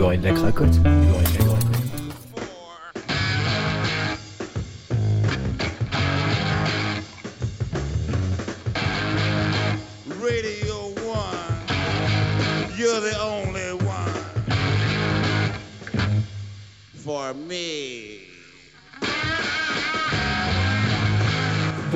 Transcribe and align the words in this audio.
beurre 0.00 0.16
de 0.16 0.24
la 0.24 0.32
cracotte. 0.32 1.39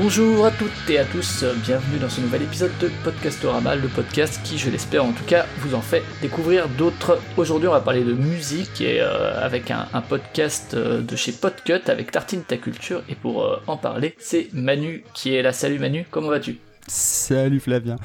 Bonjour 0.04 0.44
à 0.44 0.50
toutes 0.50 0.90
et 0.90 0.98
à 0.98 1.06
tous, 1.06 1.46
bienvenue 1.64 1.98
dans 1.98 2.10
ce 2.10 2.20
nouvel 2.20 2.42
épisode 2.42 2.72
de 2.78 2.90
Podcastorama, 3.04 3.74
le 3.74 3.88
podcast 3.88 4.38
qui, 4.44 4.58
je 4.58 4.68
l'espère 4.68 5.02
en 5.02 5.12
tout 5.12 5.24
cas, 5.24 5.46
vous 5.60 5.74
en 5.74 5.80
fait 5.80 6.02
découvrir 6.20 6.68
d'autres. 6.68 7.18
Aujourd'hui, 7.38 7.68
on 7.68 7.72
va 7.72 7.80
parler 7.80 8.04
de 8.04 8.12
musique 8.12 8.82
et 8.82 9.00
euh, 9.00 9.42
avec 9.42 9.70
un, 9.70 9.88
un 9.94 10.02
podcast 10.02 10.74
euh, 10.74 11.00
de 11.00 11.16
chez 11.16 11.32
Podcut 11.32 11.80
avec 11.88 12.10
Tartine 12.10 12.42
Ta 12.42 12.58
Culture. 12.58 13.02
Et 13.08 13.14
pour 13.14 13.44
euh, 13.44 13.56
en 13.66 13.78
parler, 13.78 14.14
c'est 14.18 14.48
Manu 14.52 15.04
qui 15.14 15.34
est 15.34 15.40
là. 15.40 15.54
Salut 15.54 15.78
Manu, 15.78 16.04
comment 16.10 16.28
vas-tu? 16.28 16.58
Salut 16.86 17.60
Flavien. 17.60 17.96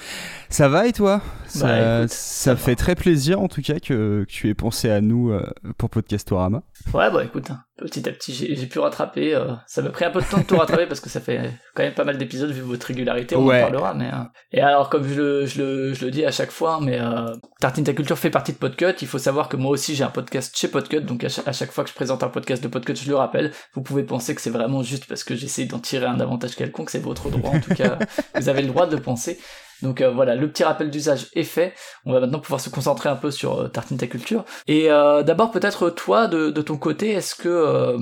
Ça 0.48 0.70
va 0.70 0.88
et 0.88 0.94
toi? 0.94 1.22
Ça, 1.48 1.68
Bah, 1.68 1.98
écoute, 1.98 2.12
ça 2.12 2.44
ça 2.46 2.54
va. 2.54 2.60
fait 2.62 2.76
très 2.78 2.96
plaisir 2.96 3.42
en 3.42 3.50
tout 3.50 3.62
cas 3.62 3.80
que, 3.82 4.24
que 4.24 4.26
tu 4.26 4.48
aies 4.48 4.54
pensé 4.54 4.90
à 4.90 5.02
nous 5.02 5.38
pour 5.78 5.90
Podcastorama. 5.90 6.64
Ouais, 6.94 7.12
bah 7.12 7.26
écoute, 7.26 7.50
petit 7.80 8.08
à 8.08 8.12
petit, 8.12 8.34
j'ai 8.34 8.66
pu 8.68 8.80
rattraper. 8.80 9.34
euh, 9.36 9.54
ça 9.68 9.82
m'a 9.82 9.90
pris 9.90 10.06
un 10.06 10.12
peu 10.12 10.22
de 10.22 10.26
temps 10.26 10.38
de 10.38 10.44
tout 10.44 10.58
rattraper 10.58 10.86
parce 10.86 11.00
que 11.00 11.10
ça 11.10 11.20
fait 11.20 11.52
quand 11.76 11.84
même 11.84 11.94
pas 11.94 12.04
mal 12.04 12.18
d'épisodes 12.18 12.52
vu 12.52 12.62
votre 12.62 12.88
régularité, 12.88 13.36
on 13.36 13.46
Ouais. 13.46 13.60
en 13.60 13.62
parlera. 13.64 13.94
Mais, 13.94 14.08
euh, 14.08 14.24
Et 14.52 14.62
alors, 14.62 14.90
comme 14.90 15.08
je 15.08 15.14
le, 15.16 15.46
je, 15.46 15.62
le, 15.62 15.94
je 15.94 16.06
le 16.06 16.12
dis 16.12 16.26
à 16.26 16.32
chaque 16.32 16.52
fois, 16.52 16.80
mais 16.82 17.00
euh, 17.00 17.34
Tartine 17.60 17.84
Ta 17.84 17.94
Culture 17.94 18.18
fait 18.18 18.30
partie 18.30 18.54
de 18.54 18.58
Podcut. 18.58 18.94
Il 19.02 19.08
faut 19.08 19.18
savoir 19.20 19.50
que 19.50 19.58
moi 19.58 19.72
aussi 19.72 19.96
j'ai 19.96 20.04
un 20.04 20.10
podcast 20.10 20.56
chez 20.58 20.68
Podcut, 20.68 21.02
donc 21.02 21.24
à 21.24 21.30
chaque, 21.30 21.48
à 21.48 21.52
chaque 21.52 21.72
fois 21.72 21.84
que 21.84 21.90
je 21.90 21.96
présente 21.96 22.24
un 22.24 22.30
podcast 22.30 22.64
de 22.64 22.68
Podcut, 22.68 22.96
je 22.96 23.10
le 23.10 23.16
rappelle. 23.16 23.52
Vous 23.74 23.82
pouvez 23.82 24.04
penser 24.04 24.36
que 24.36 24.42
c'est 24.42 24.50
vraiment 24.50 24.84
juste 24.84 25.06
parce 25.06 25.24
que 25.24 25.36
j'essaie 25.36 25.66
d'en 25.66 25.80
tirer 25.80 26.06
un 26.06 26.20
avantage 26.20 26.56
quelconque, 26.56 26.90
c'est 26.90 27.00
votre 27.04 27.30
droit 27.30 27.52
en 27.52 27.60
tout 27.60 27.74
cas. 27.76 27.98
vous 28.36 28.50
avez 28.50 28.62
le 28.62 28.68
droit 28.70 28.88
de 28.88 28.96
le 28.96 29.02
penser. 29.02 29.40
Donc 29.82 30.02
euh, 30.02 30.12
voilà, 30.12 30.36
le 30.36 30.50
petit 30.50 30.64
rappel 30.64 30.90
d'usage 30.90 31.28
est 31.34 31.44
fait. 31.44 31.74
On 32.06 32.14
va 32.14 32.20
maintenant 32.20 32.40
pouvoir 32.40 32.62
se 32.62 32.70
concentrer 32.70 33.10
un 33.10 33.16
peu 33.16 33.32
sur 33.32 33.62
euh, 33.62 33.68
Tartine 33.68 33.98
Ta 33.98 34.08
Culture. 34.08 34.46
Et 34.68 34.92
euh, 34.92 35.24
d'abord 35.24 35.52
peut-être 35.52 35.90
toi, 35.90 36.28
de, 36.28 36.50
de 36.50 36.62
ton 36.62 36.78
côté, 36.78 37.12
est-ce 37.12 37.36
que 37.36 37.98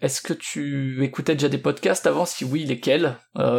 est-ce 0.00 0.20
que 0.20 0.32
tu 0.32 1.04
écoutais 1.04 1.34
déjà 1.34 1.48
des 1.48 1.58
podcasts 1.58 2.06
avant? 2.06 2.24
Si 2.24 2.44
oui, 2.44 2.64
lesquels 2.64 3.16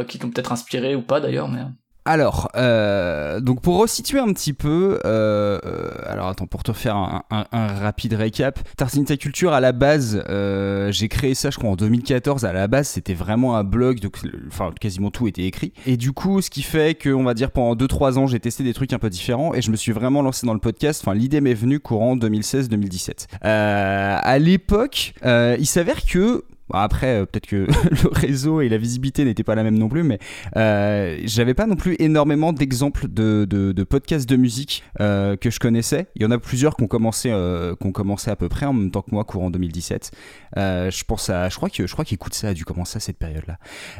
Qui 0.08 0.20
t'ont 0.20 0.30
peut-être 0.30 0.52
inspiré 0.52 0.96
ou 0.96 1.02
pas 1.02 1.22
d'ailleurs 1.22 1.48
mais... 1.48 1.62
Alors, 2.06 2.50
euh, 2.58 3.40
donc 3.40 3.62
pour 3.62 3.80
resituer 3.80 4.20
un 4.20 4.34
petit 4.34 4.52
peu, 4.52 5.00
euh, 5.06 5.58
euh, 5.66 5.90
alors 6.06 6.28
attends, 6.28 6.48
pour 6.48 6.62
te 6.64 6.74
faire 6.74 6.98
un, 6.98 7.24
un- 7.32 7.46
un 7.54 7.68
rapide 7.68 8.14
récap, 8.16 8.60
Tartine 8.76 9.06
Ta 9.06 9.16
Culture 9.16 9.54
à 9.54 9.62
la 9.62 9.72
base, 9.72 10.22
euh, 10.30 10.92
j'ai 10.92 11.08
créé 11.08 11.34
ça 11.34 11.50
je 11.50 11.58
crois 11.58 11.70
en 11.70 11.78
2014, 11.78 12.44
à 12.44 12.52
la 12.52 12.68
base 12.68 12.90
c'était 12.90 13.14
vraiment 13.14 13.56
un 13.56 13.64
blog, 13.64 14.02
donc 14.02 14.18
enfin 14.48 14.72
quasiment 14.82 15.12
tout 15.12 15.30
était 15.30 15.44
écrit, 15.44 15.72
et 15.86 15.96
du 15.96 16.12
coup 16.12 16.42
ce 16.42 16.50
qui 16.50 16.62
fait 16.62 16.94
que 16.96 17.10
on 17.10 17.24
va 17.24 17.34
dire 17.34 17.52
pendant 17.52 17.74
2-3 17.74 18.18
ans 18.18 18.28
j'ai 18.28 18.42
testé 18.42 18.64
des 18.66 18.74
trucs 18.74 18.92
un 18.92 19.00
peu 19.00 19.10
différents, 19.10 19.54
et 19.54 19.62
je 19.62 19.72
me 19.72 19.78
suis 19.78 19.94
vraiment 19.94 20.22
lancé 20.22 20.46
dans 20.46 20.54
le 20.54 20.60
podcast, 20.60 21.02
enfin 21.06 21.16
l'idée 21.16 21.40
m'est 21.40 21.54
venue 21.54 21.80
courant 21.80 22.18
2016-2017. 22.18 23.28
Euh, 23.46 24.18
à 24.22 24.40
l'époque, 24.40 25.14
euh, 25.26 25.56
il 25.58 25.68
s'avère 25.68 26.04
que 26.06 26.44
après, 26.72 27.22
euh, 27.22 27.26
peut-être 27.26 27.48
que 27.48 27.56
le 27.92 28.10
réseau 28.12 28.62
et 28.62 28.70
la 28.70 28.78
visibilité 28.78 29.26
n'étaient 29.26 29.44
pas 29.44 29.56
la 29.56 29.64
même 29.64 29.78
non 29.78 29.90
plus, 29.90 30.04
mais 30.04 30.20
euh, 30.56 31.18
j'avais 31.26 31.54
pas 31.54 31.66
non 31.66 31.76
plus 31.76 31.96
énormément 32.00 32.54
d'exemples 32.54 33.08
de, 33.08 33.46
de, 33.50 33.72
de 33.72 33.84
podcasts 33.84 34.28
de 34.28 34.36
musique 34.36 34.84
euh, 35.00 35.36
que 35.36 35.50
je 35.50 35.60
connaissais. 35.60 36.08
Il 36.16 36.24
y 36.24 36.26
en 36.26 36.32
a 36.32 36.38
plusieurs 36.38 36.76
qui 36.76 36.84
ont 36.84 36.88
commencé, 36.88 37.30
euh, 37.32 37.76
qui 37.80 37.88
ont 37.88 37.92
commencé 37.92 38.32
à 38.32 38.36
peu 38.36 38.50
près 38.50 38.66
en 38.66 38.74
même 38.74 38.92
temps 38.92 39.02
que 39.02 39.12
moi, 39.12 39.24
courant 39.24 39.50
2017. 39.50 40.12
Euh, 40.58 40.92
je 40.92 41.04
pense 41.04 41.30
à, 41.30 41.50
je 41.50 41.56
crois 41.56 41.70
que, 41.70 41.88
je 41.88 41.92
crois 41.92 42.06
qu'écoute 42.06 42.34
ça 42.34 42.50
a 42.50 42.54
dû 42.54 42.66
commencer 42.66 42.98
à 42.98 43.00
cette 43.00 43.18
période-là. 43.18 43.58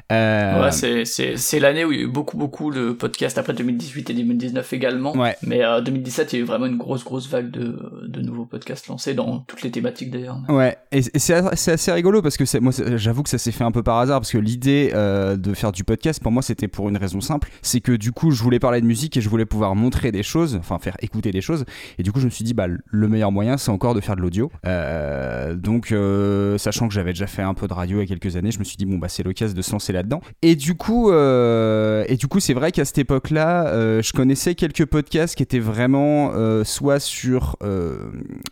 Ouais, 0.10 0.72
c'est, 1.06 1.60
l'année 1.60 1.86
où 1.86 1.92
il 1.92 1.98
y 1.98 2.02
a 2.02 2.04
eu 2.04 2.08
beaucoup 2.08 2.38
beaucoup 2.38 2.72
de 2.72 2.92
podcasts, 2.92 3.38
après 3.38 3.54
2018 3.54 4.10
et 4.10 4.14
2019 4.14 4.74
également. 4.74 5.16
Ouais. 5.16 5.36
Mais 5.44 5.64
euh, 5.64 5.82
2017, 5.82 6.34
il 6.34 6.36
y 6.38 6.40
a 6.40 6.44
eu 6.44 6.46
vraiment 6.46 6.66
une 6.66 6.78
grosse 6.78 7.04
grosse 7.04 7.30
vague 7.30 7.52
de, 7.52 8.08
de 8.08 8.22
nouveaux 8.22 8.46
podcasts 8.46 8.88
lancés 8.88 9.14
dans 9.14 9.40
toutes 9.40 9.64
les 9.64 9.72
thématiques 9.72 10.12
d'ailleurs. 10.12 10.40
Ouais, 10.50 10.78
et, 10.92 11.00
et 11.00 11.20
c'est 11.20 11.34
assez 11.34 11.92
rigolo 11.92 12.22
parce 12.22 12.38
que 12.38 12.46
moi, 12.62 12.72
j'avoue 12.96 13.24
que 13.24 13.30
ça 13.30 13.38
s'est 13.38 13.52
fait 13.52 13.64
un 13.64 13.72
peu 13.72 13.84
par 13.84 13.98
hasard 13.98 14.20
parce 14.20 14.32
que 14.32 14.38
l'idée 14.38 14.92
euh, 14.94 15.36
de 15.38 15.54
faire 15.54 15.72
du 15.72 15.84
podcast 15.84 16.22
pour 16.22 16.32
moi 16.32 16.42
c'était 16.42 16.68
pour 16.68 16.90
une 16.90 16.98
raison 16.98 17.22
simple, 17.22 17.50
c'est 17.62 17.80
que 17.80 17.92
du 17.92 18.12
coup 18.12 18.32
je 18.32 18.42
voulais 18.42 18.60
parler 18.60 18.82
de 18.82 18.86
musique 18.86 19.18
et 19.18 19.22
je 19.22 19.30
voulais 19.30 19.46
pouvoir 19.46 19.76
montrer 19.76 20.12
des 20.12 20.24
choses, 20.24 20.56
enfin 20.56 20.80
faire 20.80 20.96
écouter 21.02 21.32
des 21.32 21.42
choses, 21.42 21.66
et 21.98 22.04
du 22.04 22.12
coup 22.12 22.20
je 22.20 22.26
me 22.26 22.30
suis 22.30 22.44
dit 22.44 22.54
bah 22.54 22.68
le 22.68 23.08
meilleur 23.08 23.32
moyen 23.32 23.58
c'est 23.58 23.72
encore 23.72 23.94
de 23.94 24.02
faire 24.02 24.16
de 24.16 24.22
l'audio. 24.22 24.52
Euh, 24.66 25.56
donc 25.56 25.92
euh, 25.92 26.58
sachant 26.58 26.88
que 26.88 26.94
j'avais 26.94 27.12
déjà 27.12 27.28
fait 27.28 27.42
un 27.42 27.54
peu 27.54 27.68
de 27.68 27.74
radio 27.74 27.98
il 27.98 28.02
y 28.02 28.04
a 28.04 28.08
quelques 28.08 28.36
années, 28.36 28.52
je 28.52 28.60
me 28.60 28.64
suis 28.64 28.78
dit 28.78 28.86
bon 28.86 28.98
bah 28.98 29.10
c'est 29.10 29.24
l'occasion 29.24 29.56
de 29.56 29.62
se 29.62 29.72
lancer 29.72 29.94
là-dedans. 29.94 30.22
Et 30.42 30.56
du 30.56 30.76
coup, 30.76 31.12
et 31.12 32.18
du 32.18 32.28
coup 32.28 32.40
c'est 32.40 32.54
vrai 32.54 32.72
qu'à 32.72 32.86
cette 32.86 32.98
époque-là, 32.98 34.02
je 34.02 34.14
connaissais 34.14 34.56
quelques 34.56 34.86
podcasts 34.86 35.36
qui 35.36 35.44
étaient 35.44 35.60
vraiment 35.60 36.32
soit 36.64 37.00
sur 37.00 37.58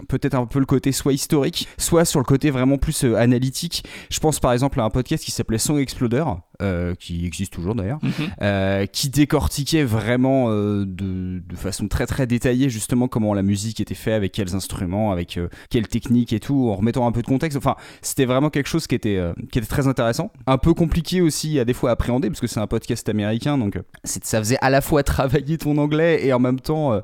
peut-être 0.08 0.36
un 0.36 0.46
peu 0.46 0.60
le 0.60 0.66
côté 0.66 0.92
soit 0.92 1.14
historique, 1.14 1.68
soit 1.78 2.06
sur 2.06 2.20
le 2.20 2.26
côté 2.26 2.52
vraiment 2.52 2.78
plus 2.78 3.04
analytique. 3.04 3.84
Je 4.10 4.20
pense 4.20 4.40
par 4.40 4.54
exemple 4.54 4.80
à 4.80 4.84
un 4.84 4.90
podcast 4.90 5.24
qui 5.24 5.32
s'appelait 5.32 5.58
Song 5.58 5.78
Exploder, 5.78 6.24
euh, 6.62 6.96
qui 6.96 7.26
existe 7.26 7.54
toujours 7.54 7.76
d'ailleurs, 7.76 8.00
Mhm. 8.04 8.12
euh, 8.42 8.86
qui 8.86 9.10
décortiquait 9.10 9.84
vraiment 9.84 10.48
euh, 10.50 10.86
de, 10.86 11.42
de 11.48 11.56
façon 11.56 11.88
très 11.88 12.06
très 12.06 12.28
détaillée 12.28 12.70
justement 12.70 13.08
comment 13.08 13.34
la 13.34 13.42
musique 13.44 13.80
était 13.80 13.96
faite, 13.96 14.14
avec 14.14 14.32
quels 14.32 14.56
instruments, 14.56 15.12
avec 15.12 15.40
quelles 15.70 15.88
techniques 15.88 16.34
et 16.34 16.40
tout, 16.40 16.70
en 16.70 16.76
remettant 16.76 17.08
un 17.08 17.12
peu 17.12 17.22
de 17.22 17.28
contexte. 17.28 17.58
Enfin, 17.58 17.76
c'était 18.02 18.26
vraiment 18.26 18.50
quelque 18.50 18.68
chose 18.68 18.88
qui 18.88 18.96
était, 18.96 19.20
qui 19.52 19.60
était 19.60 19.68
très 19.68 19.88
intéressant. 19.88 20.32
Un 20.48 20.58
peu 20.58 20.74
compliqué 20.74 21.22
aussi 21.22 21.60
à 21.60 21.66
des 21.66 21.74
fois 21.74 21.90
à 21.90 21.94
appréhender, 21.94 22.30
parce 22.30 22.40
que 22.42 22.48
c'est 22.48 22.60
un 22.60 22.68
podcast 22.68 23.08
américain, 23.10 23.58
donc 23.58 23.80
ça 24.04 24.40
faisait 24.40 24.58
à 24.62 24.70
la 24.70 24.82
fois 24.82 25.04
travailler 25.12 25.58
ton 25.58 25.78
anglais 25.78 26.26
et 26.26 26.34
en 26.34 26.40
même 26.40 26.60
temps 26.60 27.02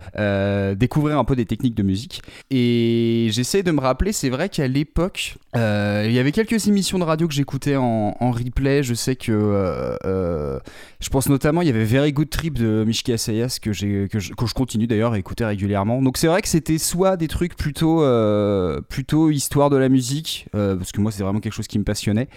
découvrir 0.75 1.17
un 1.17 1.23
peu 1.23 1.35
des 1.35 1.45
techniques 1.45 1.75
de 1.75 1.83
musique. 1.83 2.21
Et 2.51 3.27
j'essaie 3.31 3.63
de 3.63 3.71
me 3.71 3.79
rappeler, 3.79 4.11
c'est 4.11 4.29
vrai 4.29 4.49
qu'à 4.49 4.67
l'époque, 4.67 5.35
il 5.55 6.11
y 6.11 6.19
avait 6.19 6.31
quelques 6.31 6.67
émissions 6.67 6.99
de 6.99 7.03
radio 7.03 7.27
que 7.27 7.33
j'écoutais 7.33 7.75
en, 7.75 8.15
en 8.19 8.31
replay. 8.31 8.83
Je 8.83 8.93
sais 8.93 9.15
que, 9.15 9.31
euh, 9.47 9.97
euh, 10.05 10.59
je 10.99 11.09
pense 11.09 11.29
notamment, 11.29 11.61
il 11.61 11.67
y 11.67 11.69
avait 11.69 11.83
Very 11.83 12.13
Good 12.13 12.29
Trip 12.29 12.57
de 12.57 12.83
Mishki 12.85 13.13
Asayas 13.13 13.59
que, 13.61 13.73
j'ai, 13.73 14.07
que, 14.09 14.19
je, 14.19 14.33
que 14.33 14.45
je 14.45 14.53
continue 14.53 14.87
d'ailleurs 14.87 15.13
à 15.13 15.19
écouter 15.19 15.45
régulièrement. 15.45 16.01
Donc 16.01 16.17
c'est 16.17 16.27
vrai 16.27 16.41
que 16.41 16.47
c'était 16.47 16.77
soit 16.77 17.17
des 17.17 17.27
trucs 17.27 17.55
plutôt, 17.55 18.03
euh, 18.03 18.81
plutôt 18.81 19.29
histoire 19.29 19.69
de 19.69 19.77
la 19.77 19.89
musique, 19.89 20.47
parce 20.51 20.91
que 20.91 21.01
moi 21.01 21.11
c'est 21.11 21.23
vraiment 21.23 21.39
quelque 21.39 21.53
chose 21.53 21.67
qui 21.67 21.79
me 21.79 21.83
passionnait, 21.83 22.27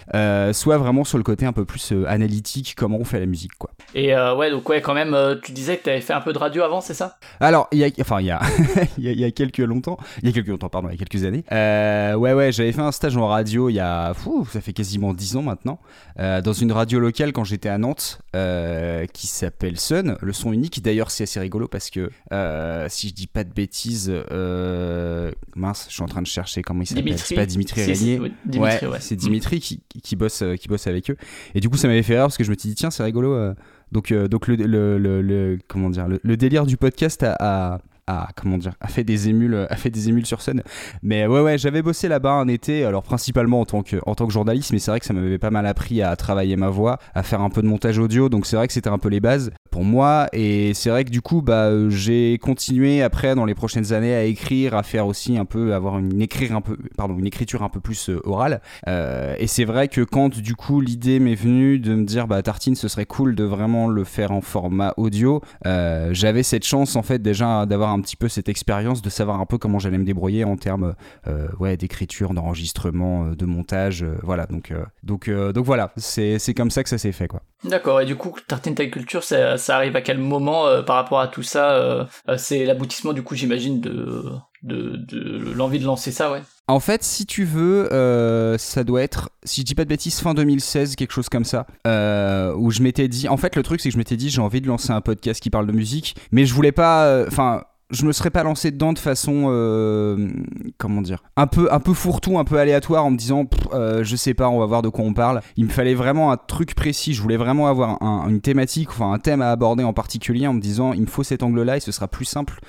soit 0.53 0.77
vraiment 0.77 1.03
sur 1.03 1.17
le 1.17 1.23
côté 1.23 1.45
un 1.45 1.53
peu 1.53 1.65
plus 1.65 1.93
analytique, 2.07 2.75
comment 2.77 2.97
on 2.99 3.05
fait 3.05 3.19
la 3.19 3.25
musique 3.25 3.53
quoi. 3.57 3.71
Et 3.95 4.15
ouais, 4.15 4.51
donc 4.51 4.67
ouais, 4.69 4.81
quand 4.81 4.93
même, 4.93 5.15
tu 5.43 5.51
disais 5.51 5.77
que 5.77 5.83
t'avais 5.83 6.01
fait 6.01 6.13
un 6.13 6.21
peu 6.21 6.33
de 6.33 6.37
radio 6.37 6.63
avant, 6.63 6.81
c'est 6.81 6.93
ça? 6.93 7.17
Alors, 7.39 7.67
il 7.71 7.79
y 7.79 7.83
a, 7.83 7.89
enfin, 7.99 8.19
il 8.21 8.27
y 8.27 8.31
a, 8.31 8.41
il 8.97 9.03
y 9.03 9.09
a, 9.09 9.11
il 9.11 9.19
y 9.19 9.25
a 9.25 9.31
quelques 9.31 9.57
longtemps, 9.59 9.97
il 10.21 10.29
y 10.29 10.31
a 10.31 10.33
quelques 10.33 10.47
longtemps, 10.47 10.69
pardon, 10.69 10.89
il 10.89 10.93
y 10.93 10.95
a 10.95 11.05
quelques 11.05 11.25
années. 11.25 11.43
Euh, 11.51 12.15
ouais, 12.15 12.33
ouais, 12.33 12.51
j'avais 12.51 12.71
fait 12.71 12.81
un 12.81 12.91
stage 12.91 13.17
en 13.17 13.27
radio 13.27 13.69
il 13.69 13.73
y 13.73 13.79
a, 13.79 14.13
fou, 14.13 14.47
ça 14.51 14.61
fait 14.61 14.73
quasiment 14.73 15.13
10 15.13 15.37
ans 15.37 15.41
maintenant, 15.41 15.79
euh, 16.19 16.41
dans 16.41 16.53
une 16.53 16.71
radio 16.71 16.99
locale 17.01 17.33
quand 17.33 17.43
j'étais 17.43 17.67
à 17.69 17.77
Nantes, 17.77 18.21
euh, 18.35 19.05
qui 19.07 19.27
s'appelle 19.27 19.77
Sun, 19.79 20.15
le 20.21 20.31
son 20.33 20.53
unique. 20.53 20.81
D'ailleurs, 20.81 21.11
c'est 21.11 21.23
assez 21.23 21.39
rigolo 21.39 21.67
parce 21.67 21.89
que, 21.89 22.09
euh, 22.31 22.85
si 22.89 23.09
je 23.09 23.13
dis 23.13 23.27
pas 23.27 23.43
de 23.43 23.51
bêtises, 23.53 24.09
euh, 24.11 25.31
mince, 25.55 25.87
je 25.89 25.93
suis 25.93 26.03
en 26.03 26.07
train 26.07 26.21
de 26.21 26.27
chercher 26.27 26.61
comment 26.61 26.81
il 26.83 26.87
s'appelle. 26.87 27.17
C'est 27.19 27.35
pas 27.35 27.45
Dimitri 27.45 27.83
Régnier. 27.83 28.19
oui, 28.19 28.33
Dimitri, 28.45 28.87
ouais. 28.87 28.97
c'est 29.01 29.15
Dimitri 29.15 29.59
qui, 29.59 29.81
qui 30.03 30.15
bosse, 30.15 30.43
qui 30.59 30.67
bosse 30.67 30.87
avec 30.87 31.09
eux. 31.09 31.17
Et 31.55 31.59
du 31.59 31.69
coup, 31.69 31.77
ça 31.77 31.87
m'avait 31.87 32.03
fait 32.03 32.13
rire 32.15 32.23
parce 32.23 32.37
que 32.37 32.43
je 32.43 32.51
me 32.51 32.55
suis 32.57 32.69
dit, 32.69 32.75
tiens, 32.75 32.91
c'est 32.91 33.03
rigolo. 33.03 33.53
donc, 33.91 34.13
donc 34.13 34.47
le, 34.47 34.55
le, 34.55 34.97
le, 34.97 35.21
le- 35.21 35.59
comment 35.67 35.89
dire, 35.89 36.07
le, 36.07 36.19
le 36.23 36.37
délire 36.37 36.65
du 36.65 36.77
podcast 36.77 37.23
a, 37.23 37.35
a, 37.39 37.79
a- 38.07 38.29
comment 38.35 38.57
dire, 38.57 38.73
a 38.81 38.87
fait 38.87 39.03
des 39.03 39.29
émules, 39.29 39.67
a 39.69 39.75
fait 39.75 39.89
des 39.89 40.09
émules 40.09 40.25
sur 40.25 40.41
scène. 40.41 40.63
Mais 41.03 41.27
ouais, 41.27 41.41
ouais, 41.41 41.57
j'avais 41.57 41.81
bossé 41.81 42.07
là-bas 42.07 42.33
un 42.33 42.47
été, 42.47 42.85
alors 42.85 43.03
principalement 43.03 43.61
en 43.61 43.65
tant 43.65 43.83
que, 43.83 43.97
en 44.05 44.15
tant 44.15 44.27
que 44.27 44.33
journaliste, 44.33 44.71
mais 44.73 44.79
c'est 44.79 44.91
vrai 44.91 44.99
que 44.99 45.05
ça 45.05 45.13
m'avait 45.13 45.37
pas 45.37 45.51
mal 45.51 45.65
appris 45.65 46.01
à 46.01 46.15
travailler 46.15 46.55
ma 46.55 46.69
voix, 46.69 46.97
à 47.13 47.23
faire 47.23 47.41
un 47.41 47.49
peu 47.49 47.61
de 47.61 47.67
montage 47.67 47.99
audio. 47.99 48.29
Donc 48.29 48.45
c'est 48.45 48.55
vrai 48.55 48.67
que 48.67 48.73
c'était 48.73 48.89
un 48.89 48.97
peu 48.97 49.09
les 49.09 49.19
bases 49.19 49.51
pour 49.69 49.83
moi. 49.83 50.27
Et 50.33 50.73
c'est 50.73 50.89
vrai 50.89 51.05
que 51.05 51.09
du 51.11 51.21
coup, 51.21 51.41
bah, 51.41 51.71
j'ai 51.89 52.37
continué 52.41 53.01
après 53.01 53.35
dans 53.35 53.45
les 53.45 53.55
prochaines 53.55 53.93
années 53.93 54.13
à 54.13 54.23
écrire, 54.23 54.75
à 54.75 54.83
faire 54.83 55.07
aussi 55.07 55.37
un 55.37 55.45
peu, 55.45 55.73
avoir 55.73 55.97
une 55.97 56.21
écrire 56.21 56.55
un 56.55 56.61
peu, 56.61 56.77
pardon, 56.97 57.17
une 57.17 57.27
écriture 57.27 57.63
un 57.63 57.69
peu 57.69 57.79
plus 57.79 58.09
euh, 58.09 58.19
orale. 58.23 58.61
Euh, 58.87 59.35
et 59.37 59.47
c'est 59.47 59.65
vrai 59.65 59.87
que 59.87 60.01
quand 60.01 60.39
du 60.39 60.55
coup 60.55 60.81
l'idée 60.81 61.19
m'est 61.19 61.35
venue 61.35 61.79
de 61.79 61.95
me 61.95 62.03
dire 62.03 62.27
bah 62.27 62.41
Tartine 62.41 62.75
ce 62.75 62.87
serait 62.87 63.05
cool 63.05 63.35
de 63.35 63.43
vraiment 63.43 63.87
le 63.87 64.03
faire 64.03 64.31
en 64.31 64.41
format 64.41 64.93
audio, 64.97 65.41
euh, 65.65 66.09
j'avais 66.13 66.43
cette 66.43 66.65
chance 66.65 66.95
en 66.95 67.03
fait 67.03 67.21
déjà 67.21 67.65
d'avoir 67.65 67.90
un 67.91 68.01
petit 68.01 68.15
peu 68.15 68.27
cette 68.27 68.49
expérience 68.49 69.01
de 69.01 69.09
savoir 69.09 69.39
un 69.39 69.45
peu 69.45 69.57
comment 69.57 69.79
j'allais 69.79 69.97
me 69.97 70.05
débrouiller 70.05 70.43
en 70.43 70.57
termes 70.57 70.95
euh, 71.27 71.47
ouais 71.59 71.77
d'écriture, 71.77 72.33
d'enregistrement, 72.33 73.25
euh, 73.25 73.35
de 73.35 73.45
montage, 73.45 74.03
euh, 74.03 74.15
voilà 74.23 74.45
donc 74.45 74.71
euh, 74.71 74.83
donc 75.03 75.27
euh, 75.27 75.51
donc 75.53 75.65
voilà 75.65 75.93
c'est 75.97 76.53
comme 76.55 76.71
ça 76.71 76.83
que 76.83 76.89
ça 76.89 76.97
s'est 76.97 77.11
fait 77.11 77.27
quoi. 77.27 77.41
D'accord, 77.63 78.01
et 78.01 78.05
du 78.05 78.15
coup, 78.15 78.35
Tartine 78.47 78.73
Taille 78.73 78.89
Culture, 78.89 79.23
ça, 79.23 79.55
ça 79.57 79.75
arrive 79.75 79.95
à 79.95 80.01
quel 80.01 80.17
moment 80.17 80.65
euh, 80.65 80.81
par 80.81 80.95
rapport 80.95 81.19
à 81.19 81.27
tout 81.27 81.43
ça 81.43 81.73
euh, 81.73 82.05
euh, 82.27 82.35
C'est 82.37 82.65
l'aboutissement, 82.65 83.13
du 83.13 83.21
coup, 83.21 83.35
j'imagine, 83.35 83.79
de, 83.79 84.25
de, 84.63 84.95
de 84.95 85.53
l'envie 85.53 85.77
de 85.77 85.85
lancer 85.85 86.11
ça, 86.11 86.31
ouais. 86.31 86.41
En 86.67 86.79
fait, 86.79 87.03
si 87.03 87.27
tu 87.27 87.43
veux, 87.43 87.93
euh, 87.93 88.57
ça 88.57 88.83
doit 88.83 89.03
être, 89.03 89.29
si 89.43 89.61
je 89.61 89.65
dis 89.67 89.75
pas 89.75 89.83
de 89.83 89.89
bêtises, 89.89 90.19
fin 90.21 90.33
2016, 90.33 90.95
quelque 90.95 91.11
chose 91.11 91.29
comme 91.29 91.45
ça, 91.45 91.67
euh, 91.85 92.51
où 92.55 92.71
je 92.71 92.81
m'étais 92.81 93.07
dit, 93.07 93.27
en 93.29 93.37
fait, 93.37 93.55
le 93.55 93.61
truc, 93.61 93.79
c'est 93.79 93.89
que 93.89 93.93
je 93.93 93.99
m'étais 93.99 94.17
dit, 94.17 94.31
j'ai 94.31 94.41
envie 94.41 94.61
de 94.61 94.67
lancer 94.67 94.91
un 94.91 95.01
podcast 95.01 95.39
qui 95.39 95.51
parle 95.51 95.67
de 95.67 95.71
musique, 95.71 96.15
mais 96.31 96.45
je 96.45 96.55
voulais 96.55 96.71
pas, 96.71 97.05
euh, 97.05 97.25
enfin, 97.27 97.61
je 97.91 98.05
me 98.05 98.11
serais 98.11 98.29
pas 98.29 98.43
lancé 98.43 98.71
dedans 98.71 98.93
de 98.93 98.99
façon 98.99 99.45
euh, 99.49 100.29
comment 100.77 101.01
dire 101.01 101.23
un 101.35 101.47
peu 101.47 101.71
un 101.71 101.79
peu 101.79 101.93
fourre-tout 101.93 102.37
un 102.39 102.43
peu 102.43 102.57
aléatoire 102.57 103.05
en 103.05 103.11
me 103.11 103.17
disant 103.17 103.45
euh, 103.73 104.03
je 104.03 104.15
sais 104.15 104.33
pas 104.33 104.49
on 104.49 104.59
va 104.59 104.65
voir 104.65 104.81
de 104.81 104.89
quoi 104.89 105.03
on 105.05 105.13
parle. 105.13 105.41
Il 105.57 105.65
me 105.65 105.69
fallait 105.69 105.93
vraiment 105.93 106.31
un 106.31 106.37
truc 106.37 106.73
précis. 106.75 107.13
Je 107.13 107.21
voulais 107.21 107.37
vraiment 107.37 107.67
avoir 107.67 108.01
un- 108.01 108.27
une 108.29 108.41
thématique 108.41 108.89
enfin 108.89 109.11
un 109.11 109.19
thème 109.19 109.41
à 109.41 109.51
aborder 109.51 109.83
en 109.83 109.93
particulier 109.93 110.47
en 110.47 110.53
me 110.53 110.61
disant 110.61 110.93
il 110.93 111.01
me 111.01 111.07
faut 111.07 111.23
cet 111.23 111.43
angle 111.43 111.61
là 111.63 111.77
et 111.77 111.79
ce 111.79 111.91
sera 111.91 112.07
plus 112.07 112.25
simple 112.25 112.59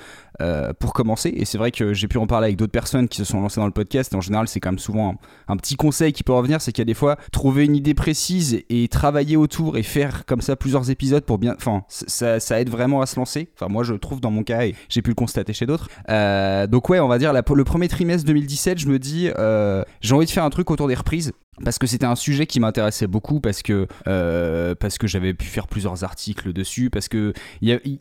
euh, 0.41 0.73
pour 0.73 0.93
commencer. 0.93 1.29
Et 1.35 1.45
c'est 1.45 1.57
vrai 1.57 1.71
que 1.71 1.93
j'ai 1.93 2.07
pu 2.07 2.17
en 2.17 2.25
parler 2.25 2.45
avec 2.45 2.57
d'autres 2.57 2.71
personnes 2.71 3.07
qui 3.07 3.17
se 3.17 3.23
sont 3.23 3.39
lancées 3.39 3.59
dans 3.59 3.67
le 3.67 3.71
podcast. 3.71 4.13
Et 4.13 4.15
en 4.15 4.21
général 4.21 4.47
c'est 4.47 4.59
quand 4.59 4.71
même 4.71 4.79
souvent 4.79 5.15
un, 5.47 5.57
petit 5.57 5.75
conseil 5.75 6.11
qui 6.11 6.23
peut 6.23 6.33
revenir 6.33 6.61
c'est 6.61 6.71
qu'il 6.71 6.81
y 6.81 6.83
a 6.83 6.85
des 6.85 6.93
fois 6.93 7.17
trouver 7.31 7.65
une 7.65 7.75
idée 7.75 7.93
précise 7.93 8.63
et 8.69 8.87
travailler 8.87 9.37
autour 9.37 9.77
et 9.77 9.83
faire 9.83 10.25
comme 10.25 10.41
ça 10.41 10.55
plusieurs 10.55 10.89
épisodes 10.89 11.23
pour 11.23 11.37
bien 11.37 11.55
enfin 11.55 11.83
ça, 11.87 12.59
aide 12.59 12.69
vraiment 12.69 13.01
à 13.01 13.05
se 13.05 13.17
lancer. 13.17 13.49
Enfin 13.55 13.67
moi 13.71 13.83
je 13.83 13.93
trouve 13.93 14.21
dans 14.21 14.31
mon 14.31 14.43
cas 14.43 14.65
et 14.65 14.75
j'ai 14.89 15.01
pu 15.01 15.11
le 15.11 15.15
constater 15.15 15.53
chez 15.53 15.65
d'autres. 15.65 15.87
Euh, 16.09 16.67
donc 16.67 16.89
ouais 16.89 16.99
on 16.99 17.07
va 17.07 17.19
dire 17.19 17.31
le 17.33 17.63
premier 17.63 17.87
trimestre 17.87 18.25
2017 18.25 18.79
je 18.79 18.87
me 18.87 18.99
dis 18.99 19.29
euh, 19.37 19.83
j'ai 20.01 20.15
envie 20.15 20.25
de 20.25 20.31
faire 20.31 20.43
un 20.43 20.49
truc 20.49 20.71
autour 20.71 20.87
des 20.87 20.95
reprises 20.95 21.33
parce 21.63 21.77
que 21.77 21.85
c'était 21.85 22.07
un 22.07 22.15
sujet 22.15 22.47
qui 22.47 22.59
m'intéressait 22.59 23.05
beaucoup 23.05 23.39
parce 23.39 23.61
que 23.61 23.87
que 24.05 25.07
j'avais 25.07 25.33
pu 25.33 25.45
faire 25.45 25.67
plusieurs 25.67 26.03
articles 26.03 26.53
dessus 26.53 26.89
parce 26.89 27.07
que 27.07 27.33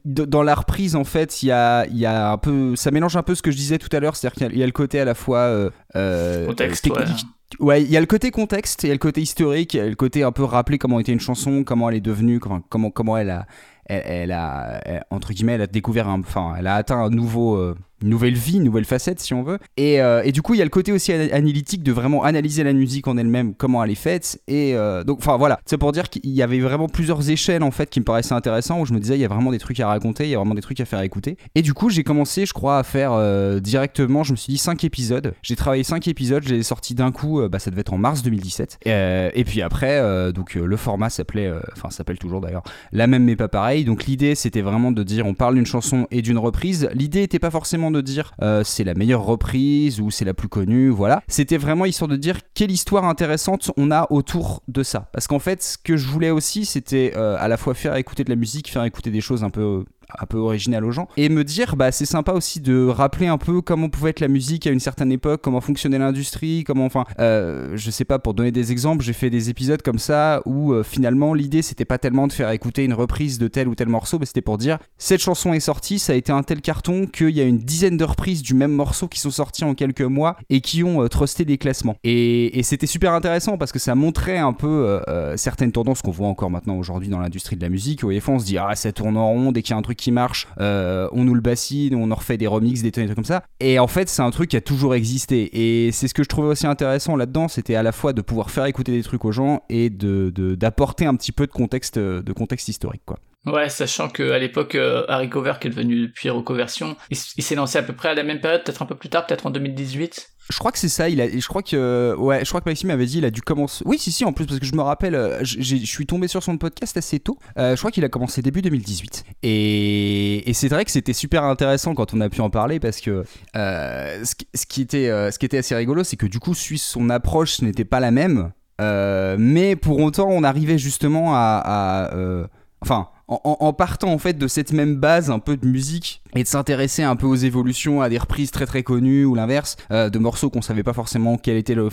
dans 0.05 0.43
la 0.43 0.55
reprise 0.55 0.97
en 0.97 1.05
fait 1.05 1.43
il 1.43 1.47
y 1.47 1.53
a 1.53 1.87
y 1.89 2.07
a 2.07 2.22
un 2.31 2.39
peu 2.39 2.77
ça 2.77 2.91
mélange 2.91 3.17
un 3.17 3.23
peu 3.23 3.35
ce 3.35 3.43
que 3.43 3.51
je 3.51 3.57
disais 3.57 3.79
tout 3.79 3.89
à 3.95 4.01
l'heure 4.01 4.15
c'est-à-dire 4.17 4.35
qu'il 4.37 4.47
y 4.47 4.51
a- 4.51 4.53
il 4.53 4.59
y 4.59 4.63
a 4.63 4.67
le 4.67 4.73
côté 4.73 5.01
à 5.01 5.05
la 5.05 5.15
fois 5.15 5.39
euh, 5.39 5.71
euh, 5.97 6.47
Contexte, 6.47 6.87
ouais. 6.89 6.97
technique, 6.99 7.27
Ouais, 7.61 7.83
il 7.83 7.91
y 7.91 7.99
a 7.99 8.01
le 8.01 8.07
côté 8.07 8.31
contexte, 8.31 8.83
il 8.83 8.87
y 8.87 8.91
a 8.91 8.95
le 8.95 8.99
côté 8.99 9.21
historique, 9.21 9.75
il 9.75 9.77
y 9.77 9.81
a 9.81 9.87
le 9.87 9.95
côté 9.95 10.23
un 10.23 10.33
peu 10.33 10.43
rappeler 10.43 10.79
comment 10.79 10.99
était 11.01 11.13
une 11.13 11.21
chanson, 11.21 11.65
comment 11.65 11.91
elle 11.91 11.97
est 11.97 12.01
devenue, 12.01 12.41
comment 12.41 12.63
comment, 12.69 12.91
comment 12.91 13.19
elle 13.19 13.29
a 13.29 13.47
elle, 13.85 14.03
elle 14.07 14.33
a 14.33 14.81
elle- 14.87 15.05
entre 15.11 15.33
guillemets 15.35 15.53
elle 15.55 15.61
a 15.63 15.67
découvert 15.67 16.09
un, 16.09 16.21
enfin 16.21 16.55
elle 16.59 16.67
a 16.67 16.77
atteint 16.77 16.97
un 16.99 17.11
nouveau 17.11 17.57
euh, 17.57 17.75
nouvelle 18.03 18.35
vie, 18.35 18.61
nouvelle 18.61 18.85
facette 18.85 19.21
si 19.21 19.35
on 19.35 19.43
veut. 19.43 19.59
Et, 19.77 20.01
euh, 20.01 20.23
et 20.25 20.33
du 20.33 20.43
coup 20.43 20.55
il 20.55 20.59
y 20.59 20.61
a 20.61 20.65
le 20.65 20.71
côté 20.71 20.93
aussi 20.93 21.13
ana- 21.13 21.35
analytique 21.35 21.83
de 21.83 21.93
vraiment 21.93 22.25
analyser 22.25 22.63
la 22.65 22.73
musique 22.73 23.07
en 23.09 23.17
elle-même, 23.17 23.55
comment 23.55 23.83
elle 23.85 23.91
est 23.91 23.95
faite. 23.95 24.41
Et 24.49 24.75
euh, 24.75 25.05
donc 25.05 25.19
enfin 25.19 25.37
voilà, 25.37 25.61
c'est 25.67 25.79
pour 25.79 25.93
dire 25.93 26.09
qu'il 26.11 26.31
y 26.31 26.43
avait 26.43 26.61
vraiment 26.61 26.89
plusieurs 26.89 27.29
échelles 27.31 27.63
en 27.63 27.71
fait 27.71 27.91
qui 27.91 28.01
me 28.01 28.05
paraissaient 28.05 28.35
intéressants 28.35 28.81
où 28.81 28.87
je 28.87 28.93
me 28.93 29.01
disais 29.01 29.17
il 29.17 29.21
y 29.21 29.25
a 29.25 29.29
vraiment 29.29 29.51
des 29.53 29.59
trucs 29.59 29.81
à 29.81 29.89
raconter, 29.89 30.25
il 30.25 30.31
y 30.31 30.35
a 30.35 30.39
vraiment 30.39 30.55
des 30.55 30.63
trucs 30.63 30.81
à 30.81 30.85
faire 30.85 31.01
écouter. 31.03 31.37
Et 31.55 31.63
du 31.63 31.75
coup 31.75 31.91
j'ai 31.91 32.03
commencé 32.05 32.47
je 32.47 32.53
crois 32.53 32.79
à 32.79 32.83
faire 32.83 33.13
euh, 33.13 33.61
directement, 33.61 34.23
je 34.25 34.33
me 34.33 34.37
suis 34.37 34.53
dit 34.53 34.59
5 34.59 34.85
épisodes. 34.85 35.35
J'ai 35.43 35.57
travaillé 35.57 35.85
5 35.85 36.09
épisodes, 36.09 36.43
je 36.45 36.51
les 36.55 36.61
ai 36.61 36.63
sortis 36.63 36.95
d'un 36.95 37.13
coup, 37.13 37.41
bah, 37.49 37.59
ça 37.59 37.71
devait 37.71 37.81
être 37.83 37.93
en 37.93 37.99
mars 37.99 38.23
2017. 38.23 38.79
Euh, 38.87 39.31
et 39.35 39.45
puis 39.45 39.63
après 39.63 40.33
donc 40.33 40.55
le 40.55 40.77
format 40.77 41.11
s'appelait, 41.11 41.51
enfin 41.77 41.91
s'appelle 41.91 42.19
toujours 42.19 42.41
d'ailleurs 42.41 42.63
la 42.93 43.07
même 43.07 43.25
mais 43.25 43.37
pas 43.37 43.49
pareil. 43.49 43.85
Donc 43.85 44.05
l'idée 44.07 44.35
c'était 44.35 44.63
vraiment 44.63 44.91
de 44.93 45.03
dire 45.03 45.27
on 45.27 45.35
parle 45.35 45.55
d'une 45.55 45.67
chanson 45.67 46.07
et 46.11 46.23
d'une 46.23 46.39
reprise. 46.39 46.89
L'idée 46.95 47.23
était 47.23 47.39
pas 47.39 47.51
forcément 47.51 47.91
de 47.93 48.01
dire 48.01 48.33
euh, 48.43 48.65
c'est 48.65 48.85
la 48.85 48.95
meilleure 48.95 49.25
reprise 49.25 50.01
ou 50.01 50.11
c'est 50.11 50.25
la 50.25 50.35
plus 50.35 50.49
connue, 50.49 50.89
voilà. 50.89 51.23
C'était 51.29 51.59
vraiment 51.59 51.85
histoire 51.85 52.09
de 52.09 52.17
dire 52.17 52.39
quelle 52.55 52.71
histoire 52.71 53.05
intéressante 53.05 53.71
on 53.77 53.91
a 53.91 54.07
autour 54.11 54.63
de 54.69 54.83
ça. 54.83 55.09
Parce 55.13 55.27
qu'en 55.27 55.39
fait 55.39 55.63
ce 55.63 55.79
que 55.79 55.97
je 55.97 56.09
voulais 56.09 56.31
aussi 56.31 56.65
c'était 56.65 57.13
euh, 57.17 57.37
à 57.39 57.49
la 57.49 57.57
fois 57.57 57.75
faire 57.75 57.97
écouter 57.97 58.25
de 58.25 58.31
la 58.31 58.37
musique, 58.37 58.71
faire 58.71 58.85
écouter 58.85 59.11
des 59.11 59.21
choses 59.21 59.45
un 59.45 59.51
peu 59.51 59.85
un 60.19 60.27
peu 60.27 60.39
original 60.39 60.85
aux 60.85 60.91
gens 60.91 61.09
et 61.17 61.29
me 61.29 61.45
dire 61.45 61.77
bah 61.77 61.93
c'est 61.93 62.07
sympa 62.07 62.33
aussi 62.33 62.61
de 62.61 62.87
rappeler 62.87 63.27
un 63.27 63.39
peu 63.39 63.61
comment 63.61 63.89
pouvait 63.89 64.11
être 64.11 64.21
la 64.21 64.29
musique 64.29 64.67
à 64.67 64.71
une 64.71 64.81
certaine 64.81 65.13
époque 65.13 65.41
comment 65.43 65.61
fonctionnait 65.61 65.99
l'industrie 65.99 66.65
comment 66.65 66.85
enfin 66.85 67.05
euh, 67.19 67.73
je 67.75 67.91
sais 67.91 68.05
pas 68.05 68.19
pour 68.19 68.35
donner 68.35 68.53
des 68.53 68.73
exemples 68.73 69.05
j'ai 69.05 69.13
fait 69.13 69.31
des 69.31 69.51
épisodes 69.51 69.83
comme 69.83 69.99
ça 69.99 70.43
où 70.45 70.73
euh, 70.73 70.83
finalement 70.83 71.35
l'idée 71.35 71.63
c'était 71.63 71.85
pas 71.85 71.99
tellement 71.99 72.27
de 72.27 72.33
faire 72.33 72.51
écouter 72.51 72.85
une 72.85 72.95
reprise 72.95 73.39
de 73.39 73.49
tel 73.49 73.69
ou 73.69 73.75
tel 73.75 73.89
morceau 73.89 74.19
mais 74.19 74.27
c'était 74.27 74.43
pour 74.43 74.59
dire 74.59 74.79
cette 74.99 75.21
chanson 75.21 75.53
est 75.53 75.61
sortie 75.61 75.99
ça 75.99 76.13
a 76.13 76.17
été 76.17 76.33
un 76.33 76.43
tel 76.43 76.61
carton 76.61 77.07
qu'il 77.07 77.31
y 77.31 77.41
a 77.41 77.45
une 77.45 77.59
dizaine 77.59 77.97
de 77.97 78.05
reprises 78.05 78.43
du 78.43 78.55
même 78.55 78.73
morceau 78.73 79.09
qui 79.09 79.21
sont 79.21 79.31
sorties 79.31 79.65
en 79.65 79.75
quelques 79.75 80.03
mois 80.03 80.37
et 80.51 80.61
qui 80.61 80.85
ont 80.85 81.03
euh, 81.03 81.09
trusté 81.09 81.45
les 81.45 81.59
classements. 81.59 81.97
Et, 82.05 82.61
c'était 82.63 82.87
super 82.87 83.13
intéressant 83.13 83.59
parce 83.59 83.73
que 83.73 83.81
ça 83.81 83.95
montrait 83.95 84.39
un 84.39 84.53
peu 84.53 84.69
euh, 84.69 85.01
euh, 85.09 85.37
certaines 85.37 85.73
tendances 85.73 86.01
qu'on 86.01 86.13
voit 86.13 86.29
encore 86.29 86.51
maintenant 86.51 86.77
aujourd'hui 86.77 87.09
dans 87.09 87.19
l'industrie 87.19 87.57
de 87.57 87.61
la 87.61 87.69
musique 87.69 88.03
où 88.05 88.11
des 88.11 88.23
on 88.29 88.39
se 88.39 88.45
dit 88.45 88.57
ah 88.57 88.75
ça 88.77 88.93
tourne 88.93 89.17
en 89.17 89.29
rond 89.29 89.53
dès 89.53 89.63
qu'il 89.63 89.73
y 89.73 89.75
a 89.75 89.79
un 89.79 89.83
truc 89.83 89.99
qui 90.03 90.13
marche 90.13 90.47
euh, 90.61 91.09
on 91.13 91.25
nous 91.25 91.35
le 91.35 91.41
bassine 91.41 91.95
on 91.95 92.11
en 92.11 92.15
refait 92.15 92.37
des 92.37 92.47
remixes 92.47 92.83
des 92.83 92.91
trucs 92.93 93.15
comme 93.15 93.25
ça. 93.25 93.43
Et 93.61 93.79
en 93.79 93.87
fait 93.87 94.09
c'est 94.09 94.23
un 94.23 94.31
truc 94.31 94.51
qui 94.51 94.57
a 94.57 94.61
toujours 94.61 94.95
existé. 94.95 95.39
Et 95.87 95.93
c'est 95.93 96.09
ce 96.09 96.15
que 96.15 96.23
je 96.23 96.29
trouvais 96.29 96.49
aussi 96.49 96.67
intéressant 96.67 97.17
là-dedans 97.17 97.49
c'était 97.49 97.75
à 97.75 97.83
la 97.83 97.93
fois 97.93 98.13
de 98.13 98.21
pouvoir 98.23 98.51
faire 98.51 98.67
écouter 98.67 98.93
des 98.93 99.03
trucs 99.03 99.25
aux 99.25 99.33
gens 99.33 99.63
et 99.69 99.91
de 99.91 100.31
de- 100.35 100.55
d'apporter 100.55 101.07
un 101.07 101.15
petit 101.15 101.33
peu 101.33 101.47
de 101.47 101.53
contexte 101.53 101.99
de 101.99 102.33
contexte 102.33 102.69
historique 102.69 103.03
quoi 103.07 103.19
Ouais, 103.45 103.69
sachant 103.69 104.09
que 104.09 104.31
à 104.31 104.39
l'époque, 104.39 104.77
euh, 104.77 105.05
Harry 105.09 105.29
Cover, 105.29 105.55
qui 105.61 105.67
est 105.67 105.71
devenu 105.71 106.07
depuis 106.07 106.31
Recoversion, 106.31 106.97
il, 107.11 107.17
il 107.37 107.43
s'est 107.43 107.57
lancé 107.57 107.77
à 107.77 107.83
peu 107.83 107.93
près 107.93 108.11
à 108.11 108.15
la 108.15 108.23
même 108.23 108.41
période, 108.41 108.63
peut-être 108.63 108.83
un 108.83 108.87
peu 108.87 108.95
plus 108.95 109.09
tard, 109.09 109.27
peut-être 109.27 109.47
en 109.47 109.51
2018. 109.51 110.29
Je 110.51 110.59
crois 110.59 110.71
que 110.73 110.79
c'est 110.79 110.89
ça. 110.89 111.09
Il 111.09 111.21
a, 111.21 111.29
je 111.29 111.47
crois 111.47 111.63
que, 111.63 112.15
ouais, 112.19 112.45
je 112.45 112.49
crois 112.49 112.61
que 112.61 112.69
Maxime 112.69 112.91
avait 112.91 113.07
dit, 113.07 113.19
il 113.19 113.25
a 113.25 113.31
dû 113.31 113.43
commencer. 113.43 113.83
Oui, 113.87 113.99
si, 113.99 114.13
si, 114.13 114.25
en 114.25 114.33
plus, 114.33 114.47
parce 114.47 114.59
que 114.61 114.67
je 114.67 114.75
me 114.75 114.83
rappelle, 114.83 115.15
euh, 115.15 115.39
je 115.43 115.77
suis 115.77 116.07
tombé 116.07 116.29
sur 116.29 116.43
son 116.43 116.57
podcast 116.59 116.97
assez 116.97 117.21
tôt. 117.21 117.39
Euh, 117.59 117.75
je 117.75 117.81
crois 117.81 117.91
qu'il 117.91 118.05
a 118.05 118.09
commencé 118.09 118.43
début 118.43 118.63
2018. 118.63 119.25
Et, 119.43 120.51
c'est 120.53 120.69
vrai 120.69 120.85
que 120.85 120.91
c'était 120.91 121.13
super 121.13 121.45
intéressant 121.45 121.95
quand 121.95 122.15
on 122.15 122.21
a 122.21 122.29
pu 122.29 122.41
en 122.41 122.51
parler 122.51 122.79
parce 122.79 123.01
que 123.01 123.25
euh, 123.57 124.25
ce, 124.25 124.67
qui- 124.67 124.83
était, 124.83 125.09
euh, 125.09 125.31
assez 125.53 125.75
rigolo, 125.75 126.05
c'est 126.05 126.17
que 126.17 126.27
du 126.27 126.39
coup, 126.39 126.55
son 126.55 127.11
approche 127.11 127.63
n'était 127.63 127.85
pas 127.85 128.01
la 128.01 128.11
même. 128.11 128.53
Euh, 128.81 129.37
mais 129.39 129.77
pour 129.77 130.01
autant, 130.01 130.29
on 130.29 130.43
arrivait 130.45 130.79
justement 130.79 131.35
à, 131.35 132.11
euh, 132.15 132.47
enfin, 132.83 133.09
en, 133.29 133.41
en- 133.61 133.73
partant 133.73 134.13
en 134.13 134.19
fait 134.19 134.35
de 134.35 134.47
cette 134.47 134.73
même 134.73 134.97
base 134.97 135.31
un 135.31 135.39
peu 135.39 135.57
de 135.57 135.67
musique 135.67 136.23
et 136.35 136.43
de 136.43 136.49
s'intéresser 136.49 137.03
un 137.03 137.17
peu 137.17 137.27
aux 137.27 137.35
évolutions, 137.37 138.03
à 138.03 138.09
des 138.11 138.19
reprises 138.19 138.51
très 138.51 138.67
très 138.67 138.83
connues 138.83 139.25
ou 139.25 139.35
l'inverse, 139.35 139.77
euh, 139.91 140.11
de 140.11 140.19
morceaux 140.19 140.51
qu'on 140.51 140.61
savait 140.63 140.83
pas 140.83 140.93
forcément 140.93 141.39
quel 141.39 141.57
était 141.57 141.75
le, 141.75 141.89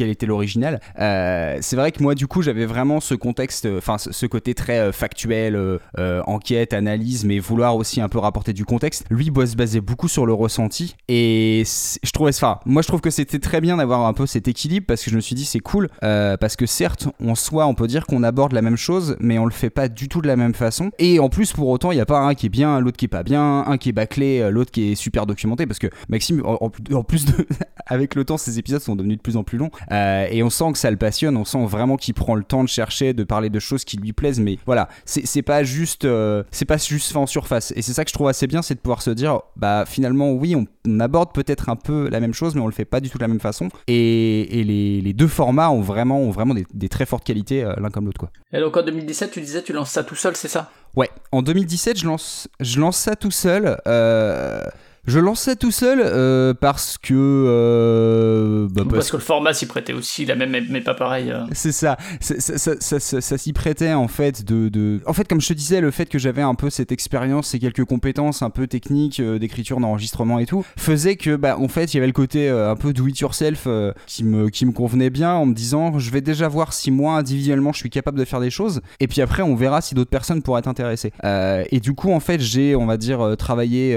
quel 0.00 0.08
était 0.08 0.24
l'original. 0.24 0.80
Euh, 0.98 1.58
c'est 1.60 1.76
vrai 1.76 1.92
que 1.92 2.02
moi 2.02 2.14
du 2.14 2.26
coup 2.26 2.40
j'avais 2.40 2.64
vraiment 2.64 3.00
ce 3.00 3.14
contexte, 3.14 3.66
euh, 3.66 3.76
enfin 3.76 3.98
ce, 3.98 4.24
côté 4.24 4.54
très 4.54 4.78
euh, 4.78 4.92
factuel, 4.92 5.58
enquête, 6.26 6.72
analyse, 6.72 7.26
mais 7.26 7.38
vouloir 7.38 7.76
aussi 7.76 8.00
un 8.00 8.08
peu 8.08 8.18
rapporter 8.18 8.54
du 8.54 8.64
contexte. 8.64 9.04
Lui 9.10 9.26
il 9.26 9.46
se 9.46 9.56
basait 9.56 9.82
beaucoup 9.82 10.08
sur 10.08 10.24
le 10.24 10.32
ressenti 10.32 10.96
et 11.08 11.64
je 12.02 12.10
trouvais, 12.12 12.30
enfin 12.30 12.60
moi 12.64 12.80
je 12.80 12.88
trouve 12.88 13.02
que 13.02 13.10
c'était 13.10 13.40
très 13.40 13.60
bien 13.60 13.76
d'avoir 13.76 14.06
un 14.06 14.14
peu 14.14 14.24
cet 14.24 14.48
équilibre 14.48 14.86
parce 14.88 15.04
que 15.04 15.10
je 15.10 15.16
me 15.16 15.20
suis 15.20 15.34
dit 15.34 15.44
c'est 15.44 15.60
cool 15.60 15.90
parce 16.00 16.56
que 16.56 16.64
certes 16.64 17.08
en 17.22 17.34
soi 17.34 17.66
on 17.66 17.74
peut 17.74 17.86
dire 17.86 18.06
qu'on 18.06 18.22
aborde 18.22 18.52
la 18.52 18.62
même 18.62 18.78
chose 18.78 19.16
mais 19.20 19.38
on 19.38 19.44
le 19.44 19.50
fait 19.50 19.70
pas 19.70 19.88
du 19.88 20.08
tout 20.08 20.22
de 20.22 20.28
la 20.28 20.36
même 20.36 20.54
façon 20.54 20.92
et 20.98 21.20
en 21.20 21.28
plus 21.28 21.52
pour 21.52 21.68
autant 21.68 21.92
il 21.92 21.98
y 21.98 22.00
a 22.00 22.06
pas 22.06 22.20
un 22.20 22.34
qui 22.34 22.46
est 22.46 22.50
bien, 22.50 22.80
l'autre 22.80 22.96
qui 22.96 23.04
est 23.04 23.08
pas 23.08 23.22
bien, 23.22 23.64
un 23.66 23.76
qui 23.76 23.90
est 23.90 23.92
bâclé, 23.92 24.48
l'autre 24.50 24.70
qui 24.70 24.92
est 24.92 24.94
super 24.94 25.26
documenté 25.26 25.66
parce 25.66 25.78
que 25.78 25.88
Maxime 26.08 26.42
en 26.46 26.70
plus 27.02 27.26
de 27.26 27.46
avec 27.86 28.14
le 28.14 28.24
temps 28.24 28.38
ces 28.38 28.58
épisodes 28.58 28.80
sont 28.80 28.96
devenus 28.96 29.18
de 29.18 29.22
plus 29.22 29.36
en 29.36 29.44
plus 29.44 29.58
longs 29.58 29.70
euh, 29.92 30.26
et 30.30 30.42
on 30.42 30.50
sent 30.50 30.72
que 30.72 30.78
ça 30.78 30.90
le 30.90 30.96
passionne, 30.96 31.36
on 31.36 31.44
sent 31.44 31.64
vraiment 31.66 31.96
qu'il 31.96 32.14
prend 32.14 32.34
le 32.34 32.44
temps 32.44 32.62
de 32.64 32.68
chercher, 32.68 33.12
de 33.12 33.24
parler 33.24 33.50
de 33.50 33.58
choses 33.58 33.84
qui 33.84 33.96
lui 33.96 34.12
plaisent 34.12 34.40
mais 34.40 34.58
voilà 34.66 34.88
c'est 35.04 35.42
pas 35.42 35.62
juste 35.64 36.04
euh, 36.04 36.42
c'est 36.50 36.64
pas 36.64 36.76
juste 36.76 37.12
fait 37.12 37.18
en 37.18 37.26
surface 37.26 37.72
et 37.76 37.82
c'est 37.82 37.92
ça 37.92 38.04
que 38.04 38.10
je 38.10 38.14
trouve 38.14 38.28
assez 38.28 38.46
bien 38.46 38.62
c'est 38.62 38.74
de 38.74 38.80
pouvoir 38.80 39.02
se 39.02 39.10
dire 39.10 39.40
bah 39.56 39.84
finalement 39.86 40.32
oui 40.32 40.54
on, 40.56 40.66
on 40.86 41.00
aborde 41.00 41.32
peut-être 41.32 41.68
un 41.68 41.76
peu 41.76 42.08
la 42.08 42.20
même 42.20 42.34
chose 42.34 42.54
mais 42.54 42.60
on 42.60 42.66
le 42.66 42.72
fait 42.72 42.84
pas 42.84 43.00
du 43.00 43.10
tout 43.10 43.18
de 43.18 43.22
la 43.24 43.28
même 43.28 43.40
façon 43.40 43.68
et, 43.88 44.60
et 44.60 44.64
les, 44.64 45.00
les 45.00 45.12
deux 45.12 45.28
formats 45.28 45.70
ont 45.70 45.80
vraiment 45.80 46.20
ont 46.20 46.30
vraiment 46.30 46.54
des, 46.54 46.66
des 46.72 46.88
très 46.88 47.06
fortes 47.06 47.24
qualités 47.24 47.64
euh, 47.64 47.74
l'un 47.80 47.90
comme 47.90 48.06
l'autre 48.06 48.20
quoi. 48.20 48.30
Et 48.52 48.60
donc 48.60 48.76
en 48.76 48.82
2017, 48.82 49.30
tu 49.30 49.40
disais, 49.40 49.62
tu 49.62 49.72
lances 49.72 49.90
ça 49.90 50.02
tout 50.02 50.16
seul, 50.16 50.34
c'est 50.34 50.48
ça? 50.48 50.70
Ouais, 50.96 51.08
en 51.30 51.40
2017, 51.42 51.98
je 52.00 52.06
lance, 52.06 52.48
je 52.58 52.80
lance 52.80 52.96
ça 52.96 53.14
tout 53.14 53.30
seul. 53.30 53.80
euh, 53.86 54.64
je 55.06 55.18
ça 55.34 55.56
tout 55.56 55.70
seul 55.70 56.00
euh, 56.04 56.54
parce 56.54 56.98
que. 56.98 57.14
euh, 57.14 58.68
bah, 58.70 58.82
parce 58.82 58.94
Parce 58.94 59.10
que 59.12 59.16
le 59.16 59.22
format 59.22 59.54
s'y 59.54 59.66
prêtait 59.66 59.92
aussi, 59.92 60.26
la 60.26 60.34
même, 60.34 60.50
mais- 60.68 60.80
pas 60.80 60.94
pareil. 60.94 61.30
euh. 61.30 61.44
c'est 61.52 61.72
ça, 61.72 61.96
ça, 62.20 62.34
ça, 62.40 62.58
ça, 62.58 62.72
ça- 62.80 63.00
ça- 63.00 63.20
ça 63.20 63.38
s'y 63.38 63.52
prêtait 63.52 63.92
en 63.92 64.08
fait 64.08 64.44
de, 64.44 64.68
de... 64.68 65.00
En 65.06 65.12
fait 65.12 65.28
comme 65.28 65.40
je 65.40 65.48
te 65.48 65.52
disais, 65.52 65.80
le 65.80 65.90
fait 65.90 66.06
que 66.06 66.18
j'avais 66.18 66.42
un 66.42 66.54
peu 66.54 66.68
cette 66.70 66.90
expérience, 66.92 67.48
ces 67.48 67.58
quelques 67.58 67.84
compétences 67.84 68.42
un 68.42 68.50
peu 68.50 68.66
techniques 68.66 69.20
d'écriture, 69.22 69.78
d'enregistrement 69.80 70.38
et 70.38 70.46
tout, 70.46 70.64
faisait 70.76 71.16
que 71.16 71.36
bah 71.36 71.56
en 71.58 71.68
fait 71.68 71.92
il 71.92 71.96
y 71.96 72.00
avait 72.00 72.06
le 72.06 72.12
côté 72.12 72.48
un 72.48 72.76
peu 72.76 72.92
do 72.92 73.06
it 73.06 73.18
yourself 73.20 73.66
qui, 74.06 74.24
me, 74.24 74.48
qui 74.48 74.66
me 74.66 74.72
convenait 74.72 75.10
bien 75.10 75.32
en 75.34 75.46
me 75.46 75.54
disant 75.54 75.98
je 75.98 76.10
vais 76.10 76.20
déjà 76.22 76.48
voir 76.48 76.72
si 76.72 76.90
moi 76.90 77.14
individuellement 77.16 77.72
je 77.72 77.78
suis 77.78 77.90
capable 77.90 78.18
de 78.18 78.24
faire 78.24 78.40
des 78.40 78.50
choses 78.50 78.80
et 79.00 79.06
puis 79.06 79.20
après 79.20 79.42
on 79.42 79.54
verra 79.54 79.80
si 79.80 79.94
d'autres 79.94 80.10
personnes 80.10 80.42
pourraient 80.42 80.60
être 80.60 80.68
intéressées. 80.68 81.12
Et 81.24 81.80
du 81.80 81.94
coup 81.94 82.12
en 82.12 82.20
fait 82.20 82.40
j'ai 82.40 82.74
on 82.76 82.86
va 82.86 82.96
dire 82.96 83.36
travaillé... 83.38 83.96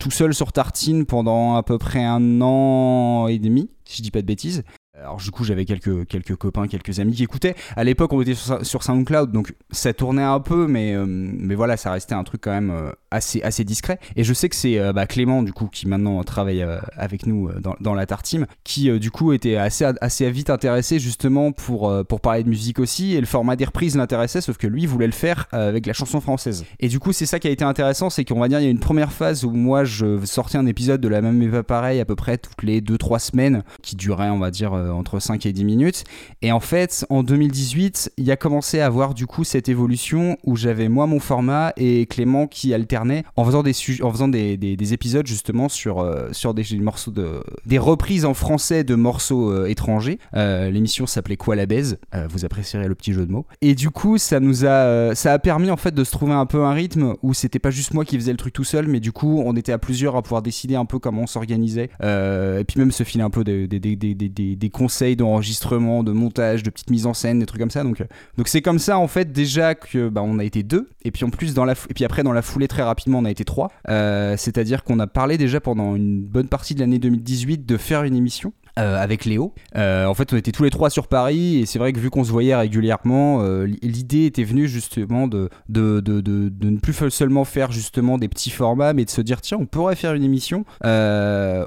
tout 0.00 0.10
seul 0.10 0.34
sur 0.34 0.50
Tartine 0.50 1.04
pendant 1.04 1.54
à 1.54 1.62
peu 1.62 1.78
près 1.78 2.02
un 2.02 2.40
an 2.40 3.28
et 3.28 3.38
demi, 3.38 3.70
si 3.84 3.98
je 3.98 4.02
dis 4.02 4.10
pas 4.10 4.22
de 4.22 4.26
bêtises. 4.26 4.64
Alors 5.02 5.16
du 5.16 5.30
coup 5.30 5.44
j'avais 5.44 5.64
quelques, 5.64 6.06
quelques 6.06 6.36
copains, 6.36 6.68
quelques 6.68 7.00
amis 7.00 7.14
qui 7.14 7.22
écoutaient. 7.22 7.54
À 7.76 7.84
l'époque 7.84 8.12
on 8.12 8.20
était 8.20 8.34
sur, 8.34 8.82
SoundCloud 8.82 9.32
donc 9.32 9.54
ça 9.70 9.92
tournait 9.92 10.22
un 10.22 10.40
peu 10.40 10.66
mais, 10.66 10.94
euh, 10.94 11.04
mais 11.06 11.54
voilà 11.54 11.76
ça 11.76 11.92
restait 11.92 12.14
un 12.14 12.24
truc 12.24 12.42
quand 12.42 12.50
même 12.50 12.70
euh, 12.70 12.92
assez, 13.10 13.42
assez 13.42 13.64
discret. 13.64 13.98
Et 14.16 14.24
je 14.24 14.34
sais 14.34 14.48
que 14.48 14.56
c'est 14.56 14.78
euh, 14.78 14.92
bah, 14.92 15.06
Clément 15.06 15.42
du 15.42 15.52
coup 15.52 15.68
qui 15.68 15.86
maintenant 15.88 16.22
travaille 16.22 16.64
avec 16.96 17.26
nous 17.26 17.50
dans, 17.60 17.76
dans 17.80 17.94
la 17.94 18.06
Tar 18.06 18.22
Team 18.22 18.46
qui 18.64 18.90
du 18.98 19.10
coup 19.10 19.32
était 19.32 19.56
assez, 19.56 19.86
assez 20.00 20.30
vite 20.30 20.50
intéressé 20.50 20.98
justement 20.98 21.52
pour, 21.52 21.92
pour 22.06 22.20
parler 22.20 22.44
de 22.44 22.48
musique 22.48 22.78
aussi 22.78 23.14
et 23.14 23.20
le 23.20 23.26
format 23.26 23.56
des 23.56 23.64
reprises 23.64 23.96
l'intéressait 23.96 24.40
sauf 24.40 24.56
que 24.58 24.66
lui 24.66 24.86
voulait 24.86 25.06
le 25.06 25.12
faire 25.12 25.46
avec 25.52 25.86
la 25.86 25.92
chanson 25.92 26.20
française. 26.20 26.64
Et 26.78 26.88
du 26.88 26.98
coup 26.98 27.12
c'est 27.12 27.26
ça 27.26 27.38
qui 27.38 27.48
a 27.48 27.50
été 27.50 27.64
intéressant 27.64 28.10
c'est 28.10 28.24
qu'on 28.24 28.40
va 28.40 28.48
dire 28.48 28.60
il 28.60 28.64
y 28.64 28.68
a 28.68 28.70
une 28.70 28.80
première 28.80 29.12
phase 29.12 29.44
où 29.44 29.50
moi 29.50 29.84
je 29.84 30.24
sortais 30.24 30.58
un 30.58 30.66
épisode 30.66 31.00
de 31.00 31.08
la 31.08 31.22
même 31.22 31.40
Eva 31.42 31.62
pareil 31.62 32.00
à 32.00 32.04
peu 32.04 32.16
près 32.16 32.38
toutes 32.38 32.62
les 32.62 32.80
2-3 32.80 33.18
semaines 33.18 33.62
qui 33.82 33.96
durait 33.96 34.30
on 34.30 34.38
va 34.38 34.50
dire 34.50 34.74
entre 34.92 35.18
5 35.20 35.46
et 35.46 35.52
10 35.52 35.64
minutes. 35.64 36.04
Et 36.42 36.52
en 36.52 36.60
fait 36.60 37.04
en 37.10 37.22
2018 37.22 38.12
il 38.16 38.24
y 38.24 38.30
a 38.30 38.36
commencé 38.36 38.80
à 38.80 38.86
avoir 38.86 39.14
du 39.14 39.26
coup 39.26 39.44
cette 39.44 39.68
évolution 39.68 40.36
où 40.44 40.56
j'avais 40.56 40.88
moi 40.88 41.06
mon 41.06 41.20
format 41.20 41.72
et 41.76 42.06
Clément 42.06 42.46
qui 42.46 42.72
alternait 42.74 43.24
en 43.36 43.44
faisant 43.44 43.62
des, 43.62 43.72
en 44.02 44.10
faisant 44.12 44.28
des, 44.28 44.56
des- 44.56 44.76
des 44.76 44.92
épisodes 44.94 45.26
justement 45.26 45.68
sur, 45.68 46.00
euh, 46.00 46.28
sur 46.32 46.54
des, 46.54 46.64
morceaux 46.78 47.10
de 47.10 47.42
des 47.66 47.78
reprises 47.78 48.24
en 48.24 48.34
français 48.34 48.84
de 48.84 48.94
morceaux 48.94 49.50
euh, 49.52 49.66
étrangers. 49.66 50.18
Euh, 50.34 50.70
l'émission 50.70 51.06
s'appelait 51.06 51.36
Quoi 51.36 51.56
la 51.56 51.66
baise? 51.66 51.98
Euh, 52.14 52.26
vous 52.30 52.44
apprécierez 52.44 52.88
le 52.88 52.94
petit 52.94 53.12
jeu 53.12 53.26
de 53.26 53.32
mots. 53.32 53.46
Et 53.60 53.74
du 53.74 53.90
coup 53.90 54.18
ça 54.18 54.40
nous 54.40 54.64
a 54.64 54.68
euh, 54.68 55.14
ça 55.14 55.32
a 55.32 55.38
permis 55.38 55.70
en 55.70 55.76
fait 55.76 55.94
de 55.94 56.04
se 56.04 56.10
trouver 56.10 56.32
un 56.32 56.46
peu 56.46 56.64
un 56.64 56.72
rythme 56.72 57.14
où 57.22 57.34
c'était 57.34 57.58
pas 57.58 57.70
juste 57.70 57.94
moi 57.94 58.04
qui 58.04 58.16
faisais 58.16 58.32
le 58.32 58.36
truc 58.36 58.52
tout 58.52 58.64
seul 58.64 58.86
mais 58.86 59.00
du 59.00 59.12
coup 59.12 59.42
on 59.44 59.54
était 59.56 59.72
à 59.72 59.78
plusieurs 59.78 60.16
à 60.16 60.22
pouvoir 60.22 60.42
décider 60.42 60.76
un 60.76 60.84
peu 60.84 60.98
comment 60.98 61.22
on 61.22 61.26
s'organisait 61.26 61.90
euh, 62.02 62.58
et 62.60 62.64
puis 62.64 62.78
même 62.80 62.90
se 62.92 63.02
filer 63.04 63.22
un 63.24 63.30
peu 63.30 63.44
des, 63.44 64.69
conseils 64.70 65.16
d'enregistrement 65.16 66.02
de 66.02 66.12
montage 66.12 66.62
de 66.62 66.70
petites 66.70 66.90
mises 66.90 67.06
en 67.06 67.14
scène 67.14 67.38
des 67.38 67.46
trucs 67.46 67.60
comme 67.60 67.70
ça. 67.70 67.82
Donc 67.82 68.00
euh, 68.00 68.04
donc 68.36 68.48
c'est 68.48 68.62
comme 68.62 68.78
ça 68.78 68.98
en 68.98 69.08
fait 69.08 69.32
déjà 69.32 69.74
que 69.74 70.08
bah, 70.08 70.22
on 70.24 70.38
a 70.38 70.44
été 70.44 70.62
deux. 70.62 70.88
Et 71.02 71.10
puis 71.10 71.24
en 71.24 71.30
plus 71.30 71.54
dans 71.54 71.64
la 71.64 71.74
et 71.88 71.94
puis 71.94 72.04
après 72.04 72.22
dans 72.22 72.32
la 72.32 72.42
foulée 72.42 72.68
très 72.68 72.82
rapidement 72.82 73.18
on 73.18 73.24
a 73.24 73.30
été 73.30 73.44
trois. 73.44 73.70
Euh, 73.88 74.36
c'est-à-dire 74.36 74.84
qu'on 74.84 74.98
a 74.98 75.06
parlé 75.06 75.38
déjà 75.38 75.60
pendant 75.60 75.96
une 75.96 76.22
bonne 76.22 76.48
partie 76.48 76.74
de 76.74 76.80
l'année 76.80 76.98
2018 76.98 77.66
de 77.66 77.76
faire 77.76 78.04
une 78.04 78.14
émission 78.14 78.52
euh, 78.80 79.00
avec 79.00 79.24
Léo. 79.26 79.52
Euh, 79.76 80.06
en 80.06 80.14
fait, 80.14 80.32
on 80.32 80.36
était 80.36 80.52
tous 80.52 80.64
les 80.64 80.70
trois 80.70 80.90
sur 80.90 81.06
Paris 81.06 81.58
et 81.58 81.66
c'est 81.66 81.78
vrai 81.78 81.92
que 81.92 82.00
vu 82.00 82.08
qu'on 82.08 82.24
se 82.24 82.32
voyait 82.32 82.54
régulièrement, 82.54 83.42
euh, 83.42 83.66
l'idée 83.82 84.24
était 84.24 84.44
venue 84.44 84.68
justement 84.68 85.28
de, 85.28 85.50
de, 85.68 86.00
de, 86.00 86.20
de, 86.20 86.48
de 86.48 86.70
ne 86.70 86.78
plus 86.78 86.94
seulement 87.10 87.44
faire 87.44 87.72
justement 87.72 88.16
des 88.16 88.28
petits 88.28 88.50
formats, 88.50 88.92
mais 88.92 89.04
de 89.04 89.10
se 89.10 89.20
dire 89.20 89.40
tiens, 89.40 89.58
on 89.60 89.66
pourrait 89.66 89.96
faire 89.96 90.14
une 90.14 90.24
émission 90.24 90.64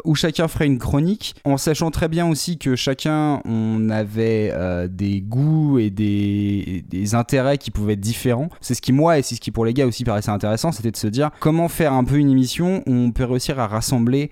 où 0.06 0.16
chacun 0.16 0.48
ferait 0.48 0.66
une 0.66 0.80
chronique, 0.80 1.36
en 1.46 1.58
sachant 1.58 1.92
très 1.92 2.08
bien 2.08 2.28
aussi 2.28 2.58
que 2.58 2.76
chacun 2.76 3.42
on 3.46 3.90
avait 3.90 4.54
des 4.90 5.22
goûts 5.22 5.80
et 5.80 5.90
des, 5.90 6.84
des 6.90 7.16
intérêts 7.16 7.58
qui 7.58 7.72
pouvaient 7.72 7.94
être 7.94 8.00
différents. 8.00 8.50
C'est 8.62 8.74
ce 8.74 8.82
qui 8.82 8.92
moi 8.92 9.20
et 9.20 9.22
c'est 9.22 9.36
ce 9.36 9.42
qui 9.42 9.52
pour 9.52 9.66
les 9.66 9.74
gars 9.74 9.86
aussi 9.86 10.04
paraissait 10.04 10.32
intéressant, 10.32 10.72
c'était 10.72 10.92
de 10.92 10.98
se 10.98 11.08
dire 11.08 11.30
comment 11.40 11.68
faire 11.68 11.94
un 11.94 12.04
peu 12.04 12.16
une 12.16 12.30
émission 12.30 12.84
où 12.88 12.94
on 12.94 13.12
peut 13.12 13.26
réussir 13.26 13.60
à 13.60 13.68
rassembler 13.68 14.32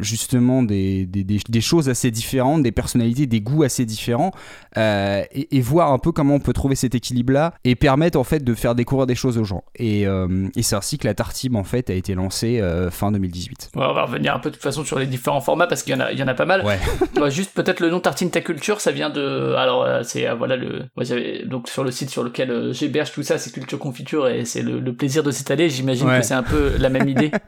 justement 0.00 0.62
des, 0.62 1.06
des, 1.06 1.24
des- 1.24 1.40
des 1.48 1.60
choses 1.60 1.88
assez 1.88 2.10
différentes, 2.10 2.62
des 2.62 2.72
personnalités, 2.72 3.26
des 3.26 3.40
goûts 3.40 3.62
assez 3.64 3.84
différents, 3.84 4.30
euh, 4.76 5.22
et, 5.32 5.56
et 5.56 5.60
voir 5.60 5.92
un 5.92 5.98
peu 5.98 6.12
comment 6.12 6.34
on 6.34 6.40
peut 6.40 6.52
trouver 6.52 6.74
cet 6.76 6.94
équilibre-là 6.94 7.54
et 7.64 7.74
permettre 7.74 8.18
en 8.18 8.24
fait 8.24 8.42
de 8.44 8.54
faire 8.54 8.74
découvrir 8.74 9.06
des 9.06 9.14
choses 9.14 9.38
aux 9.38 9.44
gens. 9.44 9.64
Et, 9.76 10.06
euh, 10.06 10.48
et 10.56 10.62
c'est 10.62 10.76
ainsi 10.76 10.98
que 10.98 11.06
la 11.06 11.14
Tartib 11.14 11.56
en 11.56 11.64
fait 11.64 11.90
a 11.90 11.94
été 11.94 12.14
lancée 12.14 12.60
euh, 12.60 12.90
fin 12.90 13.10
2018. 13.12 13.70
Ouais, 13.76 13.82
on 13.88 13.94
va 13.94 14.04
revenir 14.04 14.34
un 14.34 14.38
peu 14.38 14.50
de 14.50 14.54
toute 14.54 14.62
façon 14.62 14.84
sur 14.84 14.98
les 14.98 15.06
différents 15.06 15.40
formats 15.40 15.66
parce 15.66 15.82
qu'il 15.82 15.92
y 15.92 15.96
en 15.96 16.00
a, 16.00 16.12
il 16.12 16.18
y 16.18 16.22
en 16.22 16.28
a 16.28 16.34
pas 16.34 16.46
mal. 16.46 16.64
Ouais. 16.64 16.78
Ouais, 17.20 17.30
juste 17.30 17.52
peut-être 17.54 17.80
le 17.80 17.90
nom 17.90 18.00
Tartine 18.00 18.30
ta 18.30 18.40
culture, 18.40 18.80
ça 18.80 18.90
vient 18.90 19.08
de. 19.08 19.54
Alors 19.56 19.84
euh, 19.84 20.02
c'est 20.02 20.28
voilà 20.34 20.56
le. 20.56 20.80
Moi 20.96 21.04
j'avais 21.04 21.44
donc 21.46 21.68
sur 21.68 21.84
le 21.84 21.90
site 21.90 22.10
sur 22.10 22.22
lequel 22.24 22.72
j'héberge 22.72 23.12
tout 23.12 23.22
ça, 23.22 23.38
c'est 23.38 23.50
Culture 23.52 23.78
Confiture 23.78 24.28
et 24.28 24.44
c'est 24.44 24.62
le, 24.62 24.80
le 24.80 24.92
plaisir 24.94 25.22
de 25.22 25.30
s'étaler. 25.30 25.70
J'imagine 25.70 26.06
Ouais. 26.08 26.20
que 26.20 26.26
c'est 26.26 26.34
un 26.34 26.42
peu 26.42 26.72
la 26.78 26.88
même 26.90 27.08
idée. 27.08 27.30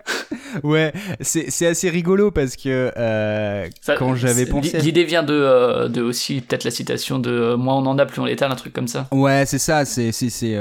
Ouais, 0.62 0.94
c'est 1.20 1.66
assez 1.66 1.90
rigolo 1.90 2.15
parce 2.30 2.56
que 2.56 2.92
euh, 2.96 3.66
Ça- 3.80 3.96
quand 3.96 4.14
j'avais 4.14 4.46
pensé. 4.46 4.78
L'idée 4.78 5.04
vient 5.04 5.22
de, 5.22 5.32
euh, 5.34 5.88
de 5.88 6.02
aussi 6.02 6.40
peut-être 6.40 6.64
la 6.64 6.70
citation 6.70 7.18
de 7.18 7.30
euh, 7.30 7.56
moins 7.56 7.74
on 7.76 7.86
en 7.86 7.98
a 7.98 8.06
plus 8.06 8.20
on 8.20 8.24
l'étale, 8.24 8.50
un 8.50 8.56
truc 8.56 8.72
comme 8.72 8.88
ça. 8.88 9.06
Ouais, 9.12 9.44
c'est 9.46 9.58
ça, 9.58 9.84
c'est 9.84 10.12
c'est 10.12 10.58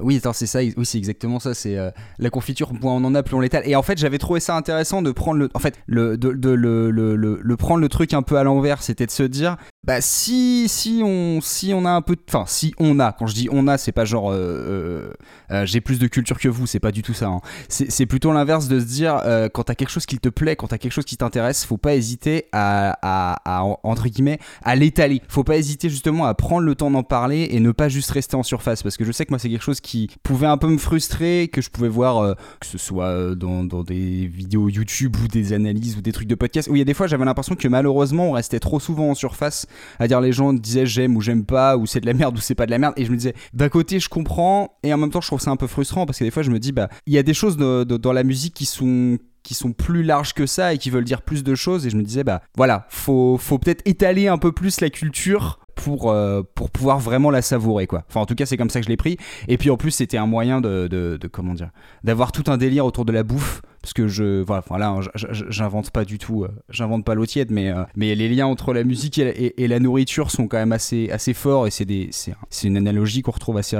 oui, 0.00 0.16
attends, 0.16 0.32
c'est 0.32 0.46
ça, 0.46 0.60
oui, 0.60 0.74
c'est 0.84 0.98
exactement 0.98 1.40
ça, 1.40 1.54
c'est 1.54 1.76
la 2.18 2.30
confiture 2.30 2.72
moins 2.72 2.94
on 2.94 3.04
en 3.04 3.14
a 3.14 3.22
plus 3.22 3.34
on 3.36 3.40
l'étale. 3.40 3.62
Et 3.66 3.76
en 3.76 3.82
fait, 3.82 3.98
j'avais 3.98 4.18
trouvé 4.18 4.40
ça 4.40 4.56
intéressant 4.56 5.02
de 5.02 5.10
prendre 5.12 5.38
le 5.38 5.48
en 5.54 5.58
fait, 5.58 5.74
le 5.86 6.16
de, 6.16 6.32
de 6.32 6.50
le, 6.50 6.90
le, 6.90 7.16
le, 7.16 7.38
le 7.42 7.56
prendre 7.56 7.80
le 7.80 7.88
truc 7.88 8.12
un 8.14 8.22
peu 8.22 8.36
à 8.36 8.44
l'envers, 8.44 8.82
c'était 8.82 9.06
de 9.06 9.10
se 9.10 9.22
dire 9.22 9.56
bah 9.86 10.00
si 10.00 10.68
si 10.68 11.00
on 11.04 11.40
si 11.40 11.72
on 11.72 11.84
a 11.84 11.90
un 11.90 12.02
peu 12.02 12.16
enfin 12.28 12.44
si 12.48 12.74
on 12.78 12.98
a 12.98 13.12
quand 13.12 13.28
je 13.28 13.34
dis 13.34 13.48
on 13.52 13.68
a, 13.68 13.78
c'est 13.78 13.92
pas 13.92 14.04
genre 14.04 14.32
euh, 14.32 14.34
euh, 14.36 15.12
euh, 15.52 15.64
j'ai 15.64 15.80
plus 15.80 16.00
de 16.00 16.08
culture 16.08 16.40
que 16.40 16.48
vous, 16.48 16.66
c'est 16.66 16.80
pas 16.80 16.90
du 16.90 17.02
tout 17.02 17.14
ça. 17.14 17.28
hein. 17.28 17.40
C'est 17.68 18.06
plutôt 18.06 18.32
l'inverse 18.32 18.66
de 18.66 18.80
se 18.80 18.84
dire 18.84 19.22
quand 19.54 19.62
t'as 19.64 19.76
quelque 19.76 19.90
chose 19.90 20.06
qui 20.06 20.18
te 20.18 20.28
plaît, 20.28 20.56
quand 20.56 20.66
t'as 20.66 20.78
quelque 20.78 20.92
chose 20.92 21.04
qui 21.04 21.16
t'intéresse, 21.16 21.64
faut 21.64 21.76
pas 21.76 21.94
hésiter 21.94 22.46
à, 22.50 22.98
à, 23.00 23.40
à, 23.44 23.62
entre 23.84 24.08
guillemets 24.08 24.40
à 24.64 24.74
l'étaler. 24.74 25.22
Faut 25.28 25.44
pas 25.44 25.56
hésiter 25.56 25.88
justement 25.88 26.26
à 26.26 26.34
prendre 26.34 26.62
le 26.62 26.74
temps 26.74 26.90
d'en 26.90 27.04
parler 27.04 27.48
et 27.52 27.60
ne 27.60 27.70
pas 27.70 27.88
juste 27.88 28.10
rester 28.10 28.34
en 28.34 28.42
surface 28.42 28.82
parce 28.82 28.96
que 28.96 29.04
je 29.04 29.12
sais 29.12 29.24
que 29.24 29.30
moi 29.30 29.38
c'est 29.38 29.48
quelque 29.50 29.62
chose 29.62 29.80
qui 29.80 30.10
pouvait 30.24 30.48
un 30.48 30.56
peu 30.58 30.66
me 30.68 30.78
frustrer, 30.78 31.48
que 31.52 31.62
je 31.62 31.70
pouvais 31.70 31.88
voir 31.88 32.34
que 32.60 32.66
ce 32.66 32.78
soit 32.78 33.36
dans, 33.36 33.62
dans 33.62 33.84
des 33.84 34.26
vidéos 34.26 34.68
YouTube 34.68 35.14
ou 35.22 35.28
des 35.28 35.52
analyses 35.52 35.96
ou 35.96 36.00
des 36.00 36.12
trucs 36.12 36.28
de 36.28 36.34
podcast 36.34 36.68
où 36.68 36.74
il 36.74 36.78
y 36.78 36.82
a 36.82 36.84
des 36.84 36.94
fois 36.94 37.06
j'avais 37.06 37.24
l'impression 37.24 37.54
que 37.54 37.68
malheureusement 37.68 38.30
on 38.30 38.32
restait 38.32 38.58
trop 38.58 38.80
souvent 38.80 39.10
en 39.10 39.14
surface 39.14 39.66
à 39.98 40.08
dire 40.08 40.20
les 40.20 40.32
gens 40.32 40.52
disaient 40.52 40.86
j'aime 40.86 41.16
ou 41.16 41.20
j'aime 41.20 41.44
pas 41.44 41.76
ou 41.76 41.86
c'est 41.86 42.00
de 42.00 42.06
la 42.06 42.14
merde 42.14 42.36
ou 42.36 42.40
c'est 42.40 42.54
pas 42.54 42.66
de 42.66 42.70
la 42.70 42.78
merde. 42.78 42.94
Et 42.96 43.04
je 43.04 43.10
me 43.10 43.16
disais 43.16 43.34
d'un 43.52 43.68
côté 43.68 44.00
je 44.00 44.08
comprends 44.08 44.76
et 44.82 44.92
en 44.92 44.96
même 44.98 45.10
temps 45.10 45.20
je 45.20 45.26
trouve 45.28 45.40
ça 45.40 45.50
un 45.50 45.56
peu 45.56 45.66
frustrant 45.66 46.06
parce 46.06 46.18
que 46.18 46.24
des 46.24 46.30
fois 46.30 46.42
je 46.42 46.50
me 46.50 46.58
dis 46.58 46.72
bah 46.72 46.88
il 47.06 47.12
y 47.12 47.18
a 47.18 47.22
des 47.22 47.34
choses 47.34 47.56
dans 47.56 48.12
la 48.12 48.22
musique 48.24 48.54
qui 48.54 48.66
sont 48.66 49.18
qui 49.42 49.54
sont 49.54 49.72
plus 49.72 50.02
larges 50.02 50.34
que 50.34 50.44
ça 50.44 50.74
et 50.74 50.78
qui 50.78 50.90
veulent 50.90 51.04
dire 51.04 51.22
plus 51.22 51.44
de 51.44 51.54
choses. 51.54 51.86
Et 51.86 51.90
je 51.90 51.96
me 51.96 52.02
disais 52.02 52.24
bah 52.24 52.42
voilà 52.56 52.86
faut 52.88 53.38
faut 53.38 53.58
peut-être 53.58 53.82
étaler 53.84 54.26
un 54.28 54.38
peu 54.38 54.50
plus 54.52 54.80
la 54.80 54.90
culture 54.90 55.60
pour 55.76 56.10
euh, 56.10 56.42
pour 56.54 56.70
pouvoir 56.70 56.98
vraiment 56.98 57.30
la 57.30 57.42
savourer 57.42 57.86
quoi. 57.86 58.04
Enfin 58.08 58.20
en 58.20 58.26
tout 58.26 58.34
cas 58.34 58.46
c'est 58.46 58.56
comme 58.56 58.70
ça 58.70 58.80
que 58.80 58.84
je 58.86 58.90
l'ai 58.90 58.96
pris. 58.96 59.18
Et 59.46 59.56
puis 59.58 59.70
en 59.70 59.76
plus 59.76 59.90
c'était 59.92 60.16
un 60.16 60.26
moyen 60.26 60.60
de, 60.60 60.88
de, 60.88 61.16
de- 61.20 61.28
comment 61.28 61.54
dire 61.54 61.70
d'avoir 62.02 62.32
tout 62.32 62.44
un 62.50 62.56
délire 62.56 62.86
autour 62.86 63.04
de 63.04 63.12
la 63.12 63.22
bouffe 63.22 63.62
parce 63.86 63.92
que 63.94 64.08
je 64.08 64.42
voilà 64.42 64.64
voilà 64.66 64.88
hein, 64.88 65.00
j'invente 65.30 65.92
pas 65.92 66.04
du 66.04 66.18
tout 66.18 66.42
euh, 66.42 66.48
j'invente 66.70 67.04
pas 67.04 67.14
l'eau 67.14 67.24
tiède 67.24 67.52
mais 67.52 67.70
euh, 67.70 67.84
mais 67.94 68.16
les 68.16 68.28
liens 68.28 68.46
entre 68.46 68.74
la 68.74 68.82
musique 68.82 69.18
et 69.18 69.54
la, 69.68 69.78
nourriture 69.78 70.32
sont 70.32 70.48
quand 70.48 70.56
même 70.56 70.72
assez 70.72 71.08
assez 71.12 71.34
forts 71.34 71.68
et 71.68 71.70
c'est 71.70 71.84
des 71.84 72.10
c'est 72.10 72.34
une 72.66 72.76
analogie 72.76 73.22
qu'on 73.22 73.30
retrouve 73.30 73.58
assez 73.58 73.76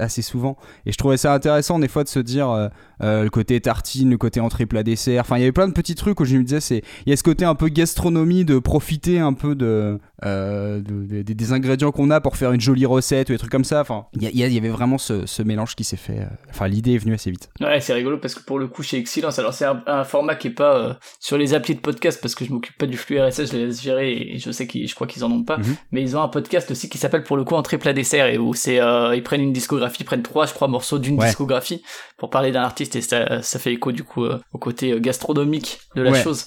assez 0.00 0.22
souvent 0.22 0.56
et 0.86 0.92
je 0.92 0.96
trouvais 0.98 1.16
ça 1.16 1.32
intéressant 1.32 1.78
des 1.78 1.86
fois 1.86 2.02
de 2.02 2.08
se 2.08 2.18
dire 2.18 2.50
euh, 2.50 2.68
euh, 3.02 3.24
le 3.24 3.30
côté 3.30 3.60
tartine, 3.60 4.10
le 4.10 4.18
côté 4.18 4.40
entrée 4.40 4.66
plat 4.66 4.82
dessert. 4.82 5.20
Enfin, 5.22 5.36
il 5.36 5.40
y 5.40 5.42
avait 5.42 5.52
plein 5.52 5.66
de 5.68 5.72
petits 5.72 5.94
trucs 5.96 6.20
où 6.20 6.24
je 6.24 6.36
me 6.36 6.42
disais, 6.44 6.60
c'est 6.60 6.82
il 7.06 7.10
y 7.10 7.12
a 7.12 7.16
ce 7.16 7.22
côté 7.22 7.44
un 7.44 7.54
peu 7.54 7.68
gastronomie 7.68 8.44
de 8.44 8.58
profiter 8.58 9.18
un 9.18 9.32
peu 9.32 9.54
de, 9.54 9.98
euh, 10.24 10.80
de- 10.80 11.22
de- 11.22 11.32
des- 11.32 11.52
ingrédients 11.52 11.90
qu'on 11.90 12.10
a 12.10 12.20
pour 12.20 12.36
faire 12.36 12.52
une 12.52 12.60
jolie 12.60 12.86
recette 12.86 13.28
ou 13.30 13.32
des 13.32 13.38
trucs 13.38 13.50
comme 13.50 13.64
ça. 13.64 13.80
Enfin, 13.80 14.06
il 14.14 14.22
y, 14.22 14.56
avait 14.56 14.68
vraiment 14.68 14.96
ce, 14.98 15.26
ce 15.26 15.42
mélange 15.42 15.74
qui 15.74 15.84
s'est 15.84 15.96
fait. 15.96 16.20
euh, 16.20 16.26
Enfin, 16.50 16.68
l'idée 16.68 16.94
est 16.94 16.98
venue 16.98 17.14
assez 17.14 17.30
vite. 17.30 17.50
Ouais, 17.60 17.80
c'est 17.80 17.92
rigolo 17.92 18.18
parce 18.18 18.34
que 18.34 18.42
pour 18.42 18.58
le 18.58 18.68
coup, 18.68 18.82
chez 18.82 18.98
Excellence, 18.98 19.38
alors 19.44 19.54
c'est 19.54 19.64
un, 19.64 19.82
un 19.86 20.04
format 20.04 20.34
qui 20.34 20.48
est 20.48 20.50
pas 20.50 20.76
euh, 20.76 20.94
sur 21.20 21.36
les 21.38 21.54
applis 21.54 21.74
de 21.74 21.80
podcast 21.80 22.18
parce 22.20 22.34
que 22.34 22.44
je 22.44 22.52
m'occupe 22.52 22.76
pas 22.78 22.86
du 22.86 22.96
flux 22.96 23.20
RSS, 23.20 23.52
je 23.52 23.56
les 23.56 23.66
laisse 23.66 23.80
gérer 23.82 24.12
et 24.12 24.38
je 24.38 24.50
sais 24.50 24.66
qu'ils, 24.66 24.88
je 24.88 24.94
crois 24.94 25.06
qu'ils 25.06 25.24
en 25.24 25.30
ont 25.30 25.44
pas. 25.44 25.58
Mhm. 25.58 25.76
Mais 25.92 26.02
ils 26.02 26.16
ont 26.16 26.22
un 26.22 26.28
podcast 26.28 26.70
aussi 26.70 26.88
qui 26.88 26.98
s'appelle 26.98 27.22
pour 27.22 27.36
le 27.36 27.44
coup 27.44 27.54
Entrée 27.54 27.78
plat 27.78 27.92
dessert 27.92 28.26
et 28.26 28.38
où 28.38 28.54
c'est, 28.54 28.80
euh, 28.80 29.14
ils 29.14 29.22
prennent 29.22 29.42
une 29.42 29.52
discographie, 29.52 29.98
ils 30.00 30.04
prennent 30.06 30.22
trois, 30.22 30.46
je 30.46 30.54
crois, 30.54 30.68
morceaux 30.68 30.98
d'une 30.98 31.18
Ouais. 31.20 31.26
discographie 31.26 31.82
pour 32.18 32.30
parler 32.30 32.50
d'un 32.52 32.62
artiste 32.62 32.96
et 32.96 33.00
ça, 33.02 33.42
ça 33.42 33.58
fait 33.58 33.72
écho 33.72 33.92
du 33.92 34.02
coup 34.02 34.24
euh, 34.24 34.38
au 34.52 34.58
côté 34.58 34.98
gastronomique 35.00 35.78
de 35.94 36.02
la 36.02 36.10
Ouais. 36.10 36.22
chose. 36.22 36.44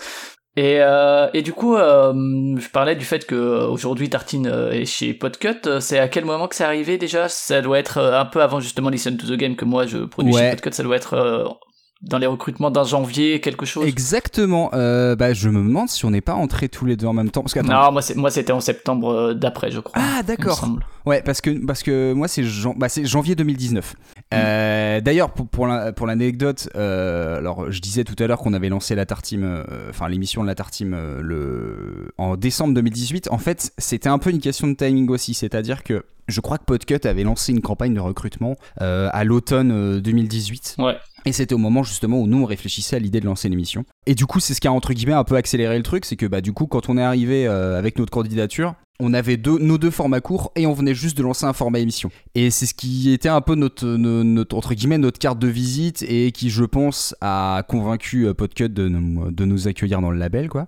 Et, 0.56 0.77
euh, 0.82 1.27
et 1.36 1.44
du 1.44 1.54
coup, 1.54 1.75
euh, 1.75 2.13
je 2.58 2.68
parlais 2.70 2.96
du 2.96 3.06
fait 3.06 3.27
que 3.27 3.36
aujourd'hui 3.68 4.10
Tartine 4.10 4.48
est 4.72 4.86
chez 4.86 5.13
Podcut. 5.13 5.80
C'est 5.80 6.00
à 6.00 6.08
quel 6.08 6.25
moment 6.25 6.48
que 6.48 6.56
c'est 6.56 6.63
arrivé 6.63 6.98
déjà? 6.98 7.30
Ça 7.30 7.62
doit 7.62 7.77
être 7.77 8.00
un 8.00 8.25
peu 8.25 8.42
avant 8.42 8.60
justement 8.60 8.89
Listen 8.89 9.18
to 9.18 9.27
the 9.27 9.38
Game 9.38 9.56
que 9.56 9.66
moi 9.66 9.86
je 9.86 10.00
produis 10.00 10.34
Ouais. 10.34 10.42
chez 10.42 10.50
Podcut. 10.50 10.74
Ça 10.74 10.82
doit 10.82 10.96
être 10.96 11.56
dans 12.01 12.18
les 12.20 12.27
recrutements 12.27 12.70
d'un 12.72 12.84
janvier, 12.84 13.42
quelque 13.42 13.66
chose. 13.66 13.86
Exactement. 13.88 14.70
Euh, 14.74 15.16
bah, 15.16 15.34
je 15.34 15.50
me 15.50 15.62
demande 15.63 15.89
si 15.89 16.06
on 16.06 16.12
n'est 16.12 16.22
pas 16.22 16.36
entrés 16.36 16.70
tous 16.70 16.86
les 16.86 16.96
deux 16.96 17.08
en 17.08 17.13
même 17.13 17.32
temps. 17.32 17.42
Parce 17.42 17.54
que, 17.54 17.60
attends. 17.60 17.92
Non, 17.92 18.01
moi 18.16 18.30
c'était 18.32 18.51
en 18.51 18.60
septembre 18.60 19.10
euh, 19.12 19.34
d'après, 19.34 19.72
je 19.72 19.80
crois. 19.80 20.00
Ah, 20.01 20.22
d'accord. 20.24 20.68
Ouais, 21.06 21.22
parce 21.24 21.42
que, 21.42 21.66
parce 21.66 21.84
que 21.84 22.13
moi, 22.13 22.27
c'est 22.27 22.44
jan- 22.44 22.75
bah, 22.77 22.88
janvier 23.04 23.34
2019. 23.36 23.96
Euh, 24.34 25.01
D'ailleurs, 25.01 25.32
pour, 25.32 25.48
pour 25.48 25.68
la- 25.68 25.94
pour 25.94 26.06
l'anecdote, 26.08 26.70
euh, 26.75 27.38
alors 27.38 27.72
je 27.72 27.80
disais 27.80 28.04
tout 28.04 28.22
à 28.22 28.27
l'heure 28.27 28.39
qu'on 28.39 28.54
avait 28.54 28.70
lancé 28.70 28.94
la 28.96 29.06
Tartime, 29.06 29.63
enfin 29.89 30.10
l'émission 30.10 30.42
de 30.44 30.48
la 30.48 30.56
Tartime 30.56 30.96
le, 31.22 32.12
en 32.18 32.36
décembre 32.36 32.74
2018. 32.74 33.30
En 33.32 33.38
fait, 33.38 33.72
c'était 33.77 34.10
un 34.10 34.20
peu 34.20 34.30
une 34.30 34.39
question 34.39 34.68
de 34.68 34.74
timing 34.74 35.10
aussi. 35.10 35.34
C'est-à-dire 35.34 35.84
que 35.84 36.04
je 36.27 36.41
crois 36.41 36.57
que 36.57 36.65
Podcut 36.65 37.05
avait 37.07 37.24
lancé 37.24 37.51
une 37.51 37.62
campagne 37.62 37.93
de 37.93 38.00
recrutement 38.00 38.55
euh, 38.81 39.10
à 39.13 39.24
l'automne 39.24 39.72
euh, 39.72 40.00
2018. 40.01 40.75
Ouais. 40.79 40.96
Et 41.25 41.31
c'était 41.34 41.55
au 41.55 41.57
moment 41.57 41.84
justement 41.84 42.19
où 42.22 42.27
nous 42.27 42.41
on 42.41 42.46
réfléchissait 42.46 42.96
à 42.96 43.00
l'idée 43.00 43.19
de 43.19 43.25
lancer 43.25 43.50
l'émission. 43.50 43.84
Et 44.05 44.15
du 44.15 44.25
coup, 44.25 44.39
c'est 44.39 44.53
ce 44.53 44.62
qui 44.62 44.67
a 44.67 44.72
entre 44.72 44.93
guillemets 44.93 45.13
un 45.13 45.24
peu 45.25 45.36
accéléré 45.36 45.75
le 45.77 45.84
truc, 45.84 46.05
c'est 46.05 46.15
que 46.15 46.25
bah 46.25 46.41
du 46.41 46.53
coup, 46.53 46.67
quand 46.67 46.89
on 46.89 46.98
est 46.98 47.01
arrivé 47.03 47.48
euh, 47.48 47.77
avec 47.77 47.98
notre 48.00 48.12
candidature, 48.12 48.75
on 49.00 49.13
avait 49.13 49.38
deux, 49.38 49.60
nos 49.60 49.77
deux 49.77 49.91
formats 49.91 50.22
courts 50.22 50.51
et 50.55 50.65
on 50.65 50.74
venait 50.74 50.96
juste 50.96 51.17
de 51.17 51.24
lancer 51.24 51.46
un 51.46 51.53
format 51.53 51.79
émission. 51.79 52.10
Et 52.34 52.50
c'est 52.50 52.65
ce 52.65 52.74
qui 52.74 53.12
était 53.12 53.29
un 53.29 53.41
peu 53.41 53.53
notre, 53.55 53.86
no- 53.86 54.24
notre, 54.24 54.55
entre 54.55 54.74
guillemets 54.74 54.98
notre 54.98 55.19
carte 55.19 55.38
de 55.38 55.48
visite 55.48 56.03
et 56.07 56.31
qui, 56.31 56.50
je 56.50 56.63
pense, 56.63 57.13
a 57.22 57.63
convaincu 57.67 58.25
euh, 58.25 58.34
Podcut 58.34 58.69
de 58.69 58.88
nous, 58.88 59.29
de 59.29 59.46
nous 59.46 59.67
accueillir 59.67 60.01
dans 60.01 60.10
le 60.12 60.17
label, 60.17 60.50
quoi. 60.50 60.67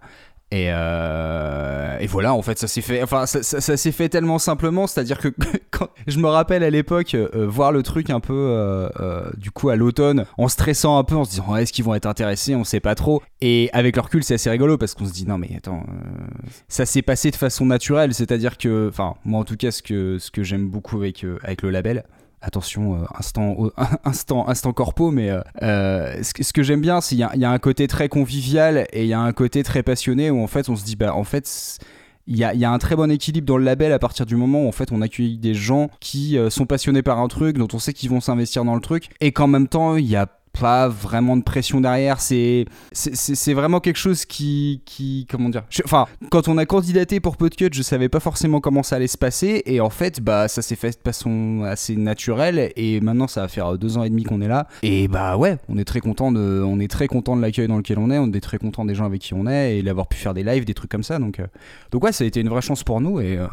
Et, 0.51 0.70
euh, 0.70 1.98
et 2.00 2.08
voilà, 2.08 2.34
en 2.34 2.41
fait, 2.41 2.58
ça 2.58 2.68
s'est 2.68 2.82
fait. 2.82 3.03
Enfin, 3.03 3.27
ça, 3.27 3.44
s'est 3.77 3.91
fait 3.91 4.10
tellement 4.10 4.39
simplement, 4.39 4.88
c'est-à-dire 4.88 5.20
que 5.20 5.29
je 6.08 6.18
me 6.18 6.27
rappelle 6.27 6.63
à 6.63 6.72
l'époque 6.72 7.13
euh, 7.13 7.46
voir 7.48 7.72
le 7.72 7.84
truc 7.84 8.10
un 8.10 8.20
peu, 8.20 8.34
euh, 8.34 8.89
euh, 9.00 9.29
du 9.38 9.51
coup, 9.51 9.70
à 9.70 9.75
l'automne, 9.75 10.25
en 10.38 10.48
stressant 10.48 10.98
un 10.98 11.03
peu, 11.03 11.15
en 11.15 11.24
se 11.24 11.32
disant 11.32 11.56
est-ce 11.56 11.72
qu'ils 11.72 11.86
vont 11.86 11.94
être 11.94 12.08
intéressés, 12.08 12.56
on 12.56 12.63
sait 12.63 12.79
pas 12.79 12.96
trop. 12.96 13.22
Et 13.41 13.70
avec 13.74 13.96
le 13.96 14.01
recul, 14.01 14.24
c'est 14.24 14.34
assez 14.34 14.50
rigolo 14.50 14.77
parce 14.77 14.96
qu'on 14.96 15.06
se 15.06 15.13
dit 15.13 15.25
non 15.25 15.38
mais 15.38 15.50
attends, 15.56 15.84
euh, 15.88 16.27
ça 16.68 16.86
s'est 16.86 17.01
passé 17.01 17.32
de 17.32 17.36
façon 17.36 17.65
naturelle, 17.65 18.13
c'est-à-dire 18.13 18.58
que, 18.58 18.89
enfin, 18.89 19.15
moi 19.25 19.39
en 19.39 19.46
tout 19.46 19.56
cas, 19.56 19.72
ce 19.72 19.82
que 19.82 20.18
ce 20.20 20.32
que 20.32 20.44
j'aime 20.44 20.68
beaucoup 20.68 20.98
avec 20.98 21.24
euh, 21.24 21.38
avec 21.44 21.62
le 21.62 21.70
label, 21.70 22.03
attention, 22.41 22.96
euh, 22.96 23.05
instant, 23.17 23.72
instant, 24.03 24.48
instant 24.48 24.74
corpo, 24.74 25.12
mais 25.12 25.29
euh, 25.29 25.41
euh, 25.62 26.24
ce 26.24 26.34
que, 26.34 26.43
ce 26.43 26.53
que 26.53 26.63
j'aime 26.63 26.81
bien, 26.81 27.01
c'est 27.01 27.15
qu'il 27.15 27.29
y, 27.36 27.39
y 27.39 27.46
a 27.46 27.51
un 27.51 27.60
côté 27.60 27.88
très 27.88 28.10
convivial 28.10 28.88
et 28.91 29.03
il 29.03 29.08
y 29.08 29.13
a 29.13 29.19
un 29.19 29.34
côté 29.34 29.63
très 29.63 29.84
passionné 29.84 30.31
où 30.31 30.41
en 30.41 30.48
fait 30.48 30.69
on 30.69 30.75
se 30.75 30.84
dit, 30.84 30.96
bah 30.96 31.13
en 31.13 31.24
fait, 31.24 31.79
il 32.27 32.38
y 32.38 32.43
a, 32.43 32.53
il 32.53 32.60
y 32.60 32.65
a 32.65 32.72
un 32.72 32.77
très 32.77 32.96
bon 32.96 33.10
équilibre 33.12 33.48
dans 33.48 33.58
le 33.58 33.63
label 33.63 33.91
à 33.91 34.00
partir 34.00 34.25
du 34.25 34.36
moment 34.36 34.65
où 34.65 34.67
en 34.67 34.72
fait 34.72 34.91
on 34.91 35.01
accueille 35.01 35.38
des 35.38 35.53
gens 35.53 35.89
qui 36.00 36.38
sont 36.50 36.65
passionnés 36.65 37.01
par 37.01 37.19
un 37.19 37.27
truc, 37.27 37.58
dont 37.58 37.67
on 37.74 37.79
sait 37.79 37.93
qu'ils 37.93 38.10
vont 38.10 38.22
s'investir 38.22 38.63
dans 38.65 38.75
le 38.75 38.81
truc, 38.81 39.10
et 39.19 39.31
qu'en 39.31 39.48
même 39.48 39.67
temps 39.67 39.96
il 39.96 40.05
y 40.05 40.15
a 40.15 40.27
pas 40.60 40.88
vraiment 40.88 41.38
de 41.38 41.44
pression 41.44 41.79
derrière 41.82 42.20
c'est 42.20 42.65
c'est- 42.91 43.53
vraiment 43.53 43.79
quelque 43.79 43.98
chose 43.98 44.25
qui 44.25 44.82
qui 44.86 45.25
comment 45.29 45.50
dire 45.50 45.63
enfin 45.86 46.08
quand 46.32 46.48
on 46.48 46.58
a 46.58 46.65
candidaté 46.65 47.20
pour 47.20 47.38
Podcut 47.38 47.70
je 47.72 47.82
savais 47.82 48.10
pas 48.10 48.20
forcément 48.20 48.60
comment 48.60 48.84
ça 48.84 48.96
allait 48.98 49.08
se 49.08 49.18
passer 49.18 49.62
et 49.65 49.79
en 49.82 49.89
fait 49.89 50.22
bah 50.22 50.48
ça 50.48 50.62
s'est 50.62 50.75
fait 50.75 50.89
de 50.91 51.01
façon 51.03 51.63
assez 51.65 51.96
naturelle 51.96 52.72
et 52.75 53.00
maintenant 53.01 53.27
ça 53.27 53.41
va 53.41 53.48
faire 53.48 53.77
deux 53.77 53.98
ans 53.98 54.03
et 54.03 54.10
demi 54.10 54.24
qu'on 54.24 54.41
est 54.41 54.48
là 54.48 54.68
et 54.84 55.08
bah 55.08 55.38
ouais 55.38 55.58
on 55.70 55.77
est 55.77 55.86
très 55.86 56.00
content 56.00 56.32
de 56.32 56.63
on 56.65 56.79
est 56.79 56.89
très 56.89 57.08
content 57.08 57.36
de 57.36 57.41
l'accueil 57.41 57.68
dans 57.68 57.77
lequel 57.77 58.00
on 58.00 58.10
est 58.12 58.18
on 58.18 58.32
est 58.32 58.39
très 58.41 58.58
content 58.58 58.86
des 58.86 58.96
gens 58.96 59.06
avec 59.06 59.22
qui 59.22 59.34
on 59.34 59.48
est 59.48 59.77
et 59.77 59.84
d'avoir 59.84 60.08
pu 60.08 60.18
faire 60.18 60.34
des 60.34 60.44
lives 60.44 60.65
des 60.65 60.74
trucs 60.74 60.91
comme 60.91 61.03
ça 61.03 61.20
donc 61.20 61.39
euh, 61.39 61.48
donc 61.91 62.03
ouais 62.03 62.12
ça 62.12 62.24
a 62.24 62.27
été 62.27 62.39
une 62.41 62.50
vraie 62.50 62.62
chance 62.62 62.84
pour 62.84 63.01
nous 63.01 63.20
et 63.20 63.38
euh, 63.38 63.48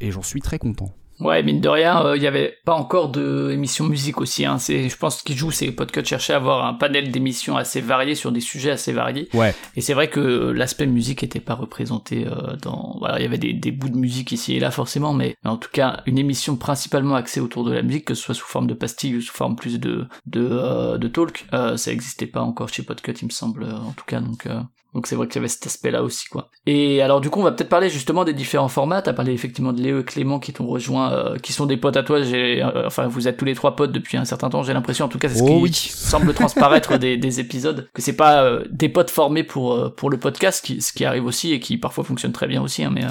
et 0.00 0.10
j'en 0.10 0.22
suis 0.22 0.40
très 0.40 0.58
content 0.58 0.90
Ouais, 1.20 1.42
mine 1.42 1.60
de 1.60 1.68
rien, 1.68 2.04
euh, 2.04 2.16
il 2.16 2.22
y 2.22 2.26
avait 2.26 2.56
pas 2.64 2.74
encore 2.74 3.08
de 3.08 3.50
émissions 3.52 3.84
musique 3.84 4.20
aussi. 4.20 4.44
Hein. 4.44 4.58
C'est, 4.58 4.88
je 4.88 4.96
pense 4.96 5.22
qu'il 5.22 5.36
joue, 5.36 5.50
c'est 5.52 5.66
que 5.66 5.72
Podcut 5.72 6.04
cherchait 6.04 6.32
à 6.32 6.36
avoir 6.36 6.66
un 6.66 6.74
panel 6.74 7.12
d'émissions 7.12 7.56
assez 7.56 7.80
variés 7.80 8.16
sur 8.16 8.32
des 8.32 8.40
sujets 8.40 8.72
assez 8.72 8.92
variés. 8.92 9.28
ouais 9.34 9.54
Et 9.76 9.80
c'est 9.80 9.94
vrai 9.94 10.08
que 10.08 10.20
l'aspect 10.50 10.86
musique 10.86 11.22
était 11.22 11.38
pas 11.40 11.54
représenté 11.54 12.26
euh, 12.26 12.56
dans. 12.60 12.96
Voilà, 12.98 13.20
il 13.20 13.22
y 13.22 13.26
avait 13.26 13.38
des, 13.38 13.52
des 13.52 13.70
bouts 13.70 13.88
de 13.88 13.96
musique 13.96 14.32
ici 14.32 14.56
et 14.56 14.60
là 14.60 14.70
forcément, 14.70 15.12
mais, 15.12 15.36
mais 15.44 15.50
en 15.50 15.56
tout 15.56 15.70
cas 15.72 16.02
une 16.06 16.18
émission 16.18 16.56
principalement 16.56 17.14
axée 17.14 17.40
autour 17.40 17.64
de 17.64 17.72
la 17.72 17.82
musique, 17.82 18.06
que 18.06 18.14
ce 18.14 18.22
soit 18.22 18.34
sous 18.34 18.46
forme 18.46 18.66
de 18.66 18.74
pastille 18.74 19.16
ou 19.16 19.20
sous 19.20 19.34
forme 19.34 19.54
plus 19.54 19.78
de 19.78 20.06
de, 20.26 20.48
euh, 20.50 20.98
de 20.98 21.08
talk, 21.08 21.46
euh, 21.52 21.76
ça 21.76 21.92
existait 21.92 22.26
pas 22.26 22.40
encore 22.42 22.68
chez 22.68 22.82
Podcut, 22.82 23.12
il 23.20 23.26
me 23.26 23.30
semble, 23.30 23.64
euh, 23.64 23.76
en 23.76 23.92
tout 23.92 24.04
cas. 24.06 24.20
Donc 24.20 24.46
euh, 24.46 24.60
donc 24.94 25.06
c'est 25.06 25.16
vrai 25.16 25.26
qu'il 25.26 25.36
y 25.36 25.38
avait 25.38 25.48
cet 25.48 25.66
aspect-là 25.66 26.02
aussi, 26.02 26.26
quoi. 26.28 26.48
Et 26.66 27.00
alors 27.02 27.20
du 27.20 27.30
coup, 27.30 27.40
on 27.40 27.42
va 27.44 27.52
peut-être 27.52 27.68
parler 27.68 27.88
justement 27.90 28.24
des 28.24 28.34
différents 28.34 28.68
formats. 28.68 29.02
T'as 29.02 29.12
parlé 29.12 29.32
effectivement 29.32 29.72
de 29.72 29.80
Léo 29.80 30.00
et 30.00 30.04
Clément 30.04 30.38
qui 30.38 30.52
t'ont 30.52 30.66
rejoint, 30.66 31.12
euh, 31.12 31.38
qui 31.38 31.52
sont 31.52 31.66
des 31.66 31.76
potes 31.76 31.96
à 31.96 32.02
toi. 32.02 32.22
J'ai, 32.22 32.62
euh, 32.62 32.86
enfin, 32.86 33.06
vous 33.06 33.26
êtes 33.28 33.36
tous 33.36 33.44
les 33.44 33.54
trois 33.54 33.74
potes 33.76 33.92
depuis 33.92 34.16
un 34.16 34.24
certain 34.24 34.50
temps. 34.50 34.62
J'ai 34.62 34.72
l'impression, 34.74 35.06
en 35.06 35.08
tout 35.08 35.18
cas, 35.18 35.28
c'est 35.28 35.38
ce 35.38 35.42
Oh 35.42 35.46
qui 35.46 35.62
oui. 35.62 35.72
semble 35.72 36.34
transparaître 36.34 36.98
des, 36.98 37.16
des 37.16 37.40
épisodes, 37.40 37.88
que 37.94 38.02
c'est 38.02 38.16
pas 38.16 38.42
euh, 38.44 38.64
des 38.70 38.88
potes 38.88 39.10
formés 39.10 39.44
pour 39.44 39.94
pour 39.94 40.10
le 40.10 40.18
podcast, 40.18 40.64
qui, 40.64 40.80
ce 40.80 40.92
qui 40.92 41.04
arrive 41.04 41.24
aussi 41.24 41.52
et 41.52 41.60
qui 41.60 41.78
parfois 41.78 42.04
fonctionne 42.04 42.32
très 42.32 42.46
bien 42.46 42.62
aussi. 42.62 42.84
Hein, 42.84 42.92
mais 42.92 43.02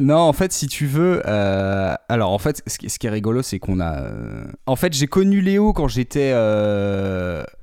non, 0.00 0.18
en 0.18 0.32
fait, 0.32 0.52
si 0.52 0.66
tu 0.68 0.86
veux, 0.86 1.20
alors 1.26 2.32
en 2.32 2.38
fait, 2.38 2.62
ce 2.66 2.78
qui, 2.78 2.88
ce 2.88 2.98
qui 2.98 3.06
est 3.06 3.10
rigolo, 3.10 3.42
c'est 3.42 3.58
qu'on 3.58 3.80
a, 3.80 4.04
en 4.66 4.76
fait, 4.76 4.92
j'ai 4.92 5.06
connu 5.06 5.40
Léo 5.40 5.72
quand 5.72 5.88
j'étais, 5.88 6.32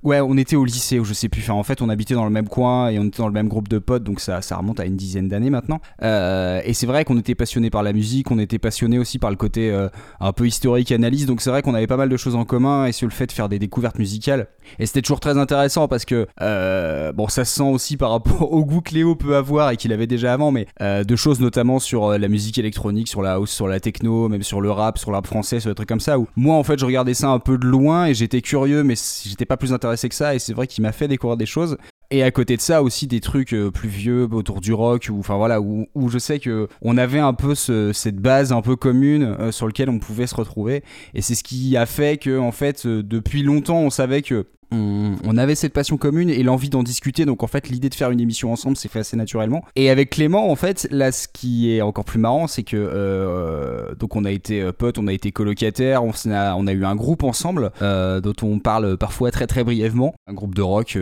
ouais, 0.03 0.21
on 0.21 0.37
était 0.37 0.55
au 0.55 0.65
lycée 0.65 0.99
ou 0.99 1.05
je 1.05 1.13
sais 1.13 1.29
plus. 1.29 1.41
Enfin, 1.41 1.53
en 1.53 1.63
fait, 1.63 1.81
on 1.81 1.89
habitait 1.89 2.13
dans 2.13 2.25
le 2.25 2.31
même 2.31 2.47
coin 2.47 2.89
et 2.89 2.99
on 2.99 3.04
était 3.07 3.17
dans 3.17 3.27
le 3.27 3.33
même 3.33 3.47
groupe 3.47 3.67
de 3.67 3.79
potes, 3.79 4.03
donc 4.03 4.19
ça, 4.19 4.41
ça 4.41 4.57
remonte 4.57 4.79
à 4.79 4.85
une 4.85 4.95
dizaine 4.95 5.27
d'années 5.27 5.49
maintenant. 5.49 5.79
Euh, 6.01 6.61
et 6.63 6.73
c'est 6.73 6.87
vrai 6.87 7.05
qu'on 7.05 7.17
était 7.17 7.35
passionné 7.35 7.69
par 7.69 7.83
la 7.83 7.93
musique, 7.93 8.31
on 8.31 8.39
était 8.39 8.59
passionné 8.59 8.99
aussi 8.99 9.19
par 9.19 9.29
le 9.29 9.35
côté 9.35 9.71
euh, 9.71 9.89
un 10.19 10.33
peu 10.33 10.47
historique, 10.47 10.91
analyse. 10.91 11.25
Donc 11.25 11.41
c'est 11.41 11.49
vrai 11.49 11.61
qu'on 11.61 11.73
avait 11.73 11.87
pas 11.87 11.97
mal 11.97 12.09
de 12.09 12.17
choses 12.17 12.35
en 12.35 12.45
commun 12.45 12.85
et 12.85 12.91
sur 12.91 13.07
le 13.07 13.13
fait 13.13 13.27
de 13.27 13.31
faire 13.31 13.49
des 13.49 13.59
découvertes 13.59 13.99
musicales. 13.99 14.47
Et 14.79 14.85
c'était 14.85 15.01
toujours 15.01 15.19
très 15.19 15.37
intéressant 15.37 15.87
parce 15.87 16.05
que, 16.05 16.27
euh, 16.41 17.11
bon, 17.11 17.27
ça 17.27 17.45
se 17.45 17.55
sent 17.55 17.63
aussi 17.63 17.97
par 17.97 18.11
rapport 18.11 18.51
au 18.51 18.65
goût 18.65 18.81
que 18.81 18.93
Léo 18.93 19.15
peut 19.15 19.35
avoir 19.35 19.71
et 19.71 19.77
qu'il 19.77 19.93
avait 19.93 20.07
déjà 20.07 20.33
avant, 20.33 20.51
mais 20.51 20.67
de 20.81 21.15
choses 21.15 21.39
notamment 21.39 21.79
sur 21.79 22.17
la 22.17 22.27
musique 22.27 22.57
électronique, 22.57 23.07
sur 23.07 23.21
la 23.21 23.33
house, 23.33 23.51
sur 23.51 23.67
la 23.67 23.79
techno, 23.79 24.29
même 24.29 24.43
sur 24.43 24.61
le 24.61 24.71
rap, 24.71 24.97
sur 24.97 25.11
le 25.11 25.15
rap 25.15 25.27
français, 25.27 25.59
sur 25.59 25.69
des 25.69 25.75
trucs 25.75 25.89
comme 25.89 25.99
ça. 25.99 26.19
Où 26.19 26.27
moi, 26.35 26.55
en 26.55 26.63
fait, 26.63 26.79
je 26.79 26.85
regardais 26.85 27.13
ça 27.13 27.29
un 27.29 27.39
peu 27.39 27.57
de 27.57 27.65
loin 27.65 28.05
et 28.07 28.13
j'étais 28.13 28.41
curieux, 28.41 28.83
mais 28.83 28.95
j'étais 29.23 29.45
pas 29.45 29.57
plus 29.57 29.73
intéressé 29.73 30.09
que 30.09 30.15
ça. 30.15 30.35
Et 30.35 30.39
c'est 30.39 30.53
vrai 30.53 30.67
qu'il 30.67 30.81
m'a 30.81 30.91
fait 30.91 31.07
découvrir 31.07 31.37
des 31.37 31.45
choses. 31.45 31.77
Et 32.11 32.21
à 32.23 32.29
côté 32.31 32.55
de 32.55 32.61
ça 32.61 32.83
aussi 32.83 33.07
des 33.07 33.19
trucs 33.19 33.53
euh, 33.53 33.71
plus 33.71 33.89
vieux 33.89 34.27
autour 34.31 34.61
du 34.61 34.73
rock 34.73 35.07
ou 35.11 35.19
enfin 35.19 35.37
voilà 35.37 35.59
où, 35.59 35.87
je 36.07 36.19
sais 36.19 36.39
que 36.39 36.67
on 36.81 36.97
avait 36.97 37.19
un 37.19 37.33
peu 37.33 37.55
ce- 37.55 37.93
cette 37.93 38.17
base 38.17 38.51
un 38.53 38.61
peu 38.61 38.75
commune 38.75 39.23
euh, 39.39 39.51
sur 39.51 39.65
lequel 39.67 39.89
on 39.89 39.97
pouvait 39.97 40.27
se 40.27 40.35
retrouver. 40.35 40.83
Et 41.15 41.21
c'est 41.21 41.33
ce 41.35 41.43
qui 41.43 41.75
a 41.77 41.85
fait 41.87 42.17
que 42.17 42.37
en 42.37 42.51
fait 42.51 42.85
euh, 42.85 43.01
depuis 43.01 43.41
longtemps 43.41 43.79
on 43.79 43.89
savait 43.89 44.21
que 44.21 44.45
on, 44.71 45.37
avait 45.37 45.55
cette 45.55 45.73
passion 45.73 45.97
commune 45.97 46.29
et 46.29 46.43
l'envie 46.43 46.69
d'en 46.69 46.83
discuter. 46.83 47.25
Donc 47.25 47.43
en 47.43 47.47
fait 47.47 47.69
l'idée 47.69 47.89
de 47.89 47.95
faire 47.95 48.11
une 48.11 48.21
émission 48.21 48.51
ensemble 48.51 48.77
s'est 48.77 48.87
fait 48.87 48.99
assez 48.99 49.17
naturellement. 49.17 49.63
Et 49.75 49.89
avec 49.89 50.11
Clément 50.11 50.49
en 50.49 50.55
fait 50.55 50.87
là 50.91 51.11
ce 51.11 51.27
qui 51.27 51.71
est 51.71 51.81
encore 51.81 52.05
plus 52.05 52.19
marrant 52.19 52.47
c'est 52.47 52.63
que 52.63 52.77
euh, 52.77 53.95
donc 53.95 54.15
on 54.15 54.23
a 54.23 54.31
été 54.31 54.61
euh, 54.61 54.71
potes 54.71 54.97
on 54.97 55.07
a 55.07 55.13
été 55.13 55.31
colocataires 55.31 56.03
on, 56.03 56.11
a, 56.31 56.55
on 56.55 56.67
a 56.67 56.71
eu 56.71 56.85
un 56.85 56.95
groupe 56.95 57.23
ensemble 57.23 57.71
euh, 57.81 58.21
dont 58.21 58.33
on 58.41 58.59
parle 58.59 58.97
parfois 58.97 59.31
très 59.31 59.47
très 59.47 59.63
brièvement. 59.63 60.13
Un 60.27 60.33
groupe 60.33 60.55
de 60.55 60.61
rock 60.61 60.97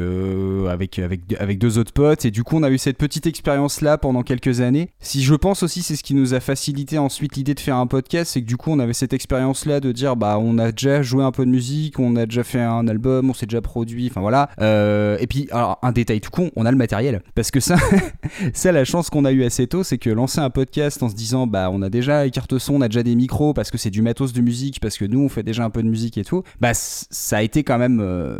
avec, 0.69 0.99
avec, 0.99 1.21
avec 1.39 1.59
deux 1.59 1.77
autres 1.77 1.93
potes. 1.93 2.25
Et 2.25 2.31
du 2.31 2.43
coup 2.43 2.57
on 2.57 2.63
a 2.63 2.69
eu 2.69 2.77
cette 2.77 2.97
petite 2.97 3.27
expérience 3.27 3.81
là 3.81 3.97
pendant 3.97 4.23
quelques 4.23 4.61
années. 4.61 4.89
Si 4.99 5.21
je 5.21 5.35
pense 5.35 5.63
aussi 5.63 5.83
c'est 5.83 5.95
ce 5.95 6.03
qui 6.03 6.15
nous 6.15 6.33
a 6.33 6.39
facilité 6.39 6.97
ensuite 6.97 7.35
l'idée 7.35 7.53
de 7.53 7.59
faire 7.59 7.77
un 7.77 7.87
podcast 7.87 8.31
c'est 8.33 8.41
que 8.41 8.47
du 8.47 8.57
coup 8.57 8.71
on 8.71 8.79
avait 8.79 8.93
cette 8.93 9.13
expérience 9.13 9.65
là 9.65 9.79
de 9.79 9.91
dire 9.91 10.15
bah 10.15 10.37
on 10.39 10.57
a 10.57 10.71
déjà 10.71 11.01
joué 11.01 11.23
un 11.23 11.31
peu 11.31 11.45
de 11.45 11.51
musique 11.51 11.99
on 11.99 12.15
a 12.15 12.25
déjà 12.25 12.43
fait 12.43 12.61
un 12.61 12.87
album 12.87 13.29
on 13.29 13.33
s'est 13.33 13.45
déjà 13.45 13.52
produit 13.61 14.07
enfin 14.09 14.21
voilà 14.21 14.49
Euh, 14.59 15.17
et 15.19 15.27
puis 15.27 15.47
alors 15.51 15.79
un 15.81 15.91
détail 15.91 16.21
tout 16.21 16.31
con 16.31 16.51
on 16.55 16.65
a 16.65 16.71
le 16.71 16.77
matériel 16.77 17.21
parce 17.35 17.51
que 17.51 17.59
ça 17.59 17.75
ça 18.53 18.71
la 18.71 18.85
chance 18.85 19.09
qu'on 19.09 19.25
a 19.25 19.31
eu 19.31 19.43
assez 19.43 19.67
tôt 19.67 19.83
c'est 19.83 19.97
que 19.97 20.09
lancer 20.09 20.39
un 20.39 20.49
podcast 20.49 21.01
en 21.03 21.09
se 21.09 21.15
disant 21.15 21.47
bah 21.47 21.69
on 21.71 21.81
a 21.81 21.89
déjà 21.89 22.23
les 22.23 22.31
cartes 22.31 22.57
son 22.57 22.75
on 22.75 22.81
a 22.81 22.87
déjà 22.87 23.03
des 23.03 23.15
micros 23.15 23.53
parce 23.53 23.71
que 23.71 23.77
c'est 23.77 23.89
du 23.89 24.01
matos 24.01 24.33
de 24.33 24.41
musique 24.41 24.79
parce 24.79 24.97
que 24.97 25.05
nous 25.05 25.21
on 25.21 25.29
fait 25.29 25.43
déjà 25.43 25.63
un 25.63 25.69
peu 25.69 25.83
de 25.83 25.87
musique 25.89 26.17
et 26.17 26.23
tout 26.23 26.43
bah 26.59 26.71
ça 26.73 27.37
a 27.37 27.41
été 27.41 27.63
quand 27.63 27.77
même 27.77 27.99
euh, 28.01 28.37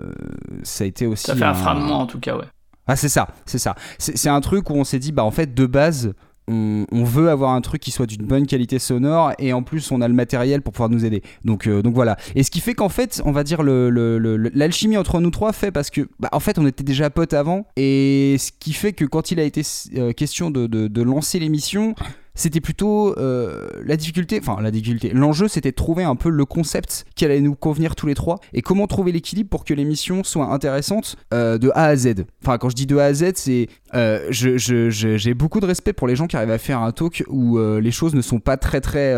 ça 0.64 0.84
a 0.84 0.88
été 0.88 1.08
aussi 1.08 1.26
ça 1.26 1.36
fait 1.36 1.44
un 1.44 1.74
moins 1.76 1.98
en 1.98 2.06
tout 2.08 2.20
cas, 2.20 2.36
ouais. 2.36 2.46
ah 2.88 2.96
c'est 2.96 3.10
ça, 3.10 3.28
c'est 3.46 3.58
ça. 3.58 3.76
C'est 3.98 4.30
un 4.30 4.42
truc 4.42 4.70
où 4.70 4.74
on 4.74 4.84
s'est 4.84 5.00
dit, 5.00 5.12
bah 5.12 5.24
en 5.24 5.32
fait 5.32 5.54
de 5.54 5.66
base, 5.66 6.14
on, 6.48 6.86
veut 7.04 7.30
avoir 7.30 7.52
un 7.52 7.62
truc 7.62 7.82
qui 7.82 7.92
soit 7.92 8.06
d'une 8.06 8.26
bonne 8.26 8.48
qualité 8.48 8.80
sonore 8.80 9.34
et 9.40 9.54
en 9.54 9.64
plus 9.64 9.92
on 9.92 10.02
a 10.02 10.08
le 10.08 10.14
matériel 10.14 10.62
pour 10.62 10.74
pouvoir 10.74 10.90
nous 10.90 11.06
aider. 11.06 11.22
Donc, 11.46 11.68
euh, 11.68 11.82
donc 11.82 11.94
voilà. 11.96 12.18
Et 12.36 12.44
ce 12.44 12.52
qui 12.52 12.60
fait 12.60 12.74
qu'en 12.74 12.90
fait, 12.90 13.22
on 13.26 13.32
va 13.32 13.44
dire 13.44 13.62
l'alchimie 13.64 14.98
entre 14.98 15.20
nous 15.20 15.32
trois 15.32 15.54
fait 15.54 15.72
parce 15.72 15.90
que, 15.90 16.08
bah, 16.20 16.30
en 16.32 16.40
fait, 16.40 16.58
on 16.60 16.66
était 16.68 16.84
déjà 16.84 17.10
potes 17.10 17.34
avant 17.34 17.68
et 17.76 18.36
ce 18.40 18.52
qui 18.60 18.74
fait 18.74 18.94
que 18.94 19.06
quand 19.06 19.32
il 19.32 19.40
a 19.40 19.44
été 19.44 19.62
euh, 19.96 20.12
question 20.12 20.52
de- 20.52 20.68
de 20.68 21.02
lancer 21.02 21.40
l'émission, 21.40 21.96
c'était 22.36 22.62
plutôt 22.62 23.18
euh, 23.18 23.68
la 23.86 23.96
difficulté, 23.96 24.40
enfin 24.42 24.62
la 24.62 24.72
difficulté, 24.72 25.12
l'enjeu 25.14 25.48
c'était 25.48 25.72
de 25.72 25.76
trouver 25.76 26.04
un 26.04 26.16
peu 26.16 26.30
le 26.30 26.46
concept 26.46 27.06
qui 27.16 27.26
allait 27.26 27.42
nous 27.42 27.56
convenir 27.56 27.96
tous 27.96 28.08
les 28.08 28.16
trois 28.16 28.40
et 28.54 28.62
comment 28.62 28.88
trouver 28.88 29.12
l'équilibre 29.12 29.50
pour 29.50 29.66
que 29.66 29.74
l'émission 29.74 30.24
soit 30.24 30.48
intéressante 30.48 31.16
euh, 31.34 31.58
de 31.58 31.70
A 31.76 31.86
à 31.86 31.96
Z. 31.96 32.26
Enfin 32.42 32.58
quand 32.58 32.70
je 32.70 32.76
dis 32.76 32.88
de 32.88 32.98
A 32.98 33.06
à 33.06 33.14
Z 33.14 33.34
c'est 33.36 33.68
euh, 33.94 34.28
j'ai 34.32 35.34
beaucoup 35.36 35.60
de 35.60 35.66
respect 35.68 35.94
pour 35.94 36.08
les 36.08 36.16
gens 36.16 36.26
qui 36.26 36.36
arrivent 36.36 36.50
à 36.50 36.58
faire 36.58 36.82
un 36.82 36.92
talk 36.92 37.24
où 37.28 37.60
euh, 37.60 37.80
les 37.80 37.92
choses 37.92 38.16
ne 38.16 38.22
sont 38.22 38.40
pas 38.40 38.58
très 38.58 38.82
très 38.82 39.14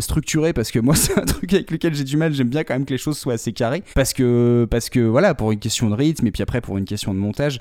structurées 0.00 0.52
parce 0.52 0.70
que 0.70 0.78
moi 0.78 0.94
c'est 0.96 1.18
un 1.18 1.24
truc 1.24 1.52
avec 1.52 1.70
lequel 1.70 1.94
j'ai 1.94 2.04
du 2.04 2.16
mal, 2.16 2.32
j'aime 2.32 2.48
bien 2.48 2.62
quand 2.62 2.74
même 2.74 2.84
que 2.84 2.92
les 2.92 2.98
choses 2.98 3.18
soient 3.18 3.34
assez 3.34 3.52
carrées 3.52 3.82
parce 3.94 4.12
que 4.12 4.66
parce 4.70 4.88
que 4.88 5.00
voilà 5.00 5.34
pour 5.34 5.50
une 5.50 5.58
question 5.58 5.90
de 5.90 5.94
rythme 5.94 6.26
et 6.26 6.30
puis 6.30 6.42
après 6.42 6.60
pour 6.60 6.78
une 6.78 6.84
question 6.84 7.12
de 7.12 7.18
montage 7.18 7.60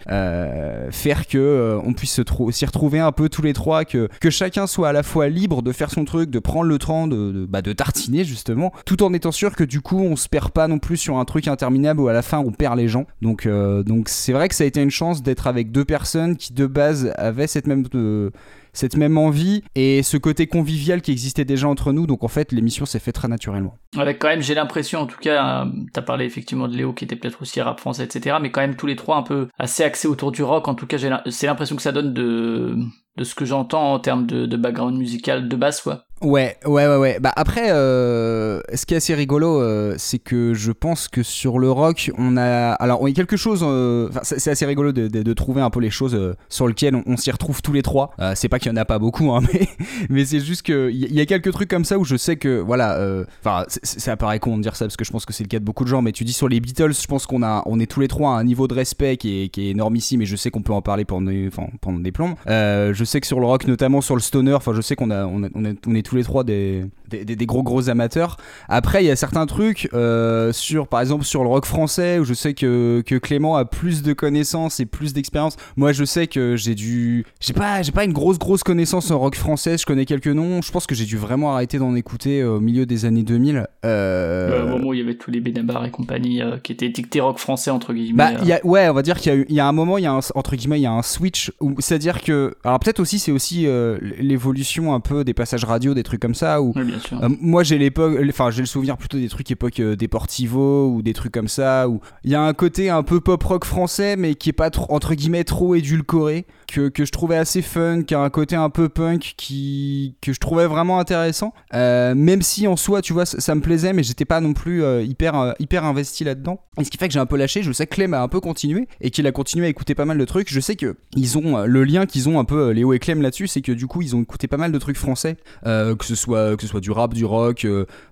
faire 0.92 1.28
que 1.28 1.80
on 1.84 1.94
puisse 1.94 2.22
s'y 2.52 2.66
retrouver 2.66 3.00
un 3.00 3.12
peu 3.12 3.30
tous 3.30 3.42
les 3.42 3.54
trois 3.54 3.84
que 3.86 4.10
que 4.20 4.30
chacun 4.30 4.68
soit 4.68 4.91
à 4.92 4.94
la 4.94 5.04
fois 5.04 5.30
libre 5.30 5.62
de 5.62 5.72
faire 5.72 5.90
son 5.90 6.04
truc, 6.04 6.30
de 6.30 6.40
prendre 6.40 6.66
le 6.66 6.78
temps 6.78 7.08
de, 7.08 7.46
bah, 7.48 7.62
de 7.62 7.72
tartiner 7.72 8.26
justement, 8.26 8.74
tout 8.86 9.04
en 9.04 9.14
étant 9.14 9.32
sûr 9.32 9.56
que 9.56 9.64
du 9.64 9.80
coup 9.80 10.00
on 10.00 10.18
se 10.18 10.28
perd 10.28 10.52
pas 10.52 10.68
non 10.68 10.80
plus 10.80 10.98
sur 10.98 11.18
un 11.18 11.24
truc 11.24 11.48
interminable 11.48 12.02
où 12.02 12.08
à 12.10 12.14
la 12.14 12.22
fin 12.22 12.40
on 12.40 12.52
perd 12.52 12.78
les 12.78 12.90
gens. 12.90 13.06
Donc 13.22 13.46
euh, 13.46 13.84
donc 13.84 14.10
c'est 14.10 14.34
vrai 14.34 14.50
que 14.50 14.56
ça 14.56 14.66
a 14.66 14.68
été 14.68 14.82
une 14.82 14.92
chance 14.92 15.24
d'être 15.24 15.48
avec 15.48 15.72
deux 15.72 15.86
personnes 15.86 16.36
qui 16.36 16.54
de 16.54 16.68
base 16.68 17.14
avaient 17.16 17.48
cette 17.48 17.68
même 17.68 17.86
euh, 17.96 18.32
cette 18.74 18.96
même 18.96 19.18
envie 19.18 19.64
et 19.76 20.04
ce 20.04 20.18
côté 20.18 20.48
convivial 20.48 21.02
qui 21.02 21.12
existait 21.12 21.46
déjà 21.46 21.68
entre 21.68 21.92
nous. 21.92 22.08
Donc 22.08 22.24
en 22.24 22.28
fait, 22.28 22.52
l'émission 22.52 22.86
s'est 22.86 23.00
faite 23.00 23.16
très 23.16 23.28
naturellement. 23.28 23.76
Avec 23.98 24.20
quand 24.20 24.30
même, 24.30 24.42
j'ai 24.42 24.54
l'impression, 24.54 25.00
en 25.00 25.08
tout 25.08 25.20
cas, 25.20 25.66
euh, 25.66 25.72
t'as 25.94 26.02
parlé 26.02 26.26
effectivement 26.26 26.68
de 26.68 26.76
Léo 26.76 26.94
qui 26.94 27.04
était 27.04 27.16
peut-être 27.16 27.42
aussi 27.42 27.60
rap 27.62 27.80
français, 27.80 28.04
etc. 28.04 28.38
Mais 28.42 28.52
quand 28.52 28.62
même 28.62 28.76
tous 28.76 28.88
les 28.88 28.96
trois 28.96 29.18
un 29.18 29.24
peu 29.24 29.48
assez 29.60 29.84
axés 29.84 30.08
autour 30.08 30.32
du 30.32 30.44
rock. 30.44 30.68
En 30.68 30.76
tout 30.76 30.88
cas, 30.88 30.98
c'est 31.30 31.48
l'impression 31.48 31.76
que 31.76 31.82
ça 31.82 31.92
donne 31.92 32.14
de 32.14 32.78
de 33.18 33.24
ce 33.24 33.36
que 33.36 33.46
j'entends 33.46 33.94
en 33.94 34.00
termes 34.00 34.26
de, 34.26 34.46
de 34.46 34.58
background 34.58 34.98
musical 34.98 35.48
de 35.48 35.56
base, 35.56 35.82
quoi. 35.82 36.06
Ouais, 36.22 36.56
ouais, 36.66 36.86
ouais, 36.86 36.98
ouais. 36.98 37.20
Bah 37.20 37.34
après, 37.36 37.72
euh, 37.72 38.62
ce 38.76 38.86
qui 38.86 38.94
est 38.94 38.98
assez 38.98 39.16
rigolo, 39.16 39.60
euh, 39.60 39.96
c'est 39.98 40.20
que 40.20 40.54
je 40.54 40.72
pense 40.72 41.08
que 41.08 41.24
sur 41.24 41.58
le 41.58 41.72
rock, 41.72 42.12
on 42.16 42.38
a, 42.38 42.74
alors 42.74 43.02
on 43.02 43.08
a 43.08 43.12
quelque 43.12 43.38
chose. 43.38 43.62
Euh, 43.64 44.08
c'est 44.22 44.52
assez 44.52 44.68
rigolo 44.68 44.92
de, 44.92 45.08
de, 45.08 45.34
trouver 45.34 45.62
un 45.62 45.72
peu 45.72 45.80
les 45.80 45.90
choses 45.90 46.36
sur 46.48 46.68
lesquelles 46.68 46.96
on, 46.96 47.02
on 47.08 47.18
s'y 47.18 47.32
retrouve 47.32 47.64
tous 47.64 47.74
les 47.74 47.82
trois. 47.82 48.12
C'est 48.36 48.50
pas 48.50 48.60
qu'il 48.60 48.72
y 48.72 48.74
en 48.74 48.78
a 48.78 48.86
pas 48.86 49.00
beaucoup, 49.00 49.32
hein, 49.32 49.42
mais 49.54 49.68
mais 50.10 50.26
c'est 50.26 50.42
juste 50.42 50.62
que 50.62 50.92
il 50.92 51.12
y, 51.12 51.22
a 51.22 51.26
quelques 51.26 51.52
trucs 51.52 51.70
comme 51.70 51.86
ça 51.86 51.98
où 51.98 52.06
je 52.06 52.16
sais 52.16 52.36
que 52.36 52.60
voilà. 52.60 53.00
Enfin, 53.44 53.66
ça 53.82 54.16
paraît 54.16 54.40
con 54.40 54.58
de 54.58 54.62
dire 54.62 54.76
ça 54.76 54.86
parce 54.86 54.98
que 54.98 55.06
je 55.06 55.12
pense 55.12 55.26
que 55.26 55.34
c'est 55.34 55.44
le 55.44 55.50
cas 55.50 55.60
de 55.60 55.66
beaucoup 55.66 55.86
de 55.86 55.90
gens. 55.90 56.04
Mais 56.04 56.12
tu 56.12 56.24
dis 56.24 56.34
sur 56.34 56.50
les 56.50 56.60
Beatles, 56.60 56.94
je 56.94 57.08
pense 57.08 57.26
qu'on 57.26 57.42
a, 57.42 57.64
on 57.66 57.80
est 57.80 57.90
tous 57.90 58.00
les 58.00 58.08
trois 58.08 58.36
à 58.36 58.40
un 58.40 58.44
niveau 58.44 58.68
de 58.68 58.76
respect 58.76 59.18
qui 59.18 59.44
est, 59.44 59.50
qui 59.50 59.68
est 59.68 59.72
énorme 59.72 59.96
ici, 59.96 60.18
mais 60.18 60.26
je 60.26 60.36
sais 60.36 60.52
qu'on 60.52 60.62
peut 60.62 60.74
en 60.74 60.84
parler 60.84 61.04
pendant, 61.04 61.32
enfin, 61.48 61.66
pendant 61.82 62.00
des 62.00 62.12
plombs. 62.12 62.36
je 62.46 63.01
sais 63.06 63.22
que 63.22 63.28
sur 63.28 63.40
le 63.40 63.46
rock, 63.46 63.66
notamment 63.68 64.02
sur 64.02 64.16
le 64.16 64.22
stoner, 64.22 64.54
enfin, 64.54 64.74
je 64.74 64.82
sais 64.82 64.96
qu'on 64.96 65.10
a, 65.10 65.26
on, 65.26 65.44
a, 65.44 65.48
on, 65.56 65.76
on 65.88 65.96
est 65.96 66.04
tous 66.04 66.16
les 66.16 66.24
trois 66.24 66.44
des, 66.44 66.84
des, 67.10 67.24
des, 67.24 67.46
gros 67.46 67.64
gros 67.64 67.90
amateurs. 67.90 68.38
Après, 68.68 69.04
il 69.04 69.08
y 69.08 69.12
a 69.12 69.16
certains 69.16 69.46
trucs 69.46 69.90
euh, 69.94 70.52
sur, 70.52 70.88
par 70.88 71.02
exemple, 71.02 71.24
sur 71.24 71.44
le 71.44 71.50
rock 71.50 71.66
français 71.66 72.20
où 72.20 72.26
je 72.26 72.34
sais 72.34 72.54
que, 72.54 73.02
que 73.06 73.16
Clément 73.16 73.56
a 73.56 73.66
plus 73.66 74.04
de 74.04 74.14
connaissances 74.14 74.80
et 74.80 74.86
plus 74.86 75.14
d'expérience. 75.14 75.56
Moi, 75.78 75.94
je 75.94 76.04
sais 76.04 76.28
que 76.28 76.56
j'ai 76.56 76.76
dû, 76.76 77.26
j'ai 77.40 77.54
pas, 77.54 77.82
j'ai 77.82 77.92
pas 77.92 78.04
une 78.04 78.14
grosse 78.14 78.40
grosse 78.40 78.64
connaissance 78.64 79.12
en 79.12 79.20
rock 79.20 79.36
français. 79.36 79.78
Je 79.78 79.86
connais 79.86 80.06
quelques 80.06 80.28
noms. 80.28 80.62
Je 80.62 80.72
pense 80.72 80.88
que 80.88 80.96
j'ai 80.96 81.06
dû 81.06 81.18
vraiment 81.18 81.54
arrêter 81.54 81.80
d'en 81.80 81.96
écouter 81.96 82.44
au 82.44 82.60
milieu 82.60 82.86
des 82.86 83.06
années 83.06 83.24
2000. 83.24 83.68
Euh... 83.86 84.64
au 84.64 84.68
moment 84.68 84.88
où 84.90 84.94
il 84.94 85.00
y 85.00 85.04
avait 85.04 85.16
tous 85.16 85.32
les 85.32 85.40
Benabar 85.40 85.86
et 85.86 85.92
compagnie 85.92 86.42
euh, 86.42 86.58
qui 86.58 86.72
étaient 86.72 86.88
étiquetés 86.88 87.22
rock 87.22 87.38
français 87.40 87.72
entre 87.72 87.94
guillemets. 87.94 88.36
Bah, 88.36 88.44
y 88.44 88.52
a, 88.52 88.66
ouais, 88.66 88.90
on 88.90 88.94
va 88.94 89.02
dire 89.02 89.18
qu'il 89.18 89.46
y 89.50 89.62
y 89.62 89.64
a 89.64 89.68
un 89.68 89.72
moment, 89.72 89.98
il 89.98 90.04
y 90.04 90.08
a 90.08 90.12
un, 90.12 90.20
entre 90.36 90.56
guillemets, 90.56 90.80
il 90.80 90.84
y 90.84 90.88
a 90.88 90.92
un 90.92 91.02
switch. 91.02 91.52
C'est-à-dire 91.80 92.22
que, 92.22 92.56
alors 92.64 92.80
peut-être 92.80 92.91
aussi, 93.00 93.20
c'est 93.20 93.32
aussi 93.32 93.68
euh, 93.68 93.98
l'évolution 94.20 94.94
un 94.94 95.00
peu 95.00 95.24
des 95.24 95.34
passages 95.34 95.64
radio, 95.64 95.94
des 95.94 96.04
trucs 96.04 96.22
comme 96.22 96.36
ça. 96.36 96.62
Où, 96.62 96.74
oui, 96.76 96.84
bien 96.84 97.00
sûr. 97.00 97.24
Euh, 97.24 97.30
moi, 97.40 97.64
j'ai 97.64 97.78
l'époque, 97.78 98.18
enfin, 98.30 98.52
j'ai 98.52 98.62
le 98.62 98.68
souvenir 98.68 98.98
plutôt 98.98 99.18
des 99.18 99.30
trucs 99.30 99.50
époque 99.52 99.80
euh, 99.80 99.96
Deportivo 99.96 100.90
ou 100.90 101.02
des 101.02 101.14
trucs 101.14 101.32
comme 101.32 101.48
ça 101.48 101.88
où 101.90 102.02
il 102.24 102.32
y 102.32 102.36
a 102.36 102.42
un 102.42 102.54
côté 102.54 102.90
un 102.90 103.04
peu 103.04 103.20
pop 103.20 103.42
rock 103.44 103.66
français, 103.66 104.16
mais 104.16 104.36
qui 104.36 104.50
est 104.50 104.54
pas 104.54 104.70
trop, 104.70 104.86
entre 104.94 105.14
guillemets 105.14 105.44
trop 105.44 105.76
édulcoré, 105.76 106.46
que, 106.68 106.90
que 106.90 107.06
je 107.06 107.12
trouvais 107.12 107.38
assez 107.38 107.62
fun, 107.62 108.04
qui 108.04 108.16
a 108.16 108.20
un 108.20 108.30
côté 108.30 108.56
un 108.56 108.70
peu 108.70 108.90
punk 108.90 109.34
qui 109.38 110.16
que 110.22 110.34
je 110.34 110.40
trouvais 110.40 110.68
vraiment 110.68 111.00
intéressant. 111.00 111.54
Euh, 111.74 112.16
même 112.16 112.42
si 112.42 112.68
en 112.68 112.76
soi, 112.76 113.02
tu 113.02 113.14
vois, 113.14 113.26
ça, 113.26 113.40
ça 113.40 113.56
me 113.56 113.62
plaisait, 113.62 113.94
mais 113.94 114.04
j'étais 114.04 114.26
pas 114.26 114.42
non 114.42 114.54
plus 114.54 114.84
hyper 115.04 115.56
hyper 115.60 115.86
investi 115.86 116.24
là-dedans. 116.24 116.62
Et 116.80 116.84
ce 116.84 116.90
qui 116.90 116.98
fait 116.98 117.08
que 117.08 117.14
j'ai 117.14 117.20
un 117.20 117.26
peu 117.26 117.38
lâché. 117.38 117.64
Je 117.64 117.72
sais 117.72 117.86
que 117.86 117.96
Clem 117.96 118.14
a 118.14 118.22
un 118.22 118.28
peu 118.28 118.40
continué 118.40 118.88
et 119.02 119.12
qu'il 119.12 119.28
a 119.28 119.32
continué 119.32 119.66
à 119.66 119.70
écouter 119.70 119.96
pas 119.96 120.06
mal 120.06 120.18
de 120.18 120.26
trucs. 120.26 120.52
Je 120.52 120.60
sais 120.60 120.76
que 120.76 120.96
ils 121.16 121.38
ont 121.38 121.66
le 121.66 121.84
lien 121.84 122.06
qu'ils 122.06 122.30
ont 122.30 122.40
un 122.40 122.46
peu 122.46 122.72
Léo 122.82 122.94
et 122.94 123.00
Clem 123.00 123.22
là-dessus, 123.22 123.48
c'est 123.48 123.62
que 123.62 123.72
du 123.72 123.88
coup 123.88 124.02
ils 124.02 124.16
ont 124.16 124.22
écouté 124.22 124.48
pas 124.48 124.58
mal 124.58 124.72
de 124.72 124.80
trucs 124.80 124.98
français, 124.98 125.38
que 125.64 125.96
ce 126.06 126.16
soit 126.16 126.56
que 126.56 126.62
ce 126.62 126.68
soit 126.68 126.80
du 126.80 126.92
rap, 126.92 127.14
du 127.14 127.26
rock, 127.26 127.66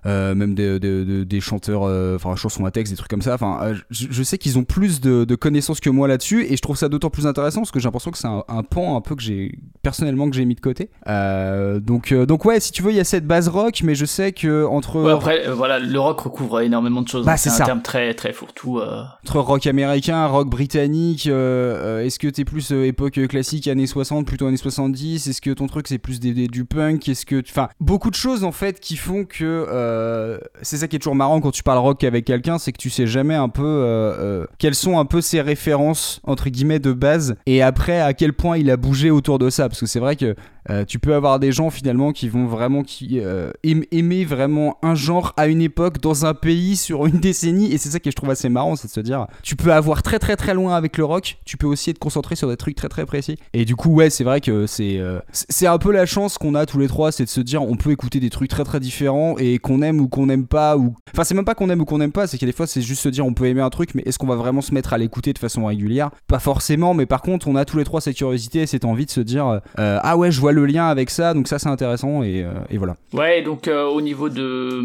même 0.04 0.54
des, 0.54 0.78
des, 0.78 1.24
des 1.24 1.40
chanteurs, 1.40 1.82
enfin 2.14 2.36
chansons 2.36 2.64
à 2.64 2.70
texte, 2.70 2.92
des 2.92 2.96
trucs 2.96 3.10
comme 3.10 3.22
ça. 3.22 3.34
Enfin, 3.34 3.72
je, 3.90 4.06
je, 4.10 4.22
sais 4.22 4.38
qu'ils 4.38 4.58
ont 4.58 4.64
plus 4.64 5.00
de, 5.00 5.24
de, 5.24 5.34
connaissances 5.34 5.80
que 5.80 5.90
moi 5.90 6.08
là-dessus 6.08 6.46
et 6.48 6.56
je 6.56 6.62
trouve 6.62 6.76
ça 6.76 6.88
d'autant 6.88 7.10
plus 7.10 7.26
intéressant 7.26 7.60
parce 7.60 7.70
que 7.70 7.80
j'ai 7.80 7.84
l'impression 7.84 8.10
que 8.10 8.18
c'est 8.18 8.28
un, 8.28 8.44
un, 8.48 8.62
pan 8.62 8.96
un 8.96 9.00
peu 9.00 9.14
que 9.16 9.22
j'ai 9.22 9.58
personnellement 9.82 10.28
que 10.30 10.36
j'ai 10.36 10.44
mis 10.44 10.54
de 10.54 10.60
côté. 10.60 10.90
donc 11.06 12.14
donc 12.14 12.44
ouais, 12.44 12.60
si 12.60 12.72
tu 12.72 12.82
veux, 12.82 12.90
il 12.90 12.96
y 12.96 13.00
a 13.00 13.04
cette 13.04 13.26
base 13.26 13.48
rock, 13.48 13.80
mais 13.82 13.94
je 13.94 14.04
sais 14.04 14.32
que 14.32 14.64
entre 14.64 15.00
ouais, 15.00 15.12
après 15.12 15.50
voilà, 15.50 15.78
le 15.78 16.00
rock 16.00 16.20
recouvre 16.20 16.60
énormément 16.60 17.02
de 17.02 17.08
choses. 17.08 17.26
Bah, 17.26 17.36
c'est 17.36 17.50
un 17.50 17.54
ça. 17.54 17.64
terme 17.64 17.82
très 17.82 18.14
très 18.14 18.32
fourre-tout. 18.32 18.78
Euh... 18.78 19.02
Entre 19.24 19.38
rock 19.40 19.66
américain, 19.66 20.26
rock 20.26 20.48
britannique, 20.48 21.26
euh, 21.26 22.04
est-ce 22.04 22.18
que 22.18 22.28
t'es 22.28 22.44
plus 22.44 22.72
euh, 22.72 22.86
époque 22.86 23.20
classique 23.28 23.68
années 23.68 23.86
60 23.86 24.26
plutôt 24.26 24.46
années 24.46 24.56
70 24.60 25.26
Est-ce 25.26 25.40
que 25.40 25.50
ton 25.50 25.66
truc 25.66 25.88
c'est 25.88 25.98
plus 25.98 26.20
des, 26.20 26.48
du 26.48 26.64
punk 26.64 27.08
Est-ce 27.08 27.26
que 27.26 27.42
enfin 27.46 27.68
beaucoup 27.80 28.10
de 28.10 28.14
choses 28.14 28.44
en 28.44 28.52
fait 28.52 28.80
qui 28.80 28.96
font 28.96 29.24
que 29.24 29.66
euh, 29.68 30.38
c'est 30.62 30.76
ça 30.76 30.88
qui 30.88 30.96
est 30.96 30.98
toujours 30.98 31.14
marrant 31.14 31.40
quand 31.40 31.50
tu 31.50 31.62
parles 31.62 31.78
rock 31.78 32.04
avec 32.04 32.24
quelqu'un, 32.24 32.58
c'est 32.58 32.72
que 32.72 32.78
tu 32.78 32.90
sais 32.90 33.06
jamais 33.06 33.34
un 33.34 33.48
peu 33.48 33.62
euh, 33.64 34.46
quelles 34.58 34.74
sont 34.74 34.98
un 34.98 35.04
peu 35.04 35.20
ses 35.20 35.40
références 35.40 36.20
entre 36.24 36.48
guillemets 36.48 36.78
de 36.78 36.92
base 36.92 37.36
et 37.46 37.62
après 37.62 38.00
à 38.00 38.14
quel 38.14 38.32
point 38.32 38.58
il 38.58 38.70
a 38.70 38.76
bougé 38.76 39.10
autour 39.10 39.38
de 39.38 39.50
ça 39.50 39.68
parce 39.68 39.80
que 39.80 39.86
c'est 39.86 40.00
vrai 40.00 40.16
que 40.16 40.34
euh, 40.68 40.84
tu 40.84 40.98
peux 40.98 41.14
avoir 41.14 41.38
des 41.38 41.52
gens 41.52 41.70
finalement 41.70 42.12
qui 42.12 42.28
vont 42.28 42.46
vraiment 42.46 42.82
qui 42.82 43.20
euh, 43.20 43.50
aimer 43.62 44.24
vraiment 44.24 44.76
un 44.82 44.94
genre 44.94 45.32
à 45.36 45.46
une 45.46 45.62
époque 45.62 46.00
dans 46.00 46.26
un 46.26 46.34
pays 46.34 46.76
sur 46.76 47.06
une 47.06 47.18
décennie 47.20 47.72
et 47.72 47.78
c'est 47.78 47.90
ça 47.90 48.00
que 48.00 48.10
je 48.10 48.16
trouve 48.16 48.30
assez 48.30 48.48
marrant 48.48 48.76
c'est 48.76 48.88
de 48.88 48.92
se 48.92 49.00
dire 49.00 49.26
tu 49.42 49.56
peux 49.56 49.72
avoir 49.72 50.02
très 50.02 50.18
très 50.18 50.36
très 50.36 50.54
loin 50.54 50.76
avec 50.76 50.98
le 50.98 51.04
rock 51.04 51.38
tu 51.44 51.56
peux 51.56 51.66
aussi 51.66 51.90
être 51.90 51.98
concentré 51.98 52.36
sur 52.36 52.48
des 52.48 52.56
trucs 52.56 52.76
très 52.76 52.88
très 52.88 53.06
précis. 53.06 53.36
Et 53.54 53.64
du 53.64 53.76
coup 53.76 53.90
ouais 53.90 54.10
c'est 54.10 54.24
vrai 54.24 54.40
que 54.40 54.66
c'est 54.66 54.98
euh, 54.98 55.20
c'est 55.32 55.66
un 55.66 55.78
peu 55.78 55.92
la 55.92 56.06
chance 56.06 56.38
qu'on 56.38 56.54
a 56.54 56.66
tous 56.66 56.78
les 56.78 56.88
trois 56.88 57.12
c'est 57.12 57.24
de 57.24 57.28
se 57.28 57.40
dire 57.40 57.62
on 57.62 57.76
peut 57.76 57.90
écouter 57.90 58.20
des 58.20 58.30
trucs 58.30 58.50
très 58.50 58.64
très 58.64 58.80
différents 58.80 59.36
et 59.38 59.58
qu'on 59.58 59.82
aime 59.82 60.00
ou 60.00 60.08
qu'on 60.08 60.26
n'aime 60.26 60.46
pas 60.46 60.76
ou 60.76 60.94
enfin 61.12 61.24
c'est 61.24 61.34
même 61.34 61.44
pas 61.44 61.54
qu'on 61.54 61.70
aime 61.70 61.80
ou 61.80 61.84
qu'on 61.84 61.98
n'aime 61.98 62.12
pas 62.12 62.26
c'est 62.26 62.42
a 62.42 62.46
des 62.46 62.52
fois 62.52 62.66
c'est 62.66 62.82
juste 62.82 63.02
se 63.02 63.08
dire 63.08 63.24
on 63.24 63.34
peut 63.34 63.46
aimer 63.46 63.62
un 63.62 63.70
truc 63.70 63.94
mais 63.94 64.02
est-ce 64.06 64.18
qu'on 64.18 64.26
va 64.26 64.36
vraiment 64.36 64.60
se 64.60 64.74
mettre 64.74 64.92
à 64.92 64.98
l'écouter 64.98 65.32
de 65.32 65.38
façon 65.38 65.66
régulière? 65.66 66.10
Pas 66.26 66.38
forcément 66.38 66.94
mais 66.94 67.06
par 67.06 67.22
contre 67.22 67.48
on 67.48 67.56
a 67.56 67.64
tous 67.64 67.78
les 67.78 67.84
trois 67.84 68.00
cette 68.00 68.16
curiosité 68.16 68.62
et 68.62 68.66
cette 68.66 68.84
envie 68.84 69.06
de 69.06 69.10
se 69.10 69.20
dire 69.20 69.60
ah 69.76 70.16
ouais 70.16 70.30
je 70.30 70.40
vois 70.40 70.49
le 70.52 70.66
lien 70.66 70.86
avec 70.88 71.10
ça, 71.10 71.34
donc 71.34 71.48
ça 71.48 71.58
c'est 71.58 71.68
intéressant 71.68 72.22
et, 72.22 72.42
euh, 72.42 72.52
et, 72.70 72.78
voilà. 72.78 72.96
Ouais, 73.12 73.42
donc 73.42 73.68
euh, 73.68 73.84
au 73.84 74.00
niveau 74.00 74.28
de 74.28 74.80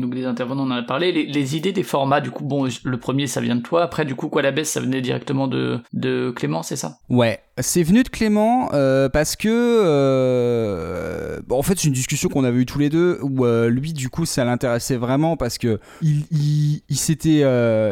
donc 0.00 0.14
des 0.14 0.24
intervenants, 0.24 0.64
on 0.66 0.70
en 0.70 0.76
a 0.76 0.82
parlé, 0.82 1.12
les, 1.12 1.26
les, 1.26 1.56
idées 1.56 1.72
des 1.72 1.82
formats, 1.82 2.20
du 2.20 2.30
coup, 2.30 2.44
bon, 2.44 2.68
le 2.84 2.96
premier 2.98 3.26
ça 3.26 3.40
vient 3.40 3.56
de 3.56 3.62
toi, 3.62 3.82
après 3.82 4.04
du 4.04 4.14
coup 4.14 4.28
quoi 4.28 4.42
la 4.42 4.50
baisse 4.50 4.70
ça 4.70 4.80
venait 4.80 5.00
directement 5.00 5.48
de, 5.48 5.78
de 5.92 6.30
Clément, 6.30 6.62
c'est 6.62 6.76
ça? 6.76 6.98
Ouais, 7.08 7.40
c'est 7.62 7.82
venu 7.82 8.02
de 8.02 8.08
Clément 8.08 8.70
euh, 8.72 9.08
parce 9.08 9.36
que 9.36 9.48
euh, 9.48 11.40
bon, 11.46 11.58
en 11.58 11.62
fait 11.62 11.78
c'est 11.78 11.88
une 11.88 11.94
discussion 11.94 12.28
qu'on 12.28 12.44
avait 12.44 12.58
eu 12.58 12.66
tous 12.66 12.78
les 12.78 12.88
deux 12.88 13.18
où 13.22 13.44
euh, 13.44 13.68
lui 13.68 13.92
du 13.92 14.08
coup 14.08 14.26
ça 14.26 14.44
l'intéressait 14.44 14.96
vraiment 14.96 15.36
parce 15.36 15.58
que 15.58 15.78
il, 16.02 16.24
il, 16.30 16.82
il 16.88 16.96
s'était 16.96 17.40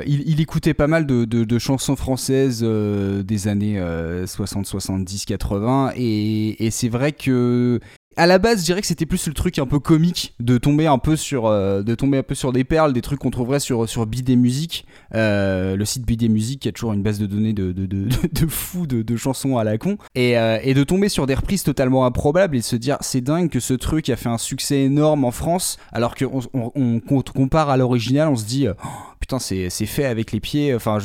il, 0.06 0.22
il, 0.26 0.40
écoutait 0.40 0.74
pas 0.74 0.86
mal 0.86 1.06
de, 1.06 1.24
de, 1.24 1.44
de 1.44 1.58
chansons 1.58 1.96
françaises 1.96 2.62
des 2.62 3.48
années 3.48 3.80
60 4.26 4.66
70 4.66 5.24
80 5.26 5.92
et, 5.96 6.66
et 6.66 6.70
c'est 6.70 6.88
vrai 6.88 7.12
que 7.18 7.81
à 8.18 8.26
la 8.26 8.38
base, 8.38 8.61
je 8.61 8.64
dirais 8.64 8.81
que 8.81 8.87
c'était 8.87 9.07
plus 9.07 9.28
le 9.28 9.33
truc 9.33 9.61
un 9.61 9.66
peu 9.66 9.78
comique 9.78 10.35
de 10.40 10.59
tomber 10.59 10.88
un 10.88 10.98
peu 10.98 11.14
sur, 11.14 11.46
euh, 11.46 11.85
de 11.85 11.94
tomber 11.94 12.18
un 12.18 12.22
peu 12.24 12.35
sur 12.35 12.52
des 12.52 12.64
perles, 12.64 12.92
des 12.92 13.00
trucs 13.00 13.20
qu'on 13.20 13.31
trouverait 13.31 13.61
sur 13.61 13.88
sur 13.88 14.07
Bidet 14.07 14.35
Musique, 14.35 14.87
euh, 15.14 15.76
le 15.76 15.85
site 15.85 16.04
Bidet 16.04 16.28
Musique 16.28 16.62
qui 16.62 16.68
a 16.68 16.72
toujours 16.72 16.92
une 16.92 17.02
base 17.02 17.20
de 17.20 17.26
données 17.26 17.52
de 17.52 17.70
de, 17.70 17.87
de, 17.87 18.09
de 18.33 18.46
fou 18.48 18.88
de, 18.88 19.02
de, 19.02 19.16
chansons 19.16 19.57
à 19.57 19.62
la 19.62 19.78
con, 19.78 19.98
et, 20.16 20.37
euh, 20.37 20.59
et 20.64 20.74
de 20.74 20.83
tomber 20.83 21.09
sur 21.09 21.26
des 21.26 21.35
reprises 21.35 21.62
totalement 21.62 22.04
improbables 22.07 22.57
et 22.57 22.61
de 22.61 22.64
se 22.64 22.76
dire 22.76 22.96
c'est 23.02 23.20
dingue 23.20 23.50
que 23.50 23.61
ce 23.61 23.74
truc 23.74 24.11
a 24.11 24.16
fait 24.16 24.28
un 24.28 24.38
succès 24.38 24.81
énorme 24.81 25.24
en 25.24 25.31
France, 25.31 25.78
alors 25.92 26.16
que 26.16 26.24
on, 26.24 26.40
on, 26.54 27.00
on 27.09 27.22
compare 27.22 27.70
à 27.70 27.76
l'original, 27.76 28.28
on 28.28 28.37
se 28.37 28.46
dit 28.46 28.66
oh, 28.68 29.08
putain 29.28 29.38
c'est 29.38 29.68
fait 29.86 30.06
avec 30.06 30.32
les 30.32 30.40
pieds, 30.40 30.74
enfin 30.74 30.98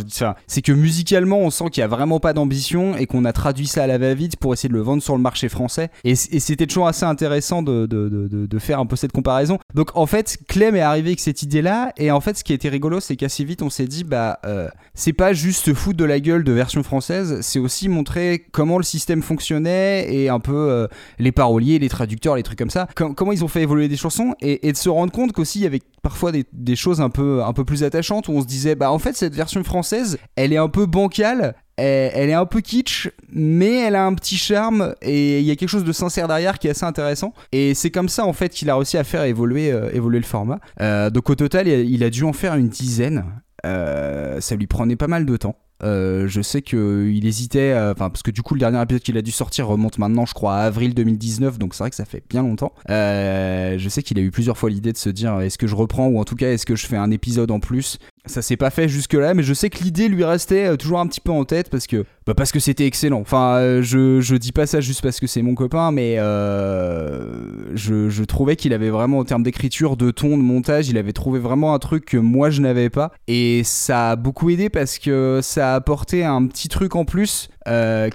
c'est 0.47 0.61
que 0.61 0.71
musicalement 0.71 1.39
on 1.39 1.49
sent 1.49 1.65
qu'il 1.71 1.81
y 1.81 1.83
a 1.83 1.87
vraiment 1.87 2.21
pas 2.21 2.31
d'ambition 2.31 2.95
et 2.95 3.05
qu'on 3.05 3.25
a 3.25 3.33
traduit 3.33 3.67
ça 3.67 3.83
à 3.83 3.87
la 3.87 3.97
va-vite 3.97 4.37
pour 4.37 4.53
essayer 4.53 4.69
de 4.69 4.73
le 4.73 4.79
vendre 4.79 5.03
sur 5.03 5.15
le 5.17 5.21
marché 5.21 5.49
français, 5.49 5.89
et, 6.05 6.15
c'était 6.15 6.67
toujours 6.67 6.87
assez 6.87 7.05
intéressant 7.05 7.63
de, 7.63 7.85
de, 7.85 8.07
de, 8.29 8.59
faire 8.59 8.79
un 8.79 8.85
peu 8.85 8.95
cette 8.95 9.11
comparaison. 9.11 9.57
Donc 9.73 9.89
en 9.95 10.05
fait, 10.05 10.37
Clem 10.47 10.75
est 10.75 10.81
arrivé 10.81 11.09
avec 11.09 11.19
cette 11.19 11.43
idée-là, 11.43 11.91
et 11.97 12.11
en 12.11 12.21
fait, 12.21 12.37
ce 12.37 12.43
qui 12.43 12.53
été 12.53 12.69
rigolo, 12.69 12.99
c'est 12.99 13.15
qu'assez 13.15 13.43
vite, 13.43 13.61
on 13.61 13.69
s'est 13.69 13.87
dit, 13.87 14.03
bah, 14.03 14.39
euh, 14.45 14.69
c'est 14.93 15.13
pas 15.13 15.33
juste 15.33 15.73
foutre 15.73 15.97
de 15.97 16.05
la 16.05 16.19
gueule 16.19 16.43
de 16.43 16.51
version 16.51 16.83
française, 16.83 17.39
c'est 17.41 17.59
aussi 17.59 17.89
montrer 17.89 18.45
comment 18.51 18.77
le 18.77 18.83
système 18.83 19.21
fonctionnait 19.21 20.13
et 20.13 20.29
un 20.29 20.39
peu 20.39 20.55
euh, 20.55 20.87
les 21.19 21.31
paroliers, 21.31 21.79
les 21.79 21.89
traducteurs, 21.89 22.35
les 22.35 22.43
trucs 22.43 22.59
comme 22.59 22.69
ça, 22.69 22.87
com 22.95 23.15
comment 23.15 23.31
ils 23.31 23.43
ont 23.43 23.49
fait 23.49 23.61
évoluer 23.61 23.87
des 23.89 23.97
chansons, 23.97 24.33
et, 24.39 24.67
et 24.67 24.71
de 24.71 24.77
se 24.77 24.89
rendre 24.89 25.11
compte 25.11 25.33
qu'aussi 25.33 25.59
il 25.59 25.63
y 25.63 25.67
avait 25.67 25.81
parfois 26.01 26.31
des, 26.31 26.45
des, 26.53 26.75
choses 26.75 27.01
un 27.01 27.09
peu, 27.09 27.43
un 27.43 27.53
peu 27.53 27.65
plus 27.65 27.83
attachantes 27.83 28.12
où 28.21 28.33
on 28.33 28.41
se 28.41 28.47
disait, 28.47 28.75
bah 28.75 28.91
en 28.91 28.99
fait, 28.99 29.15
cette 29.15 29.35
version 29.35 29.63
française, 29.63 30.17
elle 30.35 30.53
est 30.53 30.57
un 30.57 30.69
peu 30.69 30.85
bancale, 30.85 31.55
elle, 31.77 32.29
est 32.29 32.33
un 32.33 32.45
peu 32.45 32.61
kitsch, 32.61 33.09
mais 33.31 33.79
elle 33.79 33.95
a 33.95 34.05
un 34.05 34.13
petit 34.13 34.37
charme 34.37 34.93
et 35.01 35.39
il 35.39 35.45
y 35.45 35.51
a 35.51 35.55
quelque 35.55 35.69
chose 35.69 35.83
de 35.83 35.91
sincère 35.91 36.27
derrière 36.27 36.59
qui 36.59 36.67
est 36.67 36.71
assez 36.71 36.85
intéressant. 36.85 37.33
Et 37.51 37.73
c'est 37.73 37.91
comme 37.91 38.09
ça 38.09 38.25
en 38.25 38.33
fait 38.33 38.49
qu'il 38.49 38.69
a 38.69 38.75
réussi 38.75 38.97
à 38.97 39.03
faire 39.03 39.23
évoluer, 39.23 39.71
euh, 39.71 39.89
évoluer 39.93 40.19
le 40.19 40.25
format. 40.25 40.59
Euh, 40.81 41.09
donc 41.09 41.29
au 41.29 41.35
total, 41.35 41.67
il 41.67 42.03
a 42.03 42.09
dû 42.09 42.23
en 42.23 42.33
faire 42.33 42.55
une 42.55 42.69
dizaine. 42.69 43.25
Euh, 43.65 44.41
ça 44.41 44.55
lui 44.55 44.67
prenait 44.67 44.95
pas 44.95 45.07
mal 45.07 45.25
de 45.25 45.37
temps. 45.37 45.55
Euh, 45.83 46.27
je 46.27 46.41
sais 46.41 46.61
qu'il 46.61 47.25
hésitait, 47.25 47.73
enfin 47.77 48.09
parce 48.09 48.23
que 48.23 48.31
du 48.31 48.41
coup 48.41 48.53
le 48.53 48.59
dernier 48.59 48.81
épisode 48.81 49.01
qu'il 49.01 49.17
a 49.17 49.21
dû 49.21 49.31
sortir 49.31 49.67
remonte 49.67 49.97
maintenant, 49.97 50.25
je 50.25 50.33
crois, 50.33 50.55
à 50.55 50.61
avril 50.63 50.93
2019, 50.93 51.59
donc 51.59 51.73
c'est 51.73 51.83
vrai 51.83 51.89
que 51.89 51.95
ça 51.95 52.05
fait 52.05 52.23
bien 52.29 52.41
longtemps. 52.41 52.73
Euh, 52.89 53.77
je 53.77 53.89
sais 53.89 54.03
qu'il 54.03 54.17
a 54.19 54.21
eu 54.21 54.31
plusieurs 54.31 54.57
fois 54.57 54.69
l'idée 54.69 54.91
de 54.91 54.97
se 54.97 55.09
dire 55.09 55.39
est-ce 55.41 55.57
que 55.57 55.67
je 55.67 55.75
reprends 55.75 56.07
ou 56.07 56.19
en 56.19 56.23
tout 56.25 56.35
cas 56.35 56.51
est-ce 56.51 56.65
que 56.65 56.75
je 56.75 56.87
fais 56.87 56.97
un 56.97 57.11
épisode 57.11 57.51
en 57.51 57.59
plus? 57.59 57.99
Ça 58.25 58.41
s'est 58.41 58.57
pas 58.57 58.69
fait 58.69 58.87
jusque 58.87 59.13
là, 59.13 59.33
mais 59.33 59.43
je 59.43 59.53
sais 59.53 59.69
que 59.69 59.83
l'idée 59.83 60.07
lui 60.07 60.23
restait 60.23 60.65
euh, 60.65 60.77
toujours 60.77 60.99
un 60.99 61.07
petit 61.07 61.19
peu 61.19 61.31
en 61.31 61.43
tête 61.43 61.69
parce 61.69 61.87
que 61.87 62.05
bah 62.25 62.33
parce 62.33 62.53
que 62.53 62.59
c'était 62.59 62.85
excellent. 62.85 63.19
Enfin, 63.19 63.57
euh, 63.57 63.81
je, 63.81 64.21
je 64.21 64.35
dis 64.35 64.53
pas 64.53 64.65
ça 64.65 64.79
juste 64.79 65.01
parce 65.01 65.19
que 65.19 65.27
c'est 65.27 65.41
mon 65.41 65.55
copain, 65.55 65.91
mais 65.91 66.15
euh, 66.19 67.75
je, 67.75 68.09
je 68.09 68.23
trouvais 68.23 68.55
qu'il 68.55 68.71
avait 68.71 68.89
vraiment 68.89 69.19
en 69.19 69.25
termes 69.25 69.43
d'écriture, 69.43 69.97
de 69.97 70.09
ton, 70.09 70.37
de 70.37 70.43
montage, 70.43 70.87
il 70.87 70.97
avait 70.97 71.11
trouvé 71.11 71.39
vraiment 71.39 71.73
un 71.73 71.79
truc 71.79 72.05
que 72.05 72.17
moi 72.17 72.49
je 72.49 72.61
n'avais 72.61 72.89
pas, 72.89 73.11
et 73.27 73.63
ça 73.65 74.11
a 74.11 74.15
beaucoup 74.15 74.49
aidé 74.49 74.69
parce 74.69 74.99
que 74.99 75.41
ça 75.43 75.73
a 75.73 75.75
apporté 75.75 76.23
un 76.23 76.45
petit 76.47 76.69
truc 76.69 76.95
en 76.95 77.03
plus 77.03 77.49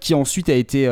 qui 0.00 0.12
ensuite 0.12 0.50
a 0.50 0.54
été 0.54 0.90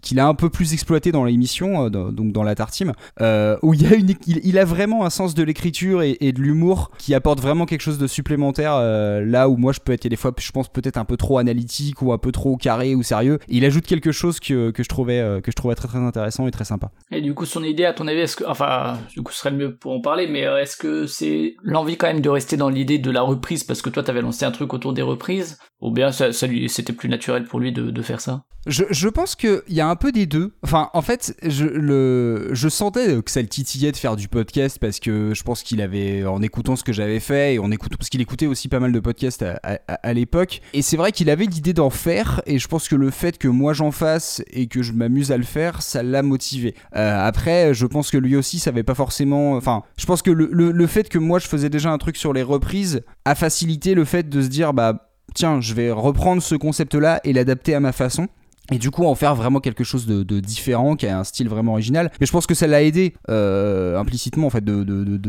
qu'il 0.00 0.18
a 0.18 0.26
un 0.26 0.34
peu 0.34 0.48
plus 0.48 0.72
exploité 0.72 1.12
dans 1.12 1.24
l'émission 1.24 1.90
donc 1.90 2.32
dans 2.32 2.42
la 2.42 2.54
tartime 2.54 2.94
où 3.20 3.74
il 3.74 3.86
a 3.86 3.96
il, 4.26 4.58
a 4.58 4.64
vraiment 4.64 5.04
un 5.04 5.10
sens 5.10 5.34
de 5.34 5.42
l'écriture 5.42 6.00
et, 6.00 6.16
et 6.20 6.32
de 6.32 6.40
l'humour 6.40 6.90
qui 6.96 7.14
apporte 7.14 7.38
vraiment 7.40 7.66
quelque 7.66 7.82
chose 7.82 7.98
de 7.98 8.06
supplémentaire 8.26 8.74
euh, 8.74 9.24
là 9.24 9.48
où 9.48 9.56
moi 9.56 9.72
je 9.72 9.78
peux 9.78 9.92
être 9.92 10.04
il 10.04 10.08
y 10.08 10.08
a 10.08 10.10
des 10.10 10.16
fois 10.16 10.32
je 10.36 10.50
pense 10.50 10.68
peut-être 10.68 10.96
un 10.96 11.04
peu 11.04 11.16
trop 11.16 11.38
analytique 11.38 12.02
ou 12.02 12.12
un 12.12 12.18
peu 12.18 12.32
trop 12.32 12.56
carré 12.56 12.96
ou 12.96 13.04
sérieux. 13.04 13.38
Il 13.46 13.64
ajoute 13.64 13.86
quelque 13.86 14.10
chose 14.10 14.40
que, 14.40 14.72
que 14.72 14.82
je 14.82 14.88
trouvais 14.88 15.20
euh, 15.20 15.40
que 15.40 15.52
je 15.52 15.56
trouvais 15.56 15.76
très 15.76 15.86
très 15.86 15.98
intéressant 15.98 16.48
et 16.48 16.50
très 16.50 16.64
sympa. 16.64 16.90
Et 17.12 17.20
du 17.20 17.34
coup, 17.34 17.46
son 17.46 17.62
idée, 17.62 17.84
à 17.84 17.92
ton 17.92 18.08
avis, 18.08 18.20
est-ce 18.20 18.36
que, 18.36 18.44
enfin, 18.44 18.98
du 19.14 19.22
coup, 19.22 19.32
ce 19.32 19.38
serait 19.38 19.50
le 19.50 19.56
mieux 19.56 19.76
pour 19.76 19.92
en 19.92 20.00
parler, 20.00 20.26
mais 20.26 20.44
euh, 20.44 20.60
est-ce 20.60 20.76
que 20.76 21.06
c'est 21.06 21.54
l'envie 21.62 21.96
quand 21.96 22.08
même 22.08 22.20
de 22.20 22.28
rester 22.28 22.56
dans 22.56 22.68
l'idée 22.68 22.98
de 22.98 23.10
la 23.12 23.22
reprise 23.22 23.62
parce 23.62 23.80
que 23.80 23.90
toi, 23.90 24.02
t'avais 24.02 24.22
lancé 24.22 24.44
un 24.44 24.50
truc 24.50 24.74
autour 24.74 24.92
des 24.92 25.02
reprises, 25.02 25.58
ou 25.80 25.92
bien 25.92 26.10
ça, 26.10 26.32
ça 26.32 26.48
lui, 26.48 26.68
c'était 26.68 26.92
plus 26.92 27.08
naturel 27.08 27.44
pour 27.44 27.60
lui 27.60 27.72
de, 27.72 27.90
de 27.90 28.02
faire 28.02 28.20
ça? 28.20 28.42
Je, 28.66 28.82
je 28.90 29.08
pense 29.08 29.36
qu'il 29.36 29.62
y 29.68 29.80
a 29.80 29.88
un 29.88 29.94
peu 29.94 30.10
des 30.10 30.26
deux. 30.26 30.56
Enfin, 30.64 30.90
en 30.92 31.02
fait, 31.02 31.36
je, 31.44 31.66
le, 31.66 32.48
je 32.50 32.68
sentais 32.68 33.22
que 33.22 33.30
ça 33.30 33.40
le 33.40 33.46
titillait 33.46 33.92
de 33.92 33.96
faire 33.96 34.16
du 34.16 34.26
podcast 34.26 34.78
parce 34.80 34.98
que 34.98 35.34
je 35.34 35.42
pense 35.44 35.62
qu'il 35.62 35.80
avait, 35.80 36.24
en 36.24 36.42
écoutant 36.42 36.74
ce 36.74 36.82
que 36.82 36.92
j'avais 36.92 37.20
fait, 37.20 37.54
et 37.54 37.58
en 37.60 37.70
écoutant, 37.70 37.96
parce 37.96 38.08
qu'il 38.16 38.22
écoutait 38.22 38.46
aussi 38.46 38.68
pas 38.68 38.80
mal 38.80 38.92
de 38.92 39.00
podcasts 39.00 39.44
à, 39.44 40.12
l'époque. 40.14 40.62
Et 40.72 40.80
c'est 40.80 40.96
vrai 40.96 41.12
qu'il 41.12 41.28
avait 41.28 41.44
l'idée 41.44 41.74
d'en 41.74 41.90
faire, 41.90 42.40
et 42.46 42.58
je 42.58 42.66
pense 42.66 42.88
que 42.88 42.96
le 42.96 43.10
fait 43.10 43.36
que 43.36 43.46
moi 43.46 43.74
j'en 43.74 43.90
fasse 43.90 44.42
et 44.50 44.68
que 44.68 44.80
je 44.80 44.92
m'amuse 44.92 45.32
à 45.32 45.36
le 45.36 45.44
faire, 45.44 45.82
ça 45.82 46.02
l'a 46.02 46.22
motivé. 46.22 46.74
Euh, 46.96 47.26
après, 47.26 47.74
je 47.74 47.84
pense 47.84 48.10
que 48.10 48.16
lui 48.16 48.34
aussi 48.34 48.58
savait 48.58 48.84
pas 48.84 48.94
forcément. 48.94 49.52
Enfin, 49.52 49.82
je 49.98 50.06
pense 50.06 50.22
que 50.22 50.30
le, 50.30 50.48
le, 50.50 50.70
le 50.70 50.86
fait 50.86 51.10
que 51.10 51.18
moi 51.18 51.38
je 51.38 51.46
faisais 51.46 51.68
déjà 51.68 51.90
un 51.90 51.98
truc 51.98 52.16
sur 52.16 52.32
les 52.32 52.42
reprises 52.42 53.02
a 53.26 53.34
facilité 53.34 53.94
le 53.94 54.06
fait 54.06 54.28
de 54.30 54.40
se 54.40 54.48
dire, 54.48 54.72
bah 54.72 55.10
tiens, 55.34 55.60
je 55.60 55.74
vais 55.74 55.90
reprendre 55.90 56.40
ce 56.40 56.54
concept-là 56.54 57.20
et 57.24 57.34
l'adapter 57.34 57.74
à 57.74 57.80
ma 57.80 57.92
façon. 57.92 58.28
Et 58.72 58.78
du 58.78 58.90
coup, 58.90 59.04
en 59.04 59.14
faire 59.14 59.34
vraiment 59.34 59.60
quelque 59.60 59.84
chose 59.84 60.06
de, 60.06 60.40
différent, 60.40 60.96
qui 60.96 61.06
a 61.06 61.18
un 61.18 61.24
style 61.24 61.48
vraiment 61.48 61.72
original. 61.72 62.10
Mais 62.20 62.26
je 62.26 62.32
pense 62.32 62.46
que 62.46 62.54
ça 62.54 62.66
l'a 62.66 62.82
aidé 62.82 63.14
euh, 63.28 63.98
implicitement, 63.98 64.46
en 64.46 64.50
fait, 64.50 64.64
de, 64.64 64.84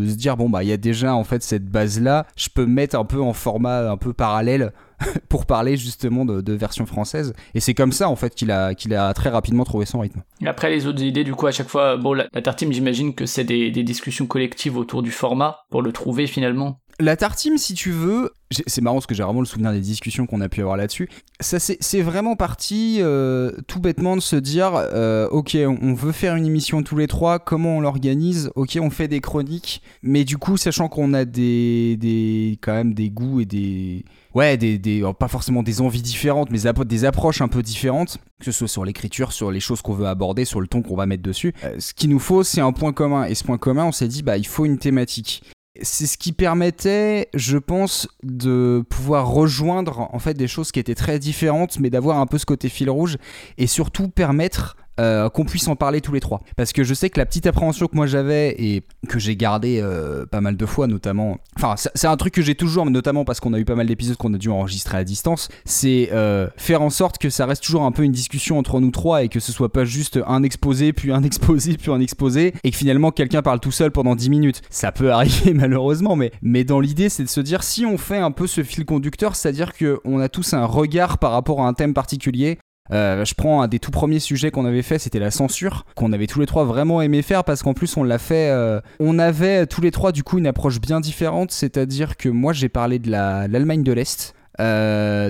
se 0.08 0.16
dire 0.16 0.38
bon 0.38 0.50
bah 0.50 0.64
il 0.64 0.70
y 0.70 0.72
a 0.72 0.78
déjà 0.78 1.16
en 1.16 1.24
fait 1.24 1.44
cette 1.44 1.66
base-là. 1.66 2.26
Je 2.36 2.50
peux 2.54 2.66
mettre 2.66 2.98
un 2.98 3.06
peu 3.06 3.22
en 3.22 3.34
format 3.34 3.90
un 3.90 3.98
peu 3.98 4.14
parallèle 4.14 4.72
pour 5.30 5.46
parler 5.46 5.78
justement 5.78 6.26
de, 6.26 6.54
version 6.54 6.86
française. 6.86 7.34
Et 7.54 7.60
c'est 7.60 7.74
comme 7.74 7.92
ça 7.92 8.10
en 8.10 8.16
fait 8.16 8.34
qu'il 8.34 8.52
a 8.52 8.74
qu'il 8.74 8.94
a 8.94 9.14
très 9.14 9.30
rapidement 9.30 9.64
trouvé 9.64 9.86
son 9.86 10.00
rythme. 10.00 10.24
Après, 10.46 10.70
les 10.70 10.88
autres 10.88 11.02
idées, 11.02 11.24
du 11.24 11.34
coup, 11.34 11.48
à 11.48 11.52
chaque 11.52 11.70
fois, 11.70 11.98
bon, 11.98 12.14
la, 12.14 12.28
la 12.34 12.56
j'imagine 12.58 13.14
que 13.14 13.26
c'est 13.26 13.44
des 13.44 13.84
discussions 13.84 14.26
collectives 14.26 14.78
autour 14.78 15.04
du 15.04 15.12
format 15.12 15.66
pour 15.70 15.82
le 15.82 15.92
trouver 15.92 16.28
finalement. 16.28 16.80
La 17.00 17.16
tartime, 17.16 17.60
si 17.60 17.76
tu 17.76 17.92
veux, 17.92 18.32
c'est 18.50 18.82
marrant 18.82 18.96
parce 18.96 19.06
que 19.06 19.14
j'ai 19.14 19.22
vraiment 19.22 19.42
le 19.42 19.46
souvenir 19.46 19.72
des 19.72 19.82
discussions 19.82 20.26
qu'on 20.26 20.42
a 20.42 20.50
pu 20.50 20.62
avoir 20.62 20.78
là-dessus. 20.78 21.08
Ça, 21.40 21.60
c'est 21.60 22.02
vraiment 22.02 22.36
parti 22.36 22.98
euh, 23.02 23.52
tout 23.68 23.80
bêtement 23.80 24.16
de 24.16 24.22
se 24.22 24.36
dire, 24.36 24.72
euh, 24.74 25.28
ok, 25.30 25.56
on, 25.64 25.94
veut 25.94 26.12
faire 26.12 26.36
une 26.36 26.48
émission 26.48 26.82
tous 26.82 26.98
les 26.98 27.06
trois, 27.06 27.38
comment 27.38 27.78
on 27.78 27.82
l'organise? 27.82 28.50
Ok, 28.56 28.80
on 28.82 28.90
fait 28.90 29.08
des 29.08 29.22
chroniques, 29.22 29.84
mais 30.02 30.24
du 30.24 30.40
coup, 30.40 30.58
sachant 30.58 30.88
qu'on 30.88 31.14
a 31.14 31.24
des, 31.24 31.98
des, 31.98 32.58
quand 32.62 32.74
même 32.74 32.96
des 32.96 33.12
goûts 33.12 33.42
et 33.42 33.46
des, 33.46 34.04
ouais, 34.34 34.58
des, 34.58 34.80
des, 34.80 34.98
alors, 34.98 35.14
pas 35.14 35.28
forcément 35.28 35.62
des 35.62 35.82
envies 35.82 36.02
différentes, 36.02 36.50
mais 36.50 36.60
des 36.86 37.06
approches 37.06 37.42
un 37.42 37.48
peu 37.48 37.62
différentes, 37.62 38.18
que 38.40 38.46
ce 38.46 38.52
soit 38.52 38.68
sur 38.68 38.86
l'écriture, 38.86 39.34
sur 39.34 39.52
les 39.52 39.60
choses 39.60 39.84
qu'on 39.84 39.94
veut 39.94 40.08
aborder, 40.08 40.46
sur 40.46 40.62
le 40.62 40.68
ton 40.68 40.82
qu'on 40.82 40.96
va 40.96 41.06
mettre 41.06 41.22
dessus. 41.22 41.54
Euh, 41.64 41.76
ce 41.78 41.94
qu'il 41.94 42.10
nous 42.10 42.20
faut, 42.20 42.42
c'est 42.42 42.62
un 42.62 42.72
point 42.72 42.92
commun, 42.92 43.26
et 43.26 43.36
ce 43.36 43.44
point 43.44 43.60
commun, 43.60 43.86
on 43.86 43.92
s'est 43.92 44.08
dit, 44.08 44.24
bah, 44.24 44.38
il 44.38 44.48
faut 44.48 44.66
une 44.66 44.80
thématique 44.80 45.44
c'est 45.82 46.08
ce 46.08 46.18
qui 46.18 46.32
permettait, 46.32 47.30
je 47.34 47.58
pense, 47.58 48.08
de 48.24 48.84
pouvoir 48.90 49.28
rejoindre 49.30 50.08
en 50.14 50.20
fait 50.20 50.34
des 50.34 50.48
choses 50.48 50.72
qui 50.72 50.80
étaient 50.80 50.96
très 50.96 51.20
différentes, 51.20 51.80
mais 51.80 51.90
d'avoir 51.90 52.20
un 52.20 52.26
peu 52.26 52.38
ce 52.38 52.46
côté 52.46 52.70
fil 52.70 52.90
rouge 52.90 53.18
et 53.58 53.68
surtout 53.68 54.10
permettre 54.10 54.76
euh, 55.00 55.30
qu'on 55.30 55.46
puisse 55.46 55.68
en 55.68 55.76
parler 55.76 56.02
tous 56.02 56.14
les 56.14 56.20
trois. 56.20 56.42
Parce 56.56 56.74
que 56.74 56.84
je 56.84 56.94
sais 56.94 57.10
que 57.10 57.20
la 57.20 57.26
petite 57.26 57.48
appréhension 57.48 57.88
que 57.88 57.96
moi 57.96 58.08
j'avais 58.08 58.56
et 58.58 58.84
que 59.08 59.20
j'ai 59.20 59.36
gardé 59.36 59.80
euh, 59.82 60.26
pas 60.26 60.42
mal 60.42 60.58
de 60.58 60.66
fois, 60.66 60.88
notamment, 60.88 61.38
enfin 61.56 61.76
c'est 61.78 61.92
c'est 61.96 62.08
un 62.08 62.18
truc 62.18 62.34
que 62.34 62.42
j'ai 62.42 62.56
toujours, 62.56 62.86
mais 62.86 62.92
notamment 62.92 63.26
parce 63.26 63.40
qu'on 63.40 63.54
a 63.54 63.60
eu 63.60 63.66
pas 63.66 63.76
mal 63.76 63.88
d'épisodes 63.88 64.18
qu'on 64.18 64.34
a 64.34 64.38
dû 64.38 64.50
enregistrer 64.50 64.98
à 64.98 65.04
distance, 65.04 65.50
c'est 65.66 66.10
euh, 66.12 66.48
faire 66.58 66.82
en 66.82 66.90
sorte 66.90 67.18
que 67.18 67.30
ça 67.30 67.46
reste 67.46 67.64
toujours 67.64 67.84
un 67.84 67.92
peu 67.92 68.04
une 68.04 68.12
discussion 68.12 68.58
entre 68.60 68.80
nous 68.80 68.92
trois 68.92 69.24
et 69.24 69.30
que 69.30 69.40
ce 69.40 69.52
soit 69.52 69.74
pas 69.74 69.84
juste 69.84 70.20
un 70.28 70.44
exposé, 70.44 70.94
puis 70.94 71.12
un 71.12 71.24
exposé, 71.24 71.76
puis 71.78 71.92
un 71.92 72.00
exposé, 72.00 72.54
et 72.64 72.72
que 72.72 72.78
finalement 72.78 73.12
quelqu'un 73.12 73.42
parle 73.42 73.60
tout 73.60 73.72
seul 73.72 73.92
pendant 73.92 74.16
10 74.16 74.30
minutes. 74.30 74.62
Ça 74.70 74.92
peut 74.92 75.12
arriver 75.12 75.54
malheureusement, 75.54 76.16
mais, 76.16 76.32
mais 76.42 76.64
dans 76.64 76.80
l'idée 76.80 77.10
c'est 77.10 77.24
de 77.24 77.30
se 77.30 77.42
dire 77.42 77.64
si 77.64 77.86
on 77.86 77.98
fait 77.98 78.18
un 78.20 78.32
peu 78.32 78.48
ce 78.48 78.64
fil 78.64 78.86
conducteur, 78.86 79.36
c'est-à-dire 79.36 79.72
qu'on 79.74 80.20
a 80.20 80.30
tous 80.30 80.54
un 80.54 80.66
regard 80.66 81.18
par 81.18 81.32
rapport 81.32 81.62
à 81.62 81.68
un 81.68 81.74
thème 81.74 81.94
particulier, 81.94 82.60
euh, 82.92 83.26
je 83.26 83.34
prends 83.34 83.62
un 83.62 83.68
des 83.68 83.80
tout 83.80 83.92
premiers 83.92 84.20
sujets 84.20 84.52
qu'on 84.52 84.66
avait 84.66 84.82
fait, 84.82 85.00
c'était 85.00 85.20
la 85.20 85.32
censure, 85.32 85.86
qu'on 85.96 86.14
avait 86.14 86.28
tous 86.28 86.40
les 86.40 86.46
trois 86.46 86.66
vraiment 86.66 87.02
aimé 87.02 87.22
faire 87.22 87.44
parce 87.44 87.64
qu'en 87.64 87.74
plus 87.74 87.96
on 87.98 88.04
l'a 88.04 88.18
fait. 88.20 88.50
euh, 88.50 88.80
on 89.00 89.20
avait 89.20 89.66
tous 89.68 89.82
les 89.82 89.92
trois 89.92 90.12
du 90.12 90.24
coup 90.24 90.38
une 90.38 90.48
approche 90.48 90.80
bien 90.80 91.00
différente, 91.00 91.52
c'est-à-dire 91.52 92.18
que 92.18 92.30
moi 92.30 92.54
j'ai 92.54 92.70
parlé 92.70 93.00
de 93.00 93.10
la- 93.12 93.48
l'Allemagne 93.48 93.84
de 93.84 93.94
l'Est. 93.94 94.34
euh, 94.60 95.30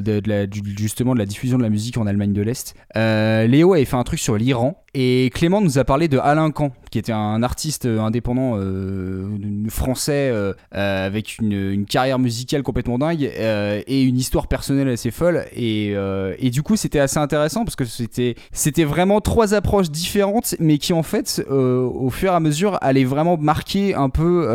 justement 0.77 1.13
de 1.13 1.19
la 1.19 1.25
diffusion 1.25 1.57
de 1.57 1.63
la 1.63 1.69
musique 1.69 1.97
en 1.97 2.07
Allemagne 2.07 2.31
de 2.31 2.41
l'Est. 2.41 2.75
Léo 2.95 3.73
avait 3.73 3.83
fait 3.85 3.97
un 3.97 4.03
truc 4.03 4.19
sur 4.19 4.37
l'Iran 4.37 4.81
et 4.99 5.29
Clément 5.31 5.61
nous 5.61 5.77
a 5.77 5.83
parlé 5.83 6.07
de 6.07 6.17
Alain 6.17 6.49
Kahn, 6.49 6.71
qui 6.89 6.97
était 6.97 7.11
un 7.11 7.43
artiste 7.43 7.85
euh, 7.85 7.99
indépendant 7.99 8.53
euh, 8.55 9.27
français 9.69 10.31
euh, 10.33 10.53
euh, 10.73 11.05
avec 11.05 11.37
une, 11.37 11.51
une 11.51 11.85
carrière 11.85 12.17
musicale 12.17 12.63
complètement 12.63 12.97
dingue 12.97 13.29
euh, 13.37 13.83
et 13.85 14.01
une 14.01 14.17
histoire 14.17 14.47
personnelle 14.47 14.87
assez 14.89 15.11
folle. 15.11 15.45
Et, 15.55 15.91
euh, 15.95 16.33
et 16.39 16.49
du 16.49 16.63
coup, 16.63 16.75
c'était 16.77 16.99
assez 16.99 17.19
intéressant 17.19 17.63
parce 17.63 17.75
que 17.75 17.83
c'était 17.85 18.83
vraiment 18.85 19.21
trois 19.21 19.53
approches 19.53 19.91
différentes, 19.91 20.55
mais 20.59 20.79
qui 20.79 20.93
en 20.93 21.03
fait, 21.03 21.45
au 21.47 22.09
fur 22.09 22.31
et 22.31 22.35
à 22.35 22.39
mesure, 22.39 22.79
allaient 22.81 23.03
vraiment 23.03 23.37
marquer 23.37 23.93
un 23.93 24.09
peu 24.09 24.47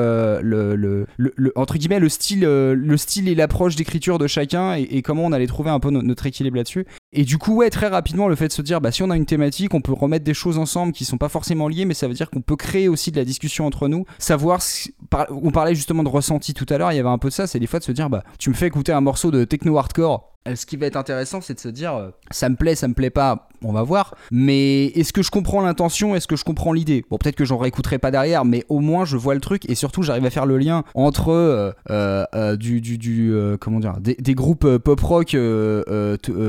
le, 0.43 0.75
le, 0.75 1.07
le- 1.17 1.53
entre 1.55 1.77
guillemets 1.79 2.01
le 2.01 2.09
style, 2.09 2.41
le 2.41 2.97
style 2.97 3.29
et 3.29 3.37
l'approche 3.37 3.77
d'écriture 3.77 4.19
de 4.19 4.27
chacun 4.27 4.75
et, 4.77 4.83
et 4.83 5.03
comment 5.03 5.25
on 5.25 5.33
allait 5.33 5.47
trouver 5.47 5.71
un 5.71 5.79
peu 5.79 5.91
no- 5.91 6.03
notre 6.03 6.27
équilibre 6.27 6.57
là-dessus. 6.57 6.85
Et 7.15 7.25
du 7.25 7.37
coup, 7.37 7.57
ouais, 7.57 7.69
très 7.69 7.89
rapidement, 7.89 8.27
le 8.27 8.35
fait 8.37 8.49
de 8.49 8.53
se 8.55 8.63
dire, 8.63 8.81
bah, 8.81 8.91
si 8.91 9.03
on 9.03 9.11
a 9.11 9.17
une 9.17 9.27
thématique, 9.27 9.75
on 9.75 9.83
peut 9.83 9.93
remettre 9.93 10.25
des 10.25 10.33
choses 10.33 10.57
ensemble 10.57 10.93
qui 10.95 11.05
sont 11.05 11.19
pas 11.19 11.29
forcément 11.29 11.69
liées, 11.69 11.85
mais 11.85 11.93
ça 11.93 12.09
veut 12.09 12.15
dire 12.15 12.31
qu'on 12.31 12.41
peut 12.41 12.57
créer 12.57 12.89
aussi 12.89 13.11
de 13.13 13.17
la 13.19 13.27
discussion 13.27 13.67
entre 13.67 13.87
nous, 13.87 14.07
savoir, 14.19 14.63
si- 14.63 14.95
on 15.29 15.51
parlait 15.51 15.75
justement 15.75 16.03
de 16.05 16.09
ressenti 16.09 16.55
tout 16.55 16.65
à 16.71 16.79
l'heure, 16.79 16.91
il 16.91 16.97
y 16.97 17.01
avait 17.01 17.09
un 17.11 17.19
peu 17.19 17.29
de 17.29 17.35
ça, 17.35 17.47
c'est 17.47 17.59
des 17.59 17.67
fois 17.67 17.81
de 17.81 17.85
se 17.85 17.93
dire, 17.93 18.09
bah, 18.09 18.25
tu 18.39 18.49
me 18.49 18.55
fais 18.55 18.67
écouter 18.67 18.93
un 18.93 19.03
morceau 19.03 19.31
de 19.31 19.45
techno 19.45 19.77
hardcore. 19.77 20.32
Euh, 20.49 20.57
Ce 20.57 20.67
qui 20.67 20.77
va 20.77 20.87
être 20.87 20.97
intéressant, 20.97 21.41
c'est 21.41 21.55
de 21.55 21.61
se 21.61 21.69
dire, 21.69 21.95
euh, 21.95 22.11
ça 22.31 22.49
me 22.49 22.57
plaît, 22.57 22.75
ça 22.75 22.89
me 22.89 22.95
plaît 22.95 23.11
pas, 23.11 23.49
on 23.63 23.73
va 23.73 23.83
voir. 23.83 24.15
Mais 24.31 24.87
est-ce 24.87 25.13
que 25.13 25.23
je 25.23 25.31
comprends 25.31 25.61
l'intention, 25.61 26.17
est-ce 26.17 26.27
que 26.27 26.37
je 26.37 26.45
comprends 26.45 26.73
l'idée? 26.73 27.05
Bon, 27.11 27.19
peut-être 27.19 27.37
que 27.37 27.45
j'en 27.45 27.59
réécouterai 27.59 27.99
pas 27.99 28.11
derrière, 28.11 28.45
mais 28.45 28.65
au 28.69 28.81
moins 28.81 29.05
je 29.05 29.17
vois 29.17 29.35
le 29.35 29.41
truc 29.41 29.69
et 29.69 29.75
surtout 29.75 30.03
j'arrive 30.03 30.25
à 30.25 30.31
faire 30.31 30.47
le 30.47 30.59
lien 30.59 30.83
entre 30.95 31.75
euh, 31.91 32.57
du, 32.57 33.33
comment 33.61 33.79
dire, 33.79 33.95
des, 34.01 34.35
groupes 34.35 34.79
pop 34.79 35.01
rock, 35.01 35.37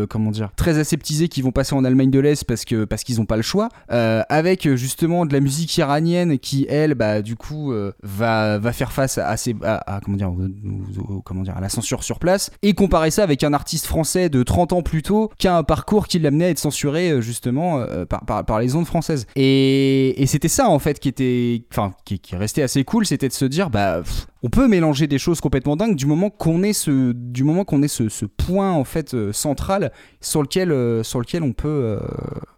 comment 0.10 0.32
dire, 0.32 0.50
très 0.56 0.80
aseptisés 0.80 1.28
qui 1.28 1.42
vont 1.42 1.52
passer 1.52 1.76
en 1.76 1.84
Allemagne 1.84 2.10
de 2.10 2.20
l'Est 2.20 2.46
parce 2.46 2.66
que 2.66 2.86
parce 2.86 3.04
qu'ils 3.04 3.22
ont 3.22 3.26
pas 3.26 3.38
le 3.38 3.42
choix, 3.44 3.70
avec 3.90 4.74
justement 4.76 5.26
de 5.26 5.34
la 5.34 5.40
musique 5.40 5.76
iranienne 5.78 6.40
qui 6.40 6.66
elle, 6.70 6.96
bah 6.96 7.22
du 7.22 7.36
coup 7.36 7.74
va 8.02 8.58
va 8.58 8.74
faire 8.74 8.92
face 8.92 9.18
à, 9.18 9.36
à, 9.64 10.00
comment 10.04 10.18
dire, 10.18 10.32
comment 11.24 11.44
dire, 11.44 11.58
à 11.58 11.62
la 11.62 11.70
censure 11.70 12.04
sur 12.04 12.20
place 12.20 12.52
et 12.62 12.74
comparer 12.74 13.12
ça 13.12 13.24
avec 13.24 13.44
un 13.44 13.54
artiste 13.54 13.83
français 13.86 14.30
de 14.30 14.44
30 14.44 14.74
ans 14.74 14.82
plus 14.82 15.02
tôt 15.02 15.32
qui 15.38 15.48
a 15.48 15.58
un 15.58 15.64
parcours 15.64 16.08
qui 16.08 16.20
l'amenait 16.20 16.46
à 16.46 16.50
être 16.50 16.60
censuré 16.60 17.12
euh, 17.12 17.22
justement 17.22 17.80
euh, 17.80 18.06
par, 18.06 18.46
par, 18.46 18.60
les 18.60 18.76
ondes 18.76 18.86
françaises. 18.86 19.28
Et, 19.36 20.24
c'était 20.28 20.48
ça 20.48 20.70
en 20.70 20.80
fait 20.80 21.00
qui 21.00 21.10
était, 21.10 21.64
enfin 21.72 21.94
qui, 22.06 22.20
restait 22.36 22.64
assez 22.64 22.84
cool, 22.84 23.06
c'était 23.06 23.28
de 23.28 23.34
se 23.34 23.46
dire 23.46 23.70
bah 23.70 24.02
on 24.42 24.50
peut 24.50 24.68
mélanger 24.68 25.06
des 25.06 25.20
choses 25.20 25.42
complètement 25.42 25.76
dingues 25.76 25.96
du 25.96 26.08
moment 26.08 26.30
qu'on 26.30 26.64
ait 26.64 26.74
ce, 26.74 27.12
du 27.12 27.44
moment 27.44 27.66
qu'on 27.66 27.84
ait 27.84 27.88
ce, 27.88 28.10
ce 28.10 28.26
point 28.26 28.72
en 28.72 28.84
fait 28.84 29.14
euh, 29.14 29.32
central 29.32 29.92
sur 30.22 30.42
lequel, 30.42 30.70
sur 31.04 31.20
lequel 31.20 31.44
on 31.44 31.54
peut, 31.54 32.00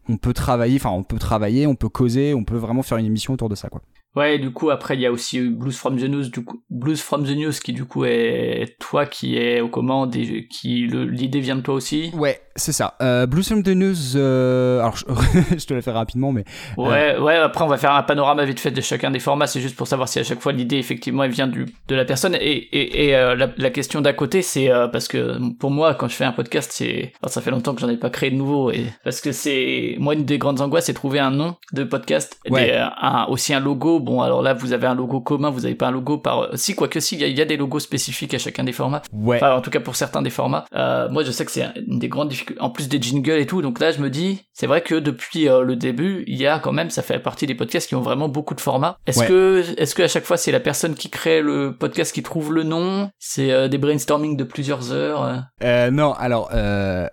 on 0.07 0.17
peut 0.17 0.33
travailler, 0.33 0.77
enfin 0.77 0.91
on 0.91 1.03
peut 1.03 1.19
travailler, 1.19 1.67
on 1.67 1.75
peut 1.75 1.89
causer, 1.89 2.33
on 2.33 2.43
peut 2.43 2.57
vraiment 2.57 2.83
faire 2.83 2.97
une 2.97 3.05
émission 3.05 3.33
autour 3.33 3.49
de 3.49 3.55
ça 3.55 3.69
quoi. 3.69 3.81
Ouais, 4.15 4.39
du 4.39 4.51
coup, 4.51 4.69
après, 4.69 4.95
il 4.95 5.01
y 5.01 5.05
a 5.05 5.11
aussi 5.11 5.41
Blues 5.41 5.75
from 5.75 5.97
the 5.97 6.03
News, 6.03 6.29
du 6.29 6.43
coup, 6.43 6.63
Blues 6.69 7.01
from 7.01 7.25
the 7.25 7.35
News, 7.35 7.51
qui 7.51 7.73
du 7.73 7.85
coup 7.85 8.05
est 8.05 8.77
toi 8.79 9.05
qui 9.05 9.37
est 9.37 9.59
aux 9.59 9.67
commandes 9.67 10.15
et 10.15 10.47
qui 10.47 10.87
l'idée 10.87 11.41
vient 11.41 11.57
de 11.57 11.61
toi 11.61 11.73
aussi. 11.73 12.11
Ouais, 12.13 12.39
c'est 12.55 12.71
ça. 12.71 12.95
Euh, 13.01 13.25
Blues 13.25 13.45
from 13.45 13.63
the 13.63 13.69
News, 13.69 14.15
euh, 14.15 14.79
alors 14.79 14.95
je, 14.95 15.05
je, 15.57 15.65
te 15.65 15.73
la 15.73 15.81
fais 15.81 15.91
rapidement, 15.91 16.31
mais. 16.31 16.45
Euh, 16.77 16.83
ouais, 16.83 17.17
ouais, 17.17 17.35
après, 17.35 17.65
on 17.65 17.67
va 17.67 17.77
faire 17.77 17.93
un 17.93 18.03
panorama 18.03 18.45
vite 18.45 18.61
fait 18.61 18.71
de 18.71 18.79
chacun 18.79 19.11
des 19.11 19.19
formats, 19.19 19.47
c'est 19.47 19.59
juste 19.59 19.75
pour 19.75 19.87
savoir 19.87 20.07
si 20.07 20.19
à 20.19 20.23
chaque 20.23 20.39
fois 20.39 20.53
l'idée, 20.53 20.77
effectivement, 20.77 21.23
elle 21.23 21.31
vient 21.31 21.47
du, 21.47 21.65
de 21.87 21.95
la 21.95 22.05
personne. 22.05 22.35
Et, 22.35 22.39
et, 22.39 23.07
et 23.07 23.15
euh, 23.15 23.35
la, 23.35 23.49
la, 23.57 23.69
question 23.69 23.99
d'à 23.99 24.13
côté, 24.13 24.41
c'est 24.41 24.69
parce 24.93 25.09
que 25.09 25.37
pour 25.59 25.71
moi, 25.71 25.93
quand 25.95 26.07
je 26.07 26.15
fais 26.15 26.23
un 26.23 26.31
podcast, 26.31 26.71
c'est. 26.73 27.11
ça 27.27 27.41
fait 27.41 27.51
longtemps 27.51 27.75
que 27.75 27.81
j'en 27.81 27.89
ai 27.89 27.97
pas 27.97 28.09
créé 28.09 28.31
de 28.31 28.35
nouveau, 28.35 28.71
et 28.71 28.85
parce 29.03 29.19
que 29.19 29.33
c'est. 29.33 29.95
Moi, 29.99 30.13
une 30.13 30.23
des 30.23 30.37
grandes 30.37 30.61
angoisses, 30.61 30.85
c'est 30.85 30.93
trouver 30.93 31.19
un 31.19 31.31
nom 31.31 31.55
de 31.73 31.83
podcast, 31.83 32.39
ouais. 32.49 32.67
Des, 32.67 32.87
un, 33.01 33.25
aussi 33.25 33.53
un 33.53 33.59
logo 33.59 33.99
bon, 34.05 34.21
alors 34.21 34.41
là, 34.41 34.53
vous 34.53 34.73
avez 34.73 34.87
un 34.87 34.95
logo 34.95 35.19
commun, 35.19 35.49
vous 35.49 35.65
avez 35.65 35.75
pas 35.75 35.87
un 35.87 35.91
logo 35.91 36.17
par. 36.17 36.49
Si, 36.53 36.75
quoique 36.75 36.99
si, 36.99 37.15
il 37.15 37.27
y, 37.27 37.33
y, 37.33 37.41
a 37.41 37.45
des 37.45 37.57
logos 37.57 37.79
spécifiques 37.79 38.33
à 38.33 38.37
chacun 38.37 38.63
des 38.63 38.71
formats. 38.71 39.01
Ouais. 39.11 39.37
Enfin, 39.37 39.55
en 39.55 39.61
tout 39.61 39.71
cas 39.71 39.79
pour 39.79 39.95
certains 39.95 40.21
des 40.21 40.29
formats. 40.29 40.65
Euh, 40.75 41.09
moi, 41.09 41.23
je 41.23 41.31
sais 41.31 41.45
que 41.45 41.51
c'est 41.51 41.65
une 41.87 41.99
des 41.99 42.09
grandes 42.09 42.29
difficultés. 42.29 42.61
En 42.61 42.69
plus 42.69 42.87
des 42.87 43.01
jingles 43.01 43.39
et 43.39 43.45
tout, 43.45 43.61
donc 43.61 43.79
là, 43.79 43.91
je 43.91 43.99
me 43.99 44.09
dis, 44.09 44.43
c'est 44.53 44.67
vrai 44.67 44.81
que 44.81 44.95
depuis 44.95 45.49
euh, 45.49 45.61
le 45.61 45.75
début, 45.75 46.23
il 46.27 46.37
y 46.37 46.47
a 46.47 46.59
quand 46.59 46.71
même, 46.71 46.89
ça 46.89 47.01
fait 47.01 47.19
partie 47.19 47.47
des 47.47 47.55
podcasts 47.55 47.87
qui 47.87 47.95
ont 47.95 48.01
vraiment 48.01 48.29
beaucoup 48.29 48.55
de 48.55 48.61
formats. 48.61 48.97
Est-ce 49.07 49.19
ouais. 49.21 49.27
que, 49.27 49.63
est-ce 49.77 49.95
que 49.95 50.03
à 50.03 50.07
chaque 50.07 50.25
fois, 50.25 50.37
c'est 50.37 50.51
la 50.51 50.59
personne 50.59 50.95
qui 50.95 51.09
crée 51.09 51.41
le 51.41 51.75
podcast 51.77 52.13
qui 52.13 52.23
trouve 52.23 52.53
le 52.53 52.63
nom? 52.63 53.09
C'est 53.19 53.51
euh, 53.51 53.67
des 53.67 53.77
brainstorming 53.77 54.37
de 54.37 54.43
plusieurs 54.43 54.91
heures? 54.91 55.43
Euh, 55.63 55.91
Non, 55.91 56.13
alors, 56.13 56.51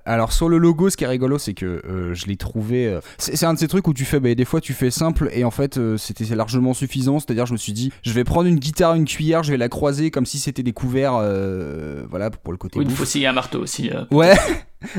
alors 0.05 0.33
sur 0.33 0.49
le 0.49 0.59
logo, 0.59 0.91
ce 0.91 0.97
qui 0.97 1.05
est 1.05 1.09
rigolo, 1.09 1.39
c'est 1.39 1.55
que 1.55 2.11
je 2.13 2.27
l'ai 2.27 2.37
trouvé. 2.37 2.99
c'est 3.19 3.45
un 3.45 3.55
de 3.55 3.59
ces 3.59 3.69
trucs 3.69 3.87
où 3.89 3.95
tu 3.95 4.05
fais, 4.05 4.21
bah, 4.21 4.35
des 4.35 4.45
fois, 4.45 4.61
tu 4.61 4.73
fais 4.73 4.91
simple 4.91 5.29
et 5.33 5.45
en 5.45 5.51
fait, 5.51 5.79
c'était 5.97 6.25
largement 6.35 6.75
suffisant. 6.83 7.19
C'est-à-dire, 7.19 7.47
je 7.47 7.53
me 7.53 7.59
suis 7.59 7.73
dit, 7.73 7.93
je 8.03 8.13
vais 8.13 8.25
prendre 8.25 8.49
une 8.49 8.59
guitare, 8.59 8.95
une 8.95 9.05
cuillère, 9.05 9.43
je 9.43 9.53
vais 9.53 9.57
la 9.57 9.69
croiser 9.69 10.11
comme 10.11 10.27
si 10.27 10.39
c'était 10.39 10.63
des 10.63 10.73
couverts, 10.73 11.15
euh, 11.17 12.05
voilà, 12.11 12.31
pour 12.31 12.53
le 12.53 12.59
côté. 12.59 12.79
Oui, 12.79 12.85
il 12.89 12.95
faut 12.95 13.03
aussi 13.03 13.25
un 13.27 13.33
marteau 13.33 13.61
aussi. 13.61 13.91
Euh, 13.91 14.05
ouais. 14.11 14.35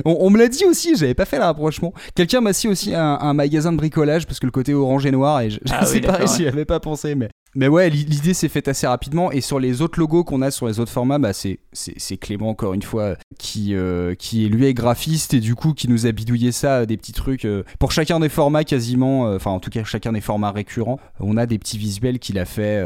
On, 0.06 0.16
on, 0.22 0.30
me 0.30 0.38
l'a 0.38 0.48
dit 0.48 0.64
aussi, 0.64 0.96
j'avais 0.96 1.14
pas 1.14 1.26
fait 1.26 1.38
le 1.38 1.44
rapprochement. 1.44 1.94
Quelqu'un 2.16 2.40
m'a 2.40 2.54
dit 2.54 2.70
aussi 2.70 2.96
un, 2.96 3.18
un, 3.20 3.34
magasin 3.34 3.74
de 3.74 3.76
bricolage 3.76 4.26
parce 4.26 4.40
que 4.40 4.46
le 4.46 4.52
côté 4.54 4.74
orange 4.74 5.06
et 5.06 5.12
noir, 5.12 5.42
et 5.42 5.50
je, 5.50 5.60
ah 5.72 5.86
sais 5.86 5.96
oui, 5.96 6.02
pas, 6.02 6.26
j'y 6.26 6.48
avais 6.48 6.64
pas 6.64 6.80
pensé, 6.80 7.16
mais. 7.16 7.28
Mais 7.56 7.68
ouais, 7.68 7.90
l'idée 7.90 8.34
s'est 8.34 8.50
faite 8.50 8.68
assez 8.68 8.88
rapidement 8.88 9.32
et 9.32 9.42
sur 9.42 9.60
les 9.60 9.82
autres 9.82 10.00
logos 10.00 10.24
qu'on 10.24 10.42
a 10.42 10.50
sur 10.50 10.68
les 10.68 10.80
autres 10.80 10.92
formats, 10.92 11.20
bah 11.20 11.34
c'est 11.34 12.18
Clément 12.18 12.50
encore 12.50 12.74
une 12.74 12.82
fois 12.82 13.16
qui 13.38 13.76
euh, 13.76 14.16
qui 14.16 14.48
lui 14.48 14.66
est 14.66 14.74
graphiste 14.74 15.34
et 15.34 15.40
du 15.40 15.56
coup 15.56 15.74
qui 15.74 15.88
nous 15.88 16.06
a 16.06 16.12
bidouillé 16.12 16.52
ça 16.52 16.86
des 16.86 16.98
petits 16.98 17.12
trucs 17.12 17.46
euh, 17.46 17.64
pour 17.80 17.92
chacun 17.92 18.20
des 18.20 18.30
formats 18.30 18.64
quasiment, 18.64 19.28
euh, 19.28 19.36
enfin 19.36 19.52
en 19.52 19.60
tout 19.60 19.70
cas 19.70 19.84
chacun 19.84 20.14
des 20.14 20.22
formats 20.22 20.52
récurrents, 20.52 21.00
on 21.20 21.38
a 21.38 21.46
des 21.46 21.60
petits 21.60 21.78
visuels 21.78 22.20
qu'il 22.20 22.40
a 22.40 22.46
fait 22.46 22.84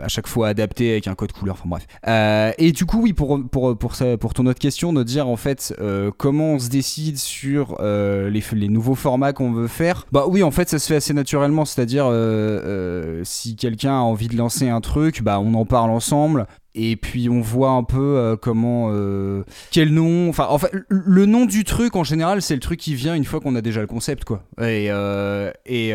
à 0.00 0.08
chaque 0.08 0.26
fois 0.26 0.48
adaptés 0.48 0.92
avec 0.92 1.06
un 1.06 1.14
code 1.14 1.32
couleur, 1.32 1.56
enfin 1.60 1.68
bref. 1.68 2.56
Et 2.58 2.72
du 2.72 2.86
coup 2.86 3.02
oui 3.02 3.12
pour 3.12 3.40
pour 3.50 3.76
pour 3.76 3.94
ça, 3.94 4.16
pour 4.16 4.32
ton 4.32 4.46
autre 4.46 4.58
question 4.58 4.92
de 4.92 5.02
dire 5.02 5.28
en 5.28 5.36
fait 5.36 5.74
comment 6.16 6.54
on 6.54 6.58
se 6.58 6.68
décide 6.68 7.18
sur 7.18 7.80
les 7.82 8.68
nouveaux 8.68 8.94
formats 8.94 9.32
qu'on 9.32 9.52
veut 9.52 9.68
faire, 9.68 10.06
bah 10.12 10.24
oui 10.28 10.42
en 10.42 10.50
fait 10.50 10.68
ça 10.68 10.78
se 10.78 10.86
fait 10.86 10.96
assez 10.96 11.12
naturellement, 11.12 11.64
c'est-à-dire 11.64 12.06
si 13.24 13.49
si 13.50 13.56
quelqu'un 13.56 13.98
a 13.98 14.02
envie 14.02 14.28
de 14.28 14.36
lancer 14.36 14.68
un 14.68 14.80
truc, 14.80 15.22
bah 15.22 15.40
on 15.40 15.54
en 15.54 15.64
parle 15.64 15.90
ensemble 15.90 16.46
et 16.74 16.96
puis 16.96 17.28
on 17.28 17.40
voit 17.40 17.70
un 17.70 17.82
peu 17.82 18.16
euh, 18.16 18.36
comment 18.36 18.90
euh, 18.92 19.42
quel 19.70 19.92
nom 19.92 20.28
enfin 20.28 20.46
en 20.48 20.58
le 20.88 21.26
nom 21.26 21.44
du 21.44 21.64
truc 21.64 21.96
en 21.96 22.04
général 22.04 22.42
c'est 22.42 22.54
le 22.54 22.60
truc 22.60 22.78
qui 22.78 22.94
vient 22.94 23.14
une 23.14 23.24
fois 23.24 23.40
qu'on 23.40 23.56
a 23.56 23.60
déjà 23.60 23.80
le 23.80 23.86
concept 23.86 24.24
quoi. 24.24 24.44
Et 24.60 24.86
euh, 24.90 25.50
et 25.66 25.90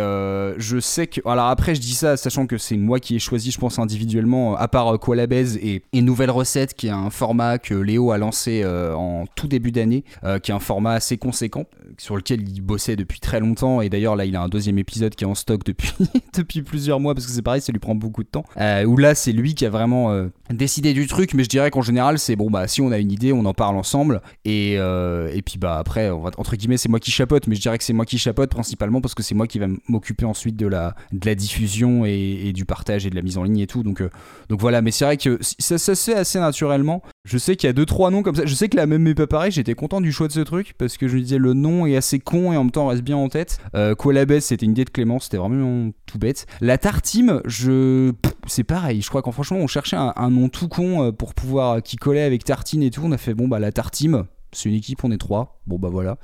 je 0.57 0.79
sais 0.79 1.07
que 1.07 1.21
alors 1.25 1.47
après 1.47 1.75
je 1.75 1.81
dis 1.81 1.93
ça 1.93 2.17
sachant 2.17 2.45
que 2.45 2.57
c'est 2.57 2.77
moi 2.77 2.99
qui 2.99 3.15
ai 3.15 3.19
choisi 3.19 3.51
je 3.51 3.59
pense 3.59 3.79
individuellement 3.79 4.55
à 4.55 4.67
part 4.67 4.99
quoi 4.99 5.15
la 5.15 5.27
baise 5.27 5.57
et, 5.61 5.83
et 5.93 6.01
nouvelle 6.01 6.31
recette 6.31 6.73
qui 6.73 6.87
est 6.87 6.91
un 6.91 7.09
format 7.09 7.57
que 7.57 7.73
Léo 7.73 8.11
a 8.11 8.17
lancé 8.17 8.65
en 8.65 9.25
tout 9.35 9.47
début 9.47 9.71
d'année 9.71 10.03
qui 10.43 10.51
est 10.51 10.55
un 10.55 10.59
format 10.59 10.93
assez 10.93 11.17
conséquent 11.17 11.65
sur 11.97 12.17
lequel 12.17 12.47
il 12.47 12.61
bossait 12.61 12.95
depuis 12.95 13.19
très 13.19 13.39
longtemps. 13.39 13.81
Et 13.81 13.89
d'ailleurs 13.89 14.15
là 14.15 14.25
il 14.25 14.35
a 14.35 14.41
un 14.41 14.49
deuxième 14.49 14.77
épisode 14.77 15.15
qui 15.15 15.23
est 15.23 15.27
en 15.27 15.35
stock 15.35 15.63
depuis 15.63 15.93
depuis 16.33 16.61
plusieurs 16.61 16.99
mois 16.99 17.13
parce 17.13 17.25
que 17.25 17.31
c'est 17.31 17.41
pareil 17.41 17.61
ça 17.61 17.71
lui 17.71 17.79
prend 17.79 17.95
beaucoup 17.95 18.23
de 18.23 18.29
temps. 18.29 18.45
Où 18.85 18.97
là 18.97 19.15
c'est 19.15 19.31
lui 19.31 19.55
qui 19.55 19.65
a 19.65 19.69
vraiment 19.69 20.27
décider 20.65 20.93
du 20.93 21.05
truc 21.07 21.33
mais 21.33 21.43
je 21.43 21.49
dirais 21.49 21.69
qu'en 21.69 21.83
général 21.83 22.17
c'est 22.17 22.35
bon 22.35 22.49
bah 22.49 22.67
si 22.67 22.81
on 22.81 22.91
a 22.91 22.97
une 22.97 23.11
idée 23.11 23.31
on 23.31 23.45
en 23.45 23.53
parle 23.53 23.77
ensemble. 23.77 24.21
Et, 24.43 24.75
euh, 24.77 25.29
et 25.33 25.41
puis 25.41 25.57
bah 25.57 25.77
après 25.77 26.09
on 26.09 26.21
va, 26.21 26.31
entre 26.37 26.55
guillemets 26.55 26.77
c'est 26.77 26.89
moi 26.89 26.99
qui 26.99 27.11
chapote 27.11 27.47
mais 27.47 27.55
je 27.55 27.61
dirais 27.61 27.77
que 27.77 27.83
c'est 27.83 27.93
moi 27.93 28.05
qui 28.05 28.17
chapote 28.17 28.49
principalement 28.49 29.01
parce 29.01 29.13
que 29.13 29.23
c'est 29.23 29.35
moi 29.35 29.47
qui 29.47 29.59
va 29.59 29.67
m'occuper 29.87 30.25
ensuite 30.25 30.55
de 30.55 30.67
la, 30.67 30.95
de 31.11 31.25
la 31.25 31.35
diffusion 31.35 32.05
et, 32.05 32.51
du 32.53 32.65
partage 32.65 33.05
et 33.05 33.09
de 33.09 33.15
la 33.15 33.21
mise 33.21 33.37
en 33.37 33.43
ligne 33.43 33.59
et 33.59 33.67
tout. 33.67 33.83
Donc, 33.83 34.01
euh, 34.01 34.09
donc 34.49 34.61
voilà. 34.61 34.81
Mais 34.81 34.91
c'est 34.91 35.05
vrai 35.05 35.17
que 35.17 35.39
ça 35.41 35.77
se 35.77 35.93
fait 35.95 36.15
assez 36.15 36.39
naturellement 36.39 37.01
je 37.25 37.37
sais 37.37 37.55
qu'il 37.57 37.67
y 37.67 37.69
a 37.69 37.73
deux 37.73 37.85
trois 37.85 38.11
noms 38.11 38.23
comme 38.23 38.35
ça 38.35 38.45
je 38.45 38.55
sais 38.55 38.69
que 38.69 38.77
la 38.77 38.85
même 38.85 39.01
mais 39.01 39.15
pas 39.15 39.27
pareil 39.27 39.51
j'étais 39.51 39.75
content 39.75 39.99
du 39.99 40.11
choix 40.11 40.27
de 40.27 40.33
ce 40.33 40.39
truc 40.39 40.73
parce 40.77 40.97
que 40.97 41.07
je 41.07 41.15
me 41.17 41.21
disais 41.21 41.37
le 41.37 41.53
nom 41.53 41.85
est 41.85 41.97
assez 41.97 42.19
con 42.19 42.53
et 42.53 42.57
en 42.57 42.63
même 42.63 42.71
temps 42.71 42.87
reste 42.87 43.03
bien 43.03 43.17
en 43.17 43.29
tête 43.29 43.59
euh, 43.75 43.95
Colabès 43.95 44.41
c'était 44.41 44.65
une 44.65 44.71
idée 44.71 44.85
de 44.85 44.89
Clément 44.89 45.19
c'était 45.19 45.37
vraiment 45.37 45.91
tout 46.05 46.17
bête 46.17 46.45
la 46.61 46.77
Tartime 46.77 47.41
je 47.45 48.13
c'est 48.47 48.63
pareil 48.63 49.01
je 49.01 49.09
crois 49.09 49.21
qu'en 49.21 49.31
franchement 49.31 49.57
on 49.57 49.67
cherchait 49.67 49.97
un, 49.97 50.29
nom 50.29 50.49
tout 50.49 50.67
con 50.67 51.11
pour 51.11 51.33
pouvoir 51.33 51.81
qui 51.81 51.95
collait 51.97 52.23
avec 52.23 52.43
Tartine 52.43 52.83
et 52.83 52.91
tout. 52.91 53.01
On 53.03 53.11
a 53.11 53.17
fait 53.17 53.33
bon 53.33 53.47
bah 53.47 53.59
la 53.59 53.71
Tartime, 53.71 54.25
c'est 54.51 54.69
une 54.69 54.75
équipe, 54.75 55.03
on 55.03 55.11
est 55.11 55.17
trois. 55.17 55.59
Bon 55.67 55.77
bah 55.77 55.89
voilà. 55.89 56.17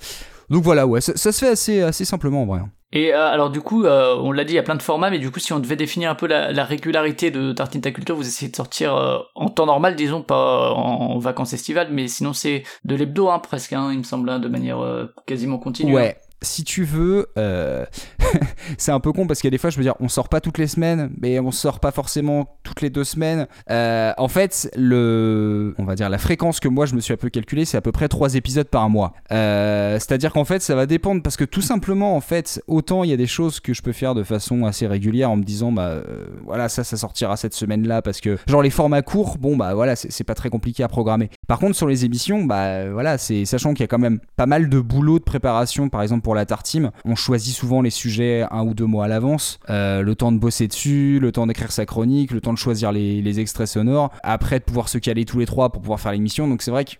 Donc 0.50 0.64
voilà, 0.64 0.86
ouais, 0.86 1.02
ça, 1.02 1.16
se 1.16 1.32
fait 1.32 1.50
assez, 1.50 1.82
assez 1.82 2.06
simplement 2.06 2.44
en 2.44 2.46
vrai. 2.46 2.62
Et 2.94 3.14
euh, 3.14 3.26
alors 3.26 3.50
du 3.50 3.62
coup, 3.62 3.86
euh, 3.86 4.16
on 4.18 4.32
l'a 4.32 4.44
dit, 4.44 4.54
il 4.54 4.56
y 4.58 4.60
a 4.60 4.64
plein 4.64 4.76
de 4.76 4.82
formats, 4.82 5.10
mais 5.10 5.20
du 5.20 5.32
coup, 5.32 5.40
si 5.40 5.54
on 5.54 5.60
devait 5.60 5.78
définir 5.78 6.10
un 6.10 6.16
peu 6.16 6.28
la, 6.28 6.52
la 6.52 6.66
régularité 6.66 7.32
de 7.32 7.54
Tartine 7.54 7.82
Ta 7.82 7.92
Culture, 7.92 8.16
vous 8.16 8.28
essayez 8.28 8.52
de 8.52 8.56
sortir 8.56 8.96
euh, 8.96 9.20
en 9.36 9.50
temps 9.50 9.66
normal, 9.66 9.96
disons, 9.96 10.22
pas 10.22 10.72
en, 10.74 11.18
vacances 11.20 11.54
estivales, 11.54 11.90
mais 11.92 12.08
sinon 12.08 12.34
c'est 12.34 12.64
de 12.84 12.96
l'hebdo, 12.96 13.30
hein, 13.30 13.40
presque, 13.40 13.74
hein, 13.74 13.90
il 13.92 14.00
me 14.00 14.04
semble, 14.04 14.30
hein, 14.30 14.40
de 14.40 14.48
manière 14.48 14.80
quasiment 15.26 15.60
continue. 15.60 15.96
Ouais, 15.96 16.18
si 16.42 16.64
tu 16.64 16.84
veux, 16.84 17.28
euh... 17.38 17.86
c'est 18.78 18.92
un 18.92 19.00
peu 19.00 19.12
con 19.12 19.28
parce 19.28 19.42
qu'il 19.42 19.48
y 19.48 19.52
a 19.52 19.56
des 19.56 19.58
fois, 19.58 19.70
je 19.70 19.78
veux 19.78 19.84
dire, 19.84 19.96
on 20.00 20.10
sort 20.10 20.30
pas 20.30 20.42
toutes 20.42 20.58
les 20.58 20.68
semaines, 20.68 21.12
mais 21.20 21.40
on 21.40 21.52
sort 21.52 21.80
pas 21.80 21.92
forcément 21.92 22.58
toutes 22.64 22.82
les 22.82 22.90
deux 22.90 23.04
semaines. 23.04 23.48
Euh, 23.70 24.14
en 24.18 24.28
fait, 24.28 24.70
le, 24.76 25.76
on 25.78 25.84
va 25.84 25.96
dire 25.96 26.10
la 26.10 26.18
fréquence 26.18 26.60
que 26.60 26.68
moi 26.68 26.86
je 26.86 26.96
me 26.96 27.00
suis 27.00 27.14
un 27.14 27.18
peu 27.18 27.30
calculé, 27.30 27.66
c'est 27.66 27.78
à 27.78 27.82
peu 27.82 27.92
près 27.92 28.08
trois 28.08 28.36
épisodes 28.36 28.68
par 28.68 28.90
mois. 28.90 29.14
Euh, 29.32 30.00
C'est-à-dire 30.00 30.34
qu'en 30.34 30.46
fait, 30.46 30.62
ça 30.62 30.76
va 30.76 30.86
dépendre 30.86 31.22
parce 31.22 31.38
que 31.38 31.46
tout 31.46 31.62
simplement, 31.62 32.16
en 32.16 32.22
fait, 32.22 32.62
autant 32.68 33.04
il 33.04 33.10
y 33.10 33.14
a 33.14 33.18
des 33.18 33.28
choses 33.28 33.60
que 33.60 33.74
je 33.74 33.82
peux 33.82 33.94
faire 33.94 34.16
de 34.16 34.24
façon 34.24 34.66
assez 34.66 34.88
régulière 34.88 35.30
en 35.30 35.38
me 35.38 35.44
disant, 35.44 35.72
bah 35.72 35.84
euh, 35.84 36.26
voilà, 36.46 36.70
ça, 36.70 36.84
ça 36.84 36.98
sortira 36.98 37.38
cette 37.38 37.54
semaine-là 37.54 38.02
parce 38.02 38.22
que 38.22 38.38
genre 38.48 38.62
les 38.62 38.70
formats 38.70 39.02
courts, 39.02 39.38
bon 39.38 39.56
bah 39.56 39.74
voilà, 39.76 39.96
c'est 39.96 40.24
pas 40.24 40.36
très 40.36 40.50
compliqué 40.50 40.84
à 40.84 40.88
programmer. 40.88 41.30
Par 41.52 41.60
contre, 41.60 41.76
sur 41.76 41.88
les 41.88 42.06
émissions, 42.06 42.46
bah 42.46 42.90
voilà, 42.90 43.18
c'est 43.18 43.44
sachant 43.44 43.74
qu'il 43.74 43.82
y 43.82 43.84
a 43.84 43.88
quand 43.88 44.00
même 44.00 44.22
pas 44.38 44.46
mal 44.46 44.70
de 44.70 44.80
boulot 44.80 45.20
de 45.20 45.24
préparation, 45.26 45.90
par 45.90 46.02
exemple 46.02 46.22
pour 46.22 46.34
la 46.34 46.46
Tartime, 46.46 46.92
on 47.04 47.16
choisit 47.16 47.54
souvent 47.54 47.82
les 47.82 47.90
sujets 47.90 48.46
un 48.52 48.64
ou 48.64 48.74
deux 48.74 48.86
mois 48.86 49.04
à 49.04 49.08
l'avance, 49.10 49.60
euh, 49.70 50.02
le 50.02 50.16
temps 50.16 50.32
de 50.32 50.38
bosser 50.38 50.70
dessus, 50.70 51.20
le 51.20 51.34
temps 51.34 51.48
d'écrire 51.48 51.74
sa 51.74 51.86
chronique, 51.86 52.32
le 52.32 52.40
temps 52.40 52.54
de 52.54 52.58
choisir 52.58 52.94
les, 52.94 53.22
les 53.22 53.40
extraits 53.42 53.68
sonores, 53.68 54.12
après 54.24 54.60
de 54.60 54.64
pouvoir 54.64 54.88
se 54.88 54.98
caler 54.98 55.26
tous 55.26 55.40
les 55.40 55.46
trois 55.46 55.74
pour 55.74 55.82
pouvoir 55.82 56.00
faire 56.00 56.14
l'émission. 56.14 56.48
Donc 56.48 56.62
c'est 56.62 56.72
vrai 56.72 56.86
que 56.86 56.92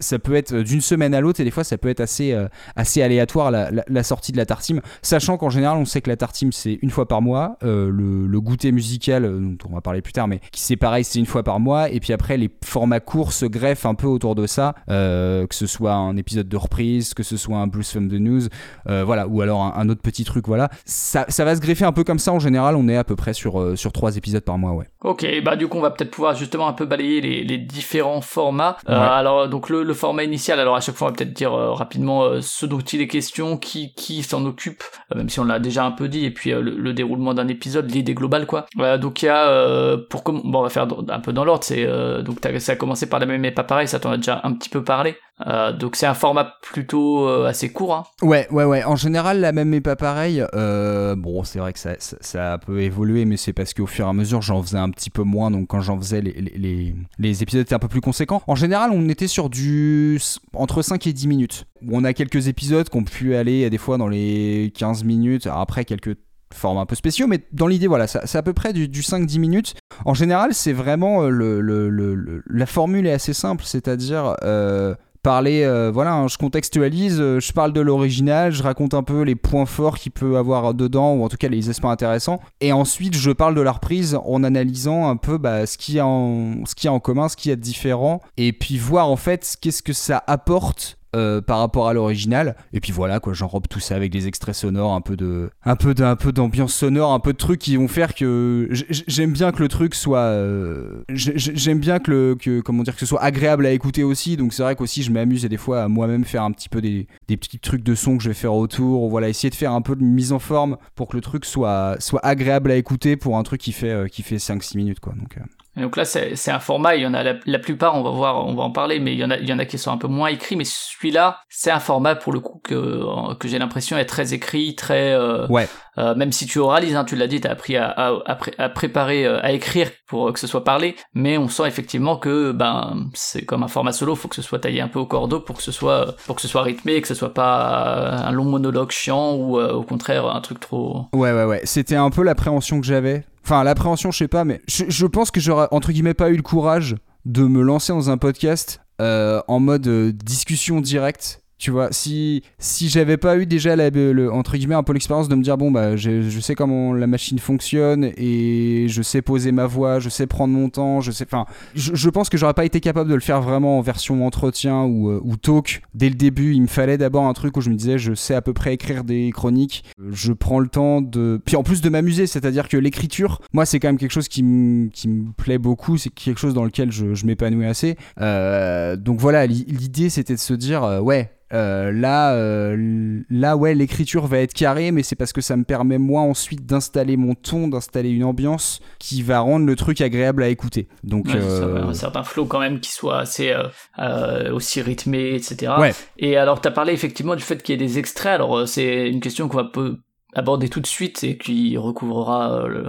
ça 0.00 0.18
peut 0.18 0.34
être 0.34 0.54
d'une 0.54 0.80
semaine 0.80 1.14
à 1.14 1.20
l'autre 1.20 1.40
et 1.40 1.44
des 1.44 1.50
fois 1.50 1.64
ça 1.64 1.78
peut 1.78 1.88
être 1.88 2.00
assez, 2.00 2.32
euh, 2.32 2.48
assez 2.76 3.02
aléatoire 3.02 3.50
la, 3.50 3.70
la, 3.70 3.84
la, 3.88 4.02
sortie 4.02 4.32
de 4.32 4.36
la 4.36 4.46
tartime 4.46 4.80
sachant 5.02 5.36
qu'en 5.36 5.50
général 5.50 5.78
on 5.78 5.84
sait 5.84 6.00
que 6.00 6.10
la 6.10 6.16
tartime 6.16 6.52
c'est 6.52 6.78
une 6.82 6.90
fois 6.90 7.06
par 7.06 7.22
mois 7.22 7.56
euh, 7.62 7.90
le, 7.90 8.26
le, 8.26 8.40
goûter 8.40 8.72
musical 8.72 9.22
dont 9.22 9.68
on 9.68 9.74
va 9.74 9.80
parler 9.80 10.02
plus 10.02 10.12
tard 10.12 10.28
mais 10.28 10.40
qui 10.52 10.60
c'est 10.60 10.76
pareil 10.76 11.04
c'est 11.04 11.18
une 11.18 11.26
fois 11.26 11.42
par 11.42 11.60
mois 11.60 11.90
et 11.90 12.00
puis 12.00 12.12
après 12.12 12.36
les 12.36 12.50
formats 12.64 13.00
courts 13.00 13.32
se 13.32 13.46
greffent 13.46 13.86
un 13.86 13.94
peu 13.94 14.06
autour 14.06 14.34
de 14.34 14.46
ça 14.46 14.74
euh, 14.88 15.46
que 15.46 15.54
ce 15.54 15.66
soit 15.66 15.92
un 15.92 16.16
épisode 16.16 16.48
de 16.48 16.56
reprise 16.56 17.14
que 17.14 17.22
ce 17.22 17.36
soit 17.36 17.56
un 17.56 17.66
Blues 17.66 17.88
from 17.90 18.08
the 18.08 18.14
News 18.14 18.42
euh, 18.88 19.04
voilà 19.04 19.26
ou 19.26 19.40
alors 19.40 19.62
un, 19.62 19.74
un, 19.76 19.88
autre 19.88 20.02
petit 20.02 20.24
truc 20.24 20.46
voilà. 20.46 20.68
Ça, 20.84 21.24
ça 21.28 21.44
va 21.44 21.54
se 21.54 21.60
greffer 21.60 21.84
un 21.84 21.92
peu 21.92 22.04
comme 22.04 22.18
ça 22.18 22.32
en 22.32 22.38
général 22.38 22.76
on 22.76 22.88
est 22.88 22.96
à 22.96 23.04
peu 23.04 23.16
près 23.16 23.32
sur, 23.32 23.60
euh, 23.60 23.76
sur 23.76 23.92
trois 23.92 24.16
épisodes 24.16 24.44
par 24.44 24.58
mois 24.58 24.72
ouais. 24.72 24.86
Ok 25.02 25.26
bah 25.44 25.56
du 25.56 25.68
coup 25.68 25.78
on 25.78 25.82
va 25.82 25.90
peut-être 25.90 26.10
pouvoir 26.10 26.34
justement 26.34 26.68
un 26.68 26.72
peu 26.72 26.86
balayer 26.86 27.20
les, 27.20 27.44
les 27.44 27.58
différents 27.58 28.20
formats. 28.20 28.76
Ouais. 28.88 28.94
alors 28.94 29.48
donc 29.48 29.69
le, 29.70 29.94
format 29.94 30.24
initial. 30.24 30.60
Alors 30.60 30.76
à 30.76 30.80
chaque 30.80 30.94
fois, 30.94 31.08
on 31.08 31.10
va 31.10 31.16
peut-être 31.16 31.32
dire 31.32 31.54
euh, 31.54 31.72
rapidement 31.72 32.24
euh, 32.24 32.40
ce 32.42 32.66
dont 32.66 32.80
il 32.80 33.00
est 33.00 33.08
question, 33.08 33.56
qui 33.56 33.94
qui 33.94 34.22
s'en 34.22 34.44
occupe, 34.44 34.82
euh, 35.12 35.18
même 35.18 35.28
si 35.28 35.40
on 35.40 35.44
l'a 35.44 35.58
déjà 35.58 35.84
un 35.84 35.92
peu 35.92 36.08
dit, 36.08 36.24
et 36.24 36.30
puis 36.30 36.50
le, 36.50 36.60
le, 36.60 36.92
déroulement 36.92 37.34
d'un 37.34 37.48
épisode, 37.48 37.90
l'idée 37.90 38.14
globale 38.14 38.46
quoi. 38.46 38.66
donc 38.98 39.22
il 39.22 39.26
y 39.26 39.28
a 39.28 39.96
pour 40.08 40.22
bon, 40.24 40.42
on 40.44 40.62
va 40.62 40.68
faire 40.68 40.86
un 41.08 41.20
peu 41.20 41.32
dans 41.32 41.44
l'ordre. 41.44 41.64
C'est 41.64 41.86
donc 42.22 42.38
ça 42.58 42.72
a 42.72 42.76
commencé 42.76 43.08
par 43.08 43.20
la 43.20 43.26
même 43.26 43.40
mais 43.40 43.52
pas 43.52 43.64
pareil. 43.64 43.88
Ça 43.88 44.00
t'en 44.00 44.10
a 44.10 44.16
déjà 44.16 44.40
un 44.44 44.52
petit 44.52 44.68
peu 44.68 44.82
parlé. 44.82 45.16
Euh, 45.46 45.72
donc 45.72 45.96
c'est 45.96 46.06
un 46.06 46.14
format 46.14 46.54
plutôt 46.62 47.26
euh, 47.28 47.46
assez 47.46 47.70
court. 47.72 47.94
Hein. 47.94 48.04
Ouais, 48.22 48.46
ouais, 48.50 48.64
ouais. 48.64 48.84
En 48.84 48.96
général, 48.96 49.40
la 49.40 49.52
même 49.52 49.68
mais 49.70 49.80
pas 49.80 49.96
pareil. 49.96 50.44
Euh, 50.54 51.14
bon, 51.16 51.44
c'est 51.44 51.58
vrai 51.58 51.72
que 51.72 51.78
ça, 51.78 51.94
ça, 51.98 52.16
ça, 52.20 52.50
a 52.50 52.54
un 52.54 52.58
peu 52.58 52.80
évolué, 52.82 53.24
mais 53.24 53.36
c'est 53.36 53.52
parce 53.52 53.72
qu'au 53.72 53.86
fur 53.86 54.06
et 54.06 54.08
à 54.08 54.12
mesure, 54.12 54.42
j'en 54.42 54.62
faisais 54.62 54.78
un 54.78 54.90
petit 54.90 55.10
peu 55.10 55.22
moins. 55.22 55.50
Donc 55.50 55.68
quand 55.68 55.80
j'en 55.80 55.98
faisais, 55.98 56.20
les, 56.20 56.32
les, 56.32 56.94
les, 57.18 57.42
épisodes 57.42 57.62
étaient 57.62 57.74
un 57.74 57.78
peu 57.78 57.88
plus 57.88 58.00
conséquents. 58.00 58.42
En 58.46 58.54
général, 58.54 58.90
on 58.92 59.08
était 59.08 59.28
sur 59.28 59.48
du 59.50 60.20
entre 60.54 60.82
5 60.82 61.06
et 61.06 61.12
10 61.12 61.28
minutes. 61.28 61.64
On 61.90 62.04
a 62.04 62.12
quelques 62.12 62.48
épisodes 62.48 62.88
qui 62.88 62.96
ont 62.96 63.04
pu 63.04 63.34
aller 63.34 63.70
des 63.70 63.78
fois 63.78 63.96
dans 63.96 64.08
les 64.08 64.72
15 64.76 65.04
minutes. 65.04 65.46
Après, 65.50 65.84
quelques 65.84 66.16
formats 66.52 66.80
un 66.80 66.86
peu 66.86 66.96
spéciaux, 66.96 67.26
mais 67.28 67.40
dans 67.52 67.66
l'idée, 67.66 67.86
voilà, 67.86 68.06
c'est 68.06 68.36
à 68.36 68.42
peu 68.42 68.52
près 68.52 68.72
du, 68.72 68.88
du 68.88 69.02
5-10 69.02 69.38
minutes. 69.38 69.74
En 70.04 70.14
général, 70.14 70.52
c'est 70.52 70.72
vraiment 70.72 71.22
euh, 71.22 71.30
le, 71.30 71.60
le- 71.60 72.42
la 72.46 72.66
formule 72.66 73.06
est 73.06 73.12
assez 73.12 73.32
simple, 73.32 73.64
c'est-à-dire 73.64 74.34
euh, 74.42 74.94
parler, 75.22 75.62
euh, 75.64 75.90
voilà, 75.92 76.14
hein, 76.14 76.28
je 76.28 76.38
contextualise, 76.38 77.20
euh, 77.20 77.40
je 77.40 77.52
parle 77.52 77.72
de 77.72 77.80
l'original, 77.80 78.52
je 78.52 78.62
raconte 78.62 78.94
un 78.94 79.02
peu 79.02 79.22
les 79.22 79.34
points 79.34 79.66
forts 79.66 79.98
qu'il 79.98 80.12
peut 80.12 80.36
avoir 80.36 80.74
dedans, 80.74 81.14
ou 81.14 81.24
en 81.24 81.28
tout 81.28 81.36
cas 81.36 81.48
les 81.48 81.68
aspects 81.68 81.86
intéressants, 81.86 82.40
et 82.60 82.72
ensuite 82.72 83.16
je 83.16 83.30
parle 83.30 83.54
de 83.54 83.60
la 83.60 83.72
reprise 83.72 84.18
en 84.24 84.44
analysant 84.44 85.08
un 85.08 85.16
peu 85.16 85.38
bah, 85.38 85.66
ce 85.66 85.76
qu'il 85.78 85.96
y 85.96 85.98
a 85.98 86.06
en, 86.06 86.62
qu'il 86.76 86.86
y 86.86 86.90
en 86.90 87.00
commun, 87.00 87.28
ce 87.28 87.36
qu'il 87.36 87.50
y 87.50 87.52
a 87.52 87.56
de 87.56 87.60
différent, 87.60 88.20
et 88.36 88.52
puis 88.52 88.78
voir 88.78 89.08
en 89.08 89.16
fait 89.16 89.56
qu'est-ce 89.60 89.82
que 89.82 89.92
ça 89.92 90.22
apporte 90.26 90.99
euh, 91.16 91.40
par 91.40 91.58
rapport 91.58 91.88
à 91.88 91.92
l'original. 91.92 92.56
Et 92.72 92.80
puis 92.80 92.92
voilà 92.92 93.18
quoi 93.18 93.32
j'enrobe 93.32 93.66
tout 93.68 93.80
ça 93.80 93.96
avec 93.96 94.12
des 94.12 94.28
extraits 94.28 94.54
sonores 94.54 94.92
un 94.92 95.00
peu 95.00 95.16
de 95.16 95.50
un 95.64 95.74
peu 95.76 95.92
d'un 95.92 96.14
peu 96.14 96.30
d'ambiance 96.30 96.72
sonore 96.72 97.12
un 97.12 97.18
peu 97.18 97.32
de 97.32 97.38
trucs 97.38 97.60
qui 97.60 97.76
vont 97.76 97.88
faire 97.88 98.14
que 98.14 98.68
j'aime 98.70 99.32
bien 99.32 99.50
que 99.50 99.60
le 99.60 99.68
truc 99.68 99.94
soit 99.94 100.18
euh, 100.18 101.02
j'aime 101.08 101.80
bien 101.80 101.98
que 101.98 102.10
le 102.10 102.36
que 102.36 102.60
comment 102.60 102.82
dire 102.82 102.94
que 102.94 103.00
ce 103.00 103.06
soit 103.06 103.22
agréable 103.22 103.66
à 103.66 103.72
écouter 103.72 104.04
aussi. 104.04 104.36
Donc 104.36 104.52
c'est 104.52 104.62
vrai 104.62 104.76
qu'aussi 104.76 105.02
je 105.02 105.10
m'amuse 105.10 105.44
des 105.44 105.56
fois 105.56 105.82
à 105.82 105.88
moi-même 105.88 106.24
faire 106.24 106.44
un 106.44 106.52
petit 106.52 106.68
peu 106.68 106.80
des, 106.80 107.08
des 107.28 107.36
petits 107.36 107.58
trucs 107.58 107.82
de 107.82 107.94
son 107.94 108.16
que 108.16 108.22
je 108.22 108.28
vais 108.28 108.34
faire 108.34 108.54
autour. 108.54 109.08
Voilà 109.08 109.28
essayer 109.28 109.50
de 109.50 109.56
faire 109.56 109.72
un 109.72 109.82
peu 109.82 109.96
de 109.96 110.04
mise 110.04 110.32
en 110.32 110.38
forme 110.38 110.76
pour 110.94 111.08
que 111.08 111.16
le 111.16 111.22
truc 111.22 111.44
soit 111.44 111.96
soit 111.98 112.24
agréable 112.24 112.70
à 112.70 112.76
écouter 112.76 113.16
pour 113.16 113.36
un 113.36 113.42
truc 113.42 113.60
qui 113.60 113.72
fait 113.72 113.90
euh, 113.90 114.06
qui 114.06 114.22
fait 114.22 114.38
5 114.38 114.62
6 114.62 114.76
minutes 114.76 115.00
quoi. 115.00 115.14
Donc 115.14 115.36
Et 115.76 115.82
donc 115.82 115.96
là, 115.96 116.04
c'est 116.04 116.50
un 116.50 116.58
format, 116.58 116.96
il 116.96 117.02
y 117.02 117.06
en 117.06 117.14
a 117.14 117.22
la, 117.22 117.34
la 117.46 117.58
plupart, 117.60 117.94
on 117.96 118.02
va 118.02 118.10
voir, 118.10 118.44
on 118.46 118.54
va 118.54 118.64
en 118.64 118.72
parler, 118.72 118.98
mais 118.98 119.12
il 119.12 119.18
y 119.20 119.24
en 119.24 119.30
a, 119.30 119.36
il 119.36 119.48
y 119.48 119.52
en 119.52 119.58
a 119.60 119.64
qui 119.64 119.78
sont 119.78 119.92
un 119.92 119.96
peu 119.98 120.08
moins 120.08 120.28
écrits, 120.28 120.56
mais 120.56 120.64
celui-là, 120.64 121.38
c'est 121.48 121.70
un 121.70 121.78
format 121.78 122.16
pour 122.16 122.32
le 122.32 122.40
coup 122.40 122.60
que, 122.64 123.34
que 123.34 123.46
j'ai 123.46 123.58
l'impression 123.60 123.96
est 123.96 124.04
très 124.04 124.34
écrit, 124.34 124.74
très, 124.74 125.12
euh, 125.12 125.46
Ouais. 125.48 125.68
euh, 125.98 126.16
même 126.16 126.32
si 126.32 126.46
tu 126.46 126.58
oralises, 126.58 126.96
hein, 126.96 127.04
tu 127.04 127.14
l'as 127.14 127.28
dit, 127.28 127.40
t'as 127.40 127.50
appris 127.52 127.76
à, 127.76 127.88
à, 127.88 128.18
à, 128.26 128.34
pré- 128.34 128.54
à 128.58 128.68
préparer, 128.68 129.24
euh, 129.24 129.38
à 129.44 129.52
écrire 129.52 129.88
pour 130.08 130.32
que 130.32 130.40
ce 130.40 130.48
soit 130.48 130.64
parlé, 130.64 130.96
mais 131.14 131.38
on 131.38 131.48
sent 131.48 131.68
effectivement 131.68 132.16
que, 132.16 132.50
ben, 132.50 133.08
c'est 133.14 133.44
comme 133.44 133.62
un 133.62 133.68
format 133.68 133.92
solo, 133.92 134.16
faut 134.16 134.26
que 134.26 134.34
ce 134.36 134.42
soit 134.42 134.58
taillé 134.58 134.80
un 134.80 134.88
peu 134.88 134.98
au 134.98 135.06
cordeau 135.06 135.38
pour 135.38 135.56
que 135.56 135.62
ce 135.62 135.70
soit, 135.72 136.16
pour 136.26 136.34
que 136.34 136.42
ce 136.42 136.48
soit 136.48 136.62
rythmé, 136.62 137.00
que 137.00 137.06
ce 137.06 137.14
soit 137.14 137.32
pas 137.32 138.24
un 138.26 138.32
long 138.32 138.44
monologue 138.44 138.90
chiant 138.90 139.34
ou 139.34 139.58
euh, 139.60 139.72
au 139.72 139.82
contraire 139.84 140.26
un 140.26 140.40
truc 140.40 140.58
trop, 140.58 141.06
Ouais, 141.12 141.32
ouais, 141.32 141.44
ouais. 141.44 141.60
C'était 141.62 141.96
un 141.96 142.10
peu 142.10 142.24
l'appréhension 142.24 142.80
que 142.80 142.86
j'avais. 142.86 143.24
Enfin, 143.44 143.64
l'appréhension, 143.64 144.10
je 144.10 144.18
sais 144.18 144.28
pas, 144.28 144.44
mais 144.44 144.60
je, 144.68 145.06
pense 145.06 145.30
que 145.30 145.40
j'aurais, 145.40 145.68
entre 145.70 145.92
guillemets, 145.92 146.14
pas 146.14 146.30
eu 146.30 146.36
le 146.36 146.42
courage 146.42 146.96
de 147.24 147.42
me 147.44 147.62
lancer 147.62 147.92
dans 147.92 148.10
un 148.10 148.18
podcast 148.18 148.80
euh, 149.00 149.40
en 149.48 149.60
mode 149.60 149.86
euh, 149.86 150.12
discussion 150.12 150.80
directe. 150.80 151.39
Tu 151.60 151.70
vois, 151.70 151.88
si, 151.90 152.42
si 152.58 152.88
j'avais 152.88 153.18
pas 153.18 153.36
eu 153.36 153.44
déjà, 153.44 153.76
la, 153.76 153.90
le, 153.90 154.32
entre 154.32 154.56
guillemets, 154.56 154.74
un 154.76 154.82
peu 154.82 154.94
l'expérience 154.94 155.28
de 155.28 155.34
me 155.34 155.42
dire, 155.42 155.58
bon, 155.58 155.70
bah, 155.70 155.94
je, 155.94 156.22
je 156.22 156.40
sais 156.40 156.54
comment 156.54 156.94
la 156.94 157.06
machine 157.06 157.38
fonctionne 157.38 158.10
et 158.16 158.86
je 158.88 159.02
sais 159.02 159.20
poser 159.20 159.52
ma 159.52 159.66
voix, 159.66 159.98
je 159.98 160.08
sais 160.08 160.26
prendre 160.26 160.54
mon 160.54 160.70
temps, 160.70 161.02
je 161.02 161.10
sais. 161.12 161.26
Enfin, 161.26 161.44
je, 161.74 161.94
je 161.94 162.08
pense 162.08 162.30
que 162.30 162.38
j'aurais 162.38 162.54
pas 162.54 162.64
été 162.64 162.80
capable 162.80 163.10
de 163.10 163.14
le 163.14 163.20
faire 163.20 163.42
vraiment 163.42 163.76
en 163.78 163.82
version 163.82 164.26
entretien 164.26 164.84
ou, 164.84 165.10
euh, 165.10 165.20
ou 165.22 165.36
talk. 165.36 165.82
Dès 165.92 166.08
le 166.08 166.14
début, 166.14 166.54
il 166.54 166.62
me 166.62 166.66
fallait 166.66 166.96
d'abord 166.96 167.26
un 167.26 167.34
truc 167.34 167.54
où 167.58 167.60
je 167.60 167.68
me 167.68 167.74
disais, 167.74 167.98
je 167.98 168.14
sais 168.14 168.34
à 168.34 168.40
peu 168.40 168.54
près 168.54 168.72
écrire 168.72 169.04
des 169.04 169.30
chroniques, 169.30 169.84
je 170.10 170.32
prends 170.32 170.60
le 170.60 170.68
temps 170.68 171.02
de. 171.02 171.38
Puis 171.44 171.56
en 171.56 171.62
plus 171.62 171.82
de 171.82 171.90
m'amuser, 171.90 172.26
c'est-à-dire 172.26 172.68
que 172.70 172.78
l'écriture, 172.78 173.38
moi, 173.52 173.66
c'est 173.66 173.80
quand 173.80 173.88
même 173.88 173.98
quelque 173.98 174.12
chose 174.12 174.28
qui 174.28 174.42
me 174.42 174.88
qui 174.88 175.08
plaît 175.36 175.58
beaucoup, 175.58 175.98
c'est 175.98 176.08
quelque 176.08 176.40
chose 176.40 176.54
dans 176.54 176.64
lequel 176.64 176.90
je, 176.90 177.12
je 177.12 177.26
m'épanouis 177.26 177.66
assez. 177.66 177.96
Euh, 178.18 178.96
donc 178.96 179.20
voilà, 179.20 179.46
l'i- 179.46 179.66
l'idée 179.68 180.08
c'était 180.08 180.34
de 180.34 180.40
se 180.40 180.54
dire, 180.54 180.84
euh, 180.84 181.00
ouais. 181.00 181.30
Euh, 181.52 181.90
là, 181.92 182.34
euh, 182.34 183.20
là, 183.28 183.56
ouais, 183.56 183.74
l'écriture 183.74 184.26
va 184.26 184.38
être 184.38 184.54
carrée, 184.54 184.90
mais 184.92 185.02
c'est 185.02 185.16
parce 185.16 185.32
que 185.32 185.40
ça 185.40 185.56
me 185.56 185.64
permet 185.64 185.98
moi 185.98 186.20
ensuite 186.22 186.64
d'installer 186.66 187.16
mon 187.16 187.34
ton, 187.34 187.68
d'installer 187.68 188.10
une 188.10 188.24
ambiance 188.24 188.80
qui 188.98 189.22
va 189.22 189.40
rendre 189.40 189.66
le 189.66 189.76
truc 189.76 190.00
agréable 190.00 190.42
à 190.42 190.48
écouter. 190.48 190.88
Donc, 191.02 191.26
Ouais, 191.26 191.32
c'est 191.34 191.40
ça, 191.40 191.64
euh, 191.64 191.84
un 191.88 191.94
certain 191.94 192.22
flow 192.22 192.44
quand 192.46 192.60
même 192.60 192.80
qui 192.80 192.92
soit 192.92 193.18
assez 193.18 193.50
euh, 193.50 193.64
euh, 193.98 194.52
aussi 194.52 194.80
rythmé, 194.80 195.34
etc. 195.34 195.72
Ouais. 195.78 195.92
Et 196.18 196.36
alors, 196.36 196.60
tu 196.60 196.68
as 196.68 196.70
parlé 196.70 196.92
effectivement 196.92 197.34
du 197.36 197.42
fait 197.42 197.62
qu'il 197.62 197.72
y 197.80 197.82
ait 197.82 197.86
des 197.86 197.98
extraits. 197.98 198.32
Alors, 198.34 198.58
euh, 198.58 198.66
c'est 198.66 199.08
une 199.10 199.20
question 199.20 199.48
qu'on 199.48 199.56
va 199.56 199.64
peu 199.64 199.96
aborder 200.34 200.68
tout 200.68 200.80
de 200.80 200.86
suite 200.86 201.24
et 201.24 201.36
qui 201.36 201.76
recouvrera 201.76 202.66
le- 202.68 202.86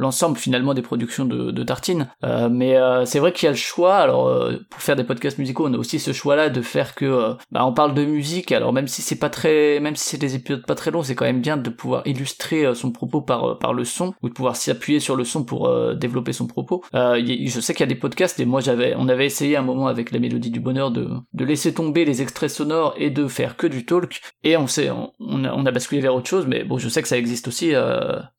l'ensemble 0.00 0.38
finalement 0.38 0.72
des 0.72 0.82
productions 0.82 1.26
de, 1.26 1.50
de 1.50 1.62
Tartine. 1.62 2.08
Euh, 2.24 2.48
mais 2.50 2.76
euh, 2.76 3.04
c'est 3.04 3.18
vrai 3.18 3.32
qu'il 3.32 3.44
y 3.44 3.48
a 3.48 3.52
le 3.52 3.56
choix. 3.56 3.96
Alors 3.96 4.28
euh, 4.28 4.56
pour 4.70 4.80
faire 4.80 4.96
des 4.96 5.04
podcasts 5.04 5.38
musicaux, 5.38 5.66
on 5.68 5.74
a 5.74 5.76
aussi 5.76 6.00
ce 6.00 6.12
choix-là 6.12 6.48
de 6.48 6.62
faire 6.62 6.94
que 6.94 7.34
bah, 7.52 7.66
on 7.66 7.74
parle 7.74 7.94
de 7.94 8.04
musique. 8.04 8.50
Alors 8.50 8.72
même 8.72 8.88
si 8.88 9.02
c'est 9.02 9.18
pas 9.18 9.28
très, 9.28 9.78
même 9.80 9.96
si 9.96 10.08
c'est 10.08 10.18
des 10.18 10.34
épisodes 10.34 10.64
pas 10.64 10.74
très 10.74 10.90
longs, 10.90 11.02
c'est 11.02 11.14
quand 11.14 11.26
même 11.26 11.42
bien 11.42 11.58
de 11.58 11.70
pouvoir 11.70 12.02
illustrer 12.06 12.74
son 12.74 12.90
propos 12.90 13.20
par 13.20 13.58
par 13.58 13.74
le 13.74 13.84
son 13.84 14.14
ou 14.22 14.30
de 14.30 14.34
pouvoir 14.34 14.56
s'appuyer 14.56 15.00
sur 15.00 15.16
le 15.16 15.24
son 15.24 15.44
pour 15.44 15.70
développer 15.94 16.32
son 16.32 16.46
propos. 16.46 16.82
Je 16.94 17.60
sais 17.60 17.74
qu'il 17.74 17.80
y 17.80 17.88
a 17.88 17.94
des 17.94 17.94
podcasts 17.94 18.40
et 18.40 18.46
moi 18.46 18.60
j'avais, 18.60 18.94
on 18.96 19.08
avait 19.08 19.26
essayé 19.26 19.56
un 19.56 19.62
moment 19.62 19.86
avec 19.86 20.12
la 20.12 20.18
mélodie 20.18 20.50
du 20.50 20.60
bonheur 20.60 20.90
de 20.90 21.08
de 21.34 21.44
laisser 21.44 21.74
tomber 21.74 22.04
les 22.04 22.22
extraits 22.22 22.50
sonores 22.50 22.94
et 22.96 23.10
de 23.10 23.28
faire 23.28 23.56
que 23.56 23.66
du 23.66 23.84
talk. 23.84 24.20
Et 24.44 24.56
on 24.56 24.66
s'est, 24.66 24.90
on, 24.90 25.44
a, 25.44 25.52
on 25.52 25.66
a 25.66 25.70
basculé 25.70 26.00
vers 26.00 26.14
autre 26.14 26.28
chose. 26.28 26.46
Mais 26.46 26.64
bon, 26.64 26.78
je 26.78 26.88
sais 26.88 27.02
que 27.02 27.08
ça 27.08 27.18
existe 27.18 27.48
aussi. 27.48 27.72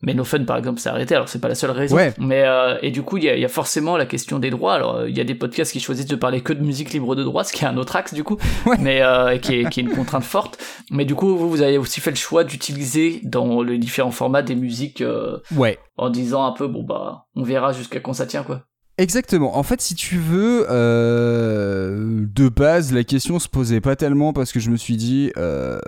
Mais 0.01 0.14
No 0.14 0.24
Fun 0.24 0.43
par 0.45 0.57
exemple 0.57 0.80
s'est 0.80 0.89
arrêté. 0.89 1.14
Alors 1.16 1.30
c'est 1.30 1.39
pas 1.39 1.51
la 1.52 1.56
seule 1.56 1.72
raison. 1.72 1.97
Ouais. 1.97 2.14
Mais 2.18 2.43
euh, 2.45 2.78
et 2.82 2.91
du 2.91 3.04
coup, 3.04 3.18
il 3.18 3.26
y 3.26 3.30
a, 3.30 3.36
il 3.36 3.41
y 3.41 3.45
a 3.45 3.49
forcément 3.49 3.97
la 3.97 4.06
question 4.06 4.39
des 4.39 4.49
droits. 4.49 4.74
Alors, 4.74 5.06
il 5.08 5.16
y 5.18 5.20
a 5.20 5.24
des 5.26 5.36
podcasts 5.36 5.72
qui 5.74 5.80
choisissent 5.82 6.06
de 6.08 6.16
parler 6.16 6.39
que 6.41 6.54
de 6.54 6.62
musique 6.64 6.91
libre 6.93 7.14
de 7.16 7.24
droit, 7.24 7.43
ce 7.43 7.52
qui 7.52 7.66
est 7.66 7.68
un 7.68 7.76
autre 7.78 7.95
axe 7.97 8.14
du 8.14 8.24
coup, 8.24 8.38
Ouais. 8.66 8.78
mais 8.80 9.02
euh, 9.02 9.38
qui, 9.38 9.56
est, 9.60 9.70
qui 9.70 9.82
est 9.82 9.84
une 9.84 9.91
contrainte 9.91 10.24
forte. 10.24 10.58
Mais 10.91 11.04
du 11.06 11.14
coup, 11.14 11.36
vous, 11.36 11.49
vous 11.49 11.62
avez 11.62 11.78
aussi 11.78 11.99
fait 11.99 12.12
le 12.12 12.16
choix 12.16 12.43
d'utiliser 12.45 13.20
dans 13.24 13.62
les 13.62 13.78
différents 13.78 14.12
formats 14.12 14.41
des 14.41 14.56
musiques 14.56 15.02
euh, 15.02 15.38
ouais. 15.56 15.78
en 15.97 16.10
disant 16.10 16.45
un 16.45 16.52
peu, 16.54 16.68
bon 16.68 16.84
bah, 16.84 17.26
on 17.36 17.43
verra 17.43 17.74
jusqu'à 17.74 17.99
quand 17.99 18.14
ça 18.14 18.26
tient 18.26 18.43
quoi. 18.43 18.62
Exactement. 19.02 19.58
En 19.58 19.64
fait, 19.64 19.82
si 19.82 19.95
tu 19.95 20.18
veux, 20.18 20.68
euh, 20.70 22.24
de 22.36 22.49
base, 22.49 22.93
la 22.93 23.04
question 23.04 23.39
se 23.39 23.47
posait 23.49 23.82
pas 23.82 23.95
tellement 23.95 24.32
parce 24.32 24.52
que 24.52 24.60
je 24.60 24.70
me 24.70 24.78
suis 24.78 24.95
dit, 24.95 25.32
euh, 25.38 25.80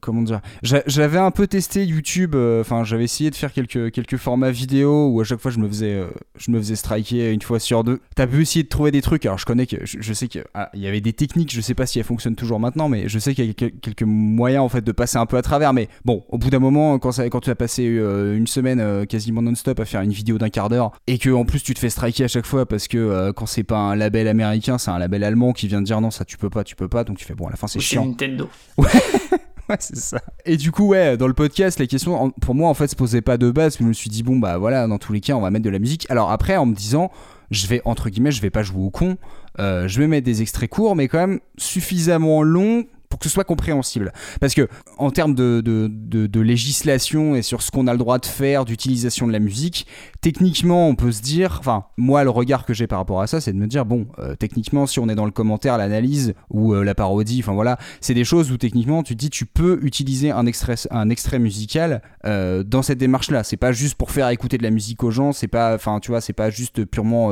comment 0.00 0.22
dire, 0.22 0.40
J'a- 0.64 0.82
j'avais 0.88 1.18
un 1.18 1.30
peu 1.30 1.46
testé 1.46 1.84
YouTube. 1.84 2.34
euh, 2.34 2.62
Enfin, 2.62 2.82
j'avais 2.82 3.04
essayé 3.04 3.30
de 3.30 3.36
faire 3.36 3.52
quelques 3.52 3.92
quelques 3.92 4.16
formats 4.16 4.50
vidéo 4.50 5.08
où 5.08 5.20
à 5.20 5.24
chaque 5.24 5.38
fois 5.38 5.52
je 5.52 5.60
me 5.60 5.68
faisais 5.68 6.02
je 6.36 6.50
me 6.50 6.58
faisais 6.58 6.74
striker 6.74 7.30
une 7.32 7.42
fois 7.42 7.60
sur 7.60 7.84
deux. 7.84 8.00
T'as 8.16 8.26
pu 8.26 8.42
essayer 8.42 8.64
de 8.64 8.68
trouver 8.68 8.90
des 8.90 9.02
trucs. 9.02 9.24
Alors, 9.24 9.38
je 9.38 9.46
connais 9.46 9.66
que 9.66 9.76
je, 9.84 10.12
sais 10.12 10.26
que 10.26 10.40
ah, 10.54 10.68
y 10.74 10.88
avait 10.88 11.00
des 11.00 11.12
techniques. 11.12 11.52
Je 11.54 11.60
sais 11.60 11.74
pas 11.74 11.86
si 11.86 12.00
elles 12.00 12.04
fonctionnent 12.04 12.34
toujours 12.34 12.58
maintenant, 12.58 12.88
mais 12.88 13.08
je 13.08 13.20
sais 13.20 13.36
qu'il 13.36 13.46
y 13.46 13.50
a 13.50 13.54
quel- 13.54 13.72
quelques 13.80 14.02
moyens 14.02 14.64
en 14.64 14.68
fait 14.68 14.82
de 14.82 14.90
passer 14.90 15.18
un 15.18 15.26
peu 15.26 15.36
à 15.36 15.42
travers. 15.42 15.72
Mais 15.72 15.88
bon, 16.04 16.24
au 16.30 16.38
bout 16.38 16.50
d'un 16.50 16.58
moment, 16.58 16.98
quand 16.98 17.12
quand 17.30 17.40
tu 17.40 17.50
as 17.50 17.54
passé 17.54 17.84
une 17.84 18.48
semaine 18.48 19.06
quasiment 19.06 19.42
non-stop 19.42 19.78
à 19.78 19.84
faire 19.84 20.00
une 20.00 20.10
vidéo 20.10 20.38
d'un 20.38 20.48
quart 20.50 20.68
d'heure 20.68 20.90
et 21.06 21.18
que 21.18 21.30
en 21.30 21.44
plus 21.44 21.62
tu 21.62 21.72
te 21.72 21.78
fais 21.78 21.88
striker 21.90 22.15
à 22.24 22.28
chaque 22.28 22.46
fois 22.46 22.66
parce 22.66 22.88
que 22.88 22.98
euh, 22.98 23.32
quand 23.32 23.46
c'est 23.46 23.64
pas 23.64 23.78
un 23.78 23.96
label 23.96 24.28
américain, 24.28 24.78
c'est 24.78 24.90
un 24.90 24.98
label 24.98 25.24
allemand 25.24 25.52
qui 25.52 25.68
vient 25.68 25.80
de 25.80 25.86
dire 25.86 26.00
non 26.00 26.10
ça 26.10 26.24
tu 26.24 26.36
peux 26.38 26.50
pas, 26.50 26.64
tu 26.64 26.76
peux 26.76 26.88
pas, 26.88 27.04
donc 27.04 27.18
tu 27.18 27.24
fais 27.24 27.34
bon 27.34 27.46
à 27.46 27.50
la 27.50 27.56
fin 27.56 27.66
c'est 27.66 27.80
chiant. 27.80 28.06
Nintendo. 28.06 28.48
Ouais, 29.68 29.76
c'est 29.80 29.96
ça. 29.96 30.20
Et 30.44 30.56
du 30.56 30.70
coup, 30.70 30.86
ouais, 30.86 31.16
dans 31.16 31.26
le 31.26 31.34
podcast, 31.34 31.80
la 31.80 31.88
question, 31.88 32.30
pour 32.40 32.54
moi, 32.54 32.68
en 32.68 32.74
fait, 32.74 32.86
se 32.86 32.94
posait 32.94 33.20
pas 33.20 33.36
de 33.36 33.50
base. 33.50 33.80
mais 33.80 33.84
Je 33.86 33.88
me 33.88 33.92
suis 33.94 34.08
dit, 34.10 34.22
bon, 34.22 34.38
bah 34.38 34.58
voilà, 34.58 34.86
dans 34.86 34.98
tous 34.98 35.12
les 35.12 35.20
cas, 35.20 35.32
on 35.34 35.40
va 35.40 35.50
mettre 35.50 35.64
de 35.64 35.70
la 35.70 35.80
musique. 35.80 36.06
Alors 36.08 36.30
après, 36.30 36.56
en 36.56 36.66
me 36.66 36.74
disant, 36.76 37.10
je 37.50 37.66
vais, 37.66 37.82
entre 37.84 38.08
guillemets, 38.08 38.30
je 38.30 38.40
vais 38.40 38.50
pas 38.50 38.62
jouer 38.62 38.80
au 38.84 38.90
con. 38.90 39.16
euh, 39.58 39.88
je 39.88 39.98
vais 39.98 40.06
mettre 40.06 40.24
des 40.24 40.40
extraits 40.40 40.70
courts, 40.70 40.94
mais 40.94 41.08
quand 41.08 41.18
même 41.18 41.40
suffisamment 41.58 42.44
longs 42.44 42.84
pour 43.08 43.18
que 43.18 43.28
ce 43.28 43.30
soit 43.30 43.44
compréhensible. 43.44 44.12
Parce 44.40 44.54
que, 44.54 44.68
en 44.98 45.10
termes 45.10 45.34
de, 45.34 46.40
législation 46.40 47.34
et 47.34 47.42
sur 47.42 47.62
ce 47.62 47.70
qu'on 47.70 47.86
a 47.86 47.92
le 47.92 47.98
droit 47.98 48.18
de 48.18 48.26
faire, 48.26 48.64
d'utilisation 48.64 49.26
de 49.26 49.32
la 49.32 49.38
musique, 49.38 49.86
techniquement, 50.20 50.88
on 50.88 50.94
peut 50.94 51.12
se 51.12 51.22
dire, 51.22 51.56
enfin, 51.58 51.84
moi, 51.96 52.24
le 52.24 52.30
regard 52.30 52.64
que 52.64 52.74
j'ai 52.74 52.86
par 52.86 52.98
rapport 52.98 53.20
à 53.20 53.26
ça, 53.26 53.40
c'est 53.40 53.52
de 53.52 53.58
me 53.58 53.66
dire, 53.66 53.84
bon, 53.84 54.06
euh, 54.18 54.34
techniquement, 54.36 54.86
si 54.86 55.00
on 55.00 55.08
est 55.08 55.14
dans 55.14 55.24
le 55.24 55.30
commentaire, 55.30 55.78
l'analyse 55.78 56.34
ou 56.50 56.74
euh, 56.74 56.84
la 56.84 56.94
parodie, 56.94 57.40
enfin 57.42 57.54
voilà, 57.54 57.78
c'est 58.00 58.14
des 58.14 58.24
choses 58.24 58.52
où 58.52 58.56
techniquement 58.56 59.02
tu 59.02 59.14
te 59.14 59.18
dis 59.18 59.30
tu 59.30 59.46
peux 59.46 59.78
utiliser 59.82 60.30
un 60.30 60.46
extrait, 60.46 61.38
musical 61.38 62.02
euh, 62.24 62.62
dans 62.62 62.82
cette 62.82 62.98
démarche 62.98 63.30
là 63.30 63.44
c'est 63.44 63.56
pas 63.56 63.72
juste 63.72 63.96
pour 63.96 64.10
faire 64.10 64.28
écouter 64.30 64.56
de 64.58 64.62
la 64.62 64.70
musique 64.70 65.02
aux 65.02 65.10
gens 65.10 65.32
c'est 65.32 65.48
pas 65.48 65.74
enfin 65.74 66.00
tu 66.00 66.10
vois 66.10 66.20
c'est 66.20 66.32
pas 66.32 66.50
juste 66.50 66.84
purement 66.84 67.30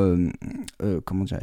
comment 1.05 1.25
dire 1.25 1.39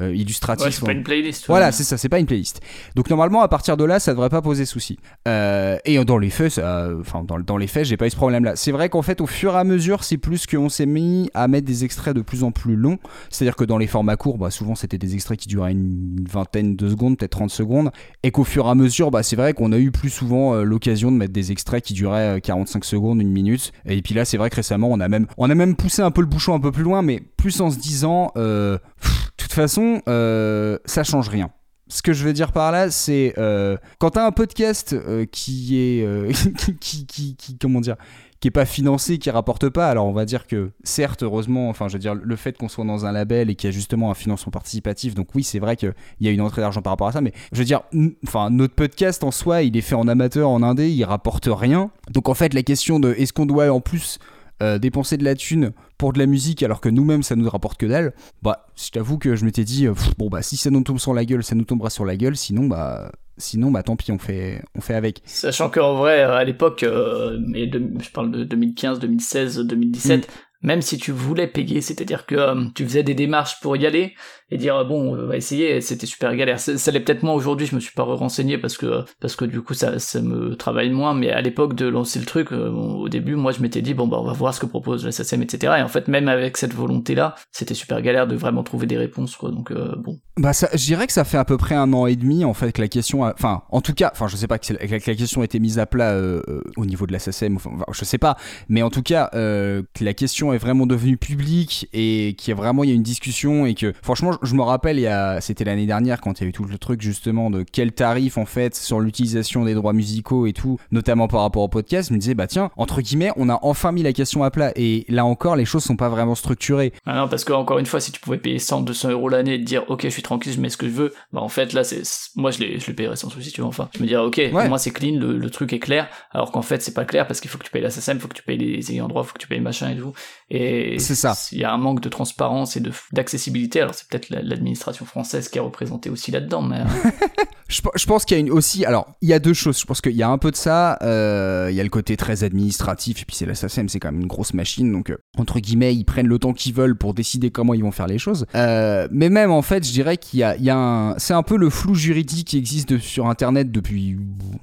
euh, 0.00 0.14
illustratif 0.14 0.66
Ouais, 0.66 0.72
c'est 0.72 0.84
pas 0.84 0.92
une 0.92 1.02
playlist. 1.02 1.46
voilà, 1.46 1.66
ouais. 1.66 1.72
c'est 1.72 1.84
ça, 1.84 1.96
c'est 1.98 2.08
pas 2.08 2.18
une 2.18 2.26
playlist. 2.26 2.60
Donc 2.96 3.10
normalement, 3.10 3.42
à 3.42 3.48
partir 3.48 3.76
de 3.76 3.84
là, 3.84 4.00
ça 4.00 4.12
devrait 4.12 4.28
pas 4.30 4.42
poser 4.42 4.64
souci. 4.64 4.98
Euh, 5.28 5.78
et 5.84 6.02
dans 6.04 6.18
les 6.18 6.30
faits, 6.30 6.52
ça- 6.52 6.88
enfin 7.00 7.22
dans, 7.24 7.38
dans 7.38 7.56
les 7.56 7.66
faits, 7.66 7.84
j'ai 7.86 7.96
pas 7.96 8.06
eu 8.06 8.10
ce 8.10 8.16
problème-là. 8.16 8.56
C'est 8.56 8.72
vrai 8.72 8.88
qu'en 8.88 9.02
fait, 9.02 9.20
au 9.20 9.26
fur 9.26 9.54
et 9.54 9.58
à 9.58 9.64
mesure, 9.64 10.04
c'est 10.04 10.16
plus 10.18 10.46
qu'on 10.46 10.68
s'est 10.68 10.86
mis 10.86 11.30
à 11.34 11.48
mettre 11.48 11.66
des 11.66 11.84
extraits 11.84 12.14
de 12.14 12.22
plus 12.22 12.44
en 12.44 12.50
plus 12.52 12.76
longs. 12.76 12.98
C'est-à-dire 13.30 13.56
que 13.56 13.64
dans 13.64 13.78
les 13.78 13.86
formats 13.86 14.16
courts, 14.16 14.38
bah, 14.38 14.50
souvent 14.50 14.74
c'était 14.74 14.98
des 14.98 15.14
extraits 15.14 15.38
qui 15.38 15.48
duraient 15.48 15.72
une 15.72 16.24
vingtaine 16.30 16.76
de 16.76 16.88
secondes, 16.88 17.16
peut-être 17.18 17.32
30 17.32 17.50
secondes, 17.50 17.90
et 18.22 18.30
qu'au 18.30 18.44
fur 18.44 18.66
et 18.66 18.70
à 18.70 18.74
mesure, 18.74 19.10
bah, 19.10 19.22
c'est 19.22 19.36
vrai 19.36 19.54
qu'on 19.54 19.72
a 19.72 19.78
eu 19.78 19.90
plus 19.90 20.10
souvent 20.10 20.54
euh, 20.54 20.62
l'occasion 20.64 21.10
de 21.12 21.16
mettre 21.16 21.32
des 21.32 21.52
extraits 21.52 21.84
qui 21.84 21.94
duraient 21.94 22.36
euh, 22.36 22.40
45 22.40 22.84
secondes, 22.84 23.20
une 23.20 23.30
minute. 23.30 23.72
Et 23.86 24.00
puis 24.02 24.14
là, 24.14 24.24
c'est 24.24 24.36
vrai 24.36 24.50
que 24.50 24.56
récemment, 24.56 24.88
on 24.90 25.00
a 25.00 25.08
même, 25.08 25.26
on 25.36 25.48
a 25.50 25.54
même 25.54 25.76
poussé 25.76 26.02
un 26.02 26.10
peu 26.10 26.20
le 26.20 26.26
bouchon 26.26 26.54
un 26.54 26.60
peu 26.60 26.72
plus 26.72 26.82
loin, 26.82 27.02
mais 27.02 27.22
plus 27.36 27.60
en 27.60 27.70
se 27.70 27.78
disant, 27.78 28.32
pff, 28.34 29.29
toute 29.50 29.56
façon, 29.56 30.00
euh, 30.08 30.78
ça 30.84 31.02
change 31.02 31.28
rien. 31.28 31.50
ce 31.88 32.02
que 32.02 32.12
je 32.12 32.24
veux 32.24 32.32
dire 32.32 32.52
par 32.52 32.70
là, 32.70 32.88
c'est 32.90 33.34
euh, 33.36 33.76
quand 33.98 34.10
t'as 34.10 34.24
un 34.24 34.30
podcast 34.30 34.92
euh, 34.92 35.26
qui 35.26 35.76
est 35.76 36.04
euh, 36.04 36.30
qui, 36.80 37.04
qui, 37.06 37.58
comment 37.60 37.80
dire 37.80 37.96
qui 38.38 38.48
est 38.48 38.52
pas 38.52 38.64
financé, 38.64 39.18
qui 39.18 39.28
rapporte 39.28 39.68
pas. 39.68 39.90
Alors 39.90 40.06
on 40.06 40.12
va 40.12 40.24
dire 40.24 40.46
que 40.46 40.70
certes, 40.84 41.24
heureusement, 41.24 41.68
enfin 41.68 41.88
je 41.88 41.94
veux 41.94 41.98
dire 41.98 42.14
le 42.14 42.36
fait 42.36 42.56
qu'on 42.56 42.68
soit 42.68 42.84
dans 42.84 43.06
un 43.06 43.12
label 43.12 43.50
et 43.50 43.56
qu'il 43.56 43.68
y 43.68 43.72
a 43.72 43.74
justement 43.74 44.10
un 44.10 44.14
financement 44.14 44.52
participatif, 44.52 45.16
donc 45.16 45.34
oui 45.34 45.42
c'est 45.42 45.58
vrai 45.58 45.74
qu'il 45.76 45.92
y 46.20 46.28
a 46.28 46.30
une 46.30 46.40
entrée 46.40 46.62
d'argent 46.62 46.80
par 46.80 46.92
rapport 46.92 47.08
à 47.08 47.12
ça, 47.12 47.20
mais 47.20 47.32
je 47.52 47.58
veux 47.58 47.64
dire, 47.64 47.82
enfin 48.24 48.50
notre 48.50 48.74
podcast 48.74 49.24
en 49.24 49.32
soi, 49.32 49.62
il 49.62 49.76
est 49.76 49.82
fait 49.82 49.96
en 49.96 50.06
amateur, 50.06 50.48
en 50.48 50.62
indé, 50.62 50.90
il 50.90 51.04
rapporte 51.04 51.48
rien. 51.50 51.90
Donc 52.08 52.28
en 52.28 52.34
fait 52.34 52.54
la 52.54 52.62
question 52.62 53.00
de 53.00 53.14
est-ce 53.18 53.32
qu'on 53.32 53.46
doit 53.46 53.70
en 53.70 53.80
plus 53.80 54.20
euh, 54.62 54.78
dépenser 54.78 55.16
de 55.16 55.24
la 55.24 55.34
thune 55.34 55.72
pour 56.00 56.14
de 56.14 56.18
la 56.18 56.24
musique 56.26 56.62
alors 56.62 56.80
que 56.80 56.88
nous-mêmes 56.88 57.22
ça 57.22 57.36
nous 57.36 57.48
rapporte 57.48 57.78
que 57.78 57.84
dalle, 57.84 58.14
bah 58.42 58.66
je 58.74 58.88
t'avoue 58.90 59.18
que 59.18 59.36
je 59.36 59.44
m'étais 59.44 59.64
dit 59.64 59.86
euh, 59.86 59.92
pff, 59.92 60.16
bon 60.16 60.28
bah 60.30 60.40
si 60.40 60.56
ça 60.56 60.70
nous 60.70 60.82
tombe 60.82 60.98
sur 60.98 61.12
la 61.12 61.26
gueule, 61.26 61.44
ça 61.44 61.54
nous 61.54 61.64
tombera 61.64 61.90
sur 61.90 62.06
la 62.06 62.16
gueule, 62.16 62.36
sinon 62.36 62.64
bah 62.66 63.12
sinon 63.36 63.70
bah 63.70 63.82
tant 63.82 63.96
pis 63.96 64.10
on 64.10 64.18
fait 64.18 64.62
on 64.74 64.80
fait 64.80 64.94
avec. 64.94 65.20
Sachant 65.26 65.68
qu'en 65.68 65.96
vrai, 65.96 66.22
à 66.22 66.42
l'époque, 66.42 66.82
euh, 66.84 67.38
mais 67.46 67.66
de- 67.66 67.90
je 68.00 68.10
parle 68.10 68.30
de 68.30 68.44
2015, 68.44 68.98
2016, 68.98 69.58
2017, 69.58 70.28
même 70.62 70.80
si 70.82 70.96
tu 70.98 71.12
voulais 71.12 71.46
payer, 71.46 71.82
c'est-à-dire 71.82 72.24
que 72.26 72.34
euh, 72.34 72.64
tu 72.74 72.84
faisais 72.84 73.02
des 73.02 73.14
démarches 73.14 73.60
pour 73.60 73.76
y 73.76 73.86
aller 73.86 74.14
et 74.50 74.58
dire 74.58 74.76
euh, 74.76 74.84
bon, 74.84 75.16
on 75.16 75.26
va 75.26 75.36
essayer, 75.36 75.80
c'était 75.80 76.06
super 76.06 76.34
galère. 76.36 76.58
Ça, 76.60 76.90
l'est 76.90 77.00
peut-être 77.00 77.22
moins 77.22 77.34
aujourd'hui, 77.34 77.66
je 77.66 77.74
me 77.74 77.80
suis 77.80 77.92
pas 77.92 78.02
renseigné 78.02 78.58
parce 78.58 78.76
que 78.76 79.04
parce 79.20 79.36
que 79.36 79.44
du 79.44 79.60
coup 79.62 79.74
ça, 79.74 79.98
ça 79.98 80.20
me 80.20 80.54
travaille 80.56 80.90
moins. 80.90 81.14
Mais 81.14 81.30
à 81.30 81.40
l'époque 81.40 81.74
de 81.74 81.86
lancer 81.86 82.18
le 82.18 82.26
truc, 82.26 82.52
euh, 82.52 82.68
au 82.70 83.08
début, 83.08 83.34
moi 83.36 83.52
je 83.52 83.60
m'étais 83.60 83.82
dit 83.82 83.94
bon 83.94 84.06
bah 84.06 84.18
on 84.20 84.24
va 84.24 84.32
voir 84.32 84.54
ce 84.54 84.60
que 84.60 84.66
propose 84.66 85.04
la 85.04 85.12
SACEM, 85.12 85.42
etc. 85.42 85.74
Et 85.78 85.82
en 85.82 85.88
fait, 85.88 86.08
même 86.08 86.28
avec 86.28 86.56
cette 86.56 86.74
volonté-là, 86.74 87.34
c'était 87.52 87.74
super 87.74 88.00
galère 88.02 88.26
de 88.26 88.36
vraiment 88.36 88.62
trouver 88.62 88.86
des 88.86 88.96
réponses, 88.98 89.36
quoi. 89.36 89.50
Donc 89.50 89.70
euh, 89.70 89.94
bon. 89.96 90.18
Bah 90.36 90.52
ça, 90.52 90.68
je 90.72 90.84
dirais 90.84 91.06
que 91.06 91.12
ça 91.12 91.24
fait 91.24 91.38
à 91.38 91.44
peu 91.44 91.56
près 91.56 91.74
un 91.74 91.92
an 91.92 92.06
et 92.06 92.16
demi 92.16 92.44
en 92.44 92.54
fait 92.54 92.72
que 92.72 92.80
la 92.80 92.88
question, 92.88 93.24
a- 93.24 93.32
enfin 93.34 93.62
en 93.70 93.80
tout 93.80 93.92
cas, 93.94 94.10
enfin 94.12 94.26
je 94.28 94.36
sais 94.36 94.46
pas 94.46 94.58
que, 94.58 94.72
la 94.72 95.14
question 95.14 95.42
a 95.42 95.44
été 95.44 95.58
mise 95.60 95.78
à 95.78 95.86
plat 95.86 96.12
euh, 96.12 96.42
euh, 96.48 96.62
au 96.76 96.86
niveau 96.86 97.06
de 97.06 97.12
la 97.12 97.18
SACEM, 97.18 97.56
enfin 97.56 97.70
je 97.92 98.04
sais 98.04 98.18
pas, 98.18 98.36
mais 98.68 98.82
en 98.82 98.90
tout 98.90 99.02
cas 99.02 99.30
euh, 99.34 99.82
que 99.94 100.04
la 100.04 100.14
question 100.14 100.52
est 100.52 100.58
vraiment 100.58 100.86
devenue 100.86 101.16
publique 101.16 101.88
et 101.92 102.34
qu'il 102.38 102.50
y 102.50 102.52
a 102.52 102.54
vraiment 102.56 102.84
il 102.84 102.90
y 102.90 102.92
a 102.92 102.96
une 102.96 103.02
discussion 103.02 103.66
et 103.66 103.74
que 103.74 103.92
franchement 104.02 104.32
je, 104.42 104.54
me 104.54 104.62
rappelle 104.62 104.98
il 104.98 105.02
y 105.02 105.06
a, 105.06 105.40
c'était 105.40 105.64
l'année 105.64 105.86
dernière 105.86 106.20
quand 106.20 106.40
il 106.40 106.44
y 106.44 106.46
a 106.46 106.48
eu 106.48 106.52
tout 106.52 106.64
le 106.64 106.78
truc 106.78 107.00
justement 107.00 107.50
de 107.50 107.62
quel 107.62 107.92
tarif 107.92 108.38
en 108.38 108.46
fait 108.46 108.74
sur 108.74 109.00
l'utilisation 109.00 109.64
des 109.64 109.74
droits 109.74 109.92
musicaux 109.92 110.46
et 110.46 110.52
tout, 110.52 110.78
notamment 110.90 111.28
par 111.28 111.42
rapport 111.42 111.62
au 111.62 111.68
podcast, 111.68 112.08
je 112.08 112.14
me 112.14 112.18
disais 112.18 112.34
bah 112.34 112.46
tiens 112.46 112.70
entre 112.76 113.00
guillemets 113.00 113.30
on 113.36 113.48
a 113.48 113.58
enfin 113.62 113.92
mis 113.92 114.02
la 114.02 114.12
question 114.12 114.42
à 114.44 114.50
plat 114.50 114.72
et 114.76 115.04
là 115.08 115.24
encore 115.24 115.56
les 115.56 115.64
choses 115.64 115.84
sont 115.84 115.96
pas 115.96 116.08
vraiment 116.08 116.34
structurées. 116.34 116.92
Ah 117.06 117.16
non, 117.16 117.28
parce 117.28 117.44
que 117.44 117.52
encore 117.52 117.78
une 117.78 117.86
fois, 117.86 118.00
si 118.00 118.12
tu 118.12 118.20
pouvais 118.20 118.38
payer 118.38 118.58
100, 118.58 118.82
200 118.82 119.10
euros 119.10 119.28
l'année 119.28 119.54
et 119.54 119.58
te 119.58 119.64
dire, 119.64 119.84
ok, 119.88 120.02
je 120.04 120.08
suis 120.08 120.22
tranquille, 120.22 120.52
je 120.52 120.60
mets 120.60 120.68
ce 120.68 120.76
que 120.76 120.86
je 120.86 120.92
veux, 120.92 121.12
bah 121.32 121.40
en 121.40 121.48
fait, 121.48 121.72
là, 121.72 121.84
c'est, 121.84 122.02
moi, 122.36 122.50
je 122.50 122.58
je 122.58 122.86
les 122.86 122.92
payerais 122.94 123.16
sans 123.16 123.30
souci, 123.30 123.50
tu 123.52 123.60
vois, 123.60 123.68
enfin. 123.68 123.88
Je 123.96 124.02
me 124.02 124.06
dirais, 124.06 124.22
ok, 124.22 124.36
Ouais. 124.52 124.68
moi, 124.68 124.78
c'est 124.78 124.90
clean, 124.90 125.18
le, 125.18 125.36
le 125.38 125.50
truc 125.50 125.72
est 125.72 125.78
clair, 125.78 126.08
alors 126.32 126.52
qu'en 126.52 126.62
fait, 126.62 126.82
c'est 126.82 126.94
pas 126.94 127.04
clair 127.04 127.26
parce 127.26 127.40
qu'il 127.40 127.50
faut 127.50 127.58
que 127.58 127.64
tu 127.64 127.70
payes 127.70 127.82
la 127.82 127.90
SACEM, 127.90 128.16
il 128.18 128.20
faut 128.20 128.28
que 128.28 128.34
tu 128.34 128.42
payes 128.42 128.58
les 128.58 128.90
ayants 128.92 129.08
droit, 129.08 129.22
il 129.22 129.26
faut 129.26 129.32
que 129.34 129.38
tu 129.38 129.48
payes 129.48 129.60
machin 129.60 129.90
et 129.90 129.96
tout. 129.96 130.12
Et 130.50 130.98
C'est 130.98 131.14
ça. 131.14 131.34
Il 131.52 131.58
y 131.58 131.64
a 131.64 131.72
un 131.72 131.78
manque 131.78 132.00
de 132.00 132.08
transparence 132.08 132.76
et 132.76 132.82
d'accessibilité, 133.12 133.80
alors 133.80 133.94
c'est 133.94 134.08
peut-être 134.08 134.29
l'administration 134.30 135.04
française 135.04 135.48
qui 135.48 135.58
est 135.58 135.62
représentée 135.62 136.10
aussi 136.10 136.30
là-dedans, 136.30 136.62
mais. 136.62 136.82
Je, 137.70 137.80
pe- 137.82 137.88
je 137.96 138.04
pense 138.04 138.24
qu'il 138.24 138.36
y 138.36 138.38
a 138.38 138.40
une 138.40 138.50
aussi. 138.50 138.84
Alors, 138.84 139.06
il 139.22 139.28
y 139.28 139.32
a 139.32 139.38
deux 139.38 139.54
choses. 139.54 139.78
Je 139.78 139.84
pense 139.86 140.00
qu'il 140.00 140.12
y 140.16 140.22
a 140.22 140.28
un 140.28 140.38
peu 140.38 140.50
de 140.50 140.56
ça. 140.56 140.98
euh, 141.02 141.68
il 141.70 141.76
y 141.76 141.80
a 141.80 141.84
le 141.84 141.88
côté 141.88 142.16
très 142.16 142.42
administratif. 142.44 143.22
Et 143.22 143.24
puis, 143.24 143.36
c'est 143.36 143.46
la 143.46 143.54
SACEM, 143.54 143.88
c'est 143.88 144.00
quand 144.00 144.10
même 144.10 144.20
une 144.20 144.26
grosse 144.26 144.52
machine. 144.54 144.90
Donc, 144.92 145.10
euh, 145.10 145.16
entre 145.38 145.60
guillemets, 145.60 145.94
ils 145.94 146.04
prennent 146.04 146.26
le 146.26 146.38
temps 146.38 146.52
qu'ils 146.52 146.74
veulent 146.74 146.96
pour 146.96 147.14
décider 147.14 147.50
comment 147.50 147.72
ils 147.72 147.82
vont 147.82 147.92
faire 147.92 148.08
les 148.08 148.18
choses. 148.18 148.44
Euh, 148.56 149.06
mais 149.12 149.28
même, 149.30 149.50
en 149.52 149.62
fait, 149.62 149.86
je 149.86 149.92
dirais 149.92 150.16
qu'il 150.16 150.40
y 150.40 150.42
a, 150.42 150.76
un. 150.76 151.14
C'est 151.18 151.32
un 151.34 151.42
peu 151.44 151.56
le 151.56 151.70
flou 151.70 151.94
juridique 151.94 152.48
qui 152.48 152.58
existe 152.58 152.98
sur 152.98 153.28
Internet 153.28 153.70
depuis. 153.70 154.16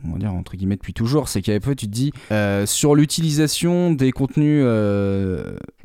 On 0.05 0.11
va 0.11 0.19
dire, 0.19 0.33
entre 0.33 0.57
guillemets, 0.57 0.75
depuis 0.75 0.93
toujours. 0.93 1.29
C'est 1.29 1.41
qu'à 1.41 1.57
peu, 1.61 1.75
tu 1.75 1.87
te 1.87 1.91
dis. 1.91 2.11
sur 2.65 2.93
l'utilisation 2.93 3.91
des 3.93 4.11
contenus. 4.11 4.63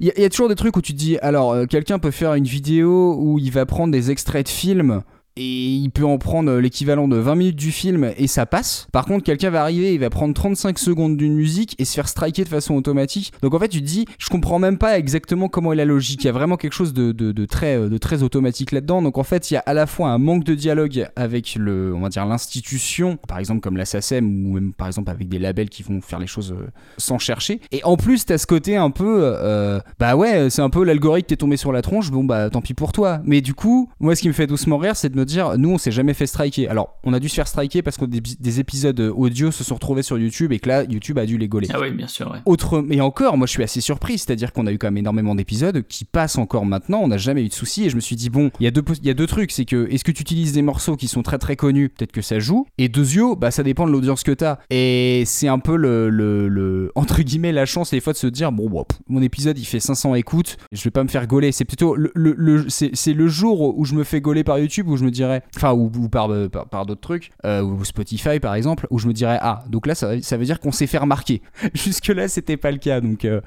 Il 0.01 0.09
y, 0.09 0.21
y 0.21 0.25
a 0.25 0.29
toujours 0.29 0.49
des 0.49 0.57
trucs 0.57 0.77
où 0.77 0.83
tu 0.83 0.93
te 0.93 0.99
dis. 0.99 1.19
Alors, 1.19 1.67
quelqu'un 1.69 1.99
peut 1.99 2.11
faire 2.11 2.35
une 2.35 2.45
vidéo 2.45 3.15
où 3.19 3.39
il 3.39 3.53
va 3.53 3.65
prendre 3.65 3.93
des 3.93 4.11
extraits 4.11 4.47
de 4.47 4.51
films 4.51 5.03
et 5.37 5.67
il 5.67 5.91
peut 5.91 6.05
en 6.05 6.19
prendre 6.19 6.59
l'équivalent 6.59 7.09
de 7.09 7.17
20 7.17 7.35
minutes 7.35 7.57
du 7.57 7.73
film 7.73 8.13
et 8.17 8.27
ça 8.27 8.47
passe. 8.47 8.87
Par 8.93 9.07
contre, 9.07 9.25
quelqu'un 9.25 9.51
va 9.51 9.63
arriver, 9.63 9.95
il 9.95 10.01
va 10.01 10.11
prendre 10.11 10.35
35 10.35 10.79
secondes 10.79 11.17
d'une 11.17 11.35
musique 11.35 11.75
et 11.79 11.85
se 11.85 11.95
faire 11.95 12.09
striker 12.09 12.45
de 12.45 12.49
façon 12.49 12.75
automatique. 12.75 13.33
Donc 13.43 13.55
en 13.55 13.59
fait, 13.59 13.69
tu 13.69 13.81
te 13.81 13.87
dis, 13.87 14.07
je 14.19 14.29
comprends 14.29 14.59
même 14.59 14.79
pas 14.79 14.99
exactement 14.99 15.49
comment 15.49 15.73
est 15.73 15.77
la 15.77 15.85
logique. 15.85 16.25
Il 16.25 16.27
y 16.27 16.31
a 16.31 16.33
vraiment 16.33 16.57
quelque 16.57 16.75
chose 16.75 16.93
de, 16.93 17.13
de 17.13 17.47
très, 17.47 17.77
automatique 18.23 18.73
là-dedans. 18.73 19.01
Donc 19.03 19.19
en 19.19 19.23
fait, 19.23 19.51
il 19.51 19.55
y 19.55 19.57
a 19.57 19.61
à 19.61 19.75
la 19.75 19.87
fois 19.87 20.11
un 20.11 20.19
manque 20.19 20.45
de 20.45 20.55
dialogue 20.55 21.09
avec 21.17 21.55
le, 21.55 21.95
on 21.95 22.01
va 22.01 22.09
dire 22.09 22.27
l'institution, 22.27 23.19
par 23.29 23.39
exemple 23.39 23.61
comme 23.61 23.77
la 23.77 23.85
SACEM 23.85 24.47
ou 24.47 24.55
même 24.55 24.73
par 24.73 24.87
exemple 24.87 25.11
avec 25.11 25.29
des 25.29 25.39
labels 25.39 25.71
qui 25.71 25.83
vont 25.83 26.01
faire 26.01 26.19
les 26.19 26.27
choses 26.27 26.53
euh, 26.53 26.69
sans 26.99 27.19
chercher. 27.19 27.61
Et 27.71 27.83
en 27.85 27.97
plus, 27.97 28.27
t'as 28.27 28.39
ce 28.39 28.47
côté 28.47 28.77
un 28.77 28.91
peu, 28.91 29.21
euh, 29.23 29.81
bah 29.99 30.17
ouais, 30.17 30.51
c'est 30.51 30.63
un 30.63 30.71
peu 30.71 30.85
l'algorithme 30.85 31.29
t'est 31.29 31.37
tombé 31.37 31.57
sur 31.57 31.73
la 31.73 31.83
tronche. 31.83 32.11
Bon 32.11 32.25
bah 32.25 32.51
tant 32.51 32.61
pis 32.61 32.75
pour 32.75 32.93
toi. 32.93 33.21
Mais 33.25 33.41
du 33.41 33.55
coup, 33.55 33.91
moi, 34.01 34.15
ce 34.15 34.23
qui 34.23 34.29
me 34.29 34.33
fait 34.33 34.47
doucement 34.47 34.79
rire, 34.79 34.97
c'est 34.97 35.09
de 35.09 35.17
me 35.17 35.22
dire, 35.25 35.57
nous, 35.59 35.71
on 35.71 35.79
s'est 35.79 35.91
jamais 35.91 36.15
fait 36.15 36.27
striker. 36.27 36.69
Alors, 36.69 36.97
on 37.05 37.13
a 37.13 37.21
dû 37.21 37.29
se 37.29 37.35
faire 37.35 37.49
striker 37.49 37.83
parce 37.83 37.97
que 37.97 38.05
des, 38.05 38.21
des 38.21 38.61
épisodes 38.61 38.99
audio 39.01 39.51
se 39.51 39.65
sont 39.65 39.75
retrouvés 39.75 40.03
sur 40.03 40.19
YouTube 40.19 40.53
et 40.53 40.59
que 40.59 40.69
là, 40.69 40.85
YouTube 40.85 41.19
a 41.19 41.27
dû 41.27 41.39
les 41.39 41.49
gauler. 41.49 41.69
Ah 41.73 41.81
oui, 41.81 41.91
bien 41.91 42.09
sûr, 42.09 42.31
ouais. 42.31 42.39
Autre, 42.47 42.81
mais 42.81 43.01
encore, 43.01 43.37
moi 43.37 43.47
je 43.47 43.53
suis 43.53 43.63
assez 43.63 43.81
surpris, 43.81 44.19
c'est-à-dire 44.19 44.53
qu'on 44.53 44.67
a 44.67 44.73
eu 44.73 44.79
quand 44.79 44.87
même 44.89 44.97
énormément 44.99 45.35
d'épisodes 45.35 45.83
qui 45.89 46.05
passent 46.05 46.39
encore 46.39 46.67
maintenant, 46.67 47.01
on 47.03 47.09
n'a 47.09 47.19
jamais 47.19 47.45
eu 47.45 47.49
de 47.49 47.53
soucis. 47.55 47.85
Et 47.85 47.91
je 47.91 47.97
me 47.97 48.01
suis 48.01 48.17
dit 48.17 48.31
bon, 48.31 48.51
il 48.61 48.65
y 48.65 48.67
a 48.67 48.71
deux, 48.71 48.83
y 49.03 49.11
a 49.11 49.15
deux 49.15 49.27
trucs, 49.27 49.53
c'est 49.53 49.65
que 49.65 49.89
est-ce 49.91 50.05
que 50.05 50.13
tu 50.13 50.23
utilises 50.23 50.53
des 50.53 50.63
morceaux 50.63 50.97
qui 50.97 51.09
sont 51.09 51.23
très 51.23 51.39
très 51.39 51.57
connus, 51.57 51.89
peut-être 51.89 52.13
que 52.13 52.23
ça 52.23 52.39
joue, 52.39 52.67
et 52.79 52.89
deuxio, 52.89 53.37
bah 53.37 53.51
ça 53.51 53.63
dépend 53.63 53.87
de 53.87 53.93
l'audience 53.93 54.23
que 54.23 54.33
t'as, 54.33 54.59
et 54.71 55.23
c'est 55.27 55.49
un 55.49 55.59
peu 55.59 55.77
le, 55.77 56.11
le, 56.11 56.49
le- 56.49 56.93
entre 56.95 57.23
guillemets 57.23 57.53
la 57.53 57.67
chance 57.67 57.91
des 57.91 58.01
fois 58.01 58.13
de 58.13 58.19
se 58.19 58.27
dire 58.27 58.53
bon, 58.53 58.69
bon, 58.69 58.85
pff, 58.85 58.99
mon 59.09 59.23
épisode 59.23 59.59
il 59.59 59.65
fait 59.65 59.81
500 59.81 60.15
écoutes, 60.15 60.57
je 60.73 60.83
vais 60.83 60.91
pas 60.91 61.05
me 61.05 61.09
faire 61.09 61.27
gauler, 61.27 61.53
c'est 61.53 61.65
plutôt 61.65 61.95
le, 61.97 62.11
le, 62.15 62.67
c'est 62.69 63.13
le 63.13 63.29
jour 63.29 63.79
où 63.79 63.85
je 63.85 63.95
me 63.95 64.05
fais 64.05 64.21
gauler 64.21 64.45
par 64.45 64.59
YouTube 64.59 64.89
où 64.89 64.97
je 64.97 65.05
me 65.05 65.11
dirais, 65.13 65.43
enfin 65.57 65.73
ou, 65.73 65.91
euh, 65.91 66.49
par, 66.49 66.87
d'autres 66.87 67.01
trucs, 67.01 67.31
euh, 67.45 67.63
ou 67.63 67.85
Spotify 67.85 68.41
par 68.41 68.55
exemple, 68.55 68.87
où 68.91 68.99
je 68.99 69.07
me 69.07 69.13
dirais 69.13 69.39
ah 69.41 69.65
donc 69.69 69.87
là 69.87 69.95
ça, 69.95 70.09
veut 70.15 70.45
dire 70.45 70.61
qu'on 70.61 70.73
s'est 70.73 70.87
fait 70.87 70.99
remarquer. 70.99 71.43
Jusque 71.75 72.09
là 72.09 72.29
c'était 72.29 72.57
pas 72.57 72.71
le 72.71 72.79
cas 72.79 73.01
donc 73.01 73.25
euh, 73.25 73.41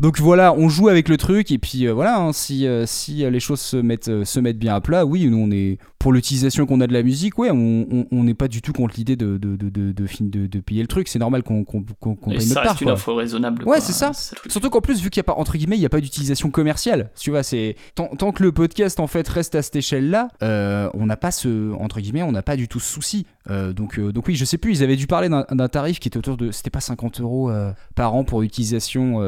donc 0.00 0.20
voilà 0.20 0.54
on 0.54 0.68
joue 0.68 0.88
avec 0.88 1.08
le 1.08 1.16
truc 1.16 1.50
et 1.50 1.58
puis 1.58 1.86
voilà 1.88 2.18
hein, 2.18 2.32
si 2.32 2.66
si 2.86 3.30
les 3.30 3.40
choses 3.40 3.60
se 3.60 3.76
mettent 3.76 4.24
se 4.24 4.40
mettent 4.40 4.58
bien 4.58 4.74
à 4.74 4.80
plat 4.80 5.06
oui 5.06 5.26
nous 5.28 5.38
on 5.38 5.50
est 5.50 5.78
pour 6.02 6.12
l'utilisation 6.12 6.66
qu'on 6.66 6.80
a 6.80 6.86
de 6.86 6.92
la 6.92 7.02
musique 7.02 7.38
ouais 7.38 7.50
on 7.50 8.06
n'est 8.24 8.34
pas 8.34 8.48
du 8.48 8.60
tout 8.60 8.72
contre 8.72 8.94
l'idée 8.96 9.16
de 9.16 9.38
de, 9.38 9.56
de, 9.56 9.92
de, 9.92 10.60
payer 10.60 10.82
le 10.82 10.88
truc 10.88 11.08
c'est 11.08 11.18
normal 11.18 11.42
qu'on 11.42 11.64
qu'on 11.64 11.82
paye 11.82 12.46
notre 12.48 12.54
part 12.54 12.72
reste 12.72 12.80
une 12.80 12.90
offre 12.90 13.12
raisonnable. 13.12 13.64
Ouais, 13.64 13.80
c'est 13.80 13.92
ça. 13.92 14.12
Surtout 14.48 14.70
qu'en 14.70 14.80
plus, 14.80 15.00
vu 15.00 15.10
qu'il 15.10 15.20
n'y 15.20 15.24
a 15.26 15.32
pas, 15.34 15.40
entre 15.40 15.56
guillemets, 15.56 15.76
il 15.76 15.80
n'y 15.80 15.86
a 15.86 15.90
pas 15.90 16.00
d'utilisation 16.00 16.50
commerciale. 16.50 17.10
Tu 17.18 17.30
vois, 17.30 17.42
c'est. 17.42 17.76
Tant, 17.94 18.32
que 18.32 18.42
le 18.42 18.52
podcast, 18.52 19.00
en 19.00 19.06
fait, 19.06 19.28
reste 19.28 19.54
à 19.54 19.62
cette 19.62 19.76
échelle-là, 19.76 20.28
euh, 20.42 20.90
on 20.94 21.06
n'a 21.06 21.16
pas 21.16 21.30
ce. 21.30 21.72
Entre 21.74 22.00
guillemets, 22.00 22.22
on 22.22 22.32
n'a 22.32 22.42
pas 22.42 22.56
du 22.56 22.68
tout 22.68 22.80
ce 22.80 22.92
souci. 22.92 23.26
Euh, 23.50 23.72
donc, 23.72 23.98
euh, 23.98 24.12
donc, 24.12 24.26
oui, 24.28 24.36
je 24.36 24.44
sais 24.44 24.58
plus, 24.58 24.78
ils 24.78 24.82
avaient 24.82 24.96
dû 24.96 25.06
parler 25.06 25.28
d'un 25.28 25.68
tarif 25.68 26.00
qui 26.00 26.08
était 26.08 26.18
autour 26.18 26.36
de. 26.36 26.50
C'était 26.50 26.70
pas 26.70 26.80
50 26.80 27.20
euros 27.20 27.50
par 27.94 28.14
an 28.14 28.24
pour 28.24 28.42
utilisation 28.42 29.20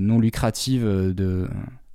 non 0.00 0.18
lucrative 0.18 0.84
de 0.84 1.48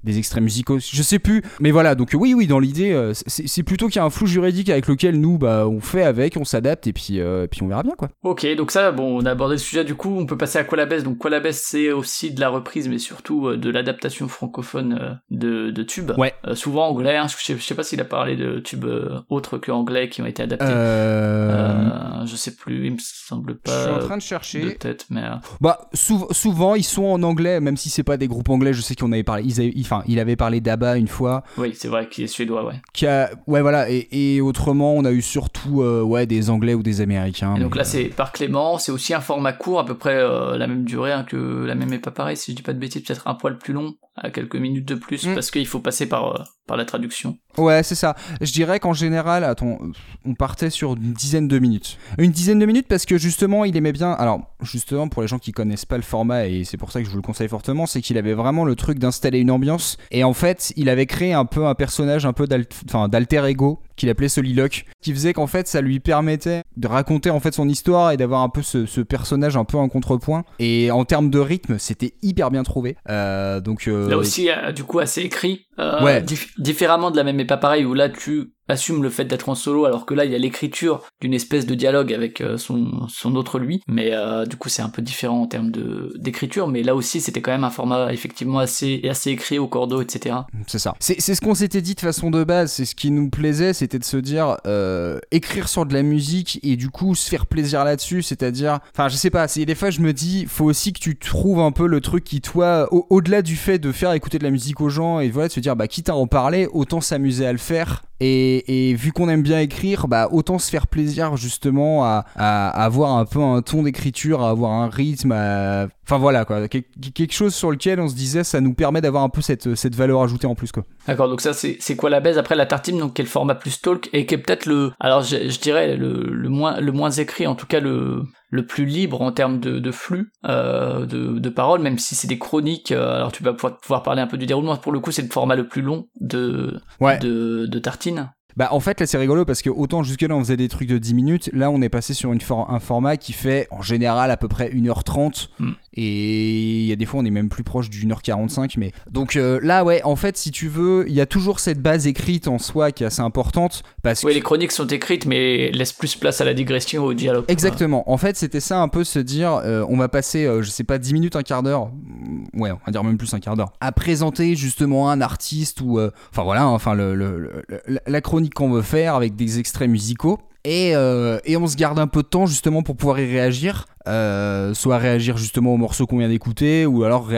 des 0.04 0.18
extraits 0.18 0.41
musicaux, 0.43 0.80
je 0.80 1.04
sais 1.04 1.20
plus, 1.20 1.43
mais 1.60 1.72
voilà, 1.72 1.95
donc 1.95 2.12
oui, 2.14 2.34
oui, 2.34 2.47
dans 2.47 2.60
l'idée, 2.60 2.91
euh, 2.91 3.12
c'est 3.14 3.64
plutôt 3.64 3.88
qu'il 3.88 3.97
y 3.97 4.00
a 4.00 4.06
un 4.06 4.10
flou 4.10 4.28
juridique 4.28 4.70
avec 4.70 4.88
lequel 4.88 5.20
nous, 5.20 5.38
bah, 5.38 5.68
on 5.68 5.80
fait 5.82 6.04
avec, 6.04 6.38
on 6.38 6.45
s'adapte, 6.45 6.88
et 6.88 6.93
puis, 6.93 7.20
euh, 7.20 7.43
et 7.43 7.47
puis 7.47 7.64
on 7.64 7.68
verra 7.68 7.84
bien, 7.84 7.95
quoi. 7.97 8.10
Ok, 8.24 8.45
donc 8.56 8.72
ça, 8.72 8.91
bon, 8.91 9.22
on 9.22 9.26
a 9.26 9.32
abordé 9.32 9.56
le 9.56 9.60
sujet, 9.60 9.84
du 9.84 9.95
coup, 9.95 10.16
on 10.18 10.26
peut 10.26 10.38
passer 10.38 10.58
à 10.58 10.64
quoi 10.64 10.78
la 10.78 10.86
baisse. 10.86 11.04
Donc 11.04 11.18
quoi 11.18 11.30
la 11.30 11.39
baisse, 11.39 11.64
c'est 11.66 11.91
aussi 11.91 12.32
de 12.32 12.39
la 12.39 12.50
reprise, 12.50 12.88
mais 12.88 12.97
surtout 12.97 13.47
euh, 13.47 13.58
de 13.58 13.70
l'adaptation 13.70 14.28
francophone 14.28 14.97
euh, 15.02 15.14
de, 15.32 15.72
de 15.72 15.84
tubes. 15.84 16.12
Ouais. 16.18 16.34
Euh, 16.47 16.56
souvent 16.56 16.88
anglais, 16.88 17.18
hein, 17.18 17.28
je, 17.28 17.36
sais, 17.43 17.56
je 17.58 17.62
sais 17.64 17.76
pas 17.76 17.84
s'il 17.84 18.00
a 18.02 18.06
parlé 18.06 18.36
de 18.36 18.60
tubes 18.60 18.86
euh, 18.86 19.20
autres 19.30 19.58
que 19.58 19.72
anglais 19.72 20.10
qui 20.10 20.22
ont 20.22 20.26
été 20.26 20.43
adaptés. 20.43 20.66
Euh... 20.68 21.50
Euh, 21.50 22.26
je 22.26 22.36
sais 22.36 22.56
plus, 22.56 22.86
il 22.88 22.93
me 22.93 22.97
semble 23.00 23.58
je 23.66 23.72
suis 23.72 23.80
pas 23.86 23.95
en 23.95 24.00
train 24.00 24.16
de 24.16 24.22
de 24.22 24.26
chercher. 24.26 24.76
tête, 24.76 25.06
mais... 25.10 25.24
euh, 25.24 25.36
Bah 25.62 25.89
sou- 25.93 26.28
souvent 26.32 26.76
ils 26.76 26.84
sont 26.84 27.06
en 27.06 27.24
anglais, 27.24 27.60
même 27.60 27.78
si 27.78 27.89
c'est 27.89 28.04
pas 28.04 28.18
des 28.18 28.28
groupes 28.28 28.50
anglais. 28.50 28.74
Je 28.74 28.82
sais 28.82 28.95
qu'on 28.95 29.12
avait 29.12 29.24
parlé, 29.24 29.43
ils 29.45 29.60
avaient- 29.60 29.72
enfin 29.90 30.04
il 30.08 30.20
avait 30.20 30.36
parlé 30.36 30.62
d'Abba 30.62 30.98
une 30.98 31.08
fois. 31.08 31.44
oui, 31.58 31.74
c'est 31.76 31.88
vrai 31.88 32.08
qu'il 32.10 32.24
est 32.24 32.28
suédois, 32.28 32.66
ouais. 32.66 32.76
Qui 32.94 33.08
a, 33.08 33.30
ouais 33.48 33.62
voilà. 33.62 33.90
Et, 33.90 34.08
et 34.12 34.42
autrement 34.42 34.94
on 34.94 35.06
a 35.06 35.12
eu 35.12 35.22
surtout 35.22 35.82
euh, 35.82 36.02
ouais 36.02 36.26
des 36.26 36.50
anglais 36.50 36.74
ou 36.74 36.84
des 36.84 37.02
américains. 37.02 37.56
Et 37.56 37.60
donc 37.60 37.76
là, 37.76 37.82
euh, 37.82 37.86
c'est 37.86 38.04
par 38.06 38.32
Clément, 38.32 38.78
c'est 38.78 38.92
aussi 38.92 39.14
un 39.14 39.22
format 39.22 39.54
court, 39.54 39.80
à 39.80 39.86
peu 39.86 39.96
près 39.96 40.16
euh, 40.16 40.58
la 40.58 40.68
même 40.68 40.84
durée 40.84 41.12
hein, 41.12 41.24
que 41.28 41.66
la 41.66 41.76
même 41.76 41.92
est 41.94 42.00
pas 42.00 42.12
pareil, 42.12 42.38
si 42.38 42.52
je 42.52 42.56
dis 42.58 42.64
pas 42.64 42.74
de 42.74 42.80
bêtises, 42.80 43.04
peut-être 43.04 43.28
un 43.28 43.34
poil 43.36 43.58
plus 43.58 43.74
long, 43.74 43.96
à 44.16 44.30
quelques 44.30 44.56
minutes 44.56 44.88
de 44.88 44.96
plus, 44.96 45.26
Mm. 45.26 45.34
parce 45.34 45.50
qu'il 45.52 45.66
faut 45.68 45.80
passer 45.80 46.08
par, 46.08 46.36
euh, 46.36 46.44
par 46.68 46.78
la 46.78 46.86
traduction. 46.86 47.38
Ouais, 47.60 47.84
c'est 47.84 47.95
ça. 47.95 48.16
Je 48.41 48.51
dirais 48.51 48.80
qu'en 48.80 48.93
général, 48.93 49.43
attends, 49.43 49.78
on 50.26 50.34
partait 50.34 50.70
sur 50.70 50.93
une 50.93 51.14
dizaine 51.14 51.47
de 51.47 51.60
minutes. 51.60 51.97
Une 52.18 52.32
dizaine 52.32 52.60
de 52.60 52.66
minutes 52.66 52.88
parce 52.88 53.05
que 53.05 53.18
justement, 53.18 53.66
il 53.66 53.76
aimait 53.78 53.91
bien. 53.91 54.12
Alors, 54.12 54.41
justement, 54.62 55.07
pour 55.07 55.22
les 55.22 55.28
gens 55.28 55.39
qui 55.39 55.51
connaissent 55.51 55.86
pas 55.86 55.97
le 55.97 56.03
format, 56.03 56.47
et 56.47 56.64
c'est 56.64 56.78
pour 56.78 56.91
ça 56.91 56.99
que 56.99 57.05
je 57.05 57.12
vous 57.12 57.18
le 57.18 57.22
conseille 57.22 57.47
fortement, 57.47 57.86
c'est 57.86 58.01
qu'il 58.01 58.18
avait 58.18 58.34
vraiment 58.34 58.66
le 58.66 58.76
truc 58.76 58.99
d'installer 58.99 59.39
une 59.39 59.51
ambiance. 59.51 59.97
Et 60.12 60.24
en 60.24 60.34
fait, 60.34 60.74
il 60.76 60.89
avait 60.89 61.05
créé 61.05 61.34
un 61.34 61.45
peu 61.45 61.66
un 61.66 61.76
personnage 61.76 62.26
un 62.26 62.34
peu 62.34 62.47
d'alter 62.47 63.45
ego 63.45 63.80
qu'il 64.00 64.10
appelait 64.10 64.30
Soliloque, 64.30 64.86
qui 65.02 65.14
faisait 65.14 65.34
qu'en 65.34 65.45
fait 65.47 65.68
ça 65.68 65.82
lui 65.82 66.00
permettait 66.00 66.64
de 66.78 66.88
raconter 66.88 67.30
en 67.30 67.39
fait 67.39 67.54
son 67.54 67.70
histoire 67.70 68.12
et 68.12 68.18
d'avoir 68.18 68.41
un 68.41 68.50
peu 68.50 68.62
ce, 68.64 68.86
ce 68.86 69.02
personnage 69.02 69.56
un 69.58 69.66
peu 69.66 69.78
en 69.78 69.89
contrepoint. 69.89 70.43
Et 70.58 70.89
en 70.91 71.06
termes 71.06 71.30
de 71.30 71.39
rythme, 71.39 71.78
c'était 71.78 72.14
hyper 72.24 72.50
bien 72.50 72.64
trouvé. 72.64 72.95
Euh, 73.10 73.60
donc 73.60 73.88
euh, 73.88 74.10
Là 74.10 74.18
aussi, 74.18 74.50
euh, 74.50 74.72
du 74.72 74.84
coup, 74.84 75.00
assez 75.00 75.22
écrit. 75.22 75.68
Ouais. 75.78 76.22
dif- 76.22 76.52
différemment 76.58 77.12
de 77.12 77.16
la 77.18 77.24
même, 77.24 77.36
mais 77.38 77.45
pas 77.45 77.58
pareil, 77.58 77.86
où 77.86 77.93
là, 77.93 78.10
tu 78.10 78.52
assumes 78.70 79.04
le 79.04 79.10
fait 79.10 79.26
d'être 79.26 79.50
en 79.50 79.56
solo, 79.56 79.86
alors 79.86 80.06
que 80.06 80.14
là, 80.14 80.26
il 80.26 80.32
y 80.32 80.36
a 80.36 80.38
l'écriture 80.38 81.02
d'une 81.22 81.34
espèce 81.34 81.66
de 81.66 81.76
dialogue 81.76 82.14
avec 82.14 82.40
euh, 82.42 82.58
son, 82.58 83.08
son 83.10 83.36
autre 83.36 83.60
lui. 83.60 83.82
Mais 83.88 84.12
euh, 84.14 84.46
du 84.46 84.56
coup, 84.56 84.70
c'est 84.70 84.82
un 84.82 84.90
peu 84.90 85.02
différent 85.02 85.42
en 85.42 85.48
termes 85.48 85.72
de 85.72 86.14
d'écriture. 86.18 86.68
Mais 86.68 86.84
là 86.84 86.96
aussi, 86.96 87.20
c'était 87.22 87.42
quand 87.42 87.52
même 87.52 87.64
un 87.64 87.70
format 87.70 88.14
effectivement 88.14 88.60
assez, 88.60 89.02
assez 89.10 89.32
écrit 89.32 89.60
au 89.60 89.68
cordeau, 89.68 90.02
etc. 90.02 90.36
C'est 90.68 90.80
ça. 90.80 90.96
C'est 91.00 91.20
ce 91.20 91.42
qu'on 91.42 91.56
s'était 91.56 91.82
dit 91.82 91.96
de 91.96 92.00
façon 92.00 92.30
de 92.32 92.44
base. 92.44 92.72
C'est 92.72 92.86
ce 92.86 92.96
qui 92.96 93.12
nous 93.12 93.30
plaisait, 93.30 93.74
c'était 93.74 94.00
de 94.00 94.04
se 94.06 94.18
dire 94.18 94.58
euh, 94.68 95.20
écrire 95.32 95.68
sur 95.68 95.86
de 95.86 95.94
la 95.94 96.04
musique 96.04 96.60
et 96.64 96.76
du 96.76 96.90
coup 96.90 97.16
se 97.16 97.30
faire 97.30 97.46
plaisir 97.48 97.84
là-dessus. 97.84 98.22
C'est-à-dire, 98.22 98.80
enfin, 98.94 99.08
je 99.10 99.16
sais 99.16 99.30
pas. 99.30 99.48
C'est 99.48 99.66
des 99.66 99.76
fois 99.76 99.90
je 99.90 100.02
me 100.02 100.14
dis, 100.14 100.46
faut 100.48 100.66
aussi 100.66 100.94
que 100.94 101.00
tu 101.00 101.18
trouves 101.18 101.60
un 101.60 101.72
peu 101.72 101.88
le 101.88 102.02
truc 102.02 102.24
qui 102.24 102.42
toi, 102.42 102.88
au- 102.92 103.08
au-delà 103.10 103.42
du 103.42 103.56
fait 103.56 103.80
de 103.80 103.92
faire 103.92 104.14
écouter 104.14 104.38
de 104.40 104.44
la 104.44 104.52
musique 104.52 104.82
aux 104.82 104.90
gens 104.90 105.20
et 105.20 105.30
voilà, 105.30 105.48
de 105.48 105.54
se 105.54 105.60
dire, 105.60 105.76
bah 105.76 105.88
quitte 105.88 106.10
à 106.10 106.16
en 106.16 106.28
parler, 106.28 106.68
autant 106.72 107.02
s'amuser 107.02 107.46
à 107.46 107.52
le 107.52 107.58
faire. 107.58 108.04
Et, 108.22 108.90
et 108.90 108.94
vu 108.96 109.12
qu'on 109.14 109.30
aime 109.30 109.44
bien 109.44 109.60
écrire, 109.60 110.08
bah 110.08 110.28
autant 110.32 110.60
se 110.60 110.70
faire 110.70 110.88
plaisir 110.88 111.38
justement 111.38 112.04
à, 112.04 112.26
à- 112.36 112.70
avoir 112.84 113.16
un 113.18 113.26
peu 113.26 113.42
un 113.42 113.62
ton 113.62 113.84
d'écriture, 113.84 114.42
à 114.44 114.50
avoir 114.50 114.72
un 114.74 114.90
rythme, 114.90 115.32
à- 115.32 115.88
enfin 116.06 116.18
voilà 116.18 116.44
quoi, 116.44 116.68
Quel- 116.68 116.84
quelque 117.14 117.34
chose 117.34 117.56
sur 117.56 117.72
lequel 117.72 118.00
on 118.02 118.10
se 118.10 118.16
disait 118.16 118.44
ça 118.44 118.60
nous 118.60 118.74
permet 118.74 119.00
d'avoir 119.00 119.24
un 119.24 119.30
peu 119.30 119.42
cette, 119.42 119.74
cette 119.76 119.96
valeur 119.96 120.22
ajoutée 120.22 120.48
en 120.48 120.56
plus 120.56 120.72
quoi. 120.72 120.84
D'accord, 121.08 121.30
donc 121.30 121.40
ça 121.40 121.54
c'est 121.54 121.96
quoi 121.96 122.10
la 122.10 122.20
baise 122.20 122.38
après 122.38 122.56
la 122.56 122.66
tartine 122.66 122.98
donc 123.00 123.18
le 123.18 123.26
format 123.26 123.56
plus 123.56 123.80
talk? 123.82 124.10
Et 124.12 124.26
qui 124.26 124.36
est 124.36 124.38
peut-être 124.38 124.66
le 124.66 124.92
alors 125.00 125.22
je, 125.24 125.50
je 125.50 125.60
dirais 125.60 125.96
le, 125.96 126.24
le 126.30 126.50
moins 126.50 126.80
le 126.82 126.92
moins 126.92 127.12
écrit 127.12 127.48
en 127.48 127.56
tout 127.56 127.68
cas 127.68 127.80
le 127.80 128.24
le 128.50 128.66
plus 128.66 128.86
libre 128.86 129.22
en 129.22 129.32
termes 129.32 129.60
de, 129.60 129.80
de 129.80 129.91
flux 129.91 130.32
euh, 130.45 131.06
de, 131.06 131.38
de 131.39 131.50
paroles 131.50 131.82
même 131.82 131.97
si 132.00 132.16
c'est 132.16 132.28
des 132.28 132.39
chroniques 132.39 132.91
euh, 132.91 133.16
alors 133.16 133.32
tu 133.32 133.43
vas 133.43 133.54
pouvoir, 133.54 133.78
pouvoir 133.78 134.04
parler 134.04 134.22
un 134.22 134.28
peu 134.28 134.38
du 134.38 134.45
déroulement 134.45 134.76
pour 134.78 134.91
le 134.91 135.00
coup 135.00 135.12
c'est 135.12 135.22
le 135.22 135.30
format 135.30 135.56
le 135.56 135.68
plus 135.68 135.82
long 135.82 136.08
de 136.20 136.80
Ouais. 137.00 137.18
de, 137.20 137.66
de 137.68 137.80
tartine 137.80 138.32
Bah 138.58 138.70
en 138.72 138.80
fait 138.80 139.00
là 139.00 139.06
c'est 139.06 139.18
rigolo 139.20 139.45
parce 139.45 139.62
que 139.62 139.70
autant 139.70 140.02
jusque 140.04 140.22
là 140.24 140.36
on 140.36 140.39
faisait 140.39 140.58
des 140.58 140.68
trucs 140.68 140.89
de 140.89 140.97
10 140.97 141.14
minutes, 141.14 141.50
là 141.54 141.70
on 141.70 141.82
est 141.82 141.89
passé 141.89 142.14
sur 142.14 142.34
une 142.34 142.41
for- 142.41 142.70
un 142.72 142.80
format 142.80 143.18
qui 143.18 143.34
fait 143.34 143.68
en 143.72 143.82
général 143.82 144.32
à 144.32 144.38
peu 144.38 144.47
près 144.47 144.70
1h30 144.72 145.50
Mm. 145.60 145.72
Et 146.04 146.80
il 146.82 146.86
y 146.86 146.91
a 146.91 146.95
des 146.95 147.06
fois 147.06 147.20
on 147.20 147.26
est 147.26 147.30
même 147.30 147.50
plus 147.50 147.64
proche 147.64 147.89
d'une 147.89 148.12
heure 148.12 148.22
45 148.22 148.78
mais 148.78 148.91
donc 149.12 149.36
euh, 149.36 149.60
là 149.62 149.84
ouais 149.84 150.02
en 150.04 150.16
fait 150.16 150.38
si 150.38 150.52
tu 150.52 150.68
veux 150.68 151.06
il 151.08 151.14
y 151.14 151.22
a 151.22 151.26
toujours 151.26 151.60
cette 151.60 151.82
base 151.82 152.08
écrite 152.08 152.47
en 152.47 152.58
soi 152.58 152.91
qui 152.91 153.04
est 153.04 153.08
assez 153.08 153.22
importante 153.22 153.84
parce 154.02 154.24
oui 154.24 154.32
que 154.32 154.36
les 154.36 154.41
chroniques 154.41 154.72
sont 154.72 154.88
écrites 154.88 155.26
mais 155.26 155.72
laissent 155.72 155.93
plus 155.93 156.16
place 156.16 156.39
à 156.41 156.45
la 156.45 156.54
digression 156.54 157.04
au 157.04 157.14
dialogue 157.14 157.45
Exactement. 157.47 158.10
En 158.12 158.18
fait, 158.18 158.36
c'était 158.38 158.60
ça 158.60 158.80
un 158.80 158.88
peu 158.88 159.04
se 159.04 159.20
dire, 159.20 159.54
euh, 159.64 159.86
on 159.89 159.97
va 159.97 160.08
passer, 160.08 160.45
euh, 160.45 160.62
je 160.62 160.70
sais 160.70 160.84
pas, 160.84 160.97
10 160.97 161.14
minutes, 161.14 161.36
un 161.36 161.41
quart 161.43 161.64
d'heure, 161.64 161.88
mm, 161.88 162.62
ouais, 162.62 162.72
on 162.72 162.80
va 162.86 162.91
dire 162.91 163.04
même 163.04 163.18
plus 163.18 163.34
un 163.34 163.39
quart 163.39 163.56
d'heure, 163.56 163.74
à 163.82 163.91
présenter 163.91 164.56
justement 164.56 165.10
un 165.10 165.20
artiste 165.22 165.82
ou, 165.82 166.00
enfin 166.00 166.43
voilà, 166.43 166.64
hein, 166.64 166.68
enfin 166.68 166.93
le- 166.93 167.16
le- 167.16 167.64
la 168.06 168.22
chronique 168.22 168.54
qu'on 168.54 168.70
veut 168.70 168.82
faire 168.82 169.16
avec 169.16 169.36
des 169.36 169.60
extraits 169.60 169.89
musicaux. 169.89 170.39
Et, 170.66 170.91
euh, 170.93 171.39
et 171.45 171.55
on 171.55 171.68
se 171.68 171.78
garde 171.78 171.99
un 171.99 172.07
peu 172.07 172.22
de 172.22 172.28
temps 172.28 172.45
justement 172.45 172.84
pour 172.84 172.97
pouvoir 172.97 173.20
y 173.20 173.26
réagir, 173.26 173.86
euh, 174.07 174.74
soit 174.74 174.97
réagir 174.97 175.38
justement 175.38 175.74
au 175.74 175.78
morceau 175.78 176.05
qu'on 176.05 176.18
vient 176.18 176.28
d'écouter, 176.28 176.86
ou 176.86 177.03
alors 177.03 177.30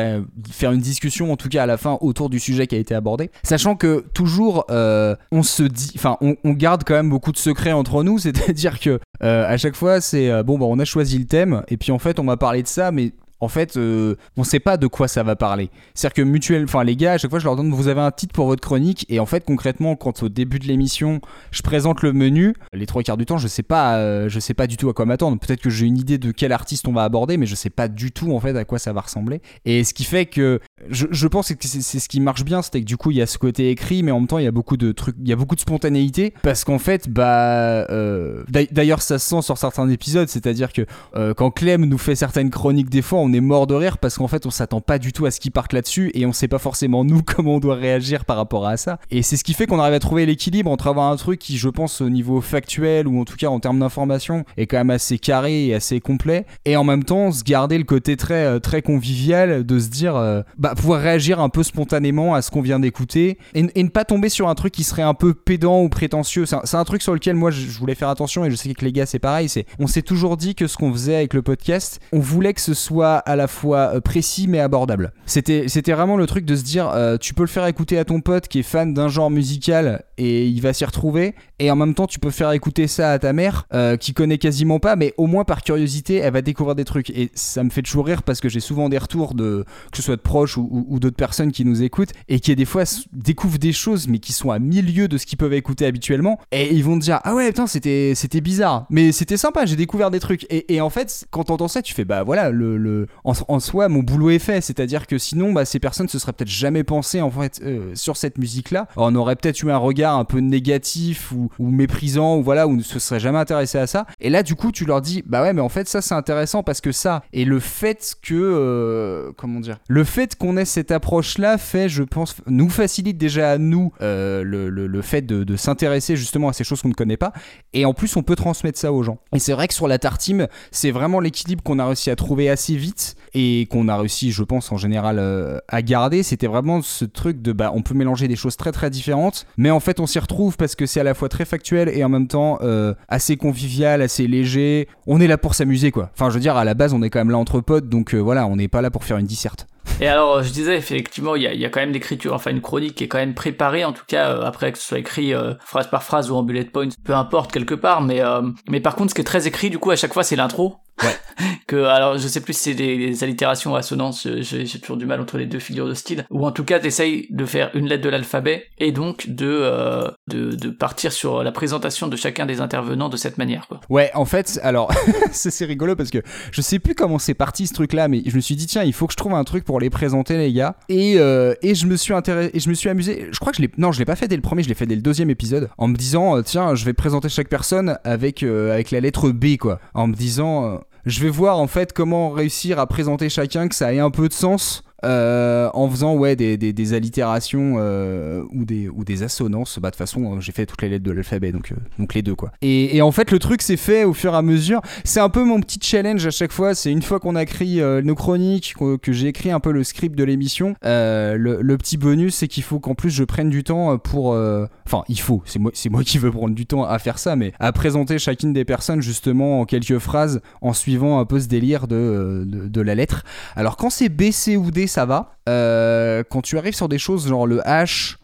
faire 0.51 0.71
une 0.71 0.81
discussion 0.81 1.31
en 1.31 1.37
tout 1.37 1.47
cas 1.47 1.63
à 1.63 1.65
la 1.67 1.77
fin 1.77 1.99
autour 2.01 2.29
du 2.29 2.39
sujet 2.39 2.65
qui 2.65 2.75
a 2.75 2.79
été 2.79 2.95
abordé. 2.95 3.29
Sachant 3.43 3.75
que 3.75 4.05
toujours 4.13 4.65
euh, 4.71 5.15
on 5.31 5.43
se 5.43 5.63
dit, 5.63 5.91
enfin 5.95 6.17
on, 6.21 6.35
on 6.43 6.53
garde 6.53 6.83
quand 6.83 6.95
même 6.95 7.09
beaucoup 7.09 7.31
de 7.31 7.37
secrets 7.37 7.73
entre 7.73 8.03
nous, 8.03 8.17
c'est-à-dire 8.19 8.79
que 8.79 8.99
à 9.19 9.55
chaque 9.57 9.75
fois 9.75 10.01
c'est 10.01 10.43
bon 10.43 10.57
bah 10.57 10.65
on 10.67 10.79
a 10.79 10.85
choisi 10.85 11.19
le 11.19 11.25
thème 11.25 11.63
et 11.67 11.77
puis 11.77 11.91
en 11.91 11.99
fait 11.99 12.17
on 12.17 12.23
va 12.23 12.37
parler 12.37 12.63
de 12.63 12.67
ça, 12.67 12.91
mais 12.91 13.11
en 13.41 13.47
fait, 13.47 13.75
euh, 13.75 14.15
on 14.37 14.43
sait 14.43 14.59
pas 14.59 14.77
de 14.77 14.87
quoi 14.87 15.07
ça 15.07 15.23
va 15.23 15.35
parler. 15.35 15.69
C'est-à-dire 15.93 16.13
que 16.13 16.21
mutuel, 16.21 16.63
enfin 16.63 16.83
les 16.83 16.95
gars, 16.95 17.13
à 17.13 17.17
chaque 17.17 17.31
fois 17.31 17.39
je 17.39 17.45
leur 17.45 17.55
donne, 17.55 17.71
vous 17.71 17.87
avez 17.87 18.01
un 18.01 18.11
titre 18.11 18.33
pour 18.33 18.45
votre 18.45 18.61
chronique, 18.61 19.05
et 19.09 19.19
en 19.19 19.25
fait 19.25 19.43
concrètement, 19.43 19.95
quand 19.95 20.23
au 20.23 20.29
début 20.29 20.59
de 20.59 20.67
l'émission, 20.67 21.19
je 21.51 21.61
présente 21.61 22.01
le 22.03 22.13
menu, 22.13 22.53
les 22.73 22.85
trois 22.85 23.03
quarts 23.03 23.17
du 23.17 23.25
temps, 23.25 23.37
je 23.37 23.47
sais 23.47 23.63
pas, 23.63 23.97
euh, 23.97 24.29
je 24.29 24.39
sais 24.39 24.53
pas 24.53 24.67
du 24.67 24.77
tout 24.77 24.89
à 24.89 24.93
quoi 24.93 25.05
m'attendre. 25.05 25.39
Peut-être 25.39 25.61
que 25.61 25.69
j'ai 25.69 25.85
une 25.87 25.97
idée 25.97 26.17
de 26.17 26.31
quel 26.31 26.51
artiste 26.51 26.87
on 26.87 26.93
va 26.93 27.03
aborder, 27.03 27.37
mais 27.37 27.45
je 27.45 27.55
sais 27.55 27.69
pas 27.69 27.87
du 27.87 28.11
tout 28.11 28.33
en 28.33 28.39
fait 28.39 28.55
à 28.55 28.63
quoi 28.63 28.79
ça 28.79 28.93
va 28.93 29.01
ressembler. 29.01 29.41
Et 29.65 29.83
ce 29.83 29.93
qui 29.93 30.03
fait 30.03 30.27
que 30.27 30.59
je, 30.89 31.27
pense 31.27 31.53
que 31.53 31.67
c'est 31.67 31.99
ce 31.99 32.09
qui 32.09 32.19
marche 32.19 32.43
bien, 32.43 32.61
c'est 32.61 32.79
que 32.81 32.85
du 32.85 32.97
coup 32.97 33.11
il 33.11 33.17
y 33.17 33.21
a 33.21 33.25
ce 33.25 33.37
côté 33.37 33.69
écrit, 33.69 34.03
mais 34.03 34.11
en 34.11 34.19
même 34.19 34.27
temps 34.27 34.37
il 34.37 34.43
y 34.45 34.47
a 34.47 34.51
beaucoup 34.51 34.77
de 34.77 34.91
trucs, 34.91 35.15
il 35.21 35.27
y 35.27 35.33
a 35.33 35.35
beaucoup 35.35 35.55
de 35.55 35.61
spontanéité, 35.61 36.33
parce 36.43 36.63
qu'en 36.63 36.79
fait, 36.79 37.09
bah, 37.09 37.85
euh, 37.89 38.43
d'ail- 38.49 38.69
d'ailleurs 38.71 39.01
ça 39.01 39.19
se 39.19 39.29
sent 39.29 39.41
sur 39.41 39.57
certains 39.57 39.89
épisodes, 39.89 40.27
c'est-à-dire 40.27 40.73
que 40.73 40.85
euh, 41.15 41.33
quand 41.33 41.51
Clem 41.51 41.85
nous 41.85 41.97
fait 41.97 42.15
certaines 42.15 42.49
chroniques 42.49 42.89
des 42.89 43.01
fois, 43.01 43.19
on 43.19 43.31
est 43.33 43.41
mort 43.41 43.67
de 43.67 43.75
rire 43.75 43.97
parce 43.97 44.17
qu'en 44.17 44.27
fait 44.27 44.45
on 44.45 44.49
s'attend 44.49 44.81
pas 44.81 44.99
du 44.99 45.13
tout 45.13 45.25
à 45.25 45.31
ce 45.31 45.39
qu'il 45.39 45.51
parte 45.51 45.73
là-dessus 45.73 46.11
et 46.13 46.25
on 46.25 46.33
sait 46.33 46.47
pas 46.47 46.59
forcément 46.59 47.03
nous 47.03 47.21
comment 47.25 47.55
on 47.55 47.59
doit 47.59 47.75
réagir 47.75 48.25
par 48.25 48.37
rapport 48.37 48.67
à 48.67 48.77
ça. 48.77 48.99
Et 49.11 49.21
c'est 49.21 49.37
ce 49.37 49.43
qui 49.43 49.53
fait 49.53 49.67
qu'on 49.67 49.79
arrive 49.79 49.93
à 49.93 49.99
trouver 49.99 50.25
l'équilibre 50.25 50.71
entre 50.71 50.87
avoir 50.87 51.11
un 51.11 51.15
truc 51.15 51.39
qui, 51.39 51.57
je 51.57 51.69
pense, 51.69 52.01
au 52.01 52.09
niveau 52.09 52.41
factuel 52.41 53.07
ou 53.07 53.19
en 53.19 53.25
tout 53.25 53.35
cas 53.37 53.47
en 53.47 53.59
termes 53.59 53.79
d'information, 53.79 54.45
est 54.57 54.67
quand 54.67 54.77
même 54.77 54.89
assez 54.89 55.19
carré 55.19 55.67
et 55.67 55.75
assez 55.75 55.99
complet, 55.99 56.45
et 56.65 56.75
en 56.75 56.83
même 56.83 57.03
temps 57.03 57.31
se 57.31 57.43
garder 57.43 57.77
le 57.77 57.83
côté 57.83 58.17
très 58.17 58.45
euh, 58.45 58.59
très 58.59 58.81
convivial 58.81 59.65
de 59.65 59.79
se 59.79 59.89
dire, 59.89 60.13
bah 60.57 60.70
pouvoir 60.75 61.01
réagir 61.01 61.39
un 61.39 61.49
peu 61.49 61.63
spontanément 61.63 62.33
à 62.33 62.41
ce 62.41 62.51
qu'on 62.51 62.61
vient 62.61 62.79
d'écouter 62.79 63.37
et, 63.53 63.63
ne 63.63 63.89
pas 63.89 64.05
tomber 64.05 64.29
sur 64.29 64.47
un 64.47 64.55
truc 64.55 64.73
qui 64.73 64.83
serait 64.83 65.01
un 65.01 65.13
peu 65.13 65.33
pédant 65.33 65.81
ou 65.81 65.89
prétentieux. 65.89 66.45
C'est 66.45 66.75
un, 66.75 66.83
truc 66.83 67.01
sur 67.01 67.13
lequel 67.13 67.35
moi 67.35 67.51
je, 67.51 67.61
je 67.61 67.79
voulais 67.79 67.95
faire 67.95 68.09
attention 68.09 68.45
et 68.45 68.51
je 68.51 68.55
sais 68.55 68.73
que 68.73 68.85
les 68.85 68.91
gars 68.91 69.05
c'est 69.05 69.19
pareil. 69.19 69.49
C'est 69.49 69.65
on 69.79 69.87
s'est 69.87 70.01
toujours 70.01 70.37
dit 70.37 70.55
que 70.55 70.67
ce 70.67 70.77
qu'on 70.77 70.91
faisait 70.91 71.15
avec 71.15 71.33
le 71.33 71.41
podcast, 71.41 71.99
on 72.11 72.19
voulait 72.19 72.53
que 72.53 72.61
ce 72.61 72.73
soit 72.73 73.17
à 73.17 73.35
la 73.35 73.47
fois 73.47 73.95
euh, 73.95 74.01
précis 74.01 74.47
mais 74.47 74.59
abordable. 74.59 75.13
C'était 75.25 75.65
c'était 75.67 75.93
vraiment 75.93 76.17
le 76.17 76.27
truc 76.27 76.45
de 76.45 76.55
se 76.55 76.63
dire, 76.63 76.89
euh, 76.89 77.17
tu 77.17 77.33
peux 77.33 77.43
le 77.43 77.47
faire 77.47 77.65
écouter 77.65 77.97
à 77.97 78.05
ton 78.05 78.21
pote 78.21 78.47
qui 78.47 78.59
est 78.59 78.63
fan 78.63 78.93
d'un 78.93 79.07
genre 79.07 79.31
musical 79.31 80.03
et 80.17 80.47
il 80.47 80.61
va 80.61 80.73
s'y 80.73 80.85
retrouver, 80.85 81.35
et 81.59 81.71
en 81.71 81.75
même 81.75 81.93
temps 81.93 82.07
tu 82.07 82.19
peux 82.19 82.29
faire 82.29 82.51
écouter 82.51 82.87
ça 82.87 83.11
à 83.11 83.19
ta 83.19 83.33
mère 83.33 83.67
euh, 83.73 83.97
qui 83.97 84.13
connaît 84.13 84.37
quasiment 84.37 84.79
pas, 84.79 84.95
mais 84.95 85.13
au 85.17 85.27
moins 85.27 85.43
par 85.43 85.63
curiosité 85.63 86.17
elle 86.17 86.33
va 86.33 86.41
découvrir 86.41 86.75
des 86.75 86.85
trucs. 86.85 87.09
Et 87.09 87.31
ça 87.33 87.63
me 87.63 87.69
fait 87.69 87.81
toujours 87.81 88.05
rire 88.05 88.23
parce 88.23 88.39
que 88.39 88.49
j'ai 88.49 88.59
souvent 88.59 88.89
des 88.89 88.97
retours 88.97 89.33
de 89.33 89.65
que 89.91 89.97
ce 89.97 90.03
soit 90.03 90.15
de 90.15 90.21
proches 90.21 90.57
ou, 90.57 90.60
ou- 90.69 90.99
d'autres 90.99 91.15
personnes 91.15 91.51
qui 91.51 91.65
nous 91.65 91.81
écoutent 91.83 92.11
et 92.29 92.39
qui 92.39 92.55
des 92.55 92.65
fois 92.65 92.83
découvrent 93.11 93.57
des 93.57 93.73
choses 93.73 94.07
mais 94.07 94.19
qui 94.19 94.33
sont 94.33 94.51
à 94.51 94.59
milieu 94.59 95.07
de 95.07 95.17
ce 95.17 95.25
qu'ils 95.25 95.37
peuvent 95.37 95.53
écouter 95.53 95.85
habituellement 95.85 96.39
et 96.51 96.73
ils 96.73 96.83
vont 96.83 96.97
te 96.97 97.03
dire 97.03 97.19
ah 97.23 97.33
ouais 97.33 97.47
putain 97.47 97.67
c'était 97.67 98.13
c'était 98.15 98.41
bizarre. 98.41 98.85
Mais 98.89 99.11
c'était 99.11 99.37
sympa 99.37 99.65
j'ai 99.65 99.75
découvert 99.75 100.11
des 100.11 100.19
trucs. 100.19 100.45
Et, 100.49 100.81
en 100.81 100.89
fait 100.89 101.25
quand 101.31 101.45
t'entends 101.45 101.67
ça 101.67 101.81
tu 101.81 101.93
fais 101.93 102.05
bah 102.05 102.23
voilà 102.23 102.49
le, 102.49 103.07
en, 103.23 103.59
soi 103.59 103.89
mon 103.89 103.99
boulot 104.03 104.29
est 104.29 104.39
fait. 104.39 104.61
C'est 104.61 104.79
à 104.79 104.85
dire 104.85 105.07
que 105.07 105.17
sinon 105.17 105.53
bah 105.53 105.65
ces 105.65 105.79
personnes 105.79 106.07
se 106.07 106.19
seraient 106.19 106.33
peut-être 106.33 106.49
jamais 106.49 106.83
pensé 106.83 107.21
en 107.21 107.31
fait 107.31 107.61
euh, 107.63 107.91
sur 107.95 108.17
cette 108.17 108.37
musique 108.37 108.71
là 108.71 108.87
on 108.95 109.15
aurait 109.15 109.35
peut-être 109.35 109.61
eu 109.63 109.71
un 109.71 109.77
regard 109.77 110.17
un 110.17 110.25
peu 110.25 110.39
négatif 110.39 111.31
ou, 111.31 111.49
ou 111.59 111.69
méprisant 111.69 112.37
ou 112.37 112.43
voilà 112.43 112.67
ou 112.67 112.75
ne 112.75 112.83
se 112.83 112.99
serait 112.99 113.19
jamais 113.19 113.39
intéressé 113.39 113.77
à 113.77 113.87
ça. 113.87 114.05
Et 114.19 114.29
là 114.29 114.43
du 114.43 114.55
coup 114.55 114.71
tu 114.71 114.85
leur 114.85 115.01
dis 115.01 115.23
bah 115.25 115.41
ouais 115.41 115.53
mais 115.53 115.61
en 115.61 115.69
fait 115.69 115.87
ça 115.87 116.01
c'est 116.01 116.15
intéressant 116.15 116.63
parce 116.63 116.81
que 116.81 116.91
ça 116.91 117.23
et 117.33 117.45
le 117.45 117.59
fait 117.59 118.15
que 118.21 118.35
euh, 118.35 119.31
comment 119.37 119.59
dire 119.59 119.77
le 119.87 120.03
fait 120.03 120.35
qu'on 120.35 120.50
ait 120.57 120.65
cette 120.65 120.91
approche 120.91 121.37
là 121.37 121.57
fait 121.57 121.89
je 121.89 122.03
pense 122.03 122.35
nous 122.47 122.69
facilite 122.69 123.17
déjà 123.17 123.51
à 123.51 123.57
nous 123.57 123.91
euh, 124.01 124.43
le, 124.43 125.01
fait 125.01 125.21
de, 125.21 125.55
s'intéresser 125.55 126.15
justement 126.15 126.49
à 126.49 126.53
ces 126.53 126.63
choses 126.63 126.81
qu'on 126.81 126.89
ne 126.89 126.93
connaît 126.93 127.17
pas. 127.17 127.33
Et 127.73 127.85
en 127.85 127.93
plus 127.93 128.15
on 128.15 128.23
peut 128.23 128.35
transmettre 128.35 128.79
ça 128.79 128.91
aux 128.93 129.03
gens. 129.03 129.19
Et 129.33 129.39
c'est 129.39 129.53
vrai 129.53 129.67
que 129.67 129.73
sur 129.73 129.87
la 129.87 129.97
tartime 129.97 130.47
c'est 130.71 130.91
vraiment 130.91 131.19
l'équilibre 131.19 131.63
qu'on 131.63 131.79
a 131.79 131.85
réussi 131.85 132.09
à 132.09 132.15
trouver 132.15 132.49
assez 132.49 132.75
vite 132.75 133.15
et 133.33 133.67
qu'on 133.69 133.87
a 133.87 133.97
réussi 133.97 134.31
je 134.31 134.43
pense 134.43 134.71
en 134.71 134.77
général 134.77 135.17
euh, 135.19 135.59
à 135.67 135.81
garder. 135.81 136.23
C'était 136.23 136.47
vraiment 136.47 136.81
ce 136.81 137.05
truc 137.05 137.41
de 137.41 137.51
bah 137.51 137.71
on 137.73 137.81
peut 137.81 137.93
mélanger 137.93 138.27
des 138.27 138.35
choses 138.35 138.57
très 138.57 138.71
très 138.71 138.89
différentes. 138.89 139.45
Mais 139.57 139.71
en 139.71 139.79
fait 139.79 139.99
on 139.99 140.07
s'y 140.07 140.19
retrouve 140.19 140.57
parce 140.57 140.75
que 140.75 140.85
c'est 140.85 140.99
à 140.99 141.03
la 141.03 141.13
fois 141.13 141.29
très 141.29 141.45
factuel 141.45 141.89
et 141.89 142.03
en 142.03 142.09
même 142.09 142.27
temps 142.27 142.59
euh, 142.61 142.93
assez 143.07 143.37
convivial 143.37 144.01
assez 144.01 144.27
léger. 144.27 144.87
On 145.07 145.19
est 145.19 145.27
là 145.27 145.37
pour 145.37 145.55
s'amuser 145.55 145.91
quoi. 145.91 146.11
Enfin 146.13 146.29
je 146.29 146.35
veux 146.35 146.41
dire 146.41 146.57
à 146.57 146.65
la 146.65 146.73
base 146.73 146.93
on 146.93 147.01
est 147.01 147.09
quand 147.09 147.19
même 147.19 147.31
là 147.31 147.37
entre 147.37 147.61
potes 147.61 147.89
donc 147.89 148.13
voilà 148.13 148.47
on 148.47 148.55
n'est 148.55 148.67
pas 148.67 148.81
là 148.81 148.91
pour 148.91 149.03
faire 149.03 149.17
une 149.17 149.25
disserte 149.25 149.67
Et 149.99 150.07
alors, 150.07 150.37
euh, 150.37 150.43
je 150.43 150.51
disais, 150.51 150.75
effectivement, 150.77 151.35
il 151.35 151.43
y 151.43 151.65
a, 151.65 151.69
quand 151.69 151.79
même 151.79 151.91
l'écriture, 151.91 152.33
enfin 152.33 152.49
une 152.49 152.61
chronique 152.61 152.95
qui 152.95 153.03
est 153.03 153.07
quand 153.07 153.19
même 153.19 153.35
préparée, 153.35 153.85
en 153.85 153.93
tout 153.93 154.05
cas, 154.07 154.31
euh, 154.31 154.45
après 154.45 154.71
que 154.71 154.79
ce 154.79 154.87
soit 154.87 154.99
écrit 154.99 155.33
euh, 155.33 155.53
phrase 155.63 155.87
par 155.89 156.01
phrase 156.03 156.31
ou 156.31 156.35
en 156.35 156.43
bullet 156.43 156.65
points, 156.65 156.89
peu 157.03 157.13
importe 157.13 157.51
quelque 157.51 157.75
part, 157.75 158.01
mais, 158.01 158.21
mais 158.67 158.79
par 158.79 158.95
contre, 158.95 159.11
ce 159.11 159.15
qui 159.15 159.21
est 159.21 159.25
très 159.25 159.47
écrit, 159.47 159.69
du 159.69 159.77
coup, 159.77 159.91
à 159.91 159.95
chaque 159.95 160.13
fois, 160.13 160.23
c'est 160.23 160.35
l'intro. 160.35 160.77
que 161.67 161.83
alors 161.85 162.17
je 162.17 162.27
sais 162.27 162.41
plus 162.41 162.53
si 162.53 162.63
c'est 162.63 162.73
des, 162.73 162.97
des 162.97 163.23
allitérations 163.23 163.73
ou 163.73 163.75
assonances, 163.75 164.27
j'ai 164.41 164.79
toujours 164.79 164.97
du 164.97 165.05
mal 165.05 165.19
entre 165.19 165.37
les 165.37 165.45
deux 165.45 165.59
figures 165.59 165.87
de 165.87 165.93
style. 165.93 166.25
Ou 166.29 166.45
en 166.45 166.51
tout 166.51 166.63
cas, 166.63 166.79
t'essayes 166.79 167.27
de 167.29 167.45
faire 167.45 167.71
une 167.73 167.87
lettre 167.87 168.03
de 168.03 168.09
l'alphabet 168.09 168.67
et 168.77 168.91
donc 168.91 169.27
de, 169.29 169.47
euh, 169.47 170.09
de 170.27 170.51
de 170.55 170.69
partir 170.69 171.11
sur 171.11 171.43
la 171.43 171.51
présentation 171.51 172.07
de 172.07 172.15
chacun 172.15 172.45
des 172.45 172.61
intervenants 172.61 173.09
de 173.09 173.17
cette 173.17 173.37
manière, 173.37 173.67
quoi. 173.67 173.79
Ouais, 173.89 174.11
en 174.13 174.25
fait, 174.25 174.59
alors, 174.63 174.91
c'est 175.31 175.65
rigolo 175.65 175.95
parce 175.95 176.09
que 176.09 176.19
je 176.51 176.61
sais 176.61 176.79
plus 176.79 176.95
comment 176.95 177.19
c'est 177.19 177.33
parti 177.33 177.67
ce 177.67 177.73
truc-là, 177.73 178.07
mais 178.07 178.21
je 178.25 178.35
me 178.35 178.41
suis 178.41 178.55
dit, 178.55 178.67
tiens, 178.67 178.83
il 178.83 178.93
faut 178.93 179.07
que 179.07 179.13
je 179.13 179.17
trouve 179.17 179.33
un 179.33 179.43
truc 179.43 179.63
pour 179.63 179.79
les 179.79 179.89
présenter, 179.89 180.37
les 180.37 180.53
gars. 180.53 180.75
Et, 180.89 181.15
euh, 181.17 181.53
et 181.61 181.75
je 181.75 181.85
me 181.85 181.95
suis 181.95 182.13
intéressé, 182.13 182.51
et 182.53 182.59
je 182.59 182.69
me 182.69 182.73
suis 182.73 182.89
amusé. 182.89 183.27
Je 183.31 183.39
crois 183.39 183.51
que 183.51 183.57
je 183.57 183.61
l'ai, 183.63 183.69
non, 183.77 183.91
je 183.91 183.99
l'ai 183.99 184.05
pas 184.05 184.15
fait 184.15 184.27
dès 184.27 184.35
le 184.35 184.41
premier, 184.41 184.63
je 184.63 184.69
l'ai 184.69 184.75
fait 184.75 184.85
dès 184.85 184.95
le 184.95 185.01
deuxième 185.01 185.29
épisode, 185.29 185.69
en 185.77 185.87
me 185.87 185.95
disant, 185.95 186.37
euh, 186.37 186.41
tiens, 186.41 186.75
je 186.75 186.85
vais 186.85 186.93
présenter 186.93 187.29
chaque 187.29 187.49
personne 187.49 187.97
avec, 188.03 188.43
euh, 188.43 188.73
avec 188.73 188.91
la 188.91 188.99
lettre 188.99 189.29
B, 189.29 189.57
quoi. 189.57 189.79
En 189.93 190.07
me 190.07 190.13
disant, 190.13 190.65
euh, 190.65 190.77
je 191.05 191.21
vais 191.21 191.29
voir 191.29 191.57
en 191.59 191.67
fait 191.67 191.93
comment 191.93 192.29
réussir 192.29 192.79
à 192.79 192.87
présenter 192.87 193.29
chacun, 193.29 193.67
que 193.67 193.75
ça 193.75 193.93
ait 193.93 193.99
un 193.99 194.11
peu 194.11 194.27
de 194.27 194.33
sens. 194.33 194.83
Euh, 195.03 195.69
en 195.73 195.89
faisant 195.89 196.15
ouais 196.15 196.35
des, 196.35 196.57
des, 196.57 196.93
allitérations 196.93 197.75
euh, 197.77 198.43
ou 198.51 198.65
des 198.65 198.89
ou 198.89 199.03
des 199.03 199.23
assonances 199.23 199.79
bah 199.79 199.89
de 199.89 199.93
toute 199.93 199.97
façon 199.97 200.35
euh, 200.35 200.39
j'ai 200.39 200.51
fait 200.51 200.65
toutes 200.65 200.81
les 200.81 200.89
lettres 200.89 201.03
de 201.03 201.11
l'alphabet 201.11 201.51
donc 201.51 201.73
donc 201.97 202.13
les 202.13 202.21
deux 202.21 202.35
quoi. 202.35 202.51
Et, 202.61 203.01
en 203.01 203.11
fait 203.11 203.31
le 203.31 203.39
truc 203.39 203.61
s'est 203.61 203.77
fait 203.77 204.03
au 204.03 204.13
fur 204.13 204.33
et 204.33 204.37
à 204.37 204.41
mesure. 204.41 204.81
C'est 205.03 205.19
un 205.19 205.29
peu 205.29 205.43
mon 205.43 205.59
petit 205.59 205.79
challenge 205.81 206.25
à 206.25 206.31
chaque 206.31 206.51
fois. 206.51 206.75
C'est 206.75 206.91
une 206.91 207.01
fois 207.01 207.19
qu'on 207.19 207.35
a 207.35 207.43
écrit 207.43 207.81
nos 208.03 208.15
chroniques 208.15 208.75
que, 209.01 209.11
j'ai 209.11 209.27
écrit 209.27 209.51
un 209.51 209.59
peu 209.59 209.71
le 209.71 209.83
script 209.83 210.15
de 210.15 210.23
l'émission 210.23 210.75
le, 210.83 211.75
petit 211.77 211.97
bonus 211.97 212.35
c'est 212.35 212.47
qu'il 212.47 212.63
faut 212.63 212.79
qu'en 212.79 212.95
plus 212.95 213.09
je 213.09 213.23
prenne 213.23 213.49
du 213.49 213.63
temps 213.63 213.97
pour 213.97 214.37
enfin 214.85 215.03
il 215.07 215.19
faut 215.19 215.41
c'est 215.45 215.59
moi 215.59 215.71
moi 215.89 216.03
qui 216.03 216.17
veux 216.17 216.31
prendre 216.31 216.55
du 216.55 216.65
temps 216.65 216.83
à 216.83 216.99
faire 216.99 217.17
ça 217.17 217.35
mais 217.35 217.53
à 217.59 217.71
présenter 217.71 218.19
chacune 218.19 218.53
des 218.53 218.65
personnes 218.65 219.01
justement 219.01 219.61
en 219.61 219.65
quelques 219.65 219.99
phrases 219.99 220.41
en 220.61 220.73
suivant 220.73 221.19
un 221.19 221.25
peu 221.25 221.39
ce 221.39 221.47
délire 221.47 221.87
de, 221.87 222.45
de, 222.45 222.81
la 222.81 222.95
lettre. 222.95 223.23
Alors 223.55 223.77
quand 223.77 223.89
c'est 223.89 224.09
B, 224.09 224.31
C 224.31 224.57
ou 224.57 224.71
D, 224.71 224.87
ça 224.91 225.05
va. 225.05 225.35
Euh, 225.49 226.23
quand 226.29 226.41
tu 226.41 226.57
arrives 226.57 226.75
sur 226.75 226.89
des 226.89 226.99
choses 226.99 227.27
genre 227.27 227.47
le 227.47 227.59
H 227.59 228.17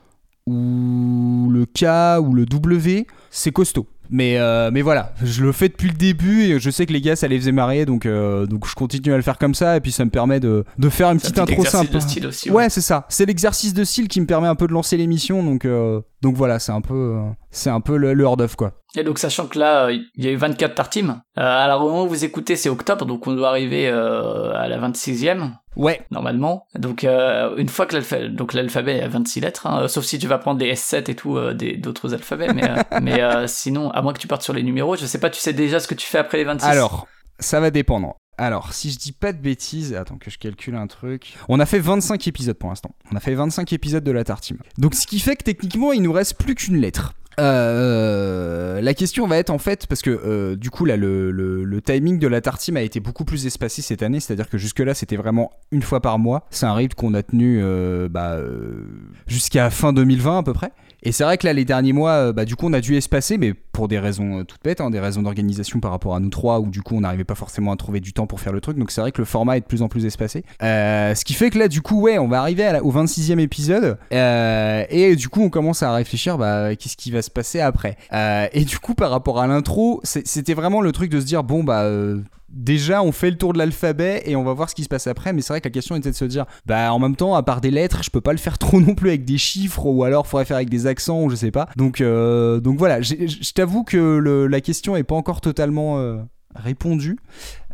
ou 0.45 1.49
le 1.51 1.65
K 1.65 2.21
ou 2.21 2.33
le 2.33 2.45
W, 2.45 3.07
c'est 3.31 3.51
costaud. 3.51 3.87
Mais, 4.09 4.37
euh, 4.37 4.69
mais 4.71 4.81
voilà, 4.81 5.13
je 5.21 5.43
le 5.43 5.51
fais 5.51 5.67
depuis 5.67 5.89
le 5.89 5.93
début 5.95 6.43
et 6.43 6.59
je 6.59 6.69
sais 6.69 6.85
que 6.85 6.93
les 6.93 7.01
gars 7.01 7.17
ça 7.17 7.27
les 7.27 7.37
faisait 7.37 7.51
marrer 7.51 7.85
donc, 7.85 8.05
euh, 8.05 8.45
donc 8.45 8.65
je 8.65 8.73
continue 8.73 9.11
à 9.11 9.17
le 9.17 9.21
faire 9.21 9.37
comme 9.37 9.53
ça 9.53 9.75
et 9.75 9.81
puis 9.81 9.91
ça 9.91 10.05
me 10.05 10.09
permet 10.09 10.39
de, 10.39 10.63
de 10.77 10.89
faire 10.89 11.11
une 11.11 11.17
petite 11.19 11.35
petit 11.35 11.41
intro 11.41 11.65
simple. 11.65 11.91
de 11.93 11.99
style 11.99 12.25
aussi, 12.27 12.49
ouais, 12.49 12.55
ouais. 12.55 12.69
c'est 12.69 12.79
ça. 12.79 13.05
C'est 13.09 13.25
l'exercice 13.25 13.73
de 13.73 13.83
style 13.83 14.07
qui 14.07 14.21
me 14.21 14.25
permet 14.25 14.47
un 14.47 14.55
peu 14.55 14.65
de 14.65 14.71
lancer 14.71 14.95
l'émission 14.95 15.43
donc, 15.43 15.65
euh, 15.65 15.99
donc 16.21 16.37
voilà, 16.37 16.57
c'est 16.59 16.71
un 16.71 16.79
peu, 16.79 17.17
c'est 17.51 17.69
un 17.69 17.81
peu 17.81 17.97
le, 17.97 18.13
le 18.13 18.23
hors 18.23 18.37
d'œuvre 18.37 18.55
quoi. 18.55 18.71
Et 18.95 19.03
donc 19.03 19.19
sachant 19.19 19.47
que 19.47 19.59
là, 19.59 19.85
euh, 19.85 19.99
il 20.15 20.25
y 20.25 20.27
a 20.27 20.31
eu 20.31 20.37
24 20.37 20.73
tartimes, 20.73 21.21
euh, 21.37 21.41
alors 21.41 21.83
au 21.83 21.89
moment 21.89 22.03
où 22.05 22.07
vous 22.07 22.23
écoutez, 22.25 22.55
c'est 22.55 22.69
octobre, 22.69 23.05
donc 23.05 23.27
on 23.27 23.33
doit 23.33 23.49
arriver 23.49 23.87
euh, 23.89 24.53
à 24.53 24.67
la 24.67 24.79
26e, 24.79 25.51
Ouais, 25.75 26.01
normalement. 26.09 26.65
Donc 26.73 27.03
euh, 27.03 27.55
une 27.57 27.69
fois 27.69 27.85
que 27.85 27.93
l'alphabet, 27.93 28.29
donc 28.29 28.53
l'alphabet 28.53 29.01
a 29.01 29.07
26 29.07 29.41
lettres, 29.41 29.67
hein, 29.67 29.87
sauf 29.87 30.05
si 30.05 30.17
tu 30.17 30.25
vas 30.25 30.39
prendre 30.39 30.57
des 30.57 30.73
S7 30.73 31.11
et 31.11 31.15
tout, 31.15 31.39
des 31.53 31.77
d'autres 31.77 32.13
alphabets, 32.13 32.51
mais, 32.53 32.63
mais 33.01 33.47
sinon, 33.47 33.91
à 33.91 34.01
moins 34.01 34.13
que 34.13 34.19
tu 34.19 34.27
partes 34.27 34.41
sur 34.41 34.53
les 34.53 34.63
numéros, 34.63 34.95
je 34.95 35.05
sais 35.05 35.19
pas, 35.19 35.29
tu 35.29 35.39
sais 35.39 35.53
déjà 35.53 35.79
ce 35.79 35.87
que 35.87 35.95
tu 35.95 36.07
fais 36.07 36.17
après 36.17 36.37
les 36.37 36.45
26 36.45 36.65
Alors, 36.65 37.07
ça 37.39 37.59
va 37.59 37.69
dépendre. 37.69 38.15
Alors, 38.39 38.73
si 38.73 38.91
je 38.91 38.99
dis 38.99 39.13
pas 39.13 39.33
de 39.33 39.39
bêtises, 39.39 39.95
attends 39.95 40.17
que 40.17 40.29
je 40.29 40.37
calcule 40.37 40.75
un 40.75 40.85
truc. 40.85 41.35
On 41.49 41.59
a 41.59 41.65
fait 41.65 41.79
25 41.79 42.27
épisodes 42.27 42.55
pour 42.55 42.69
l'instant. 42.69 42.91
On 43.11 43.15
a 43.15 43.19
fait 43.19 43.33
25 43.33 43.73
épisodes 43.73 44.03
de 44.03 44.11
la 44.11 44.23
tartine. 44.23 44.57
Donc, 44.77 44.93
ce 44.93 45.07
qui 45.07 45.19
fait 45.19 45.35
que 45.35 45.43
techniquement, 45.43 45.91
il 45.91 46.03
nous 46.03 46.11
reste 46.11 46.35
plus 46.37 46.53
qu'une 46.53 46.77
lettre. 46.77 47.13
Euh, 47.39 48.81
la 48.81 48.93
question 48.93 49.27
va 49.27 49.37
être 49.37 49.51
en 49.51 49.59
fait 49.59 49.85
parce 49.85 50.01
que 50.01 50.09
euh, 50.09 50.55
du 50.55 50.71
coup 50.71 50.85
là 50.85 50.97
le, 50.97 51.81
timing 51.85 52.17
de 52.17 52.27
la 52.27 52.41
tartine 52.41 52.77
a 52.77 52.81
été 52.81 52.99
beaucoup 52.99 53.25
plus 53.25 53.45
espacé 53.45 53.83
cette 53.83 54.01
année 54.01 54.19
c'est 54.19 54.33
à 54.33 54.35
dire 54.35 54.49
que 54.49 54.57
jusque 54.57 54.79
là 54.79 54.95
c'était 54.95 55.17
vraiment 55.17 55.51
une 55.71 55.81
fois 55.81 56.01
par 56.01 56.19
mois. 56.19 56.45
C'est 56.49 56.65
un 56.65 56.73
rythme 56.73 56.95
qu'on 56.95 57.13
a 57.13 57.23
tenu 57.23 57.59
euh, 57.61 58.07
bah, 58.09 58.33
euh, 58.33 58.85
jusqu'à 59.27 59.69
fin 59.69 59.93
2020 59.93 60.39
à 60.39 60.43
peu 60.43 60.53
près. 60.53 60.71
Et 61.03 61.11
c'est 61.11 61.23
vrai 61.23 61.37
que 61.37 61.45
là, 61.45 61.53
les 61.53 61.65
derniers 61.65 61.93
mois, 61.93 62.11
euh, 62.11 62.33
bah, 62.33 62.45
du 62.45 62.55
coup, 62.55 62.67
on 62.67 62.73
a 62.73 62.81
dû 62.81 62.95
espacer, 62.95 63.37
mais 63.37 63.53
pour 63.77 63.87
des 63.87 63.99
raisons 63.99 64.39
euh, 64.39 64.43
toutes 64.43 64.63
bêtes, 64.63 64.81
hein, 64.81 64.89
des 64.89 64.99
raisons 64.99 65.21
d'organisation 65.21 65.79
par 65.79 65.91
rapport 65.91 66.15
à 66.15 66.19
nous 66.19 66.29
trois, 66.29 66.59
où 66.59 66.65
du 66.65 66.81
coup, 66.81 66.95
on 66.95 67.01
n'arrivait 67.01 67.23
pas 67.23 67.35
forcément 67.35 67.71
à 67.71 67.75
trouver 67.75 67.99
du 67.99 68.11
temps 68.11 68.25
pour 68.25 68.39
faire 68.39 68.51
le 68.51 68.59
truc. 68.59 68.75
Donc 68.75 68.89
c'est 68.89 69.01
vrai 69.01 69.11
que 69.11 69.21
le 69.21 69.25
format 69.25 69.55
est 69.55 69.59
de 69.59 69.67
plus 69.67 69.83
en 69.83 69.87
plus 69.87 70.07
espacé. 70.07 70.43
Euh, 70.63 71.13
ce 71.13 71.23
qui 71.23 71.35
fait 71.35 71.51
que 71.51 71.59
là, 71.59 71.67
du 71.67 71.83
coup, 71.83 72.01
ouais, 72.01 72.17
on 72.17 72.27
va 72.27 72.41
arriver 72.41 72.79
au 72.81 72.91
26e 72.91 73.37
épisode, 73.37 73.99
euh, 74.11 74.83
et 74.89 75.15
du 75.15 75.29
coup, 75.29 75.43
on 75.43 75.51
commence 75.51 75.83
à 75.83 75.93
réfléchir, 75.93 76.39
bah, 76.39 76.75
qu'est-ce 76.75 76.97
qui 76.97 77.11
va 77.11 77.21
se 77.21 77.29
passer 77.29 77.59
après. 77.59 77.97
Et 78.51 78.65
du 78.65 78.79
coup, 78.79 78.95
par 78.95 79.11
rapport 79.11 79.39
à 79.39 79.45
l'intro, 79.45 80.01
c'était 80.03 80.55
vraiment 80.55 80.81
le 80.81 80.91
truc 80.91 81.11
de 81.11 81.19
se 81.19 81.25
dire, 81.25 81.43
bon, 81.43 81.63
bah. 81.63 81.87
Déjà, 82.49 83.03
on 83.03 83.11
fait 83.11 83.29
le 83.29 83.37
tour 83.37 83.51
de 83.51 83.57
l'alphabet 83.57 84.23
et 84.25 84.37
on 84.37 84.43
va 84.45 84.53
voir 84.53 84.69
ce 84.69 84.73
qui 84.73 84.83
se 84.83 84.87
passe 84.87 85.05
après. 85.07 85.33
Mais 85.33 85.41
c'est 85.41 85.51
vrai 85.51 85.59
que 85.59 85.67
la 85.67 85.71
question 85.71 85.97
était 85.97 86.11
de 86.11 86.15
se 86.15 86.23
dire, 86.23 86.45
bah 86.65 86.93
en 86.93 86.97
même 86.97 87.17
temps, 87.17 87.35
à 87.35 87.43
part 87.43 87.59
des 87.59 87.71
lettres, 87.71 88.03
je 88.03 88.09
peux 88.09 88.21
pas 88.21 88.31
le 88.31 88.37
faire 88.37 88.57
trop 88.57 88.79
non 88.79 88.95
plus 88.95 89.09
avec 89.09 89.25
des 89.25 89.37
chiffres 89.37 89.85
ou 89.85 90.05
alors 90.05 90.25
faudrait 90.25 90.45
faire 90.45 90.55
avec 90.55 90.69
des 90.69 90.87
accents 90.87 91.23
ou 91.23 91.29
je 91.29 91.35
sais 91.35 91.51
pas. 91.51 91.67
Donc, 91.75 92.01
donc 92.01 92.77
voilà, 92.77 93.01
je 93.01 93.51
t'avoue 93.67 93.83
que 93.83 94.47
la 94.49 94.61
question 94.61 94.95
est 94.95 95.03
pas 95.03 95.15
encore 95.15 95.41
totalement 95.41 95.99
euh, 95.99 96.21
répondue. 96.55 97.17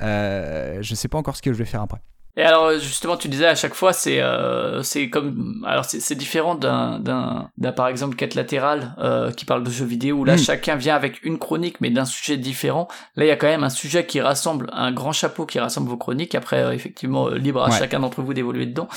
Euh, 0.02 0.80
je 0.82 0.96
sais 0.96 1.08
pas 1.08 1.20
encore 1.20 1.38
ce 1.38 1.42
que 1.44 1.54
je 1.54 1.58
vais 1.58 1.66
faire 1.66 1.82
après. 1.82 2.02
Et 2.36 2.42
alors 2.44 2.72
justement, 2.80 3.16
tu 3.16 3.28
disais 3.28 3.46
à 3.46 3.54
chaque 3.56 3.76
fois, 3.76 3.94
c'est 3.94 4.20
euh, 4.22 4.82
c'est 4.82 5.10
comme 5.10 5.64
alors 5.68 5.86
c'est 5.86 6.00
c'est 6.00 6.16
différent 6.16 6.56
d'un 6.56 7.00
d'un 7.00 7.50
d'un 7.60 7.72
par 7.72 7.88
exemple 7.88 8.16
quête 8.16 8.34
latérale 8.34 8.96
euh, 8.98 9.30
qui 9.32 9.46
parle 9.46 9.64
de 9.64 9.70
jeux 9.70 9.86
vidéo 9.86 10.18
où 10.18 10.26
là 10.26 10.34
Mm. 10.34 10.40
chacun 10.40 10.76
vient 10.76 10.96
avec 10.96 11.24
une 11.24 11.38
chronique 11.38 11.80
mais 11.80 11.92
d'un 11.92 12.06
sujet 12.06 12.38
différent. 12.38 12.88
Là, 13.16 13.26
il 13.26 13.28
y 13.28 13.32
a 13.32 13.36
quand 13.36 13.46
même 13.48 13.64
un 13.64 13.70
sujet 13.70 14.06
qui 14.08 14.20
rassemble 14.20 14.68
un 14.74 14.92
grand 14.92 15.12
chapeau 15.12 15.46
qui 15.46 15.60
rassemble 15.60 15.90
vos 15.90 15.98
chroniques. 15.98 16.34
Après, 16.34 16.58
euh, 16.64 16.72
effectivement, 16.72 17.28
euh, 17.30 17.36
libre 17.38 17.62
à 17.64 17.70
Ouais. 17.70 17.78
chacun 17.78 18.00
d'entre 18.00 18.22
vous 18.24 18.34
d'évoluer 18.34 18.66
dedans. 18.66 18.88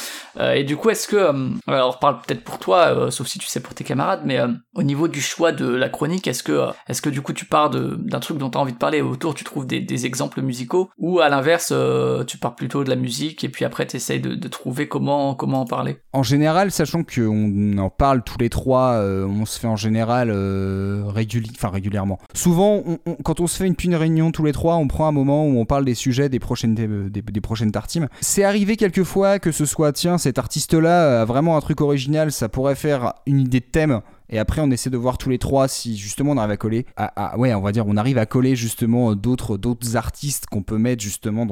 Euh, 0.41 0.53
et 0.55 0.64
du 0.64 0.76
coup, 0.78 0.89
est-ce 0.89 1.07
que 1.07 1.16
euh, 1.16 1.49
alors 1.66 1.97
on 1.97 1.99
parle 2.01 2.20
peut-être 2.26 2.43
pour 2.43 2.59
toi, 2.59 2.87
euh, 2.87 3.11
sauf 3.11 3.26
si 3.26 3.39
tu 3.39 3.47
sais 3.47 3.61
pour 3.61 3.74
tes 3.74 3.84
camarades, 3.84 4.22
mais 4.24 4.39
euh, 4.39 4.49
au 4.74 4.82
niveau 4.82 5.09
du 5.09 5.20
choix 5.20 5.53
de 5.53 5.66
la 5.68 5.91
chronique, 5.91 6.26
est-ce 6.26 6.43
que 6.43 6.53
euh, 6.53 6.66
est-ce 6.89 7.03
que 7.03 7.11
du 7.11 7.20
coup 7.20 7.34
tu 7.34 7.45
pars 7.45 7.68
de 7.68 7.97
d'un 8.01 8.20
truc 8.20 8.39
dont 8.39 8.49
tu 8.49 8.57
as 8.57 8.61
envie 8.62 8.72
de 8.72 8.78
parler 8.78 8.99
et 8.99 9.03
autour 9.03 9.34
tu 9.34 9.45
trouves 9.45 9.66
des, 9.66 9.80
des 9.80 10.07
exemples 10.07 10.41
musicaux? 10.41 10.89
Ou 10.97 11.20
à 11.20 11.28
l'inverse 11.28 11.68
euh, 11.72 12.24
tu 12.24 12.39
pars 12.39 12.55
plutôt 12.55 12.82
de 12.82 12.89
la 12.89 12.97
musique 12.97 13.25
et 13.42 13.48
puis 13.48 13.64
après 13.64 13.86
tu 13.86 13.96
essayes 13.96 14.20
de, 14.20 14.48
trouver 14.48 14.88
comment 14.88 15.34
comment 15.34 15.62
en 15.62 15.64
parler 15.64 15.98
En 16.12 16.22
général, 16.22 16.70
sachant 16.70 17.02
qu'on 17.02 17.78
en 17.78 17.90
parle 17.90 18.22
tous 18.22 18.38
les 18.38 18.48
trois, 18.48 18.92
euh, 18.94 19.26
on 19.26 19.44
se 19.44 19.58
fait 19.58 19.66
en 19.66 19.76
général 19.76 20.30
euh, 20.30 21.02
régulièrement. 21.06 22.18
Souvent, 22.34 22.82
quand 23.24 23.40
on 23.40 23.46
se 23.46 23.56
fait 23.56 23.66
une, 23.66 23.74
une 23.84 23.94
réunion 23.94 24.30
tous 24.30 24.44
les 24.44 24.52
trois, 24.52 24.76
on 24.76 24.88
prend 24.88 25.06
un 25.08 25.12
moment 25.12 25.46
où 25.46 25.58
on 25.58 25.64
parle 25.64 25.84
des 25.84 25.94
sujets 25.94 26.28
des 26.28 26.38
prochaines, 26.38 26.74
des- 26.74 26.86
des 27.10 27.40
prochaines 27.40 27.72
tartimes. 27.72 28.08
C'est 28.20 28.44
arrivé 28.44 28.76
quelquefois 28.76 29.38
que 29.38 29.52
ce 29.52 29.64
soit, 29.66 29.92
tiens, 29.92 30.18
cet 30.18 30.38
artiste-là 30.38 31.22
a 31.22 31.24
vraiment 31.24 31.56
un 31.56 31.60
truc 31.60 31.80
original, 31.80 32.32
ça 32.32 32.48
pourrait 32.48 32.74
faire 32.74 33.14
une 33.26 33.40
idée 33.40 33.60
de 33.60 33.64
thème. 33.64 34.00
Et 34.30 34.38
après, 34.38 34.60
on 34.60 34.70
essaie 34.70 34.90
de 34.90 34.96
voir 34.96 35.18
tous 35.18 35.30
les 35.30 35.38
trois 35.38 35.68
si 35.68 35.96
justement 35.96 36.32
on 36.32 36.36
arrive 36.36 36.50
à 36.52 36.56
coller. 36.56 36.86
Ah, 36.96 37.12
ah, 37.16 37.38
ouais, 37.38 37.54
on 37.54 37.60
va 37.62 37.72
dire, 37.72 37.84
on 37.86 37.96
arrive 37.96 38.18
à 38.18 38.26
coller 38.26 38.56
justement 38.56 39.14
d'autres 39.14 39.56
d'autres 39.56 39.96
artistes 39.96 40.46
qu'on 40.46 40.62
peut 40.62 40.78
mettre 40.78 41.02
justement 41.02 41.46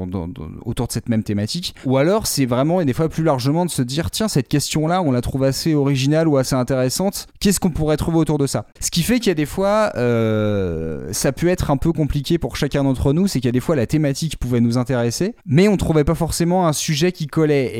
autour 0.64 0.86
de 0.86 0.92
cette 0.92 1.08
même 1.08 1.22
thématique. 1.22 1.74
Ou 1.84 1.96
alors, 1.96 2.26
c'est 2.26 2.46
vraiment 2.46 2.80
et 2.80 2.84
des 2.84 2.92
fois 2.92 3.08
plus 3.08 3.22
largement 3.24 3.64
de 3.64 3.70
se 3.70 3.82
dire, 3.82 4.10
tiens, 4.10 4.28
cette 4.28 4.48
question-là, 4.48 5.02
on 5.02 5.12
la 5.12 5.20
trouve 5.20 5.44
assez 5.44 5.74
originale 5.74 6.28
ou 6.28 6.36
assez 6.36 6.54
intéressante. 6.54 7.26
Qu'est-ce 7.40 7.60
qu'on 7.60 7.70
pourrait 7.70 7.96
trouver 7.96 8.18
autour 8.18 8.38
de 8.38 8.46
ça? 8.46 8.66
Ce 8.80 8.90
qui 8.90 9.02
fait 9.02 9.18
qu'il 9.18 9.28
y 9.28 9.30
a 9.30 9.34
des 9.34 9.46
fois, 9.46 9.92
euh, 9.96 11.12
ça 11.12 11.32
peut 11.32 11.48
être 11.48 11.70
un 11.70 11.76
peu 11.76 11.92
compliqué 11.92 12.38
pour 12.38 12.56
chacun 12.56 12.84
d'entre 12.84 13.12
nous. 13.12 13.26
C'est 13.26 13.40
qu'il 13.40 13.48
y 13.48 13.48
a 13.48 13.52
des 13.52 13.60
fois 13.60 13.76
la 13.76 13.86
thématique 13.86 14.36
pouvait 14.38 14.60
nous 14.60 14.78
intéresser, 14.78 15.34
mais 15.46 15.68
on 15.68 15.76
trouvait 15.76 16.04
pas 16.04 16.14
forcément 16.14 16.66
un 16.66 16.72
sujet 16.72 17.12
qui 17.12 17.26
collait 17.26 17.72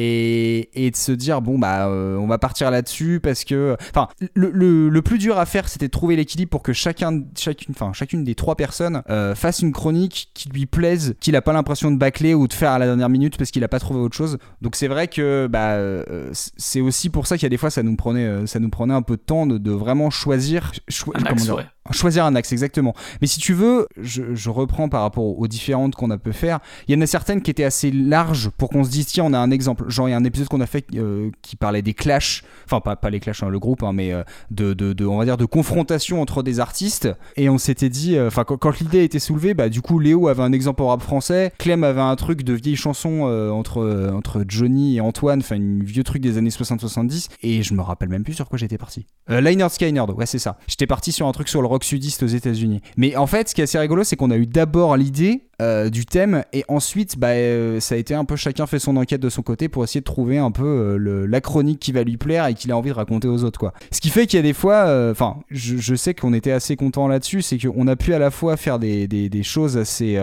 et, 0.74 0.90
de 0.90 0.97
se 0.97 1.12
dire, 1.12 1.40
bon 1.40 1.59
bah, 1.59 1.88
euh, 1.88 2.16
on 2.16 2.26
va 2.26 2.38
partir 2.38 2.70
là-dessus 2.70 3.20
parce 3.22 3.45
que, 3.45 3.76
enfin, 3.90 4.09
le- 4.34 4.84
le 4.89 5.03
plus 5.03 5.18
dur 5.18 5.39
à 5.39 5.47
faire, 5.47 5.68
c'était 5.68 5.87
de 5.87 5.91
trouver 5.91 6.16
l'équilibre 6.16 6.51
pour 6.51 6.62
que 6.62 6.72
chacun, 6.72 7.22
chacune, 7.37 7.74
enfin, 7.74 7.93
chacune 7.93 8.24
des 8.24 8.35
trois 8.35 8.57
personnes 8.57 9.03
euh, 9.11 9.35
fasse 9.35 9.61
une 9.61 9.72
chronique 9.72 10.30
qui 10.35 10.49
lui 10.49 10.66
plaise, 10.66 11.14
qu'il 11.20 11.37
a 11.37 11.43
pas 11.43 11.53
l'impression 11.53 11.91
de 11.91 11.97
bâcler 11.97 12.35
ou 12.35 12.49
de 12.49 12.53
faire 12.53 12.70
à 12.70 12.78
la 12.78 12.87
dernière 12.87 13.09
minute 13.09 13.37
parce 13.37 13.51
qu'il 13.51 13.64
a 13.64 13.68
pas 13.68 13.80
trouvé 13.80 14.01
autre 14.01 14.16
chose. 14.16 14.39
Donc 14.62 14.76
c'est 14.76 14.89
vrai 14.89 15.09
que 15.09 15.49
bah, 15.51 15.72
euh, 15.72 16.30
c'est 16.32 16.80
aussi 16.80 17.11
pour 17.11 17.26
ça 17.26 17.37
qu'il 17.37 17.45
y 17.45 17.47
a 17.47 17.51
des 17.51 17.57
fois 17.57 17.70
ça 17.70 17.82
nous 17.82 17.97
prenait, 17.97 18.26
euh, 18.26 18.47
ça 18.47 18.61
nous 18.61 18.70
prenait 18.70 18.95
un 18.95 19.03
peu 19.03 19.16
de 19.16 19.22
temps 19.22 19.47
de, 19.47 19.59
de 19.59 19.70
vraiment 19.70 20.11
choisir, 20.11 20.72
cho- 20.89 21.12
un 21.14 21.24
axe 21.24 21.49
ouais. 21.49 21.64
Choisir 21.91 22.24
un 22.24 22.35
axe, 22.35 22.51
exactement. 22.51 22.95
Mais 23.20 23.26
si 23.26 23.41
tu 23.41 23.53
veux, 23.53 23.87
je, 24.01 24.35
je 24.35 24.49
reprends 24.49 24.89
par 24.89 25.03
rapport 25.03 25.39
aux 25.39 25.47
différentes 25.47 25.95
qu'on 25.95 26.11
a 26.11 26.16
pu 26.16 26.32
faire. 26.32 26.61
Il 26.89 26.95
y 26.95 26.99
en 26.99 27.01
a 27.03 27.07
certaines 27.07 27.43
qui 27.43 27.51
étaient 27.51 27.62
assez 27.64 27.91
larges 27.91 28.49
pour 28.49 28.70
qu'on 28.70 28.85
se 28.85 28.91
dise, 28.91 29.05
tiens, 29.05 29.24
on 29.24 29.35
a 29.35 29.39
un 29.39 29.51
exemple. 29.51 29.85
Genre, 29.91 30.09
il 30.09 30.12
y 30.12 30.14
a 30.14 30.16
un 30.16 30.24
épisode 30.24 30.49
qu'on 30.49 30.62
a 30.62 30.66
fait 30.66 30.87
euh, 30.95 31.30
qui 31.43 31.57
parlait 31.57 31.82
des 31.82 31.93
clashs, 31.93 32.43
enfin, 32.64 32.80
pas, 32.80 32.97
pas 32.97 33.11
les 33.11 33.20
clashs, 33.20 33.43
hein, 33.43 33.51
le 33.51 33.59
groupe, 33.59 33.82
hein, 33.82 33.93
mais 33.93 34.14
euh, 34.14 34.22
de, 34.51 34.72
de, 34.75 35.07
on 35.07 35.18
va 35.18 35.25
dire, 35.25 35.37
de 35.37 35.45
confrontation 35.45 36.20
entre 36.20 36.43
des 36.43 36.61
artistes. 36.61 37.09
Et 37.37 37.49
on 37.49 37.59
s'était 37.59 37.89
dit, 37.89 38.16
euh, 38.16 38.29
enfin, 38.29 38.45
quand, 38.45 38.81
l'idée 38.81 39.01
a 39.01 39.03
été 39.03 39.18
soulevée, 39.18 39.55
bah, 39.55 39.68
du 39.68 39.83
coup, 39.83 39.99
Léo 39.99 40.29
avait 40.29 40.43
un 40.43 40.53
exemple 40.53 40.83
au 40.83 40.99
français, 40.99 41.53
Clem 41.59 41.85
avait 41.85 42.01
un 42.01 42.16
truc 42.16 42.43
de 42.43 42.53
vieille 42.53 42.77
chanson 42.77 43.27
euh, 43.27 43.51
entre, 43.51 43.79
euh, 43.79 44.12
entre 44.12 44.45
Johnny 44.47 44.97
et 44.97 45.01
Antoine, 45.01 45.41
enfin, 45.41 45.57
un 45.57 45.83
vieux 45.83 46.05
truc 46.05 46.22
des 46.22 46.39
années 46.39 46.51
60-70. 46.51 47.29
Et 47.43 47.62
je 47.62 47.75
me 47.75 47.83
rappelle 47.83 48.09
même 48.09 48.25
plus 48.25 48.35
sur 48.35 48.49
quoi 48.49 48.59
j'étais 48.59 48.79
parti. 48.79 49.07
Euh, 49.31 49.41
Liner 49.41 49.68
Skynerd, 49.68 50.11
ouais, 50.11 50.27
c'est 50.27 50.39
ça. 50.39 50.59
J'étais 50.66 50.87
parti 50.87 51.12
sur 51.12 51.27
un 51.27 51.33
truc 51.33 51.49
sur 51.49 51.62
le 51.62 51.68
rock 51.68 51.85
sudiste 51.85 52.22
aux 52.22 52.29
États-Unis. 52.29 52.81
Mais 52.97 53.16
en 53.16 53.27
fait, 53.27 53.49
ce 53.49 53.55
qui 53.55 53.61
est 53.61 53.64
assez 53.64 53.79
rigolo, 53.79 54.05
c'est 54.05 54.16
qu'on 54.16 54.31
a 54.31 54.37
eu 54.37 54.47
d'abord 54.47 54.97
l'idée 54.97 55.49
euh, 55.63 55.89
du 55.89 56.05
thème 56.05 56.45
et 56.53 56.65
ensuite 56.67 57.19
bah, 57.19 57.29
euh, 57.29 57.79
ça 57.79 57.95
a 57.95 57.99
été 57.99 58.15
un 58.15 58.25
peu 58.25 58.35
chacun 58.35 58.67
fait 58.67 58.81
son 58.81 58.97
enquête 58.97 59.21
de 59.21 59.29
son 59.29 59.43
côté 59.43 59.69
pour 59.69 59.85
essayer 59.85 60.01
de 60.01 60.05
trouver 60.05 60.39
un 60.39 60.51
peu 60.51 60.65
euh, 60.99 61.27
la 61.27 61.41
chronique 61.41 61.79
qui 61.79 61.93
va 61.93 62.03
lui 62.03 62.17
plaire 62.17 62.47
et 62.47 62.55
qu'il 62.55 62.73
a 62.73 62.77
envie 62.77 62.91
de 62.91 62.95
raconter 62.95 63.29
aux 63.29 63.45
autres 63.45 63.61
quoi. 63.61 63.73
Ce 63.93 64.01
qui 64.01 64.11
fait 64.11 64.27
qu'il 64.27 64.39
y 64.39 64.41
a 64.41 64.43
des 64.43 64.53
fois, 64.53 64.85
enfin 65.11 65.37
je, 65.51 65.95
sais 65.95 66.15
qu'on 66.15 66.33
était 66.33 66.51
assez 66.51 66.77
content 66.77 67.07
là-dessus, 67.07 67.43
c'est 67.43 67.59
qu'on 67.59 67.87
a 67.87 67.97
pu 67.97 68.15
à 68.15 68.19
la 68.19 68.31
fois 68.31 68.57
faire 68.57 68.79
des 68.79 69.43
choses 69.43 69.77
assez... 69.77 70.19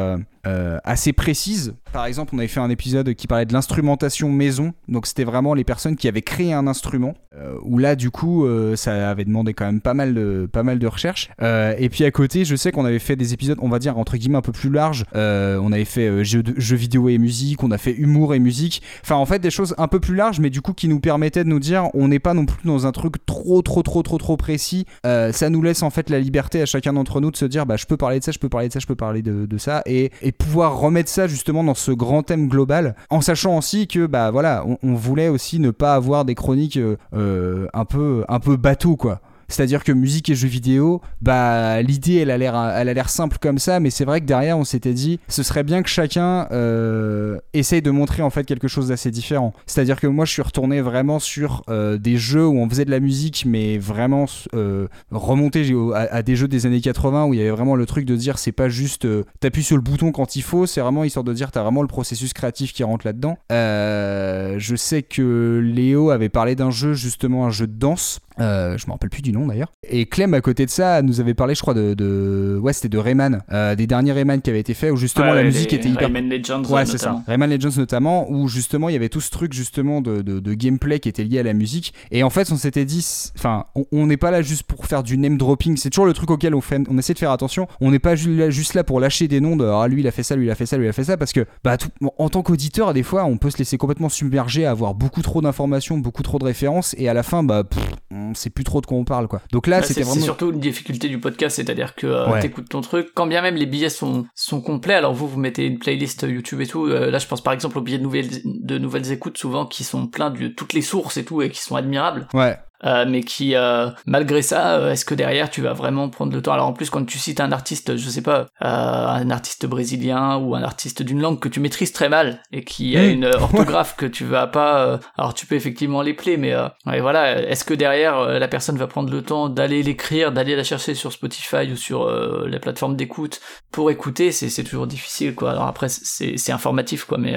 euh, 0.48 0.80
assez 0.84 1.14
précises. 1.14 1.74
Par 1.94 2.06
exemple, 2.06 2.34
on 2.36 2.40
avait 2.40 2.48
fait 2.48 2.60
un 2.60 2.70
épisode 2.70 3.14
qui 3.14 3.28
parlait 3.28 3.46
de 3.46 3.54
l'instrumentation 3.54 4.30
maison. 4.30 4.74
Donc, 4.88 5.08
c'était 5.08 5.24
vraiment 5.24 5.54
les 5.54 5.64
personnes 5.64 5.96
qui 5.96 6.08
avaient 6.08 6.22
créé 6.22 6.54
un 6.54 6.68
instrument. 6.68 7.14
euh, 7.38 7.56
où 7.64 7.78
là, 7.78 7.96
du 7.96 8.12
coup, 8.12 8.46
euh, 8.46 8.76
ça 8.76 9.10
avait 9.10 9.24
demandé 9.24 9.54
quand 9.54 9.66
même 9.66 9.80
pas 9.80 9.94
mal 9.94 10.14
de, 10.14 10.50
pas 10.52 10.64
mal 10.64 10.80
de 10.80 10.88
recherches. 10.88 11.30
Euh, 11.42 11.74
et 11.78 11.90
puis 11.90 12.04
à 12.04 12.12
côté, 12.12 12.44
je 12.44 12.56
sais 12.56 12.72
qu'on 12.72 12.84
avait 12.86 13.00
fait 13.00 13.16
des 13.16 13.34
épisodes, 13.34 13.58
on 13.62 13.70
va 13.70 13.80
dire 13.80 13.98
entre 13.98 14.18
guillemets 14.18 14.38
un 14.38 14.42
peu 14.42 14.52
plus 14.52 14.70
larges. 14.70 15.06
Euh, 15.16 15.60
on 15.62 15.72
avait 15.72 15.86
fait 15.86 16.26
jeux, 16.26 16.44
vidéo 16.76 17.10
et 17.10 17.18
musique, 17.18 17.64
on 17.64 17.72
a 17.72 17.78
fait 17.78 17.94
humour 17.94 18.34
et 18.34 18.40
musique. 18.40 18.82
Enfin, 19.04 19.16
en 19.16 19.26
fait, 19.26 19.40
des 19.40 19.52
choses 19.52 19.76
un 19.78 19.88
peu 19.88 20.00
plus 20.00 20.16
larges, 20.16 20.40
mais 20.40 20.50
du 20.50 20.62
coup, 20.62 20.74
qui 20.74 20.88
nous 20.88 21.00
permettaient 21.00 21.44
de 21.44 21.50
nous 21.50 21.60
dire, 21.60 21.88
on 21.94 22.10
n'est 22.10 22.20
pas 22.20 22.34
non 22.34 22.46
plus 22.46 22.66
dans 22.66 22.86
un 22.86 22.92
truc 22.92 23.26
trop, 23.26 23.62
trop, 23.62 23.84
trop, 23.84 24.04
trop, 24.04 24.18
trop 24.18 24.38
précis. 24.38 24.86
Ça 25.04 25.50
nous 25.50 25.62
laisse 25.62 25.84
en 25.84 25.90
fait 25.90 26.10
la 26.10 26.20
liberté 26.20 26.62
à 26.62 26.66
chacun 26.66 26.94
d'entre 26.94 27.22
nous 27.22 27.32
de 27.32 27.38
se 27.38 27.46
dire, 27.46 27.66
bah, 27.66 27.78
je 27.78 27.86
peux 27.86 27.98
parler 27.98 28.20
de 28.20 28.24
ça, 28.24 28.32
je 28.32 28.40
peux 28.40 28.50
parler 28.50 28.68
de 28.68 28.74
ça, 28.74 28.80
je 28.80 28.88
peux 28.88 28.96
parler 28.96 29.22
de, 29.22 29.58
ça, 29.58 29.84
et 29.86 30.12
pouvoir 30.32 30.78
remettre 30.78 31.10
ça 31.10 31.28
justement 31.28 31.64
dans 31.64 31.74
ce 31.74 31.92
grand 31.92 32.24
thème 32.24 32.48
global, 32.48 32.96
en 33.10 33.22
sachant 33.22 33.58
aussi 33.58 33.88
que, 33.88 34.06
bah, 34.06 34.32
voilà, 34.32 34.64
on, 34.66 34.78
on 34.84 34.94
voulait 34.96 35.30
aussi 35.30 35.60
ne 35.60 35.72
pas 35.72 35.96
avoir 35.96 36.26
des 36.26 36.36
chroniques 36.36 36.78
euh, 36.78 36.98
euh, 37.14 37.68
un 37.74 37.86
peu, 37.86 38.24
un 38.28 38.40
peu 38.40 38.58
bateau, 38.58 38.96
quoi. 38.96 39.22
C'est-à-dire 39.52 39.84
que 39.84 39.92
musique 39.92 40.30
et 40.30 40.36
jeux 40.36 40.48
vidéo, 40.48 41.02
bah 41.22 41.82
l'idée 41.82 42.16
elle 42.16 42.32
a 42.32 42.38
l'air 42.38 42.84
l'air 42.84 43.10
simple 43.10 43.38
comme 43.40 43.60
ça, 43.60 43.80
mais 43.80 43.90
c'est 43.90 44.06
vrai 44.06 44.22
que 44.22 44.26
derrière 44.26 44.58
on 44.58 44.64
s'était 44.64 44.94
dit 44.94 45.20
ce 45.28 45.44
serait 45.44 45.64
bien 45.64 45.84
que 45.84 45.90
chacun 45.90 46.48
euh, 46.52 47.38
essaye 47.54 47.82
de 47.82 47.92
montrer 47.92 48.22
en 48.22 48.30
fait 48.30 48.44
quelque 48.44 48.68
chose 48.68 48.90
d'assez 48.90 49.12
différent. 49.12 49.54
C'est-à-dire 49.66 50.00
que 50.00 50.08
moi 50.08 50.26
je 50.26 50.32
suis 50.32 50.42
retourné 50.42 50.82
vraiment 50.82 51.20
sur 51.20 51.64
euh, 51.70 51.98
des 51.98 52.18
jeux 52.18 52.48
où 52.48 52.58
on 52.58 52.70
faisait 52.70 52.86
de 52.86 52.92
la 52.92 53.00
musique, 53.00 53.44
mais 53.46 53.78
vraiment 53.78 54.26
euh, 54.54 54.88
remonté 55.12 55.72
à, 55.94 56.00
à 56.00 56.22
des 56.22 56.36
jeux 56.36 56.48
des 56.48 56.66
années 56.66 56.82
80 56.82 57.26
où 57.26 57.34
il 57.34 57.40
y 57.40 57.42
avait 57.42 57.52
vraiment 57.52 57.76
le 57.76 57.86
truc 57.86 58.06
de 58.06 58.16
dire 58.16 58.38
c'est 58.38 58.52
pas 58.52 58.70
juste 58.70 59.06
euh, 59.06 59.24
t'appuies 59.40 59.64
sur 59.64 59.76
le 59.76 59.82
bouton 59.82 60.12
quand 60.12 60.36
il 60.36 60.42
faut, 60.42 60.66
c'est 60.66 60.82
vraiment 60.82 61.04
histoire 61.04 61.24
de 61.24 61.34
dire 61.34 61.52
t'as 61.52 61.64
vraiment 61.64 61.82
le 61.82 61.88
processus 61.88 62.34
créatif 62.34 62.74
qui 62.74 62.84
rentre 62.84 63.06
là-dedans. 63.06 63.38
Je 63.50 64.76
sais 64.76 65.02
que 65.02 65.62
Léo 65.64 66.10
avait 66.12 66.30
parlé 66.30 66.56
d'un 66.56 66.72
jeu 66.72 66.94
justement 66.94 67.46
un 67.46 67.50
jeu 67.50 67.68
de 67.68 67.78
danse. 67.78 68.20
Euh, 68.42 68.78
je 68.78 68.86
me 68.88 68.92
rappelle 68.92 69.10
plus 69.10 69.22
du 69.22 69.32
nom 69.32 69.48
d'ailleurs. 69.48 69.72
Et 69.88 70.06
Clem 70.06 70.34
à 70.34 70.42
côté 70.42 70.66
de 70.66 70.72
ça 70.72 71.02
nous 71.02 71.20
avait 71.20 71.34
parlé 71.34 71.56
je 71.56 71.62
crois 71.62 71.74
de, 71.74 71.94
de... 71.94 72.60
ouais 72.62 72.74
c'était 72.74 72.90
de 72.90 72.98
Rayman, 72.98 73.44
euh, 73.52 73.76
des 73.76 73.88
derniers 73.88 74.12
Rayman 74.12 74.42
qui 74.42 74.50
avaient 74.50 74.60
été 74.60 74.74
faits 74.74 74.92
où 74.92 74.96
justement 74.98 75.30
Ouais, 75.32 75.36
la 75.36 75.44
musique 75.44 75.72
était 75.74 75.90
hyper 75.90 76.08
Rayman 76.12 76.30
Legends, 76.30 76.64
Ouais, 76.66 76.86
c'est 76.86 76.98
ça. 76.98 77.08
notamment. 77.12 77.24
Rayman 77.28 77.50
Legends 77.50 77.78
notamment, 77.78 78.32
où 78.32 78.48
justement 78.48 78.90
il 78.90 78.94
y 78.94 78.96
avait 78.96 79.10
tout 79.10 79.22
ce 79.22 79.30
truc 79.32 79.54
justement 79.54 80.02
de, 80.02 80.22
de, 80.22 80.40
de 80.40 80.54
gameplay 80.54 81.00
qui 81.00 81.10
était 81.10 81.24
lié 81.24 81.40
à 81.40 81.44
la 81.44 81.54
musique. 81.54 81.94
Et 82.12 82.24
en 82.24 82.30
fait, 82.30 82.52
on 82.52 82.58
s'était 82.58 82.86
dit, 82.86 83.06
enfin, 83.38 83.66
on- 83.92 84.06
n'est 84.08 84.18
pas 84.18 84.32
là 84.32 84.42
juste 84.42 84.64
pour 84.64 84.86
faire 84.88 85.04
du 85.04 85.18
name 85.18 85.38
dropping. 85.38 85.78
C'est 85.78 85.90
toujours 85.92 86.06
le 86.08 86.14
truc 86.14 86.32
auquel 86.32 86.56
on, 86.56 86.62
fait, 86.62 86.82
on 86.90 86.98
essaie 86.98 87.14
de 87.14 87.20
faire 87.20 87.32
attention. 87.32 87.68
On 87.80 87.92
n'est 87.92 88.00
pas 88.00 88.16
juste 88.16 88.74
là 88.74 88.84
pour 88.84 89.00
lâcher 89.00 89.28
des 89.28 89.40
noms 89.40 89.56
de 89.56 89.66
ah, 89.66 89.88
lui 89.88 90.02
il 90.02 90.08
a 90.08 90.12
fait 90.12 90.24
ça, 90.24 90.36
lui 90.36 90.48
il 90.48 90.52
a 90.52 90.56
fait 90.56 90.66
ça, 90.66 90.78
lui 90.78 90.86
il 90.86 90.90
a 90.90 90.94
fait 90.94 91.04
ça, 91.04 91.18
parce 91.18 91.32
que 91.34 91.46
bah, 91.64 91.78
tout- 91.78 91.90
en 92.18 92.30
tant 92.30 92.42
qu'auditeur, 92.42 92.94
des 92.94 93.04
fois, 93.04 93.26
on 93.26 93.38
peut 93.38 93.50
se 93.52 93.58
laisser 93.58 93.78
complètement 93.78 94.10
submerger 94.10 94.66
à 94.66 94.72
avoir 94.72 94.96
beaucoup 94.96 95.22
trop 95.22 95.42
d'informations, 95.42 95.98
beaucoup 95.98 96.24
trop 96.24 96.40
de 96.40 96.46
références, 96.46 96.96
et 96.98 97.08
à 97.10 97.14
la 97.14 97.24
fin, 97.24 97.44
bah, 97.44 97.64
pff, 97.64 97.82
on 98.12 98.31
sait 98.36 98.50
plus 98.50 98.64
trop 98.64 98.82
de 98.82 98.86
quoi 98.86 98.98
on 98.98 99.04
parle, 99.06 99.28
quoi. 99.28 99.42
Donc 99.52 99.68
là, 99.68 99.78
Bah, 99.80 99.84
c'était 99.84 100.02
c'est 100.02 100.04
c'est 100.06 100.10
vraiment. 100.12 100.26
surtout 100.26 100.52
une 100.52 100.60
difficulté 100.60 101.10
du 101.10 101.20
podcast, 101.20 101.56
c'est-à-dire 101.56 101.96
que 101.96 102.08
euh, 102.08 102.30
Ouais. 102.32 102.40
t'écoutes 102.42 102.70
ton 102.70 102.82
truc, 102.82 103.10
quand 103.14 103.28
bien 103.28 103.42
même 103.42 103.56
les 103.56 103.66
billets 103.66 103.90
sont, 103.90 104.26
sont 104.36 104.62
complets, 104.62 104.94
alors 104.96 105.14
vous, 105.14 105.28
vous 105.28 105.40
mettez 105.40 105.66
une 105.66 105.80
playlist 105.80 106.24
YouTube 106.24 106.62
et 106.62 106.68
tout, 106.68 106.86
euh, 106.88 107.12
là 107.12 107.18
je 107.18 107.28
pense 107.28 107.42
par 107.42 107.54
exemple 107.54 107.78
aux 107.78 107.82
billets 107.82 107.98
de 107.98 108.04
nouvelles, 108.04 108.30
de 108.46 108.78
nouvelles 108.78 109.12
écoutes 109.12 109.38
souvent 109.38 109.66
qui 109.66 109.84
sont 109.84 110.08
pleins 110.08 110.30
de 110.32 110.48
toutes 110.48 110.74
les 110.74 110.82
sources 110.82 111.18
et 111.18 111.26
tout, 111.26 111.42
et 111.42 111.50
qui 111.50 111.62
sont 111.62 111.76
admirables, 111.76 112.28
Ouais. 112.34 112.58
Euh, 112.84 113.06
mais 113.08 113.22
qui, 113.22 113.56
euh, 113.56 113.90
malgré 114.06 114.42
ça, 114.42 114.78
euh, 114.78 114.92
est-ce 114.92 115.06
que 115.06 115.14
derrière 115.14 115.50
tu 115.50 115.62
vas 115.62 115.74
vraiment 115.74 116.10
prendre 116.10 116.34
le 116.34 116.42
temps? 116.42 116.54
Alors 116.54 116.68
en 116.68 116.74
plus 116.74 116.90
quand 116.90 117.06
tu 117.06 117.20
cites 117.20 117.40
un 117.40 117.52
artiste, 117.52 117.96
je 117.96 118.10
sais 118.10 118.22
pas, 118.22 118.48
un 118.60 119.30
artiste 119.30 119.66
brésilien 119.66 120.38
ou 120.38 120.56
un 120.56 120.64
artiste 120.64 121.04
d'une 121.04 121.22
langue 121.22 121.40
que 121.40 121.50
tu 121.50 121.60
maîtrises 121.60 121.92
très 121.92 122.10
mal 122.10 122.42
et 122.52 122.64
qui 122.64 122.98
a 122.98 123.06
une 123.06 123.26
orthographe 123.26 123.96
que 123.96 124.06
tu 124.06 124.26
vas 124.26 124.48
pas, 124.48 125.00
alors 125.18 125.34
tu 125.34 125.46
peux 125.46 125.56
effectivement 125.56 126.02
les 126.02 126.14
player, 126.14 126.38
mais 126.38 126.56
ouais, 126.86 127.02
voilà, 127.02 127.42
est-ce 127.42 127.64
que 127.64 127.74
derrière 127.74 128.40
la 128.40 128.48
personne 128.48 128.78
va 128.78 128.88
prendre 128.88 129.12
le 129.12 129.22
temps 129.22 129.50
d'aller 129.50 129.84
l'écrire, 129.84 130.32
d'aller 130.32 130.56
la 130.56 130.64
chercher 130.64 130.96
sur 130.96 131.12
Spotify 131.12 131.72
ou 131.72 131.76
sur 131.76 132.12
les 132.46 132.60
plateformes 132.60 132.96
d'écoute 132.96 133.42
pour 133.72 133.92
écouter? 133.92 134.32
C'est 134.32 134.64
toujours 134.64 134.88
difficile 134.88 135.36
quoi. 135.36 135.52
Alors 135.52 135.68
après 135.68 135.88
c'est 135.90 136.52
informatif 136.52 137.06
quoi, 137.06 137.18
mais 137.18 137.36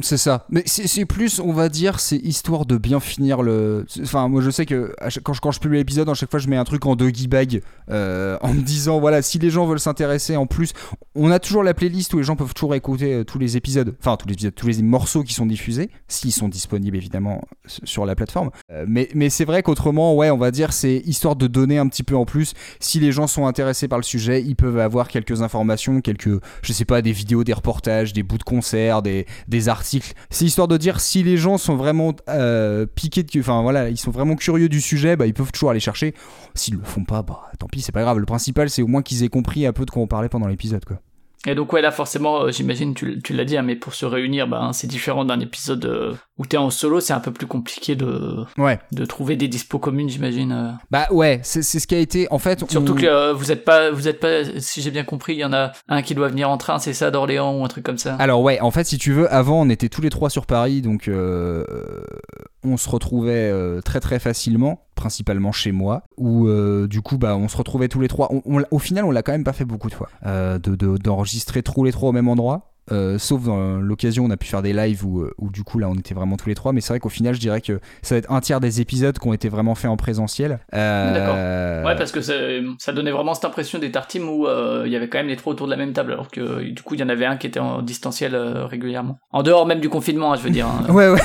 C'est 0.00 0.16
ça. 0.16 0.46
Mais 0.50 0.62
c'est 0.66 1.04
plus, 1.06 1.40
on 1.40 1.52
va 1.52 1.68
dire, 1.68 2.00
c'est 2.00 2.16
histoire 2.16 2.66
de 2.66 2.76
bien 2.76 3.00
finir 3.00 3.42
le. 3.42 3.86
Enfin, 4.02 4.28
moi 4.28 4.40
je 4.40 4.50
sais 4.50 4.66
que 4.66 4.85
quand, 5.22 5.52
je, 5.52 5.60
publie 5.60 5.78
l'épisode, 5.78 6.08
à 6.08 6.14
chaque 6.14 6.30
fois 6.30 6.38
je 6.38 6.48
mets 6.48 6.56
un 6.56 6.64
truc 6.64 6.86
en 6.86 6.96
doggy 6.96 7.28
bag 7.28 7.62
euh, 7.90 8.36
en 8.40 8.54
me 8.54 8.62
disant 8.62 9.00
voilà, 9.00 9.22
si 9.22 9.38
les 9.38 9.50
gens 9.50 9.66
veulent 9.66 9.80
s'intéresser 9.80 10.36
en 10.36 10.46
plus, 10.46 10.72
on 11.14 11.30
a 11.30 11.38
toujours 11.38 11.62
la 11.62 11.74
playlist 11.74 12.12
où 12.14 12.18
les 12.18 12.24
gens 12.24 12.36
peuvent 12.36 12.54
toujours 12.54 12.74
écouter 12.74 13.14
euh, 13.14 13.24
tous 13.24 13.38
les 13.38 13.56
épisodes, 13.56 13.94
enfin 13.98 14.16
tous 14.16 14.66
les 14.66 14.82
morceaux 14.82 15.22
qui 15.22 15.34
sont 15.34 15.46
diffusés, 15.46 15.90
s'ils 16.08 16.32
sont 16.32 16.48
disponibles 16.48 16.96
évidemment 16.96 17.42
sur 17.66 18.06
la 18.06 18.14
plateforme. 18.14 18.50
Euh, 18.72 18.84
mais 18.88 19.30
c'est 19.30 19.44
vrai 19.44 19.62
qu'autrement, 19.62 20.14
ouais, 20.14 20.30
on 20.30 20.38
va 20.38 20.50
dire, 20.50 20.72
c'est 20.72 21.02
histoire 21.04 21.36
de 21.36 21.46
donner 21.46 21.78
un 21.78 21.88
petit 21.88 22.02
peu 22.02 22.16
en 22.16 22.24
plus. 22.24 22.54
Si 22.80 22.98
les 23.00 23.12
gens 23.12 23.26
sont 23.26 23.46
intéressés 23.46 23.88
par 23.88 23.98
le 23.98 24.04
sujet, 24.04 24.42
ils 24.42 24.56
peuvent 24.56 24.78
avoir 24.78 25.08
quelques 25.08 25.42
informations, 25.42 26.00
quelques, 26.00 26.40
je 26.62 26.72
sais 26.72 26.84
pas, 26.84 27.02
des 27.02 27.12
vidéos, 27.12 27.44
des 27.44 27.52
reportages, 27.52 28.12
des 28.12 28.22
bouts 28.22 28.38
de 28.38 28.42
concerts, 28.42 29.02
des, 29.02 29.26
articles. 29.68 30.12
C'est 30.30 30.44
histoire 30.44 30.68
de 30.68 30.76
dire 30.76 31.00
si 31.00 31.22
les 31.22 31.36
gens 31.36 31.58
sont 31.58 31.76
vraiment 31.76 32.12
piqués, 32.94 33.24
enfin 33.38 33.62
voilà, 33.62 33.88
ils 33.88 33.96
sont 33.96 34.10
vraiment 34.10 34.36
curieux 34.36 34.68
du 34.68 34.75
sujet, 34.80 35.16
bah 35.16 35.26
ils 35.26 35.34
peuvent 35.34 35.52
toujours 35.52 35.70
aller 35.70 35.80
chercher. 35.80 36.14
S'ils 36.54 36.74
le 36.74 36.82
font 36.84 37.04
pas, 37.04 37.22
bah 37.22 37.50
tant 37.58 37.66
pis, 37.66 37.80
c'est 37.80 37.92
pas 37.92 38.02
grave. 38.02 38.18
Le 38.18 38.26
principal, 38.26 38.70
c'est 38.70 38.82
au 38.82 38.86
moins 38.86 39.02
qu'ils 39.02 39.22
aient 39.22 39.28
compris 39.28 39.66
un 39.66 39.72
peu 39.72 39.84
de 39.84 39.90
quoi 39.90 40.02
on 40.02 40.06
parlait 40.06 40.28
pendant 40.28 40.46
l'épisode, 40.46 40.84
quoi. 40.84 41.00
Et 41.46 41.54
donc 41.54 41.72
ouais 41.72 41.80
là 41.82 41.92
forcément 41.92 42.42
euh, 42.42 42.50
j'imagine 42.50 42.94
tu, 42.94 43.20
tu 43.22 43.32
l'as 43.32 43.44
dit 43.44 43.56
hein, 43.56 43.62
mais 43.62 43.76
pour 43.76 43.94
se 43.94 44.04
réunir 44.04 44.48
ben 44.48 44.72
c'est 44.72 44.86
différent 44.88 45.24
d'un 45.24 45.38
épisode 45.38 45.84
euh, 45.84 46.14
où 46.38 46.46
t'es 46.46 46.56
en 46.56 46.70
solo 46.70 46.98
c'est 46.98 47.12
un 47.12 47.20
peu 47.20 47.30
plus 47.30 47.46
compliqué 47.46 47.94
de 47.94 48.44
Ouais. 48.58 48.80
de 48.92 49.04
trouver 49.04 49.36
des 49.36 49.46
dispos 49.46 49.78
communes 49.78 50.08
j'imagine. 50.08 50.50
euh. 50.52 50.70
Bah 50.90 51.06
ouais, 51.12 51.38
c'est 51.44 51.62
c'est 51.62 51.78
ce 51.78 51.86
qui 51.86 51.94
a 51.94 51.98
été. 51.98 52.26
En 52.32 52.38
fait, 52.38 52.68
Surtout 52.68 52.92
on- 52.92 52.96
que 52.96 53.32
vous 53.32 53.52
êtes 53.52 53.64
pas 53.64 53.90
vous 53.92 54.08
êtes 54.08 54.18
pas 54.18 54.42
si 54.58 54.82
j'ai 54.82 54.90
bien 54.90 55.04
compris 55.04 55.34
il 55.34 55.38
y 55.38 55.44
en 55.44 55.52
a 55.52 55.72
un 55.88 56.02
qui 56.02 56.14
doit 56.16 56.28
venir 56.28 56.50
en 56.50 56.56
train 56.58 56.78
c'est 56.80 56.94
ça 56.94 57.10
d'Orléans 57.12 57.54
ou 57.58 57.64
un 57.64 57.68
truc 57.68 57.84
comme 57.84 57.98
ça. 57.98 58.16
Alors 58.16 58.40
ouais, 58.42 58.58
en 58.60 58.70
fait, 58.72 58.84
si 58.84 58.98
tu 58.98 59.12
veux, 59.12 59.32
avant 59.32 59.60
on 59.62 59.68
était 59.68 59.88
tous 59.88 60.00
les 60.02 60.10
trois 60.10 60.30
sur 60.30 60.46
Paris, 60.46 60.80
donc 60.82 61.08
on 62.64 62.76
se 62.76 62.88
retrouvait 62.88 63.52
très 63.84 64.00
très 64.00 64.18
facilement, 64.18 64.80
principalement 64.96 65.52
chez 65.52 65.70
moi, 65.70 66.02
où 66.16 66.48
euh, 66.48 66.88
du 66.88 67.00
coup 67.02 67.18
bah 67.18 67.36
on 67.36 67.46
se 67.48 67.56
retrouvait 67.56 67.88
tous 67.88 68.00
les 68.00 68.08
trois. 68.08 68.28
On- 68.32 68.42
on 68.46 68.58
l'a- 68.58 68.66
au 68.72 68.80
final, 68.80 69.04
on 69.04 69.12
l'a 69.12 69.22
quand 69.22 69.32
même 69.32 69.44
pas 69.44 69.52
fait 69.52 69.64
beaucoup 69.64 69.88
de 69.88 69.94
fois, 69.94 70.08
euh, 70.26 70.58
de- 70.58 70.74
de- 70.74 70.96
d'enregistrer 70.96 71.62
tous 71.62 71.84
les 71.84 71.92
trois 71.92 72.08
au 72.08 72.12
même 72.12 72.28
endroit. 72.28 72.72
Euh, 72.92 73.18
sauf 73.18 73.42
dans 73.42 73.78
l'occasion 73.78 74.24
on 74.26 74.30
a 74.30 74.36
pu 74.36 74.46
faire 74.46 74.62
des 74.62 74.72
lives 74.72 75.04
où, 75.04 75.18
euh, 75.22 75.34
où 75.38 75.50
du 75.50 75.64
coup 75.64 75.80
là 75.80 75.88
on 75.88 75.96
était 75.96 76.14
vraiment 76.14 76.36
tous 76.36 76.48
les 76.48 76.54
trois 76.54 76.72
mais 76.72 76.80
c'est 76.80 76.92
vrai 76.92 77.00
qu'au 77.00 77.08
final 77.08 77.34
je 77.34 77.40
dirais 77.40 77.60
que 77.60 77.80
ça 78.02 78.14
va 78.14 78.20
être 78.20 78.30
un 78.30 78.38
tiers 78.40 78.60
des 78.60 78.80
épisodes 78.80 79.18
qui 79.18 79.26
ont 79.26 79.32
été 79.32 79.48
vraiment 79.48 79.74
faits 79.74 79.90
en 79.90 79.96
présentiel 79.96 80.60
Euh, 80.72 81.84
Ouais 81.84 81.96
parce 81.96 82.12
que 82.12 82.20
ça, 82.20 82.34
ça 82.78 82.92
donnait 82.92 83.10
vraiment 83.10 83.34
cette 83.34 83.44
impression 83.44 83.80
des 83.80 83.90
tartimes 83.90 84.28
où 84.28 84.46
euh, 84.46 84.84
il 84.86 84.92
y 84.92 84.96
avait 84.96 85.08
quand 85.08 85.18
même 85.18 85.26
les 85.26 85.34
trois 85.34 85.52
autour 85.52 85.66
de 85.66 85.72
la 85.72 85.76
même 85.76 85.94
table 85.94 86.12
alors 86.12 86.28
que 86.30 86.62
du 86.62 86.80
coup 86.82 86.94
il 86.94 87.00
y 87.00 87.02
en 87.02 87.08
avait 87.08 87.26
un 87.26 87.36
qui 87.36 87.48
était 87.48 87.58
en 87.58 87.82
distanciel 87.82 88.36
régulièrement. 88.36 89.18
En 89.32 89.42
dehors 89.42 89.66
même 89.66 89.80
du 89.80 89.88
confinement 89.88 90.32
hein, 90.32 90.36
je 90.36 90.42
veux 90.42 90.50
dire. 90.50 90.66
hein. 90.68 90.84
Ouais, 90.92 91.08
ouais. 91.10 91.18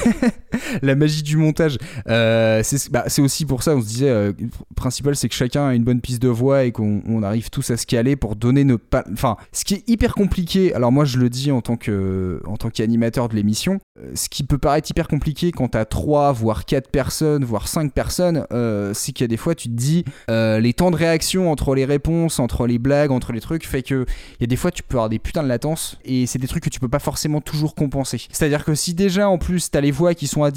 La 0.81 0.95
magie 0.95 1.23
du 1.23 1.37
montage. 1.37 1.77
Euh, 2.07 2.61
c'est 2.63 2.91
bah, 2.91 3.05
c'est 3.07 3.21
aussi 3.21 3.45
pour 3.45 3.63
ça, 3.63 3.75
on 3.75 3.81
se 3.81 3.87
disait, 3.87 4.09
euh, 4.09 4.31
le 4.39 4.49
principal, 4.75 5.15
c'est 5.15 5.29
que 5.29 5.35
chacun 5.35 5.67
a 5.67 5.73
une 5.75 5.83
bonne 5.83 6.01
piste 6.01 6.21
de 6.21 6.27
voix 6.27 6.63
et 6.63 6.71
qu'on 6.71 7.01
on 7.07 7.23
arrive 7.23 7.49
tous 7.49 7.69
à 7.71 7.77
se 7.77 7.85
caler 7.85 8.15
pour 8.15 8.35
donner 8.35 8.63
nos 8.63 8.77
pa- 8.77 9.03
Enfin, 9.13 9.37
ce 9.51 9.63
qui 9.65 9.75
est 9.75 9.83
hyper 9.89 10.13
compliqué, 10.15 10.73
alors 10.73 10.91
moi 10.91 11.05
je 11.05 11.17
le 11.17 11.29
dis 11.29 11.51
en 11.51 11.61
tant 11.61 11.75
qu'animateur 12.69 13.29
de 13.29 13.35
l'émission, 13.35 13.79
euh, 13.99 14.11
ce 14.15 14.29
qui 14.29 14.43
peut 14.43 14.57
paraître 14.57 14.89
hyper 14.89 15.07
compliqué 15.07 15.51
quand 15.51 15.69
t'as 15.69 15.85
3, 15.85 16.31
voire 16.31 16.65
4 16.65 16.89
personnes, 16.89 17.43
voire 17.43 17.67
5 17.67 17.91
personnes, 17.93 18.45
c'est 18.93 19.11
qu'il 19.11 19.23
y 19.23 19.25
a 19.25 19.27
des 19.27 19.37
fois 19.37 19.55
tu 19.55 19.67
te 19.69 19.73
dis, 19.73 20.03
les 20.29 20.73
temps 20.73 20.91
de 20.91 20.95
réaction 20.95 21.51
entre 21.51 21.75
les 21.75 21.85
réponses, 21.85 22.39
entre 22.39 22.67
les 22.67 22.79
blagues, 22.79 23.11
entre 23.11 23.31
les 23.33 23.41
trucs, 23.41 23.65
fait 23.65 23.83
que 23.83 24.05
il 24.39 24.41
y 24.41 24.43
a 24.43 24.47
des 24.47 24.55
fois 24.55 24.71
tu 24.71 24.83
peux 24.83 24.95
avoir 24.97 25.09
des 25.09 25.19
putains 25.19 25.43
de 25.43 25.47
latence 25.47 25.97
et 26.05 26.25
c'est 26.25 26.39
des 26.39 26.47
trucs 26.47 26.63
que 26.63 26.69
tu 26.69 26.79
peux 26.79 26.87
pas 26.89 26.99
forcément 26.99 27.41
toujours 27.41 27.75
compenser. 27.75 28.21
C'est-à-dire 28.31 28.63
que 28.65 28.75
si 28.75 28.93
déjà 28.93 29.29
en 29.29 29.37
plus 29.37 29.69
t'as 29.71 29.81
les 29.81 29.91
voix 29.91 30.13
qui 30.13 30.27
sont 30.27 30.43
à 30.43 30.51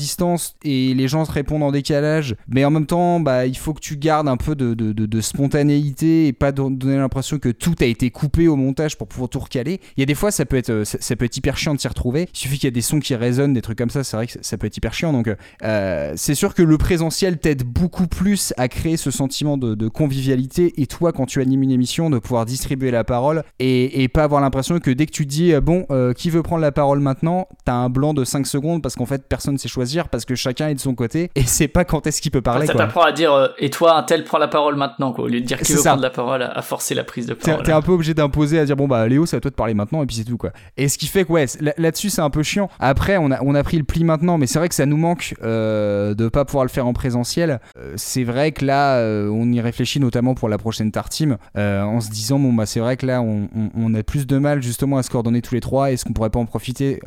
et 0.65 0.95
les 0.95 1.09
gens 1.09 1.25
se 1.25 1.33
répondent 1.33 1.63
en 1.63 1.73
décalage, 1.73 2.37
mais 2.49 2.65
en 2.65 2.71
même 2.71 2.87
temps, 2.87 3.21
bah, 3.21 3.47
il 3.47 3.57
faut 3.57 3.75
que 3.75 3.81
tu 3.81 3.97
gardes 3.97 4.29
un 4.29 4.37
peu 4.37 4.55
de, 4.55 5.21
spontanéité 5.21 6.27
et 6.27 6.33
pas 6.33 6.53
don- 6.53 6.71
donner 6.71 6.97
l'impression 6.97 7.39
que 7.39 7.49
tout 7.49 7.75
a 7.81 7.85
été 7.85 8.11
coupé 8.11 8.49
au 8.49 8.57
montage 8.57 8.99
pour 8.99 9.09
pouvoir 9.09 9.29
tout 9.29 9.39
recaler. 9.39 9.81
Il 9.97 10.01
y 10.01 10.03
a 10.03 10.07
des 10.07 10.15
fois, 10.15 10.31
ça 10.31 10.45
peut 10.45 10.57
être, 10.57 10.71
euh, 10.71 10.85
ça, 10.85 11.17
peut 11.17 11.25
être 11.25 11.37
hyper 11.37 11.57
chiant 11.57 11.75
de 11.75 11.81
s'y 11.81 11.89
retrouver. 11.89 12.29
Il 12.33 12.39
suffit 12.39 12.57
qu'il 12.59 12.67
y 12.67 12.69
ait 12.69 12.73
des 12.73 12.83
sons 12.83 13.01
qui 13.01 13.15
résonnent, 13.15 13.55
des 13.55 13.63
trucs 13.63 13.79
comme 13.79 13.91
ça, 13.91 14.05
c'est 14.05 14.17
vrai 14.17 14.27
que 14.27 14.33
ça- 14.41 14.57
peut 14.59 14.67
être 14.67 14.77
hyper 14.77 14.95
chiant. 14.95 15.13
Donc, 15.13 15.29
euh, 15.63 16.13
c'est 16.17 16.35
sûr 16.35 16.55
que 16.55 16.63
le 16.63 16.79
présentiel 16.79 17.39
t'aide 17.39 17.65
beaucoup 17.65 18.07
plus 18.07 18.53
à 18.57 18.69
créer 18.69 18.97
ce 18.97 19.11
sentiment 19.11 19.57
de, 19.57 19.89
convivialité 19.89 20.81
et 20.81 20.87
toi, 20.87 21.13
quand 21.13 21.27
tu 21.27 21.41
animes 21.41 21.63
une 21.63 21.71
émission, 21.71 22.11
de 22.11 22.19
pouvoir 22.19 22.47
distribuer 22.47 22.91
la 22.91 23.05
parole 23.05 23.45
et, 23.59 24.09
pas 24.09 24.25
avoir 24.25 24.41
l'impression 24.41 24.79
que 24.79 24.91
dès 24.91 25.07
que 25.07 25.11
tu 25.13 25.27
dis, 25.27 25.53
euh, 25.53 25.61
bon, 25.61 25.87
euh, 25.91 26.13
qui 26.13 26.31
veut 26.31 26.43
prendre 26.43 26.63
la 26.63 26.73
parole 26.73 27.01
maintenant, 27.01 27.49
t'as 27.65 27.75
un 27.75 27.89
blanc 27.89 28.15
de 28.15 28.25
5 28.25 28.47
secondes 28.47 28.83
parce 28.83 28.95
qu'en 28.97 29.07
fait, 29.07 29.27
personne 29.29 29.59
sait 29.59 29.69
parce 30.09 30.25
que 30.25 30.35
chacun 30.35 30.69
est 30.69 30.75
de 30.75 30.81
son 30.81 30.95
côté 30.95 31.31
et 31.35 31.43
c'est 31.43 31.69
pas 31.69 31.85
quand 31.85 32.07
est-ce 32.07 32.21
qu'il 32.21 32.31
peut 32.31 32.43
parler. 32.43 32.67
ça 32.67 32.75
t'apprend 32.75 33.03
à 33.03 33.13
dire 33.13 33.33
euh, 33.33 33.49
et 33.59 33.71
toi 33.71 33.97
un 33.97 34.03
tel 34.03 34.25
prend 34.25 34.39
la 34.39 34.49
parole 34.49 34.77
maintenant 34.77 35.13
quoi 35.13 35.25
au 35.25 35.29
lieu 35.29 35.41
de 35.41 35.47
dire 35.47 35.59
qui 35.59 35.65
C'est 35.67 35.75
veut 35.75 35.81
ça. 35.81 35.91
prendre 35.91 36.03
la 36.03 36.11
parole 36.11 36.43
à, 36.43 36.51
à 36.51 36.63
forcer 36.63 36.95
la 36.95 37.05
prise 37.05 37.27
de 37.27 37.35
parole. 37.35 37.63
t'es 37.65 37.73
un 37.73 37.83
peu 37.83 37.93
obligé 37.93 38.15
d'imposer 38.15 38.59
à 38.59 38.65
dire 38.65 38.77
bon 38.77 38.89
bah 38.89 39.07
Léo 39.07 39.27
c'est 39.27 39.37
à 39.37 39.41
toi 39.41 39.51
de 39.51 39.57
parler 39.57 39.75
maintenant 39.75 40.03
et 40.03 40.07
puis 40.07 40.17
c'est 40.17 40.25
tout 40.25 40.37
quoi. 40.37 40.51
Et 40.77 40.89
ce 40.89 40.99
qui 40.99 41.07
fait 41.07 41.25
que 41.25 41.33
ouais 41.33 41.47
là-dessus 41.79 42.11
c'est 42.11 42.23
un 42.23 42.31
peu 42.31 42.43
chiant. 42.43 42.69
Après 42.81 43.17
on 43.19 43.31
a, 43.31 43.41
on 43.43 43.55
a 43.55 43.63
pris 43.63 43.79
le 43.79 43.85
pli 43.85 44.05
maintenant 44.05 44.39
mais 44.39 44.47
c'est 44.47 44.59
vrai 44.59 44.69
que 44.69 44.75
ça 44.75 44.87
nous 44.87 44.97
manque 44.97 45.35
euh, 45.43 46.15
de 46.15 46.29
pas 46.29 46.45
pouvoir 46.45 46.65
le 46.65 46.71
faire 46.71 46.87
en 46.87 46.93
présentiel. 46.93 47.61
Euh, 47.79 47.93
c'est 47.97 48.25
vrai 48.25 48.53
que 48.53 48.65
là 48.65 48.97
euh, 48.97 49.29
on 49.31 49.51
y 49.53 49.61
réfléchit 49.61 50.01
notamment 50.01 50.35
pour 50.35 50.49
la 50.49 50.59
prochaine 50.59 50.91
Tarteam 50.91 51.37
euh, 51.57 51.83
en 51.83 52.01
se 52.01 52.11
disant 52.11 52.39
bon 52.39 52.53
bah 52.53 52.67
c'est 52.67 52.81
vrai 52.81 52.97
que 52.97 53.07
là 53.07 53.23
on, 53.23 53.49
on- 53.57 53.71
on 53.77 53.95
a 53.95 54.03
plus 54.03 54.27
de 54.27 54.39
mal 54.39 54.63
justement 54.63 54.99
à 54.99 55.03
se 55.03 55.11
coordonner 55.11 55.43
tous 55.43 55.55
les 55.55 55.61
trois. 55.61 55.93
Est-ce 55.93 56.05
qu'on 56.05 56.13
pourrait 56.13 56.31
pas 56.31 56.39
en 56.39 56.47
profiter 56.47 57.01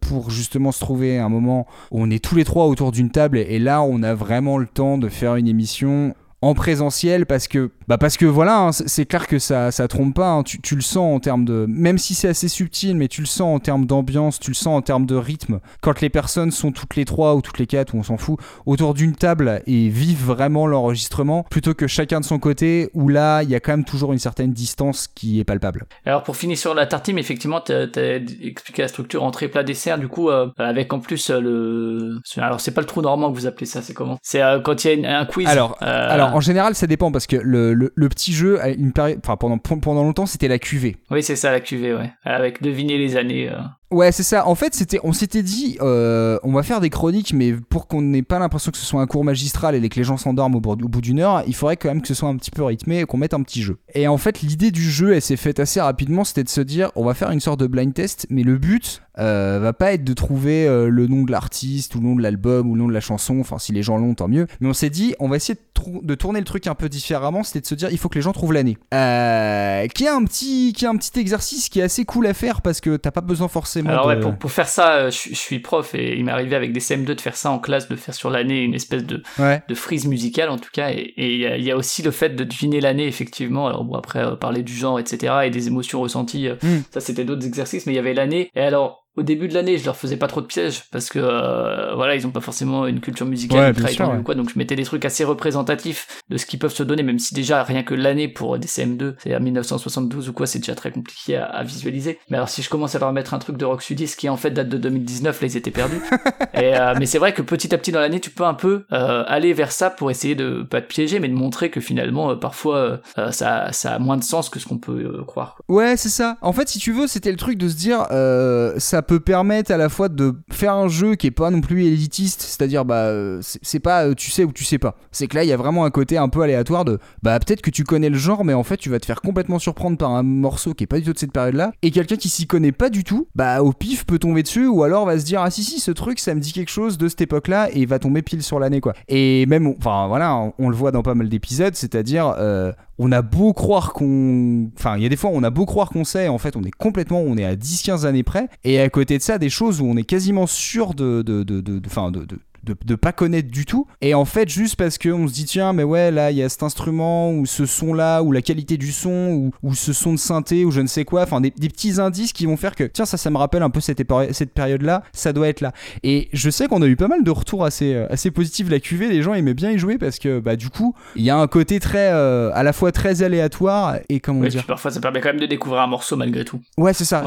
pour 0.00 0.30
justement 0.30 0.72
se 0.72 0.80
trouver 0.80 1.18
un 1.18 1.28
moment 1.28 1.66
où 1.90 2.01
on 2.02 2.10
est 2.10 2.22
tous 2.22 2.34
les 2.34 2.44
trois 2.44 2.66
autour 2.66 2.90
d'une 2.90 3.10
table 3.10 3.38
et, 3.38 3.58
là 3.60 3.82
on 3.82 4.02
a 4.02 4.12
vraiment 4.12 4.58
le 4.58 4.66
temps 4.66 4.98
de 4.98 5.08
faire 5.08 5.36
une 5.36 5.46
émission 5.46 6.14
en 6.42 6.54
présentiel 6.54 7.24
parce 7.26 7.48
que 7.48 7.70
bah 7.88 7.98
parce 7.98 8.16
que 8.16 8.26
voilà 8.26 8.58
hein, 8.58 8.72
c'est 8.72 9.06
clair 9.06 9.26
que 9.26 9.38
ça 9.38 9.70
ça 9.70 9.88
trompe 9.88 10.14
pas 10.14 10.30
hein. 10.30 10.42
tu, 10.42 10.60
tu 10.60 10.74
le 10.74 10.80
sens 10.80 11.14
en 11.16 11.20
termes 11.20 11.44
de 11.44 11.66
même 11.68 11.98
si 11.98 12.14
c'est 12.14 12.28
assez 12.28 12.48
subtil 12.48 12.96
mais 12.96 13.08
tu 13.08 13.20
le 13.20 13.26
sens 13.26 13.54
en 13.56 13.58
termes 13.60 13.86
d'ambiance 13.86 14.38
tu 14.40 14.50
le 14.50 14.54
sens 14.54 14.76
en 14.76 14.82
termes 14.82 15.06
de 15.06 15.14
rythme 15.14 15.60
quand 15.80 16.00
les 16.00 16.10
personnes 16.10 16.50
sont 16.50 16.72
toutes 16.72 16.96
les 16.96 17.04
trois 17.04 17.34
ou 17.34 17.42
toutes 17.42 17.58
les 17.58 17.66
quatre 17.66 17.94
ou 17.94 17.98
on 17.98 18.02
s'en 18.02 18.16
fout 18.16 18.38
autour 18.66 18.94
d'une 18.94 19.14
table 19.14 19.62
et 19.66 19.88
vivent 19.88 20.24
vraiment 20.24 20.66
l'enregistrement 20.66 21.44
plutôt 21.50 21.74
que 21.74 21.86
chacun 21.86 22.20
de 22.20 22.24
son 22.24 22.38
côté 22.38 22.90
où 22.94 23.08
là 23.08 23.42
il 23.42 23.48
y 23.50 23.54
a 23.54 23.60
quand 23.60 23.72
même 23.72 23.84
toujours 23.84 24.12
une 24.12 24.18
certaine 24.18 24.52
distance 24.52 25.08
qui 25.08 25.40
est 25.40 25.44
palpable 25.44 25.86
Alors 26.04 26.22
pour 26.22 26.36
finir 26.36 26.58
sur 26.58 26.74
la 26.74 26.86
tartine, 26.86 27.18
effectivement, 27.18 27.60
t'as 27.60 27.86
as 27.96 28.20
expliqué 28.42 28.82
la 28.82 28.88
structure 28.88 29.22
entrée 29.22 29.48
plat 29.48 29.62
dessert, 29.62 29.98
du 29.98 30.08
coup, 30.08 30.28
euh, 30.28 30.48
avec 30.58 30.92
en 30.92 31.00
plus 31.00 31.30
euh, 31.30 31.40
le. 31.40 32.18
Alors 32.36 32.60
c'est 32.60 32.72
pas 32.72 32.80
le 32.80 32.86
trou 32.86 33.00
normand 33.00 33.30
que 33.30 33.36
vous 33.38 33.46
appelez 33.46 33.66
ça, 33.66 33.80
c'est 33.80 33.94
comment? 33.94 34.18
C'est 34.22 34.42
euh, 34.42 34.60
quand 34.60 34.84
il 34.84 34.88
y 34.88 34.90
a 34.90 34.94
une- 34.94 35.06
un 35.06 35.24
quiz. 35.24 35.48
Alors, 35.48 35.76
alors 35.80 36.31
en 36.34 36.40
général 36.40 36.74
ça 36.74 36.86
dépend 36.86 37.10
parce 37.12 37.26
que 37.26 37.36
le, 37.36 37.74
le, 37.74 37.92
le 37.94 38.08
petit 38.08 38.32
jeu 38.32 38.58
une 38.78 38.92
période 38.92 39.18
enfin 39.22 39.36
pendant 39.36 39.58
pendant 39.58 40.02
longtemps 40.02 40.26
c'était 40.26 40.48
la 40.48 40.58
cuvée 40.58 40.96
Oui, 41.10 41.22
c'est 41.22 41.36
ça 41.36 41.50
la 41.50 41.60
cuvée, 41.60 41.94
ouais. 41.94 42.10
Avec 42.24 42.62
deviner 42.62 42.98
les 42.98 43.16
années. 43.16 43.48
euh. 43.48 43.58
Ouais, 43.92 44.10
c'est 44.10 44.22
ça. 44.22 44.48
En 44.48 44.54
fait, 44.54 44.74
c'était, 44.74 44.98
on 45.04 45.12
s'était 45.12 45.42
dit, 45.42 45.76
euh, 45.82 46.38
on 46.44 46.52
va 46.52 46.62
faire 46.62 46.80
des 46.80 46.88
chroniques, 46.88 47.34
mais 47.34 47.52
pour 47.52 47.86
qu'on 47.86 48.00
n'ait 48.00 48.22
pas 48.22 48.38
l'impression 48.38 48.72
que 48.72 48.78
ce 48.78 48.86
soit 48.86 49.02
un 49.02 49.06
cours 49.06 49.22
magistral 49.22 49.74
et 49.74 49.88
que 49.90 49.96
les 49.96 50.04
gens 50.04 50.16
s'endorment 50.16 50.54
au, 50.54 50.60
bout- 50.60 51.00
d'une 51.02 51.20
heure, 51.20 51.42
il 51.46 51.54
faudrait 51.54 51.76
quand 51.76 51.88
même 51.88 52.00
que 52.00 52.08
ce 52.08 52.14
soit 52.14 52.30
un 52.30 52.36
petit 52.36 52.50
peu 52.50 52.62
rythmé 52.62 53.00
et 53.00 53.04
qu'on 53.04 53.18
mette 53.18 53.34
un 53.34 53.42
petit 53.42 53.60
jeu. 53.60 53.76
Et 53.94 54.08
en 54.08 54.16
fait, 54.16 54.40
l'idée 54.40 54.70
du 54.70 54.90
jeu, 54.90 55.12
elle 55.12 55.20
s'est 55.20 55.36
faite 55.36 55.60
assez 55.60 55.78
rapidement, 55.78 56.24
c'était 56.24 56.44
de 56.44 56.48
se 56.48 56.62
dire, 56.62 56.90
on 56.96 57.04
va 57.04 57.12
faire 57.12 57.30
une 57.32 57.40
sorte 57.40 57.60
de 57.60 57.66
blind 57.66 57.92
test, 57.92 58.26
mais 58.30 58.44
le 58.44 58.56
but 58.56 59.02
euh, 59.18 59.58
va 59.60 59.74
pas 59.74 59.92
être 59.92 60.04
de 60.04 60.14
trouver 60.14 60.66
euh, 60.66 60.88
le 60.88 61.06
nom 61.06 61.24
de 61.24 61.30
l'artiste 61.30 61.94
ou 61.94 62.00
le 62.00 62.06
nom 62.06 62.16
de 62.16 62.22
l'album 62.22 62.70
ou 62.70 62.74
le 62.74 62.80
nom 62.80 62.88
de 62.88 62.94
la 62.94 63.00
chanson. 63.00 63.40
Enfin, 63.40 63.58
si 63.58 63.72
les 63.72 63.82
gens 63.82 63.98
l'ont, 63.98 64.14
tant 64.14 64.28
mieux. 64.28 64.46
Mais 64.60 64.68
on 64.68 64.72
s'est 64.72 64.88
dit, 64.88 65.14
on 65.20 65.28
va 65.28 65.36
essayer 65.36 65.58
de, 66.02 66.14
tourner 66.14 66.38
le 66.38 66.46
truc 66.46 66.66
un 66.66 66.74
peu 66.74 66.88
différemment, 66.88 67.42
c'était 67.42 67.60
de 67.60 67.66
se 67.66 67.74
dire, 67.74 67.90
il 67.90 67.98
faut 67.98 68.08
que 68.08 68.14
les 68.14 68.22
gens 68.22 68.32
trouvent 68.32 68.54
l'année. 68.54 68.78
Qui 68.90 70.04
est 70.04 70.08
un 70.08 70.24
petit, 70.24 70.72
qui 70.72 70.86
est 70.86 70.88
un 70.88 70.96
petit 70.96 71.18
exercice 71.20 71.68
qui 71.68 71.80
est 71.80 71.82
assez 71.82 72.06
cool 72.06 72.26
à 72.26 72.32
faire 72.32 72.62
parce 72.62 72.80
que 72.80 72.96
t'as 72.96 73.10
pas 73.10 73.20
besoin 73.20 73.48
forcément. 73.48 73.81
Alors 73.88 74.06
de... 74.08 74.14
ouais, 74.14 74.20
pour, 74.20 74.36
pour 74.36 74.50
faire 74.52 74.68
ça, 74.68 74.94
euh, 74.94 75.10
je, 75.10 75.16
suis- 75.16 75.30
je 75.34 75.38
suis 75.40 75.58
prof 75.60 75.94
et 75.94 76.16
il 76.16 76.24
m'est 76.24 76.32
arrivé 76.32 76.56
avec 76.56 76.72
des 76.72 76.80
CM2 76.80 77.14
de 77.14 77.20
faire 77.20 77.36
ça 77.36 77.50
en 77.50 77.58
classe, 77.58 77.88
de 77.88 77.96
faire 77.96 78.14
sur 78.14 78.30
l'année 78.30 78.62
une 78.62 78.74
espèce 78.74 79.04
de, 79.04 79.22
Ouais. 79.38 79.62
de 79.68 79.74
frise 79.74 80.06
musicale 80.06 80.50
en 80.50 80.58
tout 80.58 80.70
cas. 80.72 80.90
Et 80.90 81.12
il 81.16 81.60
y, 81.60 81.64
y 81.64 81.70
a 81.70 81.76
aussi 81.76 82.02
le 82.02 82.10
fait 82.10 82.30
de 82.30 82.44
deviner 82.44 82.80
l'année 82.80 83.06
effectivement. 83.06 83.66
Alors 83.66 83.84
bon 83.84 83.94
après 83.96 84.20
euh, 84.24 84.36
parler 84.36 84.62
du 84.62 84.72
genre 84.74 84.98
etc 85.00 85.34
et 85.44 85.50
des 85.50 85.66
émotions 85.68 86.00
ressenties, 86.00 86.48
euh, 86.48 86.54
Mm. 86.62 86.82
ça 86.92 87.00
c'était 87.00 87.24
d'autres 87.24 87.46
exercices, 87.46 87.86
mais 87.86 87.92
il 87.92 87.96
y 87.96 87.98
avait 87.98 88.14
l'année. 88.14 88.50
Et 88.54 88.60
alors 88.60 89.01
au 89.16 89.22
début 89.22 89.48
de 89.48 89.54
l'année, 89.54 89.78
je 89.78 89.84
leur 89.84 89.96
faisais 89.96 90.16
pas 90.16 90.26
trop 90.26 90.40
de 90.40 90.46
pièges 90.46 90.84
parce 90.90 91.08
que 91.10 91.18
euh, 91.18 91.94
voilà, 91.94 92.14
ils 92.16 92.26
ont 92.26 92.30
pas 92.30 92.40
forcément 92.40 92.86
une 92.86 93.00
culture 93.00 93.26
musicale 93.26 93.74
Ouais, 93.78 93.90
sûr, 93.90 94.08
ouais. 94.08 94.16
ou 94.18 94.22
quoi, 94.22 94.34
donc 94.34 94.50
je 94.50 94.58
mettais 94.58 94.76
des 94.76 94.84
trucs 94.84 95.04
assez 95.04 95.22
représentatifs 95.24 96.06
de 96.30 96.36
ce 96.36 96.46
qu'ils 96.46 96.58
peuvent 96.58 96.72
se 96.74 96.82
donner, 96.82 97.02
même 97.02 97.18
si 97.18 97.34
déjà 97.34 97.62
rien 97.62 97.82
que 97.82 97.94
l'année 97.94 98.28
pour 98.28 98.58
des 98.58 98.68
CM2, 98.68 99.14
c'est 99.18 99.34
à 99.34 99.38
1972 99.40 100.28
ou 100.28 100.32
quoi, 100.32 100.46
c'est 100.46 100.58
déjà 100.60 100.74
très 100.74 100.90
compliqué 100.90 101.36
à, 101.36 101.44
à 101.44 101.62
visualiser. 101.62 102.18
Mais 102.30 102.36
alors 102.36 102.48
si 102.48 102.62
je 102.62 102.70
commence 102.70 102.94
à 102.94 102.98
leur 102.98 103.12
mettre 103.12 103.34
un 103.34 103.38
truc 103.38 103.56
de 103.56 103.64
rock 103.64 103.82
sudiste 103.82 104.18
qui 104.18 104.28
en 104.28 104.36
fait 104.36 104.50
date 104.50 104.68
de 104.68 104.78
2019, 104.78 105.40
là 105.40 105.46
ils 105.46 105.56
étaient 105.56 105.70
perdus. 105.70 106.00
Et, 106.54 106.76
euh, 106.78 106.94
mais 106.98 107.06
c'est 107.06 107.18
vrai 107.18 107.32
que 107.34 107.42
petit 107.42 107.74
à 107.74 107.78
petit 107.78 107.92
dans 107.92 108.00
l'année, 108.00 108.20
tu 108.20 108.30
peux 108.30 108.44
un 108.44 108.54
peu 108.54 108.84
euh, 108.92 109.24
aller 109.26 109.52
vers 109.52 109.72
ça 109.72 109.90
pour 109.90 110.10
essayer 110.10 110.34
de 110.34 110.62
pas 110.62 110.80
te 110.80 110.86
piéger, 110.86 111.18
mais 111.20 111.28
de 111.28 111.34
montrer 111.34 111.70
que 111.70 111.80
finalement 111.80 112.30
euh, 112.30 112.36
parfois 112.36 113.00
ça, 113.30 113.72
ça 113.72 113.92
a 113.94 113.98
moins 113.98 114.16
de 114.16 114.24
sens 114.24 114.48
que 114.48 114.58
ce 114.58 114.66
qu'on 114.66 114.78
peut 114.78 115.22
croire. 115.26 115.56
quoi. 115.66 115.76
Ouais, 115.76 115.96
c'est 115.96 116.08
ça. 116.08 116.36
En 116.40 116.52
fait, 116.52 116.68
si 116.68 116.78
tu 116.78 116.92
veux, 116.92 117.06
c'était 117.06 117.30
le 117.30 117.36
truc 117.36 117.58
de 117.58 117.68
se 117.68 117.74
dire, 117.76 118.06
euh, 118.10 118.74
peut 119.02 119.20
permettre 119.20 119.70
à 119.70 119.76
la 119.76 119.88
fois 119.88 120.08
de 120.08 120.34
faire 120.50 120.74
un 120.74 120.88
jeu 120.88 121.14
qui 121.14 121.26
est 121.26 121.32
pas 121.32 121.50
non 121.50 121.60
plus 121.60 121.84
élitiste, 121.84 122.40
c'est-à-dire, 122.42 122.84
bah, 122.84 123.06
euh, 123.06 123.40
c'est 123.42 123.80
pas 123.80 124.06
euh, 124.06 124.14
tu 124.14 124.30
sais 124.30 124.44
ou 124.44 124.52
tu 124.52 124.64
sais 124.64 124.78
pas. 124.78 124.96
C'est 125.10 125.26
que 125.26 125.36
là, 125.36 125.44
il 125.44 125.48
y 125.48 125.52
a 125.52 125.56
vraiment 125.56 125.84
un 125.84 125.90
côté 125.90 126.16
un 126.16 126.28
peu 126.28 126.42
aléatoire 126.42 126.84
de, 126.84 126.98
bah, 127.22 127.38
peut-être 127.38 127.62
que 127.62 127.70
tu 127.70 127.84
connais 127.84 128.08
le 128.08 128.18
genre, 128.18 128.44
mais 128.44 128.54
en 128.54 128.62
fait, 128.62 128.76
tu 128.76 128.88
vas 128.88 128.98
te 128.98 129.06
faire 129.06 129.20
complètement 129.20 129.58
surprendre 129.58 129.98
par 129.98 130.10
un 130.12 130.22
morceau 130.22 130.74
qui 130.74 130.84
est 130.84 130.86
pas 130.86 130.98
du 130.98 131.04
tout 131.04 131.12
de 131.12 131.18
cette 131.18 131.32
période-là, 131.32 131.72
et 131.82 131.90
quelqu'un 131.90 132.16
qui 132.16 132.28
s'y 132.28 132.46
connaît 132.46 132.72
pas 132.72 132.90
du 132.90 133.04
tout, 133.04 133.28
bah, 133.34 133.62
au 133.62 133.72
pif 133.72 134.06
peut 134.06 134.18
tomber 134.18 134.42
dessus, 134.42 134.66
ou 134.66 134.82
alors 134.82 135.06
va 135.06 135.18
se 135.18 135.24
dire, 135.24 135.40
ah 135.42 135.50
si, 135.50 135.62
si, 135.62 135.80
ce 135.80 135.90
truc, 135.90 136.18
ça 136.18 136.34
me 136.34 136.40
dit 136.40 136.52
quelque 136.52 136.70
chose 136.70 136.98
de 136.98 137.08
cette 137.08 137.20
époque-là, 137.20 137.68
et 137.72 137.86
va 137.86 137.98
tomber 137.98 138.22
pile 138.22 138.42
sur 138.42 138.58
l'année, 138.58 138.80
quoi. 138.80 138.94
Et 139.08 139.46
même, 139.46 139.66
enfin, 139.66 140.06
voilà, 140.08 140.34
on, 140.36 140.52
on 140.58 140.68
le 140.68 140.76
voit 140.76 140.92
dans 140.92 141.02
pas 141.02 141.14
mal 141.14 141.28
d'épisodes, 141.28 141.74
c'est-à-dire, 141.74 142.34
euh, 142.38 142.72
on 143.04 143.10
a 143.10 143.20
beau 143.20 143.52
croire 143.52 143.92
qu'on. 143.92 144.68
Enfin, 144.78 144.96
il 144.96 145.02
y 145.02 145.06
a 145.06 145.08
des 145.08 145.16
fois, 145.16 145.30
on 145.32 145.42
a 145.42 145.50
beau 145.50 145.66
croire 145.66 145.90
qu'on 145.90 146.04
sait, 146.04 146.28
en 146.28 146.38
fait, 146.38 146.56
on 146.56 146.62
est 146.62 146.70
complètement. 146.70 147.20
On 147.20 147.36
est 147.36 147.44
à 147.44 147.56
10-15 147.56 148.06
années 148.06 148.22
près. 148.22 148.48
Et 148.62 148.80
à 148.80 148.88
côté 148.88 149.18
de 149.18 149.22
ça, 149.22 149.38
des 149.38 149.50
choses 149.50 149.80
où 149.80 149.86
on 149.86 149.96
est 149.96 150.04
quasiment 150.04 150.46
sûr 150.46 150.94
de. 150.94 151.22
de, 151.22 151.42
de, 151.42 151.60
de, 151.60 151.78
de- 151.80 152.38
de- 152.64 152.76
de- 152.84 152.94
pas 152.94 153.12
connaître 153.12 153.48
du 153.50 153.64
tout 153.66 153.86
et 154.00 154.14
en 154.14 154.24
fait 154.24 154.48
juste 154.48 154.76
parce 154.76 154.98
que 154.98 155.08
on 155.08 155.26
se 155.28 155.32
dit 155.32 155.44
tiens 155.44 155.72
mais 155.72 155.82
ouais 155.82 156.10
là 156.10 156.30
il 156.30 156.36
y 156.36 156.42
a 156.42 156.48
cet 156.48 156.62
instrument 156.62 157.32
ou 157.32 157.46
ce 157.46 157.66
son 157.66 157.94
là 157.94 158.22
ou 158.22 158.32
la 158.32 158.42
qualité 158.42 158.76
du 158.76 158.92
son 158.92 159.10
ou, 159.32 159.50
ou 159.62 159.74
ce 159.74 159.92
son 159.92 160.12
de 160.12 160.18
synthé 160.18 160.64
ou 160.64 160.70
je 160.70 160.80
ne 160.80 160.86
sais 160.86 161.04
quoi 161.04 161.22
enfin 161.22 161.40
des, 161.40 161.50
des 161.50 161.68
petits 161.68 162.00
indices 162.00 162.32
qui 162.32 162.46
vont 162.46 162.56
faire 162.56 162.74
que 162.74 162.84
tiens 162.84 163.04
ça 163.04 163.16
ça 163.16 163.30
me 163.30 163.36
rappelle 163.38 163.62
un 163.62 163.70
peu 163.70 163.80
cette, 163.80 164.02
cette 164.32 164.52
période 164.52 164.82
là 164.82 165.02
ça 165.12 165.32
doit 165.32 165.48
être 165.48 165.60
là 165.60 165.72
et 166.02 166.28
je 166.32 166.50
sais 166.50 166.68
qu'on 166.68 166.82
a 166.82 166.86
eu 166.86 166.96
pas 166.96 167.08
mal 167.08 167.24
de 167.24 167.30
retours 167.30 167.64
assez, 167.64 167.94
euh, 167.94 168.06
assez 168.10 168.30
positifs 168.30 168.68
la 168.70 168.80
QV 168.80 169.08
les 169.08 169.22
gens 169.22 169.34
aimaient 169.34 169.54
bien 169.54 169.70
y 169.70 169.78
jouer 169.78 169.98
parce 169.98 170.18
que 170.18 170.38
bah 170.40 170.56
du 170.56 170.70
coup 170.70 170.94
il 171.16 171.22
y 171.22 171.30
a 171.30 171.36
un 171.36 171.46
côté 171.46 171.80
très 171.80 172.10
euh, 172.12 172.50
à 172.54 172.62
la 172.62 172.72
fois 172.72 172.92
très 172.92 173.22
aléatoire 173.22 173.96
et 174.08 174.20
comment 174.20 174.40
Ouais, 174.40 174.48
dire 174.48 174.64
parfois 174.66 174.90
ça 174.90 175.00
permet 175.00 175.20
quand 175.20 175.28
même 175.30 175.40
de 175.40 175.46
découvrir 175.46 175.82
un 175.82 175.86
morceau 175.86 176.16
malgré 176.16 176.44
tout. 176.44 176.60
Ouais, 176.76 176.92
c'est 176.94 177.04
ça. 177.04 177.24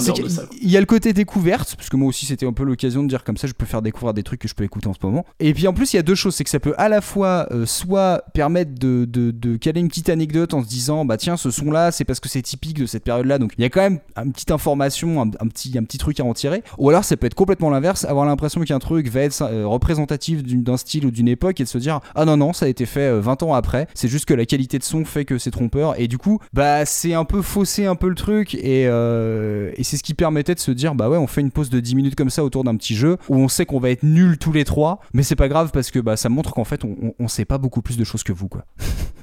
Il 0.61 0.69
y 0.69 0.77
a 0.77 0.79
le 0.79 0.86
côté 0.86 1.13
découverte, 1.13 1.75
parce 1.75 1.89
que 1.89 1.95
moi 1.97 2.07
aussi 2.09 2.25
c'était 2.25 2.45
un 2.45 2.53
peu 2.53 2.63
l'occasion 2.63 3.03
de 3.03 3.07
dire 3.07 3.23
comme 3.23 3.38
ça, 3.38 3.47
je 3.47 3.53
peux 3.53 3.65
faire 3.65 3.81
découvrir 3.81 4.13
des 4.13 4.23
trucs 4.23 4.41
que 4.41 4.47
je 4.47 4.53
peux 4.53 4.63
écouter 4.63 4.88
en 4.88 4.93
ce 4.93 4.99
moment. 5.03 5.24
Et 5.39 5.53
puis 5.53 5.67
en 5.67 5.73
plus, 5.73 5.93
il 5.93 5.97
y 5.97 5.99
a 5.99 6.03
deux 6.03 6.15
choses, 6.15 6.36
c'est 6.36 6.43
que 6.43 6.49
ça 6.49 6.59
peut 6.59 6.73
à 6.78 6.88
la 6.88 7.01
fois 7.01 7.47
euh, 7.51 7.65
soit 7.65 8.23
permettre 8.34 8.71
de, 8.76 9.57
caler 9.57 9.82
une 9.82 9.88
petite 9.88 10.09
anecdote 10.09 10.53
en 10.53 10.63
se 10.63 10.67
disant, 10.67 11.05
bah 11.05 11.17
tiens, 11.17 11.38
ce 11.38 11.51
son-là, 11.51 11.91
c'est 11.91 12.05
parce 12.05 12.19
que 12.19 12.30
c'est 12.30 12.41
typique 12.41 12.80
de 12.80 12.86
cette 12.86 13.03
période-là, 13.03 13.38
donc 13.38 13.53
il 13.57 13.61
y 13.61 13.65
a 13.65 13.69
quand 13.69 13.82
même 13.82 13.99
une 14.17 14.32
petite 14.32 14.51
information, 14.51 15.21
un, 15.21 15.47
petit, 15.47 15.78
un 15.78 15.84
petit 15.84 15.97
truc 15.97 16.19
à 16.19 16.23
en 16.23 16.34
tirer. 16.34 16.63
Ou 16.78 16.89
alors 16.89 17.03
ça 17.03 17.17
peut 17.17 17.28
être 17.28 17.36
complètement 17.36 17.69
l'inverse, 17.69 18.05
avoir 18.05 18.26
l'impression 18.26 18.61
qu'un 18.61 18.80
truc 18.80 19.07
va 19.09 19.21
être 19.21 19.41
euh, 19.41 19.67
représentatif 19.67 20.43
d'un 20.43 20.78
style 20.78 21.05
ou 21.05 21.11
d'une 21.11 21.28
époque 21.28 21.59
et 21.59 21.63
de 21.63 21.69
se 21.69 21.78
dire, 21.78 21.99
ah 22.15 22.26
non, 22.26 22.38
non, 22.38 22.53
ça 22.53 22.65
a 22.65 22.69
été 22.69 22.86
fait 22.86 23.11
euh, 23.11 23.19
20 23.19 23.43
ans 23.43 23.53
après, 23.53 23.88
c'est 23.93 24.07
juste 24.07 24.26
que 24.26 24.34
la 24.34 24.45
qualité 24.45 24.78
de 24.80 24.84
son 24.84 25.05
fait 25.05 25.26
que 25.26 25.38
c'est 25.38 25.51
trompeur, 25.51 25.99
et 25.99 26.07
du 26.07 26.17
coup, 26.17 26.39
bah 26.53 26.86
c'est 26.86 27.13
un 27.13 27.26
peu 27.26 27.41
faussé 27.41 27.86
un 27.86 27.95
peu 27.95 28.09
le 28.09 28.15
truc, 28.15 28.55
et, 28.55 28.88
euh, 28.88 29.71
et 29.76 29.84
c'est 29.84 29.97
ce 29.97 30.03
qui 30.03 30.13
permettait 30.13 30.55
de 30.55 30.59
se 30.59 30.71
dire, 30.71 30.95
bah 30.95 31.09
ouais, 31.09 31.17
on 31.17 31.28
fait 31.28 31.41
une 31.41 31.51
pause 31.51 31.69
de 31.69 31.80
10 31.80 31.95
minutes 31.95 32.15
comme 32.15 32.30
ça 32.30 32.43
autour 32.43 32.63
d'un 32.63 32.76
petit 32.76 32.95
jeu, 32.95 33.17
où 33.30 33.36
on 33.36 33.47
sait 33.47 33.65
qu'on 33.65 33.80
va 33.80 33.89
être 33.89 34.03
nuls 34.03 34.38
tous 34.38 34.51
les 34.51 34.63
trois, 34.63 34.99
mais 35.16 35.24
c'est 35.24 35.38
pas 35.38 35.47
grave 35.47 35.72
parce 35.74 35.91
que 35.91 35.99
bah, 35.99 36.18
ça 36.18 36.28
montre 36.28 36.53
qu'en 36.53 36.66
fait, 36.66 36.84
on, 36.84 36.95
on, 37.01 37.13
on 37.20 37.28
sait 37.30 37.45
pas 37.45 37.57
beaucoup 37.57 37.82
plus 37.82 37.95
de 37.95 38.03
choses 38.03 38.22
que 38.22 38.34
vous, 38.34 38.49
quoi. 38.49 38.66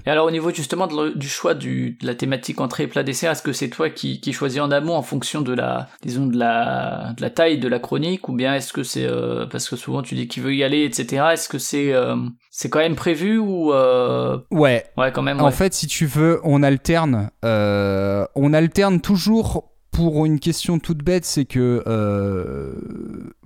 Et 0.06 0.10
alors 0.10 0.26
au 0.26 0.30
niveau 0.32 0.50
justement 0.50 0.88
de 0.88 1.16
du 1.16 1.28
choix 1.28 1.54
du, 1.54 1.96
de 2.00 2.06
la 2.06 2.14
thématique 2.14 2.60
entrée 2.60 2.88
plat 2.88 3.04
dessert, 3.04 3.30
est-ce 3.30 3.42
que 3.42 3.52
c'est 3.52 3.68
toi 3.68 3.88
qui, 3.88 4.20
qui 4.20 4.32
choisis 4.32 4.60
en 4.60 4.72
amont 4.72 4.96
en 4.96 5.02
fonction 5.02 5.42
de 5.42 5.52
la 5.52 5.88
disons 6.02 6.26
de 6.26 6.36
la 6.36 7.12
de 7.16 7.22
la 7.22 7.30
taille 7.30 7.58
de 7.58 7.68
la 7.68 7.78
chronique 7.78 8.28
ou 8.28 8.32
bien 8.32 8.54
est-ce 8.54 8.72
que 8.72 8.82
c'est 8.82 9.06
euh, 9.06 9.46
parce 9.46 9.68
que 9.68 9.76
souvent 9.76 10.02
tu 10.02 10.16
dis 10.16 10.26
qui 10.26 10.40
veut 10.40 10.56
y 10.56 10.64
aller 10.64 10.84
etc. 10.84 11.26
Est-ce 11.34 11.48
que 11.48 11.58
c'est 11.58 11.92
euh, 11.92 12.16
c'est 12.50 12.68
quand 12.68 12.80
même 12.80 12.96
prévu 12.96 13.38
ou 13.38 13.72
euh, 13.72 14.38
Ouais, 14.50 14.84
ouais 14.96 15.12
quand 15.12 15.22
même 15.22 15.40
En 15.40 15.52
fait, 15.52 15.72
si 15.72 15.86
tu 15.86 16.06
veux, 16.06 16.40
on 16.42 16.64
alterne. 16.64 17.30
on 17.44 18.52
alterne 18.54 19.00
toujours 19.00 19.72
pour 19.92 20.26
une 20.26 20.40
question 20.40 20.78
toute 20.78 21.04
bête, 21.04 21.24
c'est 21.24 21.44
que 21.44 21.84
euh, 21.86 22.72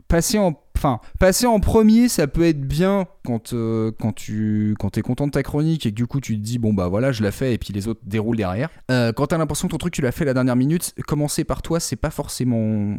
passer 0.09 0.39
en 0.39 1.61
premier, 1.61 2.09
ça 2.09 2.27
peut 2.27 2.45
être 2.45 2.61
bien 2.61 3.07
quand, 3.25 3.53
euh, 3.53 3.91
quand 3.99 4.13
tu 4.13 4.75
quand 4.79 4.99
es 4.99 5.03
content 5.03 5.27
de 5.27 5.33
ta 5.33 5.43
chronique 5.43 5.87
et 5.87 5.91
que 5.91 5.97
du 5.97 6.07
coup 6.07 6.21
tu 6.21 6.37
te 6.37 6.43
dis 6.43 6.59
bon 6.59 6.73
bah 6.73 6.89
voilà 6.89 7.13
je 7.13 7.23
la 7.23 7.33
fais 7.33 7.55
et 7.55 7.59
puis 7.59 7.73
les 7.73 7.89
autres 7.89 8.01
déroulent 8.05 8.37
derrière. 8.37 8.69
Euh, 8.91 9.13
quand 9.13 9.29
t'as 9.29 9.39
l'impression 9.39 9.69
que 9.69 9.73
ton 9.73 9.79
truc 9.79 9.95
tu 9.95 10.03
l'as 10.03 10.13
fait 10.13 10.25
la 10.25 10.35
dernière 10.35 10.57
minute, 10.57 10.95
commencer 11.07 11.45
par 11.45 11.63
toi 11.63 11.81
c'est 11.81 11.97
pas 11.97 12.11
forcément 12.11 12.97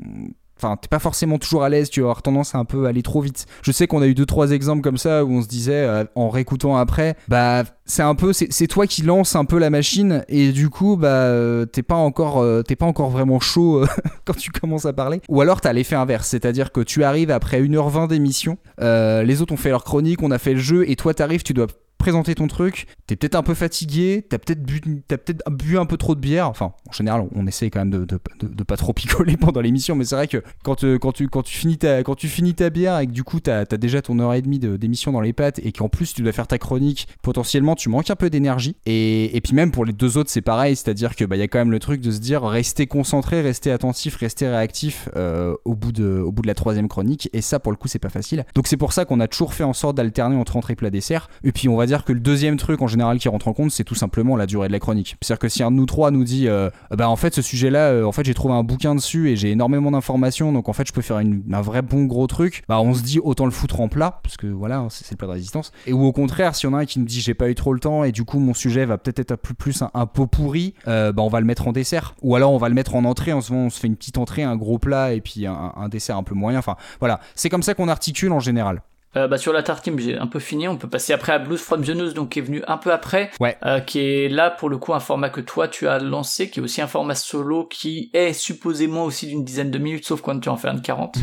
Enfin, 0.57 0.75
t'es 0.75 0.87
pas 0.87 0.99
forcément 0.99 1.37
toujours 1.37 1.63
à 1.63 1.69
l'aise, 1.69 1.89
tu 1.89 2.01
vas 2.01 2.07
avoir 2.07 2.21
tendance 2.21 2.55
à 2.55 2.57
un 2.57 2.65
peu 2.65 2.85
aller 2.85 3.03
trop 3.03 3.21
vite. 3.21 3.45
Je 3.61 3.71
sais 3.71 3.87
qu'on 3.87 4.01
a 4.01 4.07
eu 4.07 4.15
deux 4.15 4.25
trois 4.25 4.51
exemples 4.51 4.81
comme 4.81 4.97
ça 4.97 5.23
où 5.23 5.31
on 5.31 5.41
se 5.41 5.47
disait 5.47 5.73
euh, 5.73 6.03
en 6.15 6.29
réécoutant 6.29 6.75
après, 6.77 7.15
bah 7.27 7.63
c'est 7.85 8.01
un 8.01 8.15
peu 8.15 8.33
c'est 8.33 8.67
toi 8.67 8.87
qui 8.87 9.01
lance 9.03 9.35
un 9.35 9.45
peu 9.45 9.59
la 9.59 9.69
machine 9.69 10.25
et 10.27 10.51
du 10.51 10.69
coup 10.69 10.97
bah 10.97 11.07
euh, 11.07 11.65
t'es 11.65 11.83
pas 11.83 11.95
encore 11.95 12.39
euh, 12.39 12.61
t'es 12.61 12.75
pas 12.75 12.85
encore 12.85 13.09
vraiment 13.09 13.39
chaud 13.39 13.85
quand 14.25 14.35
tu 14.35 14.51
commences 14.51 14.85
à 14.85 14.93
parler. 14.93 15.21
Ou 15.29 15.41
alors 15.41 15.61
t'as 15.61 15.73
l'effet 15.73 15.95
inverse, 15.95 16.27
c'est-à-dire 16.27 16.71
que 16.71 16.81
tu 16.81 17.03
arrives 17.03 17.31
après 17.31 17.61
1h20 17.61 18.07
d'émission, 18.07 18.57
les 18.79 19.41
autres 19.41 19.53
ont 19.53 19.57
fait 19.57 19.69
leur 19.69 19.83
chronique, 19.83 20.23
on 20.23 20.31
a 20.31 20.39
fait 20.39 20.53
le 20.53 20.59
jeu 20.59 20.89
et 20.89 20.95
toi 20.95 21.13
t'arrives, 21.13 21.43
tu 21.43 21.53
dois 21.53 21.67
présenter 21.97 22.35
ton 22.35 22.47
truc, 22.47 22.87
t'es 23.07 23.15
peut-être 23.15 23.35
un 23.35 23.43
peu 23.43 23.53
fatigué, 23.53 24.25
t'as 24.29 24.37
peut-être 24.37 24.63
bu, 24.63 24.81
peut-être 25.07 25.43
bu 25.49 25.77
un 25.77 25.85
peu 25.85 25.97
trop 25.97 26.15
de 26.15 26.19
bière. 26.19 26.49
Enfin, 26.49 26.73
en 26.87 26.91
général, 26.91 27.27
on 27.33 27.47
essaie 27.47 27.69
quand 27.69 27.79
même 27.79 27.89
de, 27.89 28.05
de, 28.05 28.19
de, 28.41 28.63
pas 28.63 28.77
trop 28.77 28.93
picoler 28.97 29.37
pendant 29.37 29.61
l'émission, 29.61 29.95
mais 29.95 30.05
c'est 30.05 30.15
vrai 30.15 30.27
que 30.27 30.43
quand, 30.63 30.83
euh, 30.83 30.97
quand, 30.97 31.11
tu, 31.11 31.27
quand, 31.27 31.43
tu 31.43 31.57
finis 31.57 31.77
ta, 31.77 32.03
quand 32.03 32.15
tu 32.15 32.27
finis 32.27 32.53
ta 32.53 32.69
bière 32.69 32.99
et 32.99 33.07
que 33.07 33.11
du 33.11 33.23
coup 33.23 33.39
t'as 33.39 33.61
as 33.61 33.77
déjà 33.77 34.01
ton 34.01 34.19
heure 34.19 34.33
et 34.33 34.41
demie 34.41 34.59
d'émission 34.59 35.11
dans 35.11 35.21
les 35.21 35.33
pattes 35.33 35.59
et 35.59 35.71
qu'en 35.71 35.89
plus 35.89 36.13
tu 36.13 36.21
dois 36.21 36.31
faire 36.31 36.47
ta 36.47 36.57
chronique, 36.57 37.07
potentiellement 37.21 37.75
tu 37.75 37.89
manques 37.89 38.09
un 38.09 38.15
peu 38.15 38.29
d'énergie. 38.29 38.75
Et, 38.85 39.35
et, 39.35 39.41
puis 39.41 39.53
même 39.53 39.71
pour 39.71 39.85
les 39.85 39.93
deux 39.93 40.17
autres, 40.17 40.29
c'est 40.29 40.41
pareil, 40.41 40.75
c'est-à-dire 40.75 41.15
que 41.15 41.25
bah 41.25 41.35
y 41.35 41.41
a 41.41 41.47
quand 41.47 41.59
même 41.59 41.71
le 41.71 41.79
truc 41.79 42.01
de 42.01 42.11
se 42.11 42.19
dire 42.19 42.43
rester 42.43 42.87
concentré, 42.87 43.41
rester 43.41 43.71
attentif, 43.71 44.15
rester 44.17 44.47
réactif 44.47 45.09
euh, 45.15 45.55
au, 45.65 45.75
bout 45.75 45.91
de, 45.91 46.19
au 46.19 46.31
bout 46.31 46.41
de 46.41 46.47
la 46.47 46.55
troisième 46.55 46.87
chronique. 46.87 47.29
Et 47.33 47.41
ça, 47.41 47.59
pour 47.59 47.71
le 47.71 47.77
coup, 47.77 47.87
c'est 47.87 47.99
pas 47.99 48.09
facile. 48.09 48.45
Donc 48.55 48.67
c'est 48.67 48.77
pour 48.77 48.93
ça 48.93 49.05
qu'on 49.05 49.19
a 49.19 49.27
toujours 49.27 49.53
fait 49.53 49.63
en 49.63 49.73
sorte 49.73 49.97
d'alterner 49.97 50.35
entre 50.35 50.55
entrée 50.57 50.75
plat 50.75 50.89
dessert. 50.89 51.29
Et 51.43 51.51
puis 51.51 51.69
on 51.69 51.75
va 51.75 51.86
dire 51.87 52.03
que 52.03 52.13
le 52.13 52.19
deuxième 52.19 52.57
truc 52.57 52.81
en 52.81 52.87
général 52.87 53.17
qui 53.17 53.29
rentre 53.29 53.47
en 53.47 53.53
compte, 53.53 53.71
c'est 53.71 53.83
tout 53.83 53.95
simplement 53.95 54.35
la 54.35 54.45
durée 54.45 54.67
de 54.67 54.73
la 54.73 54.79
chronique. 54.79 55.17
C'est-à-dire 55.21 55.39
que 55.39 55.49
si 55.49 55.63
un 55.63 55.71
de 55.71 55.75
nous 55.75 55.85
trois 55.85 56.11
nous 56.11 56.23
dit, 56.23 56.47
euh, 56.47 56.69
bah 56.95 57.09
en 57.09 57.15
fait 57.15 57.33
ce 57.33 57.41
sujet-là, 57.41 57.89
euh, 57.89 58.03
en 58.03 58.11
fait 58.11 58.25
j'ai 58.25 58.33
trouvé 58.33 58.53
un 58.53 58.63
bouquin 58.63 58.95
dessus 58.95 59.29
et 59.29 59.35
j'ai 59.35 59.51
énormément 59.51 59.91
d'informations, 59.91 60.51
donc 60.53 60.69
en 60.69 60.73
fait 60.73 60.87
je 60.87 60.93
peux 60.93 61.01
faire 61.01 61.19
une, 61.19 61.43
un 61.51 61.61
vrai 61.61 61.81
bon 61.81 62.05
gros 62.05 62.27
truc, 62.27 62.63
bah 62.67 62.79
on 62.79 62.93
se 62.93 63.01
dit 63.01 63.19
autant 63.19 63.45
le 63.45 63.51
foutre 63.51 63.79
en 63.79 63.87
plat, 63.87 64.19
parce 64.23 64.37
que 64.37 64.47
voilà, 64.47 64.85
c'est 64.89 65.09
le 65.11 65.17
plat 65.17 65.27
de 65.27 65.33
résistance. 65.33 65.71
Et 65.85 65.93
ou 65.93 66.03
au 66.03 66.11
contraire, 66.11 66.55
si 66.55 66.67
on 66.67 66.73
a 66.73 66.79
un 66.79 66.85
qui 66.85 66.99
nous 66.99 67.05
dit 67.05 67.21
j'ai 67.21 67.33
pas 67.33 67.49
eu 67.49 67.55
trop 67.55 67.73
le 67.73 67.79
temps 67.79 68.03
et 68.03 68.11
du 68.11 68.23
coup 68.23 68.39
mon 68.39 68.53
sujet 68.53 68.85
va 68.85 68.97
peut-être 68.97 69.19
être 69.19 69.31
un 69.31 69.37
peu 69.37 69.53
plus 69.53 69.83
un, 69.93 70.05
pot 70.05 70.27
pourri, 70.27 70.73
euh, 70.87 71.11
bah 71.11 71.23
on 71.23 71.29
va 71.29 71.39
le 71.39 71.45
mettre 71.45 71.67
en 71.67 71.71
dessert. 71.71 72.15
Ou 72.21 72.35
alors 72.35 72.51
on 72.51 72.57
va 72.57 72.69
le 72.69 72.75
mettre 72.75 72.95
en 72.95 73.05
entrée, 73.05 73.33
en 73.33 73.41
ce 73.41 73.51
moment 73.51 73.67
on 73.67 73.69
se 73.69 73.79
fait 73.79 73.87
une 73.87 73.95
petite 73.95 74.17
entrée, 74.17 74.43
un 74.43 74.55
gros 74.55 74.79
plat 74.79 75.13
et 75.13 75.21
puis 75.21 75.45
un, 75.45 75.73
un 75.75 75.89
dessert 75.89 76.17
un 76.17 76.23
peu 76.23 76.35
moyen. 76.35 76.59
Enfin 76.59 76.75
voilà, 76.99 77.19
c'est 77.35 77.49
comme 77.49 77.63
ça 77.63 77.73
qu'on 77.73 77.87
articule 77.87 78.31
en 78.31 78.39
général. 78.39 78.81
Euh, 79.15 79.27
bah, 79.27 79.37
sur 79.37 79.53
la 79.53 79.63
tartine, 79.63 79.97
j'ai 79.99 80.17
un 80.17 80.27
peu 80.27 80.39
fini. 80.39 80.67
On 80.67 80.77
peut 80.77 80.89
passer 80.89 81.13
après 81.13 81.31
à 81.31 81.39
Blues 81.39 81.59
from 81.59 81.83
the 81.83 81.89
News, 81.89 82.13
donc 82.13 82.29
qui 82.29 82.39
est 82.39 82.41
venu 82.41 82.61
un 82.67 82.77
peu 82.77 82.91
après. 82.91 83.31
Ouais. 83.39 83.57
Euh, 83.65 83.79
qui 83.79 83.99
est 83.99 84.29
là 84.29 84.51
pour 84.51 84.69
le 84.69 84.77
coup 84.77 84.93
un 84.93 84.99
format 84.99 85.29
que 85.29 85.41
toi 85.41 85.67
tu 85.67 85.87
as 85.87 85.99
lancé, 85.99 86.49
qui 86.49 86.59
est 86.59 86.63
aussi 86.63 86.81
un 86.81 86.87
format 86.87 87.15
solo 87.15 87.65
qui 87.65 88.11
est 88.13 88.33
supposément 88.33 89.05
aussi 89.05 89.27
d'une 89.27 89.43
dizaine 89.43 89.71
de 89.71 89.77
minutes, 89.77 90.05
sauf 90.05 90.21
quand 90.21 90.39
tu 90.39 90.49
en 90.49 90.57
fais 90.57 90.67
un 90.67 90.75
de 90.75 90.81
40. 90.81 91.17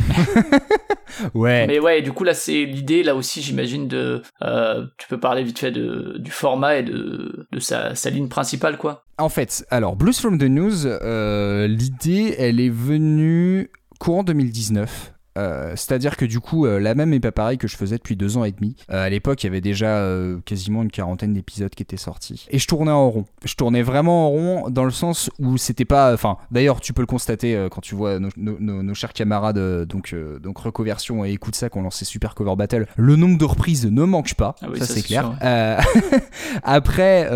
ouais. 1.35 1.67
Mais 1.67 1.79
ouais, 1.79 2.03
du 2.03 2.13
coup 2.13 2.25
là 2.25 2.35
c'est 2.35 2.65
l'idée, 2.65 3.03
là 3.03 3.15
aussi 3.15 3.43
j'imagine 3.43 3.87
de. 3.87 4.23
Euh, 4.43 4.87
tu 4.99 5.07
peux 5.09 5.21
parler 5.21 5.43
vite 5.43 5.59
fait 5.59 5.71
de, 5.71 6.17
du 6.19 6.31
format 6.31 6.77
et 6.77 6.83
de, 6.83 7.47
de 7.53 7.59
sa, 7.61 7.95
sa 7.95 8.11
ligne 8.11 8.29
principale 8.29 8.79
quoi. 8.79 9.05
En 9.19 9.29
fait, 9.29 9.65
alors 9.71 9.95
Blues 9.95 10.19
from 10.19 10.39
the 10.39 10.45
News, 10.45 10.87
l'idée 11.69 12.35
elle 12.39 12.61
est 12.61 12.71
venue 12.71 13.71
courant 14.01 14.25
2019. 14.25 15.14
Euh, 15.37 15.73
c'est-à-dire 15.77 16.17
que 16.17 16.25
du 16.25 16.41
coup, 16.41 16.67
euh, 16.67 16.79
la 16.79 16.95
même 16.95 17.13
est 17.13 17.21
pas 17.21 17.33
pareil 17.33 17.59
que 17.59 17.69
je 17.69 17.77
faisais 17.77 17.97
depuis 17.97 18.17
deux 18.17 18.37
ans 18.37 18.45
et 18.45 18.53
demi. 18.53 18.77
Euh, 18.91 19.07
à 19.07 19.09
l'époque, 19.09 19.43
il 19.43 19.47
y 19.47 19.51
avait 19.51 19.61
déjà 19.61 20.05
quasiment 20.45 20.83
une 20.83 20.91
quarantaine 20.91 21.33
d'épisodes 21.33 21.75
qui 21.75 21.83
étaient 21.83 21.97
sortis. 21.97 22.47
Et 22.51 22.59
je 22.59 22.67
tournais 22.67 22.91
en 22.91 23.11
rond. 23.11 23.25
Je 23.45 23.55
tournais 23.55 23.83
vraiment 23.83 24.27
en 24.27 24.31
rond 24.31 24.71
dans 24.71 24.85
le 24.85 24.91
sens 24.91 25.31
où 25.39 25.57
c'était 25.57 25.85
pas. 25.85 26.13
Enfin, 26.13 26.37
d'ailleurs, 26.51 26.81
tu 26.81 26.93
peux 26.93 27.03
le 27.03 27.07
constater 27.07 27.69
quand 27.71 27.81
tu 27.81 27.95
vois 27.95 28.19
nos, 28.19 28.95
chers 28.95 29.13
camarades, 29.13 29.87
donc, 29.87 30.15
donc 30.43 30.59
Recoversion 30.59 31.25
et 31.25 31.35
Écoute 31.35 31.57
ça, 31.57 31.69
qu'on 31.69 31.83
lancé 31.83 32.05
Super 32.05 32.35
Cover 32.35 32.55
Battle. 32.57 32.87
Le 32.97 33.17
nombre 33.17 33.39
de 33.39 33.45
reprises 33.45 33.87
ne 33.87 34.05
manque 34.05 34.35
pas. 34.35 34.55
Ah 34.63 34.67
ça, 34.79 34.87
c'est 34.87 35.03
clair. 35.03 35.33
Après, 36.63 37.29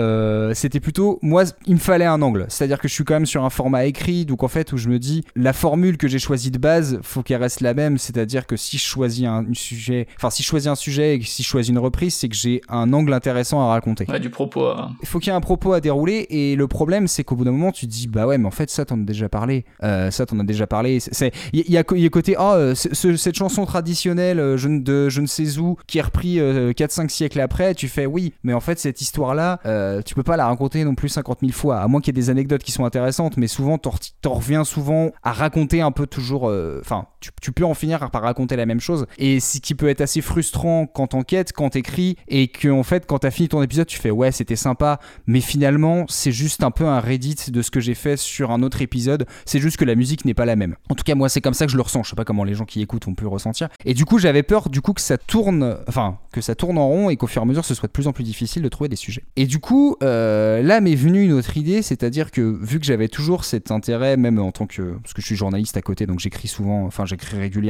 c'était 0.54 0.80
plutôt. 0.80 1.18
Moi, 1.22 1.44
il 1.66 1.74
me 1.74 1.80
fallait 1.80 2.04
un 2.04 2.22
angle. 2.22 2.46
C'est-à-dire 2.48 2.78
que 2.78 2.88
je 2.88 2.94
suis 2.94 3.04
quand 3.04 3.14
même 3.14 3.26
sur 3.26 3.44
un 3.44 3.50
format 3.50 3.86
écrit. 3.86 4.24
Donc 4.24 4.42
en 4.42 4.48
fait, 4.48 4.72
où 4.72 4.76
je 4.76 4.88
me 4.88 4.98
dis, 4.98 5.24
la 5.34 5.52
formule 5.52 5.96
que 5.96 6.08
j'ai 6.08 6.18
choisie 6.18 6.50
de 6.50 6.58
base, 6.58 7.00
faut 7.02 7.22
qu'elle 7.22 7.42
reste 7.42 7.60
la 7.60 7.74
même 7.74 7.87
c'est-à-dire 7.96 8.46
que 8.46 8.56
si 8.56 8.76
je 8.78 8.84
choisis 8.84 9.26
un 9.26 9.44
sujet, 9.52 10.06
enfin 10.16 10.30
si 10.30 10.42
je 10.42 10.48
choisis 10.48 10.68
un 10.68 10.74
sujet 10.74 11.16
et 11.16 11.22
si 11.22 11.42
je 11.42 11.48
choisis 11.48 11.70
une 11.70 11.78
reprise, 11.78 12.14
c'est 12.14 12.28
que 12.28 12.36
j'ai 12.36 12.60
un 12.68 12.92
angle 12.92 13.12
intéressant 13.12 13.60
à 13.60 13.68
raconter. 13.68 14.04
Ouais, 14.08 14.20
du 14.20 14.30
propos. 14.30 14.68
Il 15.02 15.08
faut 15.08 15.18
qu'il 15.18 15.28
y 15.28 15.30
ait 15.32 15.36
un 15.36 15.40
propos 15.40 15.72
à 15.72 15.80
dérouler 15.80 16.26
et 16.30 16.56
le 16.56 16.68
problème 16.68 17.06
c'est 17.08 17.24
qu'au 17.24 17.36
bout 17.36 17.44
d'un 17.44 17.52
moment 17.52 17.72
tu 17.72 17.86
te 17.86 17.92
dis 17.92 18.06
bah 18.06 18.26
ouais 18.26 18.38
mais 18.38 18.46
en 18.46 18.50
fait 18.50 18.70
ça 18.70 18.84
t'en 18.84 19.00
as 19.00 19.04
déjà 19.04 19.28
parlé, 19.28 19.64
euh, 19.82 20.10
ça 20.10 20.26
t'en 20.26 20.38
as 20.40 20.44
déjà 20.44 20.66
parlé. 20.66 21.00
C'est 21.00 21.32
il 21.52 21.70
y, 21.70 21.76
a 21.76 21.84
y 21.94 22.10
côté 22.10 22.36
oh 22.38 22.52
euh, 22.54 22.74
cette 22.74 23.34
chanson 23.34 23.64
traditionnelle 23.64 24.40
euh, 24.40 24.56
je, 24.56 24.68
de 24.68 25.08
je 25.08 25.20
ne 25.20 25.26
sais 25.26 25.58
où 25.58 25.76
qui 25.86 25.98
est 25.98 26.02
repris 26.02 26.38
4-5 26.38 27.08
siècles 27.08 27.40
après, 27.40 27.74
tu 27.74 27.88
fais 27.88 28.06
oui 28.06 28.34
mais 28.42 28.52
en 28.52 28.60
fait 28.60 28.78
cette 28.78 29.00
histoire 29.00 29.34
là 29.34 29.58
tu 30.04 30.14
peux 30.14 30.22
pas 30.22 30.36
la 30.36 30.46
raconter 30.46 30.84
non 30.84 30.94
plus 30.94 31.08
50 31.08 31.40
000 31.40 31.52
fois 31.52 31.80
à 31.80 31.88
moins 31.88 32.00
qu'il 32.00 32.14
y 32.14 32.18
ait 32.18 32.22
des 32.22 32.30
anecdotes 32.30 32.62
qui 32.62 32.72
sont 32.72 32.84
intéressantes 32.84 33.36
mais 33.36 33.46
souvent 33.46 33.78
t'en 33.78 33.92
reviens 34.34 34.64
souvent 34.64 35.10
à 35.22 35.32
raconter 35.32 35.80
un 35.80 35.90
peu 35.90 36.06
toujours 36.06 36.52
enfin 36.80 37.06
tu, 37.20 37.30
tu 37.40 37.52
peux 37.52 37.64
en 37.64 37.74
finir 37.78 38.10
par 38.10 38.22
raconter 38.22 38.56
la 38.56 38.66
même 38.66 38.80
chose. 38.80 39.06
Et 39.18 39.40
ce 39.40 39.60
qui 39.60 39.74
peut 39.74 39.88
être 39.88 40.00
assez 40.00 40.20
frustrant 40.20 40.86
quand 40.86 41.08
t'enquêtes, 41.08 41.52
quand 41.52 41.70
t'écris, 41.70 42.16
et 42.28 42.48
que 42.48 42.68
en 42.68 42.82
fait, 42.82 43.06
quand 43.06 43.20
t'as 43.20 43.30
fini 43.30 43.48
ton 43.48 43.62
épisode, 43.62 43.86
tu 43.86 43.98
fais 43.98 44.10
ouais, 44.10 44.32
c'était 44.32 44.56
sympa, 44.56 45.00
mais 45.26 45.40
finalement, 45.40 46.04
c'est 46.08 46.32
juste 46.32 46.62
un 46.62 46.70
peu 46.70 46.84
un 46.84 47.00
Reddit 47.00 47.50
de 47.50 47.62
ce 47.62 47.70
que 47.70 47.80
j'ai 47.80 47.94
fait 47.94 48.16
sur 48.16 48.50
un 48.50 48.62
autre 48.62 48.82
épisode. 48.82 49.26
C'est 49.44 49.60
juste 49.60 49.76
que 49.76 49.84
la 49.84 49.94
musique 49.94 50.24
n'est 50.24 50.34
pas 50.34 50.44
la 50.44 50.56
même. 50.56 50.76
En 50.90 50.94
tout 50.94 51.04
cas, 51.04 51.14
moi, 51.14 51.28
c'est 51.28 51.40
comme 51.40 51.54
ça 51.54 51.66
que 51.66 51.72
je 51.72 51.76
le 51.76 51.82
ressens. 51.82 52.02
Je 52.02 52.10
sais 52.10 52.16
pas 52.16 52.24
comment 52.24 52.44
les 52.44 52.54
gens 52.54 52.64
qui 52.64 52.80
écoutent 52.80 53.06
ont 53.08 53.14
pu 53.14 53.24
le 53.24 53.28
ressentir. 53.28 53.68
Et 53.84 53.94
du 53.94 54.04
coup, 54.04 54.18
j'avais 54.18 54.42
peur 54.42 54.68
du 54.68 54.80
coup 54.80 54.92
que 54.92 55.00
ça 55.00 55.18
tourne, 55.18 55.78
enfin, 55.86 56.18
que 56.32 56.40
ça 56.40 56.54
tourne 56.54 56.78
en 56.78 56.88
rond 56.88 57.10
et 57.10 57.16
qu'au 57.16 57.26
fur 57.26 57.42
et 57.42 57.44
à 57.44 57.46
mesure, 57.46 57.64
ce 57.64 57.74
soit 57.74 57.86
de 57.86 57.92
plus 57.92 58.06
en 58.06 58.12
plus 58.12 58.24
difficile 58.24 58.62
de 58.62 58.68
trouver 58.68 58.88
des 58.88 58.96
sujets. 58.96 59.24
Et 59.36 59.46
du 59.46 59.58
coup, 59.58 59.96
euh, 60.02 60.62
là 60.62 60.80
m'est 60.80 60.94
venue 60.94 61.24
une 61.24 61.32
autre 61.32 61.56
idée, 61.56 61.82
c'est-à-dire 61.82 62.30
que 62.30 62.40
vu 62.40 62.78
que 62.80 62.86
j'avais 62.86 63.08
toujours 63.08 63.44
cet 63.44 63.70
intérêt, 63.70 64.16
même 64.16 64.38
en 64.38 64.52
tant 64.52 64.66
que, 64.66 64.98
parce 65.02 65.14
que 65.14 65.20
je 65.20 65.26
suis 65.26 65.36
journaliste 65.36 65.76
à 65.76 65.82
côté, 65.82 66.06
donc 66.06 66.20
j'écris 66.20 66.48
souvent, 66.48 66.84
enfin, 66.84 67.06
j'écris 67.06 67.38
régulièrement 67.38 67.67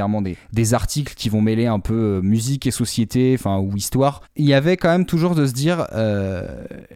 des, 0.53 0.75
articles 0.75 1.15
qui 1.15 1.29
vont 1.29 1.41
mêler 1.41 1.67
un 1.67 1.81
peu 1.81 1.95
euh, 1.95 2.21
musique 2.21 2.67
et 2.67 2.71
société, 2.71 3.35
enfin 3.39 3.59
ou 3.59 3.75
histoire, 3.75 4.23
il 4.37 4.45
y 4.45 4.55
avait 4.55 4.77
quand 4.77 4.91
même 4.91 5.07
toujours 5.07 5.35
de 5.35 5.47
se 5.47 5.53
dire 5.53 5.87
euh, 5.95 6.47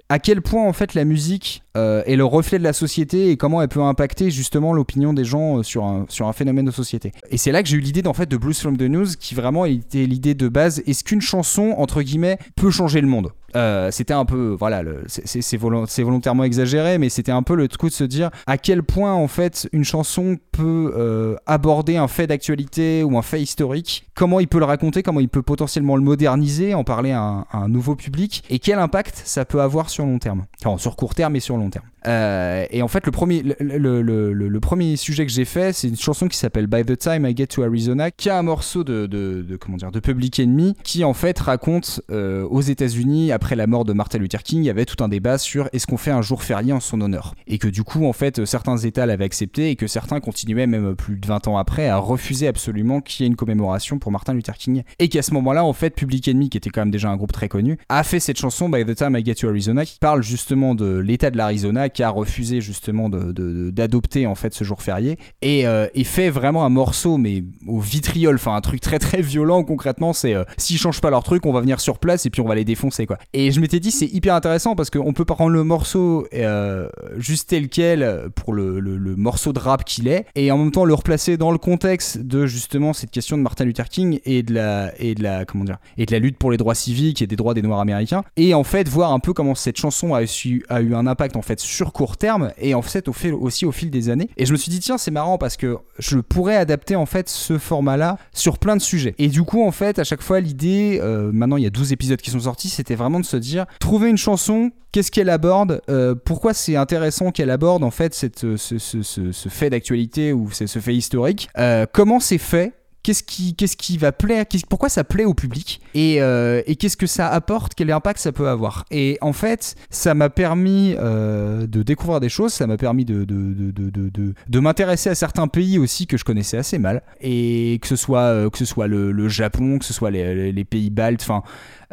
à 0.08 0.18
quel 0.18 0.42
point 0.42 0.62
en 0.62 0.72
fait 0.72 0.94
la 0.94 1.04
musique 1.04 1.62
euh, 1.76 2.02
est 2.06 2.16
le 2.16 2.24
reflet 2.24 2.58
de 2.58 2.64
la 2.64 2.74
société 2.74 3.30
et 3.30 3.36
comment 3.36 3.62
elle 3.62 3.68
peut 3.68 3.80
impacter 3.80 4.30
justement 4.30 4.74
l'opinion 4.74 5.14
des 5.14 5.24
gens 5.24 5.62
sur 5.62 5.84
un, 5.84 6.04
sur 6.08 6.28
un 6.28 6.32
phénomène 6.32 6.66
de 6.66 6.70
société. 6.70 7.12
Et 7.30 7.38
c'est 7.38 7.52
là 7.52 7.62
que 7.62 7.68
j'ai 7.68 7.78
eu 7.78 7.80
l'idée 7.80 8.02
d'en 8.02 8.12
fait 8.12 8.26
de 8.26 8.36
Blues 8.36 8.58
from 8.58 8.76
the 8.76 8.82
News 8.82 9.08
qui 9.18 9.34
vraiment 9.34 9.64
était 9.64 10.04
l'idée 10.04 10.34
de 10.34 10.48
base. 10.48 10.82
Est-ce 10.86 11.02
qu'une 11.02 11.22
chanson 11.22 11.74
entre 11.78 12.02
guillemets 12.02 12.38
peut 12.56 12.70
changer 12.70 13.00
le 13.00 13.06
monde? 13.08 13.32
Euh, 13.56 13.90
c'était 13.90 14.14
un 14.14 14.24
peu, 14.24 14.56
voilà, 14.58 14.82
c'est 15.06 15.56
volontairement 15.56 16.44
exagéré, 16.44 16.98
mais 16.98 17.08
c'était 17.08 17.32
un 17.32 17.42
peu 17.42 17.54
le 17.54 17.68
coup 17.68 17.88
de 17.88 17.94
se 17.94 18.04
dire 18.04 18.30
à 18.46 18.58
quel 18.58 18.82
point 18.82 19.12
en 19.12 19.28
fait 19.28 19.68
une 19.72 19.84
chanson 19.84 20.38
peut 20.52 20.92
euh, 20.96 21.36
aborder 21.46 21.96
un 21.96 22.08
fait 22.08 22.26
d'actualité 22.26 23.02
ou 23.02 23.18
un 23.18 23.22
fait 23.22 23.40
historique, 23.42 24.08
comment 24.14 24.40
il 24.40 24.48
peut 24.48 24.58
le 24.58 24.64
raconter, 24.64 25.02
comment 25.02 25.20
il 25.20 25.28
peut 25.28 25.42
potentiellement 25.42 25.96
le 25.96 26.02
moderniser, 26.02 26.74
en 26.74 26.84
parler 26.84 27.12
à 27.12 27.46
un, 27.52 27.68
nouveau 27.68 27.96
public, 27.96 28.44
et 28.50 28.58
quel 28.58 28.78
impact 28.78 29.22
ça 29.24 29.44
peut 29.44 29.60
avoir 29.60 29.90
sur 29.90 30.04
long 30.04 30.18
terme, 30.18 30.44
enfin 30.64 30.78
sur 30.78 30.96
court 30.96 31.14
terme 31.14 31.36
et 31.36 31.40
sur 31.40 31.56
long 31.56 31.70
terme. 31.70 31.86
Euh, 32.06 32.66
et 32.70 32.82
en 32.82 32.88
fait, 32.88 33.06
le 33.06 33.12
premier, 33.12 33.42
le, 33.60 34.58
premier 34.58 34.96
sujet 34.96 35.24
que 35.24 35.32
j'ai 35.32 35.44
fait, 35.44 35.72
c'est 35.72 35.88
une 35.88 35.96
chanson 35.96 36.26
qui 36.26 36.36
s'appelle 36.36 36.66
By 36.66 36.84
the 36.84 36.98
Time 36.98 37.26
I 37.26 37.36
Get 37.36 37.48
to 37.48 37.62
Arizona, 37.62 38.10
qui 38.10 38.28
a 38.28 38.38
un 38.38 38.42
morceau 38.42 38.82
de, 38.82 39.06
de 39.06 39.56
comment 39.56 39.76
dire, 39.76 39.92
de 39.92 40.00
Public 40.00 40.40
Enemy, 40.40 40.74
qui 40.82 41.04
en 41.04 41.14
fait 41.14 41.38
raconte 41.38 42.00
aux 42.10 42.60
États-Unis 42.60 43.32
après 43.42 43.56
la 43.56 43.66
mort 43.66 43.84
de 43.84 43.92
Martin 43.92 44.18
Luther 44.18 44.44
King, 44.44 44.60
il 44.60 44.66
y 44.66 44.70
avait 44.70 44.84
tout 44.84 45.02
un 45.02 45.08
débat 45.08 45.36
sur 45.36 45.68
est-ce 45.72 45.88
qu'on 45.88 45.96
fait 45.96 46.12
un 46.12 46.22
jour 46.22 46.44
férié 46.44 46.72
en 46.72 46.78
son 46.78 47.00
honneur. 47.00 47.34
Et 47.48 47.58
que 47.58 47.66
du 47.66 47.82
coup, 47.82 48.06
en 48.06 48.12
fait, 48.12 48.44
certains 48.44 48.78
États 48.78 49.04
l'avaient 49.04 49.24
accepté 49.24 49.70
et 49.70 49.74
que 49.74 49.88
certains 49.88 50.20
continuaient, 50.20 50.68
même 50.68 50.94
plus 50.94 51.16
de 51.16 51.26
20 51.26 51.48
ans 51.48 51.58
après, 51.58 51.88
à 51.88 51.96
refuser 51.96 52.46
absolument 52.46 53.00
qu'il 53.00 53.24
y 53.24 53.26
ait 53.26 53.26
une 53.26 53.34
commémoration 53.34 53.98
pour 53.98 54.12
Martin 54.12 54.34
Luther 54.34 54.56
King. 54.56 54.84
Et 55.00 55.08
qu'à 55.08 55.22
ce 55.22 55.34
moment-là, 55.34 55.64
en 55.64 55.72
fait, 55.72 55.90
Public 55.90 56.28
Enemy, 56.28 56.50
qui 56.50 56.56
était 56.56 56.70
quand 56.70 56.82
même 56.82 56.92
déjà 56.92 57.10
un 57.10 57.16
groupe 57.16 57.32
très 57.32 57.48
connu, 57.48 57.78
a 57.88 58.04
fait 58.04 58.20
cette 58.20 58.38
chanson 58.38 58.68
By 58.68 58.84
the 58.84 58.94
Time 58.94 59.16
I 59.16 59.24
Get 59.24 59.34
to 59.34 59.48
Arizona, 59.48 59.84
qui 59.84 59.98
parle 59.98 60.22
justement 60.22 60.76
de 60.76 60.98
l'État 60.98 61.32
de 61.32 61.36
l'Arizona, 61.36 61.88
qui 61.88 62.04
a 62.04 62.10
refusé 62.10 62.60
justement 62.60 63.08
d'adopter 63.08 64.28
en 64.28 64.36
fait 64.36 64.54
ce 64.54 64.62
jour 64.62 64.82
férié, 64.82 65.18
et, 65.40 65.66
euh, 65.66 65.88
et, 65.96 66.04
fait 66.04 66.30
vraiment 66.30 66.64
un 66.64 66.68
morceau, 66.68 67.18
mais 67.18 67.42
au 67.66 67.80
vitriol, 67.80 68.36
enfin 68.36 68.54
un 68.54 68.60
truc 68.60 68.80
très 68.80 69.00
très 69.00 69.20
violent 69.20 69.64
concrètement, 69.64 70.12
c'est 70.12 70.34
euh, 70.34 70.44
s'ils 70.58 70.78
changent 70.78 71.00
pas 71.00 71.10
leur 71.10 71.24
truc, 71.24 71.44
on 71.44 71.52
va 71.52 71.60
venir 71.60 71.80
sur 71.80 71.98
place 71.98 72.24
et 72.24 72.30
puis 72.30 72.40
on 72.40 72.46
va 72.46 72.54
les 72.54 72.64
défoncer 72.64 73.04
quoi. 73.06 73.18
Et 73.34 73.50
je 73.50 73.60
m'étais 73.60 73.80
dit, 73.80 73.90
c'est 73.90 74.06
hyper 74.06 74.34
intéressant 74.34 74.74
parce 74.74 74.90
qu'on 74.90 75.12
peut 75.14 75.24
prendre 75.24 75.50
le 75.50 75.64
morceau 75.64 76.26
euh, 76.34 76.88
juste 77.16 77.48
tel 77.48 77.68
quel 77.68 78.28
pour 78.34 78.52
le, 78.52 78.78
le, 78.78 79.16
morceau 79.16 79.52
de 79.52 79.58
rap 79.58 79.84
qu'il 79.84 80.08
est, 80.08 80.26
et 80.34 80.50
en 80.50 80.58
même 80.58 80.70
temps 80.70 80.84
le 80.84 80.94
replacer 80.94 81.36
dans 81.36 81.50
le 81.50 81.58
contexte 81.58 82.18
de 82.18 82.46
justement 82.46 82.92
cette 82.92 83.10
question 83.10 83.38
de 83.38 83.42
Martin 83.42 83.64
Luther 83.64 83.88
King 83.88 84.20
et 84.24 84.42
de 84.42 84.54
la, 84.54 84.92
et 84.98 85.14
de 85.14 85.22
la, 85.22 85.44
comment 85.44 85.64
dire, 85.64 85.78
et 85.96 86.06
de 86.06 86.12
la 86.12 86.18
lutte 86.18 86.36
pour 86.36 86.50
les 86.50 86.56
droits 86.56 86.74
civiques 86.74 87.22
et 87.22 87.26
des 87.26 87.36
droits 87.36 87.54
des 87.54 87.62
Noirs 87.62 87.80
américains, 87.80 88.22
et 88.36 88.54
en 88.54 88.64
fait 88.64 88.88
voir 88.88 89.12
un 89.12 89.18
peu 89.18 89.32
comment 89.32 89.54
cette 89.54 89.78
chanson 89.78 90.14
a, 90.14 90.26
su, 90.26 90.64
a 90.68 90.82
eu 90.82 90.94
un 90.94 91.06
impact 91.06 91.36
en 91.36 91.42
fait 91.42 91.60
sur 91.60 91.92
court 91.92 92.16
terme 92.16 92.52
et 92.58 92.74
en 92.74 92.82
fait 92.82 93.08
au 93.08 93.12
fait, 93.12 93.32
aussi 93.32 93.64
au 93.64 93.72
fil 93.72 93.90
des 93.90 94.10
années. 94.10 94.28
Et 94.36 94.46
je 94.46 94.52
me 94.52 94.58
suis 94.58 94.70
dit 94.70 94.80
tiens 94.80 94.98
c'est 94.98 95.10
marrant 95.10 95.38
parce 95.38 95.56
que 95.56 95.78
je 95.98 96.18
pourrais 96.18 96.56
adapter 96.56 96.96
en 96.96 97.06
fait 97.06 97.28
ce 97.28 97.58
format-là 97.58 98.18
sur 98.32 98.58
plein 98.58 98.76
de 98.76 98.82
sujets. 98.82 99.14
Et 99.18 99.28
du 99.28 99.42
coup 99.42 99.62
en 99.62 99.72
fait 99.72 99.98
à 99.98 100.04
chaque 100.04 100.22
fois 100.22 100.40
l'idée, 100.40 100.98
euh, 101.02 101.30
maintenant 101.32 101.56
il 101.56 101.64
y 101.64 101.66
a 101.66 101.70
12 101.70 101.92
épisodes 101.92 102.20
qui 102.20 102.30
sont 102.30 102.40
sortis, 102.40 102.68
c'était 102.68 102.94
vraiment 102.94 103.21
de 103.22 103.26
se 103.26 103.38
dire 103.38 103.64
trouver 103.80 104.10
une 104.10 104.18
chanson 104.18 104.70
qu'est-ce 104.92 105.10
qu'elle 105.10 105.30
aborde, 105.30 105.80
euh, 105.88 106.14
pourquoi 106.14 106.52
c'est 106.52 106.76
intéressant 106.76 107.30
qu'elle 107.30 107.50
aborde 107.50 107.82
en 107.82 107.90
fait 107.90 108.14
cette, 108.14 108.40
ce, 108.40 108.78
ce, 108.78 109.02
ce, 109.02 109.32
ce 109.32 109.48
fait 109.48 109.70
d'actualité 109.70 110.34
ou 110.34 110.50
ce 110.52 110.66
fait 110.66 110.94
historique, 110.94 111.48
euh, 111.58 111.86
comment 111.90 112.20
c'est 112.20 112.36
fait, 112.36 112.74
qu'est-ce 113.02 113.22
qui, 113.22 113.54
qu'est-ce 113.54 113.76
qui 113.76 113.98
va 113.98 114.12
plaire, 114.12 114.44
pourquoi 114.68 114.88
ça 114.88 115.04
plaît 115.04 115.24
au 115.24 115.34
public 115.34 115.80
et, 115.94 116.22
euh, 116.22 116.62
et 116.66 116.76
qu'est-ce 116.76 116.96
que 116.96 117.06
ça 117.06 117.28
apporte, 117.28 117.74
quel 117.74 117.90
impact 117.90 118.20
ça 118.20 118.32
peut 118.32 118.48
avoir. 118.48 118.84
Et 118.90 119.18
en 119.20 119.32
fait, 119.32 119.74
ça 119.90 120.14
m'a 120.14 120.30
permis 120.30 120.94
euh, 120.98 121.66
de 121.66 121.82
découvrir 121.82 122.20
des 122.20 122.28
choses, 122.28 122.52
ça 122.52 122.66
m'a 122.66 122.76
permis 122.76 123.04
de, 123.04 123.24
de, 123.24 123.70
de, 123.72 123.90
de, 123.90 124.34
de 124.48 124.60
m'intéresser 124.60 125.10
à 125.10 125.14
certains 125.14 125.48
pays 125.48 125.78
aussi 125.78 126.06
que 126.06 126.16
je 126.16 126.24
connaissais 126.24 126.58
assez 126.58 126.78
mal, 126.78 127.02
et 127.20 127.78
que 127.82 127.88
ce 127.88 127.96
soit, 127.96 128.20
euh, 128.20 128.50
que 128.50 128.58
ce 128.58 128.64
soit 128.64 128.86
le, 128.86 129.10
le 129.10 129.28
Japon, 129.28 129.78
que 129.78 129.84
ce 129.84 129.92
soit 129.92 130.10
les, 130.10 130.52
les 130.52 130.64
pays 130.64 130.90
baltes, 130.90 131.22
enfin. 131.22 131.42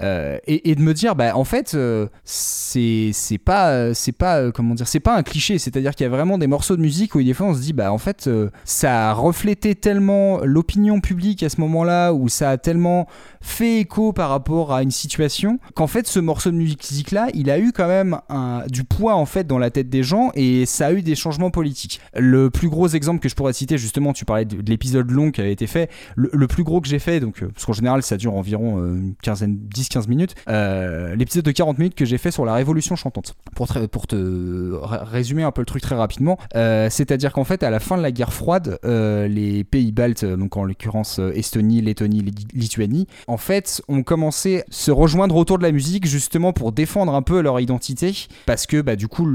Euh, 0.02 0.38
et, 0.48 0.76
de 0.76 0.82
me 0.82 0.94
dire 0.94 1.16
bah 1.16 1.36
en 1.36 1.44
fait 1.44 1.74
euh, 1.74 2.08
c'est 2.24 3.12
pas 3.44 3.94
c'est 3.94 4.12
pas 4.14 4.52
comment 4.52 4.76
dire 4.76 4.88
c'est 4.88 5.00
pas 5.00 5.16
un 5.16 5.24
cliché. 5.24 5.58
C'est 5.58 5.76
à 5.76 5.82
dire 5.82 5.94
qu'il 5.96 6.06
y 6.06 6.08
a 6.08 6.10
vraiment 6.10 6.38
des 6.38 6.48
morceaux 6.48 6.78
de 6.78 6.82
musique 6.82 7.16
où 7.16 7.22
des 7.22 7.34
fois 7.34 7.48
on 7.48 7.54
se 7.54 7.60
dit 7.62 7.74
bah 7.74 7.92
en 7.92 7.98
fait 7.98 8.28
euh, 8.28 8.50
ça 8.64 9.10
a 9.10 9.14
reflété 9.14 9.76
tellement 9.76 10.40
l'opinion 10.44 11.02
publique 11.02 11.44
à 11.44 11.50
ce 11.50 11.60
moment 11.60 11.84
là 11.84 12.14
où 12.14 12.30
ça 12.30 12.52
a 12.52 12.58
tellement 12.58 13.08
fait 13.42 13.80
écho 13.80 14.14
par 14.14 14.30
rapport 14.30 14.74
à 14.74 14.84
une 14.84 14.92
situation 14.92 15.60
qu'en 15.76 15.88
fait 15.88 16.08
ce 16.08 16.20
morceau 16.20 16.52
de 16.52 16.56
musique 16.56 17.12
là 17.12 17.28
il 17.34 17.50
a 17.50 17.60
eu 17.60 17.72
quand 17.72 17.88
même 17.88 18.20
un, 18.30 18.64
du 18.68 18.84
poids 18.84 19.16
en 19.16 19.26
fait 19.26 19.48
dans 19.48 19.60
la 19.60 19.70
tête 19.70 19.90
des 19.90 20.04
gens 20.04 20.32
et 20.36 20.66
ça 20.66 20.88
a 20.88 20.94
eu 20.94 21.02
des 21.02 21.16
changements 21.16 21.52
politiques. 21.52 22.00
Le 22.16 22.50
plus 22.50 22.70
gros 22.70 22.88
exemple 22.88 23.20
que 23.20 23.30
je 23.30 23.36
pourrais 23.36 23.54
citer 23.54 23.78
justement 23.78 24.14
tu 24.14 24.24
parlais 24.24 24.46
de, 24.46 24.62
de 24.62 24.70
l'épisode 24.70 25.12
long 25.12 25.32
qui 25.32 25.42
avait 25.42 25.52
été 25.52 25.68
fait. 25.68 25.90
Le, 26.16 26.48
plus 26.48 26.64
gros 26.64 26.82
que 26.82 26.88
j'ai 26.88 27.00
fait 27.00 27.20
donc 27.20 27.44
parce 27.54 27.66
qu'en 27.66 27.74
général 27.74 28.02
ça 28.02 28.18
dure 28.18 28.34
environ 28.34 28.78
une 28.80 29.16
quinzaine 29.22 29.58
10 29.58 29.89
15 29.90 30.08
minutes, 30.08 30.36
euh, 30.48 31.16
l'épisode 31.16 31.44
de 31.44 31.52
40 31.52 31.78
minutes 31.80 31.96
que 31.96 32.06
j'ai 32.06 32.18
fait 32.18 32.32
sur 32.32 32.46
la 32.46 32.54
révolution 32.54 32.96
chantante. 32.96 33.36
Pour, 33.56 33.68
te 34.08 34.74
résumer 35.06 35.44
un 35.44 35.52
peu 35.52 35.62
le 35.62 35.66
truc 35.66 35.82
très 35.82 35.96
rapidement, 35.96 36.38
euh, 36.56 36.88
c'est-à-dire 36.90 37.34
qu'en 37.34 37.44
fait, 37.44 37.64
à 37.64 37.70
la 37.70 37.80
fin 37.80 37.98
de 37.98 38.02
la 38.02 38.12
guerre 38.12 38.32
froide, 38.32 38.80
euh, 38.86 39.28
les 39.28 39.64
pays 39.64 39.92
baltes, 39.92 40.24
donc 40.24 40.56
en 40.56 40.64
l'occurrence 40.64 41.20
Estonie, 41.34 41.82
Lettonie, 41.82 42.24
Lituanie, 42.54 43.08
en 43.28 43.38
fait, 43.38 43.82
ont 43.88 44.04
commencé 44.04 44.62
à 44.62 44.64
se 44.70 44.92
rejoindre 44.92 45.36
autour 45.36 45.58
de 45.58 45.64
la 45.64 45.72
musique 45.72 46.06
justement 46.06 46.54
pour 46.54 46.72
défendre 46.72 47.14
un 47.14 47.22
peu 47.22 47.42
leur 47.42 47.60
identité, 47.60 48.28
parce 48.46 48.66
que 48.66 48.82
bah, 48.82 48.96
du 48.96 49.08
coup, 49.08 49.28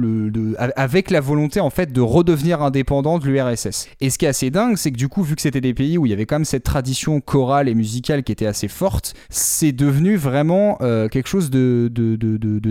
avec 0.77 1.11
la 1.11 1.21
volonté 1.21 1.61
en 1.61 1.71
fait 1.71 1.93
de 1.93 2.01
redevenir 2.01 2.63
indépendant 2.63 3.19
de 3.19 3.27
l'URSS. 3.27 3.89
Et 4.01 4.11
ce 4.11 4.19
qui 4.19 4.25
est 4.25 4.29
assez 4.29 4.51
dingue, 4.51 4.77
c'est 4.77 4.93
que 4.93 4.97
du 4.97 5.09
coup, 5.09 5.23
vu 5.23 5.37
que 5.37 5.43
c'était 5.43 5.61
des 5.61 5.75
pays 5.75 5.99
où 5.99 6.07
il 6.07 6.11
y 6.11 6.13
avait 6.13 6.27
quand 6.27 6.37
même 6.37 6.45
cette 6.45 6.65
tradition 6.65 7.21
chorale 7.21 7.69
et 7.69 7.75
musicale 7.75 8.23
qui 8.23 8.33
était 8.33 8.47
assez 8.47 8.69
forte, 8.69 9.15
c'est 9.29 9.73
devenu 9.73 10.17
vraiment 10.17 10.44
euh, 10.53 11.09
quelque 11.09 11.29
chose 11.29 11.51
de, 11.51 11.91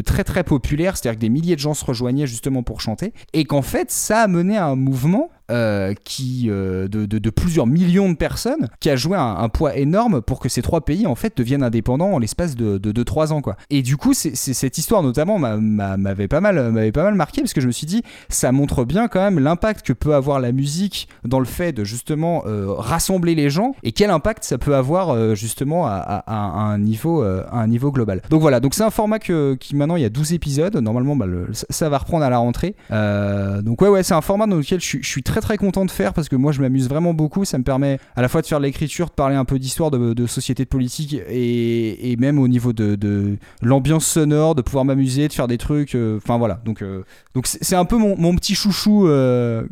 très 0.06 0.24
très 0.24 0.44
populaire, 0.44 0.98
c'est-à-dire 0.98 1.18
que 1.18 1.22
des 1.22 1.30
milliers 1.30 1.56
de 1.56 1.62
gens 1.62 1.74
se 1.74 1.86
rejoignaient 1.86 2.28
justement 2.28 2.64
pour 2.64 2.82
chanter, 2.82 3.14
et 3.34 3.46
qu'en 3.46 3.62
fait 3.62 3.92
ça 3.92 4.22
a 4.22 4.28
mené 4.28 4.58
à 4.58 4.66
un 4.66 4.76
mouvement 4.76 5.30
euh, 5.52 5.94
qui, 6.06 6.46
euh, 6.48 6.88
de, 6.88 7.30
plusieurs 7.30 7.68
millions 7.68 8.10
de 8.10 8.16
personnes, 8.16 8.70
qui 8.80 8.90
a 8.90 8.96
joué 8.96 9.18
un, 9.18 9.50
poids 9.50 9.76
énorme 9.76 10.22
pour 10.22 10.40
que 10.40 10.48
ces 10.48 10.62
trois 10.62 10.82
pays 10.82 11.06
en 11.06 11.16
fait 11.16 11.36
deviennent 11.38 11.64
indépendants 11.64 12.14
en 12.14 12.20
l'espace 12.20 12.56
de 12.56 12.80
2-3 12.80 13.34
ans 13.34 13.42
quoi. 13.42 13.58
Et 13.70 13.82
du 13.82 13.98
coup, 13.98 14.14
cette 14.14 14.78
histoire 14.78 15.04
notamment 15.04 15.38
m'avait 15.38 16.30
pas 16.30 16.40
mal 16.40 16.72
m'avait 16.72 16.94
pas 16.94 17.04
mal 17.04 17.16
marqué 17.16 17.42
parce 17.42 17.52
que 17.52 17.60
je 17.60 17.68
me 17.68 17.74
suis 17.74 17.86
dit 17.86 18.04
ça 18.30 18.54
montre 18.54 18.86
bien 18.86 19.10
quand 19.10 19.20
même 19.20 19.38
l'impact 19.38 19.86
que 19.86 19.92
peut 19.92 20.16
avoir 20.16 20.40
la 20.40 20.54
musique 20.54 21.10
dans 21.26 21.40
le 21.40 21.46
fait 21.46 21.74
de 21.74 21.84
justement 21.84 22.44
rassembler 22.78 23.36
les 23.36 23.50
gens 23.50 23.76
et 23.84 23.92
quel 23.92 24.12
impact 24.12 24.46
ça 24.46 24.58
peut 24.58 24.76
avoir 24.76 25.36
justement 25.36 25.86
à, 25.86 26.24
un 26.26 26.78
niveau 26.78 27.24
un 27.64 27.68
niveau 27.68 27.92
global. 27.92 28.22
Donc 28.30 28.42
voilà, 28.42 28.60
donc 28.60 28.74
c'est 28.74 28.84
un 28.84 28.92
format 28.92 29.20
que, 29.20 29.56
qui 29.56 29.76
maintenant 29.76 29.96
il 29.96 30.02
y 30.02 30.06
a 30.06 30.10
12 30.10 30.34
épisodes, 30.34 30.76
normalement 30.78 31.16
bah, 31.16 31.26
le, 31.26 31.48
ça 31.52 31.90
va 31.90 31.98
reprendre 31.98 32.24
à 32.26 32.30
la 32.30 32.38
rentrée. 32.38 32.76
donc 32.90 33.82
ouais 33.82 33.90
ouais, 33.90 34.04
c'est 34.04 34.14
un 34.14 34.22
format 34.22 34.48
dans 34.48 34.58
lequel 34.58 34.82
je, 34.82 34.98
je 35.02 35.08
suis 35.08 35.24
très 35.24 35.42
très 35.42 35.58
content 35.58 35.86
de 35.86 35.92
faire 35.92 36.14
parce 36.14 36.30
que 36.30 36.36
moi 36.36 36.52
je 36.52 36.62
m'amuse 36.62 36.90
vraiment 36.90 37.14
beaucoup. 37.14 37.46
Ça 37.46 37.58
me 37.58 37.64
permet 37.64 38.00
à 38.16 38.22
la 38.22 38.28
fois 38.28 38.42
de 38.42 38.48
faire 38.48 38.60
de 38.60 38.66
l'écriture, 38.66 39.08
de 39.08 39.12
parler 39.12 39.36
un 39.36 39.46
peu 39.46 39.60
d'histoire, 39.60 39.92
de, 39.92 40.14
de, 40.14 40.28
société, 40.28 40.64
de 40.64 40.70
politique 40.70 41.14
et, 41.14 42.12
et 42.12 42.16
même 42.18 42.40
au 42.40 42.48
niveau 42.48 42.74
de, 42.74 42.96
de 42.96 43.38
l'ambiance 43.62 44.06
sonore, 44.06 44.56
de 44.56 44.62
pouvoir 44.62 44.86
m'amuser, 44.86 45.28
de 45.28 45.34
faire 45.34 45.48
des 45.48 45.58
trucs. 45.58 45.96
Enfin 45.96 46.36
euh, 46.36 46.38
voilà, 46.38 46.60
donc 46.66 46.82
euh, 46.82 47.04
donc 47.34 47.48
c'est 47.48 47.76
un 47.76 47.86
peu 47.86 47.98
mon, 47.98 48.18
mon 48.18 48.36
petit 48.36 48.56
chouchou 48.56 49.08
euh, 49.08 49.64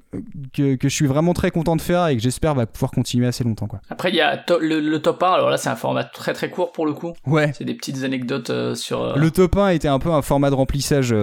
que, 0.53 0.75
que, 0.75 0.89
je 0.89 0.95
suis 0.95 1.07
vraiment 1.07 1.33
très 1.33 1.51
content 1.51 1.75
de 1.75 1.81
faire 1.81 2.07
et 2.07 2.15
que 2.15 2.21
j'espère 2.21 2.55
va 2.55 2.65
pouvoir 2.65 2.91
continuer 2.91 3.27
assez 3.27 3.43
longtemps 3.43 3.67
quoi. 3.67 3.81
Après 3.89 4.09
il 4.09 4.15
y 4.15 4.21
a 4.21 4.37
to 4.37 4.59
le, 4.59 4.79
le, 4.79 5.01
top 5.01 5.21
1. 5.23 5.31
Alors 5.31 5.49
là 5.49 5.57
c'est 5.57 5.69
un 5.69 5.75
format 5.75 6.03
très 6.03 6.33
très 6.33 6.49
court 6.49 6.71
pour 6.71 6.85
le 6.85 6.93
coup. 6.93 7.13
Ouais. 7.25 7.51
C'est 7.53 7.65
petites 7.73 8.03
anecdotes 8.03 8.75
sur. 8.75 9.17
Le 9.17 9.31
top 9.31 9.57
1 9.57 9.69
était 9.69 9.87
un 9.87 9.99
peu 9.99 10.11
un 10.11 10.21
format 10.21 10.49
de 10.49 10.55
remplissage, 10.55 11.15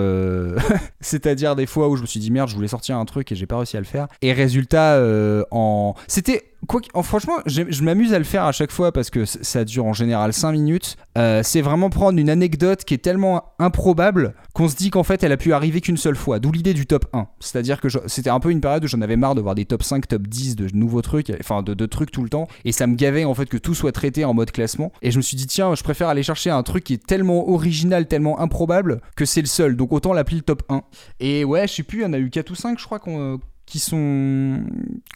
c'est-à-dire 1.00 1.56
des 1.56 1.66
fois 1.66 1.88
où 1.88 1.96
je 1.96 2.02
me 2.02 2.06
suis 2.06 2.20
dit 2.20 2.30
merde 2.30 2.48
je 2.48 2.54
voulais 2.54 2.68
sortir 2.68 2.96
un 2.96 3.04
truc 3.04 3.30
et 3.32 3.34
j'ai 3.34 3.46
pas 3.46 3.56
réussi 3.56 3.76
à 3.76 3.80
le 3.80 3.86
faire. 3.86 4.08
Et 4.22 4.32
résultat 4.32 4.94
euh, 4.94 5.44
en 5.50 5.94
c'était 6.06 6.47
en, 6.94 7.02
franchement 7.02 7.34
je 7.46 7.82
m'amuse 7.82 8.12
à 8.12 8.18
le 8.18 8.24
faire 8.24 8.44
à 8.44 8.52
chaque 8.52 8.72
fois 8.72 8.92
parce 8.92 9.10
que 9.10 9.24
ça 9.24 9.64
dure 9.64 9.86
en 9.86 9.92
général 9.92 10.32
5 10.32 10.52
minutes. 10.52 10.96
Euh, 11.16 11.42
c'est 11.42 11.60
vraiment 11.60 11.90
prendre 11.90 12.18
une 12.18 12.30
anecdote 12.30 12.84
qui 12.84 12.94
est 12.94 12.98
tellement 12.98 13.54
improbable 13.58 14.34
qu'on 14.54 14.68
se 14.68 14.76
dit 14.76 14.90
qu'en 14.90 15.02
fait 15.02 15.22
elle 15.22 15.32
a 15.32 15.36
pu 15.36 15.52
arriver 15.52 15.80
qu'une 15.80 15.96
seule 15.96 16.16
fois 16.16 16.38
d'où 16.38 16.52
l'idée 16.52 16.74
du 16.74 16.86
top 16.86 17.06
1 17.12 17.26
c'est 17.40 17.58
à 17.58 17.62
dire 17.62 17.80
que 17.80 17.88
c'était 18.06 18.30
un 18.30 18.40
peu 18.40 18.50
une 18.50 18.60
période 18.60 18.84
où 18.84 18.88
j'en 18.88 19.00
avais 19.00 19.16
marre 19.16 19.34
de 19.34 19.40
voir 19.40 19.54
des 19.54 19.64
top 19.64 19.82
5 19.82 20.06
top 20.08 20.26
10 20.26 20.56
de 20.56 20.68
nouveaux 20.74 21.02
trucs 21.02 21.32
enfin 21.40 21.62
de, 21.62 21.74
de, 21.74 21.86
trucs 21.86 22.10
tout 22.10 22.22
le 22.22 22.28
temps. 22.28 22.48
Et 22.64 22.72
ça 22.72 22.86
me 22.86 22.96
gavait 22.96 23.24
en 23.24 23.34
fait 23.34 23.46
que 23.46 23.56
tout 23.56 23.74
soit 23.74 23.92
traité 23.92 24.24
en 24.24 24.34
mode 24.34 24.50
classement. 24.50 24.92
Et 25.02 25.10
je 25.10 25.16
me 25.16 25.22
suis 25.22 25.36
dit 25.36 25.46
tiens 25.46 25.74
je 25.74 25.82
préfère 25.82 26.08
aller 26.08 26.22
chercher 26.22 26.50
un 26.50 26.62
truc 26.62 26.84
qui 26.84 26.94
est 26.94 27.06
tellement 27.06 27.48
original 27.48 28.06
tellement 28.06 28.40
improbable 28.40 29.00
que 29.16 29.24
c'est 29.24 29.40
le 29.40 29.46
seul. 29.46 29.76
Donc 29.76 29.92
autant 29.92 30.12
l'appeler 30.12 30.38
le 30.38 30.42
top 30.42 30.62
1 30.68 30.82
et 31.20 31.44
ouais 31.44 31.66
je 31.66 31.74
sais 31.74 31.82
plus 31.82 32.00
il 32.00 32.02
y 32.02 32.06
en 32.06 32.12
a 32.12 32.18
eu 32.18 32.30
4 32.30 32.50
ou 32.50 32.54
5 32.54 32.78
je 32.78 32.84
crois 32.84 32.98
qu'on 32.98 33.40
qui 33.68 33.78
sont 33.78 34.62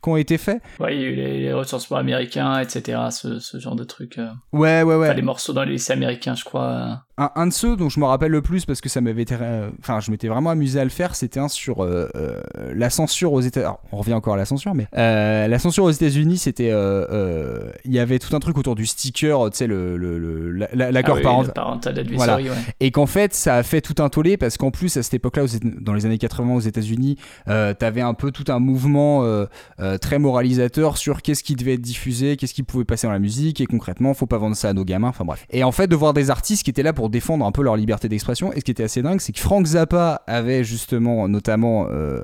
qui 0.02 0.08
ont 0.08 0.16
été 0.16 0.36
faits. 0.36 0.62
Ouais, 0.78 0.94
il 0.94 1.00
y 1.00 1.04
a 1.04 1.08
eu 1.08 1.14
les, 1.14 1.40
les 1.40 1.52
recensements 1.52 1.96
américains, 1.96 2.58
etc. 2.58 3.00
Ce, 3.10 3.38
ce, 3.38 3.58
genre 3.58 3.76
de 3.76 3.84
trucs. 3.84 4.18
Euh... 4.18 4.28
Ouais, 4.52 4.82
ouais, 4.82 4.94
ouais. 4.94 5.06
Enfin, 5.06 5.14
les 5.14 5.22
morceaux 5.22 5.54
dans 5.54 5.64
les 5.64 5.72
lycées 5.72 5.94
américains, 5.94 6.34
je 6.34 6.44
crois. 6.44 7.04
Un, 7.18 7.30
un, 7.34 7.46
de 7.46 7.52
ceux 7.52 7.76
dont 7.76 7.90
je 7.90 8.00
me 8.00 8.06
rappelle 8.06 8.30
le 8.30 8.40
plus 8.40 8.64
parce 8.64 8.80
que 8.80 8.88
ça 8.88 9.02
m'avait 9.02 9.20
été, 9.20 9.36
enfin, 9.80 10.00
je 10.00 10.10
m'étais 10.10 10.28
vraiment 10.28 10.48
amusé 10.48 10.80
à 10.80 10.84
le 10.84 10.90
faire. 10.90 11.14
C'était 11.14 11.40
un 11.40 11.48
sur 11.48 11.84
euh, 11.84 12.08
euh, 12.14 12.40
la 12.74 12.88
censure 12.88 13.34
aux 13.34 13.42
États. 13.42 13.78
On 13.92 13.98
revient 13.98 14.14
encore 14.14 14.32
à 14.32 14.38
la 14.38 14.46
censure, 14.46 14.74
mais 14.74 14.86
euh, 14.96 15.46
la 15.46 15.58
censure 15.58 15.84
aux 15.84 15.90
États-Unis, 15.90 16.38
c'était, 16.38 16.72
il 17.84 17.92
y 17.92 17.98
avait 17.98 18.18
tout 18.18 18.34
un 18.34 18.40
truc 18.40 18.56
autour 18.56 18.74
du 18.74 18.86
sticker, 18.86 19.50
tu 19.50 19.58
sais, 19.58 19.66
le, 19.66 19.98
le, 19.98 20.50
l'accord 20.72 21.16
ah 21.16 21.18
oui, 21.18 21.22
parent... 21.22 21.44
parental 21.44 22.02
voilà. 22.14 22.36
ouais. 22.36 22.50
Et 22.80 22.90
qu'en 22.90 23.06
fait, 23.06 23.34
ça 23.34 23.56
a 23.56 23.62
fait 23.62 23.82
tout 23.82 24.02
un 24.02 24.08
tollé 24.08 24.38
parce 24.38 24.56
qu'en 24.56 24.70
plus 24.70 24.96
à 24.96 25.02
cette 25.02 25.14
époque-là, 25.14 25.44
dans 25.80 25.92
les 25.92 26.06
années 26.06 26.18
80 26.18 26.54
aux 26.54 26.60
États-Unis, 26.60 27.18
t'avais 27.44 28.00
un 28.00 28.14
peu 28.14 28.30
tout 28.30 28.50
un 28.50 28.58
mouvement 28.58 29.22
très 30.00 30.18
moralisateur 30.18 30.96
sur 30.96 31.20
qu'est-ce 31.20 31.44
qui 31.44 31.56
devait 31.56 31.74
être 31.74 31.82
diffusé, 31.82 32.38
qu'est-ce 32.38 32.54
qui 32.54 32.62
pouvait 32.62 32.84
passer 32.84 33.06
dans 33.06 33.12
la 33.12 33.18
musique, 33.18 33.60
et 33.60 33.66
concrètement, 33.66 34.14
faut 34.14 34.26
pas 34.26 34.38
vendre 34.38 34.56
ça 34.56 34.70
à 34.70 34.72
nos 34.72 34.84
gamins, 34.84 35.08
enfin 35.08 35.26
bref. 35.26 35.44
Et 35.50 35.62
en 35.62 35.72
fait, 35.72 35.88
de 35.88 35.96
voir 35.96 36.14
des 36.14 36.30
artistes 36.30 36.62
qui 36.62 36.70
étaient 36.70 36.82
là 36.82 36.94
pour 36.94 37.10
défendre 37.12 37.46
un 37.46 37.52
peu 37.52 37.62
leur 37.62 37.76
liberté 37.76 38.08
d'expression, 38.08 38.52
et 38.52 38.58
ce 38.58 38.64
qui 38.64 38.72
était 38.72 38.82
assez 38.82 39.02
dingue, 39.02 39.20
c'est 39.20 39.32
que 39.32 39.38
Frank 39.38 39.64
Zappa 39.64 40.22
avait 40.26 40.64
justement, 40.64 41.28
notamment, 41.28 41.86
euh, 41.90 42.22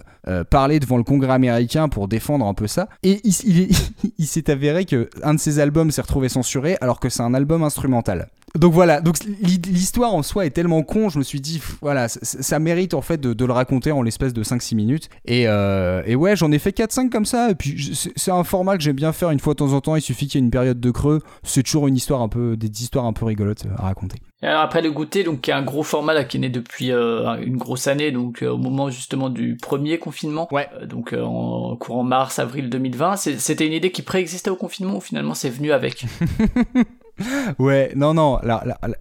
parlé 0.50 0.80
devant 0.80 0.96
le 0.96 1.04
Congrès 1.04 1.32
américain 1.32 1.88
pour 1.88 2.08
défendre 2.08 2.44
un 2.46 2.54
peu 2.54 2.66
ça, 2.66 2.88
et 3.04 3.20
il, 3.22 3.34
il, 3.44 3.68
il 4.18 4.26
s'est 4.26 4.50
avéré 4.50 4.84
que 4.84 5.08
un 5.22 5.34
de 5.34 5.40
ses 5.40 5.60
albums 5.60 5.92
s'est 5.92 6.02
retrouvé 6.02 6.28
censuré 6.28 6.76
alors 6.80 6.98
que 6.98 7.08
c'est 7.08 7.22
un 7.22 7.34
album 7.34 7.62
instrumental. 7.62 8.28
Donc 8.54 8.72
voilà, 8.72 9.00
donc 9.00 9.16
l'histoire 9.40 10.14
en 10.14 10.22
soi 10.22 10.46
est 10.46 10.50
tellement 10.50 10.82
con, 10.82 11.08
je 11.08 11.18
me 11.18 11.24
suis 11.24 11.40
dit, 11.40 11.60
voilà, 11.82 12.08
ça, 12.08 12.20
ça 12.22 12.58
mérite 12.58 12.94
en 12.94 13.02
fait 13.02 13.20
de, 13.20 13.34
de, 13.34 13.44
le 13.44 13.52
raconter 13.52 13.92
en 13.92 14.02
l'espace 14.02 14.32
de 14.32 14.42
5-6 14.42 14.74
minutes. 14.74 15.08
Et, 15.26 15.46
euh, 15.46 16.02
et 16.06 16.16
ouais, 16.16 16.34
j'en 16.34 16.50
ai 16.50 16.58
fait 16.58 16.76
4-5 16.76 17.10
comme 17.10 17.26
ça, 17.26 17.50
et 17.50 17.54
puis 17.54 17.98
c'est 18.16 18.30
un 18.30 18.44
format 18.44 18.76
que 18.76 18.82
j'aime 18.82 18.96
bien 18.96 19.12
faire 19.12 19.30
une 19.30 19.40
fois 19.40 19.54
de 19.54 19.58
temps 19.58 19.72
en 19.72 19.80
temps, 19.80 19.96
il 19.96 20.02
suffit 20.02 20.26
qu'il 20.26 20.40
y 20.40 20.42
ait 20.42 20.46
une 20.46 20.50
période 20.50 20.80
de 20.80 20.90
creux, 20.90 21.20
c'est 21.42 21.62
toujours 21.62 21.88
une 21.88 21.96
histoire 21.96 22.22
un 22.22 22.28
peu, 22.28 22.56
des 22.56 22.68
histoires 22.82 23.04
un 23.04 23.12
peu 23.12 23.24
rigolotes 23.26 23.64
à 23.76 23.82
raconter. 23.82 24.18
Alors 24.40 24.60
après 24.60 24.82
le 24.82 24.92
goûter, 24.92 25.24
donc 25.24 25.40
qui 25.40 25.50
est 25.50 25.54
un 25.54 25.62
gros 25.62 25.82
format 25.82 26.14
là, 26.14 26.22
qui 26.22 26.36
est 26.36 26.40
né 26.40 26.48
depuis 26.48 26.92
euh, 26.92 27.34
une 27.42 27.56
grosse 27.56 27.88
année, 27.88 28.12
donc 28.12 28.42
euh, 28.42 28.50
au 28.50 28.56
moment 28.56 28.88
justement 28.88 29.30
du 29.30 29.56
premier 29.56 29.98
confinement, 29.98 30.46
ouais. 30.52 30.68
Euh, 30.80 30.86
donc 30.86 31.12
en 31.12 31.76
courant 31.76 32.04
mars, 32.04 32.38
avril 32.38 32.70
2020, 32.70 33.16
c'était 33.16 33.66
une 33.66 33.72
idée 33.72 33.90
qui 33.90 34.02
préexistait 34.02 34.50
au 34.50 34.56
confinement 34.56 34.98
ou 34.98 35.00
finalement 35.00 35.34
c'est 35.34 35.50
venu 35.50 35.72
avec? 35.72 36.04
Ouais, 37.58 37.92
non, 37.96 38.14
non, 38.14 38.38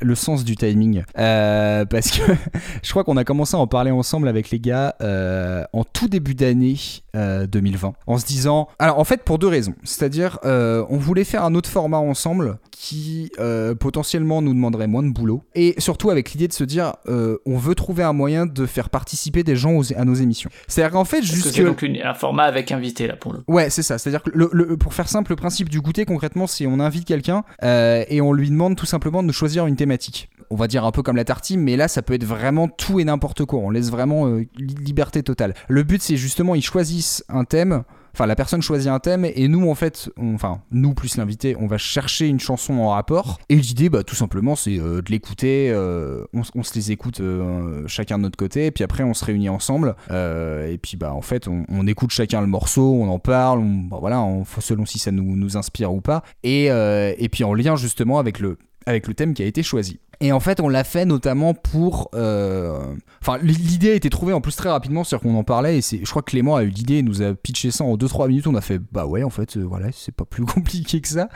le 0.02 0.16
sens 0.16 0.44
du 0.44 0.56
timing. 0.56 1.04
Euh, 1.18 1.86
parce 1.86 2.12
que 2.12 2.22
je 2.84 2.90
crois 2.90 3.04
qu'on 3.04 3.18
a 3.18 3.24
commencé 3.24 3.56
à 3.56 3.60
en 3.60 3.68
parler 3.68 3.92
ensemble 3.92 4.28
avec 4.28 4.50
les 4.50 4.60
gars 4.60 4.96
euh, 5.02 5.64
en 5.74 5.84
tout 5.84 6.08
début 6.08 6.36
d'année 6.36 6.76
euh, 7.16 7.48
2020. 7.48 7.94
En 8.06 8.18
se 8.18 8.26
disant. 8.26 8.68
Alors, 8.80 9.00
en 9.00 9.04
fait, 9.04 9.24
pour 9.24 9.40
deux 9.40 9.48
raisons. 9.48 9.76
C'est-à-dire, 9.84 10.40
euh, 10.46 10.86
on 10.90 10.98
voulait 10.98 11.24
faire 11.24 11.44
un 11.44 11.56
autre 11.56 11.70
format 11.70 11.98
ensemble 11.98 12.58
qui 12.80 13.32
euh, 13.40 13.74
potentiellement 13.74 14.42
nous 14.44 14.54
demanderait 14.54 14.86
moins 14.86 15.02
de 15.02 15.10
boulot. 15.10 15.44
Et 15.56 15.74
surtout 15.80 16.12
avec 16.12 16.32
l'idée 16.32 16.48
de 16.48 16.54
se 16.54 16.64
dire, 16.64 16.94
euh, 17.08 17.38
on 17.48 17.58
veut 17.58 17.74
trouver 17.74 18.04
un 18.04 18.14
moyen 18.14 18.46
de 18.46 18.66
faire 18.68 18.90
participer 18.92 19.44
des 19.44 19.56
gens 19.56 19.74
aux- 19.78 19.94
à 19.96 20.06
nos 20.06 20.14
émissions. 20.14 20.52
C'est-à-dire 20.68 20.92
qu'en 20.92 21.04
fait, 21.06 21.22
que 21.22 21.26
jusque. 21.26 21.48
c'est 21.54 21.64
donc 21.64 21.82
une- 21.82 21.98
un 22.04 22.14
format 22.14 22.44
avec 22.44 22.72
invité 22.72 23.08
là 23.08 23.16
pour 23.16 23.34
le. 23.34 23.40
Ouais, 23.48 23.72
c'est 23.72 23.82
ça. 23.82 23.98
C'est-à-dire 23.98 24.22
que 24.22 24.30
le, 24.34 24.50
le- 24.54 24.78
pour 24.78 24.94
faire 24.94 25.10
simple, 25.10 25.32
le 25.32 25.36
principe 25.38 25.70
du 25.70 25.82
goûter, 25.82 26.06
concrètement, 26.06 26.46
c'est 26.46 26.68
on 26.68 26.80
invite 26.80 27.06
quelqu'un 27.06 27.44
euh, 27.64 28.06
et 28.10 28.22
on 28.22 28.32
lui 28.32 28.50
demande 28.52 28.76
tout 28.76 28.86
simplement 28.86 29.24
de 29.24 29.32
choisir 29.32 29.66
une 29.66 29.76
thématique. 29.76 30.30
On 30.52 30.56
va 30.56 30.68
dire 30.68 30.86
un 30.86 30.92
peu 30.92 31.02
comme 31.02 31.18
la 31.18 31.26
tartine, 31.26 31.60
mais 31.60 31.76
là, 31.78 31.88
ça 31.88 32.02
peut 32.04 32.14
être 32.14 32.24
vraiment 32.24 32.68
tout 32.70 33.00
et 33.00 33.04
n'importe 33.04 33.44
quoi. 33.46 33.60
On 33.60 33.70
laisse 33.72 33.90
vraiment 33.90 34.28
li- 34.28 34.46
liberté 34.58 35.24
totale. 35.24 35.56
Le 35.68 35.84
but, 35.84 36.02
c'est 36.02 36.16
justement, 36.16 36.54
ils 36.56 36.62
choisissent 36.62 37.24
un 37.28 37.44
thème. 37.44 37.84
Enfin, 38.18 38.26
la 38.26 38.36
personne 38.36 38.64
choisit 38.64 38.90
un 38.90 38.98
thème 38.98 39.26
et 39.26 39.48
nous, 39.48 39.70
en 39.70 39.76
fait, 39.76 40.10
enfin, 40.20 40.62
nous 40.72 40.96
plus 40.96 41.18
l'invité, 41.18 41.56
on 41.60 41.68
va 41.68 41.78
chercher 41.78 42.26
une 42.28 42.40
chanson 42.40 42.74
en 42.80 42.90
rapport. 42.90 43.38
Et 43.48 43.56
l'idée, 43.56 43.90
bah, 43.90 44.02
tout 44.02 44.16
simplement, 44.16 44.56
c'est 44.56 44.80
euh, 44.80 45.04
de 45.04 45.12
l'écouter. 45.12 45.70
euh, 45.72 46.24
on, 46.34 46.64
se 46.64 46.74
les 46.74 46.92
écoute 46.92 47.20
euh, 47.20 47.84
chacun 47.86 48.18
de 48.18 48.24
notre 48.24 48.36
côté, 48.36 48.66
et 48.66 48.72
puis 48.72 48.84
après, 48.84 49.04
on 49.04 49.14
se 49.14 49.24
réunit 49.24 49.50
ensemble. 49.50 49.96
et 50.10 50.80
puis, 50.82 50.98
bah, 50.98 51.14
en 51.14 51.22
fait, 51.22 51.48
on, 51.48 51.86
écoute 51.86 52.10
chacun 52.10 52.42
le 52.42 52.48
morceau, 52.48 52.92
on 52.92 53.08
en 53.08 53.20
parle, 53.20 53.60
on, 53.60 53.84
bah, 53.84 53.98
voilà, 54.02 54.20
on- 54.20 54.46
selon 54.46 54.88
si 54.88 54.98
ça 54.98 55.12
nous, 55.12 55.36
nous 55.36 55.56
inspire 55.56 55.94
ou 55.94 56.02
pas. 56.02 56.24
Et, 56.42 56.66
et 56.70 57.30
puis, 57.32 57.44
en 57.44 57.54
lien 57.54 57.76
justement 57.76 58.18
avec 58.18 58.40
le, 58.40 58.58
avec 58.88 59.08
le 59.08 59.14
thème 59.14 59.36
qui 59.36 59.44
a 59.44 59.46
été 59.46 59.62
choisi. 59.62 60.00
Et 60.20 60.32
en 60.32 60.40
fait, 60.40 60.60
on 60.60 60.70
l'a 60.70 60.84
fait 60.84 61.06
notamment 61.06 61.54
pour. 61.54 62.10
euh, 62.16 62.94
Enfin, 63.22 63.40
l'idée 63.44 63.92
a 63.92 63.94
été 63.94 64.10
trouvée 64.10 64.32
en 64.34 64.40
plus 64.42 64.56
très 64.56 64.70
rapidement, 64.70 65.04
c'est-à-dire 65.04 65.30
qu'on 65.30 65.38
en 65.38 65.44
parlait, 65.44 65.80
et 65.80 65.82
je 65.82 66.10
crois 66.10 66.22
que 66.22 66.32
Clément 66.32 66.56
a 66.56 66.64
eu 66.64 66.70
l'idée, 66.70 67.02
nous 67.02 67.22
a 67.22 67.34
pitché 67.34 67.72
ça 67.72 67.84
en 67.84 67.98
2-3 67.98 68.28
minutes, 68.30 68.48
on 68.48 68.56
a 68.56 68.62
fait 68.62 68.80
bah 68.92 69.06
ouais, 69.06 69.24
en 69.24 69.30
fait, 69.30 69.58
euh, 69.58 69.64
voilà, 69.64 69.88
c'est 69.92 70.16
pas 70.16 70.24
plus 70.24 70.46
compliqué 70.46 71.02
que 71.02 71.08
ça. 71.08 71.28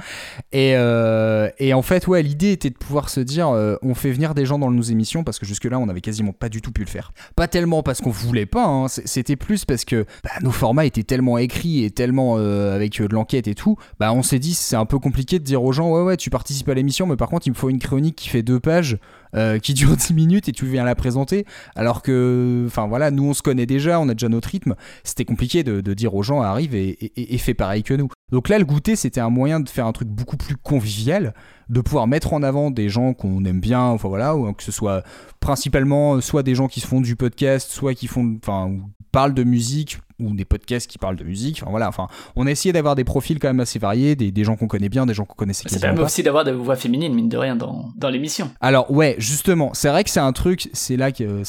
Et, 0.51 0.73
euh, 0.75 1.49
et 1.59 1.73
en 1.73 1.81
fait, 1.81 2.07
ouais, 2.07 2.23
l'idée 2.23 2.51
était 2.51 2.69
de 2.69 2.77
pouvoir 2.77 3.09
se 3.09 3.19
dire, 3.19 3.49
on 3.49 3.93
fait 3.93 4.11
venir 4.11 4.33
des 4.33 4.45
gens 4.45 4.57
dans 4.57 4.71
nos 4.71 4.81
émissions, 4.81 5.23
parce 5.23 5.37
que 5.37 5.45
jusque-là, 5.45 5.79
on 5.79 5.89
avait 5.89 6.01
quasiment 6.01 6.31
pas 6.31 6.49
du 6.49 6.61
tout 6.61 6.71
pu 6.71 6.81
le 6.81 6.87
faire. 6.89 7.11
Pas 7.35 7.47
tellement 7.47 7.83
parce 7.83 7.99
qu'on 7.99 8.11
voulait 8.11 8.45
pas, 8.45 8.65
hein, 8.65 8.87
c'était 8.87 9.35
plus 9.35 9.65
parce 9.65 9.83
que 9.83 10.05
bah, 10.23 10.31
nos 10.41 10.51
formats 10.51 10.85
étaient 10.85 11.03
tellement 11.03 11.37
écrits 11.37 11.83
et 11.83 11.91
tellement 11.91 12.37
avec 12.37 13.01
de 13.01 13.13
l'enquête 13.13 13.47
et 13.47 13.55
tout, 13.55 13.77
bah 13.99 14.13
on 14.13 14.23
s'est 14.23 14.39
dit, 14.39 14.53
c'est 14.53 14.75
un 14.75 14.85
peu 14.85 14.99
compliqué 14.99 15.39
de 15.39 15.43
dire 15.43 15.63
aux 15.63 15.71
gens, 15.71 15.91
ouais, 15.91 16.03
ouais, 16.03 16.17
tu 16.17 16.29
participes 16.29 16.69
à 16.69 16.73
l'émission, 16.73 17.05
mais 17.05 17.15
par 17.17 17.29
contre, 17.29 17.47
il 17.47 17.51
me 17.51 17.55
faut 17.55 17.69
une 17.69 17.79
chronique 17.79 18.15
qui 18.15 18.29
fait 18.29 18.43
deux 18.43 18.59
pages 18.59 18.70
page 18.71 18.97
euh, 19.35 19.59
qui 19.59 19.73
dure 19.73 19.95
10 19.97 20.13
minutes 20.13 20.49
et 20.49 20.51
tu 20.51 20.65
viens 20.65 20.83
la 20.83 20.95
présenter. 20.95 21.45
Alors 21.75 22.01
que, 22.01 22.63
enfin 22.67 22.87
voilà, 22.87 23.11
nous 23.11 23.25
on 23.25 23.33
se 23.33 23.41
connaît 23.41 23.65
déjà, 23.65 23.99
on 23.99 24.09
a 24.09 24.13
déjà 24.13 24.29
notre 24.29 24.49
rythme. 24.49 24.75
C'était 25.03 25.25
compliqué 25.25 25.63
de, 25.63 25.81
de 25.81 25.93
dire 25.93 26.15
aux 26.15 26.23
gens 26.23 26.41
arrive 26.41 26.75
et, 26.75 26.89
et, 26.89 27.33
et 27.35 27.37
fais 27.37 27.53
pareil 27.53 27.83
que 27.83 27.93
nous. 27.93 28.09
Donc 28.31 28.47
là, 28.47 28.57
le 28.57 28.65
goûter, 28.65 28.95
c'était 28.95 29.19
un 29.19 29.29
moyen 29.29 29.59
de 29.59 29.67
faire 29.69 29.85
un 29.85 29.91
truc 29.91 30.07
beaucoup 30.07 30.37
plus 30.37 30.55
convivial, 30.55 31.33
de 31.69 31.81
pouvoir 31.81 32.07
mettre 32.07 32.33
en 32.33 32.43
avant 32.43 32.71
des 32.71 32.89
gens 32.89 33.13
qu'on 33.13 33.43
aime 33.45 33.59
bien, 33.59 33.81
enfin 33.81 34.07
voilà, 34.07 34.35
ou 34.35 34.51
que 34.53 34.63
ce 34.63 34.71
soit 34.71 35.03
principalement 35.39 36.15
euh, 36.15 36.21
soit 36.21 36.43
des 36.43 36.55
gens 36.55 36.67
qui 36.67 36.79
se 36.79 36.87
font 36.87 37.01
du 37.01 37.15
podcast, 37.15 37.69
soit 37.71 37.93
qui 37.93 38.07
font, 38.07 38.37
enfin, 38.41 38.71
parlent 39.11 39.33
de 39.33 39.43
musique 39.43 39.99
ou 40.19 40.33
des 40.35 40.45
podcasts 40.45 40.89
qui 40.89 40.97
parlent 40.97 41.15
de 41.15 41.23
musique. 41.23 41.59
Enfin 41.61 41.71
voilà, 41.71 41.87
enfin, 41.87 42.07
on 42.35 42.45
a 42.45 42.51
essayé 42.51 42.71
d'avoir 42.71 42.95
des 42.95 43.03
profils 43.03 43.39
quand 43.39 43.49
même 43.49 43.59
assez 43.59 43.79
variés, 43.79 44.15
des, 44.15 44.31
des 44.31 44.43
gens 44.43 44.55
qu'on 44.55 44.67
connaît 44.67 44.87
bien, 44.87 45.05
des 45.05 45.13
gens 45.13 45.25
qu'on 45.25 45.35
connaissait 45.35 45.63
quasiment 45.63 45.81
permet 45.81 46.01
aussi 46.01 46.23
d'avoir 46.23 46.43
des 46.43 46.51
voix 46.51 46.75
féminines 46.75 47.13
mine 47.13 47.27
de 47.27 47.37
rien 47.37 47.55
dans, 47.55 47.89
dans 47.95 48.09
l'émission. 48.09 48.51
Alors 48.61 48.91
ouais, 48.91 49.15
justement, 49.21 49.71
c'est 49.73 49.89
vrai 49.89 50.03
que 50.03 50.09
c'est 50.09 50.19
un 50.19 50.33
truc, 50.33 50.69
c'est 50.73 50.97
là 50.97 51.11
que 51.11 51.43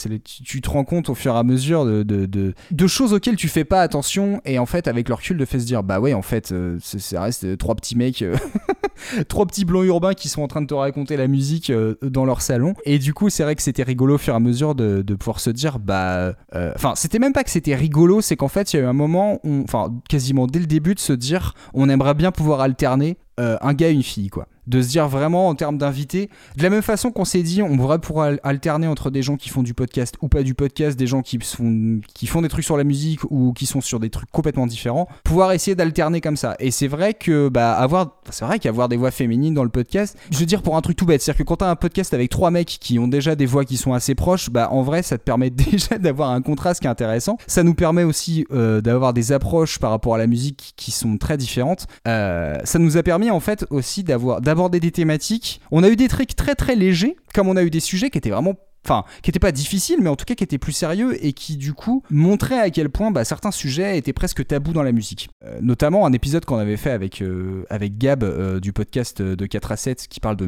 tu, 0.44 0.60
te 0.60 0.70
rends 0.70 0.84
compte 0.84 1.08
au 1.08 1.14
fur 1.14 1.34
et 1.34 1.38
à 1.38 1.42
mesure 1.42 1.84
de, 1.84 2.86
choses 2.86 3.14
auxquelles 3.14 3.36
tu 3.36 3.48
fais 3.48 3.64
pas 3.64 3.80
attention 3.80 4.40
et 4.44 4.58
en 4.58 4.66
fait 4.66 4.86
avec 4.86 5.08
le 5.08 5.14
recul 5.14 5.38
de 5.38 5.44
fait 5.44 5.58
se 5.58 5.64
dire 5.64 5.82
bah 5.82 5.98
ouais 5.98 6.12
en 6.12 6.20
fait 6.20 6.52
euh, 6.52 6.78
ça 6.80 7.22
reste 7.22 7.56
trois 7.56 7.74
petits 7.74 7.96
mecs, 7.96 8.20
euh, 8.20 8.36
trois 9.28 9.46
petits 9.46 9.64
blancs 9.64 9.86
urbains 9.86 10.12
qui 10.12 10.28
sont 10.28 10.42
en 10.42 10.48
train 10.48 10.60
de 10.60 10.66
te 10.66 10.74
raconter 10.74 11.16
la 11.16 11.26
musique 11.26 11.70
euh, 11.70 11.94
dans 12.02 12.26
leur 12.26 12.42
salon. 12.42 12.74
Et 12.84 12.98
du 12.98 13.14
coup 13.14 13.30
c'est 13.30 13.44
vrai 13.44 13.54
que 13.54 13.62
c'était 13.62 13.82
rigolo 13.82 14.16
au 14.16 14.18
fur 14.18 14.34
et 14.34 14.36
à 14.36 14.40
mesure 14.40 14.74
de, 14.74 15.02
pouvoir 15.14 15.40
se 15.40 15.50
dire 15.50 15.78
bah 15.78 16.34
enfin 16.74 16.92
c'était 16.96 17.18
même 17.18 17.32
pas 17.32 17.44
que 17.44 17.50
c'était 17.50 17.74
rigolo, 17.74 18.20
c'est 18.20 18.36
qu'en 18.36 18.48
fait 18.48 18.72
il 18.72 18.76
y 18.76 18.80
a 18.80 18.82
eu 18.82 18.86
un 18.86 18.92
moment, 18.92 19.40
enfin 19.64 19.92
quasiment 20.08 20.46
dès 20.46 20.58
le 20.58 20.66
début 20.66 20.94
de 20.94 21.00
se 21.00 21.12
dire 21.12 21.54
on 21.72 21.88
aimerait 21.88 22.14
bien 22.14 22.30
pouvoir 22.30 22.60
alterner 22.60 23.16
euh, 23.40 23.56
un 23.60 23.74
gars 23.74 23.88
et 23.88 23.92
une 23.92 24.02
fille 24.02 24.28
quoi. 24.28 24.46
De 24.68 24.80
se 24.80 24.88
dire 24.90 25.08
vraiment 25.08 25.48
en 25.48 25.56
termes 25.56 25.76
d'invités 25.76 26.30
de 26.56 26.62
la 26.62 26.70
même 26.70 26.82
façon 26.82 27.10
qu'on 27.10 27.24
s'est 27.24 27.42
dit 27.42 27.62
on 27.62 27.76
pourrait 27.98 28.28
al- 28.28 28.40
alterner 28.44 28.86
entre 28.86 29.10
des 29.10 29.20
gens 29.20 29.36
qui 29.36 29.48
font 29.48 29.64
du 29.64 29.74
podcast 29.74 30.14
ou 30.22 30.28
pas 30.28 30.44
du 30.44 30.54
podcast 30.54 30.96
des 30.96 31.08
gens 31.08 31.20
qui 31.22 31.40
font 31.40 32.00
qui 32.14 32.28
font 32.28 32.42
des 32.42 32.48
trucs 32.48 32.64
sur 32.64 32.76
la 32.76 32.84
musique 32.84 33.20
ou 33.30 33.52
qui 33.54 33.66
sont 33.66 33.80
sur 33.80 33.98
des 33.98 34.08
trucs 34.08 34.30
complètement 34.30 34.68
différents 34.68 35.08
pouvoir 35.24 35.50
essayer 35.50 35.74
d'alterner 35.74 36.20
comme 36.20 36.36
ça. 36.36 36.54
Et 36.60 36.70
c'est 36.70 36.86
vrai 36.86 37.12
que 37.14 37.48
bah 37.48 37.72
avoir 37.72 38.20
c'est 38.30 38.44
vrai 38.44 38.60
qu'avoir 38.60 38.88
des 38.88 38.96
voix 38.96 39.10
féminines 39.10 39.54
dans 39.54 39.64
le 39.64 39.68
podcast 39.70 40.16
je 40.30 40.38
veux 40.38 40.46
dire 40.46 40.62
pour 40.62 40.76
un 40.76 40.80
truc 40.80 40.96
tout 40.96 41.06
bête 41.06 41.22
c'est 41.22 41.32
à 41.32 41.34
dire 41.34 41.38
que 41.38 41.48
quand 41.48 41.56
t'as 41.56 41.70
un 41.70 41.74
podcast 41.76 42.14
avec 42.14 42.30
trois 42.30 42.52
mecs 42.52 42.68
qui 42.80 43.00
ont 43.00 43.08
déjà 43.08 43.34
des 43.34 43.46
voix 43.46 43.64
qui 43.64 43.76
sont 43.76 43.94
assez 43.94 44.14
proches 44.14 44.48
bah 44.50 44.68
en 44.70 44.82
vrai 44.82 45.02
ça 45.02 45.18
te 45.18 45.24
permet 45.24 45.50
déjà 45.50 45.98
d'avoir 45.98 46.30
un 46.30 46.40
contraste 46.42 46.80
qui 46.80 46.86
est 46.86 46.90
intéressant. 46.90 47.36
Ça 47.48 47.64
nous 47.64 47.74
permet 47.74 48.04
aussi 48.04 48.46
euh, 48.52 48.80
d'avoir 48.80 49.12
des 49.12 49.32
approches 49.32 49.80
par 49.80 49.90
rapport 49.90 50.14
à 50.14 50.18
la 50.18 50.28
musique 50.28 50.74
qui 50.76 50.92
sont 50.92 51.16
très 51.18 51.36
différentes. 51.36 51.86
Euh, 52.06 52.58
ça 52.62 52.78
nous 52.78 52.96
a 52.96 53.02
permis 53.02 53.21
en 53.30 53.40
fait 53.40 53.66
aussi 53.70 54.02
d'avoir 54.04 54.40
d'aborder 54.40 54.80
des 54.80 54.90
thématiques. 54.90 55.60
On 55.70 55.82
a 55.82 55.88
eu 55.88 55.96
des 55.96 56.08
trucs 56.08 56.34
très 56.34 56.54
très 56.54 56.76
légers, 56.76 57.16
comme 57.34 57.48
on 57.48 57.56
a 57.56 57.62
eu 57.62 57.70
des 57.70 57.80
sujets 57.80 58.10
qui 58.10 58.18
étaient 58.18 58.30
vraiment 58.30 58.56
Enfin, 58.84 59.04
qui 59.22 59.30
étaient 59.30 59.38
pas 59.38 59.52
difficiles, 59.52 59.98
mais 60.02 60.08
en 60.08 60.16
tout 60.16 60.24
cas 60.24 60.34
qui 60.34 60.42
étaient 60.42 60.58
plus 60.58 60.72
sérieux 60.72 61.16
et 61.24 61.32
qui 61.32 61.56
du 61.56 61.72
coup 61.72 62.02
montraient 62.10 62.58
à 62.58 62.70
quel 62.70 62.88
point 62.88 63.12
bah, 63.12 63.24
certains 63.24 63.52
sujets 63.52 63.96
étaient 63.96 64.12
presque 64.12 64.44
tabous 64.44 64.72
dans 64.72 64.82
la 64.82 64.90
musique. 64.90 65.28
Euh, 65.44 65.58
notamment 65.62 66.04
un 66.04 66.12
épisode 66.12 66.44
qu'on 66.44 66.58
avait 66.58 66.76
fait 66.76 66.90
avec, 66.90 67.22
euh, 67.22 67.64
avec 67.70 67.96
Gab 67.96 68.24
euh, 68.24 68.58
du 68.58 68.72
podcast 68.72 69.22
de 69.22 69.46
4 69.46 69.72
à 69.72 69.76
7 69.76 70.08
qui 70.08 70.18
parle 70.18 70.36
de, 70.36 70.46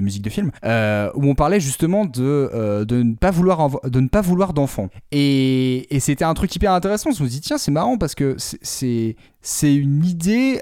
musique 0.00 0.22
de 0.22 0.30
film, 0.30 0.52
où 0.62 1.28
on 1.28 1.34
parlait 1.34 1.58
justement 1.58 2.04
de, 2.04 2.84
de 2.84 3.02
ne 3.02 3.14
pas 3.14 3.32
vouloir, 3.32 3.80
de 3.84 4.52
d'enfants. 4.52 4.88
Et, 5.10 5.88
c'était 5.98 6.24
un 6.24 6.34
truc 6.34 6.54
hyper 6.54 6.72
intéressant. 6.72 7.10
On 7.10 7.14
se 7.14 7.24
dit, 7.24 7.40
tiens, 7.40 7.58
c'est 7.58 7.72
marrant 7.72 7.98
parce 7.98 8.14
que 8.14 8.36
c'est- 8.38 9.16
c'est 9.42 9.74
une 9.74 10.04
idée 10.04 10.60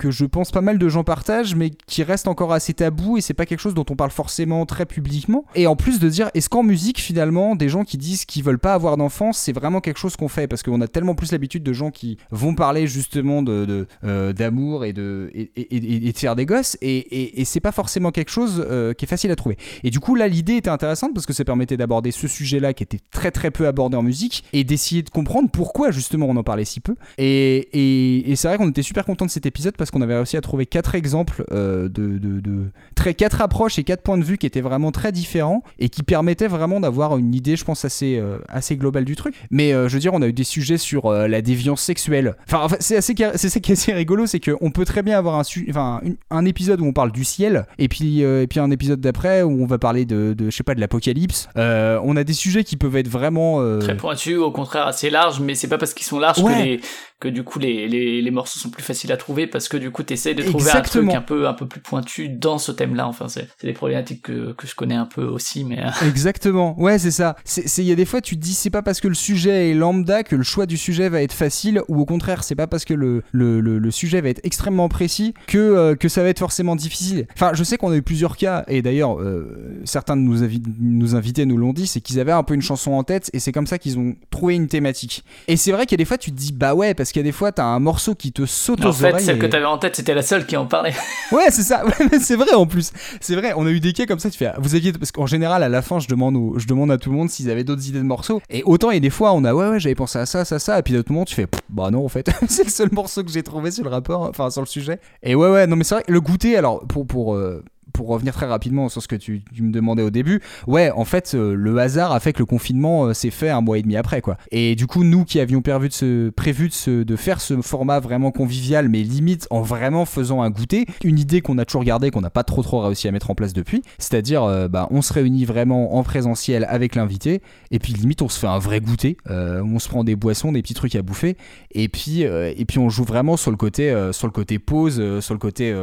que 0.00 0.10
je 0.10 0.24
pense 0.24 0.50
pas 0.50 0.62
mal 0.62 0.78
de 0.78 0.88
gens 0.88 1.04
partagent, 1.04 1.54
mais 1.54 1.70
qui 1.86 2.02
reste 2.02 2.26
encore 2.26 2.52
assez 2.52 2.72
tabou 2.74 3.18
et 3.18 3.20
c'est 3.20 3.34
pas 3.34 3.44
quelque 3.46 3.60
chose 3.60 3.74
dont 3.74 3.84
on 3.90 3.96
parle 3.96 4.10
forcément 4.10 4.64
très 4.66 4.86
publiquement. 4.86 5.44
Et 5.54 5.66
en 5.66 5.76
plus 5.76 5.98
de 6.00 6.08
dire, 6.08 6.30
est-ce 6.34 6.48
qu'en 6.48 6.62
musique 6.62 6.98
finalement, 7.00 7.54
des 7.54 7.68
gens 7.68 7.84
qui 7.84 7.98
disent 7.98 8.24
qu'ils 8.24 8.42
veulent 8.42 8.58
pas 8.58 8.72
avoir 8.74 8.96
d'enfants, 8.96 9.32
c'est 9.32 9.52
vraiment 9.52 9.80
quelque 9.80 9.98
chose 9.98 10.16
qu'on 10.16 10.28
fait? 10.28 10.48
Parce 10.48 10.62
qu'on 10.62 10.80
a 10.80 10.88
tellement 10.88 11.14
plus 11.14 11.32
l'habitude 11.32 11.62
de 11.62 11.72
gens 11.72 11.90
qui 11.90 12.16
vont 12.30 12.54
parler 12.54 12.86
justement 12.86 13.42
de 13.42 13.86
euh, 14.04 14.32
d'amour 14.32 14.84
et 14.84 14.92
de 14.94 15.30
et, 15.34 15.50
et- 15.56 16.06
et- 16.08 16.12
de 16.12 16.18
faire 16.18 16.34
des 16.36 16.46
gosses 16.46 16.76
et, 16.80 17.40
et, 17.40 17.44
c'est 17.44 17.60
pas 17.60 17.72
forcément 17.72 18.10
quelque 18.10 18.30
chose 18.30 18.64
euh, 18.68 18.94
qui 18.94 19.04
est 19.04 19.08
facile 19.08 19.30
à 19.30 19.36
trouver. 19.36 19.56
Et 19.84 19.90
du 19.90 20.00
coup 20.00 20.14
là, 20.14 20.28
l'idée 20.28 20.54
était 20.56 20.70
intéressante 20.70 21.12
parce 21.14 21.26
que 21.26 21.32
ça 21.34 21.44
permettait 21.44 21.76
d'aborder 21.76 22.10
ce 22.10 22.26
sujet-là 22.26 22.72
qui 22.72 22.82
était 22.82 23.00
très 23.10 23.30
très 23.30 23.50
peu 23.50 23.66
abordé 23.66 23.96
en 23.96 24.02
musique 24.02 24.44
et 24.52 24.64
d'essayer 24.64 25.02
de 25.02 25.10
comprendre 25.10 25.50
pourquoi 25.50 25.90
justement 25.90 26.26
on 26.26 26.36
en 26.36 26.42
parlait 26.42 26.64
si 26.64 26.80
peu. 26.80 26.94
Et, 27.18 27.56
et, 27.72 28.30
et 28.30 28.36
c'est 28.36 28.48
vrai 28.48 28.56
qu'on 28.56 28.68
était 28.70 28.82
super 28.82 29.04
content 29.04 29.26
de 29.26 29.30
cet 29.30 29.46
épisode 29.46 29.76
parce 29.76 29.89
qu'on 29.90 30.02
avait 30.02 30.14
réussi 30.16 30.36
à 30.36 30.40
trouver 30.40 30.66
quatre 30.66 30.94
exemples 30.94 31.44
euh, 31.52 31.84
de, 31.88 32.18
de, 32.18 32.40
de- 32.40 32.66
très 32.94 33.14
quatre 33.14 33.40
approches 33.40 33.78
et 33.78 33.84
quatre 33.84 34.02
points 34.02 34.18
de 34.18 34.24
vue 34.24 34.36
qui 34.38 34.46
étaient 34.46 34.60
vraiment 34.60 34.90
très 34.92 35.12
différents 35.12 35.62
et 35.78 35.88
qui 35.88 36.02
permettaient 36.02 36.48
vraiment 36.48 36.80
d'avoir 36.80 37.16
une 37.16 37.34
idée, 37.34 37.56
je 37.56 37.64
pense, 37.64 37.84
assez 37.84 38.18
euh, 38.18 38.38
assez 38.48 38.76
globale 38.76 39.04
du 39.04 39.16
truc. 39.16 39.34
Mais 39.50 39.72
euh, 39.72 39.88
je 39.88 39.94
veux 39.94 40.00
dire, 40.00 40.12
on 40.14 40.22
a 40.22 40.26
eu 40.28 40.32
des 40.32 40.44
sujets 40.44 40.78
sur 40.78 41.10
la 41.12 41.42
déviance 41.42 41.80
sexuelle. 41.82 42.36
Enfin, 42.46 42.60
enfin, 42.64 42.76
c'est 42.80 42.96
assez 42.96 43.14
c'est 43.36 43.48
ça 43.48 43.60
qui 43.60 43.72
est 43.72 43.74
assez 43.74 43.92
rigolo, 43.92 44.26
c'est 44.26 44.40
qu'on 44.40 44.70
peut 44.70 44.84
très 44.84 45.02
bien 45.02 45.16
avoir 45.18 45.36
un 45.36 45.42
enfin 45.68 46.00
une- 46.02 46.16
un 46.30 46.44
épisode 46.44 46.80
où 46.80 46.84
on 46.86 46.92
parle 46.92 47.12
du 47.12 47.24
ciel 47.24 47.66
et 47.78 47.88
puis 47.88 48.20
et 48.22 48.46
puis 48.46 48.60
un 48.60 48.70
épisode 48.70 49.00
d'après 49.00 49.42
où 49.42 49.62
on 49.62 49.66
va 49.66 49.78
parler 49.78 50.04
de, 50.04 50.34
de 50.34 50.50
je 50.50 50.56
sais 50.56 50.62
pas 50.62 50.74
de 50.74 50.80
l'apocalypse. 50.80 51.48
On 51.56 52.16
a 52.16 52.24
des 52.24 52.32
sujets 52.32 52.64
qui 52.64 52.76
peuvent 52.76 52.96
être 52.96 53.08
vraiment 53.08 53.60
Très 53.80 53.96
pointus, 53.96 54.36
au 54.38 54.50
contraire 54.50 54.86
assez 54.86 55.10
larges, 55.10 55.40
mais 55.40 55.54
c'est 55.54 55.68
pas 55.68 55.78
parce 55.78 55.94
qu'ils 55.94 56.06
sont 56.06 56.18
larges 56.18 56.38
Ouais. 56.40 56.52
que, 56.54 56.62
les, 56.62 56.80
que 57.20 57.28
du 57.28 57.44
coup 57.44 57.58
les, 57.58 57.86
les, 57.86 58.22
les 58.22 58.30
morceaux 58.30 58.58
sont 58.58 58.70
plus 58.70 58.82
faciles 58.82 59.12
à 59.12 59.16
trouver 59.16 59.46
parce 59.46 59.68
que 59.68 59.76
du 59.76 59.90
coup 59.90 60.02
t'essayes 60.02 60.34
de 60.34 60.42
trouver 60.42 60.64
Exactement. 60.64 61.02
un 61.02 61.06
truc 61.12 61.16
un 61.18 61.22
peu, 61.22 61.48
un 61.48 61.52
peu 61.52 61.66
plus 61.66 61.80
pointu 61.80 62.28
dans 62.30 62.58
ce 62.58 62.72
thème-là. 62.72 63.06
Enfin, 63.06 63.28
c'est 63.28 63.48
des 63.62 63.72
problématiques 63.74 64.22
que, 64.22 64.52
que 64.52 64.66
je 64.66 64.74
connais 64.74 64.94
un 64.94 65.04
peu 65.06 65.22
aussi, 65.24 65.64
mais 65.64 65.78
euh, 65.84 65.90
Exactement, 66.08 66.80
ouais 66.80 66.98
c'est 66.98 67.10
ça. 67.10 67.36
C'est 67.44 67.82
il 67.82 67.88
y 67.88 67.92
a 67.92 67.94
des 67.94 68.04
fois 68.06 68.20
tu 68.20 68.36
te 68.36 68.40
dis 68.42 68.54
c'est 68.54 68.70
pas 68.70 68.82
parce 68.82 69.00
que 69.00 69.08
le 69.08 69.14
sujet 69.14 69.70
est 69.70 69.74
lambda 69.74 70.22
que 70.22 70.34
le 70.34 70.42
choix 70.42 70.66
du 70.66 70.76
sujet 70.76 71.08
va 71.08 71.22
être 71.22 71.32
facile 71.32 71.82
ou 71.88 72.00
au 72.00 72.04
contraire 72.06 72.42
c'est 72.42 72.54
pas 72.54 72.66
parce 72.66 72.84
que 72.84 72.94
le, 72.94 73.22
le, 73.32 73.60
le, 73.60 73.78
le 73.78 73.90
sujet 73.90 74.20
va 74.20 74.30
être 74.30 74.40
extrêmement 74.42 74.88
précis 74.88 75.34
que, 75.46 75.58
euh, 75.58 75.94
que 75.94 76.08
ça 76.08 76.22
va 76.22 76.30
être 76.30 76.38
forcément 76.38 76.74
difficile. 76.74 77.26
Enfin 77.34 77.52
je 77.54 77.62
sais 77.64 77.76
qu'on 77.76 77.90
a 77.90 77.96
eu 77.96 78.02
plusieurs 78.02 78.36
cas 78.36 78.64
et 78.66 78.80
d'ailleurs 78.82 79.20
euh, 79.20 79.80
certains 79.84 80.16
de 80.16 80.22
nos 80.22 81.14
invités 81.14 81.44
nous 81.46 81.56
l'ont 81.58 81.72
dit 81.72 81.86
c'est 81.86 82.00
qu'ils 82.00 82.18
avaient 82.18 82.32
un 82.32 82.42
peu 82.42 82.54
une 82.54 82.62
chanson 82.62 82.92
en 82.92 83.04
tête 83.04 83.30
et 83.34 83.38
c'est 83.40 83.52
comme 83.52 83.66
ça 83.66 83.78
qu'ils 83.78 83.98
ont 83.98 84.14
trouvé 84.30 84.54
une 84.54 84.68
thématique. 84.68 85.22
Et 85.48 85.56
c'est 85.56 85.72
vrai 85.72 85.84
qu'il 85.84 85.92
y 85.92 86.00
a 86.00 86.02
des 86.02 86.06
fois 86.06 86.16
tu 86.18 86.30
te 86.32 86.36
dis 86.36 86.52
bah 86.52 86.74
ouais 86.74 86.94
parce 86.94 87.09
parce 87.10 87.14
qu'il 87.14 87.22
y 87.22 87.26
a 87.26 87.28
des 87.28 87.36
fois, 87.36 87.50
t'as 87.50 87.64
un 87.64 87.80
morceau 87.80 88.14
qui 88.14 88.30
te 88.30 88.46
saute 88.46 88.84
En 88.84 88.90
aux 88.90 88.92
fait, 88.92 89.10
oreilles. 89.10 89.24
celle 89.24 89.34
et- 89.36 89.38
que 89.40 89.46
t'avais 89.46 89.64
en 89.64 89.78
tête, 89.78 89.96
c'était 89.96 90.14
la 90.14 90.22
seule 90.22 90.46
qui 90.46 90.56
en 90.56 90.66
parlait. 90.66 90.94
Ouais, 91.32 91.46
c'est 91.50 91.62
ça. 91.62 91.84
Ouais, 91.84 92.18
c'est 92.20 92.36
vrai 92.36 92.52
en 92.54 92.66
plus. 92.66 92.92
C'est 93.20 93.34
vrai. 93.36 93.52
On 93.56 93.64
a 93.66 93.70
eu 93.70 93.78
des 93.80 93.92
cas 93.92 94.06
comme 94.06 94.18
ça. 94.20 94.30
Tu 94.30 94.38
fais. 94.38 94.50
Vous 94.58 94.74
aviez 94.76 94.92
parce 94.92 95.10
qu'en 95.12 95.26
général 95.26 95.62
à 95.64 95.68
la 95.68 95.82
fin, 95.82 95.98
je 95.98 96.06
demande 96.08 96.36
aux- 96.36 96.58
je 96.58 96.66
demande 96.66 96.90
à 96.92 96.98
tout 96.98 97.10
le 97.10 97.16
monde 97.16 97.30
s'ils 97.30 97.50
avaient 97.50 97.64
d'autres 97.64 97.88
idées 97.88 97.98
de 97.98 98.04
morceaux. 98.04 98.40
Et 98.50 98.62
autant 98.64 98.90
il 98.90 98.94
y 98.94 98.96
a 98.96 99.00
des 99.00 99.10
fois 99.10 99.32
on 99.32 99.44
a 99.44 99.52
ouais 99.54 99.68
ouais 99.70 99.80
j'avais 99.80 99.94
pensé 99.96 100.18
à 100.18 100.26
ça 100.26 100.44
ça 100.44 100.58
ça 100.60 100.78
et 100.78 100.82
puis 100.82 100.92
d'autres 100.94 101.10
moments 101.12 101.24
tu 101.24 101.34
fais 101.34 101.46
bah 101.68 101.90
non 101.90 102.04
en 102.04 102.08
fait 102.08 102.30
c'est 102.48 102.64
le 102.64 102.70
seul 102.70 102.88
morceau 102.92 103.22
que 103.24 103.30
j'ai 103.30 103.42
trouvé 103.42 103.70
sur 103.70 103.84
le 103.84 103.90
rapport 103.90 104.22
enfin 104.22 104.50
sur 104.50 104.60
le 104.62 104.66
sujet. 104.66 104.98
Et 105.22 105.34
ouais 105.34 105.48
ouais 105.50 105.66
non 105.66 105.76
mais 105.76 105.84
c'est 105.84 105.94
vrai 105.96 106.04
le 106.08 106.20
goûter 106.20 106.56
alors 106.56 106.84
pour 106.86 107.06
pour 107.06 107.34
euh, 107.34 107.62
pour 107.92 108.08
revenir 108.08 108.34
très 108.34 108.46
rapidement 108.46 108.88
sur 108.88 109.02
ce 109.02 109.08
que 109.08 109.16
tu, 109.16 109.42
me 109.60 109.70
demandais 109.72 110.02
au 110.02 110.10
début, 110.10 110.40
ouais, 110.66 110.90
en 110.90 111.04
fait, 111.04 111.32
euh, 111.34 111.54
le 111.54 111.76
hasard 111.78 112.12
a 112.12 112.20
fait 112.20 112.32
que 112.32 112.38
le 112.38 112.46
confinement 112.46 113.06
euh, 113.06 113.14
s'est 113.14 113.30
fait 113.30 113.50
un 113.50 113.60
mois 113.60 113.78
et 113.78 113.82
demi 113.82 113.96
après, 113.96 114.20
quoi. 114.20 114.36
Et 114.50 114.74
du 114.74 114.86
coup, 114.86 115.04
nous 115.04 115.24
qui 115.24 115.40
avions 115.40 115.60
prévu 115.62 115.88
de, 115.88 115.92
se, 115.92 116.30
prévu 116.30 116.68
de, 116.68 116.72
se- 116.72 117.02
de 117.02 117.16
faire 117.16 117.40
ce 117.40 117.60
format 117.62 118.00
vraiment 118.00 118.30
convivial, 118.30 118.88
mais 118.88 119.02
limite 119.02 119.46
en 119.50 119.62
vraiment 119.62 120.04
faisant 120.04 120.42
un 120.42 120.50
goûter, 120.50 120.86
une 121.04 121.18
idée 121.18 121.40
qu'on 121.40 121.58
a 121.58 121.64
toujours 121.64 121.84
gardée, 121.84 122.10
qu'on 122.10 122.20
n'a 122.20 122.30
pas 122.30 122.44
trop 122.44 122.62
trop 122.62 122.80
réussi 122.80 123.08
à 123.08 123.12
mettre 123.12 123.30
en 123.30 123.34
place 123.34 123.52
depuis, 123.52 123.82
c'est-à-dire, 123.98 124.42
euh, 124.44 124.68
bah, 124.68 124.88
on 124.90 125.02
se 125.02 125.12
réunit 125.12 125.44
vraiment 125.44 125.96
en 125.96 126.02
présentiel 126.02 126.66
avec 126.68 126.94
l'invité, 126.94 127.40
et 127.70 127.78
puis 127.78 127.92
limite, 127.92 128.22
on 128.22 128.28
se 128.28 128.38
fait 128.38 128.46
un 128.46 128.58
vrai 128.58 128.80
goûter, 128.80 129.16
on 129.28 129.78
se 129.78 129.88
prend 129.88 130.04
des 130.04 130.16
boissons, 130.16 130.52
des 130.52 130.62
petits 130.62 130.74
trucs 130.74 130.94
à 130.94 131.02
bouffer, 131.02 131.36
et 131.72 131.88
puis, 131.88 132.22
et 132.22 132.64
puis 132.66 132.78
on 132.78 132.88
joue 132.88 133.04
vraiment 133.04 133.36
sur 133.36 133.50
le 133.50 133.56
côté, 133.56 133.94
sur 134.12 134.26
le 134.26 134.32
côté 134.32 134.58
pause, 134.58 135.20
sur 135.20 135.34
le 135.34 135.38
côté 135.38 135.74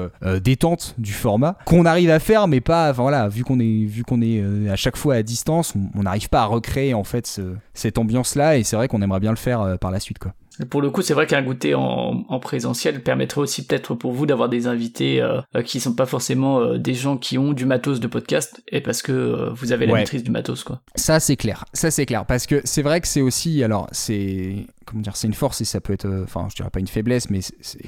détente 0.44 0.96
du 0.98 1.14
format 1.14 1.58
qu'on 1.66 1.86
arrive 1.86 1.97
à 2.06 2.20
faire, 2.20 2.48
mais 2.48 2.62
pas. 2.62 2.92
Enfin 2.92 3.02
voilà, 3.02 3.28
vu 3.28 3.44
qu'on 3.44 3.60
est, 3.60 3.86
vu 3.86 4.04
qu'on 4.04 4.22
est 4.22 4.40
euh, 4.40 4.72
à 4.72 4.76
chaque 4.76 4.96
fois 4.98 5.16
à 5.16 5.24
distance, 5.24 5.74
on 5.96 6.04
n'arrive 6.04 6.30
pas 6.30 6.42
à 6.42 6.46
recréer 6.46 6.94
en 6.94 7.04
fait 7.04 7.26
ce- 7.28 7.56
cette 7.74 7.98
ambiance-là, 7.98 8.58
et 8.58 8.64
c'est 8.64 8.76
vrai 8.76 8.88
qu'on 8.88 9.02
aimerait 9.02 9.20
bien 9.20 9.32
le 9.32 9.38
faire 9.38 9.62
euh, 9.62 9.76
par 9.78 9.92
la 9.92 10.00
suite, 10.00 10.20
quoi. 10.20 10.34
Et 10.60 10.66
Pour 10.66 10.82
le 10.82 10.90
coup, 10.90 11.04
c'est 11.04 11.14
vrai 11.14 11.28
qu'un 11.28 11.44
goûter 11.44 11.76
en, 11.76 12.26
en 12.28 12.40
présentiel 12.40 13.04
permettrait 13.04 13.42
aussi 13.42 13.68
peut-être 13.68 13.94
pour 13.94 14.12
vous 14.14 14.26
d'avoir 14.26 14.50
des 14.50 14.66
invités 14.66 15.22
euh, 15.22 15.40
euh, 15.56 15.62
qui 15.62 15.80
sont 15.80 15.94
pas 15.94 16.08
forcément 16.08 16.60
euh, 16.62 16.78
des 16.80 16.96
gens 16.96 17.16
qui 17.18 17.38
ont 17.38 17.54
du 17.54 17.66
matos 17.68 18.00
de 18.00 18.08
podcast, 18.08 18.64
et 18.72 18.82
parce 18.82 19.04
que 19.04 19.12
euh, 19.12 19.50
vous 19.54 19.72
avez 19.72 19.86
la 19.86 19.94
Ouais. 19.94 20.00
maîtrise 20.00 20.24
du 20.24 20.32
matos, 20.32 20.64
quoi. 20.64 20.82
Ça 20.96 21.20
c'est 21.20 21.36
clair, 21.36 21.64
ça 21.74 21.92
c'est 21.92 22.06
clair, 22.08 22.26
parce 22.26 22.48
que 22.48 22.62
c'est 22.64 22.82
vrai 22.82 23.02
que 23.02 23.08
c'est 23.08 23.22
aussi, 23.22 23.64
alors 23.64 23.88
c'est 23.92 24.66
comment 24.88 25.02
dire, 25.02 25.16
c'est 25.16 25.28
une 25.28 25.34
force 25.34 25.62
et 25.62 25.66
ça 25.66 25.82
peut 25.82 25.94
être, 25.94 26.06
euh, 26.06 26.24
enfin 26.24 26.48
je 26.50 26.56
dirais 26.56 26.70
pas 26.70 26.80
une 26.80 26.88
faiblesse, 26.88 27.30
mais 27.30 27.42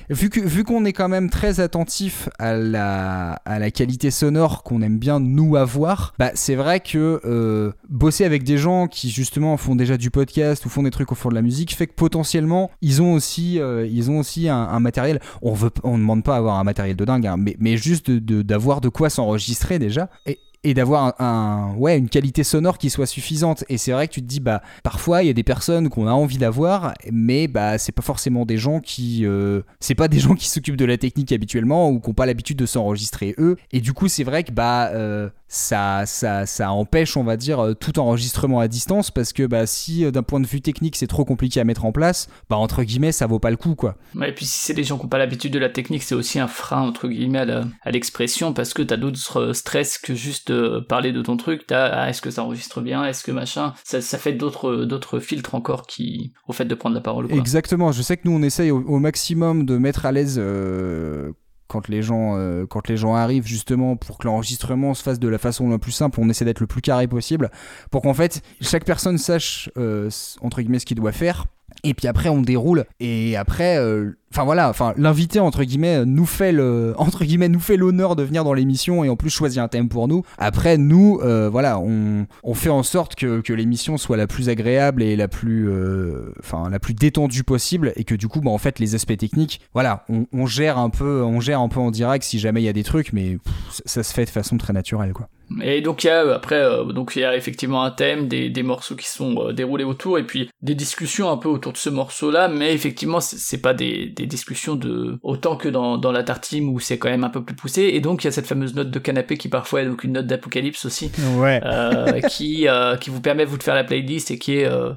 vu 0.09 0.29
que 0.29 0.39
vu 0.39 0.63
qu'on 0.63 0.85
est 0.85 0.93
quand 0.93 1.09
même 1.09 1.29
très 1.29 1.59
attentif 1.59 2.29
à 2.37 2.53
la 2.53 3.31
à 3.45 3.57
la 3.59 3.71
qualité 3.71 4.11
sonore 4.11 4.63
qu'on 4.63 4.81
aime 4.81 4.99
bien 4.99 5.19
nous 5.19 5.55
avoir, 5.55 6.13
bah 6.19 6.31
c'est 6.35 6.55
vrai 6.55 6.79
que 6.79 7.21
euh, 7.25 7.71
bosser 7.89 8.25
avec 8.25 8.43
des 8.43 8.57
gens 8.57 8.87
qui 8.87 9.09
justement 9.09 9.57
font 9.57 9.75
déjà 9.75 9.97
du 9.97 10.11
podcast 10.11 10.65
ou 10.65 10.69
font 10.69 10.83
des 10.83 10.91
trucs 10.91 11.11
au 11.11 11.15
fond 11.15 11.29
de 11.29 11.35
la 11.35 11.41
musique 11.41 11.73
fait 11.75 11.87
que 11.87 11.93
potentiellement 11.93 12.69
ils 12.81 13.01
ont 13.01 13.13
aussi 13.13 13.59
euh, 13.59 13.87
ils 13.89 14.11
ont 14.11 14.19
aussi 14.19 14.49
un, 14.49 14.79
matériel. 14.79 15.19
On 15.41 15.53
veut, 15.53 15.71
on 15.83 15.97
demande 15.97 16.23
pas 16.23 16.35
à 16.35 16.37
avoir 16.37 16.59
un 16.59 16.63
matériel 16.63 16.95
de 16.95 17.05
dingue, 17.05 17.25
hein, 17.27 17.37
mais 17.37 17.55
mais 17.59 17.77
juste 17.77 18.09
de- 18.11 18.19
de- 18.19 18.41
d'avoir 18.41 18.81
de, 18.81 18.89
quoi 18.89 19.09
s'enregistrer 19.09 19.79
déjà 19.79 20.09
et 20.25 20.39
et 20.63 20.73
d'avoir 20.73 21.19
un, 21.19 21.73
ouais 21.77 21.97
une 21.97 22.09
qualité 22.09 22.43
sonore 22.43 22.77
qui 22.77 22.89
soit 22.89 23.05
suffisante. 23.05 23.63
Et 23.69 23.77
c'est 23.77 23.91
vrai 23.91 24.07
que 24.07 24.13
tu 24.13 24.21
te 24.21 24.27
dis 24.27 24.39
bah 24.39 24.61
parfois 24.83 25.23
il 25.23 25.27
y 25.27 25.29
a 25.29 25.33
des 25.33 25.43
personnes 25.43 25.89
qu'on 25.89 26.07
a 26.07 26.11
envie 26.11 26.37
d'avoir 26.37 26.93
mais 27.11 27.47
bah 27.47 27.77
c'est 27.77 27.91
pas 27.91 28.01
forcément 28.01 28.45
des 28.45 28.57
gens 28.57 28.79
qui 28.79 29.25
euh, 29.25 29.61
c'est 29.79 29.95
pas 29.95 30.07
des 30.07 30.19
gens 30.19 30.35
qui 30.35 30.47
s'occupent 30.47 30.77
de 30.77 30.85
la 30.85 30.97
technique 30.97 31.31
habituellement 31.31 31.89
ou 31.89 31.99
qui 31.99 32.09
ont 32.09 32.13
pas 32.13 32.25
l'habitude 32.25 32.57
de 32.57 32.65
s'enregistrer 32.65 33.35
eux. 33.37 33.57
Et 33.71 33.81
du 33.81 33.93
coup 33.93 34.07
c'est 34.07 34.23
vrai 34.23 34.43
que 34.43 34.51
bah 34.51 34.89
euh, 34.93 35.29
ça, 35.49 36.05
ça, 36.05 36.45
ça 36.45 36.71
empêche, 36.71 37.17
on 37.17 37.23
va 37.23 37.35
dire, 37.35 37.59
euh, 37.59 37.73
tout 37.73 37.99
enregistrement 37.99 38.59
à 38.59 38.67
distance 38.67 39.11
parce 39.11 39.33
que 39.33 39.47
bah, 39.47 39.65
si 39.65 40.05
euh, 40.05 40.11
d'un 40.11 40.23
point 40.23 40.39
de 40.39 40.47
vue 40.47 40.61
technique 40.61 40.95
c'est 40.95 41.07
trop 41.07 41.25
compliqué 41.25 41.59
à 41.59 41.63
mettre 41.63 41.85
en 41.85 41.91
place, 41.91 42.27
bah 42.49 42.55
entre 42.55 42.83
guillemets 42.83 43.11
ça 43.11 43.25
vaut 43.25 43.39
pas 43.39 43.49
le 43.49 43.57
coup 43.57 43.73
quoi. 43.75 43.95
Ouais, 44.15 44.29
Et 44.29 44.33
puis 44.33 44.45
si 44.45 44.59
c'est 44.59 44.75
des 44.75 44.83
gens 44.83 44.97
qui 44.97 45.03
n'ont 45.03 45.09
pas 45.09 45.17
l'habitude 45.17 45.51
de 45.51 45.59
la 45.59 45.69
technique, 45.69 46.03
c'est 46.03 46.15
aussi 46.15 46.39
un 46.39 46.47
frein 46.47 46.81
entre 46.81 47.07
guillemets 47.07 47.39
à 47.39 47.91
l'expression 47.91 48.53
parce 48.53 48.73
que 48.73 48.83
t'as 48.83 48.97
d'autres 48.97 49.41
euh, 49.41 49.53
stress 49.53 49.97
que 49.97 50.13
juste 50.13 50.51
euh, 50.51 50.81
parler 50.81 51.11
de 51.11 51.21
ton 51.21 51.35
truc. 51.35 51.63
Ah, 51.71 52.09
est-ce 52.09 52.21
que 52.21 52.29
ça 52.29 52.43
enregistre 52.43 52.81
bien, 52.81 53.03
est-ce 53.05 53.23
que 53.23 53.31
machin? 53.31 53.73
Ça, 53.83 54.01
ça 54.01 54.17
fait 54.19 54.33
d'autres 54.33 54.85
d'autres 54.85 55.19
filtres 55.19 55.55
encore 55.55 55.87
qui 55.87 56.31
au 56.47 56.53
fait 56.53 56.65
de 56.65 56.75
prendre 56.75 56.95
la 56.95 57.01
parole. 57.01 57.27
Quoi. 57.27 57.37
Exactement, 57.37 57.91
je 57.91 58.03
sais 58.03 58.17
que 58.17 58.21
nous 58.25 58.33
on 58.33 58.43
essaye 58.43 58.69
au, 58.69 58.81
au 58.81 58.99
maximum 58.99 59.65
de 59.65 59.77
mettre 59.77 60.05
à 60.05 60.11
l'aise 60.11 60.35
euh, 60.37 61.31
quand 61.69 61.87
les 61.87 62.01
gens 62.01 62.35
euh, 62.35 62.65
quand 62.65 62.89
les 62.89 62.97
gens 62.97 63.15
arrivent 63.15 63.45
justement 63.45 63.95
pour 63.95 64.17
que 64.17 64.27
l'enregistrement 64.27 64.93
se 64.93 65.03
fasse 65.03 65.19
de 65.19 65.29
la 65.29 65.37
façon 65.37 65.69
la 65.69 65.77
plus 65.77 65.91
simple, 65.93 66.19
on 66.19 66.27
essaie 66.27 66.43
d'être 66.43 66.59
le 66.59 66.67
plus 66.67 66.81
carré 66.81 67.07
possible 67.07 67.49
pour 67.91 68.01
qu'en 68.01 68.13
fait 68.13 68.41
chaque 68.59 68.83
personne 68.83 69.17
sache 69.17 69.69
euh, 69.77 70.09
entre 70.41 70.61
guillemets 70.61 70.79
ce 70.79 70.85
qu'il 70.85 70.97
doit 70.97 71.13
faire. 71.13 71.45
Et 71.83 71.93
puis 71.93 72.07
après 72.07 72.29
on 72.29 72.41
déroule. 72.41 72.85
Et 72.99 73.35
après 73.35 73.77
euh, 73.77 74.11
enfin 74.31 74.43
voilà 74.43 74.69
enfin 74.69 74.93
l'invité 74.97 75.39
entre 75.39 75.63
guillemets 75.63 76.05
nous 76.05 76.25
fait 76.25 76.55
entre 76.97 77.23
guillemets 77.23 77.49
nous 77.49 77.59
fait 77.59 77.77
l'honneur 77.77 78.15
de 78.15 78.23
venir 78.23 78.43
dans 78.43 78.53
l'émission 78.53 79.03
et 79.03 79.09
en 79.09 79.15
plus 79.15 79.29
choisit 79.29 79.59
un 79.59 79.67
thème 79.67 79.89
pour 79.89 80.07
nous. 80.07 80.23
Après 80.37 80.77
nous 80.77 81.19
euh, 81.23 81.49
voilà 81.49 81.79
on, 81.79 82.27
on 82.43 82.53
fait 82.53 82.69
en 82.69 82.83
sorte 82.83 83.15
que, 83.15 83.41
que 83.41 83.53
l'émission 83.53 83.97
soit 83.97 84.17
la 84.17 84.27
plus 84.27 84.49
agréable 84.49 85.03
et 85.03 85.15
la 85.15 85.27
plus 85.27 85.69
euh, 85.69 86.33
enfin 86.39 86.69
la 86.69 86.79
plus 86.79 86.93
détendue 86.93 87.43
possible 87.43 87.93
et 87.95 88.03
que 88.03 88.15
du 88.15 88.27
coup 88.27 88.41
bah 88.41 88.51
en 88.51 88.57
fait 88.57 88.79
les 88.79 88.95
aspects 88.95 89.17
techniques 89.17 89.61
voilà 89.73 90.05
on, 90.09 90.45
gère 90.45 90.77
un 90.77 90.89
peu 90.89 91.21
on 91.23 91.39
gère 91.39 91.59
un 91.59 91.69
peu 91.69 91.79
en 91.79 91.91
direct 91.91 92.23
si 92.23 92.39
jamais 92.39 92.61
il 92.61 92.65
y 92.65 92.69
a 92.69 92.73
des 92.73 92.83
trucs 92.83 93.13
mais 93.13 93.37
ça, 93.71 93.83
ça 93.85 94.03
se 94.03 94.13
fait 94.13 94.25
de 94.25 94.29
façon 94.29 94.57
très 94.57 94.73
naturelle 94.73 95.13
quoi 95.13 95.29
Et 95.61 95.81
donc 95.81 96.03
il 96.03 96.07
y 96.07 96.09
a 96.09 96.23
euh, 96.23 96.35
après 96.35 96.55
euh, 96.55 96.83
donc 96.85 97.13
il 97.15 97.21
y 97.21 97.25
a 97.25 97.35
effectivement 97.35 97.83
un 97.83 97.91
thème, 97.91 98.27
des, 98.27 98.49
des 98.49 98.63
morceaux 98.63 98.95
qui 98.95 99.07
sont 99.07 99.47
euh, 99.47 99.53
déroulés 99.53 99.83
autour 99.83 100.17
et 100.17 100.23
puis 100.23 100.49
des 100.61 100.75
discussions 100.75 101.31
un 101.31 101.37
peu 101.37 101.49
autour 101.49 101.73
de 101.73 101.77
ce 101.77 101.89
morceau-là, 101.89 102.47
mais 102.47 102.73
effectivement 102.73 103.19
c'est 103.19 103.61
pas 103.61 103.73
des, 103.73 104.07
des 104.07 104.25
discussions 104.25 104.75
de 104.75 105.17
autant 105.23 105.55
que 105.55 105.69
dans, 105.69 105.97
dans 105.97 106.11
la 106.11 106.23
tartine 106.23 106.69
où 106.69 106.79
c'est 106.79 106.97
quand 106.97 107.09
même 107.09 107.23
un 107.23 107.29
peu 107.29 107.43
plus 107.43 107.55
poussé 107.55 107.83
et 107.93 107.99
donc 107.99 108.23
il 108.23 108.27
y 108.27 108.29
a 108.29 108.31
cette 108.31 108.47
fameuse 108.47 108.75
note 108.75 108.91
de 108.91 108.99
canapé 108.99 109.37
qui 109.37 109.49
parfois 109.49 109.81
est 109.81 109.85
donc 109.85 110.03
une 110.03 110.13
note 110.13 110.27
d'apocalypse 110.27 110.85
aussi 110.85 111.11
ouais 111.37 111.61
euh, 111.63 112.19
qui 112.29 112.67
euh, 112.67 112.95
qui 112.97 113.09
vous 113.09 113.21
permet 113.21 113.45
vous 113.45 113.57
de 113.57 113.63
faire 113.63 113.75
la 113.75 113.83
playlist 113.83 114.31
et 114.31 114.37
qui 114.37 114.57
est 114.57 114.65
euh, 114.65 114.91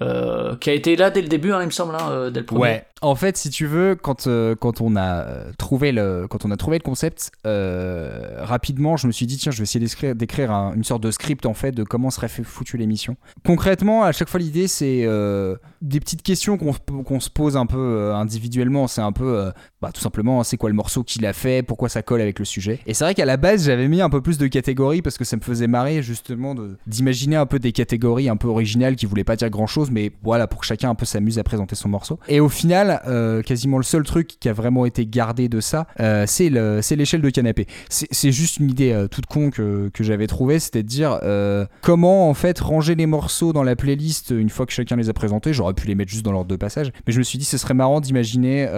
euh, 0.00 0.56
qui 0.56 0.70
a 0.70 0.74
été 0.74 0.94
là 0.94 1.10
dès 1.10 1.22
le 1.22 1.28
début 1.28 1.52
hein, 1.52 1.60
il 1.62 1.66
me 1.66 1.70
semble 1.70 1.96
hein, 1.96 2.30
dès 2.30 2.40
le 2.40 2.46
premier. 2.46 2.60
Ouais. 2.60 2.86
En 3.00 3.14
fait, 3.14 3.36
si 3.36 3.50
tu 3.50 3.66
veux, 3.66 3.94
quand, 3.94 4.26
euh, 4.26 4.54
quand 4.56 4.80
on 4.80 4.96
a 4.96 5.22
euh, 5.24 5.52
trouvé 5.56 5.92
le 5.92 6.26
quand 6.28 6.44
on 6.44 6.50
a 6.50 6.56
trouvé 6.56 6.78
le 6.78 6.82
concept, 6.82 7.30
euh, 7.46 8.38
rapidement, 8.40 8.96
je 8.96 9.06
me 9.06 9.12
suis 9.12 9.26
dit 9.26 9.36
tiens, 9.36 9.52
je 9.52 9.58
vais 9.58 9.62
essayer 9.64 9.78
d'écrire, 9.84 10.14
d'écrire 10.16 10.50
un- 10.50 10.74
une 10.74 10.82
sorte 10.84 11.02
de 11.02 11.10
script 11.10 11.46
en 11.46 11.54
fait 11.54 11.70
de 11.72 11.84
comment 11.84 12.10
serait 12.10 12.28
fait 12.28 12.42
foutu 12.42 12.76
l'émission. 12.76 13.16
Concrètement, 13.46 14.02
à 14.02 14.10
chaque 14.12 14.28
fois, 14.28 14.40
l'idée 14.40 14.66
c'est 14.68 15.06
des 15.80 16.00
petites 16.00 16.22
questions 16.22 16.58
qu'on, 16.58 16.72
se- 17.20 17.30
pose 17.30 17.56
un 17.56 17.66
peu 17.66 18.12
individuellement. 18.14 18.88
C'est 18.88 19.00
un 19.00 19.12
peu, 19.12 19.52
bah, 19.80 19.90
tout 19.94 20.00
simplement, 20.00 20.42
c'est 20.42 20.56
quoi 20.56 20.68
le 20.70 20.74
morceau 20.74 21.02
qu'il 21.04 21.24
a 21.26 21.32
fait, 21.32 21.62
pourquoi 21.62 21.88
ça 21.88 22.02
colle 22.02 22.20
avec 22.20 22.38
le 22.38 22.44
sujet? 22.44 22.80
Et 22.86 22.94
c'est 22.94 23.04
vrai 23.04 23.14
qu'à 23.14 23.26
la 23.26 23.36
base, 23.36 23.64
j'avais 23.66 23.86
mis 23.86 24.00
un 24.00 24.10
peu 24.10 24.20
plus 24.20 24.38
de 24.38 24.46
catégories 24.48 25.02
parce 25.02 25.18
que 25.18 25.24
ça 25.24 25.36
me 25.36 25.42
faisait 25.42 25.66
marrer 25.68 26.02
justement 26.02 26.54
d'imaginer 26.86 27.36
un 27.36 27.46
peu 27.46 27.58
des 27.58 27.72
catégories 27.72 28.28
un 28.28 28.36
peu 28.36 28.48
originales 28.48 28.96
qui 28.96 29.06
voulaient 29.06 29.24
pas 29.24 29.36
dire 29.36 29.50
grand 29.50 29.66
chose, 29.66 29.90
mais 29.90 30.10
voilà 30.22 30.46
pour 30.48 30.60
que 30.60 30.66
chacun 30.66 30.90
un 30.90 30.94
peu 30.94 31.04
s'amuse 31.06 31.38
à 31.38 31.44
présenter 31.44 31.76
son 31.76 31.88
morceau. 31.88 32.18
Et 32.28 32.40
au 32.40 32.48
final, 32.48 32.87
euh, 33.06 33.42
quasiment 33.42 33.76
le 33.78 33.82
seul 33.84 34.02
truc 34.02 34.28
qui 34.40 34.48
a 34.48 34.52
vraiment 34.52 34.86
été 34.86 35.06
gardé 35.06 35.48
de 35.48 35.60
ça, 35.60 35.86
euh, 36.00 36.24
c'est, 36.26 36.48
le, 36.48 36.80
c'est 36.82 36.96
l'échelle 36.96 37.20
de 37.22 37.30
canapé. 37.30 37.66
C'est, 37.88 38.32
juste 38.32 38.58
une 38.58 38.70
idée 38.70 38.92
euh, 38.92 39.08
toute 39.08 39.26
con 39.26 39.50
que, 39.50 39.88
que 39.92 40.04
j'avais 40.04 40.26
trouvée, 40.26 40.58
c'était 40.58 40.82
de 40.82 40.88
dire 40.88 41.18
comment 41.82 42.28
en 42.28 42.34
fait 42.34 42.58
ranger 42.60 42.94
les 42.94 43.06
morceaux 43.06 43.52
dans 43.52 43.62
la 43.62 43.76
playlist 43.76 44.30
une 44.30 44.50
fois 44.50 44.66
que 44.66 44.72
chacun 44.72 44.96
les 44.96 45.08
a 45.08 45.12
présentés. 45.12 45.52
J'aurais 45.52 45.74
pu 45.74 45.86
les 45.86 45.94
mettre 45.94 46.10
juste 46.10 46.24
dans 46.24 46.32
l'ordre 46.32 46.48
de 46.48 46.56
passage, 46.56 46.90
mais 47.06 47.12
je 47.12 47.18
me 47.18 47.24
suis 47.24 47.38
dit 47.38 47.44
ce 47.44 47.58
serait 47.58 47.74
marrant 47.74 48.00
d'imaginer 48.00 48.68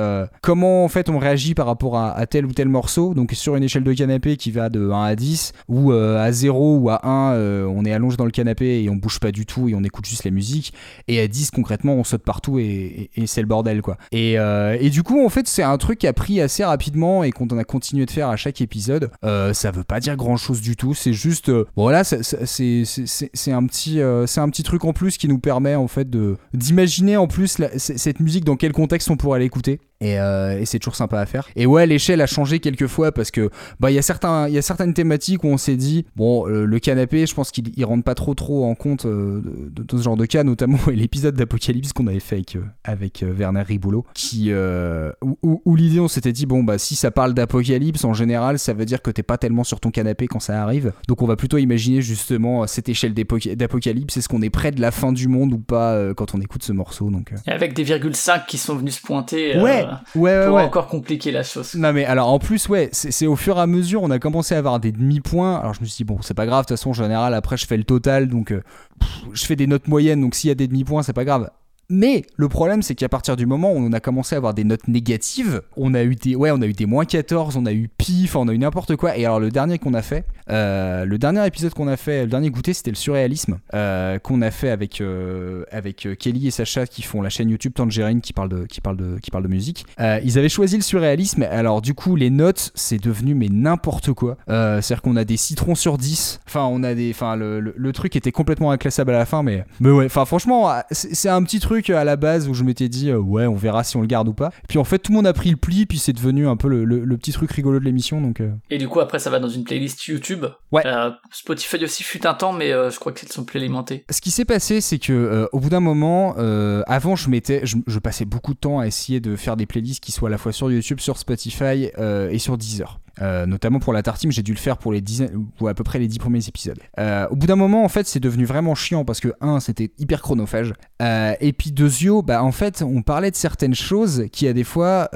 comment 0.43 0.85
en 0.85 0.89
fait 0.89 1.09
on 1.09 1.19
réagit 1.19 1.55
par 1.55 1.67
rapport 1.67 1.99
à, 1.99 2.27
tel 2.27 2.47
ou 2.47 2.53
tel 2.53 2.69
morceau. 2.69 3.15
Donc 3.15 3.33
sur 3.33 3.57
une 3.57 3.63
échelle 3.65 3.85
de 3.85 3.93
canapé 3.93 4.37
qui 4.37 4.51
va 4.51 4.69
de 4.69 4.91
1 4.91 5.03
à 5.03 5.17
10 5.17 5.53
ou 5.69 5.93
à 5.93 6.31
0 6.33 6.77
ou 6.79 6.91
à 6.91 7.07
1, 7.07 7.33
euh, 7.35 7.65
on 7.67 7.85
est 7.85 7.93
allongé 7.93 8.17
dans 8.17 8.25
le 8.25 8.31
canapé 8.31 8.83
et 8.83 8.91
on 8.91 8.97
bouge 8.97 9.21
pas 9.21 9.33
du 9.33 9.47
tout 9.47 9.69
et 9.69 9.75
on 9.75 9.83
écoute 9.83 10.07
juste 10.07 10.25
la 10.25 10.31
musique. 10.31 10.73
Et 11.09 11.21
à 11.21 11.29
10 11.29 11.51
concrètement, 11.51 11.95
on 11.95 12.05
saute 12.05 12.23
partout 12.23 12.59
et- 12.59 13.11
et 13.17 13.27
c'est 13.27 13.41
le 13.41 13.47
bordel 13.47 13.83
quoi. 13.83 13.97
Et, 14.13 14.39
euh, 14.39 14.77
et 14.81 14.91
du 14.91 15.03
coup, 15.03 15.25
en 15.25 15.29
fait, 15.29 15.47
c'est 15.47 15.63
un 15.63 15.79
truc 15.79 15.99
qui 15.99 16.07
a 16.07 16.13
pris 16.13 16.41
assez 16.41 16.65
rapidement 16.65 17.25
et 17.25 17.31
qu'on 17.31 17.47
a 17.59 17.65
continué 17.65 18.07
de 18.07 18.11
faire 18.11 18.29
à 18.29 18.37
chaque 18.37 18.61
épisode. 18.61 19.11
Euh, 19.25 19.53
ça 19.53 19.71
veut 19.71 19.85
pas 19.85 20.01
dire 20.01 20.17
grand 20.17 20.37
chose 20.37 20.61
du 20.61 20.77
tout. 20.77 20.95
C'est 20.95 21.13
juste, 21.13 21.49
euh, 21.49 21.65
bon, 21.77 21.83
voilà, 21.83 22.05
ça- 22.05 22.19
c'est 22.23 23.53
un 23.53 23.67
petit, 23.67 24.01
euh, 24.01 24.27
c'est 24.27 24.41
un 24.41 24.49
petit 24.49 24.63
truc 24.63 24.85
en 24.85 24.93
plus 24.93 25.17
qui 25.19 25.29
nous 25.29 25.39
permet 25.39 25.75
en 25.75 25.89
fait 25.89 26.09
d'imaginer 26.55 27.17
en 27.17 27.27
plus 27.27 27.61
cette 27.77 28.21
musique 28.21 28.45
dans 28.45 28.57
quel 28.57 28.73
contexte 28.73 29.11
on 29.11 29.17
pourrait 29.17 29.41
l'écouter. 29.41 29.81
Et, 30.03 30.17
c'est 30.65 30.79
toujours 30.79 30.97
sympa 30.97 31.21
à 31.21 31.27
faire. 31.27 31.47
Et 31.57 31.67
ouais, 31.67 31.87
l'échelle 31.87 32.23
a 32.23 32.27
changé 32.27 32.59
quelques 32.61 32.87
fois 32.87 33.13
parce 33.13 33.31
que 33.31 33.51
bah 33.81 33.91
il 33.91 33.95
y 33.95 33.99
a 33.99 34.63
certaines 34.63 34.95
thématiques 34.95 35.45
où 35.45 35.49
on 35.49 35.59
s'est 35.59 35.77
dit 35.77 36.07
bon 36.17 36.47
le 36.47 36.79
canapé, 36.79 37.27
je 37.27 37.35
pense 37.35 37.51
qu'il 37.51 37.71
il 37.77 37.85
rentre 37.85 38.05
pas 38.05 38.15
trop 38.15 38.35
trop 38.35 38.65
en 38.65 38.75
compte 38.75 39.07
euh, 39.07 39.43
de, 39.71 39.85
ce 39.99 40.03
genre 40.03 40.17
de 40.17 40.27
cas, 40.27 40.45
notamment 40.45 40.79
l'épisode 40.93 41.35
d'Apocalypse 41.35 41.93
qu'on 41.93 42.07
avait 42.07 42.21
fait 42.21 42.41
avec 42.85 43.23
Werner 43.23 43.63
Riboulet 43.63 43.90
Qui 44.15 44.47
euh, 44.51 45.11
où, 45.23 45.39
où- 45.43 45.63
où 45.65 45.77
l'idée 45.77 46.01
on 46.01 46.09
s'était 46.09 46.33
dit 46.33 46.47
bon 46.47 46.63
bah 46.65 46.79
si 46.79 46.97
ça 46.97 47.11
parle 47.11 47.35
d'apocalypse 47.35 48.05
en 48.05 48.15
général, 48.15 48.59
ça 48.59 48.73
veut 48.73 48.85
dire 48.85 49.03
que 49.03 49.11
t'es 49.11 49.23
pas 49.23 49.39
tellement 49.39 49.65
sur 49.65 49.81
ton 49.81 49.91
canapé 49.91 50.27
quand 50.27 50.41
ça 50.41 50.63
arrive. 50.63 50.93
Donc 51.09 51.23
on 51.23 51.27
va 51.27 51.37
plutôt 51.37 51.59
imaginer 51.59 52.03
justement 52.03 52.67
cette 52.67 52.89
échelle 52.89 53.15
d'apocalypse. 53.15 54.17
Est-ce 54.17 54.29
qu'on 54.29 54.43
est 54.43 54.51
près 54.51 54.71
de 54.73 54.81
la 54.81 54.91
fin 54.91 55.13
du 55.13 55.29
monde 55.29 55.53
ou 55.53 55.59
pas 55.59 55.93
euh, 55.95 56.15
quand 56.15 56.35
on 56.35 56.41
écoute 56.41 56.63
ce 56.63 56.73
morceau 56.73 57.11
Donc 57.11 57.33
euh, 57.33 57.37
Et 57.47 57.51
avec 57.53 57.75
des 57.75 57.83
virgules 57.83 58.15
5 58.17 58.47
qui 58.47 58.59
sont 58.59 58.75
venus 58.77 58.97
se 58.97 59.03
pointer 59.03 59.57
ouais, 59.59 59.87
ouais, 60.15 60.21
ouais, 60.21 60.47
pour 60.47 60.55
ouais. 60.57 60.63
encore 60.63 60.87
compliquer 60.89 61.31
la 61.33 61.43
chose. 61.43 61.75
Non 61.75 61.93
mais 61.93 62.05
alors 62.05 62.29
en 62.29 62.39
plus 62.39 62.69
ouais 62.69 62.89
c'est 62.93 63.11
c'est 63.11 63.27
au 63.27 63.37
fur 63.37 63.57
et 63.59 63.61
à 63.61 63.67
mesure 63.67 64.03
on 64.03 64.11
a 64.11 64.19
commencé 64.19 64.55
à 64.55 64.59
avoir 64.59 64.81
des 64.81 64.93
demi-points 64.93 65.57
alors 65.59 65.75
je 65.75 65.81
me 65.81 65.87
suis 65.87 65.99
dit 65.99 66.05
bon 66.05 66.19
c'est 66.23 66.35
pas 66.35 66.47
grave 66.47 66.65
de 66.65 66.69
toute 66.69 66.77
façon 66.77 66.91
en 66.91 66.95
général 66.95 67.35
après 67.35 67.57
je 67.57 67.67
fais 67.67 67.77
le 67.77 67.85
total 67.85 68.29
donc 68.29 68.53
euh, 68.53 68.63
pff, 69.01 69.11
je 69.33 69.45
fais 69.45 69.57
des 69.57 69.67
notes 69.67 69.89
moyennes 69.89 70.21
donc 70.21 70.35
s'il 70.35 70.49
y 70.49 70.51
a 70.51 70.55
des 70.55 70.69
demi-points 70.69 71.03
c'est 71.03 71.13
pas 71.13 71.25
grave 71.25 71.51
mais 71.91 72.25
le 72.37 72.49
problème 72.49 72.81
c'est 72.83 72.95
qu'à 72.95 73.09
partir 73.09 73.37
du 73.37 73.45
moment 73.47 73.73
où 73.73 73.77
on 73.77 73.93
a 73.93 74.01
commencé 74.01 74.35
à 74.35 74.39
avoir 74.39 74.55
des 74.55 74.65
notes 74.65 74.89
négatives 74.89 75.63
on 75.77 75.93
a 75.95 76.03
eu 76.03 76.15
des 76.15 76.37
ouais 76.37 76.51
on 76.51 76.63
a 76.63 76.67
eu 76.67 76.73
des 76.73 76.87
moins 76.87 77.05
14 77.05 77.57
on 77.57 77.67
a 77.67 77.73
eu 77.73 77.89
pif 77.99 78.37
on 78.37 78.49
a 78.49 78.53
eu 78.55 78.59
n'importe 78.59 78.97
quoi 78.97 79.17
et 79.17 79.25
alors 79.25 79.41
le 79.41 79.51
dernier 79.51 79.79
qu'on 79.79 79.95
a 79.95 80.03
fait 80.03 80.25
euh, 80.51 81.05
le 81.05 81.19
dernier 81.19 81.47
épisode 81.47 81.75
qu'on 81.75 81.89
a 81.89 81.97
fait 81.97 82.23
le 82.23 82.29
dernier 82.31 82.51
goûter 82.51 82.73
c'était 82.73 82.91
le 82.91 82.97
surréalisme 82.97 83.59
euh, 83.75 84.19
qu'on 84.19 84.41
a 84.43 84.51
fait 84.51 84.71
avec 84.71 85.01
euh, 85.01 85.65
avec 85.71 86.09
Kelly 86.19 86.49
et 86.49 86.51
Sacha 86.51 86.87
qui 86.87 87.03
font 87.03 87.23
la 87.23 87.29
chaîne 87.31 87.51
YouTube 87.51 87.73
Tangerine 87.75 88.21
qui 88.21 88.33
parle 88.33 88.49
de 88.49 88.67
qui 88.67 88.81
parle 88.81 88.97
de 88.97 89.19
qui 89.21 89.31
parle 89.31 89.45
de 89.45 89.49
musique 89.49 89.85
ils 89.99 90.39
avaient 90.39 90.49
choisi 90.49 90.77
le 90.77 90.83
surréalisme. 90.83 91.43
Alors, 91.43 91.81
du 91.83 91.95
coup, 91.95 92.15
les 92.17 92.31
notes, 92.31 92.71
c'est 92.75 93.03
devenu 93.03 93.35
mais 93.35 93.49
n'importe 93.49 94.13
quoi. 94.13 94.37
C'est-à-dire 94.47 95.03
qu'on 95.03 95.17
a 95.17 95.25
des 95.25 95.37
citrons 95.37 95.75
sur 95.75 95.99
10. 95.99 96.41
Enfin, 96.47 96.65
on 96.65 96.83
a 96.83 96.95
des. 96.95 97.11
Enfin, 97.11 97.37
le, 97.37 97.61
le- 97.61 97.75
le 97.77 97.93
truc 97.93 98.17
était 98.17 98.33
complètement 98.33 98.71
inclassable 98.71 99.11
à 99.15 99.19
la 99.19 99.27
fin, 99.27 99.43
mais. 99.43 99.65
Mais 99.81 99.91
ouais, 99.91 100.05
enfin, 100.07 100.25
franchement, 100.25 100.71
c'est 100.91 101.29
un 101.29 101.43
petit 101.43 101.61
truc 101.61 101.80
à 101.89 102.05
la 102.05 102.17
base 102.17 102.49
où 102.49 102.53
je 102.55 102.63
m'étais 102.65 102.89
dit, 102.89 103.09
euh, 103.11 103.19
ouais, 103.19 103.47
on 103.47 103.55
verra 103.55 103.83
si 103.85 103.97
on 103.97 104.03
le 104.03 104.07
garde 104.07 104.29
ou 104.29 104.35
pas. 104.35 104.51
Puis 104.69 104.79
en 104.79 104.85
fait, 104.85 104.99
tout 104.99 105.13
le 105.13 105.17
monde 105.17 105.27
a 105.27 105.33
pris 105.33 105.51
le 105.51 105.57
pli, 105.57 105.87
puis 105.87 105.99
c'est 105.99 106.13
devenu 106.13 106.47
un 106.47 106.57
peu 106.57 106.69
le, 106.69 106.85
le- 106.85 107.05
le 107.05 107.17
petit 107.17 107.33
truc 107.33 107.51
rigolo 107.53 107.79
de 107.79 107.85
l'émission, 107.85 108.21
donc. 108.21 108.41
euh, 108.41 108.51
Et 108.71 108.79
du 108.79 108.89
coup, 108.89 109.01
après, 109.01 109.19
ça 109.19 109.31
va 109.31 109.39
dans 109.39 109.49
une 109.49 109.65
playlist 109.65 110.05
YouTube. 110.07 110.45
Ouais. 110.73 110.83
Euh, 110.87 111.11
Spotify 111.33 111.83
aussi 111.85 112.03
fut 112.03 112.27
un 112.27 112.35
temps, 112.35 112.53
mais 112.53 112.73
euh, 112.73 112.91
je 112.91 112.99
crois 112.99 113.13
qu'ils 113.13 113.31
sont 113.33 113.45
plus 113.45 113.59
alimentés. 113.59 114.05
Ce 114.11 114.21
qui 114.21 114.31
s'est 114.31 114.45
passé, 114.45 114.81
c'est 114.81 114.99
que 114.99 115.13
euh, 115.13 115.47
au 115.53 115.61
bout 115.61 115.71
d'un 115.71 115.81
moment, 115.81 116.35
euh, 116.39 116.83
avant, 116.87 117.17
je 117.17 117.31
je, 117.65 117.77
je 117.87 117.99
passais 117.99 118.25
beaucoup 118.25 118.55
de 118.55 118.59
temps 118.59 118.79
à 118.81 118.87
essayer 118.87 119.21
de 119.21 119.37
faire 119.37 119.57
des 119.57 119.67
playlists 119.67 120.03
qui 120.03 120.13
soient 120.13 120.29
à 120.29 120.31
la 120.33 120.39
fois 120.39 120.53
sur 120.53 120.71
YouTube, 120.71 121.01
sur 121.01 121.17
Spotify 121.19 121.91
euh, 121.99 122.29
et 122.31 122.39
sur 122.39 122.59
Deezer. 122.59 123.01
Euh, 123.21 123.47
notamment 123.47 123.79
pour 123.79 123.93
la 123.93 124.03
tartine, 124.03 124.33
j'ai 124.33 124.43
dû 124.43 124.53
le 124.53 124.59
faire 124.59 124.79
pour 124.79 124.93
les 124.93 125.01
dizaines, 125.01 125.47
ou 125.61 125.69
à 125.69 125.75
peu 125.75 125.85
près 125.85 125.99
les 125.99 126.09
dix 126.09 126.19
premiers 126.19 126.47
épisodes. 126.49 126.79
Euh, 126.99 127.27
au 127.31 127.37
bout 127.37 127.47
d'un 127.47 127.57
moment, 127.57 127.85
en 127.85 127.89
fait, 127.89 128.07
c'est 128.07 128.21
devenu 128.21 128.45
vraiment 128.45 128.75
chiant 128.75 129.05
parce 129.05 129.21
que 129.21 129.33
un, 129.41 129.61
c'était 129.61 129.91
hyper 129.99 130.23
chronophage, 130.23 130.73
Euh, 131.03 131.35
et 131.41 131.55
puis 131.55 131.73
deuxio, 131.73 132.21
bah 132.23 132.45
en 132.45 132.53
fait, 132.53 132.83
on 132.83 133.01
parlait 133.01 133.31
de 133.31 133.37
certaines 133.37 133.75
choses 133.75 134.27
qui 134.33 134.47
à 134.47 134.53
des 134.53 134.65
fois 134.65 135.09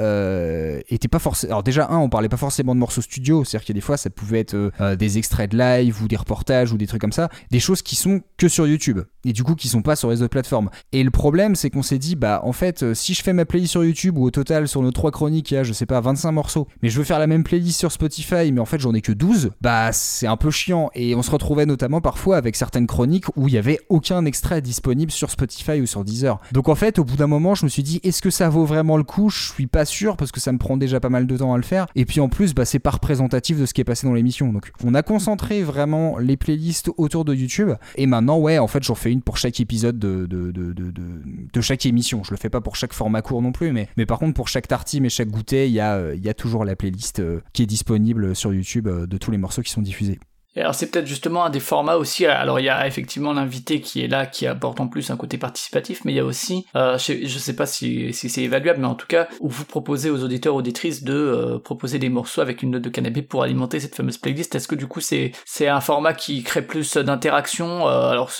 étaient 0.88 1.08
pas 1.08 1.18
forcément. 1.18 1.52
Alors 1.52 1.62
déjà 1.62 1.88
un, 1.90 1.98
on 1.98 2.08
parlait 2.08 2.30
pas 2.30 2.38
forcément 2.38 2.74
de 2.74 2.80
morceaux 2.80 3.02
studio, 3.02 3.44
c'est-à-dire 3.44 3.66
qu'il 3.66 3.74
y 3.74 3.76
a 3.76 3.80
des 3.80 3.84
fois, 3.84 3.96
ça 3.96 4.08
pouvait 4.08 4.40
être 4.40 4.72
des 4.96 5.18
extraits 5.18 5.50
de 5.50 5.58
live 5.58 6.02
ou 6.02 6.08
des 6.08 6.16
reportages 6.16 6.72
ou 6.72 6.78
des 6.78 6.86
trucs 6.86 7.00
comme 7.00 7.12
ça, 7.12 7.28
des 7.50 7.60
choses 7.60 7.82
qui 7.82 7.96
sont 7.96 8.22
que 8.38 8.48
sur 8.48 8.66
YouTube 8.66 9.00
et 9.26 9.32
du 9.32 9.42
coup 9.44 9.54
qui 9.54 9.68
sont 9.68 9.82
pas 9.82 9.96
sur 9.96 10.10
les 10.10 10.22
autres 10.22 10.30
plateformes. 10.30 10.70
Et 10.92 11.02
le 11.02 11.10
problème, 11.10 11.54
c'est 11.54 11.70
qu'on 11.70 11.82
s'est 11.82 11.98
dit, 11.98 12.16
bah 12.16 12.40
en 12.44 12.52
fait, 12.52 12.94
si 12.94 13.12
je 13.14 13.22
fais 13.22 13.32
ma 13.32 13.44
playlist 13.44 13.72
sur 13.72 13.84
YouTube 13.84 14.16
ou 14.16 14.24
au 14.24 14.30
total 14.30 14.68
sur 14.68 14.80
nos 14.82 14.90
trois 14.90 15.10
chroniques, 15.10 15.50
il 15.50 15.54
y 15.54 15.56
a, 15.58 15.64
je 15.64 15.72
sais 15.72 15.86
pas, 15.86 16.00
25 16.00 16.32
morceaux, 16.32 16.66
mais 16.82 16.88
je 16.88 16.98
veux 16.98 17.04
faire 17.04 17.18
la 17.18 17.26
même 17.26 17.44
playlist 17.44 17.78
sur 17.78 17.83
Spotify, 17.92 18.52
mais 18.52 18.60
en 18.60 18.64
fait 18.64 18.80
j'en 18.80 18.94
ai 18.94 19.00
que 19.00 19.12
12, 19.12 19.50
bah 19.60 19.92
c'est 19.92 20.26
un 20.26 20.36
peu 20.36 20.50
chiant. 20.50 20.90
Et 20.94 21.14
on 21.14 21.22
se 21.22 21.30
retrouvait 21.30 21.66
notamment 21.66 22.00
parfois 22.00 22.36
avec 22.36 22.56
certaines 22.56 22.86
chroniques 22.86 23.26
où 23.36 23.48
il 23.48 23.54
y 23.54 23.58
avait 23.58 23.80
aucun 23.88 24.24
extrait 24.24 24.60
disponible 24.60 25.10
sur 25.10 25.30
Spotify 25.30 25.80
ou 25.80 25.86
sur 25.86 26.04
Deezer. 26.04 26.40
Donc 26.52 26.68
en 26.68 26.74
fait, 26.74 26.98
au 26.98 27.04
bout 27.04 27.16
d'un 27.16 27.26
moment, 27.26 27.54
je 27.54 27.64
me 27.64 27.70
suis 27.70 27.82
dit, 27.82 28.00
est-ce 28.02 28.22
que 28.22 28.30
ça 28.30 28.48
vaut 28.48 28.64
vraiment 28.64 28.96
le 28.96 29.04
coup? 29.04 29.30
Je 29.30 29.52
suis 29.52 29.66
pas 29.66 29.84
sûr 29.84 30.16
parce 30.16 30.32
que 30.32 30.40
ça 30.40 30.52
me 30.52 30.58
prend 30.58 30.76
déjà 30.76 31.00
pas 31.00 31.08
mal 31.08 31.26
de 31.26 31.36
temps 31.36 31.54
à 31.54 31.56
le 31.56 31.62
faire. 31.62 31.86
Et 31.94 32.04
puis 32.04 32.20
en 32.20 32.28
plus, 32.28 32.54
bah, 32.54 32.64
c'est 32.64 32.78
pas 32.78 32.90
représentatif 32.90 33.58
de 33.58 33.66
ce 33.66 33.74
qui 33.74 33.80
est 33.80 33.84
passé 33.84 34.06
dans 34.06 34.14
l'émission. 34.14 34.52
Donc 34.52 34.72
on 34.84 34.94
a 34.94 35.02
concentré 35.02 35.62
vraiment 35.62 36.18
les 36.18 36.36
playlists 36.36 36.90
autour 36.96 37.24
de 37.24 37.34
YouTube. 37.34 37.70
Et 37.96 38.06
maintenant, 38.06 38.38
ouais, 38.38 38.58
en 38.58 38.66
fait, 38.66 38.82
j'en 38.82 38.94
fais 38.94 39.12
une 39.12 39.22
pour 39.22 39.36
chaque 39.36 39.60
épisode 39.60 39.98
de, 39.98 40.26
de, 40.26 40.50
de, 40.52 40.72
de, 40.72 41.60
chaque 41.60 41.86
émission. 41.86 42.22
Je 42.24 42.30
le 42.30 42.36
fais 42.36 42.50
pas 42.50 42.60
pour 42.60 42.76
chaque 42.76 42.92
format 42.92 43.22
court 43.22 43.42
non 43.42 43.52
plus, 43.52 43.72
mais, 43.72 43.88
mais 43.96 44.06
par 44.06 44.18
contre, 44.18 44.34
pour 44.34 44.48
chaque 44.48 44.68
tartime 44.68 45.04
et 45.04 45.08
chaque 45.08 45.28
goûter, 45.28 45.66
il 45.66 45.72
y, 45.72 45.80
a, 45.80 45.94
euh, 45.94 46.16
y 46.16 46.28
a 46.28 46.34
toujours 46.34 46.64
la 46.64 46.76
playlist 46.76 47.20
euh, 47.20 47.40
qui 47.52 47.62
est 47.62 47.66
disponible 47.74 48.36
sur 48.36 48.54
YouTube 48.54 48.86
euh, 48.86 49.06
de 49.06 49.18
tous 49.18 49.32
les 49.32 49.38
morceaux 49.38 49.62
qui 49.62 49.72
sont 49.72 49.82
diffusés. 49.82 50.20
Et 50.56 50.60
alors 50.60 50.74
c'est 50.74 50.88
peut-être 50.88 51.06
justement 51.06 51.44
un 51.44 51.50
des 51.50 51.60
formats 51.60 51.96
aussi. 51.96 52.26
Alors 52.26 52.60
il 52.60 52.66
y 52.66 52.68
a 52.68 52.86
effectivement 52.86 53.32
l'invité 53.32 53.80
qui 53.80 54.02
est 54.02 54.06
là, 54.06 54.26
qui 54.26 54.46
apporte 54.46 54.78
en 54.78 54.86
plus 54.86 55.10
un 55.10 55.16
côté 55.16 55.36
participatif, 55.36 56.04
mais 56.04 56.12
il 56.12 56.14
y 56.14 56.20
a 56.20 56.24
aussi, 56.24 56.64
euh, 56.76 56.96
je, 56.96 57.26
je 57.26 57.38
sais 57.38 57.56
pas 57.56 57.66
si, 57.66 58.12
c'est 58.12 58.42
évaluable, 58.42 58.80
mais 58.80 58.86
en 58.86 58.94
tout 58.94 59.08
cas 59.08 59.26
où 59.40 59.48
vous 59.48 59.64
proposez 59.64 60.10
aux 60.10 60.22
auditeurs 60.22 60.54
auditrices 60.54 61.02
de 61.02 61.14
euh, 61.14 61.58
proposer 61.58 61.98
des 61.98 62.08
morceaux 62.08 62.40
avec 62.40 62.62
une 62.62 62.70
note 62.70 62.82
de 62.82 62.88
canapé 62.88 63.22
pour 63.22 63.42
alimenter 63.42 63.80
cette 63.80 63.96
fameuse 63.96 64.18
playlist. 64.18 64.54
Est-ce 64.54 64.68
que 64.68 64.76
du 64.76 64.86
coup 64.86 65.00
c'est 65.00 65.32
un 65.66 65.80
format 65.80 66.14
qui 66.14 66.44
crée 66.44 66.62
plus 66.62 66.96
d'interaction 66.96 67.88
euh, 67.88 68.10
Alors 68.10 68.30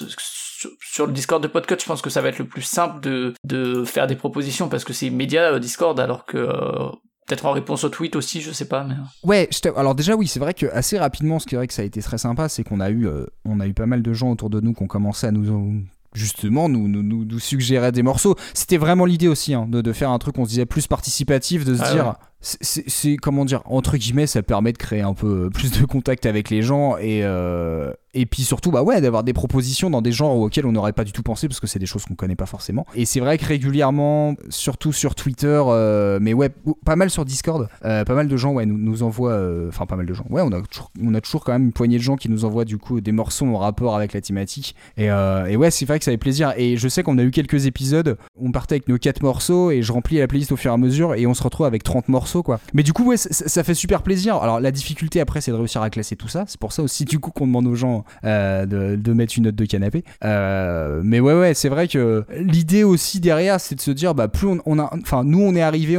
sur, 0.81 1.07
le 1.07 1.13
Discord 1.13 1.43
de 1.43 1.49
Podcut, 1.49 1.77
je 1.81 1.87
pense 1.87 2.03
que 2.03 2.11
ça 2.11 2.21
va 2.21 2.29
être 2.29 2.39
le 2.39 2.47
plus 2.47 2.63
simple 2.63 3.01
de 3.01 3.35
de 3.45 3.85
faire 3.85 4.07
des 4.07 4.17
propositions 4.17 4.69
parce 4.69 4.85
que 4.85 4.93
c'est 4.93 5.11
euh, 5.11 5.59
Discord, 5.59 5.99
alors 5.99 6.25
que 6.25 6.39
euh, 6.39 6.91
Peut-être 7.27 7.47
en 7.47 7.53
réponse 7.53 7.85
au 7.85 7.89
tweet 7.89 8.17
aussi, 8.17 8.41
je 8.43 8.53
sais 8.53 8.67
pas. 8.67 8.85
Mais... 8.85 8.95
Ouais, 9.23 9.49
je 9.51 9.59
t'avoue- 9.61 9.79
alors 9.79 9.95
déjà 9.95 10.15
oui, 10.15 10.27
c'est 10.29 10.41
vrai 10.41 10.53
que 10.53 10.67
assez 10.67 10.99
rapidement, 10.99 11.39
ce 11.39 11.47
qui 11.47 11.55
est 11.55 11.59
vrai 11.59 11.67
que 11.67 11.73
ça 11.75 11.83
a 11.83 11.85
été 11.87 12.03
très 12.03 12.19
sympa, 12.19 12.49
c'est 12.49 12.65
qu'on 12.65 12.81
a 12.81 12.91
eu, 12.91 13.07
euh, 13.07 13.25
on 13.47 13.61
a 13.61 13.67
eu 13.67 13.73
pas 13.73 13.87
mal 13.87 14.03
de 14.03 14.13
gens 14.13 14.31
autour 14.31 14.51
de 14.51 14.61
nous 14.61 14.75
qui 14.75 14.83
ont 14.83 14.87
commencé 14.87 15.27
à 15.27 15.31
nous 15.31 15.83
justement 16.13 16.69
nous, 16.69 16.87
nous, 16.87 17.03
nous, 17.03 17.25
nous 17.25 17.39
suggérer 17.41 17.91
des 17.93 18.03
morceaux. 18.03 18.37
C'était 18.53 18.77
vraiment 18.77 19.05
l'idée 19.05 19.27
aussi 19.29 19.53
hein, 19.55 19.67
de, 19.69 19.81
de 19.81 19.93
faire 19.93 20.11
un 20.11 20.19
truc, 20.19 20.39
on 20.39 20.45
se 20.45 20.51
disait 20.51 20.67
plus 20.67 20.87
participatif, 20.87 21.65
de 21.65 21.75
se 21.75 21.83
Ah 21.83 21.93
dire, 21.93 22.07
ouais. 22.07 22.13
C'est- 22.61 23.17
comment 23.17 23.45
dire, 23.45 23.63
entre 23.65 23.97
guillemets, 23.97 24.27
ça 24.27 24.43
permet 24.43 24.73
de 24.73 24.79
créer 24.79 25.01
un 25.01 25.15
peu 25.15 25.47
euh, 25.47 25.51
plus 25.51 25.73
de 25.73 25.85
contact 25.87 26.27
avec 26.27 26.51
les 26.51 26.63
gens 26.63 26.97
et 26.99 27.21
euh, 27.25 27.93
et 28.17 28.27
puis 28.27 28.43
surtout 28.45 28.71
bah 28.71 28.83
ouais 28.85 29.01
d'avoir 29.01 29.25
des 29.25 29.33
propositions 29.33 29.91
dans 29.91 30.01
des 30.01 30.13
genres 30.13 30.37
auxquels 30.37 30.67
on 30.67 30.73
n'aurait 30.73 30.93
pas 30.93 31.03
du 31.03 31.11
tout 31.11 31.23
pensé 31.25 31.49
parce 31.49 31.59
que 31.59 31.67
c'est 31.67 31.81
des 31.81 31.87
choses 31.87 32.05
qu'on 32.05 32.15
connaît 32.15 32.37
pas 32.37 32.47
forcément. 32.47 32.87
Et 32.95 33.07
c'est 33.07 33.19
vrai 33.19 33.39
que 33.39 33.45
régulièrement, 33.45 34.35
surtout 34.51 34.93
sur 34.93 35.15
Twitter, 35.17 35.61
euh, 35.67 36.19
mais 36.21 36.33
ouais, 36.33 36.51
pas 36.85 36.95
mal 36.95 37.11
sur 37.11 37.25
Discord, 37.25 37.69
pas 37.83 38.05
mal 38.15 38.29
de 38.29 38.37
gens 38.37 38.53
ouais 38.53 38.67
nous, 38.67 38.79
nous 38.79 39.03
envoient, 39.03 39.41
enfin 39.69 39.87
pas 39.87 39.97
mal 39.97 40.07
de 40.07 40.15
gens, 40.15 40.27
ouais 40.31 40.43
on 40.43 40.53
a 40.53 40.61
toujours, 40.63 40.93
on 41.03 41.13
a 41.15 41.21
toujours 41.21 41.43
quand 41.45 41.53
même 41.53 41.65
une 41.65 41.73
poignée 41.73 41.99
de 41.99 42.03
gens 42.03 42.15
qui 42.17 42.29
nous 42.29 42.45
envoient 42.45 42.65
du 42.65 42.79
coup 42.79 43.01
des 43.01 43.11
morceaux 43.13 43.47
en 43.47 43.59
rapport 43.59 43.97
avec 43.97 44.13
la 44.13 44.21
thématique. 44.21 44.77
Et, 44.97 45.07
et 45.07 45.57
ouais 45.57 45.71
c'est 45.73 45.85
vrai 45.87 45.99
que 45.99 46.05
ça 46.05 46.11
fait 46.13 46.17
plaisir. 46.19 46.53
Et 46.57 46.77
je 46.77 46.89
sais 46.89 47.03
qu'on 47.03 47.19
a 47.19 47.23
eu 47.23 47.31
quelques 47.33 47.67
épisodes, 47.67 48.17
on 48.41 48.53
partait 48.53 48.75
avec 48.77 48.89
nos 48.89 48.99
4 48.99 49.23
morceaux 49.23 49.71
et 49.73 49.83
je 49.83 49.93
remplis 49.93 50.19
la 50.19 50.29
playlist 50.29 50.53
au 50.53 50.57
fur 50.57 50.71
et 50.71 50.75
à 50.75 50.77
mesure 50.77 51.15
et 51.15 51.27
on 51.27 51.35
se 51.35 51.43
retrouve 51.43 51.67
avec 51.67 51.83
30 51.83 52.09
morceaux 52.09 52.34
Mais 52.73 52.83
du 52.83 52.93
coup 52.93 53.05
ouais 53.05 53.17
ça, 53.17 53.63
fait 53.65 53.75
super 53.75 54.03
plaisir. 54.03 54.37
Alors 54.37 54.61
la 54.61 54.71
difficulté 54.71 55.21
après 55.21 55.41
c'est 55.41 55.51
de 55.51 55.57
réussir 55.57 55.83
à 55.83 55.91
classer 55.91 56.17
tout 56.17 56.29
ça. 56.29 56.45
C'est 56.47 56.59
pour 56.59 56.73
ça 56.73 56.83
aussi 56.83 57.05
du 57.05 57.19
coup 57.19 57.31
qu'on 57.31 57.47
demande 57.47 57.67
aux 57.67 57.75
gens 57.75 58.05
euh, 58.25 58.67
de, 58.67 59.13
mettre 59.13 59.35
une 59.37 59.45
note 59.45 59.55
de 59.55 59.65
canapé. 59.65 60.05
Euh, 60.25 61.01
mais 61.05 61.21
ouais 61.21 61.39
ouais 61.39 61.55
c'est 61.55 61.69
vrai 61.69 61.89
que 61.89 62.25
l'idée 62.37 62.85
aussi 62.85 63.21
derrière 63.21 63.61
c'est 63.61 63.75
de 63.75 63.81
se 63.81 63.91
dire 63.91 64.15
bah 64.15 64.29
plus 64.29 64.49
on, 64.67 64.79
a, 64.79 64.91
enfin 65.01 65.25
nous 65.25 65.41
on 65.41 65.55
est 65.55 65.63
arrivé 65.63 65.97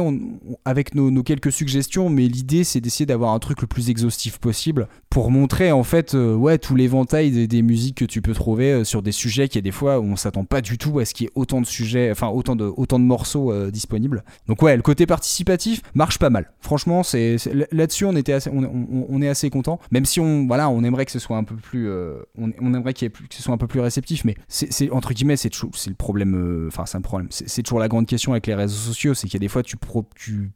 avec 0.64 0.94
nos, 0.94 1.22
quelques 1.22 1.52
suggestions, 1.52 2.10
mais 2.10 2.26
l'idée 2.26 2.64
c'est 2.64 2.80
d'essayer 2.80 3.06
d'avoir 3.06 3.32
un 3.32 3.38
truc 3.38 3.60
le 3.62 3.66
plus 3.66 3.90
exhaustif 3.90 4.38
possible 4.38 4.88
pour 5.10 5.30
montrer 5.30 5.72
en 5.72 5.82
fait 5.82 6.14
euh, 6.14 6.34
ouais 6.34 6.58
tout 6.58 6.74
l'éventail 6.74 7.46
des, 7.46 7.62
musiques 7.62 7.96
que 7.96 8.04
tu 8.04 8.20
peux 8.20 8.34
trouver 8.34 8.84
sur 8.84 9.02
des 9.02 9.12
sujets 9.12 9.48
qui 9.48 9.58
est 9.58 9.62
des 9.62 9.72
fois 9.72 9.98
où 9.98 10.04
on 10.04 10.16
s'attend 10.16 10.44
pas 10.44 10.60
du 10.60 10.78
tout 10.78 10.98
à 10.98 11.04
ce 11.04 11.14
qu'il 11.14 11.24
y 11.24 11.28
ait 11.28 11.32
autant 11.34 11.60
de 11.60 11.66
sujets, 11.66 12.10
enfin 12.10 12.28
autant 12.28 12.54
de 12.54 12.70
autant 12.76 12.98
de 12.98 13.04
morceaux 13.04 13.70
disponibles. 13.70 14.22
Donc 14.46 14.62
ouais 14.62 14.76
le 14.76 14.82
côté 14.82 15.06
participatif 15.06 15.80
marche 15.94 16.18
pas 16.18 16.25
mal. 16.30 16.52
Franchement 16.60 17.02
c'est 17.02 17.36
là-dessus 17.72 18.04
on 18.04 18.16
était 18.16 18.32
assez, 18.32 18.50
on, 18.52 19.22
est 19.22 19.28
assez 19.28 19.50
content. 19.50 19.78
Même 19.90 20.04
si 20.04 20.20
on 20.20 20.46
voilà 20.46 20.68
on 20.68 20.82
aimerait 20.84 21.06
que 21.06 21.12
ce 21.12 21.18
soit 21.18 21.36
un 21.36 21.44
peu 21.44 21.56
plus 21.56 21.88
euh, 21.88 22.18
on, 22.38 22.50
aimerait 22.74 22.94
que 22.94 23.06
ce 23.30 23.42
soit 23.42 23.54
un 23.54 23.58
peu 23.58 23.66
plus 23.66 23.80
réceptif, 23.80 24.24
mais 24.24 24.34
c'est 24.48 24.90
entre 24.90 25.12
guillemets 25.12 25.36
c'est 25.36 25.52
c'est 25.74 25.90
le 25.90 25.96
problème. 25.96 26.34
euh, 26.34 26.68
Enfin 26.68 26.86
c'est 26.86 26.98
un 26.98 27.02
problème. 27.02 27.28
C'est 27.30 27.62
toujours 27.62 27.78
la 27.78 27.88
grande 27.88 28.06
question 28.06 28.32
avec 28.32 28.46
les 28.46 28.54
réseaux 28.54 28.76
sociaux, 28.76 29.14
c'est 29.14 29.26
qu'il 29.26 29.34
y 29.34 29.42
a 29.42 29.46
des 29.46 29.48
fois 29.48 29.62
tu 29.62 29.76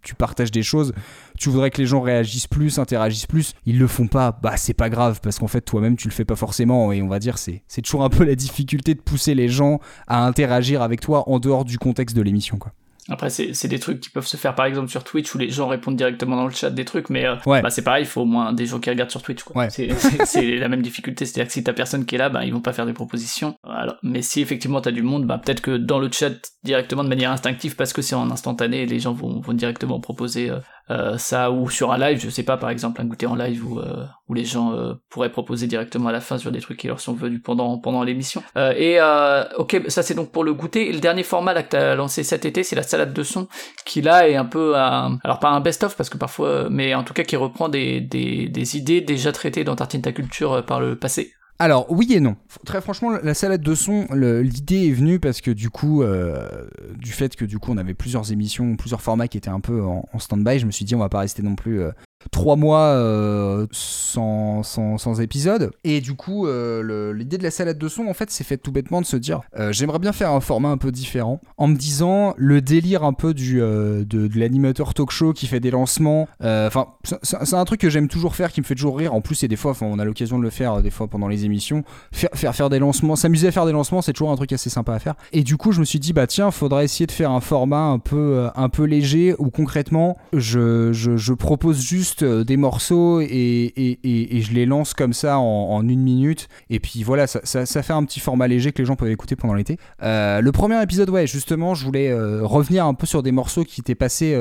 tu 0.03 0.15
partages 0.15 0.51
des 0.51 0.63
choses, 0.63 0.93
tu 1.39 1.49
voudrais 1.51 1.71
que 1.71 1.79
les 1.79 1.87
gens 1.87 2.01
réagissent 2.01 2.47
plus, 2.47 2.79
interagissent 2.79 3.27
plus, 3.27 3.55
ils 3.67 3.79
le 3.79 3.87
font 3.87 4.07
pas. 4.07 4.39
Bah 4.43 4.57
c'est 4.57 4.75
pas 4.75 4.91
grave 4.91 5.21
parce 5.23 5.39
qu'en 5.39 5.49
fait 5.49 5.61
toi-même 5.61 5.97
tu 5.97 6.09
le 6.09 6.13
fais 6.13 6.25
pas 6.25 6.37
forcément 6.37 6.93
et 6.93 7.03
on 7.03 7.09
va 7.09 7.19
dire 7.19 7.39
c'est 7.39 7.63
c'est 7.69 7.83
toujours 7.83 8.05
un 8.05 8.11
peu 8.11 8.25
la 8.25 8.35
difficulté 8.35 8.95
de 8.95 9.01
pousser 9.01 9.35
les 9.35 9.49
gens 9.49 9.81
à 10.07 10.25
interagir 10.25 10.83
avec 10.83 11.01
toi 11.01 11.29
en 11.29 11.39
dehors 11.39 11.65
du 11.65 11.79
contexte 11.79 12.17
de 12.17 12.23
l'émission 12.23 12.59
quoi. 12.59 12.73
Après, 13.11 13.29
c'est 13.31 13.53
c'est 13.55 13.69
des 13.69 13.79
trucs 13.79 14.01
qui 14.01 14.09
peuvent 14.11 14.27
se 14.27 14.37
faire 14.37 14.55
par 14.55 14.67
exemple 14.67 14.89
sur 14.89 15.05
Twitch 15.05 15.35
où 15.35 15.39
les 15.39 15.51
gens 15.51 15.69
répondent 15.69 15.97
directement 15.97 16.37
dans 16.37 16.47
le 16.47 16.53
chat 16.53 16.71
des 16.71 16.85
trucs, 16.85 17.11
mais 17.11 17.27
euh, 17.27 17.35
Ouais. 17.47 17.61
bah, 17.61 17.71
c'est 17.71 17.83
pareil, 17.83 18.05
il 18.05 18.07
faut 18.07 18.23
au 18.23 18.27
moins 18.27 18.53
des 18.53 18.67
gens 18.67 18.79
qui 18.81 18.89
regardent 18.91 19.11
sur 19.11 19.23
Twitch. 19.23 19.43
quoi. 19.43 19.57
Ouais. 19.57 19.71
C'est- 19.71 19.91
C'est 19.99 20.25
c'est 20.27 20.57
la 20.57 20.69
même 20.69 20.83
difficulté, 20.83 21.27
c'est-à-dire 21.27 21.49
que 21.49 21.53
si 21.53 21.65
t'as 21.65 21.73
personne 21.73 22.05
qui 22.07 22.15
est 22.15 22.19
là, 22.19 22.29
bah, 22.29 22.45
ils 22.45 22.53
vont 22.53 22.61
pas 22.61 22.73
faire 22.73 22.87
des 22.87 22.93
propositions. 22.93 23.55
Alors, 23.69 23.97
mais 24.03 24.23
si 24.23 24.41
effectivement 24.41 24.81
t'as 24.81 24.93
du 24.93 25.03
monde, 25.03 25.27
bah, 25.27 25.39
peut-être 25.39 25.61
que 25.61 25.77
dans 25.77 25.99
le 25.99 26.09
chat 26.13 26.33
directement 26.65 27.03
de 27.05 27.09
manière 27.09 27.31
instinctive, 27.33 27.77
parce 27.77 27.93
que 27.93 28.03
c'est 28.03 28.15
en 28.15 28.31
instantané, 28.31 28.87
les 28.87 29.01
gens 29.01 29.13
vont, 29.13 29.41
vont 29.41 29.53
directement 29.53 29.99
proposer 30.01 30.51
euh, 30.51 30.59
euh, 30.91 31.17
ça 31.19 31.51
ou 31.51 31.71
sur 31.71 31.93
un 31.93 31.99
live, 31.99 32.21
je 32.21 32.29
sais 32.29 32.43
pas, 32.43 32.57
par 32.57 32.71
exemple 32.71 33.01
un 33.01 33.05
goûter 33.05 33.27
en 33.27 33.37
live 33.37 33.65
où, 33.67 33.79
euh, 33.79 34.05
où 34.29 34.35
les 34.35 34.45
gens 34.45 34.73
euh, 34.73 34.95
pourraient 35.09 35.31
proposer 35.31 35.67
directement 35.67 36.09
à 36.09 36.13
la 36.13 36.21
fin 36.21 36.37
sur 36.37 36.51
des 36.51 36.61
trucs 36.61 36.79
qui 36.79 36.89
leur 36.89 37.01
sont 37.01 37.15
venus 37.15 37.41
pendant 37.43 37.79
pendant 37.79 38.03
l'émission. 38.03 38.43
Euh, 38.57 38.73
et 38.77 38.97
euh, 39.01 39.45
ok, 39.57 39.83
ça 39.89 40.03
c'est 40.03 40.15
donc 40.15 40.33
pour 40.33 40.45
le 40.45 40.53
goûter. 40.53 40.89
Et 40.89 40.93
le 40.93 41.01
dernier 41.01 41.23
format 41.23 41.55
là 41.55 41.63
que 41.63 41.71
t'as 41.71 41.95
lancé 41.95 42.25
cet 42.25 42.45
été, 42.45 42.63
c'est 42.63 42.77
la 42.77 42.83
salade 42.83 43.13
de 43.13 43.23
son, 43.23 43.49
qui 43.87 44.03
là 44.03 44.29
est 44.29 44.37
un 44.37 44.45
peu, 44.45 44.77
un, 44.77 45.19
alors 45.23 45.39
pas 45.39 45.51
un 45.51 45.61
best-of 45.61 45.97
parce 45.97 46.11
que 46.11 46.19
parfois, 46.19 46.69
mais 46.71 46.95
en 46.95 47.05
tout 47.05 47.15
cas 47.15 47.23
qui 47.23 47.37
reprend 47.37 47.69
des 47.69 48.01
des, 48.01 48.49
des 48.49 48.77
idées 48.77 49.01
déjà 49.01 49.33
traitées 49.33 49.65
dans 49.65 49.77
Tartine 49.77 50.03
ta 50.03 50.13
culture 50.13 50.65
par 50.65 50.81
le 50.81 50.97
passé. 50.97 51.33
Alors 51.61 51.85
oui 51.91 52.15
et 52.15 52.21
non. 52.21 52.37
Très 52.65 52.81
franchement, 52.81 53.11
la 53.23 53.35
salade 53.35 53.61
de 53.61 53.75
son, 53.75 54.07
l'idée 54.15 54.89
est 54.89 54.93
venue 54.93 55.21
parce 55.21 55.43
que 55.43 55.51
du 55.51 55.69
coup, 55.69 56.03
euh, 56.03 56.67
du 56.97 57.13
fait 57.13 57.37
que 57.37 57.45
du 57.45 57.59
coup 57.59 57.71
on 57.71 57.77
avait 57.77 57.93
plusieurs 57.93 58.33
émissions, 58.33 58.77
plusieurs 58.77 59.03
formats 59.03 59.29
qui 59.29 59.37
étaient 59.37 59.51
un 59.51 59.61
peu 59.61 59.83
en, 59.83 60.09
en 60.11 60.19
stand-by, 60.19 60.59
je 60.59 60.65
me 60.65 60.71
suis 60.71 60.87
dit 60.87 60.95
on 60.95 61.01
va 61.01 61.11
pas 61.11 61.19
rester 61.19 61.43
non 61.43 61.57
plus 61.57 61.83
euh, 61.83 61.91
trois 62.31 62.57
mois 62.57 62.81
euh, 62.81 63.67
sans, 63.73 64.63
sans, 64.63 64.99
sans 64.99 65.21
épisode. 65.21 65.71
Et 65.85 66.01
du 66.01 66.15
coup, 66.15 66.47
euh, 66.47 67.13
l'idée 67.13 67.39
de 67.39 67.43
la 67.43 67.51
salade 67.51 67.79
de 67.79 67.89
son, 67.89 68.07
en 68.07 68.15
fait, 68.15 68.31
c'est 68.31 68.45
fait 68.45 68.59
tout 68.59 68.73
bêtement 68.73 69.01
de 69.01 69.07
se 69.07 69.17
dire 69.17 69.41
euh, 69.59 69.73
j'aimerais 69.73 69.99
bien 69.99 70.13
faire 70.13 70.31
un 70.31 70.41
format 70.41 70.69
un 70.69 70.77
peu 70.77 70.93
différent, 70.93 71.41
en 71.57 71.69
me 71.69 71.77
disant 71.77 72.35
le 72.37 72.61
délire 72.61 73.05
un 73.05 73.13
peu 73.13 73.35
du 73.35 73.59
de, 73.61 74.31
l'animateur 74.39 74.95
talk 74.95 75.11
show 75.11 75.33
qui 75.33 75.47
fait 75.47 75.61
des 75.61 75.71
lancements. 75.71 76.29
Enfin, 76.41 76.89
c'est- 77.23 77.55
un 77.55 77.65
truc 77.65 77.81
que 77.81 77.91
j'aime 77.91 78.09
toujours 78.09 78.37
faire, 78.37 78.53
qui 78.53 78.61
me 78.61 78.67
fait 78.67 78.75
toujours 78.75 78.97
rire. 78.97 79.13
En 79.13 79.21
plus, 79.21 79.43
et 79.43 79.49
des 79.49 79.57
fois, 79.57 79.75
on 79.81 79.99
a 79.99 80.05
l'occasion 80.05 80.39
de 80.39 80.43
le 80.43 80.51
faire 80.51 80.83
des 80.83 80.91
fois 80.91 81.09
pendant 81.09 81.29
les 81.29 81.45
émissions, 81.45 81.85
faire 82.13 82.55
faire, 82.55 82.71
des 82.71 82.79
lancements, 82.79 83.17
s'amuser 83.17 83.49
à 83.49 83.53
faire 83.53 83.67
des 83.67 83.73
lancements, 83.73 84.03
c'est 84.03 84.13
toujours 84.13 84.31
un 84.31 84.37
truc 84.37 84.53
assez 84.53 84.71
sympa 84.71 84.95
à 84.95 84.99
faire. 84.99 85.15
Et 85.33 85.43
du 85.43 85.57
coup, 85.57 85.73
je 85.73 85.81
me 85.81 85.85
suis 85.85 85.99
dit 85.99 86.13
bah 86.13 86.27
tiens, 86.27 86.51
faudrait 86.51 86.85
essayer 86.85 87.07
de 87.07 87.13
faire 87.13 87.31
un 87.31 87.41
format 87.41 87.83
un 87.83 87.99
peu 87.99 88.49
un 88.55 88.69
peu 88.69 88.85
léger 88.85 89.35
où 89.39 89.51
concrètement, 89.51 90.17
je, 90.33 90.93
je 90.93 91.33
propose 91.33 91.81
juste 91.81 92.10
euh, 92.23 92.45
des 92.45 92.57
morceaux 92.57 93.21
et, 93.21 93.27
et, 93.27 94.37
et, 94.37 94.41
je 94.41 94.53
les 94.53 94.67
lance 94.67 94.95
comme 94.95 95.13
ça 95.13 95.39
en, 95.39 95.87
une 95.89 96.03
minute. 96.03 96.49
Et 96.69 96.81
puis 96.81 97.03
voilà, 97.03 97.27
ça, 97.27 97.41
ça, 97.45 97.67
ça 97.67 97.83
fait 97.83 97.93
un 97.93 98.05
petit 98.05 98.21
format 98.21 98.47
léger 98.49 98.73
que 98.73 98.79
les 98.79 98.87
gens 98.87 98.97
peuvent 98.97 99.11
écouter 99.11 99.37
pendant 99.37 99.55
l'été. 99.55 99.79
Euh, 100.03 100.41
le 100.41 100.53
premier 100.53 100.83
épisode, 100.83 101.11
ouais, 101.11 101.27
justement, 101.27 101.75
je 101.75 101.85
voulais 101.85 102.11
euh, 102.11 102.45
revenir 102.45 102.87
un 102.87 102.95
peu 102.95 103.07
sur 103.07 103.23
des 103.23 103.33
morceaux 103.33 103.65
qui 103.65 103.81
étaient 103.81 103.95
passés. 103.95 104.37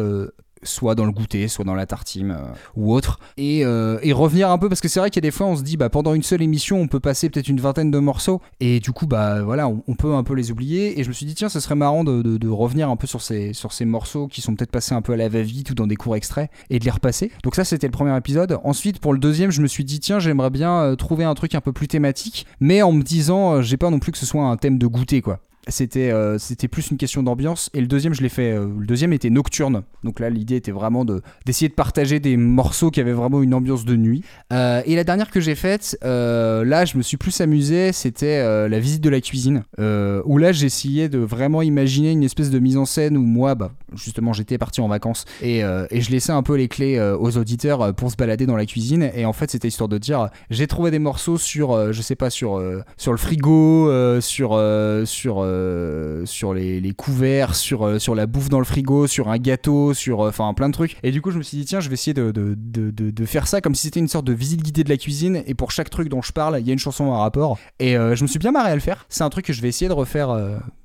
Soit 0.63 0.95
dans 0.95 1.05
le 1.05 1.11
goûter, 1.11 1.47
soit 1.47 1.65
dans 1.65 1.75
la 1.75 1.85
tartine 1.85 2.31
euh, 2.31 2.43
ou 2.75 2.93
autre, 2.93 3.19
et, 3.37 3.63
euh, 3.65 3.99
et 4.01 4.11
revenir 4.13 4.49
un 4.51 4.57
peu 4.57 4.69
parce 4.69 4.81
que 4.81 4.87
c'est 4.87 4.99
vrai 4.99 5.09
qu'il 5.09 5.23
y 5.23 5.25
a 5.25 5.29
des 5.29 5.35
fois 5.35 5.47
on 5.47 5.55
se 5.55 5.63
dit 5.63 5.77
bah 5.77 5.89
pendant 5.89 6.13
une 6.13 6.23
seule 6.23 6.41
émission 6.41 6.79
on 6.79 6.87
peut 6.87 6.99
passer 6.99 7.29
peut-être 7.29 7.47
une 7.47 7.59
vingtaine 7.59 7.91
de 7.91 7.99
morceaux 7.99 8.41
et 8.59 8.79
du 8.79 8.91
coup 8.91 9.07
bah 9.07 9.41
voilà 9.43 9.67
on, 9.67 9.83
on 9.87 9.95
peut 9.95 10.13
un 10.13 10.23
peu 10.23 10.33
les 10.33 10.51
oublier 10.51 10.99
et 10.99 11.03
je 11.03 11.09
me 11.09 11.13
suis 11.13 11.25
dit 11.25 11.35
tiens 11.35 11.49
ce 11.49 11.59
serait 11.59 11.75
marrant 11.75 12.03
de, 12.03 12.21
de- 12.21 12.37
de 12.37 12.47
revenir 12.49 12.89
un 12.89 12.95
peu 12.95 13.07
sur 13.07 13.21
ces, 13.21 13.53
sur 13.53 13.71
ces 13.73 13.85
morceaux 13.85 14.27
qui 14.27 14.41
sont 14.41 14.55
peut-être 14.55 14.71
passés 14.71 14.93
un 14.95 15.01
peu 15.01 15.13
à 15.13 15.17
la 15.17 15.29
va-vite 15.29 15.69
ou 15.71 15.75
dans 15.75 15.87
des 15.87 15.95
courts 15.95 16.15
extraits 16.15 16.49
et 16.69 16.79
de 16.79 16.85
les 16.85 16.91
repasser. 16.91 17.31
Donc 17.43 17.55
ça 17.55 17.63
c'était 17.63 17.87
le 17.87 17.91
premier 17.91 18.15
épisode. 18.17 18.59
Ensuite 18.63 18.99
pour 18.99 19.13
le 19.13 19.19
deuxième 19.19 19.51
je 19.51 19.61
me 19.61 19.67
suis 19.67 19.83
dit 19.85 19.99
tiens 19.99 20.19
j'aimerais 20.19 20.49
bien 20.49 20.73
euh, 20.81 20.95
trouver 20.95 21.23
un 21.23 21.33
truc 21.35 21.55
un 21.55 21.61
peu 21.61 21.73
plus 21.73 21.87
thématique 21.87 22.45
mais 22.59 22.81
en 22.81 22.91
me 22.91 23.03
disant 23.03 23.53
euh, 23.55 23.61
j'ai 23.61 23.77
pas 23.77 23.89
non 23.89 23.99
plus 23.99 24.11
que 24.11 24.17
ce 24.17 24.25
soit 24.25 24.43
un 24.43 24.57
thème 24.57 24.77
de 24.77 24.87
goûter 24.87 25.21
quoi 25.21 25.39
c'était 25.67 26.11
euh, 26.11 26.37
c'était 26.37 26.67
plus 26.67 26.91
une 26.91 26.97
question 26.97 27.23
d'ambiance. 27.23 27.69
Et 27.73 27.81
le 27.81 27.87
deuxième 27.87 28.13
je 28.13 28.21
l'ai 28.21 28.29
fait 28.29 28.53
euh, 28.53 28.67
le 28.79 28.85
deuxième 28.85 29.13
était 29.13 29.29
nocturne. 29.29 29.83
Donc 30.03 30.19
là 30.19 30.29
l'idée 30.29 30.55
était 30.55 30.71
vraiment 30.71 31.05
de 31.05 31.21
d'essayer 31.45 31.69
de 31.69 31.73
partager 31.73 32.19
des 32.19 32.37
morceaux 32.37 32.91
qui 32.91 32.99
avaient 33.01 33.13
vraiment 33.13 33.41
une 33.41 33.53
ambiance 33.53 33.85
de 33.85 33.95
nuit. 33.95 34.23
Euh, 34.53 34.81
et 34.85 34.95
la 34.95 35.03
dernière 35.03 35.29
que 35.29 35.39
j'ai 35.39 35.55
faite 35.55 35.97
là 36.01 36.85
je 36.85 36.97
me 36.97 37.03
suis 37.03 37.17
plus 37.17 37.41
amusé 37.41 37.91
c'était 37.91 38.67
la 38.67 38.79
visite 38.79 39.01
de 39.01 39.09
la 39.09 39.21
cuisine. 39.21 39.63
Où 39.77 40.37
là 40.37 40.51
j'essayais 40.51 41.09
de 41.09 41.19
vraiment 41.19 41.61
imaginer 41.61 42.11
une 42.11 42.23
espèce 42.23 42.49
de 42.49 42.59
mise 42.59 42.77
en 42.77 42.85
scène 42.85 43.17
où 43.17 43.21
moi 43.21 43.55
bah 43.55 43.71
justement 43.95 44.33
j'étais 44.33 44.57
parti 44.57 44.81
en 44.81 44.87
vacances. 44.87 45.25
Et, 45.41 45.59
et 45.59 46.01
je 46.01 46.11
laissais 46.11 46.31
un 46.31 46.43
peu 46.43 46.55
les 46.55 46.67
clés 46.67 46.99
aux 47.19 47.37
auditeurs 47.37 47.93
pour 47.95 48.11
se 48.11 48.15
balader 48.15 48.45
dans 48.45 48.55
la 48.55 48.65
cuisine. 48.65 49.09
Et 49.13 49.25
en 49.25 49.33
fait 49.33 49.51
c'était 49.51 49.67
histoire 49.67 49.89
de 49.89 49.97
dire 49.97 50.29
j'ai 50.49 50.67
trouvé 50.67 50.91
des 50.91 50.99
morceaux 50.99 51.37
sur 51.37 51.91
je 51.91 52.01
sais 52.01 52.15
pas 52.15 52.29
sur 52.29 52.61
sur 52.97 53.11
le 53.11 53.17
frigo 53.17 53.89
sur 54.21 54.61
sur 55.05 55.48
euh, 55.49 56.25
sur 56.25 56.53
les, 56.53 56.93
couverts 56.95 57.55
sur 57.55 57.85
euh, 57.85 57.99
sur 57.99 58.15
la 58.15 58.25
bouffe 58.25 58.49
dans 58.49 58.59
le 58.59 58.65
frigo 58.65 59.07
sur 59.07 59.29
un 59.29 59.37
gâteau 59.37 59.93
sur 59.93 60.21
euh, 60.21 60.29
enfin 60.29 60.53
plein 60.53 60.69
de 60.69 60.73
trucs. 60.73 60.97
Et 61.03 61.11
du 61.11 61.21
coup 61.21 61.31
je 61.31 61.37
me 61.37 61.43
suis 61.43 61.57
dit 61.57 61.65
tiens 61.65 61.79
je 61.79 61.89
vais 61.89 61.93
essayer 61.93 62.13
de, 62.13 62.31
de, 62.31 62.55
de, 62.55 63.25
faire 63.25 63.47
ça 63.47 63.61
comme 63.61 63.75
si 63.75 63.83
c'était 63.83 63.99
une 63.99 64.07
sorte 64.07 64.25
de 64.25 64.33
visite 64.33 64.61
guidée 64.61 64.83
de 64.83 64.89
la 64.89 64.97
cuisine. 64.97 65.43
Et 65.45 65.53
pour 65.53 65.71
chaque 65.71 65.89
truc 65.89 66.09
dont 66.09 66.21
je 66.21 66.31
parle 66.31 66.59
il 66.59 66.67
y 66.67 66.69
a 66.69 66.73
une 66.73 66.79
chanson 66.79 67.11
à 67.13 67.19
rapport. 67.19 67.57
Et 67.79 67.93
je 67.93 68.21
me 68.21 68.27
suis 68.27 68.39
bien 68.39 68.51
marré 68.51 68.71
à 68.71 68.75
le 68.75 68.81
faire. 68.81 69.05
C'est 69.09 69.23
un 69.23 69.29
truc 69.29 69.45
que 69.45 69.53
je 69.53 69.61
vais 69.61 69.69
essayer 69.69 69.87
de 69.87 69.93
refaire 69.93 70.35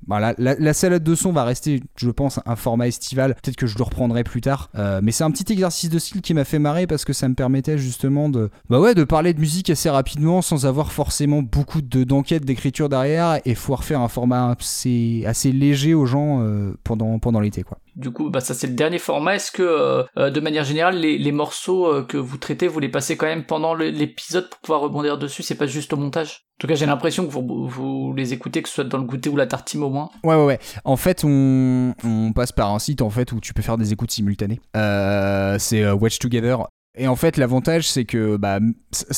voilà, 0.07 0.35
la, 0.37 0.55
la 0.55 0.73
salade 0.73 1.03
de 1.03 1.15
son 1.15 1.31
va 1.31 1.43
rester, 1.43 1.81
je 1.95 2.09
pense, 2.11 2.39
un 2.45 2.55
format 2.55 2.87
estival. 2.87 3.35
Peut-être 3.41 3.55
que 3.55 3.65
je 3.65 3.77
le 3.77 3.83
reprendrai 3.83 4.23
plus 4.23 4.41
tard. 4.41 4.69
Mais 5.01 5.11
c'est 5.11 5.23
un 5.23 5.31
petit 5.31 5.51
exercice 5.51 5.89
de 5.89 5.99
style 5.99 6.21
qui 6.21 6.33
m'a 6.33 6.43
fait 6.43 6.59
marrer 6.59 6.87
parce 6.87 7.05
que 7.05 7.13
ça 7.13 7.27
me 7.27 7.35
permettait 7.35 7.77
justement 7.77 8.29
de, 8.29 8.49
bah 8.69 8.79
ouais, 8.79 8.93
de 8.93 9.03
parler 9.03 9.33
de 9.33 9.39
musique 9.39 9.69
assez 9.69 9.89
rapidement 9.89 10.41
sans 10.41 10.65
avoir 10.65 10.91
forcément 10.91 11.41
beaucoup 11.41 11.81
de 11.81 12.03
d'enquête, 12.03 12.45
d'écriture 12.45 12.89
derrière. 12.89 13.39
Et 13.45 13.55
pouvoir 13.55 13.83
faire 13.83 14.01
un 14.01 14.07
format 14.07 14.54
assez, 14.59 15.23
assez 15.25 15.51
léger 15.51 15.93
aux 15.93 16.05
gens 16.05 16.41
euh, 16.41 16.73
pendant, 16.83 17.19
pendant 17.19 17.39
l'été, 17.39 17.63
quoi. 17.63 17.77
Du 17.95 18.11
coup, 18.11 18.29
bah 18.29 18.41
ça 18.41 18.53
c'est 18.53 18.67
le 18.67 18.73
dernier 18.73 18.97
format. 18.97 19.35
Est-ce 19.35 19.51
que, 19.51 19.63
euh, 19.63 20.03
euh, 20.17 20.29
de 20.29 20.39
manière 20.41 20.65
générale, 20.65 20.97
les, 20.97 21.17
les 21.17 21.31
morceaux 21.31 21.87
euh, 21.87 22.03
que 22.03 22.17
vous 22.17 22.37
traitez, 22.37 22.67
vous 22.67 22.79
les 22.79 22.89
passez 22.89 23.15
quand 23.15 23.25
même 23.25 23.45
pendant 23.45 23.73
l'épisode 23.73 24.49
pour 24.49 24.59
pouvoir 24.59 24.81
rebondir 24.81 25.17
dessus? 25.17 25.43
C'est 25.43 25.55
pas 25.55 25.67
juste 25.67 25.93
au 25.93 25.97
montage? 25.97 26.41
En 26.57 26.59
tout 26.59 26.67
cas, 26.67 26.75
j'ai 26.75 26.85
l'impression 26.85 27.25
que 27.25 27.31
vous, 27.31 27.67
vous 27.67 28.13
les 28.13 28.33
écoutez, 28.33 28.61
que 28.61 28.67
ce 28.67 28.75
soit 28.75 28.83
dans 28.83 28.97
le 28.97 29.05
goûter 29.05 29.29
ou 29.29 29.37
la 29.37 29.47
tartime 29.47 29.83
au 29.83 29.89
moins. 29.89 30.09
Ouais, 30.23 30.35
ouais, 30.35 30.45
ouais. 30.45 30.59
En 30.83 30.97
fait, 30.97 31.23
on, 31.23 31.93
on 32.03 32.33
passe 32.33 32.51
par 32.51 32.73
un 32.73 32.79
site 32.79 33.01
en 33.01 33.09
fait 33.09 33.31
où 33.31 33.39
tu 33.39 33.53
peux 33.53 33.61
faire 33.61 33.77
des 33.77 33.93
écoutes 33.93 34.11
simultanées. 34.11 34.59
C'est 34.73 35.89
Watch 35.91 36.19
Together. 36.19 36.67
Et 36.97 37.09
en 37.09 37.17
fait, 37.17 37.35
l'avantage, 37.35 37.89
c'est 37.89 38.05
que, 38.05 38.37
bah, 38.37 38.59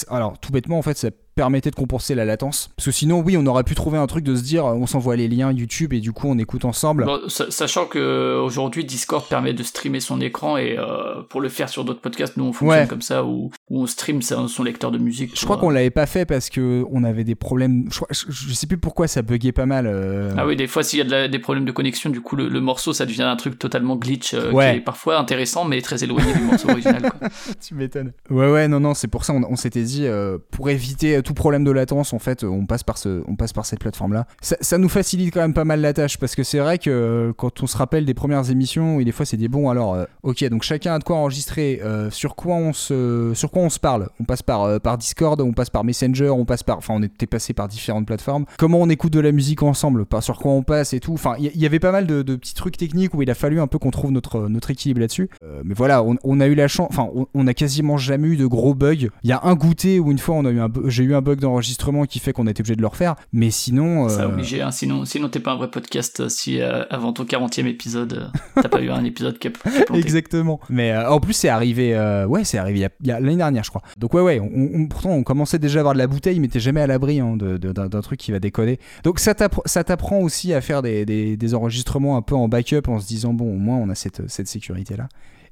alors, 0.10 0.40
tout 0.40 0.52
bêtement, 0.52 0.80
en 0.80 0.82
fait, 0.82 0.98
ça 0.98 1.10
permettait 1.38 1.70
de 1.72 1.76
compenser 1.76 2.16
la 2.16 2.26
latence. 2.26 2.70
Parce 2.76 2.88
que 2.88 2.92
sinon, 2.92 3.22
oui, 3.22 3.38
on 3.38 3.46
aurait 3.46 3.64
pu 3.64 3.76
trouver 3.76 3.98
un 3.98 4.08
truc 4.08 4.26
de 4.26 4.36
se 4.36 4.44
dire, 4.44 4.66
euh, 4.66 4.74
on 4.74 4.88
s'envoie 4.88 5.16
les 5.16 5.28
liens 5.30 5.52
YouTube 5.54 5.94
et 5.94 6.00
du 6.02 6.12
coup, 6.12 6.28
on 6.28 6.38
écoute 6.38 6.66
ensemble. 6.66 7.06
Bon, 7.06 7.20
sachant 7.30 7.86
que 7.86 7.98
euh, 8.00 8.42
aujourd'hui 8.42 8.84
Discord 8.84 9.24
permet 9.30 9.54
de 9.54 9.64
streamer 9.64 10.00
son 10.02 10.20
écran 10.20 10.58
et 10.58 10.76
euh, 10.78 11.22
pour 11.30 11.40
le 11.40 11.48
faire 11.50 11.70
sur 11.70 11.86
d'autres 11.86 12.02
podcasts, 12.02 12.36
nous 12.38 12.44
on 12.46 12.54
fonctionne 12.54 12.82
Ouais. 12.82 12.88
comme 12.88 13.02
ça 13.02 13.24
où, 13.24 13.52
où 13.70 13.82
on 13.82 13.88
stream 13.88 14.22
son 14.22 14.64
lecteur 14.64 14.92
de 14.92 14.98
musique. 14.98 15.40
Je 15.40 15.46
crois 15.46 15.58
qu'on 15.58 15.70
euh, 15.70 15.74
l'avait 15.76 15.90
pas 15.92 16.06
fait 16.08 16.26
parce 16.26 16.50
que 16.50 16.84
on 16.92 17.04
avait 17.04 17.24
des 17.24 17.36
problèmes. 17.36 17.86
Je, 17.92 17.96
crois- 17.98 18.08
je- 18.12 18.26
je 18.30 18.54
sais 18.54 18.68
plus 18.68 18.78
pourquoi 18.78 19.08
ça 19.08 19.22
buguait 19.22 19.52
pas 19.54 19.66
mal. 19.68 19.86
euh. 19.88 20.34
Ah 20.38 20.46
oui, 20.48 20.56
des 20.56 20.68
fois 20.68 20.84
s'il 20.84 20.98
y 21.00 21.02
a 21.02 21.06
de 21.06 21.12
la- 21.12 21.28
des 21.28 21.40
problèmes 21.40 21.66
de 21.66 21.72
connexion, 21.72 22.10
du 22.10 22.20
coup 22.22 22.36
le, 22.36 22.50
le 22.50 22.60
morceau 22.62 22.92
ça 22.94 23.06
devient 23.06 23.22
un 23.24 23.36
truc 23.36 23.60
totalement 23.60 23.96
glitch 23.96 24.34
Ouais. 24.34 24.72
qui 24.72 24.78
est 24.78 24.82
parfois 24.82 25.18
intéressant 25.20 25.66
mais 25.66 25.82
très 25.82 26.04
éloigné 26.04 26.34
du 26.34 26.42
morceau 26.42 26.70
original. 26.72 27.02
Quoi. 27.04 27.30
tu 27.66 27.76
m'étonnes. 27.76 28.12
Ouais, 28.30 28.52
ouais, 28.52 28.68
non, 28.68 28.80
non, 28.80 28.94
c'est 28.96 29.08
pour 29.08 29.24
ça 29.24 29.34
on, 29.34 29.44
on 29.50 29.56
s'était 29.56 29.84
dit, 29.84 30.08
pour 30.52 30.70
éviter 30.70 31.22
tout 31.28 31.34
problème 31.34 31.66
de 31.66 31.72
latence, 31.72 32.14
en 32.14 32.20
fait, 32.20 32.46
on 32.46 32.66
passe 32.66 32.84
par, 32.84 32.98
ce, 32.98 33.22
on 33.28 33.36
passe 33.36 33.52
par 33.52 33.66
cette 33.66 33.80
plateforme-là. 33.80 34.28
Ça, 34.40 34.56
ça 34.62 34.78
nous 34.78 34.88
facilite 34.88 35.34
quand 35.34 35.42
même 35.42 35.54
pas 35.54 35.66
mal 35.66 35.82
la 35.82 35.92
tâche, 35.92 36.18
parce 36.18 36.36
que 36.36 36.44
c'est 36.44 36.60
vrai 36.60 36.78
que 36.78 36.90
euh, 36.90 37.34
quand 37.36 37.62
on 37.62 37.68
se 37.68 37.76
rappelle 37.76 38.06
des 38.06 38.14
premières 38.14 38.50
émissions, 38.50 39.02
et 39.02 39.04
des 39.04 39.12
fois 39.12 39.26
c'est 39.26 39.36
des 39.36 39.50
bons, 39.50 39.70
alors, 39.70 39.96
euh, 39.96 40.06
ok, 40.24 40.46
donc 40.46 40.64
chacun 40.64 40.94
a 40.94 41.00
de 41.00 41.04
quoi 41.04 41.18
enregistrer, 41.18 41.82
euh, 41.84 42.10
sur, 42.12 42.36
quoi 42.36 42.56
on 42.56 42.72
se, 42.72 43.34
sur 43.34 43.52
quoi 43.52 43.64
on 43.64 43.70
se 43.70 43.78
parle. 43.78 44.08
On 44.22 44.24
passe 44.24 44.42
par, 44.42 44.80
par 44.80 44.98
Discord, 44.98 45.42
on 45.42 45.52
passe 45.52 45.70
par 45.70 45.84
Messenger, 45.84 46.30
on 46.30 46.46
passe 46.46 46.64
par, 46.64 46.78
enfin, 46.78 46.94
on 46.96 47.04
était 47.04 47.28
passé 47.28 47.54
par 47.54 47.68
différentes 47.68 48.08
plateformes. 48.08 48.46
Comment 48.58 48.80
on 48.80 48.90
écoute 48.90 49.12
de 49.12 49.20
la 49.20 49.34
musique 49.34 49.64
ensemble, 49.64 50.06
par 50.06 50.24
sur 50.24 50.40
quoi 50.40 50.54
on 50.54 50.64
passe 50.64 50.94
et 50.94 51.02
tout. 51.02 51.14
Enfin, 51.14 51.36
il 51.40 51.62
y, 51.62 51.66
avait 51.66 51.80
pas 51.80 51.92
mal 51.92 52.08
de, 52.08 52.22
petits 52.38 52.54
trucs 52.54 52.78
techniques 52.78 53.14
où 53.14 53.22
il 53.22 53.30
a 53.30 53.36
fallu 53.36 53.60
un 53.60 53.68
peu 53.68 53.80
qu'on 53.80 53.92
trouve 53.92 54.12
notre, 54.12 54.48
notre 54.48 54.72
équilibre 54.72 55.02
là-dessus. 55.02 55.30
Mais 55.66 55.74
voilà, 55.74 56.04
on, 56.04 56.40
a 56.40 56.48
eu 56.48 56.56
la 56.56 56.70
chance, 56.70 56.88
enfin, 56.90 57.10
on, 57.34 57.48
a 57.48 57.54
quasiment 57.54 57.98
jamais 57.98 58.30
eu 58.30 58.38
de 58.38 58.46
gros 58.46 58.74
bugs. 58.74 59.10
Il 59.24 59.30
y 59.30 59.34
a 59.34 59.42
un 59.44 59.56
goûter 59.56 60.00
où 60.00 60.10
une 60.10 60.20
fois 60.20 60.36
on 60.36 60.46
a 60.46 60.52
eu 60.52 60.60
un, 60.60 60.72
j'ai 60.86 61.04
eu 61.04 61.14
un 61.14 61.17
bug 61.22 61.40
d'enregistrement 61.40 62.06
qui 62.06 62.20
fait 62.20 62.34
qu'on 62.34 62.48
a 62.48 62.52
été 62.52 62.62
obligé 62.62 62.76
de 62.76 62.82
le 62.82 62.88
refaire. 62.88 63.16
Mais 63.34 63.52
sinon, 63.52 64.10
Ça 64.10 64.22
euh, 64.24 64.28
obligé, 64.28 64.62
hein, 64.62 64.72
sinon, 64.72 65.06
sinon 65.06 65.30
t'es 65.30 65.40
pas 65.40 65.52
un 65.52 65.56
vrai 65.58 65.70
podcast 65.72 66.20
euh, 66.22 66.30
si 66.30 66.62
euh, 66.62 66.84
avant 66.90 67.14
ton 67.14 67.26
40 67.26 67.60
e 67.60 67.68
épisode 67.68 68.32
t'as 68.56 68.70
pas 68.70 68.82
eu 68.82 68.90
un 68.90 69.04
épisode 69.04 69.38
qui 69.40 69.48
a, 69.48 69.52
qui 69.52 69.68
a 69.78 69.86
planté. 69.86 70.02
Exactement. 70.02 70.60
Mais 70.70 70.96
en 70.98 71.20
plus, 71.20 71.34
c'est 71.34 71.50
arrivé, 71.50 71.96
ouais, 72.28 72.44
c'est 72.44 72.58
arrivé 72.58 72.88
l'année 73.04 73.36
dernière, 73.36 73.64
je 73.64 73.70
crois. 73.70 73.82
Donc 73.98 74.14
ouais, 74.14 74.22
ouais. 74.22 74.40
On, 74.40 74.82
on- 74.82 74.88
pourtant, 74.88 75.12
on 75.12 75.24
commençait 75.24 75.60
déjà 75.60 75.80
à 75.80 75.82
avoir 75.82 75.94
de 75.94 76.00
la 76.00 76.08
bouteille, 76.08 76.40
mais 76.40 76.48
t'es 76.48 76.60
jamais 76.60 76.82
à 76.82 76.88
l'abri 76.88 77.20
hein, 77.20 77.36
d'un 77.38 78.02
truc 78.02 78.20
qui 78.20 78.32
va 78.32 78.40
déconner. 78.40 78.80
Donc 79.04 79.20
ça 79.20 79.34
t'appre- 79.34 79.62
ça 79.66 79.84
t'apprend 79.84 80.20
aussi 80.20 80.54
à 80.54 80.62
faire 80.62 80.82
des, 80.82 81.06
des- 81.06 81.38
des 81.38 81.54
enregistrements 81.56 82.18
un 82.18 82.22
peu 82.22 82.36
en 82.36 82.48
backup 82.48 82.88
en 82.88 83.00
se 83.00 83.08
disant 83.08 83.34
bon, 83.34 83.54
au 83.54 83.58
moins 83.58 83.78
on 83.78 83.90
a 83.90 83.96
cette, 83.96 84.30
cette 84.30 84.48
sécurité 84.48 84.96
là. 84.98 85.08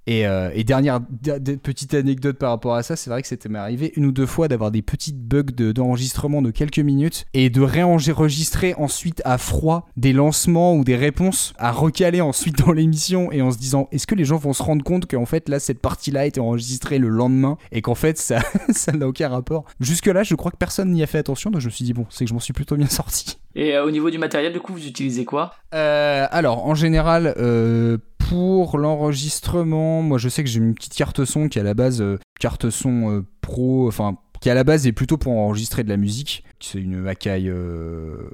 Et, 0.08 0.28
euh, 0.28 0.52
et 0.54 0.64
dernière 0.64 1.00
de- 1.00 1.38
de- 1.40 1.56
petite 1.56 1.94
anecdote 1.96 2.38
par 2.38 2.52
rapport 2.52 2.76
à 2.76 2.84
ça, 2.84 2.96
c'est 2.96 3.10
vrai 3.10 3.22
que 3.22 3.28
c'était 3.28 3.54
arrivé 3.56 3.92
une 3.96 4.06
ou 4.06 4.12
deux 4.12 4.26
fois 4.28 4.48
d'avoir 4.48 4.70
des 4.72 4.82
petites 4.84 5.18
bugs 5.20 5.44
de- 5.44 5.72
d'enregistrement 5.72 6.42
de, 6.42 6.52
quelques 6.52 6.80
minutes 6.80 7.26
et 7.34 7.50
de 7.50 7.62
réenregistrer 7.62 8.76
ensuite 8.78 9.22
à 9.26 9.38
froid 9.38 9.88
des 9.98 10.14
lancements 10.14 10.76
ou 10.76 10.84
des 10.84 10.96
réponses 10.96 11.54
à 11.58 11.72
recaler 11.72 12.22
ensuite 12.22 12.58
dans 12.60 12.72
l'émission 12.72 13.32
et 13.32 13.42
en 13.42 13.52
se 13.52 13.58
disant 13.58 13.88
est-ce 13.92 14.08
que 14.08 14.16
les 14.16 14.26
gens 14.26 14.38
vont 14.38 14.54
se 14.54 14.64
rendre 14.64 14.84
compte 14.84 15.06
qu'en 15.10 15.26
fait 15.26 15.50
là 15.50 15.60
cette 15.60 15.80
partie-là 15.80 16.22
a 16.22 16.26
été 16.26 16.40
enregistrée 16.40 17.00
le 17.00 17.08
lendemain 17.10 17.58
et 17.72 17.82
qu'en 17.82 17.96
fait 17.96 18.18
ça 18.18 18.40
ça 18.70 18.92
n'a 18.92 19.08
aucun 19.08 19.30
rapport? 19.30 19.66
Jusque 19.80 20.08
là 20.08 20.24
je 20.24 20.36
crois 20.36 20.52
que 20.52 20.58
personne 20.58 20.92
n'y 20.92 21.04
a 21.04 21.08
fait 21.08 21.18
attention 21.18 21.50
donc 21.52 21.62
je 21.62 21.68
me 21.68 21.72
suis 21.72 21.86
dit 21.86 21.94
bon 21.94 22.06
c'est 22.10 22.26
que 22.26 22.30
je 22.30 22.34
m'en 22.34 22.40
suis 22.40 22.54
plutôt 22.54 22.76
bien 22.76 22.88
sorti. 22.88 23.38
Et 23.58 23.74
euh, 23.74 23.86
au 23.86 23.92
niveau 23.92 24.10
du 24.10 24.18
matériel, 24.18 24.52
du 24.52 24.60
coup, 24.60 24.74
vous 24.74 24.86
utilisez 24.86 25.24
quoi? 25.24 25.54
Euh, 25.74 26.28
alors, 26.30 26.68
en 26.68 26.76
général, 26.76 27.34
euh, 27.38 27.98
pour 28.30 28.80
l'enregistrement, 28.80 30.02
moi 30.02 30.18
je 30.18 30.30
sais 30.30 30.44
que 30.44 30.50
j'ai 30.50 30.60
une 30.60 30.74
petite 30.74 30.96
carte 30.96 31.26
son 31.26 31.48
qui 31.48 31.60
à 31.60 31.64
la 31.64 31.76
base 31.76 32.02
euh, 32.02 32.18
carte 32.40 32.72
son 32.72 33.12
euh, 33.12 33.26
pro, 33.42 33.88
enfin 33.88 34.18
qui 34.42 34.50
à 34.50 34.56
la 34.56 34.64
base 34.64 34.88
est 34.88 34.92
plutôt 34.92 35.18
pour 35.18 35.34
enregistrer 35.34 35.84
de 35.84 35.90
la 35.90 35.98
musique. 35.98 36.44
C'est 36.60 36.80
une 36.80 37.08
Akai 37.08 37.48
euh, 37.48 38.30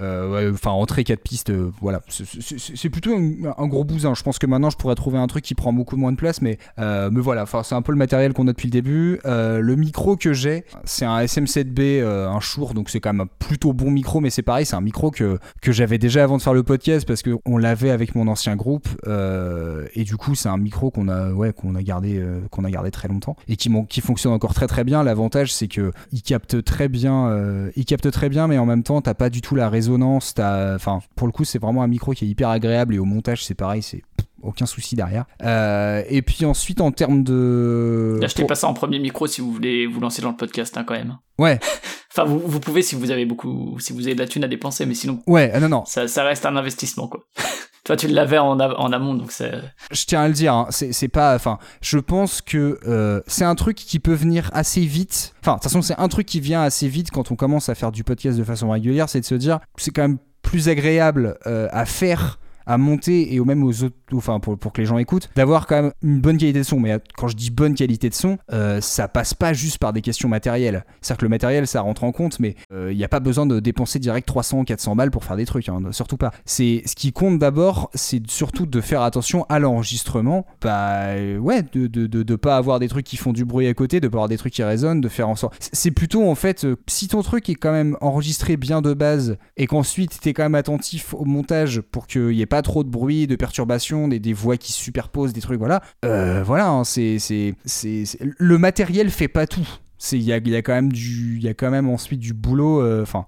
enfin 0.00 0.70
entrée 0.70 1.04
4 1.04 1.20
pistes, 1.20 1.50
euh, 1.50 1.70
voilà, 1.80 2.00
C'est- 2.08 2.88
plutôt 2.90 3.14
un, 3.14 3.66
gros 3.66 3.84
bousin. 3.84 4.14
Je 4.14 4.22
pense 4.22 4.38
que 4.38 4.46
maintenant 4.46 4.70
je 4.70 4.76
pourrais 4.76 4.94
trouver 4.94 5.18
un 5.18 5.26
truc 5.26 5.44
qui 5.44 5.54
prend 5.54 5.72
beaucoup 5.72 5.96
moins 5.96 6.12
de 6.12 6.16
place, 6.16 6.42
mais, 6.42 6.58
euh, 6.78 7.10
mais 7.12 7.20
voilà, 7.20 7.44
c'est 7.62 7.74
un 7.74 7.82
peu 7.82 7.92
le 7.92 7.98
matériel 7.98 8.32
qu'on 8.32 8.46
a 8.48 8.52
depuis 8.52 8.66
le 8.68 8.72
début. 8.72 9.20
Euh, 9.24 9.60
le 9.60 9.76
micro 9.76 10.16
que 10.16 10.32
j'ai, 10.32 10.64
c'est 10.84 11.04
un 11.04 11.18
SM7B, 11.20 12.00
euh, 12.00 12.28
un 12.28 12.40
Shure, 12.40 12.74
donc 12.74 12.90
c'est 12.90 13.00
quand 13.00 13.12
même 13.12 13.22
un 13.22 13.28
plutôt 13.38 13.72
bon 13.72 13.90
micro, 13.90 14.20
mais 14.20 14.30
c'est 14.30 14.42
pareil, 14.42 14.66
c'est 14.66 14.76
un 14.76 14.80
micro 14.80 15.10
que, 15.10 15.38
que 15.60 15.72
j'avais 15.72 15.98
déjà 15.98 16.24
avant 16.24 16.36
de 16.36 16.42
faire 16.42 16.54
le 16.54 16.62
podcast 16.62 17.06
parce 17.06 17.22
que 17.22 17.36
on 17.46 17.56
l'avait 17.58 17.90
avec 17.90 18.14
mon 18.14 18.28
ancien 18.28 18.56
groupe, 18.56 18.88
euh, 19.06 19.86
et 19.94 20.04
du 20.04 20.16
coup 20.16 20.34
c'est 20.34 20.48
un 20.48 20.58
micro 20.58 20.90
qu'on 20.90 21.08
a, 21.08 21.30
ouais, 21.32 21.52
qu'on 21.52 21.74
a 21.74 21.82
gardé, 21.82 22.18
euh, 22.18 22.40
qu'on 22.50 22.64
a 22.64 22.70
gardé 22.70 22.90
très 22.90 23.08
longtemps 23.08 23.36
et 23.48 23.56
qui, 23.56 23.70
qui 23.88 24.00
fonctionne 24.00 24.32
encore 24.32 24.54
très 24.54 24.66
très 24.66 24.84
bien. 24.84 25.02
L'avantage 25.02 25.52
c'est 25.52 25.68
que 25.68 25.92
il 26.12 26.22
capte 26.22 26.62
très 26.64 26.88
bien, 26.88 27.28
euh, 27.28 27.70
il 27.76 27.84
capte 27.84 28.10
très 28.10 28.28
bien, 28.28 28.46
mais 28.48 28.58
en 28.58 28.66
même 28.66 28.82
temps 28.82 29.00
t'as 29.00 29.14
pas 29.14 29.30
du 29.30 29.40
tout 29.40 29.54
la 29.54 29.68
résonance. 29.84 30.34
Enfin, 30.38 31.00
pour 31.14 31.26
le 31.26 31.32
coup 31.32 31.44
c'est 31.44 31.58
vraiment 31.58 31.82
un 31.82 31.88
micro 31.88 32.12
qui 32.12 32.24
est 32.24 32.28
hyper 32.28 32.48
agréable 32.48 32.94
et 32.94 32.98
au 32.98 33.04
montage 33.04 33.44
c'est 33.44 33.54
pareil, 33.54 33.82
c'est 33.82 34.02
aucun 34.44 34.66
souci 34.66 34.94
derrière. 34.96 35.24
Euh, 35.42 36.02
et 36.08 36.22
puis 36.22 36.44
ensuite 36.44 36.80
en 36.80 36.90
termes 36.92 37.22
de, 37.24 38.20
Achetez 38.22 38.42
pour- 38.42 38.48
pas 38.48 38.54
ça 38.54 38.68
en 38.68 38.74
premier 38.74 38.98
micro 38.98 39.26
si 39.26 39.40
vous 39.40 39.52
voulez 39.52 39.86
vous 39.86 40.00
lancer 40.00 40.22
dans 40.22 40.30
le 40.30 40.36
podcast, 40.36 40.76
hein, 40.76 40.84
quand 40.86 40.94
même. 40.94 41.16
ouais, 41.38 41.58
Enfin, 42.16 42.24
vous, 42.24 42.38
vous 42.44 42.60
pouvez 42.60 42.82
si 42.82 42.94
vous 42.94 43.10
avez 43.10 43.24
beaucoup, 43.26 43.76
si 43.80 43.92
vous 43.92 44.06
avez 44.06 44.14
de 44.14 44.20
la 44.20 44.28
thune 44.28 44.44
à 44.44 44.48
dépenser, 44.48 44.86
mais 44.86 44.94
sinon, 44.94 45.20
ouais, 45.26 45.50
ah 45.52 45.58
non 45.58 45.68
non, 45.68 45.84
ça, 45.84 46.06
ça 46.06 46.22
reste 46.22 46.46
un 46.46 46.54
investissement, 46.56 47.08
quoi. 47.08 47.24
Toi, 47.84 47.96
tu 47.96 48.06
l'avais 48.08 48.38
en, 48.38 48.58
en 48.58 48.92
amont, 48.92 49.12
donc 49.14 49.30
c'est. 49.30 49.52
je 49.90 50.04
tiens 50.06 50.22
à 50.22 50.28
le 50.28 50.32
dire, 50.32 50.54
hein, 50.54 50.66
c'est 50.70 50.92
c'est 50.92 51.08
pas. 51.08 51.34
Enfin, 51.34 51.58
je 51.82 51.98
pense 51.98 52.40
que 52.40 52.78
euh, 52.86 53.20
c'est 53.26 53.44
un 53.44 53.54
truc 53.56 53.76
qui 53.76 53.98
peut 53.98 54.14
venir 54.14 54.48
assez 54.54 54.80
vite. 54.82 55.34
Enfin, 55.40 55.52
de 55.52 55.56
toute 55.56 55.64
façon, 55.64 55.82
c'est 55.82 55.98
un 55.98 56.08
truc 56.08 56.24
qui 56.26 56.40
vient 56.40 56.62
assez 56.62 56.88
vite 56.88 57.10
quand 57.10 57.30
on 57.32 57.36
commence 57.36 57.68
à 57.68 57.74
faire 57.74 57.90
du 57.92 58.02
podcast 58.04 58.38
de 58.38 58.44
façon 58.44 58.70
régulière, 58.70 59.08
c'est 59.10 59.20
de 59.20 59.26
se 59.26 59.34
dire, 59.34 59.58
c'est 59.76 59.90
quand 59.90 60.02
même 60.02 60.18
plus 60.40 60.68
agréable 60.70 61.36
euh, 61.46 61.68
à 61.72 61.84
faire 61.84 62.38
à 62.66 62.78
monter 62.78 63.34
et 63.34 63.40
même 63.40 63.62
aux 63.64 63.82
autres 63.84 63.94
enfin 64.12 64.40
pour, 64.40 64.56
pour 64.58 64.72
que 64.72 64.80
les 64.80 64.86
gens 64.86 64.98
écoutent 64.98 65.28
d'avoir 65.36 65.66
quand 65.66 65.82
même 65.82 65.92
une 66.02 66.20
bonne 66.20 66.38
qualité 66.38 66.58
de 66.60 66.64
son. 66.64 66.80
Mais 66.80 66.92
euh, 66.92 66.98
quand 67.16 67.28
je 67.28 67.36
dis 67.36 67.50
bonne 67.50 67.74
qualité 67.74 68.08
de 68.08 68.14
son 68.14 68.38
euh, 68.52 68.80
ça 68.80 69.08
passe 69.08 69.34
pas 69.34 69.52
juste 69.52 69.78
par 69.78 69.92
des 69.92 70.00
questions 70.02 70.28
matérielles. 70.28 70.84
C'est 71.00 71.12
à 71.12 71.14
dire 71.14 71.18
que 71.20 71.24
le 71.24 71.30
matériel 71.30 71.66
ça 71.66 71.80
rentre 71.80 72.04
en 72.04 72.12
compte 72.12 72.38
mais 72.40 72.54
il 72.72 72.96
n'y 72.96 73.04
a 73.04 73.08
pas 73.08 73.20
besoin 73.20 73.46
de 73.46 73.60
dépenser 73.60 73.98
direct 73.98 74.26
300 74.26 74.60
ou 74.60 74.64
400 74.64 74.96
balles 74.96 75.10
pour 75.10 75.24
faire 75.24 75.36
des 75.36 75.46
trucs 75.46 75.68
hein, 75.68 75.80
surtout 75.90 76.16
pas. 76.16 76.30
C'est 76.44 76.82
ce 76.86 76.94
qui 76.94 77.12
compte 77.12 77.38
d'abord 77.38 77.90
c'est 77.94 78.28
surtout 78.30 78.66
de 78.66 78.80
faire 78.80 79.02
attention 79.02 79.46
à 79.48 79.58
l'enregistrement. 79.58 80.46
Bah 80.62 81.06
euh, 81.08 81.38
ouais 81.38 81.62
de, 81.72 81.86
de, 81.86 82.06
de, 82.06 82.36
pas 82.36 82.56
avoir 82.56 82.78
des 82.80 82.88
trucs 82.88 83.04
qui 83.06 83.16
font 83.16 83.32
du 83.32 83.44
bruit 83.44 83.66
à 83.66 83.74
côté 83.74 84.00
de 84.00 84.08
pas 84.08 84.16
avoir 84.16 84.28
des 84.28 84.36
trucs 84.38 84.52
qui 84.54 84.62
résonnent 84.62 85.00
de 85.00 85.08
faire 85.08 85.28
en 85.28 85.36
sorte 85.36 85.54
c'est- 85.72 85.90
plutôt 85.90 86.28
en 86.28 86.34
fait 86.34 86.64
euh, 86.64 86.76
si 86.88 87.06
ton 87.08 87.22
truc 87.22 87.48
est 87.48 87.54
quand 87.54 87.70
même 87.72 87.96
enregistré 88.00 88.56
bien 88.56 88.82
de 88.82 88.94
base 88.94 89.36
et 89.56 89.66
qu'ensuite 89.66 90.18
t'es 90.20 90.32
quand 90.32 90.42
même 90.42 90.54
attentif 90.56 91.14
au 91.14 91.24
montage 91.24 91.80
pour 91.80 92.06
qu'il 92.06 92.32
y 92.32 92.42
ait 92.42 92.46
pas 92.46 92.53
trop 92.62 92.84
de 92.84 92.88
bruit 92.88 93.26
de 93.26 93.36
perturbation 93.36 94.08
des, 94.08 94.18
des 94.18 94.32
voix 94.32 94.56
qui 94.56 94.72
se 94.72 94.78
superposent 94.80 95.32
des 95.32 95.40
trucs 95.40 95.58
voilà. 95.58 95.82
Euh, 96.04 96.42
voilà 96.44 96.68
hein, 96.68 96.84
c'est 96.84 97.18
c'est 97.18 97.54
c'est 97.64 98.04
c'est- 98.04 98.18
le 98.22 98.58
matériel 98.58 99.10
fait 99.10 99.28
pas 99.28 99.46
tout. 99.46 99.66
Il 100.12 100.22
y 100.22 100.32
a, 100.32 100.38
y 100.38 100.56
a 100.56 100.60
quand 100.62 100.74
même 100.74 100.92
du 100.92 101.36
il 101.38 101.42
y 101.42 101.48
a 101.48 101.54
quand 101.54 101.70
même 101.70 101.88
ensuite 101.88 102.20
du 102.20 102.34
boulot 102.34 102.82
euh, 102.82 103.02
enfin 103.02 103.26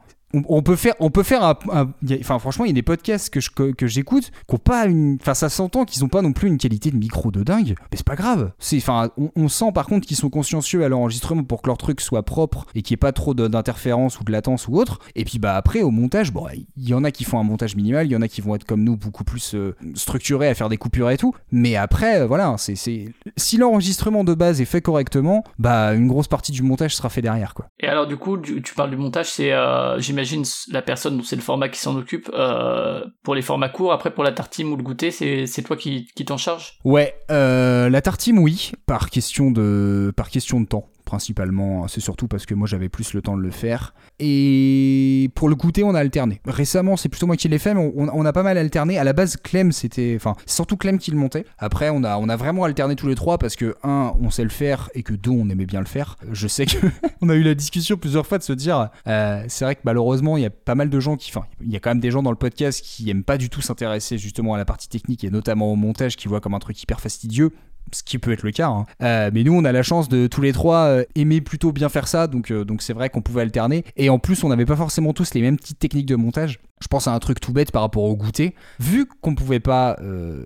on, 0.48 0.62
peut 0.62 0.76
faire 0.76 0.94
on 1.00 1.10
peut 1.10 1.22
faire 1.22 1.42
un, 1.42 1.58
un- 1.72 1.88
enfin 2.20 2.38
franchement 2.38 2.64
il 2.64 2.68
y 2.68 2.70
a 2.70 2.74
des 2.74 2.82
podcasts 2.82 3.30
que 3.30 3.40
que, 3.72 3.86
j'écoute 3.86 4.30
qui 4.48 4.54
ont 4.54 4.58
pas 4.58 4.86
une 4.86 5.18
enfin 5.20 5.34
ça 5.34 5.48
s'entend 5.48 5.84
qu'ils 5.84 6.04
ont 6.04 6.08
pas 6.08 6.22
non 6.22 6.32
plus 6.32 6.48
une 6.48 6.58
qualité 6.58 6.90
de 6.90 6.96
micro 6.96 7.30
de 7.30 7.42
dingue 7.42 7.74
mais 7.90 7.96
c'est 7.96 8.06
pas 8.06 8.16
grave. 8.16 8.52
C'est 8.58 8.76
enfin 8.78 9.10
on, 9.16 9.48
sent 9.48 9.72
par 9.74 9.86
contre 9.86 10.06
qu'ils 10.06 10.16
sont 10.16 10.30
consciencieux 10.30 10.84
à 10.84 10.88
l'enregistrement 10.88 11.44
pour 11.44 11.62
que 11.62 11.68
leur 11.68 11.78
truc 11.78 12.00
soit 12.00 12.22
propre 12.22 12.66
et 12.74 12.82
qu'il 12.82 12.94
n'y 12.94 12.96
ait 12.96 12.98
pas 12.98 13.12
trop 13.12 13.34
d'interférences 13.34 14.20
ou 14.20 14.24
de 14.24 14.32
latence 14.32 14.68
ou 14.68 14.76
autre. 14.76 14.98
Et 15.14 15.24
puis 15.24 15.38
bah 15.38 15.56
après 15.56 15.82
au 15.82 15.90
montage 15.90 16.32
bon 16.32 16.46
il 16.76 16.88
y 16.88 16.94
en 16.94 17.04
a 17.04 17.10
qui 17.10 17.24
font 17.24 17.38
un 17.38 17.44
montage 17.44 17.76
minimal 17.76 18.06
il 18.06 18.12
y 18.12 18.16
en 18.16 18.22
a 18.22 18.28
qui 18.28 18.40
vont 18.40 18.54
être 18.54 18.64
comme 18.64 18.82
nous 18.82 18.96
beaucoup 18.96 19.24
plus 19.24 19.54
euh, 19.54 19.74
structurés 19.94 20.48
à 20.48 20.54
faire 20.54 20.68
des 20.68 20.76
coupures 20.76 21.10
et 21.10 21.16
tout. 21.16 21.34
Mais 21.52 21.76
après 21.76 22.20
euh, 22.20 22.26
voilà 22.26 22.54
c'est 22.58 22.74
c'est 22.74 23.06
si 23.36 23.56
l'enregistrement 23.56 24.24
de 24.24 24.34
base 24.34 24.60
est 24.60 24.66
fait 24.66 24.80
correctement 24.80 25.44
bah 25.58 25.94
une 25.94 26.08
grosse 26.08 26.28
partie 26.28 26.52
du 26.52 26.62
montage 26.62 26.94
sera 26.94 27.08
fait 27.08 27.22
derrière 27.22 27.54
quoi. 27.54 27.66
Et 27.80 27.88
alors, 27.88 28.06
du 28.06 28.16
coup, 28.16 28.38
tu, 28.38 28.62
tu 28.62 28.74
parles 28.74 28.90
du 28.90 28.96
montage, 28.96 29.30
c'est, 29.30 29.52
euh, 29.52 29.98
j'imagine, 29.98 30.25
la 30.70 30.82
personne 30.82 31.16
dont 31.16 31.22
c'est 31.22 31.36
le 31.36 31.42
format 31.42 31.68
qui 31.68 31.78
s'en 31.78 31.96
occupe 31.96 32.30
euh, 32.34 33.04
pour 33.22 33.34
les 33.34 33.42
formats 33.42 33.68
courts. 33.68 33.92
Après, 33.92 34.12
pour 34.12 34.24
la 34.24 34.32
tartine 34.32 34.68
ou 34.68 34.76
le 34.76 34.82
goûter, 34.82 35.10
c'est, 35.10 35.62
toi 35.62 35.76
qui, 35.76 36.06
t'en 36.26 36.36
charge 36.36 36.78
Ouais, 36.84 37.14
euh, 37.30 37.88
la 37.88 38.02
tartine, 38.02 38.38
oui, 38.38 38.72
par 38.86 39.10
question 39.10 39.50
de, 39.50 40.12
par 40.16 40.30
question 40.30 40.60
de 40.60 40.66
temps, 40.66 40.88
principalement. 41.06 41.88
C'est 41.88 42.02
surtout 42.02 42.28
parce 42.28 42.44
que 42.44 42.54
moi 42.54 42.68
j'avais 42.68 42.90
plus 42.90 43.14
le 43.14 43.22
temps 43.22 43.36
de 43.38 43.42
le 43.42 43.50
faire. 43.50 43.94
Et 44.18 45.30
pour 45.34 45.48
le 45.48 45.54
goûter, 45.54 45.82
on 45.84 45.94
a 45.94 46.00
alterné. 46.00 46.42
Récemment, 46.44 46.98
c'est 46.98 47.08
plutôt 47.08 47.26
moi 47.26 47.36
qui 47.36 47.48
l'ai 47.48 47.58
fait, 47.58 47.72
mais 47.72 47.92
on, 47.96 48.24
a 48.26 48.32
pas 48.32 48.42
mal 48.42 48.58
alterné. 48.58 48.98
À 48.98 49.04
la 49.04 49.14
base, 49.14 49.36
Clem, 49.36 49.72
c'était. 49.72 50.14
Enfin, 50.16 50.34
c'est 50.44 50.56
surtout 50.56 50.76
Clem 50.76 50.98
qui 50.98 51.10
le 51.10 51.16
montait. 51.16 51.46
Après, 51.58 51.88
on 51.88 52.04
a, 52.04 52.18
on 52.18 52.28
a 52.28 52.36
vraiment 52.36 52.64
alterné 52.64 52.96
tous 52.96 53.06
les 53.06 53.14
trois 53.14 53.38
parce 53.38 53.56
que, 53.56 53.76
un, 53.82 54.12
on 54.20 54.30
sait 54.30 54.42
le 54.42 54.50
faire 54.50 54.90
et 54.94 55.02
que 55.02 55.14
deux, 55.14 55.30
on 55.30 55.48
aimait 55.48 55.66
bien 55.66 55.80
le 55.80 55.86
faire. 55.86 56.16
Je 56.32 56.48
sais 56.48 56.66
que 56.66 56.86
on 57.22 57.28
a 57.28 57.34
eu 57.34 57.42
la 57.42 57.54
discussion 57.54 57.96
plusieurs 57.96 58.26
fois 58.26 58.38
de 58.38 58.42
se 58.42 58.52
dire, 58.52 58.90
euh, 59.06 59.44
c'est 59.48 59.64
vrai 59.64 59.76
que 59.76 59.82
malheureusement, 59.84 60.36
il 60.36 60.42
y 60.42 60.46
a 60.46 60.50
pas 60.50 60.74
mal 60.74 60.90
de 60.90 61.00
gens 61.00 61.16
qui, 61.16 61.30
enfin, 61.30 61.46
il 61.60 61.70
y 61.70 61.76
a 61.76 61.80
quand 61.80 61.90
même 61.90 62.00
des 62.00 62.10
gens 62.10 62.22
dans 62.22 62.30
le 62.32 62.36
podcast 62.36 62.82
qui 62.82 63.08
aiment 63.10 63.24
pas 63.24 63.38
du 63.38 63.48
tout 63.48 63.62
s'intéresser 63.62 64.18
justement 64.18 64.54
à 64.54 64.58
la 64.58 64.64
partie 64.64 64.88
technique 64.88 65.24
et 65.24 65.30
notamment 65.30 65.72
au 65.72 65.76
montage, 65.76 66.16
qui 66.16 66.26
voient 66.28 66.40
comme 66.40 66.54
un 66.54 66.58
truc 66.58 66.82
hyper 66.82 67.00
fastidieux. 67.00 67.52
Ce 67.92 68.02
qui 68.02 68.18
peut 68.18 68.32
être 68.32 68.42
le 68.42 68.50
cas, 68.50 68.68
hein. 68.68 68.86
Euh, 69.02 69.30
mais 69.32 69.44
nous 69.44 69.54
on 69.54 69.64
a 69.64 69.72
la 69.72 69.82
chance 69.82 70.08
de 70.08 70.26
tous 70.26 70.42
les 70.42 70.52
trois 70.52 70.86
euh, 70.86 71.04
aimer 71.14 71.40
plutôt 71.40 71.72
bien 71.72 71.88
faire 71.88 72.08
ça, 72.08 72.26
donc 72.26 72.50
euh, 72.50 72.64
donc 72.64 72.82
c'est 72.82 72.92
vrai 72.92 73.10
qu'on 73.10 73.22
pouvait 73.22 73.42
alterner. 73.42 73.84
Et 73.96 74.10
en 74.10 74.18
plus 74.18 74.42
on 74.44 74.48
n'avait 74.48 74.66
pas 74.66 74.76
forcément 74.76 75.12
tous 75.12 75.34
les 75.34 75.40
mêmes 75.40 75.56
petites 75.56 75.78
techniques 75.78 76.06
de 76.06 76.16
montage. 76.16 76.58
Je 76.82 76.88
pense 76.88 77.08
à 77.08 77.12
un 77.12 77.18
truc 77.18 77.40
tout 77.40 77.52
bête 77.52 77.72
par 77.72 77.82
rapport 77.82 78.02
au 78.02 78.14
goûter. 78.16 78.54
Vu 78.80 79.06
qu'on 79.22 79.34
pouvait 79.34 79.60
pas 79.60 79.96
euh, 80.02 80.44